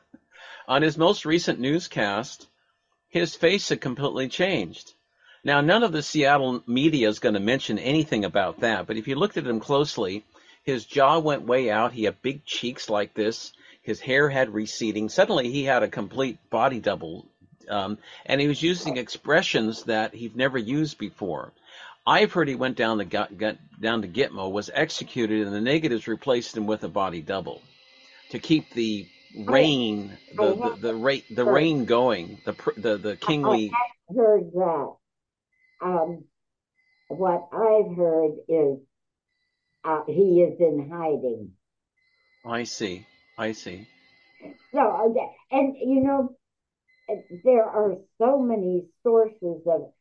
on 0.68 0.82
his 0.82 0.98
most 0.98 1.26
recent 1.26 1.60
newscast, 1.60 2.48
his 3.10 3.36
face 3.36 3.70
had 3.70 3.80
completely 3.82 4.28
changed. 4.28 4.94
Now, 5.44 5.62
none 5.62 5.84
of 5.84 5.92
the 5.92 6.04
Seattle 6.04 6.62
media 6.68 7.10
is 7.10 7.20
going 7.20 7.34
to 7.34 7.40
mention 7.40 7.80
anything 7.80 8.26
about 8.26 8.60
that, 8.60 8.86
but 8.86 8.98
if 8.98 9.08
you 9.08 9.16
looked 9.16 9.38
at 9.38 9.48
him 9.48 9.60
closely, 9.60 10.24
his 10.64 10.86
jaw 10.86 11.18
went 11.18 11.48
way 11.48 11.72
out. 11.72 11.94
He 11.94 12.04
had 12.04 12.22
big 12.22 12.46
cheeks 12.46 12.90
like 12.90 13.16
this. 13.16 13.52
His 13.82 14.00
hair 14.00 14.30
had 14.30 14.54
receding. 14.54 15.10
Suddenly, 15.10 15.52
he 15.52 15.64
had 15.64 15.82
a 15.82 15.88
complete 15.88 16.38
body 16.52 16.80
double, 16.80 17.26
um, 17.68 17.98
and 18.28 18.40
he 18.40 18.48
was 18.48 18.62
using 18.62 18.98
expressions 18.98 19.84
that 19.84 20.14
he'd 20.14 20.36
never 20.36 20.60
used 20.60 21.00
before. 21.00 21.52
I've 22.06 22.32
heard 22.34 22.48
he 22.48 22.56
went 22.56 22.78
down 22.78 23.00
to 23.00 23.06
got, 23.06 23.36
got 23.36 23.58
down 23.80 24.04
to 24.04 24.08
Gitmo, 24.08 24.52
was 24.52 24.70
executed, 24.72 25.48
and 25.48 25.56
the 25.56 25.62
negatives 25.62 26.08
replaced 26.08 26.56
him 26.56 26.68
with 26.68 26.84
a 26.84 26.88
body 26.88 27.22
double 27.22 27.64
to 28.30 28.38
keep 28.38 28.72
the 28.74 29.08
rain, 29.46 30.18
the 30.36 30.54
the 30.56 30.78
the, 30.80 30.96
ra- 30.96 31.28
the 31.32 31.46
rain 31.46 31.86
going, 31.86 32.40
the 32.46 32.56
the 32.78 32.98
the 32.98 33.16
kingly. 33.16 33.72
I 33.74 34.14
heard 34.16 34.52
that. 34.54 35.01
Um, 35.82 36.26
what 37.08 37.50
I've 37.52 37.96
heard 37.96 38.36
is 38.48 38.78
uh, 39.84 40.04
he 40.08 40.42
is 40.42 40.60
in 40.60 40.90
hiding. 40.92 41.52
I 42.46 42.64
see, 42.64 43.06
I 43.38 43.52
see. 43.52 43.88
So, 44.74 44.80
uh, 44.80 45.56
and 45.56 45.76
you 45.78 46.04
know, 46.04 46.36
there 47.44 47.66
are 47.66 47.96
so 48.20 48.40
many 48.40 48.86
sources 49.04 49.62
of 49.66 49.92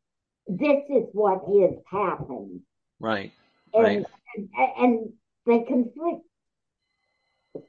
this 0.46 0.82
is 0.88 1.04
what 1.12 1.40
has 1.46 1.78
happened, 1.90 2.60
Right, 2.98 3.32
and 3.72 3.84
Right. 3.84 4.06
and, 4.36 4.48
and 4.76 5.12
they 5.46 5.64
conflict. 5.64 6.24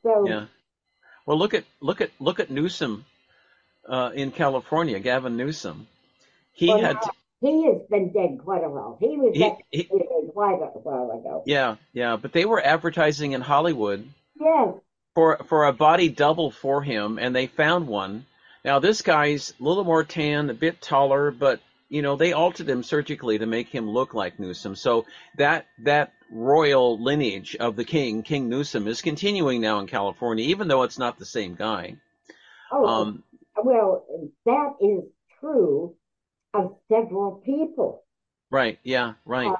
So, 0.03 0.27
yeah. 0.27 0.45
Well, 1.25 1.37
look 1.37 1.53
at 1.53 1.65
look 1.79 2.01
at 2.01 2.11
look 2.19 2.39
at 2.39 2.49
Newsom 2.49 3.05
uh, 3.87 4.11
in 4.13 4.31
California, 4.31 4.99
Gavin 4.99 5.37
Newsom. 5.37 5.87
He 6.53 6.67
well, 6.67 6.81
had 6.81 6.95
now, 6.95 7.11
he 7.41 7.65
has 7.65 7.81
been 7.89 8.13
dead 8.13 8.39
quite 8.43 8.63
a 8.63 8.69
while. 8.69 8.97
He 8.99 9.17
was 9.17 9.33
he, 9.33 9.51
he 9.71 9.83
quite 10.33 10.61
a 10.61 10.79
while 10.79 11.11
ago. 11.11 11.43
yeah 11.45 11.75
yeah, 11.93 12.15
but 12.15 12.31
they 12.31 12.45
were 12.45 12.63
advertising 12.63 13.33
in 13.33 13.41
Hollywood 13.41 14.07
Yes, 14.39 14.75
for 15.15 15.37
for 15.49 15.65
a 15.65 15.73
body 15.73 16.09
double 16.09 16.51
for 16.51 16.81
him, 16.81 17.19
and 17.19 17.35
they 17.35 17.47
found 17.47 17.87
one. 17.87 18.25
Now 18.63 18.79
this 18.79 19.01
guy's 19.01 19.53
a 19.59 19.63
little 19.63 19.83
more 19.83 20.03
tan, 20.03 20.49
a 20.49 20.53
bit 20.53 20.81
taller, 20.81 21.31
but 21.31 21.59
you 21.89 22.01
know 22.01 22.15
they 22.15 22.33
altered 22.33 22.69
him 22.69 22.83
surgically 22.83 23.39
to 23.39 23.45
make 23.45 23.69
him 23.69 23.89
look 23.89 24.13
like 24.13 24.39
Newsom. 24.39 24.75
So 24.75 25.05
that 25.37 25.65
that 25.83 26.13
royal 26.31 27.01
lineage 27.03 27.55
of 27.59 27.75
the 27.75 27.83
king, 27.83 28.23
King 28.23 28.47
Newsom, 28.49 28.87
is 28.87 29.01
continuing 29.01 29.61
now 29.61 29.79
in 29.79 29.87
California, 29.87 30.45
even 30.45 30.67
though 30.67 30.83
it's 30.83 30.99
not 30.99 31.19
the 31.19 31.25
same 31.25 31.55
guy. 31.55 31.97
Oh, 32.71 32.85
Um, 32.85 33.23
well, 33.63 34.05
that 34.45 34.75
is 34.79 35.03
true 35.39 35.95
of 36.53 36.77
several 36.89 37.41
people. 37.45 38.03
right? 38.49 38.79
Yeah. 38.83 39.13
Right. 39.25 39.51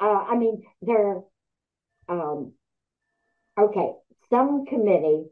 Uh, 0.00 0.24
I 0.30 0.36
mean, 0.36 0.62
there, 0.82 1.22
um, 2.08 2.52
okay, 3.58 3.92
some 4.30 4.66
committee 4.66 5.24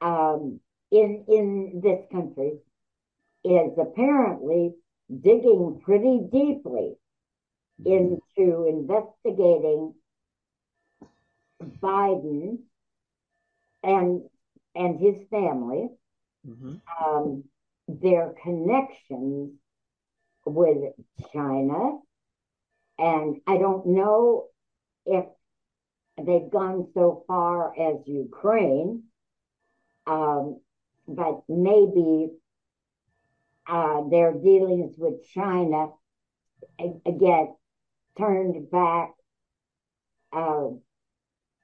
um, 0.00 0.60
in 0.90 1.24
in 1.28 1.80
this 1.82 2.00
country 2.12 2.58
is 3.44 3.72
apparently 3.78 4.74
digging 5.22 5.80
pretty 5.84 6.20
deeply 6.30 6.96
into 7.84 8.66
investigating 8.68 9.94
Biden 11.80 12.58
and 13.82 14.22
and 14.74 15.00
his 15.00 15.14
family, 15.30 15.88
hmm 16.44 16.74
um, 17.00 17.44
their 17.88 18.34
connections 18.42 19.52
with 20.44 20.92
China, 21.32 21.98
and 22.98 23.40
I 23.46 23.58
don't 23.58 23.86
know 23.86 24.46
if 25.06 25.26
they've 26.16 26.50
gone 26.50 26.88
so 26.94 27.24
far 27.26 27.72
as 27.78 28.06
Ukraine, 28.06 29.04
um, 30.06 30.60
but 31.08 31.42
maybe 31.48 32.30
uh, 33.66 34.08
their 34.08 34.32
dealings 34.32 34.94
with 34.98 35.26
China 35.32 35.88
get 36.78 37.54
turned 38.16 38.70
back 38.70 39.10
uh, 40.32 40.68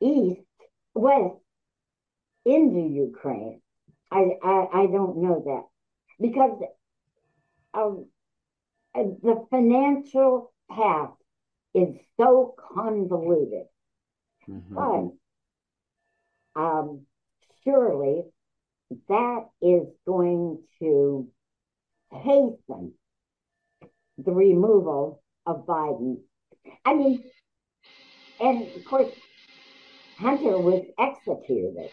east, 0.01 0.41
west 0.95 1.37
into 2.45 2.81
Ukraine. 2.81 3.61
I, 4.11 4.37
I 4.43 4.69
I 4.73 4.87
don't 4.87 5.19
know 5.19 5.43
that 5.47 5.65
because 6.21 6.61
um, 7.75 8.07
the 8.95 9.47
financial 9.51 10.53
path 10.71 11.11
is 11.75 11.89
so 12.19 12.55
convoluted. 12.75 13.67
hmm 14.47 14.61
But 14.75 15.13
um, 16.57 17.07
surely 17.65 18.25
that 19.09 19.49
is 19.63 19.87
going 20.07 20.59
to 20.81 21.29
hasten 22.11 22.95
the 24.19 24.33
removal 24.33 25.23
of 25.47 25.67
Biden. 25.67 26.19
I 26.85 26.95
mean, 26.95 27.23
and 28.41 28.75
of 28.77 28.85
course, 28.85 29.13
Hunter 30.19 30.59
was 30.59 30.85
executed. 30.99 31.91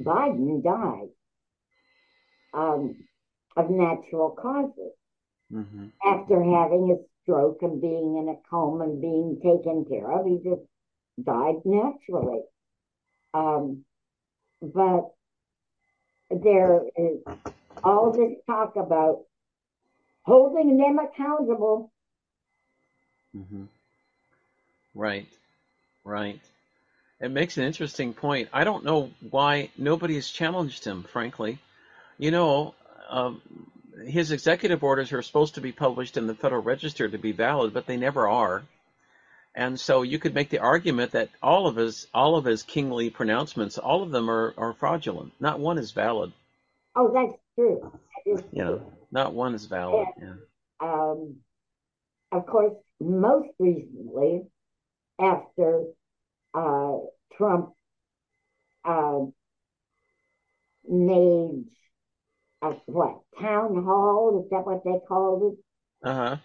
Biden 0.00 0.62
died 0.62 1.08
um, 2.52 2.96
of 3.56 3.70
natural 3.70 4.30
causes 4.30 4.92
hmm 5.50 5.86
after 6.04 6.42
having 6.42 6.90
a 6.92 6.96
stroke 7.22 7.58
and 7.62 7.80
being 7.80 8.16
in 8.18 8.28
a 8.28 8.48
coma 8.50 8.84
and 8.84 9.00
being 9.00 9.36
taken 9.42 9.84
care 9.86 10.10
of. 10.12 10.26
He 10.26 10.38
just 10.44 10.62
died 11.24 11.56
naturally. 11.64 12.42
Um, 13.34 13.84
but 14.62 15.10
there 16.30 16.82
is 16.96 17.18
all 17.84 18.12
this 18.12 18.38
talk 18.46 18.76
about 18.76 19.24
holding 20.24 20.76
them 20.78 20.98
accountable. 20.98 21.92
Mm-hmm. 23.36 23.64
Right, 24.94 25.28
right. 26.04 26.40
It 27.20 27.30
makes 27.30 27.56
an 27.58 27.64
interesting 27.64 28.14
point. 28.14 28.48
I 28.52 28.64
don't 28.64 28.84
know 28.84 29.10
why 29.30 29.70
nobody 29.78 30.14
has 30.16 30.28
challenged 30.28 30.84
him, 30.84 31.04
frankly. 31.04 31.58
You 32.18 32.30
know, 32.30 32.74
um, 33.08 33.42
his 34.06 34.32
executive 34.32 34.82
orders 34.82 35.12
are 35.12 35.22
supposed 35.22 35.54
to 35.54 35.60
be 35.60 35.72
published 35.72 36.16
in 36.16 36.26
the 36.26 36.34
Federal 36.34 36.62
Register 36.62 37.08
to 37.08 37.18
be 37.18 37.32
valid, 37.32 37.72
but 37.72 37.86
they 37.86 37.96
never 37.96 38.28
are. 38.28 38.64
And 39.54 39.78
so 39.78 40.02
you 40.02 40.18
could 40.18 40.34
make 40.34 40.50
the 40.50 40.58
argument 40.58 41.12
that 41.12 41.28
all 41.40 41.68
of 41.68 41.76
his 41.76 42.08
all 42.12 42.36
of 42.36 42.44
his 42.44 42.64
kingly 42.64 43.10
pronouncements, 43.10 43.78
all 43.78 44.02
of 44.02 44.10
them 44.10 44.28
are, 44.28 44.52
are 44.56 44.74
fraudulent. 44.74 45.32
Not 45.38 45.60
one 45.60 45.78
is 45.78 45.92
valid. 45.92 46.32
Oh, 46.96 47.12
that's 47.12 47.40
true. 47.54 47.92
That 48.26 48.44
you 48.52 48.64
know, 48.64 48.92
not 49.12 49.32
one 49.32 49.54
is 49.54 49.66
valid. 49.66 50.08
And, 50.16 50.38
yeah. 50.82 50.88
Um, 50.88 51.36
of 52.32 52.46
course, 52.46 52.74
most 53.00 53.48
recently, 53.60 54.42
after 55.20 55.84
uh, 56.52 56.96
Trump 57.36 57.74
uh, 58.84 59.20
made 60.88 61.64
a 62.64 62.76
what 62.86 63.20
town 63.40 63.84
hall? 63.84 64.42
Is 64.42 64.50
that 64.50 64.66
what 64.66 64.84
they 64.84 64.98
called 65.06 65.52
it? 65.52 66.08
Uh 66.08 66.14
huh. 66.14 66.36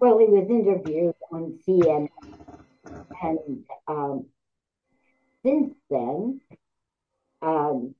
Well, 0.00 0.18
he 0.18 0.26
was 0.26 0.46
interviewed 0.48 1.14
on 1.32 1.58
CNN, 1.66 2.08
and 3.22 3.64
um, 3.88 4.26
since 5.44 5.74
then, 5.90 6.40
um, 7.42 7.94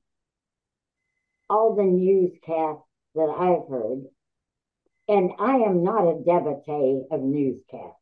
all 1.49 1.75
the 1.75 1.83
newscasts 1.83 2.85
that 3.15 3.29
I've 3.29 3.69
heard, 3.69 4.05
and 5.07 5.31
I 5.39 5.55
am 5.57 5.83
not 5.83 6.03
a 6.03 6.23
devotee 6.23 7.03
of 7.11 7.21
newscasts. 7.21 7.99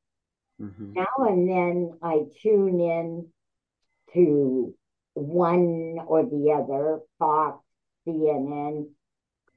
Mm-hmm. 0.62 0.94
Now 0.94 1.06
and 1.20 1.50
then 1.50 1.92
I 2.02 2.24
tune 2.42 2.80
in 2.80 3.28
to 4.14 4.74
one 5.14 5.98
or 6.06 6.24
the 6.24 6.52
other, 6.52 7.00
Fox, 7.20 7.64
CNN, 8.08 8.88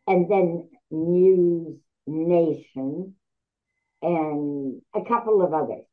and 0.06 0.30
then 0.30 0.68
News 0.90 1.78
Nation, 2.06 3.14
and 4.02 4.82
a 4.94 5.04
couple 5.06 5.42
of 5.42 5.52
others. 5.52 5.84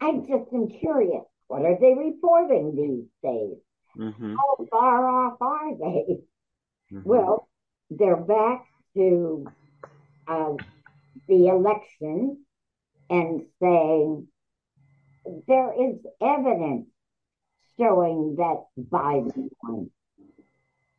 I 0.00 0.12
just 0.26 0.52
am 0.52 0.68
curious. 0.68 1.24
What 1.46 1.62
are 1.62 1.78
they 1.80 1.94
reporting 1.94 2.74
these 2.74 3.30
days? 3.30 3.58
Mm-hmm. 3.96 4.34
How 4.34 4.66
far 4.70 5.08
off 5.08 5.36
are 5.40 5.76
they? 5.76 6.18
Mm-hmm. 6.92 7.02
Well, 7.04 7.48
they're 7.90 8.16
back 8.16 8.64
to 8.96 9.46
uh, 10.26 10.54
the 11.28 11.46
election 11.48 12.44
and 13.10 13.42
saying 13.62 14.26
there 15.46 15.72
is 15.72 15.96
evidence 16.20 16.86
showing 17.78 18.36
that 18.36 18.64
Biden 18.78 19.48
won. 19.62 19.90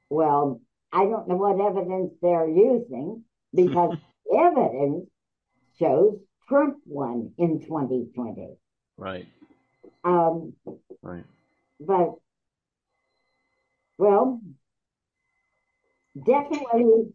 Well, 0.09 0.61
I 0.95 1.03
don't 1.03 1.27
know 1.27 1.35
what 1.35 1.59
evidence 1.59 2.13
they're 2.21 2.47
using 2.47 3.25
because 3.53 3.97
evidence 4.33 5.09
shows 5.77 6.19
Trump 6.47 6.77
won 6.85 7.33
in 7.37 7.59
2020. 7.59 8.55
Right. 8.95 9.27
Um, 10.05 10.53
right. 11.01 11.25
But, 11.81 12.13
well, 13.97 14.39
definitely 16.15 17.13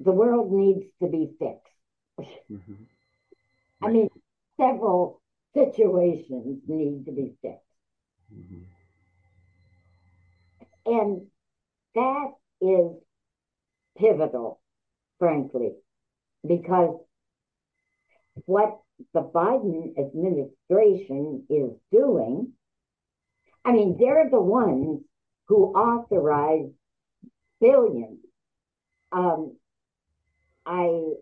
the 0.00 0.10
world 0.10 0.50
needs 0.50 0.84
to 1.00 1.08
be 1.08 1.30
fixed. 1.38 2.32
Mm-hmm. 2.50 2.72
Right. 3.80 3.88
I 3.88 3.92
mean, 3.92 4.08
several 4.58 5.22
situations 5.54 6.62
need 6.66 7.04
to 7.06 7.12
be 7.12 7.32
fixed. 7.42 7.60
Mm-hmm. 8.34 8.62
And 10.84 11.26
that 11.94 12.32
is 12.62 12.96
pivotal, 13.98 14.60
frankly, 15.18 15.72
because 16.46 17.00
what 18.46 18.80
the 19.14 19.20
Biden 19.20 19.98
administration 19.98 21.44
is 21.50 21.70
doing, 21.90 22.52
I 23.64 23.72
mean, 23.72 23.96
they're 23.98 24.30
the 24.30 24.40
ones 24.40 25.00
who 25.46 25.66
authorize 25.66 26.70
billions. 27.60 28.18
Um, 29.12 29.56
I 30.64 31.12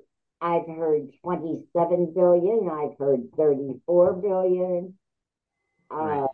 I've 0.40 0.66
heard 0.66 1.08
27 1.22 2.12
billion. 2.14 2.68
I've 2.70 2.98
heard 2.98 3.28
34 3.36 4.12
billion. 4.14 4.94
Uh, 5.90 5.96
right. 5.96 6.28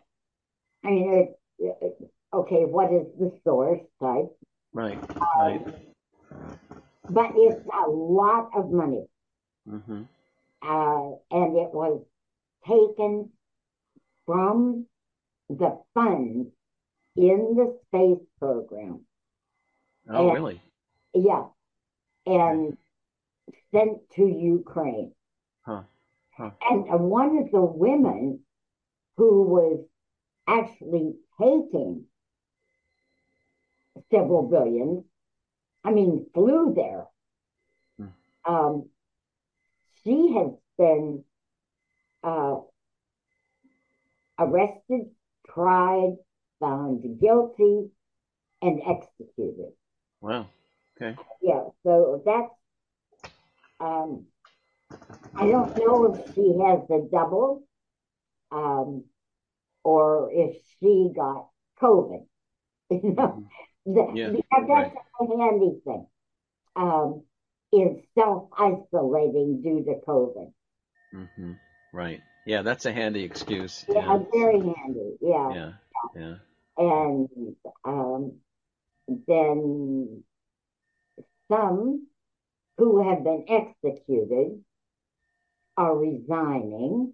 I 0.83 0.89
mean, 0.89 1.35
it, 1.59 2.11
okay, 2.33 2.63
what 2.63 2.93
is 2.93 3.07
the 3.19 3.37
source 3.43 3.81
type? 4.01 4.31
Right, 4.73 4.99
right. 5.39 5.65
But 7.09 7.31
it's 7.35 7.65
a 7.67 7.89
lot 7.89 8.51
of 8.55 8.71
money. 8.71 9.05
Mm-hmm. 9.67 10.03
Uh, 10.61 11.09
and 11.31 11.57
it 11.57 11.73
was 11.73 12.01
taken 12.65 13.29
from 14.25 14.85
the 15.49 15.79
funds 15.93 16.49
in 17.15 17.55
the 17.55 17.77
space 17.87 18.25
program. 18.39 19.01
Oh, 20.09 20.27
and, 20.27 20.33
really? 20.33 20.61
Yeah. 21.13 21.45
And 22.25 22.77
sent 23.71 24.09
to 24.15 24.27
Ukraine. 24.27 25.13
Huh. 25.65 25.83
Huh. 26.37 26.51
And 26.69 27.09
one 27.09 27.37
of 27.37 27.51
the 27.51 27.61
women 27.61 28.39
who 29.15 29.43
was 29.43 29.85
actually 30.47 31.15
taking 31.39 32.03
several 34.11 34.47
billions, 34.47 35.03
I 35.83 35.91
mean, 35.91 36.25
flew 36.33 36.73
there. 36.75 37.05
Hmm. 37.97 38.53
Um, 38.53 38.89
she 40.03 40.33
has 40.33 40.51
been 40.77 41.23
uh, 42.23 42.57
arrested, 44.39 45.11
tried, 45.53 46.15
found 46.59 47.19
guilty, 47.19 47.89
and 48.61 48.81
executed. 48.87 49.73
Wow. 50.21 50.47
Okay. 50.95 51.15
Yeah. 51.41 51.63
So 51.83 52.21
that's 52.25 52.51
um, 53.79 54.25
I 55.35 55.47
don't 55.47 55.77
know 55.77 56.13
if 56.13 56.33
she 56.33 56.55
has 56.65 56.87
the 56.87 57.07
double 57.11 57.63
um, 58.51 59.03
or 59.83 60.29
if 60.31 60.57
she 60.79 61.11
got 61.15 61.47
COVID. 61.81 62.25
you 62.89 63.13
know, 63.15 63.47
mm-hmm. 63.87 64.15
yeah, 64.15 64.31
that's 64.51 64.69
right. 64.69 64.93
a 65.21 65.37
handy 65.37 65.79
thing. 65.83 66.07
Um, 66.75 67.23
is 67.73 67.97
self 68.17 68.49
isolating 68.57 69.61
due 69.61 69.83
to 69.85 69.99
COVID. 70.07 70.51
Mm-hmm. 71.13 71.53
Right. 71.93 72.21
Yeah, 72.45 72.61
that's 72.61 72.85
a 72.85 72.93
handy 72.93 73.23
excuse. 73.23 73.85
Yeah, 73.89 74.05
yeah. 74.05 74.19
very 74.31 74.59
handy. 74.59 75.17
Yeah. 75.21 75.53
Yeah. 75.53 75.71
Yeah. 76.15 76.35
And 76.77 77.55
um, 77.83 78.33
then 79.27 80.23
some 81.51 82.07
who 82.77 83.09
have 83.09 83.23
been 83.23 83.45
executed 83.49 84.63
are 85.75 85.97
resigning. 85.97 87.13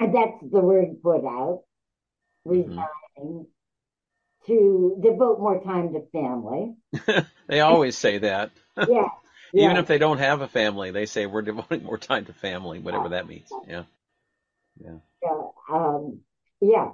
And 0.00 0.14
that's 0.14 0.40
the 0.40 0.60
word 0.60 1.02
put 1.02 1.24
out 1.24 1.62
mm-hmm. 2.46 2.78
resigning. 3.18 3.46
To 4.46 4.96
devote 5.02 5.40
more 5.40 5.62
time 5.62 5.92
to 5.92 6.02
family. 6.12 6.74
they 7.46 7.60
always 7.60 7.96
say 7.96 8.18
that. 8.18 8.50
yeah. 8.88 9.08
Even 9.54 9.76
if 9.76 9.86
they 9.86 9.98
don't 9.98 10.18
have 10.18 10.40
a 10.40 10.48
family, 10.48 10.90
they 10.90 11.06
say 11.06 11.24
we're 11.24 11.40
devoting 11.42 11.84
more 11.84 11.98
time 11.98 12.24
to 12.26 12.32
family, 12.32 12.78
whatever 12.78 13.10
that 13.10 13.26
means. 13.28 13.48
Yeah. 13.66 13.84
Yeah. 14.78 14.96
Yeah. 15.22 15.42
Um, 15.72 16.20
yeah. 16.60 16.90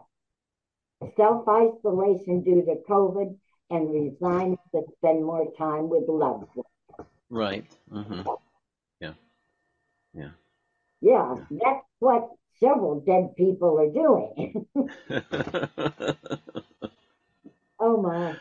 Self 1.17 1.49
isolation 1.49 2.43
due 2.45 2.63
to 2.63 2.77
COVID 2.89 3.37
and 3.71 3.91
resigning 3.91 4.59
to 4.73 4.83
spend 4.99 5.25
more 5.25 5.51
time 5.59 5.89
with 5.89 6.05
loved 6.07 6.47
ones. 6.55 7.09
Right. 7.31 7.65
Mm-hmm. 7.91 8.29
Yeah. 9.01 9.15
Yeah. 10.15 10.31
Yeah. 11.01 11.37
That's 11.51 11.85
what 11.99 12.29
several 12.61 13.01
dead 13.01 13.35
people 13.37 13.81
are 13.81 13.91
doing. 13.91 14.67
Oh 17.83 18.01
my. 18.01 18.37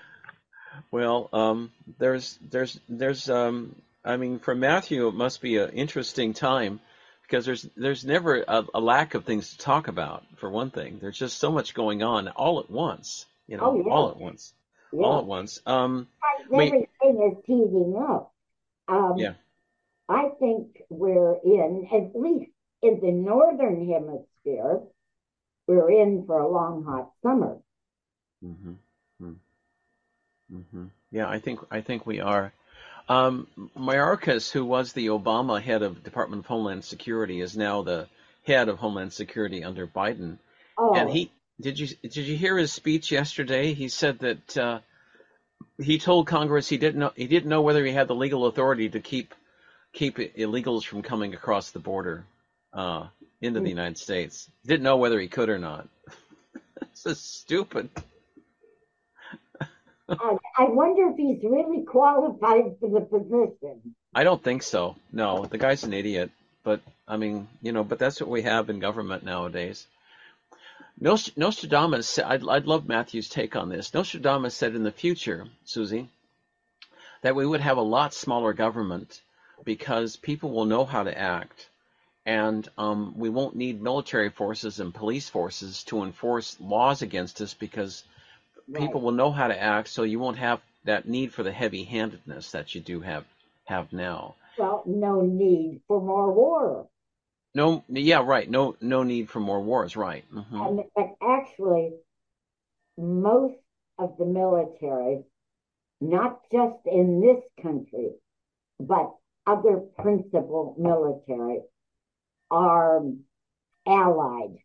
Well, 0.91 1.29
um, 1.33 1.71
there's 1.99 2.37
there's 2.49 2.79
there's 2.87 3.29
um, 3.29 3.75
I 4.03 4.17
mean, 4.17 4.39
for 4.39 4.55
Matthew, 4.55 5.07
it 5.07 5.15
must 5.15 5.41
be 5.41 5.57
an 5.57 5.71
interesting 5.71 6.33
time 6.33 6.79
because 7.23 7.45
there's 7.45 7.67
there's 7.75 8.05
never 8.05 8.43
a, 8.47 8.65
a, 8.73 8.79
lack 8.79 9.13
of 9.13 9.25
things 9.25 9.51
to 9.51 9.57
talk 9.57 9.87
about. 9.87 10.23
For 10.37 10.49
one 10.49 10.71
thing, 10.71 10.99
there's 11.01 11.17
just 11.17 11.37
so 11.37 11.51
much 11.51 11.73
going 11.73 12.03
on 12.03 12.27
all 12.29 12.59
at 12.59 12.69
once. 12.69 13.25
You 13.47 13.57
know, 13.57 13.63
oh, 13.63 13.83
yeah. 13.85 13.91
all 13.91 14.09
at 14.09 14.17
once, 14.17 14.53
yeah. 14.93 15.03
all 15.03 15.19
at 15.19 15.25
once. 15.25 15.59
Um, 15.65 16.07
everything 16.51 16.87
is 17.03 17.37
heating 17.45 17.95
up. 17.97 18.33
Um, 18.87 19.15
yeah, 19.17 19.33
I 20.09 20.29
think 20.39 20.81
we're 20.89 21.35
in 21.43 21.87
at 21.93 22.19
least 22.19 22.51
in 22.81 22.99
the 23.01 23.11
northern 23.11 23.87
hemisphere. 23.87 24.81
We're 25.67 25.91
in 25.91 26.25
for 26.25 26.39
a 26.39 26.51
long 26.51 26.83
hot 26.83 27.11
summer. 27.23 27.57
Mm-hmm. 28.43 28.73
Mm-hmm. 30.53 30.85
Yeah, 31.11 31.27
I 31.27 31.39
think 31.39 31.59
I 31.71 31.81
think 31.81 32.05
we 32.05 32.19
are. 32.19 32.53
Um, 33.09 33.47
Mayorkas, 33.77 34.51
who 34.51 34.63
was 34.65 34.93
the 34.93 35.07
Obama 35.07 35.61
head 35.61 35.81
of 35.81 36.03
Department 36.03 36.41
of 36.41 36.45
Homeland 36.45 36.85
Security, 36.85 37.41
is 37.41 37.57
now 37.57 37.81
the 37.81 38.07
head 38.45 38.69
of 38.69 38.77
Homeland 38.77 39.13
Security 39.13 39.63
under 39.63 39.87
Biden. 39.87 40.37
Oh. 40.77 40.95
And 40.95 41.09
he 41.09 41.31
did 41.59 41.79
you 41.79 41.87
did 42.01 42.17
you 42.17 42.37
hear 42.37 42.57
his 42.57 42.71
speech 42.71 43.11
yesterday? 43.11 43.73
He 43.73 43.89
said 43.89 44.19
that 44.19 44.57
uh, 44.57 44.79
he 45.77 45.97
told 45.99 46.27
Congress 46.27 46.67
he 46.67 46.77
didn't 46.77 46.99
know 46.99 47.11
he 47.15 47.27
didn't 47.27 47.49
know 47.49 47.61
whether 47.61 47.83
he 47.85 47.91
had 47.91 48.07
the 48.07 48.15
legal 48.15 48.45
authority 48.45 48.89
to 48.89 48.99
keep 48.99 49.33
keep 49.93 50.17
illegals 50.17 50.83
from 50.83 51.01
coming 51.01 51.33
across 51.33 51.71
the 51.71 51.79
border 51.79 52.25
uh, 52.73 53.07
into 53.41 53.59
the 53.59 53.65
hmm. 53.65 53.77
United 53.77 53.97
States. 53.97 54.49
Didn't 54.65 54.83
know 54.83 54.97
whether 54.97 55.19
he 55.19 55.27
could 55.27 55.49
or 55.49 55.59
not. 55.59 55.87
this 56.79 57.05
is 57.05 57.19
stupid. 57.19 57.89
I 60.11 60.63
wonder 60.63 61.09
if 61.09 61.17
he's 61.17 61.43
really 61.43 61.83
qualified 61.83 62.75
for 62.79 62.89
the 62.89 63.01
position. 63.01 63.95
I 64.13 64.23
don't 64.23 64.43
think 64.43 64.63
so. 64.63 64.95
No, 65.11 65.45
the 65.45 65.57
guy's 65.57 65.83
an 65.83 65.93
idiot. 65.93 66.31
But 66.63 66.81
I 67.07 67.17
mean, 67.17 67.47
you 67.61 67.71
know, 67.71 67.83
but 67.83 67.99
that's 67.99 68.19
what 68.21 68.29
we 68.29 68.43
have 68.43 68.69
in 68.69 68.79
government 68.79 69.23
nowadays. 69.23 69.87
Nostradamus, 70.99 72.19
I'd, 72.19 72.47
I'd 72.47 72.67
love 72.67 72.87
Matthew's 72.87 73.29
take 73.29 73.55
on 73.55 73.69
this. 73.69 73.93
Nostradamus 73.93 74.55
said 74.55 74.75
in 74.75 74.83
the 74.83 74.91
future, 74.91 75.47
Suzy, 75.65 76.09
that 77.23 77.35
we 77.35 77.45
would 77.45 77.61
have 77.61 77.77
a 77.77 77.81
lot 77.81 78.13
smaller 78.13 78.53
government 78.53 79.21
because 79.63 80.15
people 80.15 80.51
will 80.51 80.65
know 80.65 80.85
how 80.85 81.03
to 81.03 81.17
act, 81.17 81.69
and 82.25 82.67
um, 82.77 83.17
we 83.17 83.29
won't 83.29 83.55
need 83.55 83.81
military 83.81 84.29
forces 84.29 84.79
and 84.79 84.93
police 84.93 85.27
forces 85.27 85.83
to 85.85 86.03
enforce 86.03 86.59
laws 86.59 87.01
against 87.01 87.41
us 87.41 87.55
because 87.55 88.03
right. 88.67 88.81
people 88.81 89.01
will 89.01 89.11
know 89.11 89.31
how 89.31 89.47
to 89.47 89.61
act, 89.61 89.87
so 89.89 90.03
you 90.03 90.19
won't 90.19 90.37
have 90.37 90.61
that 90.85 91.07
need 91.07 91.33
for 91.33 91.43
the 91.43 91.51
heavy-handedness 91.51 92.51
that 92.51 92.73
you 92.73 92.81
do 92.81 93.01
have 93.01 93.25
have 93.65 93.93
now. 93.93 94.35
Well, 94.57 94.83
no 94.85 95.21
need 95.21 95.81
for 95.87 96.01
more 96.01 96.31
war. 96.33 96.87
No, 97.53 97.83
yeah, 97.89 98.23
right. 98.23 98.49
No, 98.49 98.75
no 98.81 99.03
need 99.03 99.29
for 99.29 99.39
more 99.39 99.61
wars. 99.61 99.95
Right. 99.95 100.23
Mm-hmm. 100.33 100.61
And, 100.61 100.83
but 100.95 101.15
actually, 101.21 101.91
most 102.97 103.57
of 103.97 104.15
the 104.17 104.25
military, 104.25 105.23
not 105.99 106.39
just 106.51 106.79
in 106.85 107.21
this 107.21 107.43
country, 107.61 108.11
but 108.79 109.11
other 109.45 109.81
principal 109.99 110.75
military, 110.77 111.59
are 112.49 113.01
allied 113.87 114.57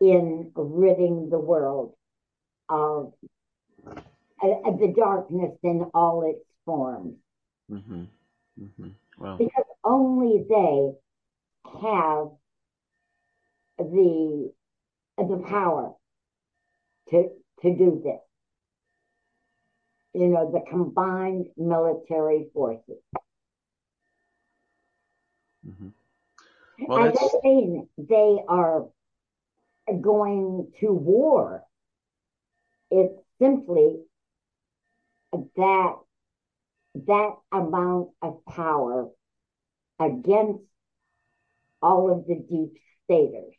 in 0.00 0.52
ridding 0.54 1.30
the 1.30 1.38
world 1.38 1.94
of 2.68 3.12
uh, 3.86 3.96
the 4.42 4.92
darkness 4.96 5.52
in 5.62 5.86
all 5.94 6.22
its 6.28 6.44
forms. 6.64 7.14
Mm-hmm. 7.70 8.04
Mm-hmm. 8.62 8.88
Well. 9.18 9.36
Because 9.38 9.64
only 9.84 10.44
they 10.48 10.92
have 11.82 12.28
the 13.78 14.52
the 15.18 15.44
power 15.48 15.94
to 17.10 17.30
to 17.62 17.76
do 17.76 18.00
this. 18.04 18.20
You 20.14 20.28
know, 20.28 20.50
the 20.50 20.64
combined 20.70 21.46
military 21.56 22.46
forces. 22.54 23.02
Mm-hmm. 25.68 25.88
Well, 26.86 26.98
I 26.98 27.10
don't 27.10 27.44
mean 27.44 27.88
they 27.98 28.38
are 28.48 28.86
going 30.00 30.72
to 30.80 30.92
war 30.92 31.65
it's 32.96 33.20
simply 33.40 33.98
that 35.56 35.96
that 36.94 37.34
amount 37.52 38.08
of 38.22 38.44
power 38.46 39.08
against 40.00 40.62
all 41.82 42.10
of 42.10 42.26
the 42.26 42.36
deep 42.36 42.80
staters. 43.04 43.52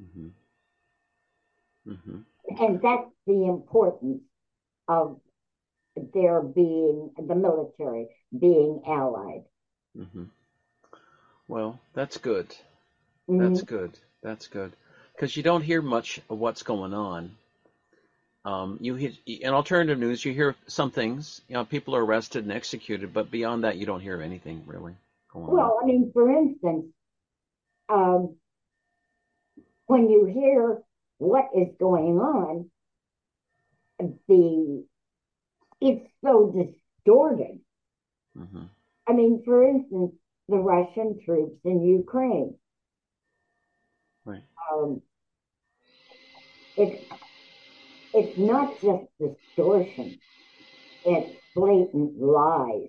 Mm-hmm. 0.00 0.28
Mm-hmm. 1.90 2.62
And 2.62 2.80
that's 2.80 3.10
the 3.26 3.46
importance 3.46 4.22
of 4.86 5.20
their 6.14 6.42
being, 6.42 7.10
the 7.16 7.34
military 7.34 8.06
being 8.38 8.82
allied. 8.86 9.44
Mm-hmm. 9.98 10.24
Well, 11.48 11.80
that's 11.92 12.18
good. 12.18 12.54
That's 13.28 13.62
mm-hmm. 13.62 13.74
good. 13.74 13.98
That's 14.22 14.46
good. 14.46 14.72
Because 15.12 15.36
you 15.36 15.42
don't 15.42 15.62
hear 15.62 15.82
much 15.82 16.20
of 16.30 16.38
what's 16.38 16.62
going 16.62 16.94
on 16.94 17.32
um, 18.46 18.78
you 18.80 18.94
hit, 18.94 19.16
in 19.26 19.50
alternative 19.52 19.98
news, 19.98 20.24
you 20.24 20.32
hear 20.32 20.54
some 20.68 20.92
things. 20.92 21.40
You 21.48 21.54
know, 21.54 21.64
people 21.64 21.96
are 21.96 22.04
arrested 22.04 22.44
and 22.44 22.52
executed, 22.52 23.12
but 23.12 23.28
beyond 23.28 23.64
that, 23.64 23.76
you 23.76 23.86
don't 23.86 24.00
hear 24.00 24.22
anything 24.22 24.62
really 24.66 24.94
going 25.32 25.48
well, 25.48 25.50
on. 25.50 25.56
Well, 25.56 25.80
I 25.82 25.86
mean, 25.86 26.10
for 26.12 26.30
instance, 26.30 26.86
um, 27.88 28.36
when 29.86 30.08
you 30.08 30.26
hear 30.26 30.80
what 31.18 31.50
is 31.56 31.74
going 31.80 32.20
on, 32.20 32.70
the 34.28 34.84
it's 35.80 36.08
so 36.24 36.52
distorted. 36.54 37.58
Mm-hmm. 38.38 38.62
I 39.08 39.12
mean, 39.12 39.42
for 39.44 39.66
instance, 39.66 40.12
the 40.48 40.56
Russian 40.56 41.18
troops 41.24 41.58
in 41.64 41.82
Ukraine. 41.82 42.54
Right. 44.24 44.42
Um, 44.72 45.02
it's 46.76 47.02
it's 48.12 48.38
not 48.38 48.80
just 48.82 49.04
distortion, 49.20 50.18
it's 51.04 51.36
blatant 51.54 52.20
lies. 52.20 52.88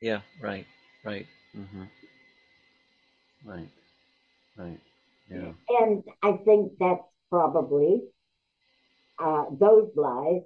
Yeah, 0.00 0.20
right, 0.40 0.66
right. 1.04 1.26
Mm-hmm. 1.56 1.82
Right, 3.44 3.68
right. 4.56 4.80
Yeah. 5.30 5.52
And 5.68 6.02
I 6.22 6.32
think 6.44 6.72
that's 6.78 7.02
probably 7.30 8.02
uh, 9.18 9.44
those 9.58 9.90
lies 9.94 10.42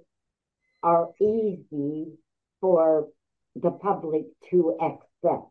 are 0.82 1.08
easy 1.20 2.12
for 2.60 3.08
the 3.56 3.70
public 3.70 4.24
to 4.50 4.76
accept. 4.80 5.50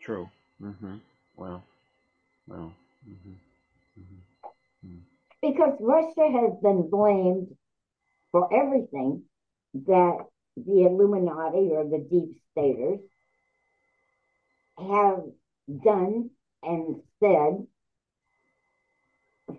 True. 0.00 0.28
Mm-hmm. 0.62 0.96
Well, 1.36 1.62
well. 2.46 2.72
Mm-hmm. 3.08 3.32
Mm-hmm. 4.00 4.88
Mm. 4.88 5.00
Because 5.42 5.76
Russia 5.80 6.30
has 6.32 6.52
been 6.62 6.88
blamed 6.90 7.48
for 8.32 8.52
everything 8.52 9.22
that 9.86 10.18
the 10.56 10.82
Illuminati 10.82 11.70
or 11.70 11.84
the 11.84 12.06
deep 12.10 12.36
staters 12.52 13.00
have 14.78 15.22
done 15.84 16.30
and 16.62 16.96
said 17.20 17.66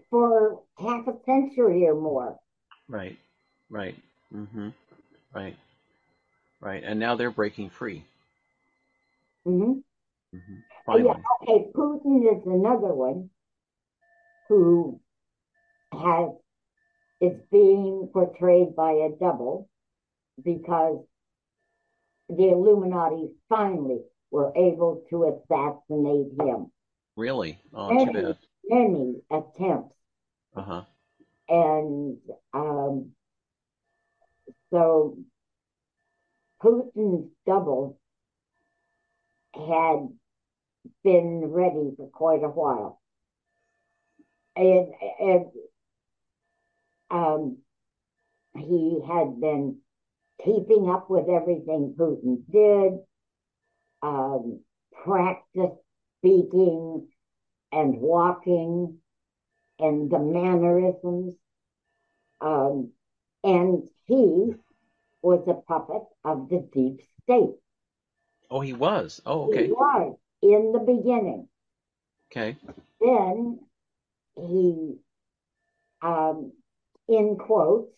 for 0.10 0.62
half 0.78 1.08
a 1.08 1.14
century 1.26 1.86
or 1.88 1.96
more. 1.96 2.38
Right, 2.88 3.18
right, 3.70 3.96
mm-hmm. 4.34 4.70
right, 5.34 5.56
right. 6.60 6.84
And 6.84 7.00
now 7.00 7.16
they're 7.16 7.32
breaking 7.32 7.70
free. 7.70 8.04
Mm-hmm. 9.48 9.80
Mm-hmm. 10.36 10.56
Oh, 10.88 10.98
yeah, 10.98 11.14
okay, 11.42 11.68
Putin 11.74 12.38
is 12.38 12.46
another 12.46 12.94
one 12.94 13.30
who 14.48 15.00
has 15.94 16.32
is 17.22 17.38
being 17.52 18.10
portrayed 18.12 18.76
by 18.76 18.92
a 18.92 19.10
double 19.20 19.70
because 20.44 21.00
the 22.30 22.50
Illuminati 22.50 23.30
finally 23.48 24.02
were 24.32 24.52
able 24.56 25.04
to 25.10 25.24
assassinate 25.26 26.32
him. 26.40 26.72
Really? 27.16 27.62
Oh, 27.74 27.94
many, 27.94 28.36
many 28.68 29.16
attempts. 29.30 29.96
Uh 30.56 30.62
huh. 30.62 30.82
And 31.48 32.18
um, 32.54 33.12
so 34.72 35.18
Putin's 36.64 37.30
double 37.46 38.00
had 39.54 40.08
been 41.04 41.46
ready 41.46 41.92
for 41.98 42.08
quite 42.08 42.44
a 42.44 42.48
while. 42.48 43.02
And, 44.56 44.94
and 45.20 45.46
um, 47.12 47.58
he 48.56 49.02
had 49.08 49.40
been 49.40 49.78
keeping 50.44 50.90
up 50.90 51.10
with 51.10 51.30
everything 51.30 51.96
Putin 51.98 52.44
did, 52.52 53.00
um, 54.02 54.62
practiced 55.04 55.82
speaking 56.20 57.08
and 57.72 57.98
walking 57.98 58.98
and 59.80 60.10
the 60.12 60.20
mannerisms. 60.20 61.36
Um, 62.40 62.92
and 63.44 63.88
he 64.06 64.54
was 65.22 65.44
a 65.48 65.54
puppet 65.54 66.04
of 66.24 66.50
the 66.50 66.68
deep 66.74 67.02
state. 67.24 67.56
Oh, 68.50 68.60
he 68.60 68.74
was. 68.74 69.22
Oh, 69.26 69.44
okay. 69.46 69.66
He 69.66 69.72
was 69.72 70.18
in 70.42 70.72
the 70.74 70.80
beginning. 70.80 71.48
Okay. 72.32 72.58
Then 73.00 73.60
he, 74.36 74.96
um, 76.02 76.52
in 77.08 77.38
quotes, 77.38 77.94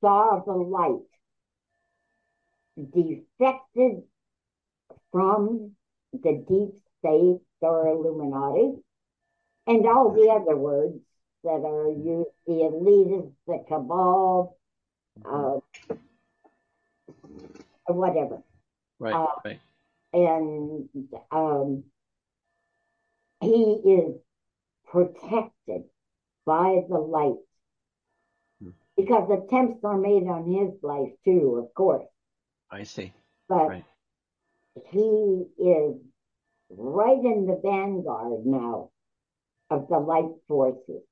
saw 0.00 0.42
the 0.44 0.52
light, 0.52 1.06
defected 2.76 4.02
from 5.12 5.72
the 6.12 6.44
deep 6.48 6.74
state 6.98 7.40
or 7.60 7.88
Illuminati, 7.88 8.82
and 9.66 9.86
all 9.86 10.12
the 10.12 10.28
other 10.30 10.56
words 10.56 10.98
that 11.44 11.64
are 11.64 11.90
used, 11.90 12.30
the 12.46 12.52
elitists, 12.52 13.32
the 13.46 13.64
cabal, 13.68 14.56
uh, 15.24 15.58
whatever. 17.86 18.42
Right, 18.98 19.14
Uh, 19.14 19.26
right. 19.44 19.60
And 20.12 20.88
um, 21.30 21.84
he 23.40 23.80
is 23.84 24.16
protected 24.90 25.84
by 26.44 26.82
the 26.88 26.98
light. 26.98 27.38
Because 29.00 29.30
attempts 29.30 29.84
are 29.84 29.96
made 29.98 30.26
on 30.26 30.50
his 30.50 30.82
life 30.82 31.12
too, 31.24 31.56
of 31.64 31.74
course. 31.74 32.06
I 32.70 32.82
see. 32.84 33.12
But 33.48 33.68
Right. 33.68 33.84
he 34.90 35.46
is 35.58 35.96
right 36.70 37.24
in 37.24 37.46
the 37.46 37.56
vanguard 37.62 38.46
now 38.46 38.90
of 39.70 39.88
the 39.88 39.98
light 39.98 40.30
forces. 40.46 41.02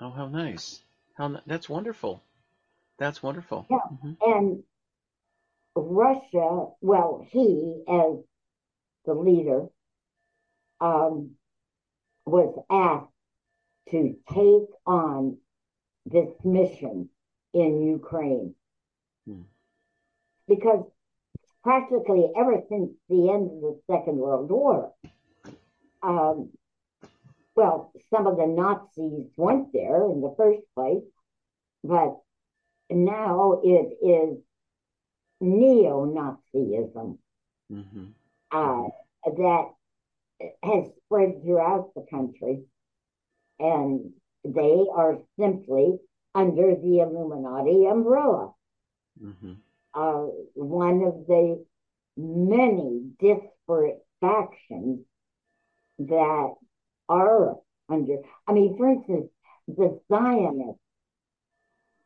Oh, 0.00 0.10
how 0.10 0.28
nice. 0.28 0.82
How 1.14 1.40
that's 1.46 1.68
wonderful. 1.68 2.22
That's 2.98 3.22
wonderful. 3.22 3.66
Yeah. 3.70 3.78
Mhm. 3.92 4.16
And 4.22 4.64
Russia, 5.74 6.72
well, 6.80 7.26
he 7.30 7.84
as 7.88 8.24
the 9.04 9.14
leader, 9.14 9.68
um, 10.80 11.36
was 12.26 12.64
asked 12.70 13.12
to 13.90 14.16
take 14.28 14.68
on 14.86 15.38
this 16.10 16.30
mission 16.44 17.08
in 17.52 17.82
Ukraine. 17.82 18.54
Hmm. 19.26 19.42
Because 20.46 20.84
practically 21.62 22.30
ever 22.36 22.62
since 22.68 22.90
the 23.08 23.30
end 23.30 23.50
of 23.52 23.60
the 23.60 23.80
Second 23.90 24.16
World 24.16 24.50
War, 24.50 24.92
um, 26.02 26.50
well, 27.54 27.92
some 28.10 28.26
of 28.26 28.36
the 28.36 28.46
Nazis 28.46 29.26
went 29.36 29.72
there 29.72 30.04
in 30.12 30.20
the 30.20 30.34
first 30.36 30.62
place, 30.74 31.04
but 31.82 32.16
now 32.90 33.60
it 33.64 33.98
is 34.00 34.38
neo-Nazism 35.40 37.18
Mhm. 37.70 38.14
uh, 38.50 38.88
that 39.24 39.74
has 40.62 40.84
spread 41.04 41.42
throughout 41.42 41.92
the 41.94 42.02
country, 42.02 42.64
and 43.58 44.14
they 44.54 44.86
are 44.94 45.18
simply 45.38 45.98
under 46.34 46.74
the 46.74 47.00
Illuminati 47.00 47.86
umbrella. 47.86 48.54
Mhm. 49.20 49.56
Uh, 49.94 50.26
one 50.54 51.02
of 51.02 51.26
the 51.26 51.64
many 52.16 53.12
disparate 53.18 54.04
factions 54.20 55.04
that 55.98 56.54
are 57.08 57.58
under. 57.88 58.18
I 58.46 58.52
mean, 58.52 58.76
for 58.76 58.88
instance, 58.88 59.30
the 59.66 60.00
Zionists 60.08 60.82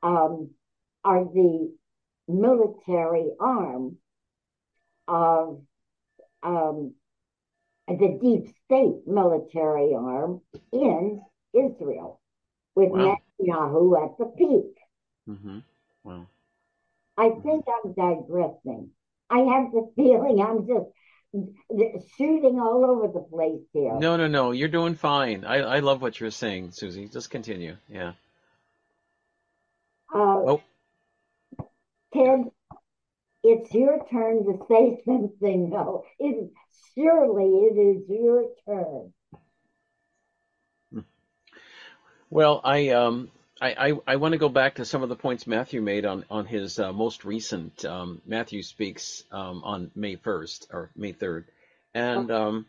um, 0.03 0.51
are 1.05 1.25
the 1.25 1.75
military 2.29 3.31
arm 3.39 3.99
of 5.09 5.61
um, 6.43 6.95
the 7.89 8.19
deep 8.21 8.55
state 8.65 9.07
military 9.07 9.95
arm 9.95 10.41
in 10.73 11.21
Israel, 11.53 12.21
with 12.75 12.91
Wow. 12.91 13.17
Netanyahu 13.41 14.05
at 14.05 14.19
the 14.19 14.27
peak. 14.27 14.77
Mhm. 15.29 15.63
Wow. 16.05 16.27
I 17.17 17.31
think 17.31 17.65
I'm 17.69 17.93
digressing. 17.93 18.91
I 19.31 19.39
have 19.41 19.73
the 19.73 19.91
feeling 19.97 20.41
I'm 20.41 20.67
just 20.67 20.91
shooting 22.17 22.59
all 22.61 22.85
over 22.85 23.09
the 23.09 23.21
place 23.21 23.63
here. 23.73 23.95
No, 23.99 24.17
no, 24.17 24.27
no. 24.27 24.51
You're 24.51 24.69
doing 24.69 24.95
fine. 24.95 25.45
I, 25.45 25.59
I 25.59 25.79
love 25.81 26.03
what 26.03 26.21
you're 26.21 26.31
saying, 26.31 26.73
Suzy. 26.73 27.09
Just 27.09 27.31
continue. 27.31 27.77
Yeah. 27.89 28.13
Uh, 30.15 30.43
Oh. 30.45 30.63
Ted, 32.13 32.51
it's 33.43 33.73
your 33.73 34.07
turn 34.11 34.45
to 34.45 34.59
say 34.69 35.03
something 35.07 35.71
now. 35.71 36.03
It, 36.19 36.51
surely 36.95 37.45
it 37.45 37.79
is 37.79 38.03
your 38.09 38.45
turn. 38.67 39.15
Well, 42.33 42.63
I 42.65 42.89
um 42.89 43.31
I, 43.61 43.91
I, 43.91 43.93
I 44.07 44.17
want 44.17 44.33
to 44.33 44.39
go 44.39 44.49
back 44.49 44.77
to 44.77 44.87
some 44.87 45.03
of 45.03 45.11
the 45.11 45.17
points 45.17 45.47
Matthew 45.47 45.83
made 45.83 46.07
on 46.07 46.25
on 46.31 46.47
his 46.47 46.79
uh, 46.79 46.91
most 46.91 47.27
recent 47.27 47.85
um, 47.85 48.23
Matthew 48.25 48.63
speaks 48.63 49.23
um, 49.31 49.63
on 49.63 49.91
May 49.95 50.17
first 50.17 50.69
or 50.73 50.91
May 50.97 51.13
third, 51.13 51.45
and 51.93 52.31
um, 52.31 52.67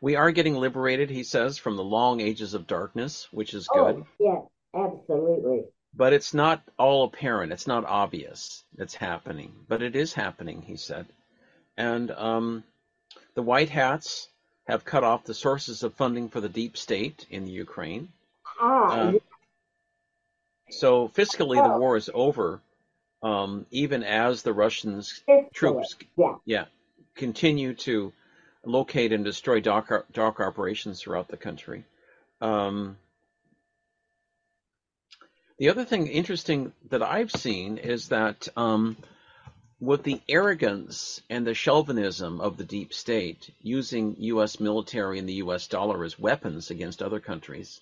we 0.00 0.14
are 0.14 0.30
getting 0.30 0.54
liberated, 0.54 1.10
he 1.10 1.24
says, 1.24 1.58
from 1.58 1.74
the 1.74 1.82
long 1.82 2.20
ages 2.20 2.54
of 2.54 2.68
darkness, 2.68 3.26
which 3.32 3.52
is 3.52 3.66
good. 3.66 3.96
Oh, 3.96 4.06
yes, 4.20 4.42
absolutely. 4.72 5.64
But 5.92 6.12
it's 6.12 6.34
not 6.34 6.62
all 6.78 7.02
apparent. 7.02 7.50
It's 7.50 7.66
not 7.66 7.84
obvious 7.84 8.62
it's 8.78 8.94
happening, 8.94 9.52
but 9.66 9.82
it 9.82 9.96
is 9.96 10.12
happening, 10.12 10.62
he 10.62 10.76
said. 10.76 11.06
And 11.76 12.12
um, 12.12 12.62
the 13.34 13.42
White 13.42 13.70
Hats 13.70 14.28
have 14.68 14.84
cut 14.84 15.02
off 15.02 15.24
the 15.24 15.34
sources 15.34 15.82
of 15.82 15.94
funding 15.94 16.28
for 16.28 16.40
the 16.40 16.48
deep 16.48 16.76
state 16.76 17.26
in 17.30 17.44
the 17.44 17.50
Ukraine. 17.50 18.12
Ah, 18.60 18.90
Uh, 18.90 19.12
so 20.70 21.08
fiscally, 21.08 21.62
the 21.62 21.78
war 21.78 21.96
is 21.96 22.10
over, 22.12 22.60
um, 23.22 23.64
even 23.70 24.02
as 24.04 24.42
the 24.42 24.52
Russians 24.52 25.22
fiscally, 25.26 25.50
troops, 25.54 25.96
Yeah. 26.16 26.34
yeah, 26.44 26.64
continue 27.14 27.72
to 27.74 28.12
locate 28.64 29.12
and 29.12 29.24
destroy 29.24 29.60
dark, 29.60 30.06
dark 30.12 30.40
operations 30.40 31.00
throughout 31.00 31.28
the 31.28 31.38
country. 31.38 31.84
Um, 32.42 32.98
the 35.56 35.70
other 35.70 35.86
thing 35.86 36.06
interesting 36.08 36.74
that 36.90 37.02
I've 37.02 37.32
seen 37.32 37.78
is 37.78 38.08
that 38.08 38.46
um, 38.54 38.98
with 39.80 40.02
the 40.02 40.20
arrogance 40.28 41.22
and 41.30 41.46
the 41.46 41.54
chauvinism 41.54 42.40
of 42.40 42.56
the 42.56 42.64
deep 42.64 42.92
state 42.92 43.50
using 43.60 44.16
U.S. 44.18 44.58
military 44.58 45.18
and 45.18 45.28
the 45.28 45.34
U.S. 45.34 45.68
dollar 45.68 46.04
as 46.04 46.18
weapons 46.18 46.70
against 46.70 47.02
other 47.02 47.20
countries, 47.20 47.80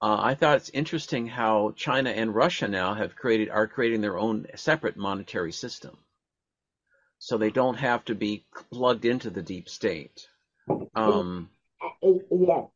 uh, 0.00 0.16
I 0.20 0.34
thought 0.34 0.56
it's 0.56 0.70
interesting 0.70 1.26
how 1.26 1.72
China 1.76 2.10
and 2.10 2.34
Russia 2.34 2.68
now 2.68 2.94
have 2.94 3.16
created 3.16 3.50
are 3.50 3.66
creating 3.66 4.00
their 4.00 4.16
own 4.16 4.46
separate 4.54 4.96
monetary 4.96 5.50
system, 5.52 5.96
so 7.18 7.36
they 7.36 7.50
don't 7.50 7.74
have 7.74 8.04
to 8.04 8.14
be 8.14 8.46
plugged 8.72 9.04
into 9.04 9.30
the 9.30 9.42
deep 9.42 9.68
state. 9.68 10.28
Um, 10.94 11.50
Uh, 11.82 12.12
Yes. 12.30 12.68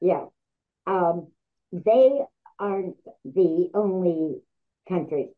Yeah. 0.00 0.26
Um, 0.86 1.26
they 1.72 2.20
aren't 2.58 2.96
the 3.24 3.70
only 3.74 4.40
countries. 4.88 5.28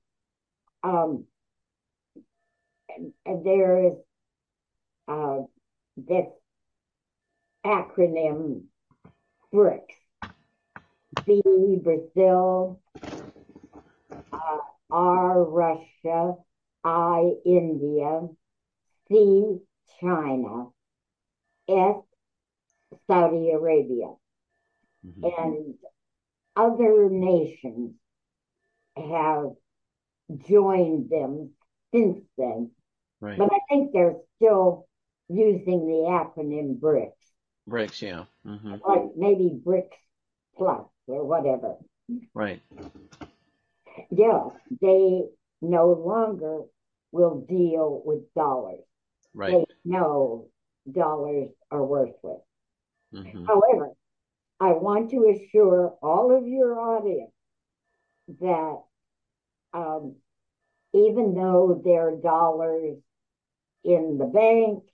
Um, 0.84 1.25
there 3.45 3.87
is 3.87 3.93
uh, 5.09 5.39
this 5.97 6.27
acronym 7.65 8.65
BRICS. 9.53 9.95
B 11.27 11.43
Brazil, 11.83 12.81
uh, 14.33 14.59
R 14.91 15.45
Russia, 15.45 16.35
I 16.85 17.33
India, 17.45 18.29
C 19.09 19.59
China, 20.01 20.69
S 21.69 21.97
Saudi 23.07 23.51
Arabia, 23.51 24.15
mhm. 25.07 25.33
and 25.39 25.75
other 26.57 27.09
nations 27.11 27.95
have 28.97 29.53
joined 30.49 31.11
them 31.11 31.51
since 31.93 32.21
then. 32.39 32.71
Right, 33.23 33.39
But 33.39 33.52
I 33.52 33.59
think 33.68 33.92
they're 33.92 34.17
still 34.36 34.86
using 35.28 35.86
the 35.86 36.09
acronym 36.10 36.78
BRICS, 36.78 37.12
BRICS, 37.68 38.02
yeah, 38.02 38.25
hmm 38.44 38.75
like 38.86 39.17
maybe 39.17 39.60
BRICS 39.65 39.97
Plus 40.57 40.83
or 41.09 41.25
whatever. 41.25 41.76
right, 42.34 42.60
Yeah, 44.10 44.51
they 44.81 45.25
no 45.60 45.92
longer 45.92 46.62
will 47.12 47.41
deal 47.49 48.02
with 48.05 48.33
dollars. 48.34 48.84
right, 49.34 49.52
They 49.52 49.65
know 49.84 50.49
dollars 50.91 51.51
are 51.70 51.84
worthless. 51.84 52.42
Mm-hmm. 53.15 53.44
However, 53.47 53.91
I 54.60 54.73
want 54.73 55.10
to 55.10 55.31
assure 55.31 55.97
all 56.02 56.36
of 56.36 56.47
your 56.49 56.78
audience 56.81 57.33
that 58.41 58.83
um, 59.75 60.17
even 60.94 61.34
though 61.34 61.81
their 61.84 62.17
dollars 62.17 62.99
in 63.85 64.19
the 64.19 64.27
bank, 64.27 64.85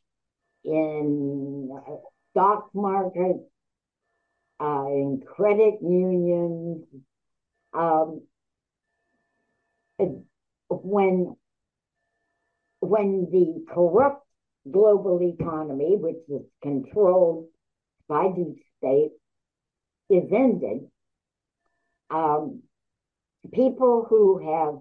in 0.65 1.71
stock 2.31 2.71
market, 2.75 3.37
uh, 4.61 4.87
in 4.87 5.23
credit 5.27 5.75
unions, 5.83 6.85
um, 7.75 8.23
when 10.71 11.37
when 12.81 13.29
the 13.31 13.65
corrupt 13.73 14.25
global 14.71 15.21
economy, 15.23 15.97
which 15.97 16.23
is 16.29 16.47
controlled 16.63 17.47
by 18.09 18.29
deep 18.35 18.63
state, 18.79 19.13
is 20.11 20.25
ended, 20.33 20.89
um, 22.11 22.63
people 23.53 24.07
who 24.09 24.39
have 24.39 24.75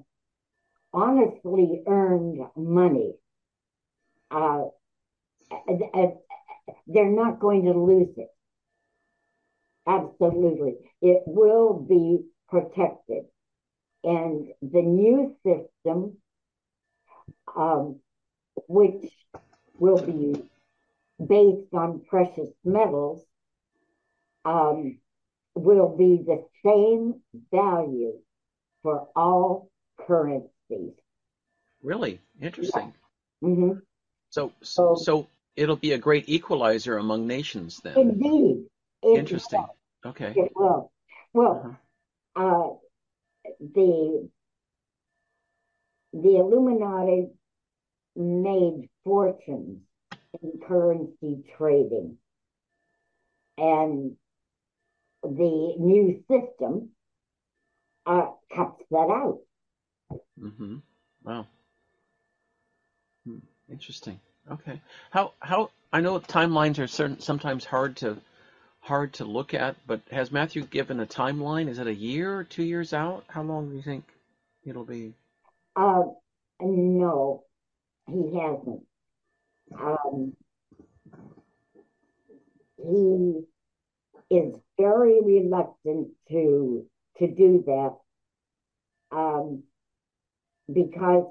honestly 0.94 1.82
earned 1.88 2.40
money, 2.56 3.14
uh, 4.32 4.66
they're 6.88 7.10
not 7.10 7.40
going 7.40 7.66
to 7.66 7.74
lose 7.74 8.14
it. 8.18 8.30
Absolutely. 9.88 10.76
It 11.02 11.24
will 11.26 11.74
be 11.74 12.26
protected. 12.50 13.24
And 14.04 14.50
the 14.62 14.82
new 14.82 15.36
system, 15.46 16.18
um, 17.56 18.00
which 18.68 19.12
will 19.80 19.98
be 19.98 20.42
based 21.26 21.74
on 21.74 22.02
precious 22.10 22.50
metals, 22.64 23.24
um, 24.46 25.00
will 25.56 25.96
be 25.98 26.24
the 26.26 26.46
same 26.64 27.22
value 27.52 28.14
for 28.84 29.08
all 29.16 29.70
currencies. 30.06 30.94
Really 31.82 32.20
interesting. 32.42 32.94
Yeah. 33.42 33.50
Mm-hmm. 33.50 33.72
So, 34.30 34.52
so, 34.62 34.96
so 34.96 35.28
it'll 35.56 35.76
be 35.76 35.94
a 35.94 35.98
great 35.98 36.28
equalizer 36.28 36.98
among 36.98 37.28
nations 37.28 37.80
then. 37.84 37.98
Indeed. 37.98 38.66
Interesting. 39.04 39.66
Okay. 40.06 40.34
It 40.36 40.52
will. 40.56 40.92
Well, 41.34 41.78
uh-huh. 42.36 42.74
uh, 42.74 43.50
the 43.60 44.30
the 46.14 46.38
Illuminati 46.38 47.28
made 48.16 48.90
fortunes 49.04 49.82
in 50.42 50.60
currency 50.68 51.44
trading, 51.58 52.18
and 53.58 54.16
the 55.22 55.76
new 55.78 56.24
system 56.30 56.90
uh, 58.06 58.28
cuts 58.56 58.82
that 58.90 59.10
out. 59.10 59.40
Mm-hmm. 60.40 60.78
Wow. 61.24 61.48
Hmm. 63.26 63.38
Interesting. 63.72 64.20
Okay. 64.50 64.82
How 65.12 65.34
how 65.40 65.72
I 65.92 66.02
know 66.02 66.20
timelines 66.20 66.80
are 66.80 66.88
certain 66.88 67.20
sometimes 67.20 67.66
hard 67.66 67.98
to 67.98 68.18
hard 68.80 69.14
to 69.14 69.26
look 69.26 69.54
at, 69.54 69.76
but 69.86 70.02
has 70.12 70.32
Matthew 70.32 70.64
given 70.64 71.00
a 71.02 71.06
timeline? 71.06 71.68
Is 71.68 71.80
it 71.80 71.88
a 71.88 71.94
year 71.94 72.34
or 72.38 72.44
two 72.44 72.64
years 72.64 72.94
out? 72.94 73.26
How 73.28 73.44
long 73.44 73.70
do 73.70 73.76
you 73.76 73.82
think 73.82 74.06
it'll 74.66 74.86
be? 74.86 75.14
Uh, 75.76 76.04
no, 76.62 77.44
he 78.08 78.40
hasn't. 78.40 78.84
Um, 79.78 80.34
he 82.78 83.42
is 84.30 84.56
very 84.80 85.22
reluctant 85.22 86.10
to 86.30 86.86
to 87.20 87.28
do 87.28 87.64
that 87.68 87.98
um, 89.12 89.64
because 90.72 91.26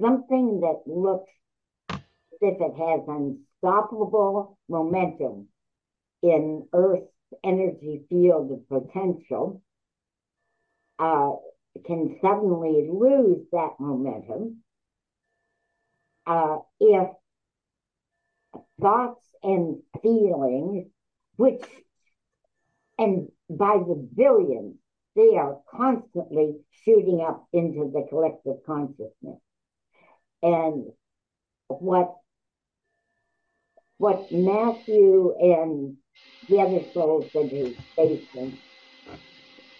something 0.00 0.60
that 0.60 0.82
looks 0.86 1.30
as 1.90 1.98
if 2.40 2.60
it 2.60 2.74
has 2.76 3.00
unstoppable 3.08 4.58
momentum 4.68 5.48
in 6.22 6.66
Earth's 6.72 7.06
energy 7.44 8.04
field 8.08 8.50
of 8.52 8.68
potential 8.68 9.62
uh, 10.98 11.32
can 11.86 12.18
suddenly 12.20 12.88
lose 12.90 13.46
that 13.52 13.74
momentum 13.78 14.62
uh, 16.26 16.58
if 16.80 17.08
thoughts 18.80 19.24
and 19.42 19.80
feelings, 20.02 20.86
which, 21.36 21.62
and 22.98 23.28
by 23.48 23.78
the 23.78 24.08
billions, 24.14 24.76
they 25.16 25.36
are 25.36 25.58
constantly 25.70 26.56
shooting 26.84 27.24
up 27.26 27.48
into 27.52 27.90
the 27.92 28.06
collective 28.08 28.56
consciousness. 28.66 29.40
And 30.42 30.86
what 31.68 32.14
what 33.98 34.30
Matthew 34.30 35.34
and 35.40 35.96
the 36.48 36.60
other 36.60 36.84
souls 36.94 37.30
that 37.34 37.50
he's 37.50 37.76
facing 37.96 38.58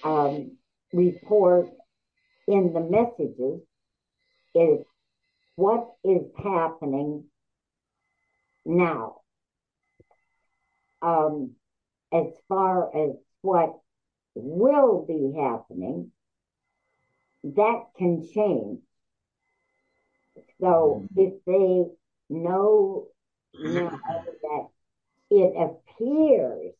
um, 0.02 0.56
report 0.92 1.68
in 2.48 2.72
the 2.72 2.80
messages 2.80 3.60
is 4.54 4.84
what 5.54 5.88
is 6.04 6.22
happening 6.36 7.24
now. 8.64 9.16
Um, 11.00 11.52
as 12.12 12.26
far 12.48 12.88
as 12.96 13.14
what 13.42 13.78
will 14.34 15.04
be 15.06 15.38
happening, 15.38 16.10
that 17.44 17.84
can 17.96 18.26
change. 18.34 18.80
So 20.60 21.06
mm-hmm. 21.12 21.20
if 21.20 21.44
they 21.44 21.90
know 22.28 23.06
now 23.54 24.00
that 24.42 24.68
it 25.30 25.54
appears 25.56 26.74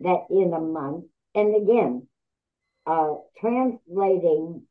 that 0.00 0.26
in 0.30 0.52
a 0.54 0.60
month, 0.60 1.04
and 1.34 1.54
again, 1.54 2.06
uh, 2.86 3.14
translating 3.38 4.62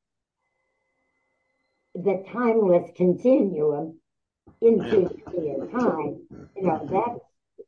the 1.95 2.24
timeless 2.32 2.90
continuum 2.95 4.00
into 4.61 5.09
clear 5.26 5.68
time, 5.68 6.22
you 6.56 6.64
know, 6.64 6.88
that's 6.92 7.19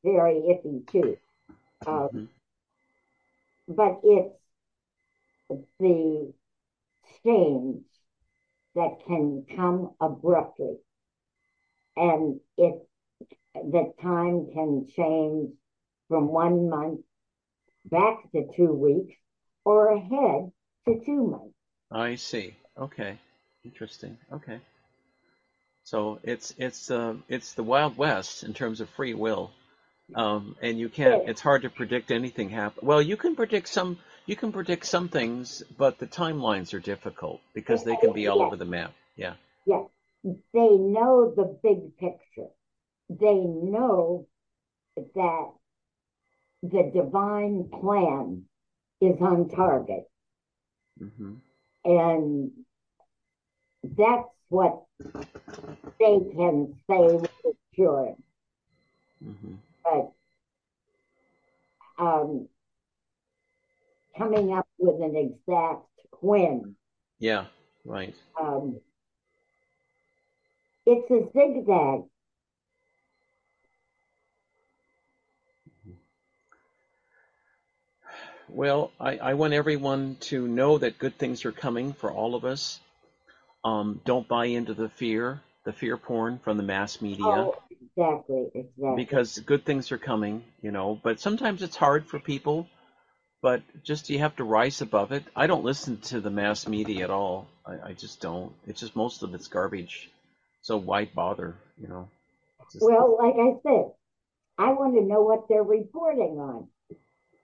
very 0.03 0.35
iffy 0.35 0.87
too. 0.91 1.17
Uh, 1.85 2.07
mm-hmm. 2.07 2.25
But 3.67 4.01
it's 4.03 4.35
the 5.79 6.33
change 7.23 7.83
that 8.75 8.97
can 9.07 9.45
come 9.55 9.91
abruptly. 9.99 10.77
And 11.95 12.39
it 12.57 12.87
the 13.53 13.93
time 14.01 14.47
can 14.53 14.87
change 14.95 15.51
from 16.07 16.29
one 16.29 16.69
month 16.69 17.01
back 17.85 18.31
to 18.31 18.47
two 18.55 18.71
weeks 18.71 19.15
or 19.65 19.93
ahead 19.93 20.51
to 20.85 21.05
two 21.05 21.27
months. 21.27 21.55
I 21.91 22.15
see. 22.15 22.55
Okay. 22.77 23.19
Interesting. 23.63 24.17
Okay. 24.31 24.59
So 25.83 26.19
it's 26.23 26.53
it's 26.57 26.89
uh, 26.89 27.15
it's 27.27 27.53
the 27.53 27.63
Wild 27.63 27.97
West 27.97 28.43
in 28.43 28.53
terms 28.53 28.81
of 28.81 28.89
free 28.91 29.13
will, 29.13 29.51
um, 30.15 30.55
and 30.61 30.79
you 30.79 30.89
can't. 30.89 31.27
It's 31.27 31.41
hard 31.41 31.63
to 31.63 31.69
predict 31.69 32.11
anything 32.11 32.49
happen. 32.49 32.87
Well, 32.87 33.01
you 33.01 33.17
can 33.17 33.35
predict 33.35 33.67
some. 33.67 33.97
You 34.25 34.35
can 34.35 34.51
predict 34.51 34.85
some 34.85 35.09
things, 35.09 35.63
but 35.77 35.97
the 35.97 36.07
timelines 36.07 36.73
are 36.73 36.79
difficult 36.79 37.41
because 37.53 37.83
they 37.83 37.95
can 37.95 38.13
be 38.13 38.27
all 38.27 38.41
over 38.41 38.55
the 38.55 38.65
map. 38.65 38.93
Yeah. 39.15 39.33
Yeah. 39.65 39.83
They 40.23 40.37
know 40.53 41.33
the 41.35 41.57
big 41.63 41.97
picture. 41.97 42.49
They 43.09 43.33
know 43.33 44.27
that 44.95 45.51
the 46.63 46.91
divine 46.93 47.69
plan 47.71 48.43
is 49.01 49.19
on 49.19 49.49
target. 49.49 50.03
Mm-hmm. 51.01 51.33
And 51.83 52.51
that's 53.83 54.29
what 54.49 54.83
they 55.99 56.19
can 56.35 56.75
say 56.87 57.15
with 57.15 57.31
assurance. 57.73 58.21
Mm-hmm. 59.25 59.55
But 59.83 60.11
um, 61.97 62.47
coming 64.21 64.53
up 64.53 64.67
with 64.77 65.01
an 65.01 65.15
exact 65.15 65.85
when. 66.21 66.75
Yeah, 67.19 67.45
right. 67.85 68.13
Um, 68.39 68.79
it's 70.85 71.09
a 71.09 71.29
zigzag. 71.33 72.03
Well, 78.49 78.91
I, 78.99 79.17
I 79.17 79.33
want 79.35 79.53
everyone 79.53 80.17
to 80.21 80.47
know 80.47 80.77
that 80.77 80.99
good 80.99 81.17
things 81.17 81.45
are 81.45 81.51
coming 81.51 81.93
for 81.93 82.11
all 82.11 82.35
of 82.35 82.43
us. 82.43 82.79
Um, 83.63 84.01
don't 84.03 84.27
buy 84.27 84.45
into 84.45 84.73
the 84.73 84.89
fear. 84.89 85.41
the 85.63 85.71
fear 85.71 85.95
porn 85.95 86.39
from 86.39 86.57
the 86.57 86.63
mass 86.63 87.01
media. 87.01 87.25
Oh, 87.25 87.55
exactly, 87.69 88.47
exactly. 88.53 88.95
Because 88.95 89.39
good 89.39 89.63
things 89.63 89.91
are 89.91 89.97
coming, 89.97 90.43
you 90.61 90.71
know, 90.71 90.99
but 91.01 91.19
sometimes 91.19 91.61
it's 91.61 91.75
hard 91.75 92.07
for 92.07 92.19
people. 92.19 92.67
But 93.41 93.63
just 93.83 94.09
you 94.09 94.19
have 94.19 94.35
to 94.35 94.43
rise 94.43 94.81
above 94.81 95.11
it. 95.11 95.23
I 95.35 95.47
don't 95.47 95.63
listen 95.63 95.97
to 96.01 96.21
the 96.21 96.29
mass 96.29 96.67
media 96.67 97.05
at 97.05 97.09
all. 97.09 97.47
I, 97.65 97.89
I 97.89 97.93
just 97.93 98.21
don't. 98.21 98.53
It's 98.67 98.79
just 98.79 98.95
most 98.95 99.23
of 99.23 99.33
it's 99.33 99.47
garbage. 99.47 100.09
So 100.61 100.77
why 100.77 101.05
bother, 101.05 101.55
you 101.79 101.87
know? 101.87 102.07
Just... 102.71 102.85
Well, 102.85 103.17
like 103.19 103.33
I 103.33 103.59
said, 103.63 103.91
I 104.57 104.73
want 104.73 104.93
to 104.95 105.01
know 105.01 105.23
what 105.23 105.47
they're 105.49 105.63
reporting 105.63 106.39
on. 106.39 106.67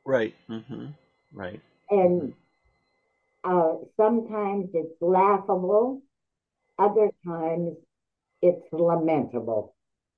Right. 0.05 0.35
Mm-hmm. 0.49 0.85
Right. 1.33 1.61
And 1.89 2.33
uh, 3.43 3.73
sometimes 3.97 4.69
it's 4.73 5.01
laughable. 5.01 6.03
Other 6.77 7.09
times 7.25 7.75
it's 8.43 8.65
lamentable. 8.71 9.73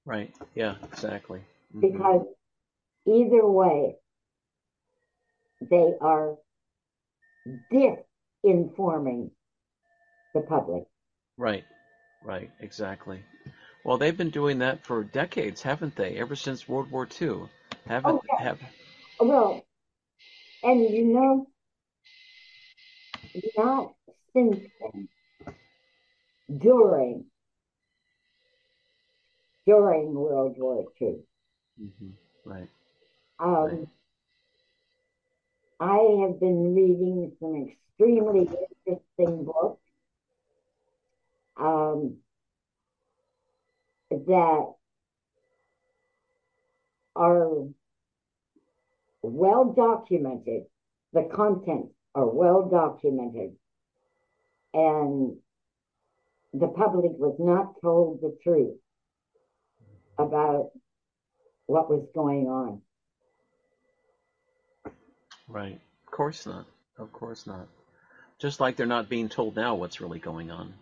Right. 0.05 0.33
Yeah, 0.55 0.75
exactly. 0.83 1.39
Mm-hmm. 1.73 1.79
Because 1.79 2.25
either 3.05 3.47
way, 3.47 3.95
they 5.61 5.93
are 6.01 6.35
disinforming 7.71 9.31
the 10.33 10.41
public. 10.41 10.83
Right. 11.37 11.63
Right. 12.23 12.51
Exactly. 12.59 13.23
Well, 13.83 13.97
they've 13.97 14.15
been 14.15 14.29
doing 14.29 14.59
that 14.59 14.85
for 14.85 15.03
decades, 15.03 15.61
haven't 15.61 15.95
they? 15.95 16.17
Ever 16.17 16.35
since 16.35 16.67
World 16.67 16.91
War 16.91 17.07
II, 17.21 17.43
haven't 17.87 18.11
oh, 18.11 18.21
yeah. 18.29 18.43
have? 18.43 18.59
Well, 19.19 19.65
and 20.63 20.93
you 20.93 21.05
know, 21.05 21.47
not 23.57 23.93
since 24.33 24.59
then, 24.79 25.07
during 26.57 27.25
during 29.65 30.13
World 30.13 30.55
War 30.57 30.85
II. 31.01 31.15
Mm-hmm. 31.81 32.09
Right. 32.43 32.69
Um, 33.39 33.65
right. 33.65 33.87
I 35.79 35.97
have 36.21 36.39
been 36.39 36.75
reading 36.75 37.31
some 37.39 37.69
extremely 37.69 38.49
interesting 38.85 39.45
books 39.45 39.81
um, 41.57 42.17
that 44.11 44.73
are 47.15 47.49
well 49.21 49.73
documented. 49.73 50.63
The 51.13 51.29
contents 51.33 51.93
are 52.13 52.27
well 52.27 52.67
documented. 52.69 53.55
And 54.73 55.37
the 56.53 56.67
public 56.67 57.11
was 57.17 57.35
not 57.39 57.81
told 57.81 58.21
the 58.21 58.37
truth 58.43 58.77
about 60.17 60.71
what 61.67 61.89
was 61.89 62.05
going 62.13 62.47
on. 62.47 62.81
Right. 65.49 65.79
Of 66.05 66.11
course 66.11 66.45
not. 66.45 66.65
Of 66.97 67.11
course 67.11 67.47
not. 67.47 67.67
Just 68.39 68.59
like 68.59 68.75
they're 68.75 68.85
not 68.85 69.09
being 69.09 69.27
told 69.27 69.55
now 69.55 69.75
what's 69.75 69.99
really 69.99 70.19
going 70.19 70.51
on. 70.51 70.73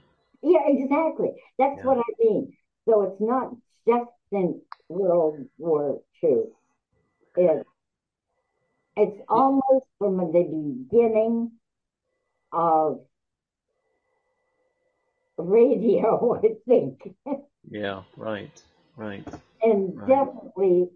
Yeah, 0.44 0.60
exactly. 0.68 1.32
That's 1.58 1.80
yeah. 1.80 1.86
what 1.86 1.98
I 1.98 2.12
mean. 2.20 2.54
So 2.88 3.02
it's 3.04 3.22
not 3.22 3.56
just 3.88 4.12
in 4.32 4.62
World 4.90 5.48
War 5.58 6.02
II. 6.24 6.44
It's 7.38 7.68
it's 8.96 9.22
almost 9.30 9.86
from 10.00 10.18
the 10.18 10.84
beginning 10.90 11.52
of 12.52 13.02
radio, 15.38 16.40
I 16.44 16.56
think. 16.68 17.16
yeah, 17.70 18.02
right, 18.16 18.62
right. 18.96 19.28
And 19.62 19.96
right. 19.96 20.08
definitely 20.08 20.90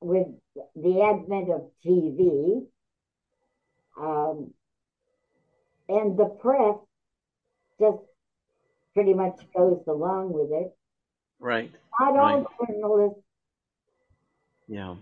with 0.00 0.28
the 0.76 1.02
advent 1.02 1.50
of 1.50 1.70
TV 1.84 2.66
um, 4.00 4.52
and 5.88 6.18
the 6.18 6.26
press 6.26 6.76
just 7.80 7.98
pretty 8.94 9.14
much 9.14 9.38
goes 9.56 9.82
along 9.86 10.32
with 10.32 10.50
it. 10.52 10.76
Right. 11.40 11.70
Not 12.00 12.14
right. 12.14 12.34
all 12.34 12.66
journalists. 12.66 13.20
Yeah. 14.66 14.96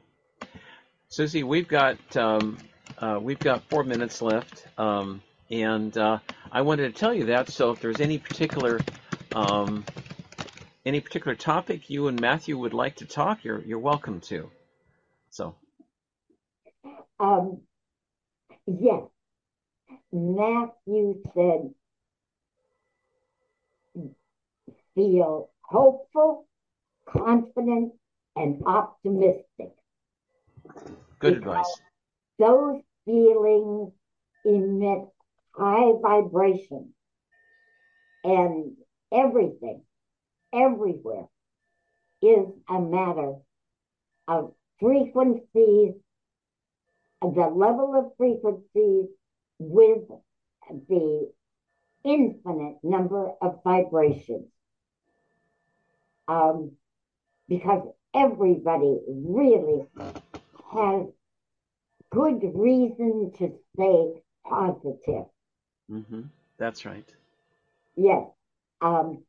Suzy, 1.09 1.43
we've 1.43 1.69
got 1.69 1.99
um, 2.17 2.59
uh, 2.99 3.19
we've 3.21 3.39
got 3.39 3.63
four 3.69 3.85
minutes 3.85 4.21
left, 4.21 4.67
um, 4.79 5.23
and 5.51 5.97
uh, 5.97 6.19
I 6.53 6.63
wanted 6.63 6.95
to 6.95 6.99
tell 6.99 7.15
you 7.15 7.27
that. 7.27 7.49
So, 7.49 7.71
if 7.71 7.81
there's 7.81 8.01
any 8.01 8.19
particular 8.19 8.81
um, 9.35 9.85
any 10.85 11.01
particular 11.01 11.35
topic 11.35 11.91
you 11.91 12.09
and 12.09 12.21
Matthew 12.21 12.59
would 12.59 12.75
like 12.75 12.97
to 12.97 13.07
talk, 13.07 13.45
you're 13.45 13.61
you're 13.63 13.79
welcome 13.79 14.21
to. 14.23 14.51
So. 15.31 15.55
Um. 17.19 17.61
Yes. 18.67 19.05
Matthew 20.13 21.23
said, 21.35 21.75
"Feel 24.95 25.51
hopeful, 25.63 26.49
confident, 27.07 27.95
and 28.35 28.63
optimistic." 28.67 29.73
Good 31.19 31.39
advice. 31.39 31.81
Those 32.39 32.83
feelings 33.05 33.93
emit 34.45 35.09
high 35.53 35.93
vibration 36.01 36.95
and 38.25 38.77
everything, 39.13 39.83
everywhere 40.53 41.29
is 42.23 42.49
a 42.69 42.81
matter 42.81 43.37
of 44.29 44.55
frequencies, 44.81 45.95
the 47.21 47.47
level 47.47 47.95
of 47.97 48.17
frequencies 48.17 49.07
with 49.59 50.03
the 50.89 51.31
infinite 52.05 52.77
number 52.83 53.33
of 53.41 53.61
vibrations. 53.65 54.49
Um, 56.29 56.73
because 57.49 57.87
everybody 58.15 58.99
really 59.07 59.87
has 60.73 61.07
good 62.11 62.41
reason 62.55 63.33
to 63.39 63.53
stay 63.75 64.23
positive. 64.45 65.27
Mm-hmm. 65.91 66.23
That's 66.59 66.85
right. 66.85 67.09
Yes. 67.97 68.27
Um, 68.81 69.23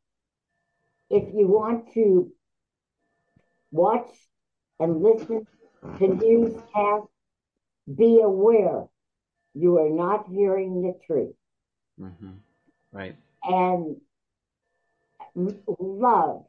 if 1.09 1.23
you 1.33 1.47
want 1.47 1.93
to 1.93 2.31
watch 3.71 4.09
and 4.79 5.01
listen 5.01 5.45
to 5.99 6.07
newscasts, 6.07 7.09
be 7.95 8.21
aware 8.21 8.85
you 9.53 9.79
are 9.79 9.89
not 9.89 10.27
hearing 10.29 10.81
the 10.81 10.95
truth. 11.05 11.35
Mm-hmm. 11.99 12.33
Right. 12.91 13.15
And 13.43 13.97
love, 15.79 16.45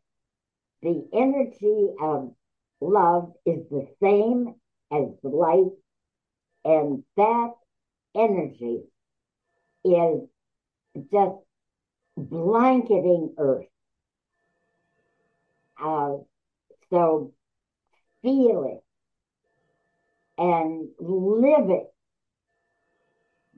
the 0.83 1.09
energy 1.13 1.89
of 2.01 2.35
love 2.81 3.33
is 3.47 3.69
the 3.71 3.89
same 4.03 4.55
as 4.93 5.09
light, 5.23 5.73
and 6.65 7.05
that 7.17 7.53
energy 8.15 8.83
is 9.85 10.21
just 11.13 11.37
blanketing 12.17 13.35
Earth. 13.39 13.67
Uh, 15.83 16.17
so 16.91 17.33
feel 18.23 18.65
it 18.65 18.85
and 20.39 20.89
live 21.01 21.69
it 21.71 21.93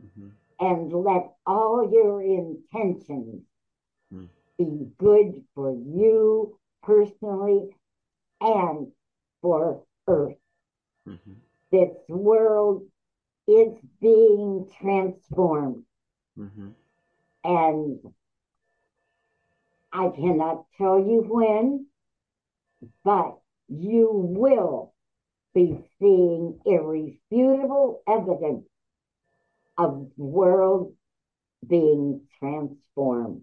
mm-hmm. 0.02 0.28
and 0.58 0.92
let 0.92 1.34
all 1.46 1.90
your 1.92 2.22
intentions 2.22 3.42
mm. 4.12 4.28
be 4.58 4.88
good 4.98 5.44
for 5.54 5.72
you 5.72 6.58
personally 6.82 7.68
and 8.40 8.88
for 9.42 9.82
Earth. 10.08 10.36
Mm-hmm. 11.06 11.32
This 11.70 11.90
world 12.08 12.82
is 13.46 13.74
being 14.00 14.66
transformed. 14.80 15.84
Mm-hmm. 16.38 16.68
And 17.44 17.98
I 19.92 20.08
cannot 20.08 20.64
tell 20.78 20.98
you 20.98 21.24
when, 21.28 21.86
but 23.04 23.38
you 23.68 24.10
will 24.12 24.92
be 25.54 25.78
seeing 25.98 26.60
irrefutable 26.64 28.02
evidence 28.08 28.66
of 29.76 30.10
world 30.16 30.94
being 31.66 32.22
transformed. 32.38 33.42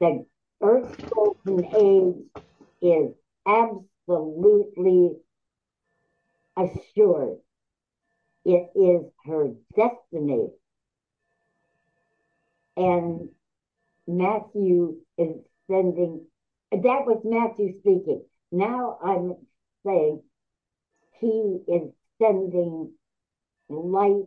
The 0.00 0.26
Earth's 0.62 0.96
golden 1.10 1.64
age 1.74 2.42
is 2.82 3.12
absolutely 3.46 5.16
assured 6.56 7.38
it 8.44 8.70
is 8.76 9.04
her 9.24 9.54
destiny. 9.74 10.48
And 12.76 13.30
Matthew 14.06 14.98
is 15.18 15.36
sending, 15.66 16.26
that 16.70 17.06
was 17.06 17.22
Matthew 17.24 17.80
speaking. 17.80 18.22
Now 18.52 18.98
I'm 19.02 19.34
saying 19.86 20.22
he 21.20 21.60
is 21.68 21.92
sending 22.20 22.90
light 23.68 24.26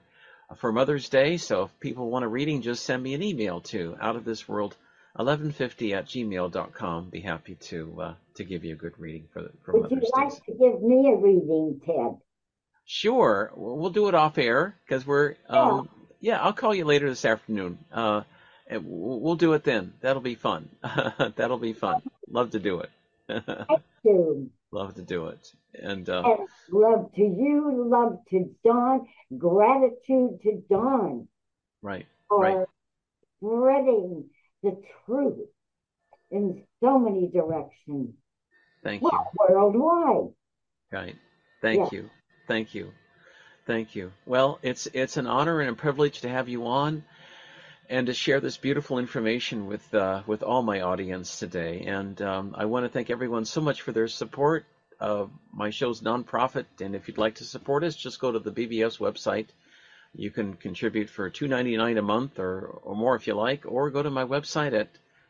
for 0.58 0.74
Mother's 0.74 1.08
Day. 1.08 1.38
So 1.38 1.64
if 1.64 1.80
people 1.80 2.10
want 2.10 2.26
a 2.26 2.28
reading, 2.28 2.62
just 2.62 2.84
send 2.84 3.02
me 3.02 3.14
an 3.14 3.24
email 3.24 3.62
to 3.62 3.96
out 4.02 4.18
of 4.18 4.26
this 4.26 4.48
world 4.50 4.76
1150 5.14 5.94
at 5.94 6.06
gmail.com. 6.06 7.10
Be 7.10 7.20
happy 7.22 7.56
to 7.56 8.02
uh, 8.02 8.14
to 8.36 8.44
give 8.44 8.64
you 8.64 8.74
a 8.74 8.78
good 8.78 8.94
reading 8.98 9.28
for 9.34 9.42
the, 9.44 9.52
for 9.64 9.74
Would 9.80 9.92
you 9.92 10.02
like 10.16 10.30
Day. 10.30 10.40
to 10.48 10.52
give 10.54 10.82
me 10.82 11.12
a 11.12 11.16
reading, 11.16 11.82
Ted? 11.86 12.18
Sure, 12.86 13.52
we'll 13.56 13.78
we'll 13.78 13.90
do 13.92 14.08
it 14.08 14.16
off 14.16 14.38
air 14.38 14.76
because 14.86 15.06
we're 15.06 15.36
um, 15.48 15.90
yeah. 16.20 16.42
I'll 16.42 16.54
call 16.54 16.74
you 16.74 16.86
later 16.86 17.10
this 17.10 17.26
afternoon. 17.26 17.78
Uh, 17.92 18.22
and 18.68 18.86
we'll 18.86 19.20
we'll 19.20 19.36
do 19.36 19.54
it 19.54 19.64
then. 19.64 19.94
That'll 20.02 20.22
be 20.22 20.36
fun. 20.36 20.70
That'll 21.36 21.58
be 21.58 21.74
fun. 21.74 22.02
Love 22.30 22.52
to 22.52 22.60
do 22.60 22.82
it. 22.82 22.90
Love 24.72 24.96
to 24.96 25.02
do 25.02 25.28
it. 25.28 25.52
And 25.74 26.08
uh, 26.10 26.24
and 26.26 26.48
love 26.72 27.12
to 27.16 27.22
you, 27.22 27.86
love 27.88 28.20
to 28.32 28.56
Don, 28.64 29.08
gratitude 29.38 30.40
to 30.44 30.64
Don 30.70 31.28
right, 31.82 32.06
for 32.28 32.42
Right. 32.42 32.68
spreading 33.38 34.26
the 34.64 34.82
truth 35.06 35.38
in 36.32 36.64
so 36.84 37.00
many 37.00 37.28
directions. 37.28 38.14
thank 38.84 39.02
you. 39.02 39.10
Well, 39.38 39.72
worldwide. 39.74 40.34
Right. 40.92 41.16
Thank 41.62 41.92
Yeah. 41.92 42.00
you. 42.00 42.10
Thank 42.48 42.74
you. 42.74 42.92
Thank 43.66 43.96
you. 43.96 44.12
Well, 44.26 44.60
it's 44.64 44.88
it's 44.94 45.18
an 45.18 45.28
honor 45.28 45.60
and 45.62 45.70
a 45.70 45.76
privilege 45.76 46.22
to 46.22 46.30
have 46.30 46.50
you 46.50 46.66
on 46.66 47.04
and 47.90 48.08
to 48.08 48.14
share 48.14 48.40
this 48.40 48.58
beautiful 48.58 48.98
information 49.00 49.68
with 49.68 49.94
uh, 49.94 50.24
with 50.26 50.42
all 50.44 50.64
my 50.64 50.82
audience 50.82 51.38
today. 51.40 51.82
And 51.86 52.20
um, 52.22 52.56
I 52.58 52.66
want 52.66 52.86
to 52.86 52.90
thank 52.90 53.10
everyone 53.10 53.46
so 53.46 53.62
much 53.62 53.82
for 53.82 53.92
their 53.92 54.08
support. 54.08 54.66
Uh, 55.00 55.28
my 55.54 55.70
show's 55.70 56.02
nonprofit, 56.02 56.66
and 56.82 56.96
if 56.96 57.08
you'd 57.08 57.18
like 57.18 57.36
to 57.36 57.46
support 57.46 57.84
us, 57.84 57.96
just 57.96 58.20
go 58.20 58.32
to 58.32 58.40
the 58.40 58.52
BBS 58.52 59.00
website. 59.00 59.48
You 60.16 60.32
can 60.32 60.56
contribute 60.56 61.10
for 61.10 61.30
$2.99 61.30 62.00
a 62.00 62.02
month 62.02 62.40
or, 62.40 62.80
or 62.84 62.96
more 62.96 63.16
if 63.16 63.28
you 63.28 63.36
like, 63.36 63.66
or 63.66 63.90
go 63.90 64.02
to 64.02 64.10
my 64.10 64.26
website 64.26 64.74
at 64.74 64.90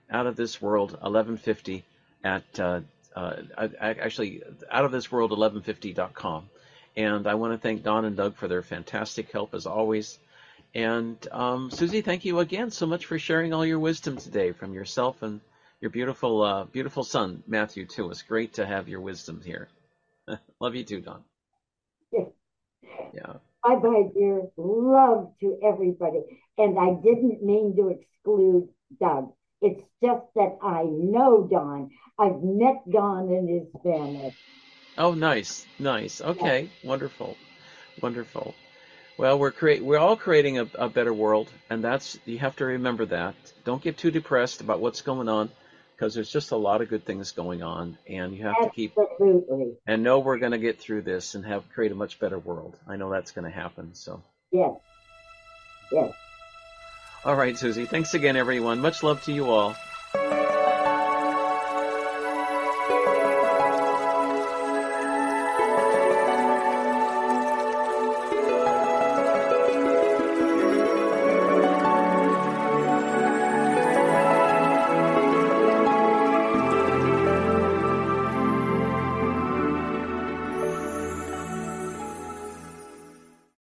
Out 0.10 0.28
of 0.28 0.36
This 0.36 0.62
World 0.62 0.92
1150 0.92 1.84
at 2.24 2.60
uh, 2.60 2.82
uh, 3.16 3.36
actually 3.82 4.44
out 4.72 4.86
of 4.86 4.92
this 4.92 5.12
world 5.12 5.32
1150.com. 5.32 6.50
And 6.96 7.28
I 7.28 7.36
want 7.36 7.54
to 7.54 7.58
thank 7.58 7.84
Don 7.84 8.06
and 8.06 8.16
Doug 8.18 8.36
for 8.36 8.48
their 8.48 8.62
fantastic 8.62 9.32
help 9.32 9.54
as 9.54 9.66
always. 9.66 10.18
And 10.76 11.18
um, 11.32 11.72
Suzy, 11.72 12.02
thank 12.02 12.26
you 12.26 12.40
again 12.40 12.72
so 12.72 12.86
much 12.86 13.06
for 13.06 13.18
sharing 13.18 13.54
all 13.54 13.66
your 13.66 13.80
wisdom 13.80 14.18
today 14.18 14.52
from 14.52 14.74
yourself 14.74 15.22
and 15.22 15.42
your 15.82 15.92
beautiful, 15.92 16.42
uh, 16.42 16.64
beautiful 16.66 17.04
son 17.04 17.44
Matthew 17.48 17.86
too. 17.86 18.10
It's 18.12 18.22
great 18.22 18.54
to 18.54 18.66
have 18.66 18.88
your 18.88 19.02
wisdom 19.02 19.42
here. 19.44 19.68
Love 20.60 20.76
you 20.76 20.84
too, 20.84 21.02
Don. 21.02 21.24
Yeah. 22.12 22.26
Yeah. 23.14 23.34
Bye 23.64 23.76
bye, 23.76 24.10
dear. 24.14 24.44
Love 24.58 25.34
to 25.42 25.60
everybody. 25.64 26.22
And 26.58 26.80
I 26.80 26.94
didn't 27.02 27.44
mean 27.44 27.76
to 27.76 27.90
exclude 27.90 28.70
Doug. 29.00 29.34
It's 29.62 29.82
just 30.02 30.26
that 30.36 30.58
I 30.62 30.84
know 30.84 31.48
Don. 31.50 31.90
I've 32.18 32.42
met 32.42 32.90
Don 32.90 33.30
and 33.30 33.50
his 33.50 33.68
family. 33.84 34.34
Oh, 34.98 35.14
nice, 35.14 35.66
nice. 35.78 36.22
Okay, 36.22 36.70
wonderful, 36.84 37.38
wonderful. 38.02 38.54
Well, 39.18 39.38
we're 39.38 39.52
create 39.52 39.84
we're 39.84 39.98
all 39.98 40.16
creating 40.16 40.60
a, 40.60 40.68
a 40.76 40.90
better 40.90 41.14
world, 41.14 41.50
and 41.70 41.84
that's 41.84 42.18
you 42.26 42.40
have 42.40 42.56
to 42.58 42.66
remember 42.66 43.06
that. 43.08 43.36
Don't 43.66 43.82
get 43.82 43.98
too 43.98 44.12
depressed 44.12 44.62
about 44.62 44.80
what's 44.80 45.02
going 45.02 45.28
on, 45.28 45.50
because 46.00 46.14
there's 46.14 46.32
just 46.32 46.52
a 46.52 46.56
lot 46.56 46.82
of 46.82 46.88
good 46.88 47.04
things 47.04 47.32
going 47.32 47.62
on, 47.62 47.98
and 48.08 48.34
you 48.34 48.44
have 48.44 48.62
to 48.62 48.70
keep 48.70 48.94
and 49.86 50.02
know 50.02 50.20
we're 50.20 50.38
going 50.38 50.54
to 50.54 50.58
get 50.58 50.80
through 50.80 51.02
this 51.02 51.36
and 51.36 51.46
have 51.46 51.70
create 51.74 51.92
a 51.92 51.96
much 51.96 52.20
better 52.20 52.40
world. 52.40 52.78
I 52.88 52.96
know 52.96 53.12
that's 53.12 53.32
going 53.32 53.44
to 53.44 53.52
happen. 53.52 53.94
So, 53.94 54.24
Yes. 54.52 54.72
Yes. 55.92 56.14
all 57.26 57.36
right, 57.36 57.58
Suzy. 57.58 57.86
Thanks 57.86 58.14
again, 58.14 58.38
everyone. 58.38 58.80
Much 58.80 59.04
love 59.04 59.22
to 59.26 59.34
you 59.34 59.52
all. 59.52 59.76